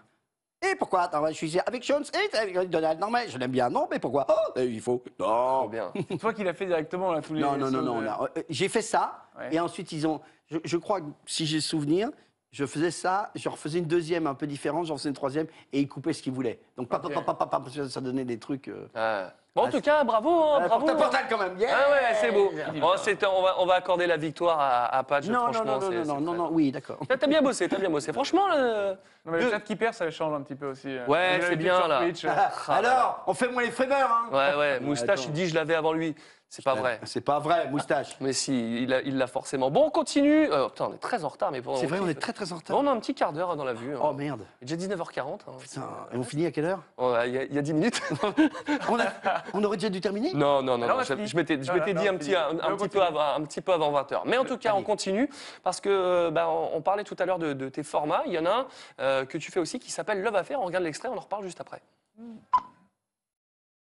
Et 0.63 0.75
pourquoi? 0.75 1.01
Attends, 1.01 1.25
je 1.27 1.33
suis 1.33 1.47
ici 1.47 1.59
avec 1.65 1.83
Jones 1.85 2.03
et 2.13 2.37
avec 2.37 2.69
Donald. 2.69 2.99
Non, 2.99 3.11
mais 3.11 3.27
je 3.29 3.37
l'aime 3.37 3.51
bien. 3.51 3.69
Non, 3.69 3.87
mais 3.91 3.99
pourquoi? 3.99 4.25
Oh, 4.29 4.59
il 4.59 4.81
faut. 4.81 5.03
Non. 5.19 5.59
Trop 5.59 5.69
bien. 5.69 5.91
C'est 6.09 6.17
toi 6.17 6.33
qui 6.33 6.43
l'as 6.43 6.53
fait 6.53 6.65
directement, 6.65 7.11
là, 7.11 7.21
tous 7.21 7.33
les. 7.33 7.41
Non, 7.41 7.57
non, 7.57 7.69
non, 7.69 7.81
non. 7.83 8.01
Euh, 8.01 8.41
J'ai 8.49 8.69
fait 8.69 8.81
ça, 8.81 9.19
Ouais. 9.37 9.49
et 9.51 9.59
ensuite 9.59 9.91
ils 9.91 10.07
ont. 10.07 10.21
Je, 10.47 10.57
je 10.63 10.77
crois 10.77 11.01
que 11.01 11.07
si 11.25 11.45
j'ai 11.45 11.59
souvenir, 11.59 12.09
je 12.53 12.65
faisais 12.65 12.91
ça, 12.91 13.31
je 13.35 13.49
refaisais 13.49 13.79
une 13.79 13.85
deuxième 13.87 14.27
un 14.27 14.35
peu 14.35 14.45
différente, 14.47 14.85
j'en 14.85 14.95
faisais 14.95 15.09
une 15.09 15.15
troisième, 15.15 15.47
et 15.73 15.79
ils 15.81 15.87
coupaient 15.89 16.13
ce 16.13 16.21
qu'ils 16.23 16.31
voulaient. 16.33 16.59
Donc, 16.77 16.87
pap, 16.87 17.03
Ok. 17.03 17.13
pap, 17.13 17.25
pap, 17.25 17.37
pap, 17.39 17.49
pap, 17.49 17.69
ça- 17.69 17.89
ça 17.89 17.99
donnait 17.99 18.23
des 18.25 18.37
trucs. 18.39 18.67
euh, 18.69 18.87
Ouais. 18.95 19.27
Bon, 19.55 19.61
en 19.63 19.65
Ah, 19.65 19.71
tout 19.71 19.81
cas, 19.81 20.03
bravo, 20.03 20.29
hein, 20.31 20.61
euh, 20.63 20.67
bravo. 20.67 20.85
Portal, 20.87 20.95
hein. 20.95 20.99
Portal 20.99 21.25
quand 21.29 21.37
même. 21.37 21.59
Yeah 21.59 21.69
Ah 21.75 21.91
ouais, 21.91 22.15
c'est 22.19 22.31
beau. 22.31 22.51
Bon, 22.79 22.91
on, 22.95 23.41
va, 23.43 23.55
on 23.59 23.65
va 23.67 23.73
accorder 23.75 24.07
la 24.07 24.17
victoire 24.17 24.59
à, 24.59 24.85
à 24.97 25.03
Patch. 25.03 25.25
Non, 25.27 25.33
non, 25.33 25.39
franchement, 25.53 25.65
non, 25.65 25.79
non, 25.79 25.91
non, 25.91 26.05
non, 26.15 26.21
non, 26.21 26.33
non, 26.33 26.49
oui, 26.51 26.71
d'accord. 26.71 26.97
T'as 27.07 27.27
bien 27.27 27.41
bossé, 27.43 27.67
t'as 27.69 27.77
bien 27.77 27.89
bossé. 27.91 28.11
Franchement, 28.13 28.47
le- 28.47 28.89
Non, 29.25 29.31
mais 29.31 29.43
le 29.43 29.51
chat 29.51 29.59
qui 29.59 29.75
perd, 29.75 29.93
ça 29.93 30.09
change 30.09 30.33
un 30.33 30.41
petit 30.41 30.55
peu 30.55 30.67
aussi. 30.71 30.87
euh. 30.89 31.05
Ouais, 31.05 31.39
c'est 31.47 31.55
bien, 31.55 31.87
là. 31.87 31.99
Twitch, 32.01 32.25
euh. 32.25 32.29
Ah, 32.35 32.51
Alors, 32.73 33.23
on 33.27 33.33
fait 33.35 33.47
moins 33.47 33.61
les 33.61 33.69
frémeurs, 33.69 34.09
hein 34.11 34.29
Ouais, 34.31 34.57
ouais, 34.57 34.79
Moustache, 34.79 35.25
il 35.25 35.33
dit 35.33 35.47
je 35.47 35.53
l'avais 35.53 35.75
avant 35.75 35.93
lui. 35.93 36.15
C'est 36.55 36.63
pas 36.63 36.75
vrai. 36.75 36.99
C'est 37.05 37.21
pas 37.21 37.39
vrai, 37.39 37.67
moustache. 37.71 38.15
Mais 38.21 38.31
si, 38.31 38.83
il 38.83 39.17
l'a 39.17 39.25
forcément. 39.25 39.71
Bon, 39.71 39.85
on 39.85 39.89
continue. 39.89 40.51
Euh, 40.51 40.67
putain, 40.69 40.85
on 40.91 40.93
est 40.93 40.97
très 40.99 41.23
en 41.23 41.29
retard, 41.29 41.49
mais 41.49 41.61
bon. 41.61 41.75
C'est 41.77 41.87
vrai, 41.87 41.97
on 41.99 42.07
est 42.07 42.13
très 42.13 42.31
très 42.31 42.53
en 42.53 42.57
retard. 42.57 42.77
On 42.77 42.85
a 42.85 42.91
un 42.91 42.99
petit 42.99 43.15
quart 43.15 43.33
d'heure 43.33 43.55
dans 43.55 43.63
la 43.63 43.73
vue. 43.73 43.95
hein. 43.95 43.99
Oh 44.03 44.13
merde. 44.13 44.41
Il 44.61 44.71
est 44.71 44.77
déjà 44.77 44.93
19h40. 44.95 45.19
hein. 45.47 45.51
Putain, 45.59 45.81
et 46.13 46.17
on 46.17 46.21
finit 46.21 46.45
à 46.45 46.51
quelle 46.51 46.65
heure? 46.65 46.83
Il 47.25 47.31
y, 47.33 47.37
a- 47.39 47.43
il 47.45 47.55
y 47.55 47.57
a 47.57 47.61
10 47.63 47.73
minutes. 47.73 48.01
on, 48.87 48.99
a- 48.99 49.43
on 49.55 49.63
aurait 49.63 49.77
déjà 49.77 49.89
dû 49.89 49.99
terminer? 49.99 50.31
Non, 50.35 50.61
non, 50.61 50.77
non, 50.77 50.85
je, 51.01 51.35
m'étais, 51.35 51.57
dit 51.57 51.67
un 51.71 51.73
petit, 52.17 52.25
finit. 52.25 52.35
un, 52.35 52.49
un 52.49 52.73
On 52.73 52.77
petit 52.77 52.89
peu 52.89 52.99
continue. 52.99 53.01
avant, 53.01 53.33
un 53.35 53.41
petit 53.45 53.61
peu 53.61 53.73
avant 53.73 53.91
20h. 53.91 54.21
Mais 54.25 54.37
en 54.37 54.45
tout 54.45 54.59
cas, 54.59 54.75
on 54.75 54.83
continue 54.83 55.27
parce 55.63 55.81
que 55.81 55.89
euh, 55.89 56.29
bah, 56.29 56.47
on, 56.49 56.77
on 56.77 56.81
parlait 56.81 57.03
tout 57.03 57.15
à 57.17 57.25
l'heure 57.25 57.39
de, 57.39 57.53
de 57.53 57.67
tes 57.67 57.81
formats. 57.81 58.21
Il 58.27 58.31
y 58.33 58.37
en 58.37 58.45
a 58.45 58.51
un 58.51 58.65
euh, 58.99 59.25
que 59.25 59.39
tu 59.39 59.51
fais 59.51 59.59
aussi 59.59 59.79
qui 59.79 59.89
s'appelle 59.89 60.21
Love 60.21 60.35
Affair. 60.35 60.61
On 60.61 60.65
regarde 60.65 60.83
l'extrait, 60.83 61.07
on 61.09 61.17
en 61.17 61.21
reparle 61.21 61.45
juste 61.45 61.61
après. 61.61 61.81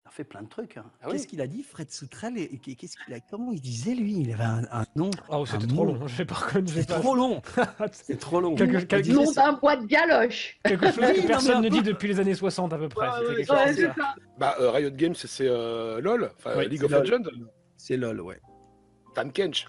On 0.10 0.12
fait 0.12 0.24
plein 0.24 0.42
de 0.42 0.50
trucs. 0.50 0.76
hein. 0.78 0.86
Ah 1.02 1.06
oui. 1.06 1.12
Qu'est-ce 1.14 1.28
qu'il 1.28 1.40
a 1.40 1.46
dit, 1.46 1.62
Fred 1.62 1.92
Soutrel 1.92 2.36
et- 2.38 2.50
et 2.68 2.76
Qu'est-ce 2.76 2.98
qu'il 3.06 3.14
a 3.14 3.20
Comment 3.20 3.52
il 3.52 3.62
disait 3.62 3.94
lui? 3.94 4.16
Il 4.22 4.34
avait 4.34 4.44
un, 4.44 4.64
un 4.72 4.86
nom. 4.96 5.12
Oh, 5.30 5.46
c'était 5.46 5.66
un 5.66 5.68
trop 5.68 5.86
long. 5.86 6.08
Je 6.08 6.16
vais 6.18 6.26
pas 6.26 6.36
C'est 6.66 6.86
trop 6.88 7.16
long. 7.16 7.42
C'est 7.92 8.20
trop 8.20 8.42
long. 8.42 8.56
Quelque, 8.56 8.78
quelque- 8.86 9.12
Nom 9.12 9.32
d'un 9.32 9.54
bois 9.54 9.76
de 9.78 9.86
galoche. 9.86 10.58
quelque 10.66 10.88
chose 10.88 10.96
que 11.14 11.28
personne 11.28 11.62
ne 11.62 11.70
dit 11.70 11.84
depuis 11.84 12.08
les 12.08 12.20
années 12.20 12.34
60 12.34 12.74
à 12.74 12.78
peu 12.80 12.90
près. 12.90 13.08
C'était 13.20 13.36
quelque 13.46 13.54
Ouais, 13.54 13.76
chose. 13.76 13.94
Bah, 14.40 14.56
euh, 14.60 14.72
Riot 14.72 14.90
Games, 14.92 15.14
c'est 15.16 15.48
euh, 15.48 16.02
LOL, 16.02 16.32
enfin 16.38 16.60
League 16.64 16.80
c'est 16.80 16.86
of 16.86 16.92
LOL. 16.92 17.04
Legends, 17.04 17.30
C'est 17.78 17.98
lol, 17.98 18.20
ouais. 18.22 18.42
Tam 19.14 19.32
Kench. 19.32 19.68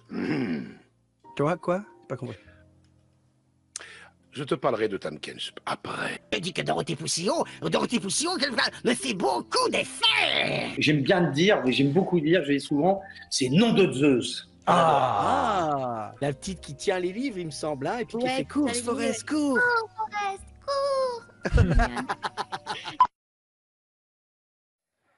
Toi, 1.37 1.57
quoi? 1.59 1.85
Pas 2.09 2.17
compris. 2.17 2.37
Je 4.32 4.44
te 4.44 4.55
parlerai 4.55 4.89
de 4.89 4.97
Tam 4.97 5.19
Kench 5.19 5.52
après. 5.66 6.20
Je 6.32 6.39
dis 6.39 6.52
que 6.52 6.62
Dorothée 6.62 6.94
Poussillon, 6.94 7.44
Dorothée 7.62 7.98
Poussillon, 7.98 8.31
me 8.85 8.94
fait 8.94 9.15
beaucoup 9.15 9.69
d'effets. 9.70 10.69
J'aime 10.78 11.02
bien 11.02 11.23
dire, 11.31 11.61
et 11.66 11.73
j'aime 11.73 11.90
beaucoup 11.93 12.20
dire, 12.20 12.44
je 12.44 12.52
dis 12.52 12.61
souvent, 12.61 13.02
c'est 13.28 13.48
nom 13.48 13.73
de 13.73 13.93
Zeus. 13.93 14.47
Ah, 14.66 16.12
La 16.20 16.32
petite 16.32 16.61
qui 16.61 16.77
tient 16.77 17.01
les 17.01 17.12
livres, 17.12 17.39
il 17.39 17.47
me 17.47 17.51
semble, 17.51 17.89
hein, 17.89 17.98
et 17.98 18.05
puis 18.05 18.19
qui 18.19 18.24
Ouais, 18.24 18.36
fait 18.36 18.43
qui 18.44 18.48
course, 18.51 18.73
tient 18.73 18.81
les 18.81 18.86
Forest, 18.86 19.31
livres. 19.31 19.43
cours 19.43 19.59
Cours, 19.59 21.57
Forest, 21.57 22.05
cours 22.94 23.07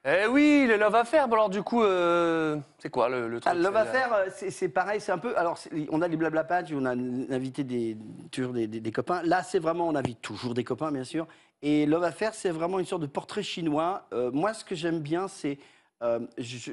Eh 0.05 0.27
oui, 0.27 0.65
le 0.67 0.75
Love 0.75 0.95
Affair. 0.95 1.27
Bon, 1.29 1.35
alors, 1.35 1.49
du 1.49 1.63
coup, 1.63 1.81
euh, 1.81 2.57
c'est 2.79 2.89
quoi 2.89 3.07
le, 3.07 3.29
le 3.29 3.39
truc 3.39 3.53
Ah, 3.53 3.55
Love 3.55 3.65
c'est 3.65 3.71
la- 3.71 3.79
Affair, 3.81 4.13
euh, 4.13 4.25
c'est 4.49 4.67
pareil, 4.69 4.99
c'est 4.99 5.13
un 5.13 5.17
peu. 5.17 5.37
Alors, 5.37 5.57
on 5.91 6.01
a 6.01 6.07
les 6.09 6.17
blabla 6.17 6.43
pages, 6.43 6.73
on 6.73 6.83
a 6.85 6.91
invité 7.33 7.63
des, 7.63 7.95
toujours 8.29 8.51
des, 8.51 8.67
des- 8.67 8.81
des 8.81 8.91
copains. 8.91 9.21
Là, 9.23 9.43
c'est 9.43 9.59
vraiment, 9.59 9.87
on 9.87 9.95
invite 9.95 10.21
toujours 10.21 10.53
des 10.53 10.65
copains, 10.65 10.91
bien 10.91 11.05
sûr. 11.05 11.25
Et 11.61 11.85
Love 11.85 12.03
Affair, 12.03 12.33
c'est 12.33 12.49
vraiment 12.49 12.79
une 12.79 12.85
sorte 12.85 13.01
de 13.01 13.07
portrait 13.07 13.43
chinois. 13.43 14.05
Euh, 14.13 14.29
moi, 14.31 14.53
ce 14.53 14.65
que 14.65 14.75
j'aime 14.75 14.99
bien, 14.99 15.29
c'est. 15.29 15.57
euh, 16.01 16.19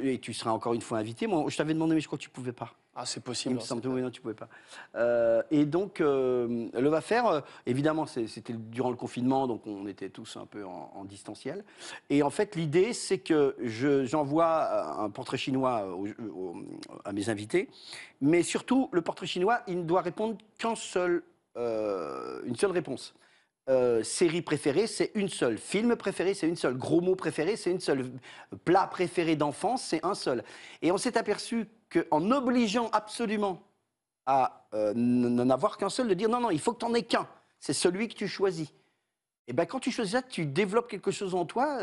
et 0.02 0.18
tu 0.18 0.32
seras 0.32 0.50
encore 0.50 0.74
une 0.74 0.80
fois 0.80 0.98
invité. 0.98 1.28
Moi, 1.28 1.44
je 1.48 1.56
t'avais 1.56 1.74
demandé, 1.74 1.94
mais 1.94 2.00
je 2.00 2.08
crois 2.08 2.18
que 2.18 2.24
tu 2.24 2.30
pouvais 2.30 2.52
pas. 2.52 2.72
Ah, 2.96 3.06
c'est 3.06 3.20
Il 3.20 3.22
possible. 3.22 3.54
me 3.54 3.60
semble, 3.60 3.86
oui, 3.86 4.02
non, 4.02 4.10
tu 4.10 4.20
pouvais 4.20 4.34
pas. 4.34 4.48
Euh, 4.96 5.42
et 5.52 5.64
donc, 5.64 6.00
euh, 6.00 6.68
Love 6.74 6.94
Affair, 6.94 7.26
euh, 7.26 7.40
évidemment, 7.64 8.04
c'était 8.04 8.52
durant 8.52 8.90
le 8.90 8.96
confinement, 8.96 9.46
donc 9.46 9.64
on 9.66 9.86
était 9.86 10.08
tous 10.10 10.36
un 10.36 10.44
peu 10.44 10.64
en, 10.64 10.90
en 10.94 11.04
distanciel. 11.04 11.64
Et 12.10 12.22
en 12.24 12.30
fait, 12.30 12.56
l'idée, 12.56 12.92
c'est 12.92 13.18
que 13.18 13.54
je- 13.62 14.04
j'envoie 14.04 14.68
euh, 14.72 15.04
un 15.04 15.10
portrait 15.10 15.38
chinois 15.38 15.86
aux- 15.96 16.56
à 17.04 17.12
mes 17.12 17.28
invités, 17.28 17.68
mais 18.20 18.42
surtout, 18.42 18.88
le 18.92 19.02
portrait 19.02 19.26
chinois, 19.26 19.60
il 19.68 19.78
ne 19.78 19.84
doit 19.84 20.02
répondre 20.02 20.36
qu'en 20.60 20.74
seul, 20.74 21.22
une 21.56 22.56
seule 22.56 22.70
réponse. 22.72 23.14
Euh, 23.68 24.02
série 24.02 24.42
préférée, 24.42 24.86
c'est 24.88 25.12
une 25.14 25.28
seule. 25.28 25.58
Film 25.58 25.94
préféré, 25.94 26.34
c'est 26.34 26.48
une 26.48 26.56
seule. 26.56 26.76
Gros 26.76 27.00
mot 27.00 27.14
préféré, 27.14 27.54
c'est 27.56 27.70
une 27.70 27.78
seule. 27.80 28.10
Plat 28.64 28.86
préféré 28.88 29.36
d'enfance, 29.36 29.82
c'est 29.82 30.04
un 30.04 30.14
seul. 30.14 30.42
Et 30.82 30.90
on 30.90 30.96
s'est 30.96 31.16
aperçu 31.16 31.66
qu'en 31.90 32.30
obligeant 32.30 32.88
absolument 32.92 33.62
à 34.26 34.66
euh, 34.74 34.92
n'en 34.94 35.50
avoir 35.50 35.76
qu'un 35.76 35.90
seul, 35.90 36.08
de 36.08 36.14
dire 36.14 36.28
non, 36.28 36.40
non, 36.40 36.50
il 36.50 36.60
faut 36.60 36.72
que 36.72 36.84
tu 36.84 36.86
n'en 36.86 36.94
aies 36.94 37.02
qu'un. 37.02 37.28
C'est 37.58 37.72
celui 37.72 38.08
que 38.08 38.14
tu 38.14 38.28
choisis. 38.28 38.72
Et 39.48 39.52
ben 39.52 39.66
quand 39.66 39.80
tu 39.80 39.90
choisis 39.90 40.12
ça, 40.12 40.22
tu 40.22 40.46
développes 40.46 40.88
quelque 40.88 41.10
chose 41.10 41.34
en 41.34 41.44
toi, 41.44 41.78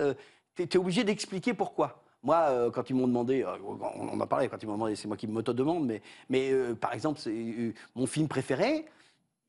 tu 0.56 0.64
es, 0.64 0.78
obligé 0.78 1.04
d'expliquer 1.04 1.54
pourquoi. 1.54 2.02
Moi, 2.24 2.38
euh, 2.50 2.72
quand 2.72 2.90
ils 2.90 2.96
m'ont 2.96 3.08
demandé, 3.08 3.44
euh, 3.44 3.58
on 3.64 4.10
en 4.10 4.20
a 4.20 4.28
parlé, 4.28 4.50
quand 4.50 4.62
ils 4.62 4.66
m'ont 4.66 4.74
demandé, 4.74 4.96
c'est 4.96 5.08
moi 5.08 5.18
qui 5.18 5.28
m'auto-demande, 5.28 5.86
mais, 5.86 6.02
mais 6.30 6.52
euh, 6.52 6.74
par 6.74 6.94
exemple, 6.94 7.20
euh, 7.28 7.72
mon 7.96 8.08
film 8.08 8.28
préféré, 8.28 8.86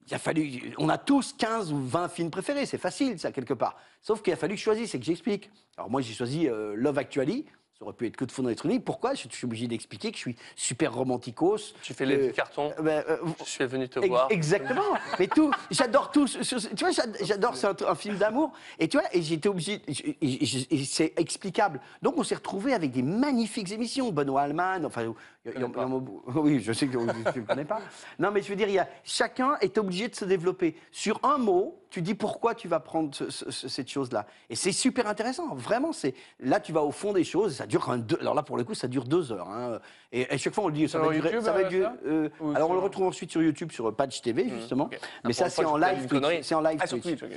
il 0.07 0.15
a 0.15 0.19
fallu, 0.19 0.75
on 0.79 0.89
a 0.89 0.97
tous 0.97 1.35
15 1.37 1.73
ou 1.73 1.79
20 1.79 2.09
films 2.09 2.31
préférés, 2.31 2.67
c'est 2.67 2.79
facile 2.79 3.19
ça 3.19 3.33
quelque 3.33 3.55
part. 3.55 3.77
Sauf 4.01 4.23
qu'il 4.23 4.33
a 4.33 4.37
fallu 4.37 4.55
que 4.55 4.59
je 4.59 4.65
choisisse 4.65 4.95
et 4.95 4.99
que 4.99 5.05
j'explique. 5.05 5.51
Alors 5.77 5.91
moi 5.91 6.01
j'ai 6.01 6.15
choisi 6.15 6.49
euh, 6.49 6.75
Love 6.77 6.99
Actually, 6.99 7.45
ça 7.79 7.85
aurait 7.85 7.95
pu 7.95 8.07
être 8.09 8.17
que 8.17 8.25
de 8.25 8.33
fond 8.33 8.43
électronique. 8.45 8.85
Pourquoi? 8.85 9.15
Je 9.15 9.29
suis 9.31 9.45
obligé 9.45 9.69
d'expliquer 9.69 10.11
que 10.11 10.17
je 10.17 10.23
suis 10.23 10.37
super 10.57 10.93
romanticos. 10.93 11.75
Tu 11.81 11.95
fais 11.95 12.07
les 12.07 12.17
que- 12.17 12.23
petits 12.27 12.35
cartons. 12.35 12.73
Ben, 12.83 13.05
euh, 13.09 13.19
Je 13.39 13.49
suis 13.49 13.65
venu 13.67 13.89
te 13.89 14.01
Ex- 14.01 14.09
voir. 14.09 14.27
Exactement. 14.31 14.83
Mais 15.21 15.29
tout, 15.29 15.53
j'adore 15.71 16.11
tout. 16.11 16.27
ce- 16.27 16.43
ce- 16.43 16.67
Tu 16.75 16.85
vois, 16.85 16.91
j'ad- 16.91 17.17
j'adore, 17.23 17.55
c'est 17.57 17.69
un, 17.69 17.77
un 17.89 17.95
film 17.95 18.17
d'amour. 18.17 18.51
Et 18.81 18.89
tu 18.89 18.99
vois, 18.99 19.07
et 19.15 19.23
j'étais 19.23 19.49
obligé, 19.49 19.81
c'est 20.85 21.13
explicable. 21.17 21.81
Donc 22.03 22.19
on 22.19 22.25
s'est 22.25 22.35
retrouvé 22.35 22.75
avec 22.75 22.91
des 22.91 23.03
magnifiques 23.03 23.71
émissions. 23.71 24.11
Benoît 24.11 24.43
Alman, 24.43 24.85
enfin, 24.85 25.03
y 25.03 25.51
y 25.51 25.61
y 25.61 25.65
oui, 26.35 26.61
je 26.61 26.73
sais 26.73 26.89
que 26.89 26.99
tu 27.33 27.41
ne 27.41 27.45
connais 27.47 27.65
pas. 27.65 27.81
Non, 28.19 28.33
mais 28.33 28.43
je 28.43 28.49
veux 28.49 28.57
dire, 28.57 28.69
il 28.69 28.75
y 28.75 28.79
a, 28.81 28.89
chacun 29.05 29.57
est 29.61 29.79
obligé 29.79 30.09
de 30.09 30.15
se 30.17 30.25
développer. 30.25 30.75
Sur 30.91 31.21
un 31.23 31.39
mot, 31.39 31.79
tu 31.91 32.03
dis 32.03 32.15
pourquoi 32.15 32.55
tu 32.55 32.69
vas 32.69 32.81
prendre 32.81 33.15
ce- 33.15 33.31
ce- 33.31 33.51
ce- 33.51 33.69
cette 33.69 33.89
chose-là. 33.89 34.27
Et 34.51 34.57
c'est 34.57 34.73
super 34.73 35.07
intéressant. 35.07 35.55
Vraiment, 35.55 35.93
c'est 35.93 36.15
là, 36.41 36.61
tu 36.61 36.73
vas 36.73 36.83
au 36.83 36.91
fond 36.91 37.13
des 37.13 37.25
choses. 37.25 37.57
Ça 37.57 37.67
dure 37.67 37.97
deux. 37.99 38.19
Alors 38.21 38.35
là, 38.35 38.43
pour 38.43 38.57
le 38.57 38.65
coup, 38.65 38.75
ça 38.75 38.89
dure 38.89 39.05
deux 39.05 39.33
heures. 39.33 39.49
hein. 39.49 39.79
Et 40.11 40.27
à 40.31 40.39
chaque 40.39 40.55
fois, 40.55 40.65
on 40.65 40.69
le 40.69 40.73
dit, 40.73 40.89
ça 40.89 40.99
va 40.99 41.09
durer. 41.13 41.29
YouTube, 41.29 41.43
ça 41.45 41.53
va 41.53 41.59
euh, 41.61 41.65
durer- 41.69 41.91
euh, 42.07 42.29
alors 42.55 42.71
on 42.71 42.73
le 42.73 42.79
retrouve 42.79 43.07
ensuite 43.07 43.31
sur 43.31 43.43
YouTube, 43.43 43.71
sur 43.73 43.95
Patch 43.95 44.23
TV, 44.23 44.49
justement. 44.49 44.85
ok. 44.85 44.99
Mais 45.25 45.31
Ah, 45.31 45.33
ça, 45.35 45.51
c'est 45.51 45.65
en 45.67 45.77
live. 45.77 46.07
Twitch. 46.07 46.25
C'est 46.43 46.55
en 46.55 46.63
live 46.63 46.79
Ah, 46.83 46.87
sur 46.87 46.99
Twitch. 47.01 47.19
Twitch, 47.21 47.37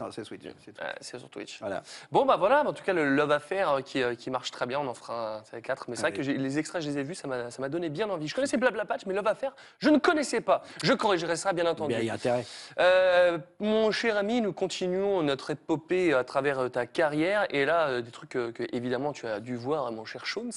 C'est 1.01 1.17
sur 1.19 1.29
Twitch. 1.29 1.59
Voilà. 1.59 1.83
Bon, 2.13 2.25
bah 2.25 2.37
voilà, 2.37 2.65
en 2.65 2.71
tout 2.71 2.83
cas, 2.83 2.93
le 2.93 3.13
Love 3.13 3.31
Affair 3.31 3.69
euh, 3.71 3.81
qui, 3.81 4.01
euh, 4.01 4.15
qui 4.15 4.29
marche 4.29 4.51
très 4.51 4.65
bien, 4.67 4.79
on 4.79 4.87
en 4.87 4.93
fera 4.93 5.37
un, 5.39 5.43
c'est 5.43 5.61
quatre. 5.61 5.85
Mais 5.89 5.97
c'est 5.97 6.03
vrai 6.03 6.13
que 6.13 6.21
les 6.21 6.59
extraits, 6.59 6.81
je 6.81 6.89
les 6.89 6.99
ai 6.99 7.03
vus, 7.03 7.15
ça 7.15 7.27
m'a 7.27 7.69
donné 7.69 7.89
bien 7.89 8.09
envie. 8.09 8.29
Je 8.29 8.35
connaissais 8.35 8.55
Blabla 8.57 8.85
Patch, 8.85 9.01
mais 9.05 9.13
Love 9.13 9.27
Affair, 9.27 9.53
je 9.79 9.89
ne 9.89 9.97
connaissais 9.97 10.39
pas. 10.39 10.63
Je 10.81 10.93
corrigerai 10.93 11.35
ça, 11.35 11.51
bien 11.51 11.65
entendu. 11.65 11.89
Bien, 11.89 11.99
il 11.99 12.05
y 12.05 12.09
a 12.09 12.13
intérêt. 12.13 12.45
Euh, 12.79 13.37
mon 13.59 13.91
cher 13.91 14.15
ami, 14.15 14.39
nous 14.39 14.53
continuons 14.53 15.23
notre 15.23 15.49
épopée 15.51 16.13
à 16.13 16.23
travers 16.23 16.59
euh, 16.59 16.69
ta 16.69 16.85
carrière. 16.85 17.47
Et 17.49 17.65
là, 17.65 17.87
euh, 17.89 18.01
des 18.01 18.11
trucs 18.11 18.37
euh, 18.37 18.53
que, 18.53 18.63
évidemment, 18.71 19.11
tu 19.11 19.27
as 19.27 19.41
dû 19.41 19.57
voir, 19.57 19.91
mon 19.91 20.05
cher 20.05 20.25
Shones. 20.25 20.51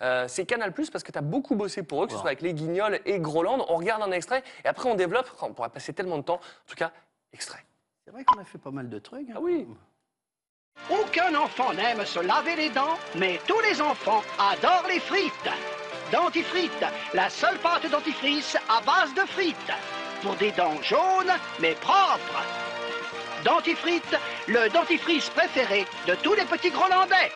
Euh, 0.00 0.24
c'est 0.28 0.46
Canal 0.46 0.72
parce 0.72 1.02
que 1.04 1.12
tu 1.12 1.18
as 1.18 1.22
beaucoup 1.22 1.57
bossé 1.58 1.82
pour 1.82 2.02
eux, 2.02 2.06
que 2.06 2.12
ce 2.12 2.18
soit 2.18 2.28
avec 2.28 2.40
les 2.40 2.54
Guignols 2.54 3.00
et 3.04 3.18
Groland. 3.20 3.66
On 3.68 3.76
regarde 3.76 4.02
un 4.02 4.12
extrait 4.12 4.42
et 4.64 4.68
après 4.68 4.88
on 4.88 4.94
développe. 4.94 5.30
On 5.42 5.52
pourrait 5.52 5.68
passer 5.68 5.92
tellement 5.92 6.16
de 6.16 6.22
temps. 6.22 6.36
En 6.40 6.68
tout 6.70 6.76
cas, 6.76 6.90
extrait. 7.34 7.62
C'est 8.04 8.10
vrai 8.12 8.24
qu'on 8.24 8.38
a 8.40 8.44
fait 8.44 8.56
pas 8.58 8.70
mal 8.70 8.88
de 8.88 8.98
trucs. 8.98 9.28
hein. 9.28 9.34
Ah 9.36 9.40
oui. 9.40 9.66
Aucun 10.90 11.34
enfant 11.34 11.72
n'aime 11.74 12.06
se 12.06 12.20
laver 12.20 12.56
les 12.56 12.70
dents, 12.70 12.96
mais 13.16 13.38
tous 13.46 13.60
les 13.60 13.82
enfants 13.82 14.22
adorent 14.38 14.86
les 14.88 15.00
frites. 15.00 15.50
Dentifrice, 16.12 16.70
la 17.12 17.28
seule 17.28 17.58
pâte 17.58 17.90
dentifrice 17.90 18.56
à 18.70 18.80
base 18.80 19.12
de 19.12 19.20
frites. 19.22 19.72
Pour 20.22 20.34
des 20.36 20.52
dents 20.52 20.80
jaunes, 20.82 21.32
mais 21.60 21.74
propres. 21.74 22.42
Dentifrice, 23.44 24.02
le 24.48 24.68
dentifrice 24.70 25.28
préféré 25.30 25.84
de 26.06 26.14
tous 26.16 26.34
les 26.34 26.44
petits 26.44 26.70
Grolandais. 26.70 27.30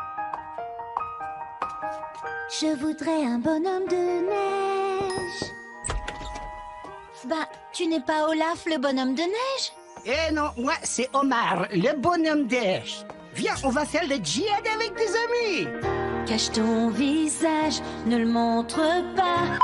Je 2.60 2.66
voudrais 2.76 3.24
un 3.24 3.38
bonhomme 3.38 3.86
de 3.88 4.26
neige. 4.26 5.52
Bah, 7.24 7.48
tu 7.72 7.86
n'es 7.86 8.00
pas 8.00 8.28
Olaf 8.28 8.66
le 8.66 8.76
bonhomme 8.76 9.14
de 9.14 9.22
neige? 9.22 9.72
Eh 10.04 10.32
non, 10.32 10.50
moi 10.58 10.74
c'est 10.82 11.08
Omar, 11.14 11.66
le 11.70 11.96
bonhomme 11.96 12.46
d'Esch. 12.46 13.04
Viens, 13.34 13.54
on 13.64 13.70
va 13.70 13.86
faire 13.86 14.06
le 14.06 14.16
djihad 14.16 14.66
avec 14.66 14.94
des 14.94 15.08
amis. 15.08 15.68
Cache 16.26 16.50
ton 16.50 16.90
visage, 16.90 17.80
ne 18.04 18.18
le 18.18 18.26
montre 18.26 18.80
pas. 19.16 19.58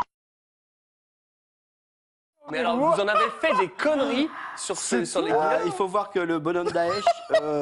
Mais 2.51 2.60
alors, 2.60 2.77
vous 2.77 3.02
en 3.02 3.09
avez 3.09 3.28
fait 3.40 3.55
des 3.60 3.69
conneries 3.69 4.31
sur, 4.56 4.78
ce, 4.78 5.05
sur 5.05 5.20
les 5.20 5.32
Ah, 5.32 5.59
il 5.66 5.73
faut 5.73 5.86
voir 5.86 6.10
que 6.10 6.20
le 6.20 6.39
bonhomme 6.39 6.70
Daesh, 6.70 7.05
euh, 7.43 7.60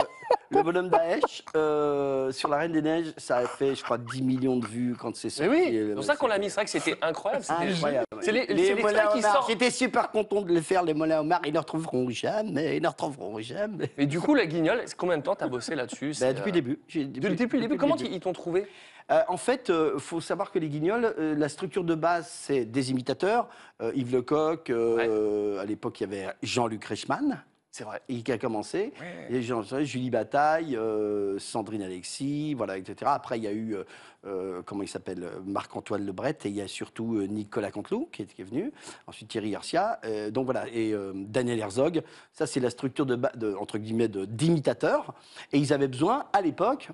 le 0.51 0.63
bonhomme 0.63 0.89
Daesh 0.89 1.43
euh, 1.57 2.31
sur 2.33 2.49
la 2.49 2.59
Reine 2.59 2.73
des 2.73 2.83
Neiges, 2.83 3.13
ça 3.17 3.39
a 3.39 3.47
fait, 3.47 3.75
je 3.75 3.83
crois, 3.83 3.99
10 3.99 4.23
millions 4.23 4.57
de 4.57 4.67
vues 4.67 4.95
quand 4.99 5.15
c'est 5.17 5.29
Mais 5.41 5.47
sorti. 5.47 5.51
oui, 5.51 5.77
Euh, 5.77 5.89
c'est 5.91 5.95
pour 5.95 6.05
ça 6.05 6.17
qu'on 6.17 6.27
l'a 6.27 6.39
mis. 6.39 6.49
C'est 6.49 6.55
vrai 6.57 6.65
que 6.65 6.71
c'était 6.71 6.97
incroyable. 7.03 7.45
Incroyable. 7.49 8.07
C'est 8.21 8.33
les- 8.33 8.47
Les 8.47 8.75
l'extrait 8.75 8.93
qui 9.13 9.19
homards, 9.19 9.33
sort. 9.35 9.47
J'étais 9.49 9.71
super 9.71 10.11
content 10.11 10.43
de 10.43 10.53
le 10.53 10.61
faire, 10.61 10.83
les 10.85 10.95
mollets 10.95 11.17
homards. 11.17 11.43
Ils 11.47 11.53
ne 11.53 11.59
retrouveront 11.59 12.09
jamais, 12.11 12.77
ils 12.77 12.83
ne 12.83 12.89
retrouveront 12.89 13.39
jamais. 13.41 13.91
Mais 13.99 14.07
du 14.07 14.21
coup, 14.21 14.35
les 14.35 14.47
Guignols, 14.47 14.85
combien 14.97 15.19
de 15.19 15.23
temps 15.23 15.35
t'as 15.35 15.49
bossé 15.49 15.75
là-dessus? 15.75 16.13
Bah, 16.21 16.33
depuis 16.33 16.43
euh, 16.43 16.47
le 16.47 16.53
début. 16.53 16.79
Depuis, 16.87 17.07
depuis 17.37 17.57
le 17.59 17.63
début, 17.69 17.77
comment 17.77 17.97
ils 17.97 18.21
t'ont 18.21 18.33
trouvé? 18.33 18.67
Euh, 19.13 19.21
en 19.29 19.37
fait, 19.37 19.71
il 19.95 20.01
faut 20.01 20.21
savoir 20.21 20.51
que 20.51 20.59
les 20.59 20.69
guignols, 20.69 21.15
euh, 21.19 21.35
la 21.37 21.49
structure 21.49 21.85
de 21.85 21.95
base, 21.95 22.27
c'est 22.29 22.65
des 22.65 22.91
imitateurs. 22.91 23.49
Yves 23.95 24.13
Lecoq, 24.13 24.71
euh, 24.71 25.61
à 25.61 25.65
l'époque, 25.65 26.01
il 26.01 26.05
y 26.05 26.07
avait 26.07 26.33
Jean-Luc 26.43 26.85
Reichmann. 26.85 27.41
C'est 27.77 27.85
vrai. 27.85 28.01
qui 28.09 28.33
a 28.33 28.39
commencé. 28.39 28.95
Et 29.29 29.43
Jean, 29.43 29.63
Julie 29.63 30.09
Bataille, 30.09 30.75
euh, 30.75 31.39
Sandrine 31.39 31.83
Alexis, 31.83 32.55
voilà, 32.55 32.79
etc. 32.79 33.11
Après, 33.15 33.37
il 33.37 33.45
y 33.45 33.47
a 33.47 33.53
eu, 33.53 33.75
euh, 33.75 33.85
euh, 34.25 34.63
comment 34.65 34.83
il 34.83 34.89
s'appelle, 34.89 35.29
Marc-Antoine 35.45 36.07
Lebret, 36.07 36.39
et 36.45 36.49
il 36.49 36.55
y 36.55 36.63
a 36.63 36.69
surtout 36.69 37.21
Nicolas 37.29 37.71
Canteloup 37.71 38.09
qui 38.11 38.23
est, 38.23 38.35
qui 38.35 38.41
est 38.41 38.47
venu. 38.47 38.73
Ensuite, 39.07 39.29
Thierry 39.29 39.51
Garcia. 39.51 40.01
Euh, 40.07 40.31
donc 40.31 40.47
voilà, 40.47 40.65
et 40.73 40.95
Daniel 41.15 41.59
Herzog. 41.59 42.03
Ça, 42.33 42.47
c'est 42.47 42.61
la 42.61 42.71
structure 42.71 43.05
de, 43.05 43.55
entre 43.57 43.77
guillemets, 43.77 44.09
d'imitateurs. 44.09 45.13
Et 45.53 45.59
ils 45.59 45.75
avaient 45.75 45.89
besoin, 45.89 46.25
à 46.33 46.41
l'époque, 46.41 46.89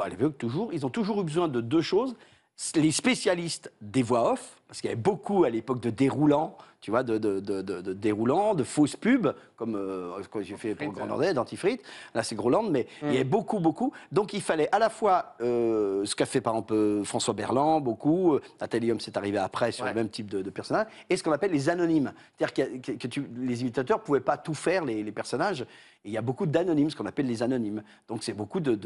à 0.00 0.08
l'époque 0.08 0.38
toujours, 0.38 0.72
ils 0.72 0.86
ont 0.86 0.90
toujours 0.90 1.22
eu 1.22 1.24
besoin 1.24 1.48
de 1.48 1.60
deux 1.60 1.82
choses. 1.82 2.14
Les 2.76 2.92
spécialistes 2.92 3.72
des 3.80 4.04
voix 4.04 4.32
off, 4.32 4.60
parce 4.68 4.80
qu'il 4.82 4.90
y 4.90 4.92
avait 4.92 5.00
beaucoup 5.00 5.44
à 5.44 5.50
l'époque 5.50 5.80
de 5.80 5.88
déroulants, 5.88 6.56
tu 6.82 6.90
vois, 6.90 7.02
de, 7.02 7.16
de, 7.18 7.40
de, 7.40 7.62
de- 7.62 7.80
de 7.80 7.92
déroulants, 7.94 8.54
de 8.54 8.62
fausses 8.64 8.94
pubs, 8.96 9.34
comme 9.56 9.74
euh, 9.74 10.22
ce 10.22 10.28
que 10.28 10.42
j'ai 10.42 10.56
fait 10.56 10.74
pour 10.74 10.92
Grolandais, 11.06 11.32
d'Antifrites. 11.34 11.82
Là, 12.14 12.22
c'est 12.22 12.36
Groland, 12.36 12.64
mais 12.70 12.86
il 13.02 13.08
y 13.08 13.16
avait 13.16 13.24
beaucoup, 13.24 13.58
beaucoup. 13.60 13.92
Donc, 14.12 14.34
il 14.34 14.42
fallait 14.42 14.68
à 14.70 14.78
la 14.78 14.90
fois 14.90 15.34
euh, 15.40 16.04
ce 16.04 16.14
qu'a 16.14 16.26
fait 16.26 16.42
par 16.42 16.52
exemple 16.54 16.74
euh, 16.74 17.02
François 17.02 17.32
Berland, 17.34 17.80
beaucoup. 17.82 18.38
Atelium, 18.60 19.00
c'est 19.00 19.16
arrivé 19.16 19.38
après 19.38 19.72
sur 19.72 19.86
le 19.86 19.94
même 19.94 20.10
type 20.10 20.28
de, 20.28 20.48
personnage. 20.50 20.86
Et 21.08 21.16
ce 21.16 21.24
qu'on 21.24 21.32
appelle 21.32 21.50
les 21.50 21.68
anonymes. 21.70 22.12
C'est-à-dire 22.38 22.80
que, 22.82 22.92
que 22.92 23.06
tu- 23.08 23.26
les 23.38 23.62
imitateurs 23.62 23.98
ne 23.98 24.02
pouvaient 24.04 24.20
pas 24.20 24.36
tout 24.36 24.54
faire, 24.54 24.84
les, 24.84 25.02
les 25.02 25.12
personnages. 25.12 25.62
Et 26.04 26.10
il 26.10 26.12
y 26.12 26.18
a 26.18 26.22
beaucoup 26.22 26.46
d'anonymes, 26.46 26.90
ce 26.90 26.96
qu'on 26.96 27.06
appelle 27.06 27.26
les 27.26 27.42
anonymes. 27.42 27.82
Donc, 28.06 28.22
c'est 28.22 28.34
beaucoup 28.34 28.60
de 28.60 28.78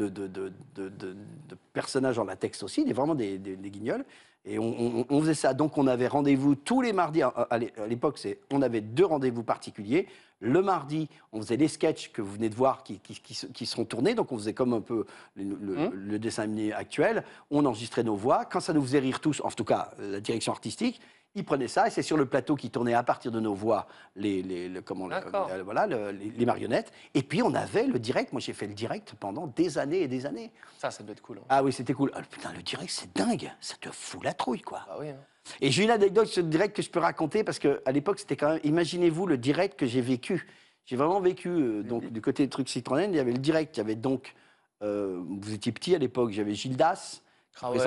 personnages 1.73 2.17
en 2.19 2.23
latex 2.23 2.63
aussi, 2.63 2.85
des, 2.85 2.93
vraiment 2.93 3.15
des, 3.15 3.37
des, 3.37 3.55
des 3.57 3.69
guignols. 3.69 4.05
Et 4.45 4.59
on, 4.59 4.99
on- 4.99 5.05
on 5.09 5.21
faisait 5.21 5.33
ça. 5.33 5.53
Donc, 5.53 5.77
on 5.77 5.87
avait 5.87 6.07
rendez-vous 6.07 6.55
tous 6.55 6.81
les 6.81 6.91
mardis. 6.93 7.21
À, 7.21 7.27
à 7.29 7.57
l'é- 7.57 7.71
à 7.81 7.87
l'époque, 7.87 8.17
c'est- 8.17 8.39
on 8.51 8.61
avait 8.61 8.81
deux 8.81 9.05
rendez-vous 9.05 9.43
particuliers. 9.43 10.07
Le 10.41 10.61
mardi, 10.61 11.07
on 11.31 11.39
faisait 11.41 11.55
les 11.55 11.69
sketchs 11.69 12.11
que 12.11 12.21
vous 12.21 12.33
venez 12.33 12.49
de 12.49 12.55
voir 12.55 12.83
qui, 12.83 12.99
qui, 12.99 13.13
qui, 13.21 13.33
se- 13.33 13.47
qui 13.47 13.65
seront 13.65 13.85
tournés. 13.85 14.15
Donc, 14.15 14.31
on 14.33 14.37
faisait 14.37 14.53
comme 14.53 14.73
un 14.73 14.81
peu 14.81 15.05
le, 15.35 15.43
le- 15.61 15.89
le 15.93 16.19
dessin 16.19 16.43
animé 16.43 16.73
actuel. 16.73 17.23
On 17.51 17.65
enregistrait 17.65 18.03
nos 18.03 18.17
voix. 18.17 18.43
Quand 18.43 18.59
ça 18.59 18.73
nous 18.73 18.81
faisait 18.81 18.99
rire 18.99 19.21
tous, 19.21 19.39
en 19.45 19.49
tout 19.51 19.63
cas, 19.63 19.91
la 19.99 20.19
direction 20.19 20.51
artistique, 20.51 20.99
Il 21.35 21.43
prenait 21.45 21.67
ça 21.67 21.87
et 21.87 21.89
c'est 21.89 22.03
sur 22.03 22.15
le 22.17 22.25
plateau 22.27 22.55
qui 22.55 22.69
tournait 22.69 22.93
à 22.93 23.01
partir 23.01 23.31
de 23.31 23.39
nos 23.39 23.55
voix 23.55 23.87
les, 24.15 24.43
les, 24.43 24.69
le- 24.69 24.81
comment, 24.81 25.07
le- 25.07 25.15
euh, 25.49 25.63
voilà, 25.63 25.87
le- 25.87 26.11
les, 26.11 26.29
les 26.29 26.45
marionnettes. 26.45 26.91
Et 27.15 27.23
puis 27.23 27.41
on 27.41 27.53
avait 27.55 27.87
le 27.87 27.97
direct. 27.97 28.31
Moi 28.33 28.39
j'ai 28.39 28.53
fait 28.53 28.67
le 28.67 28.73
direct 28.75 29.13
pendant 29.19 29.47
des 29.47 29.77
années 29.79 30.01
et 30.03 30.07
des 30.07 30.25
années. 30.27 30.51
Ça, 30.77 30.91
ça 30.91 31.01
devait 31.01 31.13
être 31.13 31.21
cool. 31.23 31.39
hein. 31.39 31.45
Ah 31.49 31.63
oui, 31.63 31.73
c'était 31.73 31.93
cool. 31.93 32.11
Ah, 32.13 32.21
putain, 32.21 32.51
le 32.53 32.61
direct 32.61 32.91
c'est 32.91 33.11
dingue. 33.15 33.51
Ça 33.61 33.75
te 33.81 33.89
fout 33.89 34.23
la 34.23 34.33
trouille 34.33 34.61
quoi. 34.61 34.81
Ah 34.89 34.97
oui. 34.99 35.09
hein. 35.09 35.17
Et 35.59 35.71
j'ai 35.71 35.83
une 35.83 35.89
anecdote 35.91 36.27
sur 36.27 36.43
le 36.43 36.49
direct 36.49 36.75
que 36.75 36.81
je 36.81 36.89
peux 36.89 36.99
raconter 36.99 37.43
parce 37.43 37.59
qu'à 37.59 37.91
l'époque, 37.91 38.19
c'était 38.19 38.37
quand 38.37 38.49
même. 38.51 38.59
Imaginez-vous 38.63 39.25
le 39.25 39.37
direct 39.37 39.77
que 39.77 39.85
j'ai 39.85 39.99
vécu. 40.01 40.47
J'ai 40.85 40.95
vraiment 40.95 41.19
vécu, 41.19 41.49
euh, 41.49 41.81
donc, 41.83 42.05
du 42.11 42.21
côté 42.21 42.45
de 42.45 42.51
truc 42.51 42.69
Citroën, 42.69 43.09
il 43.09 43.15
y 43.15 43.19
avait 43.19 43.31
le 43.33 43.37
direct, 43.39 43.75
il 43.75 43.79
y 43.79 43.81
avait 43.81 43.95
donc. 43.95 44.35
euh, 44.83 45.21
vous 45.41 45.53
étiez 45.53 45.71
petit 45.71 45.95
à 45.95 45.97
l'époque, 45.97 46.31
j'avais 46.31 46.53
Gildas. 46.53 47.21
Ah 47.61 47.71
ouais. 47.71 47.77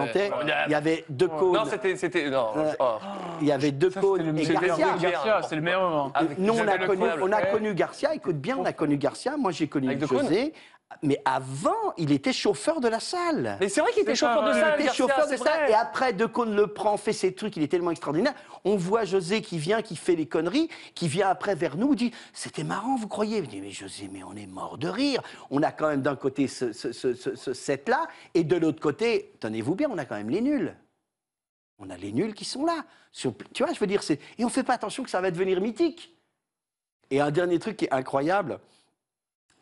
Il 0.66 0.70
y 0.70 0.74
avait 0.74 1.04
deux 1.08 1.28
cônes. 1.28 1.54
Non, 1.54 1.64
c'était. 1.64 1.96
c'était 1.96 2.30
non, 2.30 2.52
oh. 2.78 2.98
Il 3.40 3.48
y 3.48 3.52
avait 3.52 3.72
deux 3.72 3.90
cônes 3.90 4.38
et 4.38 4.44
c'était 4.44 4.66
Garcia. 4.66 4.96
Garcia, 5.00 5.40
c'est 5.42 5.56
le 5.56 5.62
meilleur 5.62 5.82
moment. 5.82 6.12
Avec 6.14 6.38
Nous, 6.38 6.54
on 6.54 6.68
a, 6.68 6.78
connu, 6.78 7.04
on 7.20 7.32
a 7.32 7.42
connu 7.42 7.74
Garcia, 7.74 8.14
écoute 8.14 8.36
bien, 8.36 8.56
on 8.58 8.64
a 8.64 8.72
connu 8.72 8.96
Garcia. 8.96 9.36
Moi, 9.36 9.50
j'ai 9.50 9.66
connu 9.66 9.88
Avec 9.88 10.06
José. 10.06 10.52
Mais 11.02 11.20
avant, 11.24 11.74
il 11.98 12.12
était 12.12 12.32
chauffeur 12.32 12.80
de 12.80 12.86
la 12.88 13.00
salle. 13.00 13.58
Mais 13.60 13.68
c'est 13.68 13.80
vrai 13.80 13.90
qu'il 13.92 14.02
était 14.02 14.14
chauffeur 14.14 14.44
de 14.44 14.52
salle. 14.52 14.74
Il 14.78 14.82
était 14.82 14.84
Garcia, 14.86 14.92
chauffeur 15.06 15.28
de 15.28 15.36
salle. 15.36 15.70
Et 15.70 15.74
après, 15.74 16.12
De 16.12 16.26
Caunes 16.26 16.54
le 16.54 16.68
prend, 16.68 16.96
fait 16.96 17.12
ses 17.12 17.34
trucs, 17.34 17.56
il 17.56 17.62
est 17.64 17.68
tellement 17.68 17.90
extraordinaire. 17.90 18.34
On 18.64 18.76
voit 18.76 19.04
José 19.04 19.42
qui 19.42 19.58
vient, 19.58 19.82
qui 19.82 19.96
fait 19.96 20.14
les 20.14 20.26
conneries, 20.26 20.68
qui 20.94 21.08
vient 21.08 21.28
après 21.28 21.54
vers 21.56 21.76
nous, 21.76 21.94
dit 21.96 22.12
C'était 22.32 22.62
marrant, 22.64 22.94
vous 22.96 23.08
croyez? 23.08 23.44
Je 23.44 23.48
dis 23.50 23.60
Mais 23.60 23.70
José, 23.72 24.08
mais 24.10 24.22
on 24.22 24.34
est 24.36 24.46
mort 24.46 24.78
de 24.78 24.88
rire. 24.88 25.22
On 25.50 25.62
a 25.62 25.72
quand 25.72 25.88
même 25.88 26.02
d'un 26.02 26.16
côté 26.16 26.46
ce, 26.46 26.72
ce, 26.72 26.92
ce- 26.92 27.14
ce- 27.14 27.34
ce 27.34 27.52
set-là, 27.52 28.06
et 28.34 28.44
de 28.44 28.56
l'autre 28.56 28.80
côté, 28.80 29.32
tenez-vous 29.40 29.74
bien, 29.74 29.88
on 29.90 29.98
a 29.98 30.04
quand 30.04 30.16
même 30.16 30.30
les 30.30 30.40
nuls. 30.40 30.74
On 31.78 31.90
a 31.90 31.96
les 31.96 32.12
nuls 32.12 32.32
qui 32.32 32.44
sont 32.44 32.64
là. 32.64 32.84
Sur- 33.12 33.34
tu 33.52 33.64
vois, 33.64 33.72
je 33.72 33.80
veux 33.80 33.86
dire. 33.88 34.02
Et 34.38 34.44
on 34.44 34.48
fait 34.48 34.62
pas 34.62 34.74
attention 34.74 35.02
que 35.02 35.10
ça 35.10 35.20
va 35.20 35.30
devenir 35.32 35.60
mythique. 35.60 36.16
Et 37.10 37.20
un 37.20 37.30
dernier 37.32 37.58
truc 37.58 37.76
qui 37.76 37.84
est 37.86 37.92
incroyable, 37.92 38.60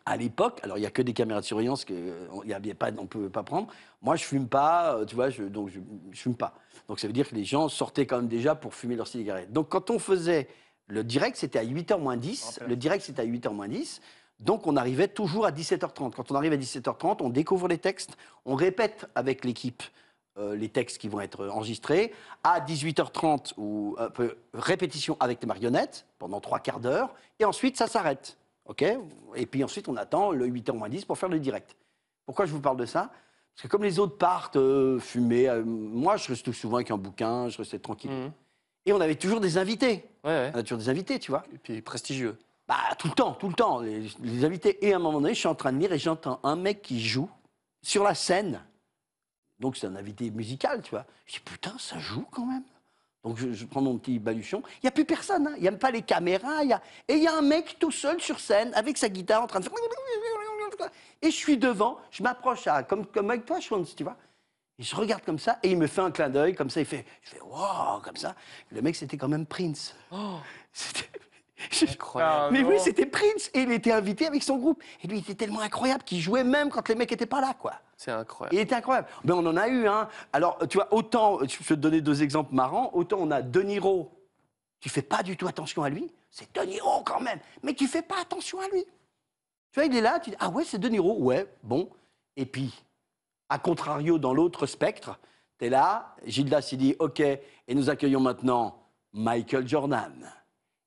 à 0.05 0.17
l'époque, 0.17 0.59
alors 0.63 0.77
il 0.77 0.81
n'y 0.81 0.87
a 0.87 0.91
que 0.91 1.01
des 1.01 1.13
caméras 1.13 1.41
de 1.41 1.45
surveillance 1.45 1.83
que 1.83 1.93
euh, 1.93 2.27
il 2.43 2.49
y 2.49 2.53
avait 2.53 2.75
pas, 2.75 2.91
on 2.97 3.03
ne 3.03 3.07
pouvait 3.07 3.29
pas 3.29 3.43
prendre. 3.43 3.67
Moi, 4.01 4.15
je 4.15 4.23
fume 4.23 4.47
pas, 4.47 4.97
euh, 4.97 5.05
tu 5.05 5.15
vois, 5.15 5.29
je, 5.29 5.43
donc 5.43 5.69
je, 5.69 5.79
je 6.11 6.19
fume 6.19 6.35
pas. 6.35 6.53
Donc 6.87 6.99
ça 6.99 7.07
veut 7.07 7.13
dire 7.13 7.27
que 7.27 7.35
les 7.35 7.43
gens 7.43 7.69
sortaient 7.69 8.05
quand 8.05 8.17
même 8.17 8.27
déjà 8.27 8.53
pour 8.53 8.75
fumer 8.75 8.95
leurs 8.95 9.07
cigarettes. 9.07 9.51
Donc 9.51 9.69
quand 9.69 9.89
on 9.89 9.97
faisait 9.97 10.47
le 10.87 11.03
direct, 11.03 11.37
c'était 11.37 11.57
à 11.57 11.65
8h 11.65 11.99
moins 11.99 12.17
10. 12.17 12.59
Le 12.67 12.75
direct, 12.75 13.03
c'était 13.03 13.23
à 13.23 13.25
8h 13.25 13.51
moins 13.51 13.67
10. 13.67 14.01
Donc 14.39 14.67
on 14.67 14.75
arrivait 14.75 15.07
toujours 15.07 15.47
à 15.47 15.51
17h30. 15.51 16.11
Quand 16.11 16.31
on 16.31 16.35
arrive 16.35 16.53
à 16.53 16.57
17h30, 16.57 17.17
on 17.21 17.29
découvre 17.29 17.67
les 17.67 17.79
textes, 17.79 18.15
on 18.45 18.53
répète 18.53 19.07
avec 19.15 19.43
l'équipe 19.43 19.81
euh, 20.37 20.55
les 20.55 20.67
textes 20.67 20.97
qui 20.99 21.07
vont 21.07 21.21
être 21.21 21.47
enregistrés. 21.47 22.13
À 22.43 22.59
18h30, 22.59 23.53
ou 23.57 23.95
peu 24.13 24.37
répétition 24.53 25.17
avec 25.19 25.41
les 25.41 25.47
marionnettes 25.47 26.05
pendant 26.19 26.41
trois 26.41 26.59
quarts 26.59 26.81
d'heure. 26.81 27.15
Et 27.39 27.45
ensuite, 27.45 27.77
ça 27.77 27.87
s'arrête. 27.87 28.37
OK 28.65 28.83
Et 29.35 29.45
puis 29.45 29.63
ensuite, 29.63 29.87
on 29.87 29.95
attend 29.95 30.31
le 30.31 30.47
8h 30.47 30.73
moins 30.73 30.89
10 30.89 31.05
pour 31.05 31.17
faire 31.17 31.29
le 31.29 31.39
direct. 31.39 31.75
Pourquoi 32.25 32.45
je 32.45 32.51
vous 32.51 32.61
parle 32.61 32.77
de 32.77 32.85
ça? 32.85 33.11
Parce 33.55 33.63
que 33.63 33.67
comme 33.67 33.83
les 33.83 33.99
autres 33.99 34.17
partent 34.17 34.57
euh, 34.57 34.99
fumer, 34.99 35.47
euh, 35.47 35.63
moi, 35.63 36.17
je 36.17 36.27
reste 36.27 36.51
souvent 36.51 36.77
avec 36.77 36.91
un 36.91 36.97
bouquin, 36.97 37.47
je 37.49 37.57
restais 37.57 37.79
tranquille. 37.79 38.31
Et 38.85 38.93
on 38.93 38.99
avait 38.99 39.15
toujours 39.15 39.39
des 39.39 39.57
invités. 39.57 40.03
Ouais, 40.23 40.31
ouais. 40.31 40.51
On 40.53 40.59
a 40.59 40.63
toujours 40.63 40.79
des 40.79 40.89
invités, 40.89 41.19
tu 41.19 41.31
vois. 41.31 41.43
Et 41.53 41.57
puis 41.57 41.81
prestigieux. 41.81 42.37
Bah, 42.67 42.75
tout 42.97 43.07
le 43.07 43.13
temps, 43.13 43.33
tout 43.33 43.47
le 43.47 43.53
temps, 43.53 43.79
les, 43.79 44.07
les 44.21 44.45
invités. 44.45 44.85
Et 44.85 44.93
à 44.93 44.97
un 44.97 44.99
moment 44.99 45.21
donné, 45.21 45.33
je 45.33 45.39
suis 45.39 45.47
en 45.47 45.55
train 45.55 45.71
de 45.71 45.77
lire 45.77 45.93
et 45.93 45.99
j'entends 45.99 46.39
un 46.43 46.55
mec 46.55 46.81
qui 46.81 46.99
joue 46.99 47.29
sur 47.81 48.03
la 48.03 48.15
scène. 48.15 48.61
Donc, 49.59 49.77
c'est 49.77 49.87
un 49.87 49.95
invité 49.95 50.29
musical, 50.31 50.81
tu 50.81 50.89
vois. 50.91 51.05
Je 51.25 51.33
dis, 51.33 51.39
putain, 51.39 51.75
ça 51.77 51.97
joue 51.99 52.25
quand 52.31 52.45
même. 52.45 52.63
Donc, 53.25 53.37
je, 53.37 53.51
je 53.53 53.65
prends 53.65 53.81
mon 53.81 53.97
petit 53.97 54.19
baluchon. 54.19 54.61
Il 54.75 54.85
n'y 54.85 54.87
a 54.87 54.91
plus 54.91 55.03
personne, 55.03 55.47
hein. 55.47 55.53
il 55.57 55.63
n'y 55.63 55.67
a 55.67 55.71
même 55.71 55.79
pas 55.79 55.89
les 55.89 56.03
caméras. 56.03 56.63
il 56.63 56.69
Y 56.69 56.73
a... 56.73 56.81
Et 57.07 57.15
il 57.15 57.23
y 57.23 57.27
a 57.27 57.35
un 57.35 57.41
mec 57.41 57.77
tout 57.79 57.89
seul 57.89 58.21
sur 58.21 58.39
scène 58.39 58.71
avec 58.75 58.99
sa 58.99 59.09
guitare 59.09 59.41
en 59.41 59.47
train 59.47 59.59
de 59.59 59.65
faire. 59.65 59.73
Et 61.23 61.31
je 61.31 61.35
suis 61.35 61.57
devant, 61.57 61.97
je 62.11 62.21
m'approche 62.21 62.67
à, 62.67 62.83
comme, 62.83 63.03
comme 63.07 63.31
avec 63.31 63.45
toi, 63.45 63.59
Sean, 63.59 63.83
tu 63.83 64.03
vois. 64.03 64.15
Et 64.77 64.83
je 64.83 64.95
regarde 64.95 65.23
comme 65.23 65.39
ça, 65.39 65.57
et 65.63 65.71
il 65.71 65.77
me 65.77 65.87
fait 65.87 66.01
un 66.01 66.11
clin 66.11 66.29
d'œil, 66.29 66.53
comme 66.53 66.69
ça, 66.69 66.81
il 66.81 66.85
fait, 66.85 67.05
je 67.23 67.29
fais, 67.31 67.41
wow, 67.41 67.99
comme 68.03 68.17
ça. 68.17 68.35
Le 68.71 68.81
mec, 68.81 68.95
c'était 68.95 69.17
quand 69.17 69.29
même 69.29 69.45
Prince. 69.45 69.95
C'était- 70.73 71.09
Incroyable. 71.81 72.53
Mais 72.53 72.63
oui, 72.63 72.75
c'était 72.79 73.05
Prince, 73.05 73.49
et 73.53 73.61
il 73.61 73.71
était 73.71 73.91
invité 73.91 74.27
avec 74.27 74.43
son 74.43 74.57
groupe. 74.57 74.83
Et 75.03 75.07
lui, 75.07 75.17
il 75.17 75.21
était 75.21 75.35
tellement 75.35 75.61
incroyable 75.61 76.03
qu'il 76.03 76.19
jouait 76.19 76.43
même 76.43 76.69
quand 76.69 76.87
les 76.89 76.95
mecs 76.95 77.11
n'étaient 77.11 77.25
pas 77.25 77.41
là, 77.41 77.53
quoi. 77.53 77.73
C'est 77.95 78.11
incroyable. 78.11 78.55
Il 78.55 78.59
était 78.59 78.75
incroyable. 78.75 79.07
Mais 79.23 79.31
on 79.31 79.45
en 79.45 79.55
a 79.55 79.67
eu, 79.67 79.87
hein. 79.87 80.09
Alors, 80.33 80.57
tu 80.67 80.77
vois, 80.77 80.93
autant, 80.93 81.39
je 81.39 81.57
vais 81.57 81.63
te 81.63 81.73
donner 81.75 82.01
deux 82.01 82.23
exemples 82.23 82.53
marrants, 82.53 82.89
autant 82.93 83.17
on 83.21 83.31
a 83.31 83.41
De 83.41 83.61
Niro, 83.61 84.11
tu 84.81 84.89
fais 84.89 85.01
pas 85.01 85.23
du 85.23 85.37
tout 85.37 85.47
attention 85.47 85.83
à 85.83 85.89
lui, 85.89 86.13
c'est 86.29 86.53
De 86.53 86.61
Niro 86.61 87.01
quand 87.03 87.21
même, 87.21 87.39
mais 87.63 87.73
tu 87.73 87.87
fais 87.87 88.01
pas 88.01 88.19
attention 88.21 88.59
à 88.59 88.67
lui. 88.67 88.83
Tu 89.71 89.79
vois, 89.79 89.85
il 89.85 89.95
est 89.95 90.01
là, 90.01 90.19
tu 90.19 90.31
dis, 90.31 90.35
ah 90.39 90.49
ouais, 90.49 90.65
c'est 90.65 90.77
De 90.77 90.89
Niro, 90.89 91.17
ouais, 91.19 91.47
bon. 91.63 91.89
Et 92.35 92.45
puis, 92.45 92.73
à 93.47 93.59
contrario, 93.59 94.17
dans 94.17 94.33
l'autre 94.33 94.65
spectre, 94.65 95.17
tu 95.57 95.65
es 95.65 95.69
là, 95.69 96.15
Gildas, 96.25 96.67
il 96.73 96.77
dit, 96.77 96.95
OK, 96.99 97.21
et 97.21 97.41
nous 97.69 97.89
accueillons 97.89 98.19
maintenant 98.19 98.83
Michael 99.13 99.67
Jordan. 99.67 100.29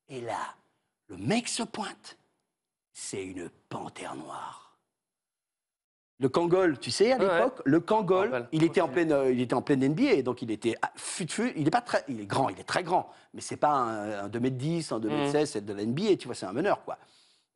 Et 0.09 0.21
là, 0.21 0.55
le 1.09 1.17
mec 1.17 1.49
se 1.49 1.63
pointe. 1.63 2.19
C'est 2.93 3.25
une 3.25 3.51
panthère 3.69 4.15
noire. 4.15 4.69
Le 6.21 6.29
Kangol, 6.29 6.79
tu 6.81 6.91
sais, 6.91 7.13
à 7.13 7.17
ouais. 7.17 7.25
l'époque, 7.25 7.63
le 7.65 7.79
Kangol, 7.79 8.49
il 8.51 8.65
était 8.65 8.81
en 8.81 8.89
pleine, 8.89 9.13
euh, 9.13 9.31
il 9.31 9.41
était 9.41 9.55
en 9.55 9.63
pleine 9.63 9.87
NBA, 9.87 10.23
donc 10.23 10.43
il 10.43 10.51
était 10.51 10.75
ah, 10.83 10.91
fut, 10.97 11.29
fut, 11.29 11.53
il 11.55 11.69
est 11.69 11.71
pas 11.71 11.81
très, 11.81 12.05
il 12.09 12.21
est 12.21 12.27
grand, 12.27 12.49
il 12.49 12.59
est 12.59 12.65
très 12.65 12.83
grand, 12.83 13.09
mais 13.35 13.41
c'est 13.41 13.57
pas 13.57 13.71
un, 13.71 14.25
un 14.25 14.29
2m10, 14.29 14.93
un 14.93 14.99
2m16, 14.99 15.47
c'est 15.47 15.65
de 15.65 15.73
la 15.73 15.85
NBA, 15.85 16.17
tu 16.17 16.27
vois, 16.27 16.35
c'est 16.35 16.47
un 16.47 16.53
meneur, 16.53 16.83
quoi. 16.85 16.99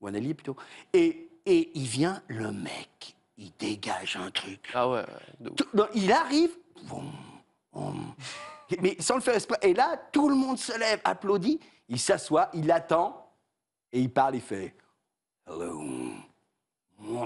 Ou 0.01 0.07
un 0.07 0.15
allié 0.15 0.33
plutôt. 0.33 0.57
Et, 0.93 1.29
et 1.45 1.73
il 1.75 1.87
vient, 1.87 2.23
le 2.29 2.53
mec, 2.53 3.17
il 3.37 3.51
dégage 3.59 4.17
un 4.17 4.31
truc. 4.31 4.71
Ah 4.75 4.89
ouais, 4.89 4.99
ouais, 4.99 5.07
de 5.41 5.51
ouf. 5.51 5.57
Tout- 5.57 5.69
non, 5.75 5.87
il 5.95 6.13
arrive, 6.13 6.53
boum, 6.85 7.11
boum, 7.73 8.15
mais 8.81 8.97
sans 9.01 9.17
le 9.17 9.23
faire 9.23 9.35
exprès. 9.35 9.59
Et 9.63 9.75
là, 9.75 10.01
tout 10.13 10.29
le 10.29 10.37
monde 10.37 10.59
se 10.59 10.79
lève, 10.79 11.01
applaudit, 11.03 11.59
il 11.89 11.99
s'assoit, 11.99 12.49
il 12.55 12.71
attend, 12.71 13.22
et 13.93 14.01
il 14.01 14.11
parle, 14.11 14.35
il 14.37 14.41
fait 14.41 14.75
Hello. 15.47 15.81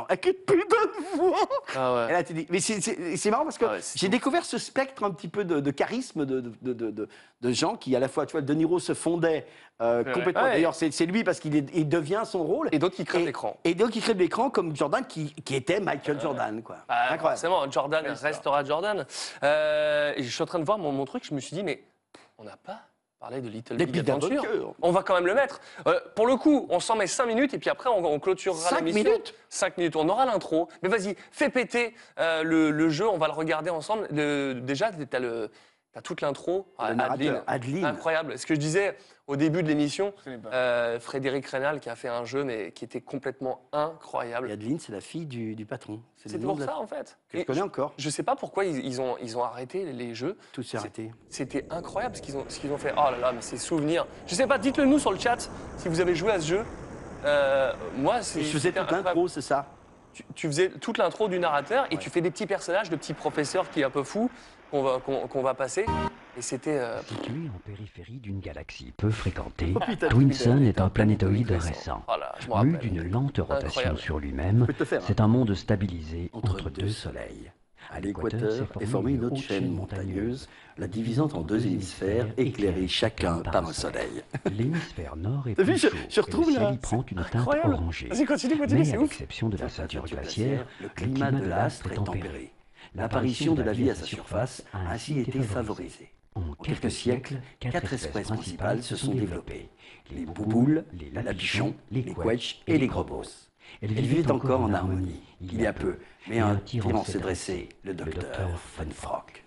Avec 0.08 0.24
une 0.24 0.32
putain 0.32 0.76
de 0.86 1.16
voix. 1.18 1.36
Ah 1.74 1.94
ouais. 1.94 2.08
Et 2.08 2.12
là, 2.12 2.24
tu 2.24 2.32
dis, 2.32 2.46
mais 2.48 2.60
c'est- 2.60 3.30
marrant 3.30 3.44
parce 3.44 3.58
que 3.58 3.66
Ah 3.66 3.72
ouais, 3.72 3.80
j'ai 3.94 4.08
découvert 4.08 4.42
ce 4.46 4.56
spectre 4.56 5.04
un 5.04 5.10
petit 5.10 5.28
peu 5.28 5.44
de, 5.44 5.60
de 5.60 5.70
charisme 5.70 6.24
de, 6.24 6.40
de, 6.62 6.72
de- 6.72 7.52
gens 7.52 7.76
qui, 7.76 7.94
à 7.94 8.00
la 8.00 8.08
fois, 8.08 8.24
tu 8.24 8.32
vois, 8.32 8.40
De 8.40 8.54
Niro 8.54 8.78
se 8.78 8.94
fondait 8.94 9.46
euh, 9.82 10.02
complètement. 10.14 10.44
Ouais. 10.44 10.52
D'ailleurs, 10.52 10.74
c'est 10.74 10.90
c'est 10.92 11.04
lui 11.04 11.24
parce 11.24 11.40
qu'il 11.40 11.88
devient 11.88 12.22
son 12.24 12.42
rôle. 12.42 12.70
Et 12.72 12.78
d'autres 12.78 12.96
qui 12.96 13.04
crèvent 13.04 13.20
Et- 13.22 13.26
l'écran. 13.26 13.58
Et 13.64 13.74
d'autres 13.74 13.92
qui 13.92 14.00
crèvent 14.00 14.16
l'écran, 14.18 14.48
comme 14.48 14.74
Jordan, 14.74 15.06
qui, 15.06 15.34
qui 15.44 15.54
était 15.54 15.78
Michael 15.78 16.20
Jordan, 16.22 16.62
quoi. 16.62 16.78
Ah, 16.88 17.12
Incroyable. 17.12 17.38
forcément, 17.38 17.70
Jordan 17.70 18.06
restera 18.06 18.64
Jordan. 18.64 19.04
Euh, 19.42 20.14
je 20.16 20.22
suis 20.22 20.42
en 20.42 20.46
train 20.46 20.58
de 20.58 20.64
voir 20.64 20.78
mon, 20.78 20.90
mon 20.90 21.04
truc, 21.04 21.22
je 21.26 21.34
me 21.34 21.40
suis 21.40 21.54
dit, 21.54 21.62
mais 21.62 21.84
on 22.38 22.44
n'a 22.44 22.56
pas 22.56 22.80
parlé 23.18 23.40
de 23.40 23.48
Little 23.48 23.76
Big 23.76 23.90
Big 23.90 24.00
Adventure. 24.10 24.42
Adventure. 24.42 24.74
On 24.82 24.90
va 24.92 25.02
quand 25.02 25.14
même 25.14 25.26
le 25.26 25.34
mettre. 25.34 25.60
Euh, 25.86 25.98
pour 26.14 26.26
le 26.26 26.36
coup, 26.36 26.66
on 26.70 26.80
s'en 26.80 26.96
met 26.96 27.06
5 27.06 27.26
minutes 27.26 27.54
et 27.54 27.58
puis 27.58 27.70
après, 27.70 27.88
on, 27.88 28.04
on 28.04 28.18
clôturera 28.20 28.58
Cinq 28.70 28.80
l'émission. 28.80 29.10
minutes 29.10 29.34
5 29.48 29.78
minutes. 29.78 29.96
On 29.96 30.08
aura 30.08 30.26
l'intro. 30.26 30.68
Mais 30.82 30.88
vas-y, 30.88 31.16
fais 31.30 31.48
péter 31.48 31.94
euh, 32.18 32.42
le, 32.42 32.70
le 32.70 32.88
jeu, 32.88 33.08
on 33.08 33.18
va 33.18 33.26
le 33.26 33.32
regarder 33.32 33.70
ensemble. 33.70 34.06
Le- 34.10 34.54
déjà, 34.54 34.90
le, 34.90 35.50
t'as 35.92 36.00
toute 36.02 36.20
l'intro. 36.20 36.66
Narrateur, 36.78 37.42
Adeline. 37.46 37.84
Incroyable. 37.84 38.38
Ce 38.38 38.46
que 38.46 38.54
je 38.54 38.60
disais 38.60 38.96
au 39.26 39.36
début 39.36 39.62
de 39.62 39.68
l'émission, 39.68 40.14
euh, 40.52 41.00
Frédéric 41.00 41.46
Rénal 41.46 41.80
qui 41.80 41.88
a 41.90 41.96
fait 41.96 42.08
un 42.08 42.24
jeu, 42.24 42.44
mais 42.44 42.70
qui 42.72 42.84
était 42.84 43.00
complètement 43.00 43.60
incroyable. 43.72 44.50
Et 44.50 44.52
Adeline, 44.52 44.78
c'est 44.78 44.92
la 44.92 45.00
fille 45.00 45.26
du, 45.26 45.54
du 45.56 45.66
patron. 45.66 46.00
C'est 46.16 46.38
pour 46.40 46.58
la- 46.58 46.66
ça, 46.66 46.76
en 46.78 46.86
fait. 46.86 47.18
Que 47.28 47.38
je 47.40 47.44
connais 47.44 47.60
encore. 47.62 47.92
Je 47.98 48.08
sais 48.08 48.22
pas 48.22 48.36
pourquoi 48.36 48.64
ils, 48.64 48.84
ils 48.86 49.00
ont, 49.00 49.16
ils 49.22 49.36
ont 49.36 49.42
arrêté 49.42 49.84
les- 49.84 50.14
jeux. 50.14 50.38
Tout 50.52 50.62
s'est 50.62 50.76
arrêté. 50.76 51.10
C'était 51.28 51.66
incroyable 51.70 52.16
ce 52.16 52.22
qu'ils 52.22 52.36
ont, 52.36 52.44
ce 52.48 52.58
qu'ils 52.60 52.70
ont 52.72 52.78
fait. 52.78 52.92
Oh 52.96 53.10
là 53.10 53.18
là, 53.18 53.32
mais 53.32 53.40
ces 53.42 53.58
souvenirs. 53.58 54.06
Je 54.26 54.34
sais 54.34 54.46
pas, 54.46 54.58
dites-le 54.58 54.84
nous 54.84 54.98
sur 55.00 55.10
le 55.12 55.18
chat 55.18 55.50
si 55.76 55.88
vous 55.88 56.00
avez 56.00 56.14
joué 56.14 56.30
à 56.32 56.40
ce 56.40 56.46
jeu. 56.46 56.64
Euh, 57.24 57.72
moi, 57.96 58.22
c'est. 58.22 58.42
Je 58.42 58.52
faisais 58.52 58.72
toute 58.72 58.90
l'intro, 58.92 59.26
c'est 59.26 59.40
ça 59.40 59.66
Tu, 60.12 60.22
tu 60.34 60.46
faisais 60.46 60.70
toute 60.70 60.98
l'intro 60.98 61.28
du 61.28 61.38
narrateur 61.40 61.86
et 61.90 61.96
tu 61.98 62.08
fais 62.10 62.20
des 62.20 62.30
petits 62.30 62.46
personnages 62.46 62.88
de 62.90 62.96
petits 62.96 63.14
professeurs 63.14 63.68
qui 63.70 63.80
est 63.80 63.84
un 63.84 63.90
peu 63.90 64.04
fou 64.04 64.30
qu'on 64.70 64.82
va, 64.82 65.00
qu'on, 65.00 65.26
qu'on 65.26 65.42
va 65.42 65.54
passer. 65.54 65.84
Et 66.36 66.42
c'était. 66.42 66.78
euh, 66.78 67.00
Situé 67.02 67.48
en 67.54 67.58
périphérie 67.60 68.18
d'une 68.18 68.40
galaxie 68.40 68.92
peu 68.96 69.10
fréquentée, 69.10 69.72
Oh, 69.74 69.80
putain, 69.86 70.08
Twinson 70.08 70.62
est 70.62 70.80
un 70.80 70.88
planétoïde 70.88 71.50
récent. 71.50 72.02
Voilà, 72.06 72.34
je 72.38 72.46
Mu 72.66 72.78
d'une 72.78 73.02
lente 73.10 73.38
rotation 73.38 73.66
Incroyable. 73.68 73.98
sur 73.98 74.18
lui-même, 74.18 74.66
faire, 74.84 75.00
hein. 75.00 75.04
c'est 75.06 75.20
un 75.20 75.28
monde 75.28 75.54
stabilisé 75.54 76.30
Entre 76.32 76.52
entre, 76.56 76.70
deux 76.70 76.82
deux 76.82 76.88
soleils. 76.90 77.50
À 77.88 78.00
l'équateur 78.00 78.66
est 78.80 78.86
formée 78.86 79.12
une 79.12 79.26
haute 79.26 79.36
chaîne 79.36 79.70
montagneuse, 79.72 80.48
la 80.76 80.88
divisant 80.88 81.28
en 81.32 81.42
deux 81.42 81.66
hémisphères, 81.66 82.26
éclairés 82.36 82.88
chacun 82.88 83.38
par 83.38 83.64
un 83.64 83.72
soleil. 83.72 84.22
L'hémisphère 84.52 85.14
nord 85.16 85.46
est 85.46 85.54
plus 85.54 85.76
je- 85.80 85.88
chaud 85.88 85.96
je 86.10 86.18
et 86.18 86.22
retrouve 86.24 86.48
le 86.48 86.54
ciel 86.56 86.78
prend 86.78 87.04
une 87.08 87.16
teinte 87.18 87.36
incroyable. 87.36 87.74
orangée. 87.74 88.08
Continue, 88.26 88.58
continue, 88.58 88.80
Mais 88.80 88.84
c'est 88.84 88.96
à 88.96 89.00
l'exception 89.00 89.48
de 89.48 89.56
la 89.56 89.68
ceinture 89.68 90.04
glaciaire, 90.04 90.66
le 90.82 90.88
climat 90.88 91.30
de 91.30 91.46
l'astre 91.46 91.92
est 91.92 91.94
tempéré. 91.94 92.52
L'apparition 92.96 93.54
de 93.54 93.62
la 93.62 93.72
vie 93.72 93.88
à 93.90 93.94
sa 93.94 94.04
surface 94.04 94.64
a 94.72 94.90
ainsi 94.92 95.20
été 95.20 95.40
favorisée. 95.40 96.10
En 96.36 96.52
quelques 96.62 96.90
siècles, 96.90 97.40
quatre 97.58 97.94
espèces 97.94 98.28
principales 98.28 98.82
se 98.82 98.94
sont 98.94 99.14
développées. 99.14 99.70
Les 100.10 100.26
bouboules, 100.26 100.84
les 100.92 101.10
lapichons, 101.10 101.74
les 101.90 102.04
quetchs 102.04 102.62
et 102.66 102.76
les 102.76 102.86
grobos. 102.86 103.48
Elles 103.80 103.92
vivaient 103.92 104.30
encore 104.30 104.60
en 104.60 104.74
harmonie, 104.74 105.22
il 105.40 105.60
y 105.60 105.66
a 105.66 105.72
peu, 105.72 105.98
mais 106.28 106.38
un 106.38 106.56
tyran 106.56 107.04
s'est 107.04 107.20
dressé, 107.20 107.70
le 107.84 107.94
docteur 107.94 108.60
Funfrock. 108.60 109.45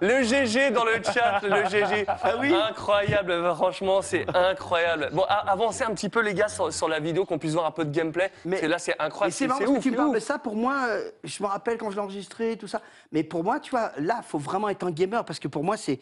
Le 0.00 0.22
GG 0.22 0.70
dans 0.70 0.84
le 0.84 1.00
chat, 1.02 1.40
le 1.42 1.64
GG. 1.68 2.04
Ah 2.08 2.34
oui 2.40 2.52
Incroyable, 2.54 3.54
franchement, 3.54 4.02
c'est 4.02 4.26
incroyable. 4.34 5.10
Bon, 5.12 5.24
avancez 5.28 5.84
un 5.84 5.94
petit 5.94 6.08
peu, 6.08 6.20
les 6.20 6.34
gars, 6.34 6.48
sur, 6.48 6.72
sur 6.72 6.88
la 6.88 6.98
vidéo, 7.00 7.24
qu'on 7.24 7.38
puisse 7.38 7.52
voir 7.52 7.66
un 7.66 7.70
peu 7.70 7.84
de 7.84 7.90
gameplay. 7.90 8.30
Mais- 8.44 8.58
C'est 8.58 8.68
là, 8.68 8.78
c'est 8.78 8.94
incroyable. 8.98 9.32
c'est 9.34 9.46
marrant 9.46 9.60
parce 9.60 9.72
que 9.72 9.82
tu 9.82 9.90
me 9.90 9.96
parles 9.96 10.14
de 10.14 10.20
ça, 10.20 10.38
pour 10.38 10.56
moi, 10.56 10.74
euh, 10.88 11.10
je 11.24 11.42
me 11.42 11.48
rappelle 11.48 11.78
quand 11.78 11.90
je 11.90 11.96
l'ai 11.96 12.02
enregistré, 12.02 12.56
tout 12.56 12.66
ça. 12.68 12.80
Mais 13.12 13.22
pour 13.22 13.44
moi, 13.44 13.60
tu 13.60 13.70
vois, 13.70 13.92
là, 13.98 14.16
il 14.18 14.24
faut 14.26 14.38
vraiment 14.38 14.68
être 14.68 14.84
un 14.86 14.90
gamer 14.90 15.24
parce 15.24 15.38
que 15.38 15.48
pour 15.48 15.64
moi, 15.64 15.76
c'est 15.76 16.00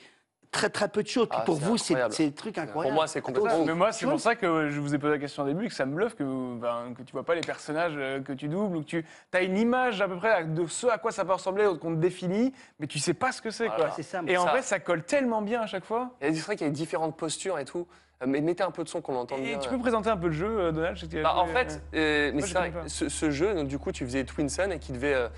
très 0.51 0.69
très 0.69 0.89
peu 0.89 1.03
de 1.03 1.09
choses. 1.09 1.29
Puis 1.29 1.39
Ah, 1.41 1.45
pour 1.45 1.57
vous, 1.57 1.77
c'est 1.77 1.95
des 2.19 2.33
trucs 2.33 2.59
incroyables. 2.59 2.83
Pour 2.83 2.93
moi, 2.93 3.07
c'est 3.07 3.21
complètement 3.21 3.65
Mais 3.65 3.75
moi, 3.75 3.93
c'est 3.93 4.07
pour 4.07 4.21
ça 4.21 4.35
que 4.35 4.71
je 4.71 4.81
vous 4.81 4.95
ai 4.95 4.99
posé 4.99 5.15
la 5.15 5.19
question 5.19 5.43
au 5.43 5.47
début, 5.47 5.69
que 5.69 5.75
ça 5.75 5.87
me 5.87 5.95
bluffe 5.95 6.15
que, 6.15 6.55
ben, 6.57 6.95
que 6.97 7.03
tu 7.03 7.13
vois 7.13 7.25
pas 7.25 7.35
les 7.35 7.41
personnages 7.41 7.95
euh, 7.97 8.21
que 8.21 8.33
tu 8.33 8.49
doubles, 8.49 8.77
ou 8.77 8.83
que 8.83 8.87
tu 8.87 9.05
as 9.33 9.43
une 9.43 9.57
image 9.57 10.01
à 10.01 10.09
peu 10.09 10.17
près 10.17 10.45
de 10.45 10.67
ce 10.67 10.87
à 10.87 10.99
quoi 10.99 11.13
ça 11.13 11.25
peut 11.25 11.33
ressembler, 11.33 11.69
qu'on 11.81 11.95
te 11.95 12.01
définit, 12.01 12.53
mais 12.79 12.87
tu 12.87 12.99
sais 12.99 13.15
pas 13.15 13.33
ce 13.33 13.41
que 13.43 13.51
c'est. 13.51 13.67
Voilà. 13.67 13.85
quoi. 13.85 13.93
C'est 13.95 14.03
ça, 14.03 14.23
et 14.27 14.37
en 14.37 14.45
ça. 14.45 14.51
vrai, 14.51 14.63
ça 14.63 14.81
colle 14.81 15.03
tellement 15.03 15.43
bien 15.43 15.63
à 15.63 15.67
chaque 15.67 15.85
fois. 15.85 16.11
Et 16.21 16.35
c'est 16.35 16.41
vrai 16.41 16.57
qu'il 16.57 16.67
y 16.67 16.71
a 16.71 16.73
différentes 16.73 17.17
postures 17.17 17.59
et 17.59 17.65
tout. 17.65 17.87
Euh, 18.23 18.27
Mais 18.29 18.41
mettez 18.43 18.63
un 18.63 18.71
peu 18.71 18.85
de 18.85 18.89
son 18.89 19.01
qu'on 19.01 19.15
l'entende 19.15 19.41
Et 19.41 19.45
bien. 19.45 19.59
tu 19.59 19.71
peux 19.71 19.79
présenter 19.79 20.11
un 20.11 20.17
peu 20.17 20.27
le 20.27 20.33
jeu, 20.33 20.47
euh, 20.61 20.73
Donald 20.73 20.99
Bah, 21.23 21.37
en 21.37 21.47
fait, 21.47 21.83
euh, 21.95 22.31
mais 22.35 22.41
moi, 22.41 22.49
vrai, 22.53 22.73
ce, 22.87 23.09
ce 23.09 23.31
jeu, 23.31 23.55
donc, 23.55 23.69
du 23.69 23.79
coup, 23.79 23.93
tu 23.93 24.05
faisais 24.05 24.25
Twinson 24.25 24.71
et 24.73 24.79
qui 24.79 24.93
devait. 24.93 25.15
euh, 25.15 25.29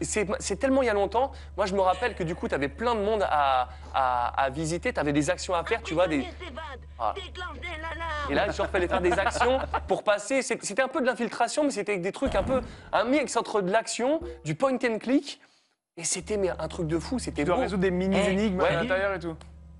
c'est 0.00 0.56
tellement 0.58 0.82
il 0.82 0.86
y 0.86 0.88
a 0.90 0.94
longtemps. 0.94 1.30
Moi, 1.56 1.66
je 1.66 1.74
me 1.74 1.80
rappelle 1.80 2.14
que 2.16 2.24
du 2.24 2.34
coup, 2.34 2.48
tu 2.48 2.54
avais 2.54 2.68
plein 2.68 2.94
de 2.96 3.00
monde 3.00 3.24
à, 3.30 3.68
à, 3.94 4.42
à 4.42 4.50
visiter. 4.50 4.92
Tu 4.92 4.98
avais 4.98 5.12
des 5.12 5.30
actions 5.30 5.54
à 5.54 5.62
faire, 5.64 5.82
tu 5.82 5.94
vois. 5.94 6.08
Des... 6.08 6.26
Voilà. 6.98 7.14
Et 8.30 8.34
là, 8.34 8.50
genre, 8.50 8.66
fallait 8.68 8.88
faire 8.88 9.00
des 9.00 9.12
actions 9.12 9.58
pour 9.86 10.02
passer. 10.02 10.42
C'était 10.42 10.82
un 10.82 10.88
peu 10.88 11.00
de 11.00 11.06
l'infiltration, 11.06 11.62
mais 11.62 11.70
c'était 11.70 11.98
des 11.98 12.12
trucs 12.12 12.34
un 12.34 12.42
peu. 12.42 12.60
Un 12.92 13.04
mix 13.04 13.36
entre 13.36 13.60
de 13.62 13.70
l'action, 13.70 14.20
du 14.44 14.54
point 14.56 14.74
and 14.84 14.98
click. 14.98 15.40
Et 15.96 16.04
c'était 16.04 16.38
un 16.58 16.68
truc 16.68 16.88
de 16.88 16.98
fou. 16.98 17.18
C'était 17.18 17.42
Tu 17.42 17.46
dois 17.46 17.54
beau. 17.54 17.60
résoudre 17.62 17.82
des 17.82 17.90
mini-énigmes 17.90 18.60
Ouais. 18.60 18.68
à 18.68 18.82
l'intérieur 18.82 19.14
et 19.14 19.18
tout. 19.20 19.34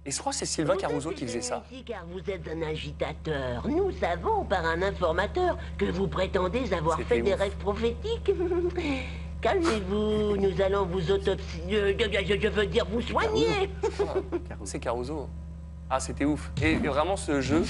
Et 0.06 0.12
je 0.12 0.18
crois 0.20 0.30
que 0.32 0.38
c'est 0.38 0.46
Sylvain 0.46 0.76
Caruso 0.76 1.10
qui 1.10 1.26
faisait 1.26 1.40
ça. 1.40 1.64
Car 1.84 2.04
vous 2.06 2.20
êtes 2.30 2.46
un 2.48 2.62
agitateur. 2.62 3.66
Nous 3.66 3.90
savons 3.92 4.44
par 4.44 4.64
un 4.64 4.80
informateur 4.82 5.58
que 5.76 5.86
vous 5.86 6.06
prétendez 6.06 6.72
avoir 6.72 7.00
fait 7.00 7.20
des 7.22 7.32
ouf. 7.32 7.40
rêves 7.40 7.56
prophétiques. 7.56 8.30
Calmez-vous, 9.40 10.36
nous 10.36 10.60
allons 10.62 10.86
vous 10.86 11.10
autopsier. 11.10 11.96
Je, 11.98 12.38
je- 12.40 12.48
veux 12.48 12.66
dire 12.66 12.86
vous 12.90 13.02
soigner. 13.02 13.70
C'est 14.64 14.78
Caruso. 14.78 15.28
Ah, 15.90 16.00
c'était 16.00 16.24
ouf. 16.24 16.50
Et 16.62 16.74
vraiment, 16.76 17.16
ce 17.16 17.40
jeu, 17.40 17.62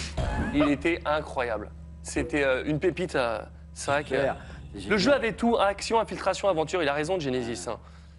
il 0.54 0.68
était 0.70 1.00
incroyable. 1.04 1.70
C'était 2.02 2.44
euh, 2.44 2.64
une 2.64 2.78
pépite. 2.78 3.14
euh, 3.14 3.40
c'est 3.74 3.90
vrai 3.90 4.04
que. 4.04 4.14
Le 4.88 4.96
jeu 4.98 5.12
avait 5.12 5.32
tout 5.32 5.56
action, 5.58 5.98
infiltration, 6.00 6.48
aventure. 6.48 6.82
Il 6.82 6.88
a 6.88 6.94
raison 6.94 7.16
de 7.16 7.22
Genesis. 7.22 7.66
hein. 7.68 7.78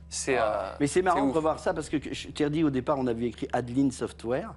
C'est. 0.09 0.37
euh, 0.39 0.71
Mais 0.79 0.87
c'est 0.87 1.01
marrant 1.01 1.25
de 1.27 1.31
revoir 1.33 1.59
ça 1.59 1.73
parce 1.73 1.89
que 1.89 1.97
je 2.13 2.27
t'ai 2.29 2.49
dit 2.49 2.63
au 2.63 2.69
départ, 2.69 2.97
on 2.99 3.07
avait 3.07 3.27
écrit 3.27 3.47
Adeline 3.53 3.91
Software. 3.91 4.53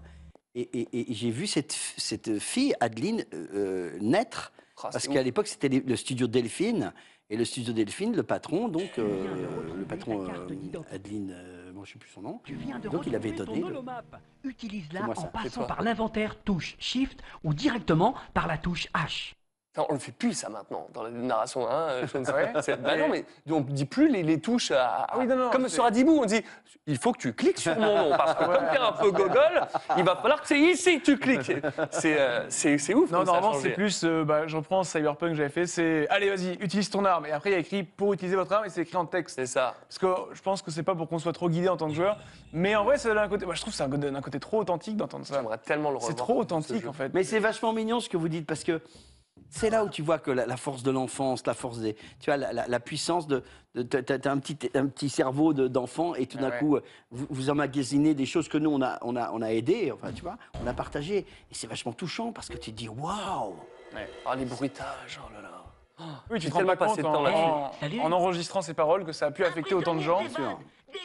Et, 0.55 0.63
et- 0.63 1.11
et 1.11 1.15
j'ai 1.15 1.31
vu 1.31 1.47
cette, 1.47 1.73
cette 1.97 2.39
fille, 2.41 2.75
Adeline, 2.81 3.25
euh, 3.35 3.47
euh, 3.55 3.99
naître. 4.01 4.53
Ah, 4.83 4.89
parce 4.93 5.07
qu'à 5.15 5.23
l'époque, 5.23 5.47
c'était 5.47 5.69
le 5.69 5.97
studio 5.97 6.27
Delphine. 6.27 6.93
Et 7.33 7.37
le 7.37 7.45
studio 7.45 7.73
Delphine, 7.73 8.17
le 8.17 8.25
patron, 8.25 8.67
donc, 8.67 8.91
euh, 8.99 9.47
le 9.79 9.85
patron 9.85 10.23
euh, 10.23 10.47
Adeline, 10.93 11.33
euh, 11.33 11.71
bon, 11.73 11.85
je 11.85 11.91
ne 11.91 11.93
sais 11.93 11.99
plus 12.01 12.11
son 12.11 12.23
nom. 12.23 12.41
Donc 12.91 13.07
il 13.07 13.15
avait 13.15 13.31
donné. 13.31 13.61
le- 14.43 14.49
Utilise-la 14.51 15.03
en 15.09 15.15
ça. 15.15 15.27
Passant 15.29 15.61
par 15.69 15.83
l'inventaire 15.83 16.37
touche 16.43 16.75
Shift 16.81 17.21
ou 17.45 17.55
directement 17.55 18.17
par 18.35 18.49
la 18.49 18.59
touche 18.59 18.89
H. 18.95 19.35
Putain, 19.73 19.87
on 19.89 19.93
le 19.93 20.01
fait 20.01 20.11
plus 20.11 20.33
ça 20.33 20.49
maintenant 20.49 20.89
dans 20.93 21.05
la 21.05 21.11
narration. 21.11 21.69
Hein, 21.71 21.87
euh, 21.91 22.07
c'est- 22.11 22.33
Ouais. 22.33 22.53
c'est- 22.63 22.77
bah 22.77 22.97
non, 22.97 23.09
mais 23.09 23.25
on 23.49 23.61
ne 23.61 23.65
dit 23.65 23.85
plus 23.85 24.09
les, 24.09 24.25
les 24.25 24.41
touches. 24.41 24.73
à- 24.73 24.85
à- 24.85 25.07
Ah 25.11 25.19
oui, 25.19 25.27
non, 25.29 25.37
non, 25.37 25.51
comme 25.51 25.69
sur 25.69 25.85
Adibou, 25.85 26.19
on 26.21 26.25
dit 26.25 26.43
il 26.87 26.99
faut 26.99 27.13
que 27.13 27.19
tu 27.19 27.33
cliques 27.35 27.59
sur 27.59 27.77
mon 27.79 27.97
nom 28.11 28.17
parce 28.17 28.35
que 28.35 28.45
comme 28.45 28.65
t'es 28.73 28.79
un 28.79 28.91
peu 28.93 29.13
gogol, 29.13 29.61
il 29.97 30.03
va 30.03 30.17
falloir 30.17 30.41
que 30.43 30.49
c'est 30.49 30.59
ici 30.59 30.99
que 30.99 31.05
tu 31.05 31.19
cliques. 31.19 31.53
C'est 31.93 32.19
euh, 32.21 32.47
c'est 32.49 32.79
c'est 32.79 32.95
ouf. 32.95 33.13
Non, 33.13 33.23
normalement, 33.23 33.55
c'est 33.55 33.71
plus. 33.71 34.03
euh, 34.03 34.25
bah, 34.25 34.49
je 34.49 34.57
reprends 34.57 34.83
Cyberpunk 34.83 35.31
que 35.31 35.37
j'avais 35.37 35.49
fait, 35.51 35.67
c'est. 35.69 36.09
Allez, 36.11 36.31
vas-y, 36.35 36.55
utilise 36.55 36.91
ton 36.91 37.05
arme. 37.05 37.27
Et 37.27 37.31
après, 37.33 37.51
il 37.51 37.53
y 37.53 37.57
a 37.57 37.61
écrit 37.61 37.85
pour 37.85 38.13
utiliser 38.13 38.35
votre 38.35 38.53
arme 38.53 38.65
et 38.65 38.71
c'est 38.71 38.81
écrit 38.83 38.97
en 38.97 39.07
texte. 39.07 39.37
C'est 39.37 39.47
ça. 39.47 39.75
Parce 39.89 39.99
que 39.99 40.35
je 40.35 40.43
pense 40.43 40.63
que 40.63 40.73
c'est 40.73 40.83
pas 40.83 40.97
pour 40.97 41.09
qu'on 41.09 41.21
soit 41.21 41.33
trop 41.33 41.49
guidé 41.49 41.69
en 41.69 41.77
tant 41.77 41.87
que 41.87 41.95
joueur. 41.95 42.17
Mais 42.53 42.75
en 42.75 42.83
vrai, 42.83 42.99
ça 42.99 43.09
donne 43.09 43.19
un 43.19 43.29
côté. 43.29 43.47
Moi, 43.47 43.55
je 43.55 43.61
trouve 43.61 43.73
que 43.73 43.77
ça 43.77 43.87
donne 43.87 44.17
un 44.17 44.21
côté 44.21 44.41
trop 44.41 44.59
authentique 44.59 44.97
d'entendre 44.97 45.25
ça. 45.27 45.35
J'aimerais 45.37 45.59
tellement 45.59 45.91
le 45.91 45.97
revoir. 45.97 46.11
C'est 46.11 46.17
trop 46.17 46.41
authentique 46.41 46.87
en 46.89 46.93
fait. 46.93 47.15
Mais 47.15 47.23
c'est 47.23 47.39
vachement 47.39 47.73
mignon 47.73 48.01
ce 48.01 48.09
que 48.09 48.17
vous 48.17 48.29
dites 48.29 48.47
parce 48.49 48.65
que 48.65 48.81
c'est 49.51 49.69
là 49.71 49.85
où 49.85 49.89
tu 49.89 50.03
vois 50.03 50.19
que 50.19 50.31
la, 50.31 50.47
la 50.47 50.57
force 50.57 50.83
de 50.83 50.91
l'enfance, 50.91 51.47
la 51.47 51.55
force 51.55 51.79
des, 51.79 51.95
tu 52.21 52.27
vois, 52.27 52.37
la, 52.37 52.53
la- 52.53 52.67
la 52.69 52.81
puissance 52.81 53.27
de, 53.27 53.43
de 53.75 53.83
t'as- 53.83 54.31
un 54.31 54.39
petit, 54.39 54.57
un 54.75 54.87
petit 54.87 55.09
cerveau 55.09 55.53
de- 55.53 55.69
d'enfant 55.69 56.15
et 56.15 56.27
tout 56.27 56.39
d'un 56.39 56.49
Ah 56.49 56.51
ouais. 56.51 56.59
coup 56.59 56.77
euh, 56.77 56.81
vous, 57.11 57.27
vous 57.31 57.51
emmagasinez 57.51 58.15
des 58.15 58.27
choses 58.27 58.49
que 58.49 58.59
nous 58.59 58.71
on 58.71 58.81
a, 58.83 58.99
on 59.03 59.17
a, 59.17 59.31
on 59.33 59.43
a 59.43 59.49
aidé, 59.53 59.93
enfin 59.93 60.13
tu 60.13 60.23
vois, 60.23 60.37
on 60.63 60.67
a 60.67 60.73
partagé 60.75 61.19
et 61.19 61.27
c'est 61.53 61.67
vachement 61.67 61.93
touchant 61.93 62.33
parce 62.33 62.49
que 62.49 62.57
tu 62.57 62.71
te 62.73 62.77
dis 62.77 62.89
waouh. 62.89 63.55
Ah, 64.25 64.37
les 64.37 64.45
bruitages, 64.45 65.21
oh 65.27 65.33
là 65.35 65.43
là. 65.43 65.49
Oui, 66.31 66.39
tu 66.41 66.49
te 66.49 66.55
rends 66.55 66.65
pas 66.65 66.77
compte 66.77 66.97
de 66.97 67.03
temps 67.03 67.15
en, 67.17 67.23
là-dessus. 67.23 68.01
en- 68.01 68.05
en 68.07 68.13
enregistrant 68.13 68.63
ces 68.63 68.73
paroles 68.73 69.05
que 69.05 69.13
ça 69.13 69.27
a 69.27 69.31
pu 69.31 69.45
affecter 69.45 69.75
autant 69.75 69.95
de 69.95 70.01
gens. 70.01 70.23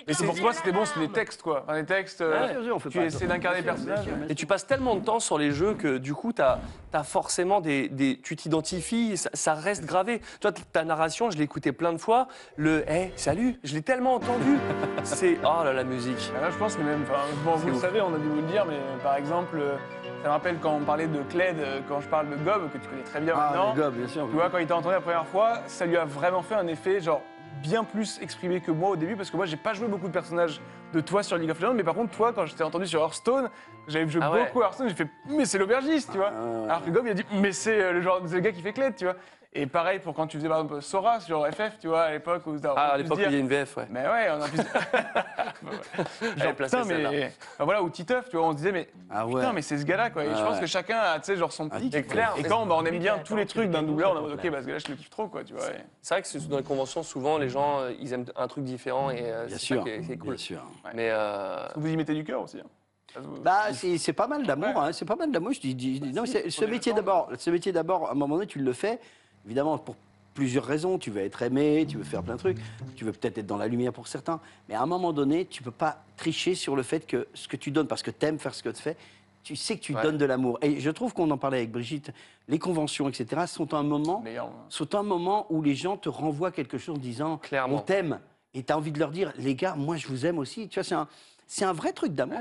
Mais 0.07 0.14
c'est 0.14 0.26
pour 0.26 0.36
toi, 0.36 0.53
c'était 0.53 0.72
bon, 0.72 0.86
c'était 0.86 1.02
des 1.07 1.12
textes 1.14 1.41
quoi. 1.41 1.64
Enfin, 1.64 1.76
des 1.80 1.86
textes. 1.86 2.22
euh, 2.22 2.48
Ouais. 2.76 2.80
tu 2.90 2.99
essaies 3.02 3.28
d'incarner 3.28 3.60
le 3.60 3.66
personnage. 3.66 4.06
Et 4.30 4.36
tu 4.36 4.45
passes 4.45 4.66
tellement 4.68 4.95
de 4.95 5.03
temps 5.03 5.20
sur 5.20 5.38
les 5.38 5.52
jeux 5.52 5.74
que 5.74 5.98
du 5.98 6.14
coup, 6.14 6.32
as, 6.40 6.60
as 6.94 7.03
forcément 7.03 7.62
des, 7.62 7.90
des- 7.90 8.20
tu 8.22 8.36
t'identifies, 8.36 9.18
ça, 9.18 9.30
ça 9.34 9.53
reste 9.53 9.86
gravé. 9.86 10.22
Toi, 10.41 10.52
t- 10.52 10.62
ta 10.72 10.84
narration, 10.84 11.30
je 11.32 11.38
l'ai 11.38 11.44
écoutée 11.44 11.72
plein 11.72 11.94
de 11.94 11.98
fois. 11.98 12.28
Le 12.56 12.90
hey, 12.90 13.12
salut, 13.16 13.60
je 13.64 13.74
l'ai 13.74 13.82
tellement 13.82 14.16
entendu. 14.16 14.57
C'est 15.03 15.38
oh 15.44 15.64
là 15.64 15.74
la 15.74 15.84
musique. 15.84 16.32
Là, 16.41 16.49
je 16.52 16.57
pense 16.57 16.76
que 16.76 16.82
même, 16.82 17.03
enfin, 17.03 17.20
bon, 17.44 17.52
vous 17.56 17.60
C'est 17.62 17.68
le 17.70 17.74
ouf. 17.76 17.82
savez, 17.82 18.02
on 18.02 18.14
a 18.14 18.18
dû 18.18 18.28
vous 18.28 18.36
le 18.41 18.48
dire, 18.48 18.66
mais 18.66 18.76
euh, 18.76 18.98
par 19.03 19.16
exemple, 19.16 19.57
euh, 19.60 19.76
ça 20.22 20.30
me 20.30 20.34
rappelle 20.34 20.57
quand 20.62 20.74
on 20.76 20.80
parlait 20.84 21.07
de 21.07 21.22
Cled, 21.30 21.57
euh, 21.60 21.82
quand 21.88 22.02
je 22.02 22.07
parle 22.07 22.30
de 22.30 22.36
Gob, 22.38 22.72
que 22.72 22.78
tu 22.80 22.88
connais 22.88 23.03
très 23.03 23.20
bien 23.22 23.34
Ah, 23.36 23.49
maintenant. 23.52 23.74
le 23.76 23.82
gobe, 23.82 23.94
bien 23.95 24.07
sûr. 24.07 24.26
Tu 24.28 24.34
vois, 24.36 24.49
quand 24.49 24.57
il 24.57 24.66
t'a 24.68 24.76
entendu 24.76 24.95
la 24.95 25.02
première 25.02 25.28
fois, 25.28 25.60
ça 25.68 25.86
lui 25.86 25.98
a 25.98 26.06
vraiment 26.06 26.41
fait 26.41 26.56
un 26.56 26.68
effet, 26.68 26.99
genre, 27.02 27.22
bien 27.61 27.84
plus 27.84 28.19
exprimé 28.22 28.61
que 28.61 28.72
moi 28.72 28.90
au 28.91 28.95
début, 28.95 29.15
parce 29.15 29.30
que 29.32 29.38
moi, 29.38 29.45
j'ai 29.45 29.57
pas 29.57 29.73
joué 29.73 29.88
beaucoup 29.88 30.07
de 30.07 30.11
personnages 30.14 30.61
de 30.94 31.02
toi 31.02 31.23
sur 31.23 31.38
League 31.38 31.49
of 31.52 31.60
Legends, 31.60 31.73
mais 31.73 31.84
par 31.84 31.94
contre, 31.95 32.15
toi, 32.15 32.32
quand 32.34 32.45
je 32.45 32.56
t'ai 32.56 32.64
entendu 32.64 32.88
sur 32.88 33.02
Hearthstone, 33.02 33.49
j'avais 33.88 34.07
joué 34.07 34.22
Ah 34.23 34.32
ouais. 34.32 34.45
beaucoup 34.45 34.61
à 34.61 34.65
Hearthstone, 34.65 34.90
j'ai 34.90 34.95
fait, 34.95 35.07
mais 35.27 35.45
c'est 35.45 35.57
l'aubergiste, 35.57 36.11
tu 36.11 36.18
vois. 36.18 36.30
ouais. 36.32 36.65
Alors 36.69 36.84
que 36.86 36.90
Gob, 36.91 37.06
il 37.06 37.11
a 37.11 37.14
dit, 37.15 37.26
mais 37.34 37.52
c'est 37.52 37.82
euh, 37.82 37.91
le 37.94 38.02
genre, 38.02 38.22
c'est 38.26 38.36
le 38.36 38.41
gars 38.41 38.52
qui 38.52 38.61
fait 38.61 38.73
Cled, 38.73 38.95
tu 38.95 39.06
vois. 39.06 39.15
Et 39.57 39.68
pareil 39.68 39.99
pour 39.99 40.14
quand 40.14 40.27
tu 40.27 40.36
faisais 40.36 40.49
par 40.49 40.60
exemple 40.60 40.82
Sora 40.82 41.22
sur 41.22 41.48
FF, 41.48 41.80
tu 41.80 41.88
vois, 41.88 42.02
à 42.03 42.11
l'époque 42.11 42.45
où 42.45 42.56
Ah, 42.76 42.91
à 42.91 42.98
l'époque, 42.98 43.18
dire- 43.19 43.30
il 43.30 43.34
y 43.34 43.38
a 43.38 43.40
une 43.40 43.48
VF, 43.48 43.77
ouais. 43.77 43.88
mais 43.90 44.02
ouais, 44.02 44.27
on 44.38 44.41
a 44.41 44.48
pu. 44.49 44.57
J'avais 46.38 46.53
placé 46.53 46.77
putain, 46.82 46.90
mais. 47.11 47.32
Voilà, 47.60 47.82
ou 47.82 47.90
Titeuf, 47.90 48.30
tu 48.30 48.36
vois, 48.36 48.48
on 48.48 48.52
se 48.52 48.57
disait, 48.57 48.73
mais. 48.73 48.90
Ah 49.10 49.26
ouais. 49.26 49.36
Putain, 49.36 49.53
mais 49.53 49.61
c'est 49.61 49.77
ce 49.77 49.86
gars-là, 49.86 50.10
quoi. 50.10 50.26
Et 50.26 50.30
Ah 50.30 50.36
je 50.38 50.44
pense 50.44 50.56
ouais. 50.56 50.60
que 50.61 50.65
chacun 50.65 50.98
a, 50.99 51.19
tu 51.19 51.26
sais, 51.27 51.38
genre 51.38 51.53
son 51.53 51.69
pic. 51.69 51.90
c'est 51.94 52.03
clair. 52.03 52.34
Et 52.38 52.44
quand 52.44 52.65
bah, 52.65 52.76
on 52.77 52.86
aime 52.86 52.99
bien 52.99 53.18
tous 53.19 53.38
les 53.38 53.45
trucs 53.45 53.69
d'un 53.69 53.84
doubleur, 53.84 54.11
on 54.14 54.18
en 54.18 54.22
mode, 54.23 54.34
ok, 54.34 54.52
bah 54.52 54.61
ce 54.61 54.68
gars-là, 54.68 54.80
je 54.80 54.91
le 54.91 54.95
kiffe 54.98 55.10
trop, 55.10 55.27
quoi, 55.27 55.44
tu 55.44 55.53
vois. 55.53 55.64
C'est 56.02 56.14
vrai 56.15 56.22
que 56.22 56.38
dans 56.49 56.57
les 56.57 56.64
conventions, 56.64 57.02
souvent, 57.03 57.38
les 57.38 57.48
gens, 57.49 57.80
euh, 57.80 57.91
ils 57.99 58.11
aiment 58.14 58.26
un 58.36 58.48
truc 58.48 58.64
différent 58.65 59.10
et 59.10 59.19
euh, 59.23 59.45
Bien 59.48 59.57
c'est 59.57 60.18
cool. 60.18 60.30
bien 60.32 60.38
sûr. 60.38 60.61
Mais 60.94 61.10
euh, 61.11 61.65
Vous 61.76 61.88
y 61.88 61.95
mettez 61.95 62.14
du 62.14 62.23
cœur 62.23 62.41
aussi. 62.41 62.60
hein. 62.60 63.22
Bah, 63.41 63.68
c'est 63.72 64.11
pas 64.11 64.27
mal 64.27 64.45
d'amour, 64.45 64.76
hein, 64.76 64.91
c'est 64.91 65.06
pas 65.06 65.15
mal 65.15 65.32
d'amour. 65.32 65.53
Je 65.53 65.61
dis, 65.61 65.73
dis- 65.73 66.02
non, 66.14 66.26
si, 66.26 66.52
ce 66.52 66.65
métier 66.65 66.91
d'abord, 66.91 67.30
ce 67.38 67.49
métier 67.49 67.72
d'abord, 67.72 68.10
à 68.10 68.11
un 68.11 68.15
moment 68.15 68.36
donné, 68.36 68.45
tu 68.48 68.60
le 68.60 68.73
fais, 68.73 68.99
évidemment 69.46 69.78
pour 69.78 69.96
plusieurs 70.34 70.66
raisons. 70.66 70.98
Tu 70.98 71.12
veux 71.12 71.22
être 71.22 71.42
aimé, 71.42 71.86
tu 71.88 71.98
veux 71.98 72.04
faire 72.04 72.24
plein 72.24 72.34
de 72.36 72.40
trucs, 72.40 72.58
tu 72.96 73.06
veux 73.06 73.12
peut-être 73.14 73.38
être 73.38 73.46
dans 73.48 73.58
la 73.58 73.68
lumière 73.68 73.94
pour 73.94 74.08
certains, 74.08 74.40
mais 74.68 74.76
à 74.76 74.82
un 74.82 74.86
moment 74.86 75.14
donné, 75.14 75.46
tu 75.46 75.64
peux 75.64 75.72
pas 75.72 76.04
tricher 76.18 76.56
sur 76.56 76.76
le 76.76 76.84
fait 76.84 77.06
que 77.08 77.28
ce 77.34 77.48
que 77.48 77.56
tu 77.58 77.72
donnes, 77.72 77.88
parce 77.88 78.04
que 78.04 78.12
t'aimes 78.12 78.40
faire 78.40 78.54
ce 78.54 78.64
que 78.64 78.70
tu 78.70 78.82
fais, 78.82 78.98
tu 79.44 79.56
sais 79.56 79.78
que 79.78 79.82
tu 79.82 79.96
Ouais. 79.96 80.02
donnes 80.02 80.18
de 80.18 80.26
l'amour. 80.26 80.58
Et 80.62 80.80
je 80.80 80.90
trouve 80.90 81.14
qu'on 81.14 81.30
en 81.30 81.38
parlait 81.38 81.60
avec 81.60 81.72
Brigitte, 81.72 82.12
les 82.48 82.58
conventions, 82.60 83.08
etc., 83.08 83.44
sont 83.48 83.74
un 83.76 83.84
moment, 83.84 84.20
Meilleur. 84.22 84.50
sont 84.70 84.96
un 84.96 85.04
moment 85.04 85.46
où 85.52 85.62
les 85.62 85.76
gens 85.76 85.98
te 85.98 86.10
renvoient 86.10 86.52
quelque 86.52 86.78
chose 86.80 86.96
en 86.96 87.00
disant, 87.00 87.38
Clairement. 87.38 87.78
on 87.78 87.80
t'aime, 87.80 88.20
et 88.56 88.64
tu 88.64 88.74
as 88.74 88.78
envie 88.78 88.92
de 88.92 89.00
leur 89.00 89.12
dire, 89.12 89.32
les 89.38 89.54
gars, 89.56 89.76
moi 89.76 89.98
je 89.98 90.08
vous 90.08 90.26
aime 90.26 90.40
aussi. 90.40 90.68
Tu 90.68 90.80
vois, 90.80 90.84
c'est 90.84 90.96
un, 90.96 91.08
c'est 91.48 91.66
un 91.66 91.74
vrai 91.74 91.94
truc 91.94 92.14
d'amour. 92.14 92.40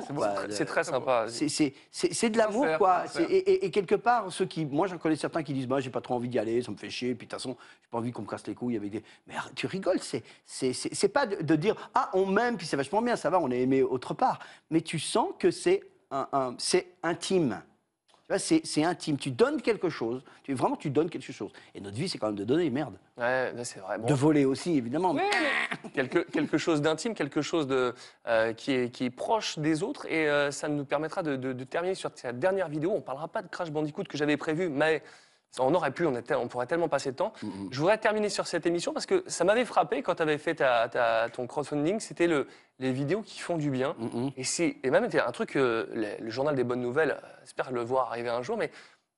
c'est 0.53 0.65
très 0.65 0.85
sympa. 0.85 1.25
C'est- 1.29 1.49
de 2.31 2.39
l'amour, 2.39 2.65
quoi. 2.79 3.05
Et, 3.31 3.37
et- 3.37 3.65
et 3.67 3.71
quelque 3.71 3.95
part, 3.95 4.33
ceux 4.33 4.47
qui. 4.47 4.65
Moi, 4.65 4.87
j'en 4.87 4.99
connais 4.99 5.17
certains 5.17 5.43
qui 5.43 5.53
disent 5.53 5.67
bah, 5.69 5.81
j'ai 5.81 5.91
pas 5.91 6.01
trop 6.01 6.15
envie 6.15 6.29
d'y 6.29 6.39
aller, 6.39 6.63
ça 6.63 6.71
me 6.73 6.77
fait 6.77 6.91
chier, 6.91 7.15
puis 7.15 7.27
de 7.27 7.31
toute 7.33 7.41
façon, 7.41 7.57
j'ai 7.83 7.89
pas 7.91 7.99
envie 7.99 8.13
qu'on 8.13 8.23
me 8.23 8.27
casse 8.29 8.47
les 8.47 8.55
couilles 8.55 8.77
avec 8.77 8.91
des. 8.91 9.03
Mais 9.27 9.35
tu 9.55 9.67
rigoles, 9.67 10.01
c'est 10.01 11.09
pas 11.13 11.27
de, 11.27 11.43
de 11.43 11.57
dire 11.57 11.91
ah, 11.95 12.11
on 12.15 12.27
m'aime, 12.27 12.57
puis 12.57 12.67
c'est 12.67 12.77
vachement 12.77 13.03
bien, 13.03 13.17
ça 13.17 13.31
va, 13.31 13.39
on 13.41 13.51
est 13.51 13.61
aimé 13.61 13.83
autre 13.83 14.15
part. 14.15 14.39
Mais 14.71 14.81
tu 14.81 14.99
sens 14.99 15.29
que 15.39 15.51
c'est 15.51 15.83
un, 16.11 16.29
un- 16.33 16.55
c'est 16.59 16.87
intime. 17.03 17.61
Tu 18.27 18.29
vois, 18.33 18.39
c'est 18.39 18.63
c'est 18.65 18.83
intime. 18.83 19.19
Tu 19.19 19.31
donnes 19.31 19.61
quelque 19.61 19.91
chose. 19.91 20.23
Tu, 20.45 20.55
vraiment, 20.55 20.77
tu 20.77 20.89
donnes 20.89 21.11
quelque 21.11 21.31
chose. 21.31 21.53
Et 21.75 21.81
notre 21.83 21.97
vie, 21.97 22.09
c'est 22.09 22.17
quand 22.17 22.29
même 22.29 22.37
de 22.37 22.45
donner, 22.45 22.71
merde. 22.71 22.95
Ouais, 23.19 23.53
c'est 23.65 23.81
vrai. 23.81 23.99
Bon. 23.99 24.07
De 24.07 24.15
voler 24.15 24.47
aussi, 24.47 24.77
évidemment. 24.79 25.13
Mais 25.13 25.29
quelque, 25.95 26.21
quelque 26.31 26.57
chose 26.57 26.81
d'intime, 26.81 27.15
quelque 27.15 27.43
chose 27.43 27.67
de, 27.67 27.95
euh, 28.27 28.55
qui, 28.55 28.73
est, 28.73 28.91
qui 28.91 29.05
est 29.05 29.11
proche 29.11 29.59
des 29.59 29.83
autres. 29.83 30.07
Et 30.11 30.27
euh, 30.31 30.51
ça 30.51 30.69
nous 30.69 30.87
permettra 30.87 31.23
de, 31.23 31.37
de- 31.37 31.53
de 31.53 31.65
terminer 31.65 31.95
sur 31.95 32.11
cette 32.15 32.39
dernière 32.39 32.69
vidéo. 32.69 32.93
On 32.93 32.97
ne 32.97 33.01
parlera 33.01 33.29
pas 33.29 33.43
de 33.43 33.49
Crash 33.49 33.71
Bandicoot 33.71 34.05
que 34.05 34.17
j'avais 34.17 34.39
prévu, 34.39 34.71
mais 34.71 35.03
on 35.59 35.75
aurait 35.75 35.91
pu, 35.91 36.07
on, 36.07 36.17
était, 36.17 36.35
on 36.35 36.49
pourrait 36.49 36.67
tellement 36.67 36.89
passer 36.89 37.13
de 37.13 37.17
temps. 37.17 37.33
Je 37.71 37.79
voudrais 37.79 37.99
terminer 37.99 38.29
sur 38.29 38.47
cette 38.47 38.67
émission 38.67 38.93
parce 38.93 39.07
que 39.07 39.23
ça 39.27 39.45
m'avait 39.45 39.65
frappé 39.65 40.03
quand 40.03 40.17
tu 40.17 40.23
avais 40.23 40.39
fait 40.39 40.57
ta, 40.57 40.89
ta- 40.89 41.29
ton 41.33 41.47
crowdfunding. 41.47 42.01
C'était 42.01 42.27
le, 42.27 42.47
les 42.79 42.93
vidéos 42.93 43.23
qui 43.23 43.41
font 43.41 43.57
du 43.57 43.71
bien. 43.71 43.95
Et, 44.37 44.45
c'est, 44.45 44.77
et 44.83 44.91
même, 44.91 45.05
c'était 45.05 45.21
un 45.21 45.33
truc, 45.33 45.57
euh, 45.57 45.87
le, 45.93 46.25
le 46.25 46.31
journal 46.31 46.55
des 46.55 46.65
bonnes 46.65 46.81
nouvelles, 46.83 47.13
euh, 47.13 47.27
j'espère 47.43 47.71
le 47.73 47.83
voir 47.83 48.09
arriver 48.11 48.29
un 48.31 48.43
jour, 48.43 48.57
mais 48.57 48.71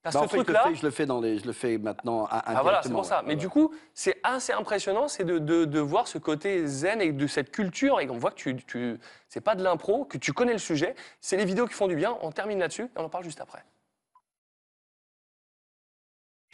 t'as 0.03 0.11
Bah, 0.11 0.19
ce 0.27 0.31
je, 0.31 0.35
truc-là. 0.35 0.63
fais, 0.67 0.75
je 0.75 0.83
le 0.85 0.91
fais 0.91 1.05
dans 1.07 1.19
les, 1.19 1.39
je 1.39 1.45
le 1.47 1.53
fais 1.53 1.77
maintenant 1.79 2.27
Ah 2.29 2.59
voilà, 2.61 2.81
c'est 2.83 2.91
pour 2.91 3.03
ça. 3.05 3.19
ouais. 3.21 3.23
Mais 3.27 3.35
du 3.35 3.49
coup, 3.49 3.73
c'est 3.95 4.17
assez 4.23 4.53
impressionnant, 4.53 5.07
c'est 5.07 5.23
de, 5.25 5.39
de- 5.39 5.65
de 5.65 5.79
voir 5.79 6.07
ce 6.07 6.17
côté 6.19 6.67
zen 6.67 7.01
et 7.01 7.11
de 7.11 7.27
cette 7.27 7.51
culture. 7.51 7.99
Et 7.99 8.09
on 8.09 8.17
voit 8.17 8.29
que 8.31 8.35
tu, 8.35 8.55
tu 8.55 8.99
c'est 9.27 9.41
pas 9.41 9.55
de 9.55 9.63
l'impro, 9.63 10.05
que 10.05 10.17
tu 10.19 10.33
connais 10.33 10.53
le 10.53 10.59
sujet. 10.59 10.93
C'est 11.19 11.35
les 11.37 11.45
vidéos 11.45 11.65
qui 11.67 11.73
font 11.73 11.87
du 11.87 11.95
bien. 11.95 12.15
On 12.21 12.31
termine 12.31 12.59
là-dessus 12.59 12.83
et 12.83 12.89
on 12.99 13.05
en 13.05 13.09
parle 13.09 13.23
juste 13.23 13.41
après. 13.41 13.63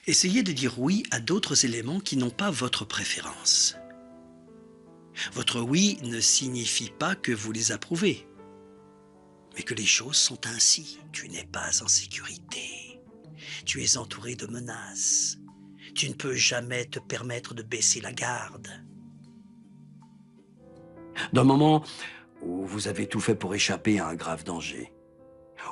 Essayez 0.06 0.44
de 0.44 0.52
dire 0.52 0.80
oui 0.80 1.04
à 1.12 1.22
d'autres 1.22 1.64
éléments 1.64 2.02
qui 2.02 2.18
n'ont 2.18 2.30
pas 2.30 2.52
votre 2.52 2.84
préférence. 2.84 3.78
Votre 5.32 5.62
oui 5.62 5.98
ne 6.04 6.20
signifie 6.20 6.90
pas 6.90 7.16
que 7.16 7.32
vous 7.32 7.54
les 7.54 7.72
approuvez, 7.72 8.28
mais 9.56 9.64
que 9.64 9.74
les 9.74 9.86
choses 9.86 10.18
sont 10.18 10.46
ainsi. 10.46 11.00
Tu 11.14 11.30
n'es 11.30 11.46
pas 11.46 11.82
en 11.82 11.88
sécurité. 11.88 13.00
Tu 13.66 13.82
es 13.82 13.96
entouré 13.96 14.36
de 14.36 14.48
menaces. 14.48 15.38
Tu 15.96 16.10
ne 16.10 16.16
peux 16.16 16.36
jamais 16.36 16.86
te 16.86 17.00
permettre 17.00 17.54
de 17.54 17.64
baisser 17.64 18.02
la 18.02 18.12
garde. 18.12 18.68
D'un 21.32 21.44
moment 21.46 21.82
où 22.42 22.66
vous 22.66 22.90
avez 22.90 23.08
tout 23.08 23.22
fait 23.22 23.36
pour 23.36 23.56
échapper 23.56 24.00
à 24.00 24.08
un 24.08 24.16
grave 24.16 24.44
danger, 24.44 24.92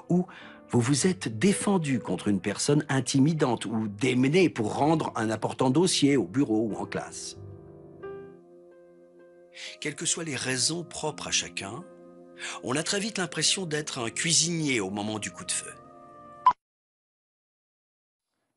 où 0.09 0.25
vous 0.71 0.79
vous 0.79 1.05
êtes 1.05 1.27
défendu 1.37 1.99
contre 1.99 2.29
une 2.29 2.39
personne 2.39 2.85
intimidante 2.87 3.65
ou 3.65 3.89
démené 3.89 4.49
pour 4.49 4.73
rendre 4.75 5.11
un 5.15 5.29
important 5.29 5.69
dossier 5.69 6.15
au 6.15 6.23
bureau 6.23 6.61
ou 6.61 6.75
en 6.75 6.85
classe. 6.85 7.37
Quelles 9.81 9.95
que 9.95 10.05
soient 10.05 10.23
les 10.23 10.37
raisons 10.37 10.85
propres 10.85 11.27
à 11.27 11.31
chacun, 11.31 11.83
on 12.63 12.77
a 12.77 12.83
très 12.83 13.01
vite 13.01 13.17
l'impression 13.17 13.65
d'être 13.65 13.99
un 13.99 14.09
cuisinier 14.09 14.79
au 14.79 14.89
moment 14.89 15.19
du 15.19 15.29
coup 15.29 15.43
de 15.43 15.51
feu. 15.51 15.71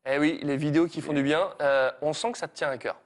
Eh 0.06 0.18
oui, 0.18 0.38
les 0.42 0.56
vidéos 0.56 0.86
qui 0.86 1.00
font 1.00 1.14
du 1.14 1.22
bien, 1.22 1.48
euh, 1.62 1.90
on 2.00 2.12
sent 2.12 2.32
que 2.32 2.38
ça 2.38 2.46
te 2.46 2.54
tient 2.54 2.68
à 2.68 2.78
cœur. 2.78 2.96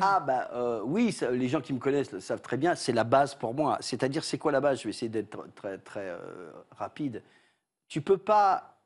Ah 0.00 0.20
bah 0.20 0.50
euh, 0.52 0.82
oui, 0.84 1.10
ça, 1.10 1.30
les 1.30 1.48
gens 1.48 1.62
qui 1.62 1.72
me 1.72 1.78
connaissent 1.78 2.12
le 2.12 2.20
savent 2.20 2.42
très 2.42 2.58
bien, 2.58 2.74
c'est 2.74 2.92
la 2.92 3.04
base 3.04 3.34
pour 3.34 3.54
moi. 3.54 3.78
C'est-à-dire, 3.80 4.22
c'est 4.22 4.38
quoi 4.38 4.52
la 4.52 4.60
base? 4.60 4.78
Je 4.78 4.84
vais 4.84 4.90
essayer 4.90 5.08
d'être 5.08 5.46
très, 5.54 5.78
très 5.78 6.10
euh, 6.10 6.50
rapide. 6.78 7.22
Tu 7.92 8.00
peux 8.00 8.16
pas 8.16 8.80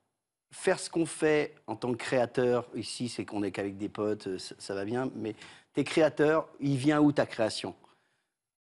faire 0.50 0.80
ce 0.80 0.90
qu'on 0.90 1.06
fait 1.06 1.54
en 1.68 1.76
tant 1.76 1.92
que 1.92 1.96
créateur. 1.96 2.66
Ici, 2.74 3.08
c'est 3.08 3.24
qu'on 3.24 3.44
est 3.44 3.52
qu'avec 3.52 3.76
des 3.76 3.88
potes, 3.88 4.26
euh, 4.26 4.36
ça, 4.36 4.56
ça 4.58 4.74
va 4.74 4.84
bien, 4.84 5.12
mais 5.14 5.36
t'es 5.72 5.84
créateur, 5.84 6.48
il 6.58 6.76
vient 6.76 7.00
où 7.00 7.12
ta 7.12 7.24
création? 7.24 7.76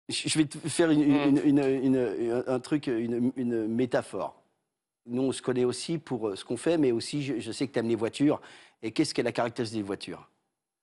Je 0.08 0.38
vais 0.38 0.46
te 0.46 0.56
faire 0.56 0.90
une- 0.90 1.02
une- 1.02 1.42
une- 1.44 1.58
une- 1.58 2.14
une- 2.18 2.44
un 2.46 2.60
truc, 2.60 2.86
une, 2.86 3.66
métaphore. 3.66 4.42
Nous, 5.04 5.20
on 5.20 5.32
se 5.32 5.42
connaît 5.42 5.64
aussi 5.64 5.98
pour 5.98 6.28
euh, 6.28 6.34
ce 6.34 6.46
qu'on 6.46 6.56
fait, 6.56 6.78
mais 6.78 6.92
aussi, 6.92 7.22
je, 7.22 7.38
je 7.38 7.52
sais 7.52 7.66
que 7.68 7.74
tu 7.74 7.80
aimes 7.80 7.88
les 7.88 7.94
voitures. 7.94 8.40
Et 8.80 8.90
qu'est-ce 8.90 9.12
qu'est 9.12 9.22
la 9.22 9.32
caractéristique 9.32 9.80
des 9.80 9.86
voitures? 9.86 10.30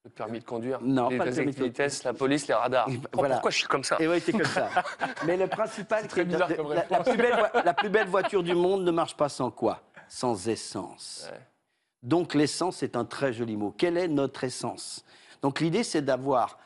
Le 0.05 0.09
permis 0.09 0.39
de 0.39 0.45
conduire, 0.45 0.79
Non, 0.81 1.09
les 1.09 1.17
pas 1.17 1.25
le 1.25 1.31
permis 1.33 1.51
de 1.51 1.59
les 1.59 1.65
vitesses, 1.67 2.03
la 2.05 2.13
police, 2.13 2.47
les 2.47 2.53
radars. 2.53 2.87
Oh, 2.89 2.93
voilà. 3.13 3.35
Pourquoi 3.35 3.51
je 3.51 3.57
suis 3.57 3.67
comme 3.67 3.83
ça 3.83 3.97
Et 3.99 4.07
ouais, 4.07 4.21
t'es 4.21 4.31
comme 4.31 4.45
ça. 4.45 4.69
Mais 5.25 5.35
le 5.35 5.47
principal, 5.47 6.05
c'est 6.09 6.25
que 6.25 6.31
la, 6.31 6.47
la- 6.89 7.03
plus 7.03 7.17
belle, 7.17 7.51
la 7.65 7.73
plus 7.73 7.89
belle 7.89 8.07
voiture 8.07 8.41
du 8.41 8.55
monde 8.55 8.83
ne 8.85 8.91
marche 8.91 9.17
pas 9.17 9.27
sans 9.27 9.51
quoi? 9.51 9.81
Sans 10.07 10.47
essence. 10.47 11.29
Donc 12.01 12.33
l'essence 12.33 12.81
est 12.81 12.95
un 12.95 13.03
très 13.03 13.33
joli 13.33 13.57
mot. 13.57 13.71
Quelle 13.77 13.97
est 13.97 14.07
notre 14.07 14.45
essence? 14.45 15.03
Donc 15.41 15.59
l'idée, 15.59 15.83
c'est 15.83 16.01
d'avoir, 16.01 16.57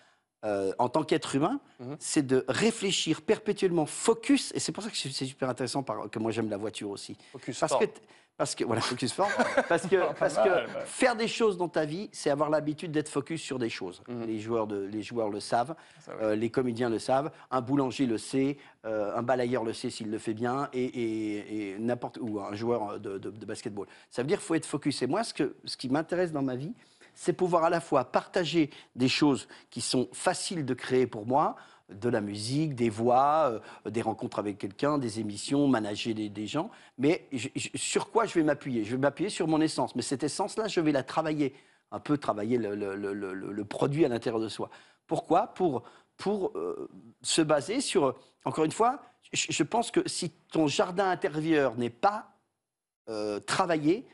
euh, 0.46 0.72
en 0.78 0.88
tant 0.88 1.04
qu'être 1.04 1.36
humain, 1.36 1.60
Mhm. 1.80 1.96
c'est 2.00 2.26
de 2.26 2.46
réfléchir 2.48 3.24
perpétuellement, 3.24 3.88
focus. 3.88 4.52
Et 4.54 4.60
c'est 4.60 4.72
pour 4.72 4.84
ça 4.84 4.92
que 4.92 4.96
c'est 4.96 5.10
super 5.26 5.50
intéressant, 5.50 5.82
par- 5.82 6.08
que 6.08 6.20
moi 6.20 6.30
j'aime 6.32 6.52
la 6.52 6.58
voiture 6.58 6.92
aussi. 6.92 7.18
Focus 7.32 7.60
parce 7.60 7.72
fort. 7.72 7.80
que 7.82 7.86
t- 7.86 8.02
parce 8.38 8.56
que 8.56 8.64
voilà, 8.64 8.82
focus 8.82 9.14
fort. 9.14 9.30
parce 9.70 9.88
que, 9.88 9.96
mal, 9.96 10.66
ouais. 10.68 10.82
faire 10.86 11.16
des 11.16 11.28
choses 11.28 11.58
dans 11.58 11.70
ta 11.70 11.86
vie, 11.86 12.10
c'est 12.12 12.30
avoir 12.30 12.50
l'habitude 12.50 12.92
d'être 12.92 13.10
focus 13.10 13.42
sur 13.42 13.60
des 13.60 13.70
choses. 13.70 14.02
Mhm. 14.08 14.26
Les, 14.26 14.40
joueurs 14.40 14.68
de, 14.68 14.84
les 14.86 15.02
joueurs 15.04 15.30
le 15.30 15.40
savent, 15.40 15.76
euh, 16.22 16.36
les 16.36 16.50
comédiens 16.50 16.90
le 16.90 17.00
savent, 17.00 17.32
un 17.52 17.62
boulanger 17.62 18.06
le 18.06 18.18
sait, 18.18 18.58
euh, 18.86 19.16
un 19.16 19.22
balayeur 19.24 19.64
le 19.64 19.74
sait 19.74 19.90
s'il 19.90 20.10
le 20.10 20.18
fait 20.18 20.34
bien, 20.34 20.70
et, 20.74 20.84
et- 20.84 21.70
et 21.74 21.80
n'importe 21.80 22.18
ou 22.22 22.40
un 22.40 22.54
joueur 22.56 23.00
de, 23.00 23.18
de- 23.18 23.30
de 23.30 23.46
basketball. 23.46 23.88
Ça 24.10 24.22
veut 24.24 24.28
dire 24.28 24.38
qu'il 24.40 24.46
faut 24.48 24.56
être 24.56 24.66
focus. 24.66 25.02
Et 25.04 25.08
moi, 25.08 25.24
ce, 25.24 25.34
que, 25.34 25.56
ce 25.66 25.78
qui 25.78 25.90
m'intéresse 25.90 26.32
dans 26.32 26.42
ma 26.44 26.56
vie, 26.56 26.74
c'est 27.16 27.34
pouvoir 27.34 27.64
à 27.66 27.70
la 27.70 27.80
fois 27.80 28.06
partager 28.06 28.72
des 28.96 29.08
choses 29.08 29.48
qui 29.70 29.82
sont 29.82 30.10
faciles 30.14 30.66
de 30.66 30.74
créer 30.74 31.06
pour 31.06 31.28
moi, 31.28 31.56
de 32.00 32.10
la 32.10 32.22
musique, 32.22 32.76
des 32.76 32.90
voix, 32.90 33.60
euh, 33.86 33.90
des 33.90 34.02
rencontres 34.02 34.40
avec 34.40 34.58
quelqu'un, 34.58 34.98
des 34.98 35.20
émissions, 35.20 35.68
manager 35.68 36.14
des, 36.14 36.48
gens. 36.48 36.70
Mais 36.98 37.28
sur 37.76 38.12
quoi 38.12 38.26
je 38.26 38.34
vais 38.36 38.44
m'appuyer? 38.44 38.84
Je 38.84 38.92
vais 38.92 39.02
m'appuyer 39.02 39.30
sur 39.30 39.48
mon 39.48 39.62
essence. 39.62 39.96
Mais 39.96 40.02
cette 40.02 40.24
essence-là, 40.24 40.68
je 40.68 40.80
vais 40.80 40.92
la 40.92 41.04
travailler, 41.04 41.54
un 41.92 42.00
peu 42.00 42.18
travailler 42.18 42.58
le, 42.58 43.64
produit 43.64 44.06
à 44.06 44.10
l'intérieur 44.10 44.42
de 44.42 44.50
soi. 44.50 44.70
Pourquoi? 45.08 45.48
Pour, 45.48 45.84
pour 46.18 46.52
euh, 46.56 46.90
se 47.22 47.42
baser 47.42 47.82
sur, 47.82 48.16
encore 48.46 48.66
une 48.66 48.72
fois, 48.72 49.02
je, 49.32 49.48
je 49.50 49.64
pense 49.64 49.92
que 49.92 50.08
si 50.08 50.30
ton 50.52 50.68
jardin 50.68 51.10
intérieur 51.10 51.76
n'est 51.78 51.90
pas 51.90 52.34
euh, 53.10 53.40
travaillé, 53.42 54.06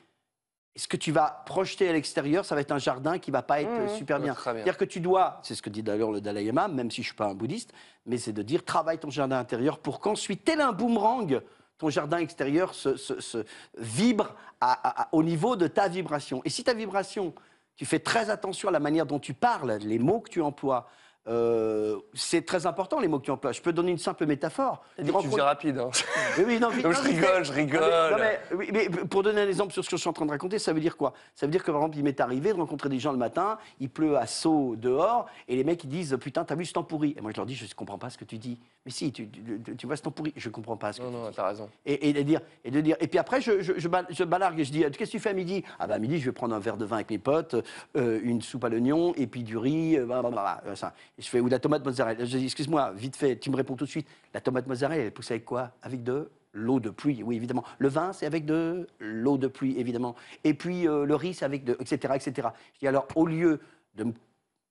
ce 0.80 0.88
que 0.88 0.98
tu 0.98 1.12
vas 1.12 1.44
projeter 1.46 1.90
à 1.90 1.94
l'extérieur, 1.94 2.46
ça 2.46 2.56
va 2.56 2.62
être 2.62 2.72
un 2.72 2.78
jardin 2.80 3.20
qui 3.20 3.32
va 3.32 3.42
pas 3.42 3.62
être 3.62 3.70
Mmh, 3.70 3.98
super 3.98 4.20
bien. 4.20 4.34
C'est-à-dire 4.62 4.78
que 4.78 4.86
tu 4.86 5.00
dois, 5.00 5.40
c'est 5.44 5.54
ce 5.56 5.62
que 5.62 5.70
dit 5.70 5.84
d'ailleurs 5.84 6.12
le 6.12 6.22
Dalai 6.22 6.44
Lama, 6.46 6.68
même 6.68 6.90
si 6.90 7.02
je 7.02 7.08
suis 7.08 7.16
pas 7.16 7.26
un 7.28 7.34
bouddhiste, 7.34 7.74
mais 8.06 8.18
c'est 8.18 8.34
de 8.34 8.42
dire 8.42 8.64
travaille 8.64 8.98
ton 8.98 9.10
jardin 9.10 9.38
intérieur 9.38 9.80
pour 9.80 10.00
qu'ensuite, 10.00 10.44
tel 10.46 10.62
un 10.62 10.72
boomerang, 10.72 11.42
ton 11.78 11.90
jardin 11.90 12.18
extérieur 12.18 12.74
se, 12.74 12.96
se- 12.98 13.20
se 13.22 13.46
vibre 13.78 14.36
à- 14.62 14.72
à- 14.74 15.02
à- 15.04 15.08
au 15.12 15.24
niveau 15.24 15.56
de 15.56 15.68
ta 15.68 15.88
vibration. 15.88 16.42
Et 16.46 16.50
si 16.50 16.64
ta 16.64 16.74
vibration, 16.74 17.34
tu 17.76 17.86
fais 17.86 18.00
très 18.00 18.30
attention 18.30 18.70
à 18.70 18.72
la 18.72 18.80
manière 18.80 19.06
dont 19.06 19.20
tu 19.20 19.34
parles, 19.34 19.78
les 19.82 20.00
mots 20.00 20.20
que 20.20 20.30
tu 20.30 20.42
emploies, 20.42 20.88
euh, 21.28 21.98
c'est 22.14 22.46
très 22.46 22.66
important 22.66 23.00
les 23.00 23.08
mots 23.08 23.20
que 23.20 23.26
tu 23.26 23.32
emploies. 23.32 23.52
Je 23.52 23.62
peux 23.62 23.74
donner 23.74 23.92
une 23.92 23.98
simple 23.98 24.26
métaphore. 24.26 24.84
Tu 24.98 25.06
faisais 25.06 25.42
rapide. 25.42 25.78
hein. 25.78 25.90
Oui, 26.38 26.60
non, 26.60 26.70
non, 26.72 26.92
je 26.92 27.02
rigole, 27.02 27.44
je 27.44 27.52
rigole. 27.54 27.82
non, 28.12 28.18
mais, 28.18 28.40
oui, 28.56 28.70
mais 28.72 28.90
pour 28.90 29.24
donner 29.24 29.42
un 29.42 29.48
exemple 29.48 29.74
sur 29.74 29.84
ce 29.84 29.90
que 29.90 29.98
je 29.98 30.02
suis 30.02 30.10
en 30.10 30.14
train 30.14 30.26
de 30.26 30.32
raconter, 30.32 30.58
ça 30.60 30.74
veut 30.74 30.80
dire 30.80 30.96
quoi? 30.98 31.14
Ça 31.36 31.46
veut 31.46 31.52
dire 31.52 31.64
que, 31.64 31.72
par 31.72 31.82
exemple, 31.82 31.98
il 31.98 32.04
m'est 32.04 32.20
arrivé 32.20 32.54
de 32.54 32.58
rencontrer 32.58 32.90
des 32.90 33.00
gens 33.00 33.12
le 33.12 33.18
matin, 33.18 33.58
il 33.80 33.90
pleut 33.90 34.18
à 34.18 34.26
saut 34.26 34.76
dehors, 34.78 35.26
et 35.48 35.56
les 35.56 35.64
mecs, 35.64 35.84
ils 35.84 35.90
disent 35.90 36.18
Putain, 36.20 36.46
t'as 36.46 36.56
vu 36.56 36.66
ce 36.66 36.74
temps 36.74 36.84
pourri? 36.84 37.14
Et 37.18 37.22
moi, 37.22 37.32
je 37.32 37.38
leur 37.38 37.46
dis 37.46 37.56
Je 37.56 37.66
ne 37.66 37.70
comprends 37.74 37.98
pas 37.98 38.10
ce 38.10 38.18
que 38.18 38.26
tu 38.26 38.38
dis. 38.38 38.58
Mais 38.86 38.92
si, 38.92 39.12
tu, 39.12 39.28
tu- 39.30 39.76
tu 39.78 39.86
vois 39.88 39.98
ce 39.98 40.02
temps 40.04 40.12
pourri 40.12 40.34
Je 40.38 40.48
ne 40.48 40.54
comprends 40.54 40.78
pas 40.78 40.94
ce 40.94 41.00
que 41.00 41.04
Non, 41.06 41.12
tu 41.12 41.18
non, 41.18 41.30
dis. 41.30 41.36
t'as 41.36 41.48
raison. 41.48 41.70
Et, 41.86 42.10
et 42.10 42.14
de 42.14 42.22
dire, 42.22 42.40
et 42.64 42.72
de 42.72 42.80
dire. 42.82 42.96
Et 43.02 43.08
puis 43.08 43.20
après, 43.20 43.42
je, 43.42 43.62
je, 43.62 43.74
je, 43.78 43.88
bal- 43.88 44.08
je 44.10 44.24
balargue 44.24 44.60
et 44.60 44.64
je 44.64 44.72
dis 44.72 44.80
Qu'est-ce 44.82 44.98
que 45.12 45.18
tu 45.18 45.20
fais 45.20 45.30
à 45.30 45.34
midi? 45.34 45.64
Ah, 45.80 45.88
bah, 45.88 45.96
à 45.96 46.00
midi, 46.00 46.20
je 46.20 46.26
vais 46.26 46.32
prendre 46.32 46.56
un 46.56 46.60
verre 46.60 46.78
de 46.78 46.86
vin 46.86 46.96
avec 46.98 47.10
mes 47.10 47.18
potes, 47.20 47.56
euh, 47.98 48.20
une 48.24 48.42
soupe 48.42 48.64
à 48.64 48.70
l'oignon, 48.70 49.14
et 49.18 49.28
puis 49.28 49.44
du 49.44 49.58
riz, 49.58 49.98
euh, 49.98 50.06
blablabla, 50.06 50.64
ça. 50.76 50.94
Je 51.20 51.28
fais 51.28 51.40
Ou 51.40 51.48
la 51.48 51.60
tomate 51.60 51.84
mozzarella. 51.84 52.26
Je 52.26 52.38
dis 52.38 52.46
Excuse-moi, 52.46 52.92
vite 52.94 53.16
fait, 53.16 53.38
tu 53.38 53.52
me 53.52 53.56
réponds 53.56 53.76
tout 53.76 53.86
de 53.86 53.90
suite 53.90 54.08
La 54.34 54.42
tomate 54.42 54.68
mozzarella, 54.68 55.04
elle 55.04 55.12
pousse 55.12 55.32
avec 55.32 55.46
quoi? 55.46 55.72
Avec 55.82 56.04
de 56.04 56.32
l'eau 56.54 56.80
de 56.80 56.90
pluie, 56.90 57.22
oui, 57.24 57.36
évidemment. 57.36 57.64
Le 57.78 57.90
vin, 57.90 58.12
c'est 58.12 58.26
avec 58.26 58.46
de 58.46 58.88
l'eau 59.00 59.38
de 59.38 59.48
pluie, 59.48 59.80
évidemment. 59.80 60.16
Et 60.44 60.54
puis 60.54 60.88
euh, 60.88 61.06
le 61.06 61.16
riz, 61.16 61.34
c'est 61.34 61.46
avec 61.46 61.64
de. 61.64 61.78
etc., 61.80 62.14
etc. 62.16 62.50
Je 62.74 62.80
dis 62.80 62.88
alors, 62.88 63.08
au 63.16 63.28
lieu 63.28 63.60
de 63.96 64.06
me 64.06 64.14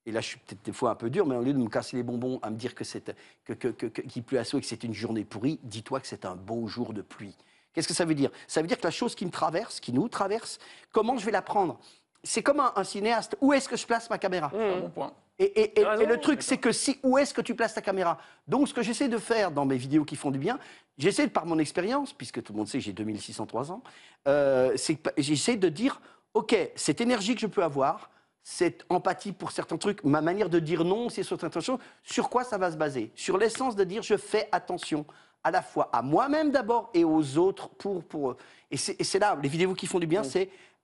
et 0.08 0.10
là, 0.10 0.22
je 0.22 0.28
suis 0.28 0.38
peut-être 0.38 0.64
des 0.64 0.72
fois 0.72 0.92
un 0.92 0.94
peu 0.94 1.10
dur, 1.10 1.26
mais 1.26 1.36
au 1.36 1.42
lieu 1.42 1.52
de 1.52 1.58
me 1.58 1.68
casser 1.68 1.94
les 1.98 2.02
bonbons 2.02 2.38
à 2.40 2.48
me 2.48 2.56
dire 2.56 2.74
que 2.74 2.82
c'est 2.82 3.14
que, 3.44 3.52
qu'il 3.52 4.22
pleut 4.22 4.38
à 4.38 4.44
saut 4.44 4.56
et 4.56 4.62
que 4.62 4.66
c'est 4.66 4.82
une 4.82 4.94
journée 4.94 5.22
pourrie, 5.22 5.60
dis-toi 5.64 6.00
que 6.00 6.06
c'est 6.06 6.24
un 6.24 6.34
beau 6.34 6.66
jour 6.66 6.94
de 6.94 7.02
pluie. 7.02 7.36
Qu'est-ce 7.74 7.86
que 7.88 7.92
ça 7.92 8.06
veut 8.06 8.14
dire? 8.14 8.30
Ça 8.46 8.62
veut 8.62 8.66
dire 8.66 8.78
que 8.78 8.84
la 8.84 8.90
chose 8.90 9.14
qui 9.14 9.26
me 9.26 9.30
traverse, 9.30 9.80
qui 9.80 9.92
nous 9.92 10.08
traverse, 10.08 10.60
comment 10.92 11.18
je 11.18 11.26
vais 11.26 11.30
la 11.30 11.42
prendre? 11.42 11.78
C'est 12.24 12.42
comme 12.42 12.58
un, 12.58 12.72
un 12.74 12.84
cinéaste. 12.84 13.36
Où 13.42 13.52
est-ce 13.52 13.68
que 13.68 13.76
je 13.76 13.86
place 13.86 14.08
ma 14.08 14.16
caméra? 14.16 14.48
Bon 14.48 14.88
point. 14.88 15.12
Et, 15.38 15.44
et- 15.44 15.80
et- 15.80 15.82
T'as 15.84 15.96
et 15.98 16.06
le 16.06 16.18
truc, 16.18 16.42
c'est 16.42 16.58
que 16.58 16.72
si, 16.72 16.98
où 17.02 17.18
est-ce 17.18 17.32
que 17.34 17.40
tu 17.40 17.54
places 17.54 17.74
ta 17.74 17.80
caméra? 17.82 18.18
Donc, 18.46 18.68
ce 18.68 18.74
que 18.74 18.82
j'essaie 18.82 19.08
de 19.08 19.18
faire 19.18 19.50
dans 19.50 19.64
mes 19.64 19.76
vidéos 19.76 20.04
qui 20.04 20.16
font 20.16 20.30
du 20.30 20.38
bien, 20.38 20.58
j'essaie, 20.98 21.28
par 21.28 21.46
mon 21.46 21.58
expérience, 21.58 22.12
puisque 22.12 22.42
tout 22.42 22.52
le 22.52 22.58
monde 22.58 22.68
sait 22.68 22.78
que 22.78 22.84
j'ai 22.84 22.92
2603 22.92 23.70
ans, 23.72 23.82
euh, 24.26 24.76
j'essaie 25.16 25.56
de 25.56 25.68
dire, 25.68 26.00
OK, 26.34 26.56
cette 26.74 27.00
énergie 27.00 27.34
que 27.34 27.40
je 27.40 27.46
peux 27.46 27.62
avoir, 27.62 28.10
cette 28.42 28.84
empathie 28.88 29.32
pour 29.32 29.52
certains 29.52 29.76
trucs, 29.76 30.02
ma 30.04 30.20
manière 30.22 30.48
de 30.48 30.58
dire 30.58 30.82
non, 30.84 31.08
c'est 31.08 31.22
sur 31.22 31.38
certaines 31.38 31.62
choses, 31.62 31.78
sur 32.02 32.30
quoi 32.30 32.44
ça 32.44 32.56
va 32.58 32.70
se 32.72 32.76
baser? 32.76 33.12
Sur 33.14 33.36
l'essence 33.38 33.76
de 33.76 33.84
dire, 33.84 34.02
je 34.02 34.16
fais 34.16 34.48
attention 34.52 35.04
à 35.44 35.50
la 35.50 35.62
fois 35.62 35.88
à 35.92 36.02
moi-même 36.02 36.50
d'abord 36.50 36.90
et 36.94 37.04
aux 37.04 37.36
autres 37.38 37.68
pour... 37.68 38.02
pour 38.02 38.36
et 38.70 38.76
c'est 38.76 39.18
là, 39.18 39.38
les 39.42 39.48
vidéos 39.48 39.74
qui 39.74 39.86
font 39.86 39.98
du 39.98 40.06
bien, 40.06 40.22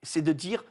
c'est 0.03 0.21
de 0.21 0.31
dire, 0.31 0.63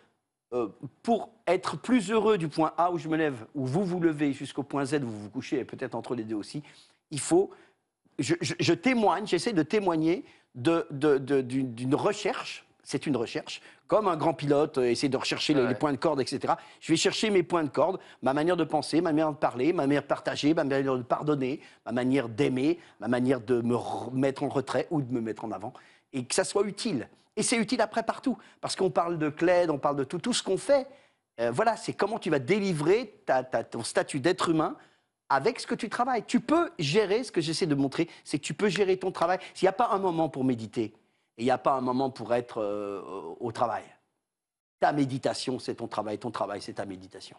euh, 0.54 0.68
pour 1.02 1.30
être 1.46 1.76
plus 1.76 2.10
heureux 2.10 2.38
du 2.38 2.48
point 2.48 2.72
A 2.78 2.90
où 2.92 2.98
je 2.98 3.08
me 3.08 3.16
lève, 3.16 3.44
où 3.54 3.66
vous 3.66 3.84
vous 3.84 4.00
levez, 4.00 4.32
jusqu'au 4.32 4.62
point 4.62 4.84
Z 4.84 4.94
où 5.02 5.06
vous 5.06 5.20
vous 5.24 5.30
couchez, 5.30 5.58
et 5.58 5.64
peut-être 5.64 5.94
entre 5.94 6.14
les 6.14 6.24
deux 6.24 6.36
aussi, 6.36 6.62
il 7.10 7.20
faut... 7.20 7.50
Je, 8.20 8.34
je- 8.40 8.54
je 8.60 8.72
témoigne, 8.72 9.26
j'essaie 9.26 9.52
de 9.52 9.62
témoigner 9.64 10.24
de- 10.54 10.86
de- 10.92 11.18
de- 11.18 11.40
d'une 11.40 11.74
d'une 11.74 11.94
recherche, 11.96 12.64
c'est 12.84 13.06
une 13.06 13.16
recherche, 13.16 13.60
comme 13.88 14.06
un 14.06 14.16
grand 14.16 14.34
pilote 14.34 14.78
euh, 14.78 14.84
essaie 14.90 15.08
de 15.08 15.16
rechercher 15.16 15.52
les, 15.54 15.60
les 15.66 15.74
points 15.74 15.92
de 15.92 15.96
corde, 15.98 16.20
etc. 16.20 16.54
Je 16.80 16.92
vais 16.92 16.96
chercher 16.96 17.30
mes 17.30 17.42
points 17.42 17.64
de 17.64 17.68
corde, 17.70 17.98
ma 18.22 18.32
manière 18.32 18.56
de 18.56 18.62
penser, 18.62 19.00
ma 19.00 19.10
manière 19.10 19.32
de 19.32 19.36
parler, 19.36 19.72
ma 19.72 19.86
manière 19.88 20.02
de 20.02 20.06
partager, 20.06 20.54
ma 20.54 20.62
manière 20.62 20.96
de 20.96 21.02
pardonner, 21.02 21.60
ma 21.84 21.90
manière 21.92 22.28
d'aimer, 22.28 22.78
ma 23.00 23.08
manière 23.08 23.40
de 23.40 23.60
me 23.62 23.76
mettre 24.12 24.44
en 24.44 24.48
retrait 24.48 24.86
ou 24.92 25.02
de 25.02 25.12
me 25.12 25.20
mettre 25.20 25.44
en 25.44 25.50
avant, 25.50 25.72
et 26.12 26.24
que 26.24 26.34
ça 26.36 26.44
soit 26.44 26.64
utile. 26.64 27.08
Et 27.36 27.42
c'est 27.42 27.56
utile 27.56 27.80
après 27.80 28.02
partout, 28.04 28.38
parce 28.60 28.76
qu'on 28.76 28.90
parle 28.90 29.18
de 29.18 29.28
Cled, 29.28 29.70
on 29.70 29.78
parle 29.78 29.96
de 29.96 30.04
tout, 30.04 30.18
tout 30.18 30.32
ce 30.32 30.42
qu'on 30.42 30.56
fait. 30.58 30.86
euh, 31.40 31.50
voilà, 31.50 31.76
c'est 31.76 31.92
comment 31.92 32.18
tu 32.20 32.30
vas 32.30 32.38
délivrer 32.38 33.20
ta- 33.26 33.42
ton 33.42 33.82
statut 33.82 34.20
d'être 34.20 34.50
humain 34.50 34.76
avec 35.28 35.58
ce 35.58 35.66
que 35.66 35.74
tu 35.74 35.88
travailles. 35.88 36.22
Tu 36.24 36.38
peux 36.38 36.70
gérer, 36.78 37.24
ce 37.24 37.32
que 37.32 37.40
j'essaie 37.40 37.66
de 37.66 37.74
montrer, 37.74 38.08
c'est 38.22 38.38
que 38.38 38.44
tu 38.44 38.54
peux 38.54 38.68
gérer 38.68 38.96
ton 38.98 39.10
travail. 39.10 39.38
S'il 39.52 39.66
n'y 39.66 39.70
a 39.70 39.72
pas 39.72 39.88
un 39.90 39.98
moment 39.98 40.28
pour 40.28 40.44
méditer, 40.44 40.92
il 41.36 41.44
n'y 41.44 41.50
a 41.50 41.58
pas 41.58 41.72
un 41.72 41.80
moment 41.80 42.10
pour 42.10 42.32
être 42.34 42.60
euh, 42.62 43.02
au 43.40 43.50
travail, 43.50 43.82
ta 44.78 44.92
méditation, 44.92 45.58
c'est 45.58 45.74
ton 45.74 45.88
travail, 45.88 46.18
ton 46.18 46.30
travail, 46.30 46.62
c'est 46.62 46.74
ta 46.74 46.84
méditation. 46.84 47.36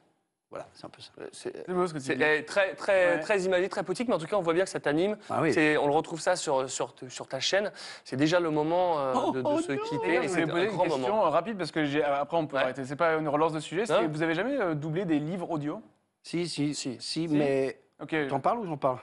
Voilà, 0.55 0.69
c'est 0.73 0.85
un 0.85 0.89
peu 0.89 1.01
ça. 1.01 1.11
C'est 1.33 1.69
beau 1.69 1.85
ce 1.85 1.93
que 1.93 1.99
tu 1.99 2.15
dis. 2.15 2.23
eh, 2.23 2.45
très, 2.45 2.75
très, 2.75 3.15
Ouais. 3.15 3.19
très 3.19 3.41
imagé, 3.41 3.67
très 3.67 3.83
poétique, 3.83 4.07
mais 4.07 4.13
en 4.15 4.17
tout 4.17 4.25
cas, 4.25 4.37
on 4.37 4.41
voit 4.41 4.53
bien 4.53 4.63
que 4.63 4.69
ça 4.69 4.79
t'anime. 4.79 5.17
Ah 5.29 5.41
oui. 5.41 5.51
C'est- 5.53 5.75
On 5.75 5.85
le 5.87 5.91
retrouve 5.93 6.21
ça 6.21 6.37
sur, 6.37 6.69
sur, 6.69 6.95
sur 7.09 7.27
ta 7.27 7.41
chaîne. 7.41 7.73
C'est 8.05 8.15
déjà 8.15 8.39
le 8.39 8.49
moment 8.51 8.97
euh, 8.99 9.13
Oh, 9.17 9.31
de, 9.31 9.41
de 9.41 9.61
se 9.61 9.73
quitter. 9.73 10.13
Et 10.15 10.23
je 10.23 10.27
c'est 10.29 10.41
voulais 10.43 10.45
poser 10.45 10.61
un 10.61 10.69
une 10.69 10.75
grand 10.77 10.83
question 10.85 10.99
moment. 11.09 11.25
euh, 11.25 11.29
rapide 11.29 11.57
parce 11.57 11.71
que 11.71 11.83
j'ai- 11.83 12.03
après 12.03 12.37
on 12.37 12.47
peut 12.47 12.55
arrêter. 12.55 12.85
C'est 12.85 12.95
pas 12.95 13.15
une 13.15 13.27
relance 13.27 13.51
de 13.51 13.59
sujet. 13.59 13.85
c'est- 13.85 14.01
Non. 14.01 14.07
Vous 14.07 14.21
avez 14.23 14.33
jamais 14.33 14.57
euh, 14.57 14.75
doublé 14.75 15.03
des 15.03 15.19
livres 15.19 15.51
audio? 15.51 15.81
Si, 16.23 16.47
si, 16.47 16.73
si, 16.73 17.27
mais. 17.27 17.77
Ok. 18.01 18.15
T'en 18.29 18.39
parles 18.39 18.59
ou 18.59 18.65
j'en 18.65 18.77
parle? 18.77 18.99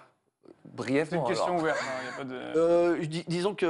C'est 0.65 0.75
Brièvement. 0.75 1.21
une 1.23 1.27
question 1.29 1.49
alors. 1.49 1.61
ouverte. 1.61 1.79
non, 1.83 1.91
il 2.01 2.07
y 2.07 2.09
a 2.09 2.17
pas 2.17 2.25
de. 2.25 2.59
Euh, 2.59 2.97
je 3.03 3.07
dis- 3.07 3.25
disons 3.29 3.55
que 3.55 3.67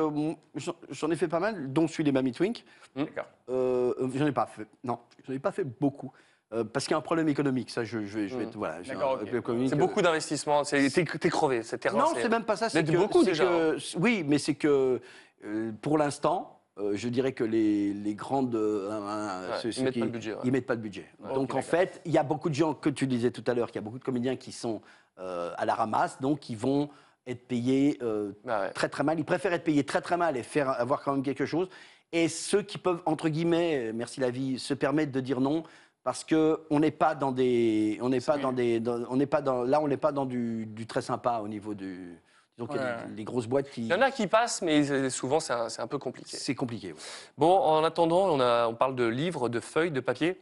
j'en 0.55 0.73
j'en 0.91 1.11
ai 1.11 1.17
fait 1.17 1.27
pas 1.29 1.41
mal, 1.41 1.73
dont 1.73 1.89
celui 1.89 2.05
des 2.05 2.13
Mamie 2.13 2.33
Twink. 2.33 2.65
D'accord. 2.95 3.25
Euh, 3.49 3.93
euh, 4.01 4.09
j'en 4.15 4.27
ai 4.27 4.33
pas 4.33 4.47
fait. 4.47 4.67
Non, 4.85 5.01
j'en 5.27 5.33
ai 5.33 5.39
pas 5.41 5.51
fait 5.53 5.65
beaucoup. 5.65 6.13
Euh, 6.53 6.65
parce 6.65 6.85
qu'il 6.85 6.93
y 6.93 6.95
a 6.95 6.99
un 6.99 7.03
problème 7.03 7.29
économique, 7.29 7.71
ça, 7.71 7.83
je, 7.85 8.05
je 8.05 8.19
vais, 8.19 8.29
je 8.29 8.39
être- 8.39 8.57
voilà. 8.57 8.79
C'est 8.85 9.77
beaucoup 9.77 10.03
d'investissements. 10.03 10.65
C'est- 10.65 10.91
T'es 10.91 11.31
crevé, 11.31 11.63
c'est 11.63 11.79
terrain. 11.79 11.99
Non, 11.99 12.05
c'est 12.15 12.29
même 12.29 12.45
pas 12.45 12.57
ça. 12.57 12.69
C'est 12.69 12.83
beaucoup 12.83 13.25
déjà. 13.25 13.45
que- 13.45 13.99
oui, 13.99 14.25
mais 14.27 14.39
c'est 14.39 14.55
que 14.55 15.01
euh, 15.45 15.73
pour 15.81 15.97
l'instant, 15.99 16.61
euh, 16.79 16.93
je 16.95 17.09
dirais 17.09 17.33
que 17.33 17.43
les, 17.45 17.93
les 17.95 18.15
grandes, 18.15 18.55
euh, 18.55 19.51
Ouais, 19.51 19.57
ceux- 19.63 19.69
ils 19.69 19.73
ceux 19.73 19.83
mettent 19.85 19.99
pas 19.99 20.05
le 20.05 20.11
budget, 20.11 20.33
ouais. 20.35 20.41
Ils 20.45 20.53
mettent 20.53 20.67
pas 20.67 20.75
le 20.75 20.81
budget. 20.81 21.07
Ouais, 21.21 21.35
donc 21.35 21.55
en 21.55 21.63
fait, 21.63 22.01
il 22.05 22.13
y 22.13 22.19
a 22.19 22.23
beaucoup 22.23 22.49
de 22.49 22.55
gens 22.55 22.75
que 22.75 22.91
tu 22.91 23.07
disais 23.07 23.31
tout 23.31 23.45
à 23.47 23.55
l'heure, 23.55 23.69
qu'il 23.69 23.77
y 23.77 23.79
a 23.79 23.83
beaucoup 23.83 23.99
de 23.99 24.05
comédiens 24.05 24.37
qui 24.37 24.53
sont 24.53 24.83
euh, 25.19 25.53
à 25.57 25.65
la 25.67 25.75
ramasse, 25.75 26.21
donc 26.21 26.49
ils 26.51 26.57
vont 26.57 26.89
être 27.27 27.47
payés 27.47 27.99
Bah 28.45 28.69
très 28.75 28.89
très 28.89 29.05
mal. 29.05 29.19
Ils 29.19 29.25
préfèrent 29.25 29.53
être 29.53 29.65
payés 29.65 29.85
très 29.85 30.01
très 30.01 30.17
mal 30.17 30.37
et 30.37 30.43
faire 30.43 30.69
avoir 30.71 31.03
quand 31.03 31.13
même 31.13 31.23
quelque 31.23 31.47
chose. 31.47 31.69
Et 32.13 32.29
ceux 32.29 32.63
qui 32.63 32.79
peuvent 32.79 33.01
entre 33.07 33.29
guillemets, 33.29 33.93
merci 33.95 34.21
la 34.21 34.31
vie, 34.31 34.59
se 34.59 34.75
permettre 34.75 35.13
de 35.13 35.21
dire 35.21 35.41
non. 35.41 35.63
Parce 36.05 36.25
que 36.25 36.61
on 36.71 36.81
n'est 36.81 36.91
pas 36.91 37.15
dans 37.15 37.31
des, 37.31 37.99
on 38.03 38.09
n'est 38.09 38.21
pas 38.21 38.37
dans 38.37 38.53
des, 38.53 38.81
dans- 38.81 39.05
on 39.09 39.17
n'est 39.17 39.27
pas 39.27 39.41
dans, 39.41 39.63
là 39.63 39.81
on 39.81 39.87
n'est 39.89 39.97
pas 39.97 40.11
dans 40.13 40.25
du, 40.27 40.67
du 40.67 40.87
très 40.87 41.03
sympa 41.03 41.41
au 41.43 41.49
niveau 41.49 41.75
du, 41.75 42.19
a 42.59 42.63
Ouais. 42.65 42.79
des, 43.09 43.15
des 43.15 43.25
grosses 43.25 43.47
boîtes 43.47 43.71
qui, 43.71 43.83
Il 43.83 43.89
y 43.89 43.95
en 43.95 44.03
a 44.03 44.11
qui 44.11 44.27
passent, 44.27 44.63
mais 44.63 44.89
euh, 44.91 45.11
souvent 45.11 45.41
c'est 45.41 45.53
un, 45.53 45.87
peu 45.87 45.99
compliqué. 45.99 46.37
c'est 46.37 46.55
compliqué. 46.55 46.93
ouais. 46.93 46.99
Bon, 47.39 47.57
en 47.59 47.83
attendant, 47.85 48.29
on, 48.29 48.41
a, 48.41 48.67
on 48.69 48.75
parle 48.75 48.95
de 48.95 49.05
livres, 49.05 49.49
de 49.49 49.59
feuilles, 49.61 49.91
de 49.91 50.01
papier. 50.01 50.39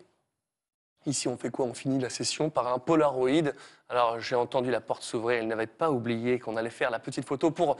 Ici, 1.06 1.28
on 1.28 1.36
fait 1.38 1.50
quoi? 1.50 1.64
On 1.64 1.72
finit 1.72 1.98
la 1.98 2.10
session 2.10 2.50
par 2.50 2.68
un 2.72 2.78
Polaroid. 2.78 3.52
Alors, 3.88 4.20
j'ai 4.20 4.34
entendu 4.36 4.70
la 4.70 4.82
porte 4.82 5.02
s'ouvrir. 5.02 5.38
Elle 5.38 5.46
n'avait 5.48 5.66
pas 5.66 5.90
oublié 5.90 6.38
qu'on 6.38 6.56
allait 6.58 6.68
faire 6.68 6.90
la 6.90 6.98
petite 6.98 7.26
photo 7.26 7.50
pour 7.50 7.76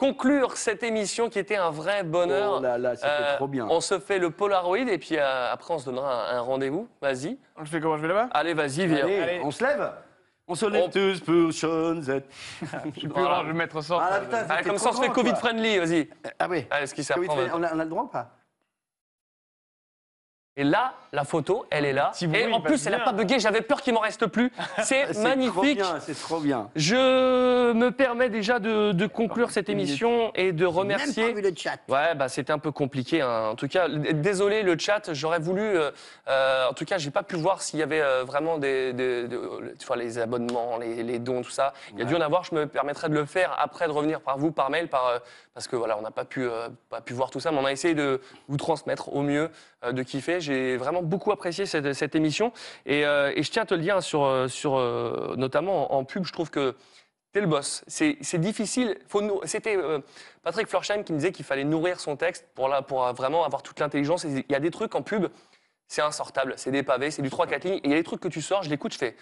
conclure 0.00 0.56
cette 0.56 0.82
émission 0.82 1.28
qui 1.28 1.38
était 1.38 1.56
un 1.56 1.70
vrai 1.70 2.02
bonheur. 2.02 2.54
Oh 2.58 2.62
là 2.62 2.78
là, 2.78 2.96
c'était 2.96 3.06
Euh, 3.08 3.36
trop 3.36 3.46
bien. 3.46 3.66
On 3.70 3.80
se 3.82 3.98
fait 3.98 4.18
le 4.18 4.30
Polaroid 4.30 4.78
et 4.78 4.98
puis 4.98 5.16
euh, 5.18 5.52
après, 5.52 5.74
on 5.74 5.78
se 5.78 5.84
donnera 5.84 6.32
un, 6.32 6.38
un 6.38 6.40
rendez-vous. 6.40 6.88
Vas-y. 7.02 7.38
Je 7.62 7.70
fais 7.70 7.80
comment? 7.80 7.96
Je 7.98 8.02
vais 8.02 8.08
là-bas? 8.08 8.28
Allez, 8.32 8.54
vas-y, 8.54 8.86
viens. 8.86 9.04
Allez, 9.04 9.40
on 9.44 9.50
se 9.50 9.62
lève? 9.62 9.92
On 10.48 10.54
se 10.56 10.66
lève 10.66 10.90
tous 10.90 11.20
pour 11.20 11.52
Sean 11.52 12.00
Z. 12.02 12.22
Je 12.94 12.98
suis 12.98 13.08
plus 13.08 13.22
grand, 13.22 13.42
je 13.42 13.46
vais 13.48 13.52
me 13.52 13.58
mettre 13.58 13.80
centre. 13.82 14.04
Ah, 14.10 14.18
putain, 14.20 14.42
t'es 14.56 14.64
comme 14.64 14.78
ça, 14.78 14.88
on 14.88 14.92
se 14.94 15.00
fait. 15.02 15.08
Covid-friendly, 15.10 15.78
vas-y. 15.78 16.08
Ah 16.40 16.48
oui. 16.50 16.66
Allez, 16.70 16.86
ce 16.86 16.94
qui 16.94 17.04
s'apprend. 17.04 17.36
on, 17.54 17.60
on 17.60 17.62
a 17.62 17.84
le 17.84 17.84
droit 17.90 18.02
ou 18.02 18.08
pas? 18.08 18.30
Et 20.60 20.64
là, 20.64 20.92
la 21.14 21.24
photo, 21.24 21.64
elle 21.70 21.86
est 21.86 21.94
là. 21.94 22.12
Et 22.20 22.26
en 22.26 22.58
il 22.58 22.62
plus, 22.62 22.72
passe 22.72 22.84
elle 22.84 22.92
n'a 22.92 22.98
bien. 22.98 23.04
pas 23.06 23.12
bugué. 23.14 23.38
J'avais 23.38 23.62
peur 23.62 23.80
qu'il 23.80 23.94
m'en 23.94 24.00
reste 24.00 24.26
plus. 24.26 24.52
C'est 24.82 25.06
C'est 25.06 25.12
trop 25.14 25.22
magnifique. 25.22 25.76
bien, 25.78 25.98
c'est 26.00 26.14
trop 26.20 26.38
bien. 26.38 26.68
Je 26.76 27.72
me 27.72 27.90
permets 27.90 28.28
déjà 28.28 28.58
de, 28.58 28.92
de 28.92 29.06
conclure 29.06 29.50
cette 29.52 29.70
émission 29.70 30.32
et 30.34 30.52
de 30.52 30.66
Même 30.66 30.74
remercier. 30.76 31.28
pas 31.32 31.40
vu 31.40 31.42
le 31.48 31.52
chat. 31.56 31.78
Ouais, 31.88 32.14
bah 32.14 32.28
c'était 32.28 32.52
un 32.52 32.58
peu 32.58 32.72
compliqué. 32.72 33.22
hein. 33.22 33.48
En 33.52 33.54
tout 33.54 33.68
cas, 33.68 33.88
d- 33.88 34.12
désolé 34.12 34.62
le 34.62 34.76
chat. 34.78 35.14
J'aurais 35.14 35.38
voulu. 35.38 35.62
euh, 35.62 35.90
euh, 36.28 36.68
en 36.68 36.74
tout 36.74 36.84
cas, 36.84 36.98
j'ai 36.98 37.10
pas 37.10 37.22
pu 37.22 37.36
voir 37.36 37.62
s'il 37.62 37.78
y 37.78 37.82
avait 37.82 38.02
euh, 38.02 38.24
vraiment 38.24 38.58
des, 38.58 38.92
des- 38.92 39.28
de- 39.28 39.74
tu 39.78 39.86
vois, 39.86 39.96
les 39.96 40.18
abonnements, 40.18 40.76
les, 40.76 41.02
les 41.02 41.18
dons, 41.18 41.40
tout 41.40 41.50
ça. 41.50 41.72
Il 41.94 42.00
y 42.00 42.02
a 42.02 42.04
dû 42.04 42.14
en 42.14 42.20
avoir. 42.20 42.44
Je 42.44 42.54
me 42.54 42.66
permettrai 42.66 43.08
de 43.08 43.14
le 43.14 43.24
faire 43.24 43.56
après, 43.58 43.86
de 43.86 43.92
revenir 43.92 44.20
par 44.20 44.36
vous, 44.36 44.52
par 44.52 44.68
mail, 44.68 44.88
par 44.88 45.06
euh, 45.06 45.18
parce 45.54 45.66
que 45.68 45.76
voilà, 45.76 45.96
on 45.98 46.02
n'a 46.02 46.10
pas 46.10 46.26
pu 46.26 46.42
euh, 46.46 46.68
pas 46.90 47.00
pu 47.00 47.14
voir 47.14 47.30
tout 47.30 47.40
ça, 47.40 47.50
mais 47.50 47.58
on 47.58 47.64
a 47.64 47.72
essayé 47.72 47.94
de 47.94 48.20
vous 48.48 48.56
transmettre 48.58 49.12
au 49.12 49.22
mieux, 49.22 49.50
de 49.82 50.02
kiffer. 50.02 50.40
J'ai 50.40 50.76
vraiment 50.76 51.02
beaucoup 51.02 51.32
apprécié 51.32 51.66
cette, 51.66 52.14
émission 52.14 52.52
et, 52.86 53.04
euh, 53.06 53.32
et 53.34 53.42
je 53.42 53.50
tiens 53.50 53.62
à 53.62 53.66
te 53.66 53.74
le 53.74 53.80
dire 53.80 53.96
hein, 53.96 54.00
sur 54.00 54.24
euh, 54.24 54.48
sur 54.48 54.76
euh, 54.76 55.34
notamment 55.36 55.94
en, 55.94 56.04
pub. 56.04 56.24
Je 56.24 56.32
trouve 56.32 56.50
que 56.50 56.74
T'es 57.32 57.40
le 57.40 57.46
boss. 57.46 57.84
C'est 57.86 58.38
difficile. 58.38 58.98
C'était 59.44 59.76
euh, 59.76 60.00
Patrick 60.42 60.66
Florsheim 60.66 61.04
qui 61.04 61.12
me 61.12 61.18
disait 61.18 61.30
qu'il 61.30 61.44
fallait 61.44 61.64
nourrir 61.64 62.00
son 62.00 62.16
texte 62.16 62.44
pour, 62.54 62.68
là, 62.68 62.82
pour 62.82 63.06
euh, 63.06 63.12
vraiment 63.12 63.44
avoir 63.44 63.62
toute 63.62 63.78
l'intelligence. 63.78 64.24
Il 64.24 64.44
y 64.48 64.54
a 64.54 64.60
des 64.60 64.72
trucs 64.72 64.96
en 64.96 65.02
pub, 65.02 65.28
c'est 65.86 66.02
insortable. 66.02 66.54
C'est 66.56 66.72
des 66.72 66.82
pavés, 66.82 67.12
c'est 67.12 67.22
du 67.22 67.28
3-4 67.28 67.64
lignes. 67.64 67.80
Il 67.84 67.90
y 67.90 67.94
a 67.94 67.96
des 67.96 68.02
trucs 68.02 68.20
que 68.20 68.28
tu 68.28 68.42
sors, 68.42 68.64
je 68.64 68.70
l'écoute, 68.70 68.92
je 68.92 68.98
fais 68.98 69.16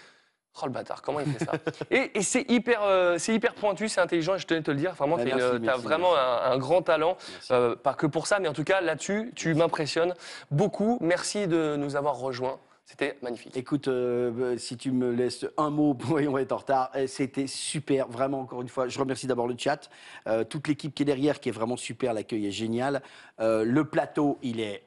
Oh 0.63 0.67
le 0.67 0.73
bâtard, 0.73 1.03
comment 1.03 1.21
il 1.21 1.27
fait 1.33 1.45
ça 1.45 1.53
Et, 1.91 2.11
et 2.19 2.23
c'est 2.23 2.51
hyper, 2.51 2.81
euh, 2.83 3.17
c'est 3.19 3.35
hyper 3.35 3.55
pointu, 3.55 3.89
c'est 3.89 4.01
intelligent. 4.01 4.35
Et 4.35 4.39
je 4.39 4.47
tenais 4.47 4.61
à 4.61 4.63
te 4.63 4.71
le 4.71 4.77
dire. 4.77 4.93
Vraiment, 4.95 5.17
merci, 5.17 5.33
une- 5.33 5.39
t'as 5.53 5.59
merci, 5.59 5.83
vraiment 5.83 6.17
un, 6.17 6.53
un 6.53 6.59
grand 6.59 6.83
talent. 6.83 7.17
Euh, 7.51 7.77
pas 7.77 7.95
que 7.95 8.07
pour 8.07 8.27
ça, 8.27 8.39
mais 8.41 8.49
en 8.49 8.53
tout 8.53 8.65
cas, 8.65 8.81
là-dessus, 8.81 9.33
tu 9.35 9.55
m'impressionnes 9.55 10.15
beaucoup. 10.51 10.99
Merci 11.01 11.47
de 11.47 11.77
nous 11.77 11.97
avoir 11.97 12.17
rejoints. 12.17 12.59
C'était 12.85 13.19
magnifique. 13.21 13.55
Écoute, 13.55 13.87
euh, 13.89 14.57
si 14.57 14.79
tu 14.79 14.93
me 14.93 15.11
laisses 15.13 15.45
un 15.59 15.69
mot, 15.69 15.95
on 16.11 16.31
va 16.33 16.41
être 16.41 16.53
en 16.53 16.57
retard. 16.57 16.91
C'était 17.07 17.47
super, 17.47 18.09
vraiment, 18.09 18.41
encore 18.41 18.63
une 18.63 18.69
fois. 18.71 18.89
Je 18.89 18.99
remercie 18.99 19.27
d'abord 19.27 19.47
le 19.47 19.57
chat, 19.59 19.91
euh, 20.27 20.43
toute 20.43 20.69
l'équipe 20.69 20.95
qui 20.95 21.03
est 21.03 21.07
derrière, 21.07 21.39
qui 21.39 21.51
est 21.51 21.53
vraiment 21.53 21.77
super. 21.77 22.15
L'accueil 22.15 22.47
est 22.47 22.51
génial. 22.51 23.03
Euh, 23.41 23.63
le 23.63 23.85
plateau, 23.85 24.39
il 24.43 24.61
est 24.61 24.83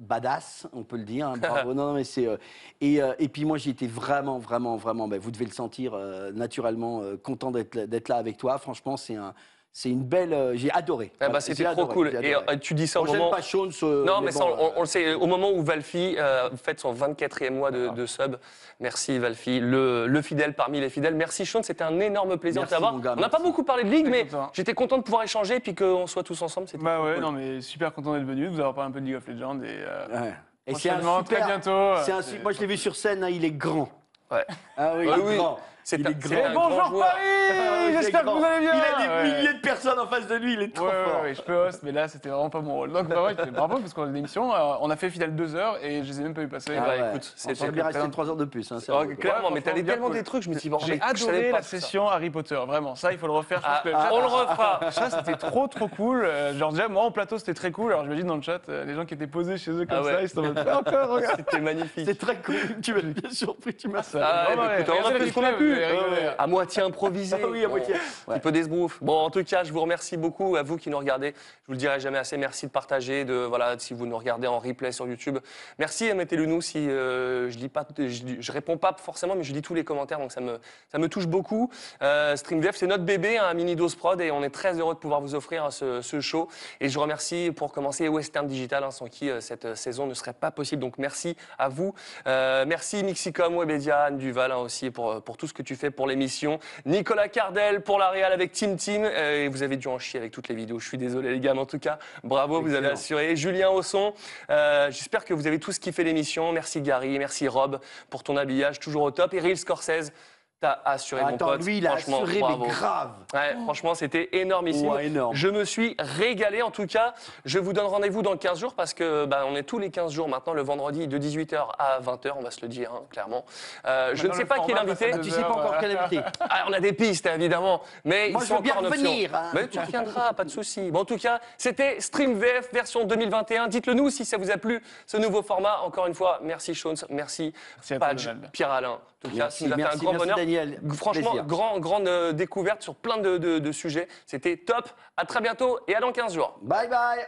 badass, 0.00 0.66
on 0.72 0.82
peut 0.82 0.96
le 0.96 1.04
dire. 1.04 1.28
hein, 1.28 1.36
bravo. 1.40 1.74
non, 1.74 1.88
non, 1.88 1.94
mais 1.94 2.04
c'est. 2.04 2.26
euh, 2.26 2.36
et, 2.80 3.00
euh, 3.00 3.14
et 3.18 3.28
puis 3.28 3.44
moi, 3.44 3.58
été 3.70 3.86
vraiment, 3.86 4.38
vraiment, 4.38 4.76
vraiment. 4.76 5.06
ben, 5.06 5.20
vous 5.20 5.30
devez 5.30 5.44
le 5.44 5.52
sentir 5.52 5.94
euh, 5.94 6.32
naturellement, 6.32 7.02
content 7.22 7.50
d'être 7.52 8.08
là 8.08 8.16
avec 8.16 8.36
toi. 8.36 8.58
Franchement, 8.58 8.96
c'est 8.96 9.14
un. 9.14 9.34
C'est 9.72 9.88
une 9.88 10.02
belle. 10.02 10.32
euh, 10.34 10.52
j'ai 10.56 10.70
adoré. 10.72 11.12
Ah 11.14 11.16
bah, 11.20 11.26
Voilà, 11.26 11.40
C'était 11.40 11.62
trop 11.62 11.72
adoré, 11.72 11.94
cool. 11.94 12.08
Et 12.22 12.34
euh, 12.34 12.56
tu 12.60 12.74
dis 12.74 12.88
ça 12.88 13.00
au 13.00 13.04
Bon, 13.04 13.12
moment. 13.12 13.30
pas 13.30 13.40
Sean, 13.40 13.70
ce- 13.70 14.04
non, 14.04 14.18
mais 14.20 14.26
mais 14.26 14.32
ça, 14.32 14.40
bon, 14.40 14.56
on, 14.58 14.72
on 14.78 14.80
le 14.80 14.86
sait. 14.86 15.14
Au 15.14 15.26
moment 15.26 15.50
où 15.52 15.62
Valfi 15.62 16.16
euh, 16.18 16.50
fête 16.56 16.80
son 16.80 16.92
24e 16.92 17.50
mois 17.52 17.70
de, 17.70 17.88
de 17.90 18.04
sub, 18.06 18.36
merci 18.80 19.18
Valfi, 19.18 19.60
le, 19.60 20.08
le 20.08 20.22
fidèle 20.22 20.54
parmi 20.54 20.80
les 20.80 20.90
fidèles. 20.90 21.14
Merci 21.14 21.46
Sean, 21.46 21.62
c'était 21.62 21.84
un 21.84 22.00
énorme 22.00 22.36
plaisir 22.36 22.62
Merci, 22.62 22.74
de 22.74 22.80
t'avoir. 22.80 23.16
On 23.16 23.20
n'a 23.20 23.28
pas 23.28 23.38
beaucoup 23.38 23.62
parlé 23.62 23.84
de 23.84 23.90
ligue, 23.90 24.08
mais 24.08 24.24
content. 24.24 24.50
j'étais 24.54 24.74
content 24.74 24.98
de 24.98 25.02
pouvoir 25.02 25.22
échanger 25.22 25.56
et 25.56 25.60
puis 25.60 25.74
qu'on 25.76 26.06
soit 26.08 26.24
tous 26.24 26.42
ensemble. 26.42 26.66
C'était 26.68 26.82
Bah 26.82 27.00
ouais, 27.00 27.14
cool. 27.14 27.22
non 27.22 27.32
mais 27.32 27.60
super 27.60 27.92
content 27.94 28.14
d'être 28.14 28.24
venu, 28.26 28.46
de 28.46 28.50
vous 28.50 28.58
avoir 28.60 28.74
parlé 28.74 28.90
un 28.90 28.92
peu 28.92 29.00
de 29.00 29.06
League 29.06 29.16
of 29.16 29.28
Legends 29.28 29.60
et. 29.62 29.66
euh, 29.68 30.06
Ouais. 30.22 30.34
Et 30.66 30.74
c'est 30.74 30.90
un 30.90 30.98
super- 31.00 31.24
très 31.24 31.44
bientôt. 31.46 31.94
c'est 32.04 32.12
un 32.12 32.18
euh, 32.18 32.42
moi, 32.42 32.52
je 32.52 32.60
l'ai 32.60 32.66
vu 32.66 32.76
sur 32.76 32.94
scène, 32.94 33.24
hein, 33.24 33.28
il 33.30 33.44
est 33.44 33.50
grand. 33.50 33.88
Ouais. 34.30 34.44
Ah 34.76 34.92
oui, 34.96 35.06
Ouais, 35.06 35.14
il 35.16 35.20
est 35.20 35.28
oui. 35.30 35.36
grand. 35.36 35.58
C'est 35.90 35.96
il 35.98 36.06
un- 36.06 36.10
est 36.10 36.16
c'est 36.22 36.34
grand. 36.52 36.68
Bonjour 36.68 36.84
joueur. 36.86 37.06
Paris 37.08 37.20
Ah, 37.50 37.92
J'espère 38.00 38.22
que 38.24 38.28
vous 38.30 38.44
allez 38.44 38.60
bien 38.60 38.72
Il 38.74 38.80
a 38.80 39.02
des 39.02 39.08
Ouais. 39.30 39.38
milliers 39.40 39.54
de 39.54 39.60
personnes 39.60 39.98
en 39.98 40.06
face 40.06 40.26
de 40.28 40.36
lui, 40.36 40.52
il 40.54 40.62
est 40.62 40.72
trop 40.74 40.86
Ouais, 40.86 40.92
fort. 41.04 41.22
ouais, 41.22 41.34
je 41.34 41.42
peux 41.42 41.54
host, 41.54 41.80
mais 41.82 41.90
là 41.90 42.06
c'était 42.06 42.28
vraiment 42.28 42.48
pas 42.48 42.60
mon 42.60 42.74
rôle. 42.74 42.92
Donc 42.92 43.08
bah 43.08 43.24
ouais, 43.24 43.34
bravo 43.52 43.78
parce 43.78 43.92
qu'on 43.92 44.04
a 44.04 44.06
une 44.06 44.16
émission, 44.16 44.54
euh, 44.54 44.74
on 44.80 44.88
a 44.90 44.94
fait 44.96 45.10
final 45.10 45.34
deux 45.34 45.56
heures 45.56 45.76
et 45.82 46.04
je 46.04 46.08
les 46.08 46.20
ai 46.20 46.22
même 46.22 46.32
pas 46.34 46.42
eu 46.42 46.48
passer. 46.48 46.76
Ah 46.78 46.84
bah, 46.86 47.08
écoute, 47.10 47.32
c'était 47.34 47.70
bien 47.72 47.84
resté 47.84 48.08
3 48.08 48.28
heures 48.28 48.36
de 48.36 48.44
plus. 48.44 48.70
Hein, 48.70 48.78
c'est 48.80 48.92
Oh, 48.92 49.02
vrai. 49.04 49.16
clairement, 49.16 49.50
mais 49.50 49.60
t'avais 49.62 49.82
bien 49.82 49.94
tellement 49.94 50.10
des 50.10 50.22
trucs, 50.22 50.44
je 50.44 50.50
me 50.50 50.54
suis 50.58 50.70
dit, 50.70 50.76
J'ai 50.86 50.98
je 50.98 51.24
adoré 51.24 51.50
la 51.50 51.62
session 51.62 52.08
Harry 52.08 52.30
Potter, 52.30 52.58
vraiment. 52.66 52.94
Ça, 52.94 53.12
il 53.12 53.18
faut 53.18 53.26
le 53.26 53.32
refaire. 53.32 53.60
Je 53.84 53.90
Ah, 53.92 54.06
ah, 54.06 54.08
on 54.12 54.20
le 54.20 54.26
refera. 54.26 54.80
Ça, 54.92 55.10
c'était 55.10 55.36
trop, 55.36 55.66
trop 55.66 55.88
cool. 55.88 56.24
Euh, 56.24 56.54
Genre, 56.56 56.70
déjà, 56.72 56.86
moi, 56.88 57.02
en 57.02 57.10
plateau, 57.10 57.38
c'était 57.38 57.54
très 57.54 57.72
cool. 57.72 57.90
Alors, 57.92 58.04
j'imagine 58.04 58.26
dans 58.28 58.36
le 58.36 58.42
chat, 58.42 58.60
euh, 58.68 58.84
les 58.84 58.94
gens 58.94 59.04
qui 59.04 59.14
étaient 59.14 59.26
posés 59.26 59.56
chez 59.58 59.72
eux 59.72 59.86
comme 59.86 60.04
ça, 60.04 60.22
ils 60.22 60.28
se 60.28 60.36
sont 60.36 60.44
encore, 60.56 61.08
regarde. 61.08 61.34
C'était 61.36 61.60
magnifique. 61.60 62.04
C'est 62.06 62.18
très 62.18 62.36
cool, 62.36 62.54
tu 62.82 62.94
m'as 62.94 63.00
bien 63.02 63.30
surpris, 63.30 63.74
tu 63.74 63.88
m'as 63.88 64.02
Ça, 64.04 64.18
vraiment, 64.46 64.62
ouais. 64.68 64.80
écoute, 64.82 64.88
on 64.88 64.92
a 64.92 64.96
Regardez 64.98 65.18
fait 65.18 65.24
les 65.24 65.30
ce 65.30 65.34
qu'on 65.34 65.44
a 65.44 65.50
replays, 65.50 65.74
pu. 65.74 65.79
Rigolé. 65.84 66.30
à 66.38 66.46
moitié 66.46 66.82
improvisé. 66.82 67.36
Ah 67.42 67.46
oui, 67.48 67.64
à 67.64 67.68
Bon, 67.68 67.76
moitié. 67.76 67.94
Un 67.94 68.32
petit 68.34 68.40
peu 68.40 68.52
d'esbrouf. 68.52 68.98
Bon, 69.02 69.14
en 69.14 69.30
tout 69.30 69.42
cas, 69.44 69.64
je 69.64 69.72
vous 69.72 69.80
remercie 69.80 70.16
beaucoup 70.16 70.56
à 70.56 70.62
vous 70.62 70.76
qui 70.76 70.90
nous 70.90 70.98
regardez. 70.98 71.28
Je 71.62 71.66
vous 71.68 71.72
le 71.72 71.78
dirai 71.78 72.00
jamais 72.00 72.18
assez. 72.18 72.36
Merci 72.36 72.66
de 72.66 72.70
partager, 72.70 73.24
de 73.24 73.34
voilà, 73.34 73.78
si 73.78 73.94
vous 73.94 74.06
nous 74.06 74.18
regardez 74.18 74.46
en 74.46 74.58
replay 74.58 74.92
sur 74.92 75.06
YouTube. 75.06 75.38
Merci, 75.78 76.12
mettez-le 76.12 76.46
nous 76.46 76.60
si 76.60 76.78
euh, 76.78 77.50
je 77.50 77.58
lis 77.58 77.68
pas, 77.68 77.86
je, 77.96 78.22
je 78.38 78.52
réponds 78.52 78.76
pas 78.76 78.94
forcément, 78.98 79.34
mais 79.34 79.44
je 79.44 79.52
lis 79.52 79.62
tous 79.62 79.74
les 79.74 79.84
commentaires, 79.84 80.18
donc 80.18 80.32
ça 80.32 80.40
me, 80.40 80.58
ça 80.90 80.98
me 80.98 81.08
touche 81.08 81.26
beaucoup. 81.26 81.70
Euh, 82.02 82.36
StreamDev, 82.36 82.72
c'est 82.74 82.86
notre 82.86 83.04
bébé, 83.04 83.38
un 83.38 83.54
mini 83.54 83.76
dose 83.76 83.94
prod, 83.94 84.20
et 84.20 84.30
on 84.30 84.42
est 84.42 84.50
très 84.50 84.78
heureux 84.78 84.94
de 84.94 84.98
pouvoir 84.98 85.20
vous 85.20 85.34
offrir 85.34 85.72
ce, 85.72 86.00
ce 86.02 86.20
show. 86.20 86.48
Et 86.80 86.88
je 86.88 86.98
remercie 86.98 87.52
pour 87.54 87.72
commencer 87.72 88.08
Western 88.08 88.46
Digital, 88.46 88.84
hein, 88.84 88.90
sans 88.90 89.06
qui 89.06 89.30
euh, 89.30 89.40
cette 89.40 89.74
saison 89.76 90.06
ne 90.06 90.14
serait 90.14 90.32
pas 90.32 90.50
possible. 90.50 90.80
Donc 90.82 90.98
merci 90.98 91.36
à 91.58 91.68
vous. 91.68 91.94
Euh, 92.26 92.64
merci 92.66 93.02
Mixicom, 93.02 93.56
Webedia, 93.56 94.04
Anne 94.04 94.18
Duval 94.18 94.52
hein, 94.52 94.56
aussi 94.58 94.90
pour, 94.90 95.22
pour 95.22 95.36
tout 95.36 95.46
ce 95.46 95.54
que 95.54 95.59
tu 95.62 95.76
fais 95.76 95.90
pour 95.90 96.06
l'émission. 96.06 96.58
Nicolas 96.86 97.28
Cardel 97.28 97.80
pour 97.82 97.98
la 97.98 98.10
Real 98.10 98.32
avec 98.32 98.52
Team 98.52 98.76
Team. 98.76 99.04
Euh, 99.04 99.44
et 99.44 99.48
vous 99.48 99.62
avez 99.62 99.76
dû 99.76 99.88
en 99.88 99.98
chier 99.98 100.18
avec 100.18 100.32
toutes 100.32 100.48
les 100.48 100.54
vidéos. 100.54 100.78
Je 100.78 100.88
suis 100.88 100.98
désolé 100.98 101.30
les 101.30 101.40
gars, 101.40 101.54
mais 101.54 101.60
en 101.60 101.66
tout 101.66 101.78
cas, 101.78 101.98
bravo, 102.24 102.60
vous 102.60 102.74
avez 102.74 102.88
assuré. 102.88 103.36
Julien 103.36 103.70
Ausson, 103.70 104.14
euh, 104.50 104.90
j'espère 104.90 105.24
que 105.24 105.34
vous 105.34 105.46
avez 105.46 105.58
tous 105.58 105.78
kiffé 105.78 106.04
l'émission. 106.04 106.52
Merci 106.52 106.80
Gary, 106.80 107.18
merci 107.18 107.48
Rob 107.48 107.80
pour 108.08 108.22
ton 108.22 108.36
habillage 108.36 108.80
toujours 108.80 109.02
au 109.02 109.10
top. 109.10 109.34
Et 109.34 109.40
Real 109.40 109.56
Scorsese. 109.56 110.12
T'as 110.60 110.78
assuré 110.84 111.22
mon 111.22 111.28
Attends, 111.28 111.46
pote. 111.46 111.64
lui, 111.64 111.78
il 111.78 111.86
a 111.86 111.92
Franchement, 111.96 112.22
assuré, 112.22 112.42
mais 112.58 112.68
grave. 112.68 113.10
Ouais, 113.32 113.56
franchement, 113.64 113.94
c'était 113.94 114.28
énormissime. 114.32 114.88
Ouais, 114.90 115.06
énorme. 115.06 115.34
Je 115.34 115.48
me 115.48 115.64
suis 115.64 115.96
régalé. 115.98 116.60
En 116.60 116.70
tout 116.70 116.86
cas, 116.86 117.14
je 117.46 117.58
vous 117.58 117.72
donne 117.72 117.86
rendez-vous 117.86 118.20
dans 118.20 118.36
15 118.36 118.58
jours 118.58 118.74
parce 118.74 118.92
que 118.92 119.24
bah, 119.24 119.44
on 119.48 119.56
est 119.56 119.62
tous 119.62 119.78
les 119.78 119.90
15 119.90 120.12
jours 120.12 120.28
maintenant, 120.28 120.52
le 120.52 120.60
vendredi 120.60 121.08
de 121.08 121.18
18h 121.18 121.66
à 121.78 122.00
20h, 122.00 122.32
on 122.36 122.42
va 122.42 122.50
se 122.50 122.60
le 122.60 122.68
dire 122.68 122.92
hein, 122.94 123.04
clairement. 123.10 123.46
Euh, 123.86 124.10
je 124.14 124.26
ne 124.26 124.34
sais 124.34 124.44
pas 124.44 124.58
qui 124.58 124.72
est 124.72 124.74
l'invité. 124.74 125.12
Tu 125.22 125.30
sais 125.30 125.40
pas 125.40 125.52
encore 125.52 125.78
quel 125.80 125.96
invité. 125.96 126.20
Ah, 126.40 126.64
on 126.68 126.72
a 126.74 126.80
des 126.80 126.92
pistes, 126.92 127.24
évidemment. 127.26 127.80
Mais 128.04 128.28
Moi, 128.30 128.40
ils 128.40 128.44
je 128.44 128.48
sont 128.48 128.56
veux 128.56 128.62
bien 128.62 128.72
encore 128.74 128.84
en 128.84 128.88
option. 128.88 129.08
revenir, 129.10 129.34
hein. 129.34 129.50
Mais 129.54 129.66
tu 129.68 129.78
reviendras, 129.78 130.32
pas 130.34 130.44
de 130.44 130.50
souci. 130.50 130.90
Bon, 130.90 131.00
en 131.00 131.04
tout 131.06 131.16
cas, 131.16 131.40
c'était 131.56 132.00
Stream 132.00 132.34
VF 132.38 132.70
version 132.72 133.04
2021. 133.04 133.68
Dites-le 133.68 133.94
nous 133.94 134.10
si 134.10 134.24
ça 134.26 134.36
vous 134.36 134.50
a 134.50 134.58
plu, 134.58 134.82
ce 135.06 135.16
nouveau 135.16 135.42
format. 135.42 135.78
Encore 135.84 136.06
une 136.06 136.14
fois, 136.14 136.38
merci 136.42 136.74
Shones, 136.74 136.96
merci, 137.08 137.54
Merci 137.76 137.94
Padge. 137.98 138.28
Pierre-Alain. 138.52 138.98
En 139.22 139.28
tout 139.28 139.36
cas, 139.36 139.42
Merci, 139.44 139.68
ça 139.68 139.76
nous 139.76 139.82
a 139.84 139.88
fait 139.88 139.94
un 139.94 139.96
grand 139.98 140.12
merci, 140.12 140.18
bonheur. 140.18 140.36
Daniel. 140.36 140.80
Franchement, 140.94 141.34
grand, 141.46 141.78
grande 141.78 142.08
euh, 142.08 142.32
découverte 142.32 142.82
sur 142.82 142.94
plein 142.94 143.18
de, 143.18 143.36
de- 143.36 143.58
de 143.58 143.72
sujets. 143.72 144.08
C'était 144.26 144.56
top. 144.56 144.88
À 145.16 145.26
très 145.26 145.40
bientôt 145.42 145.78
et 145.88 145.94
à 145.94 146.00
dans 146.00 146.12
15 146.12 146.32
jours. 146.34 146.58
Bye 146.62 146.88
bye 146.88 147.26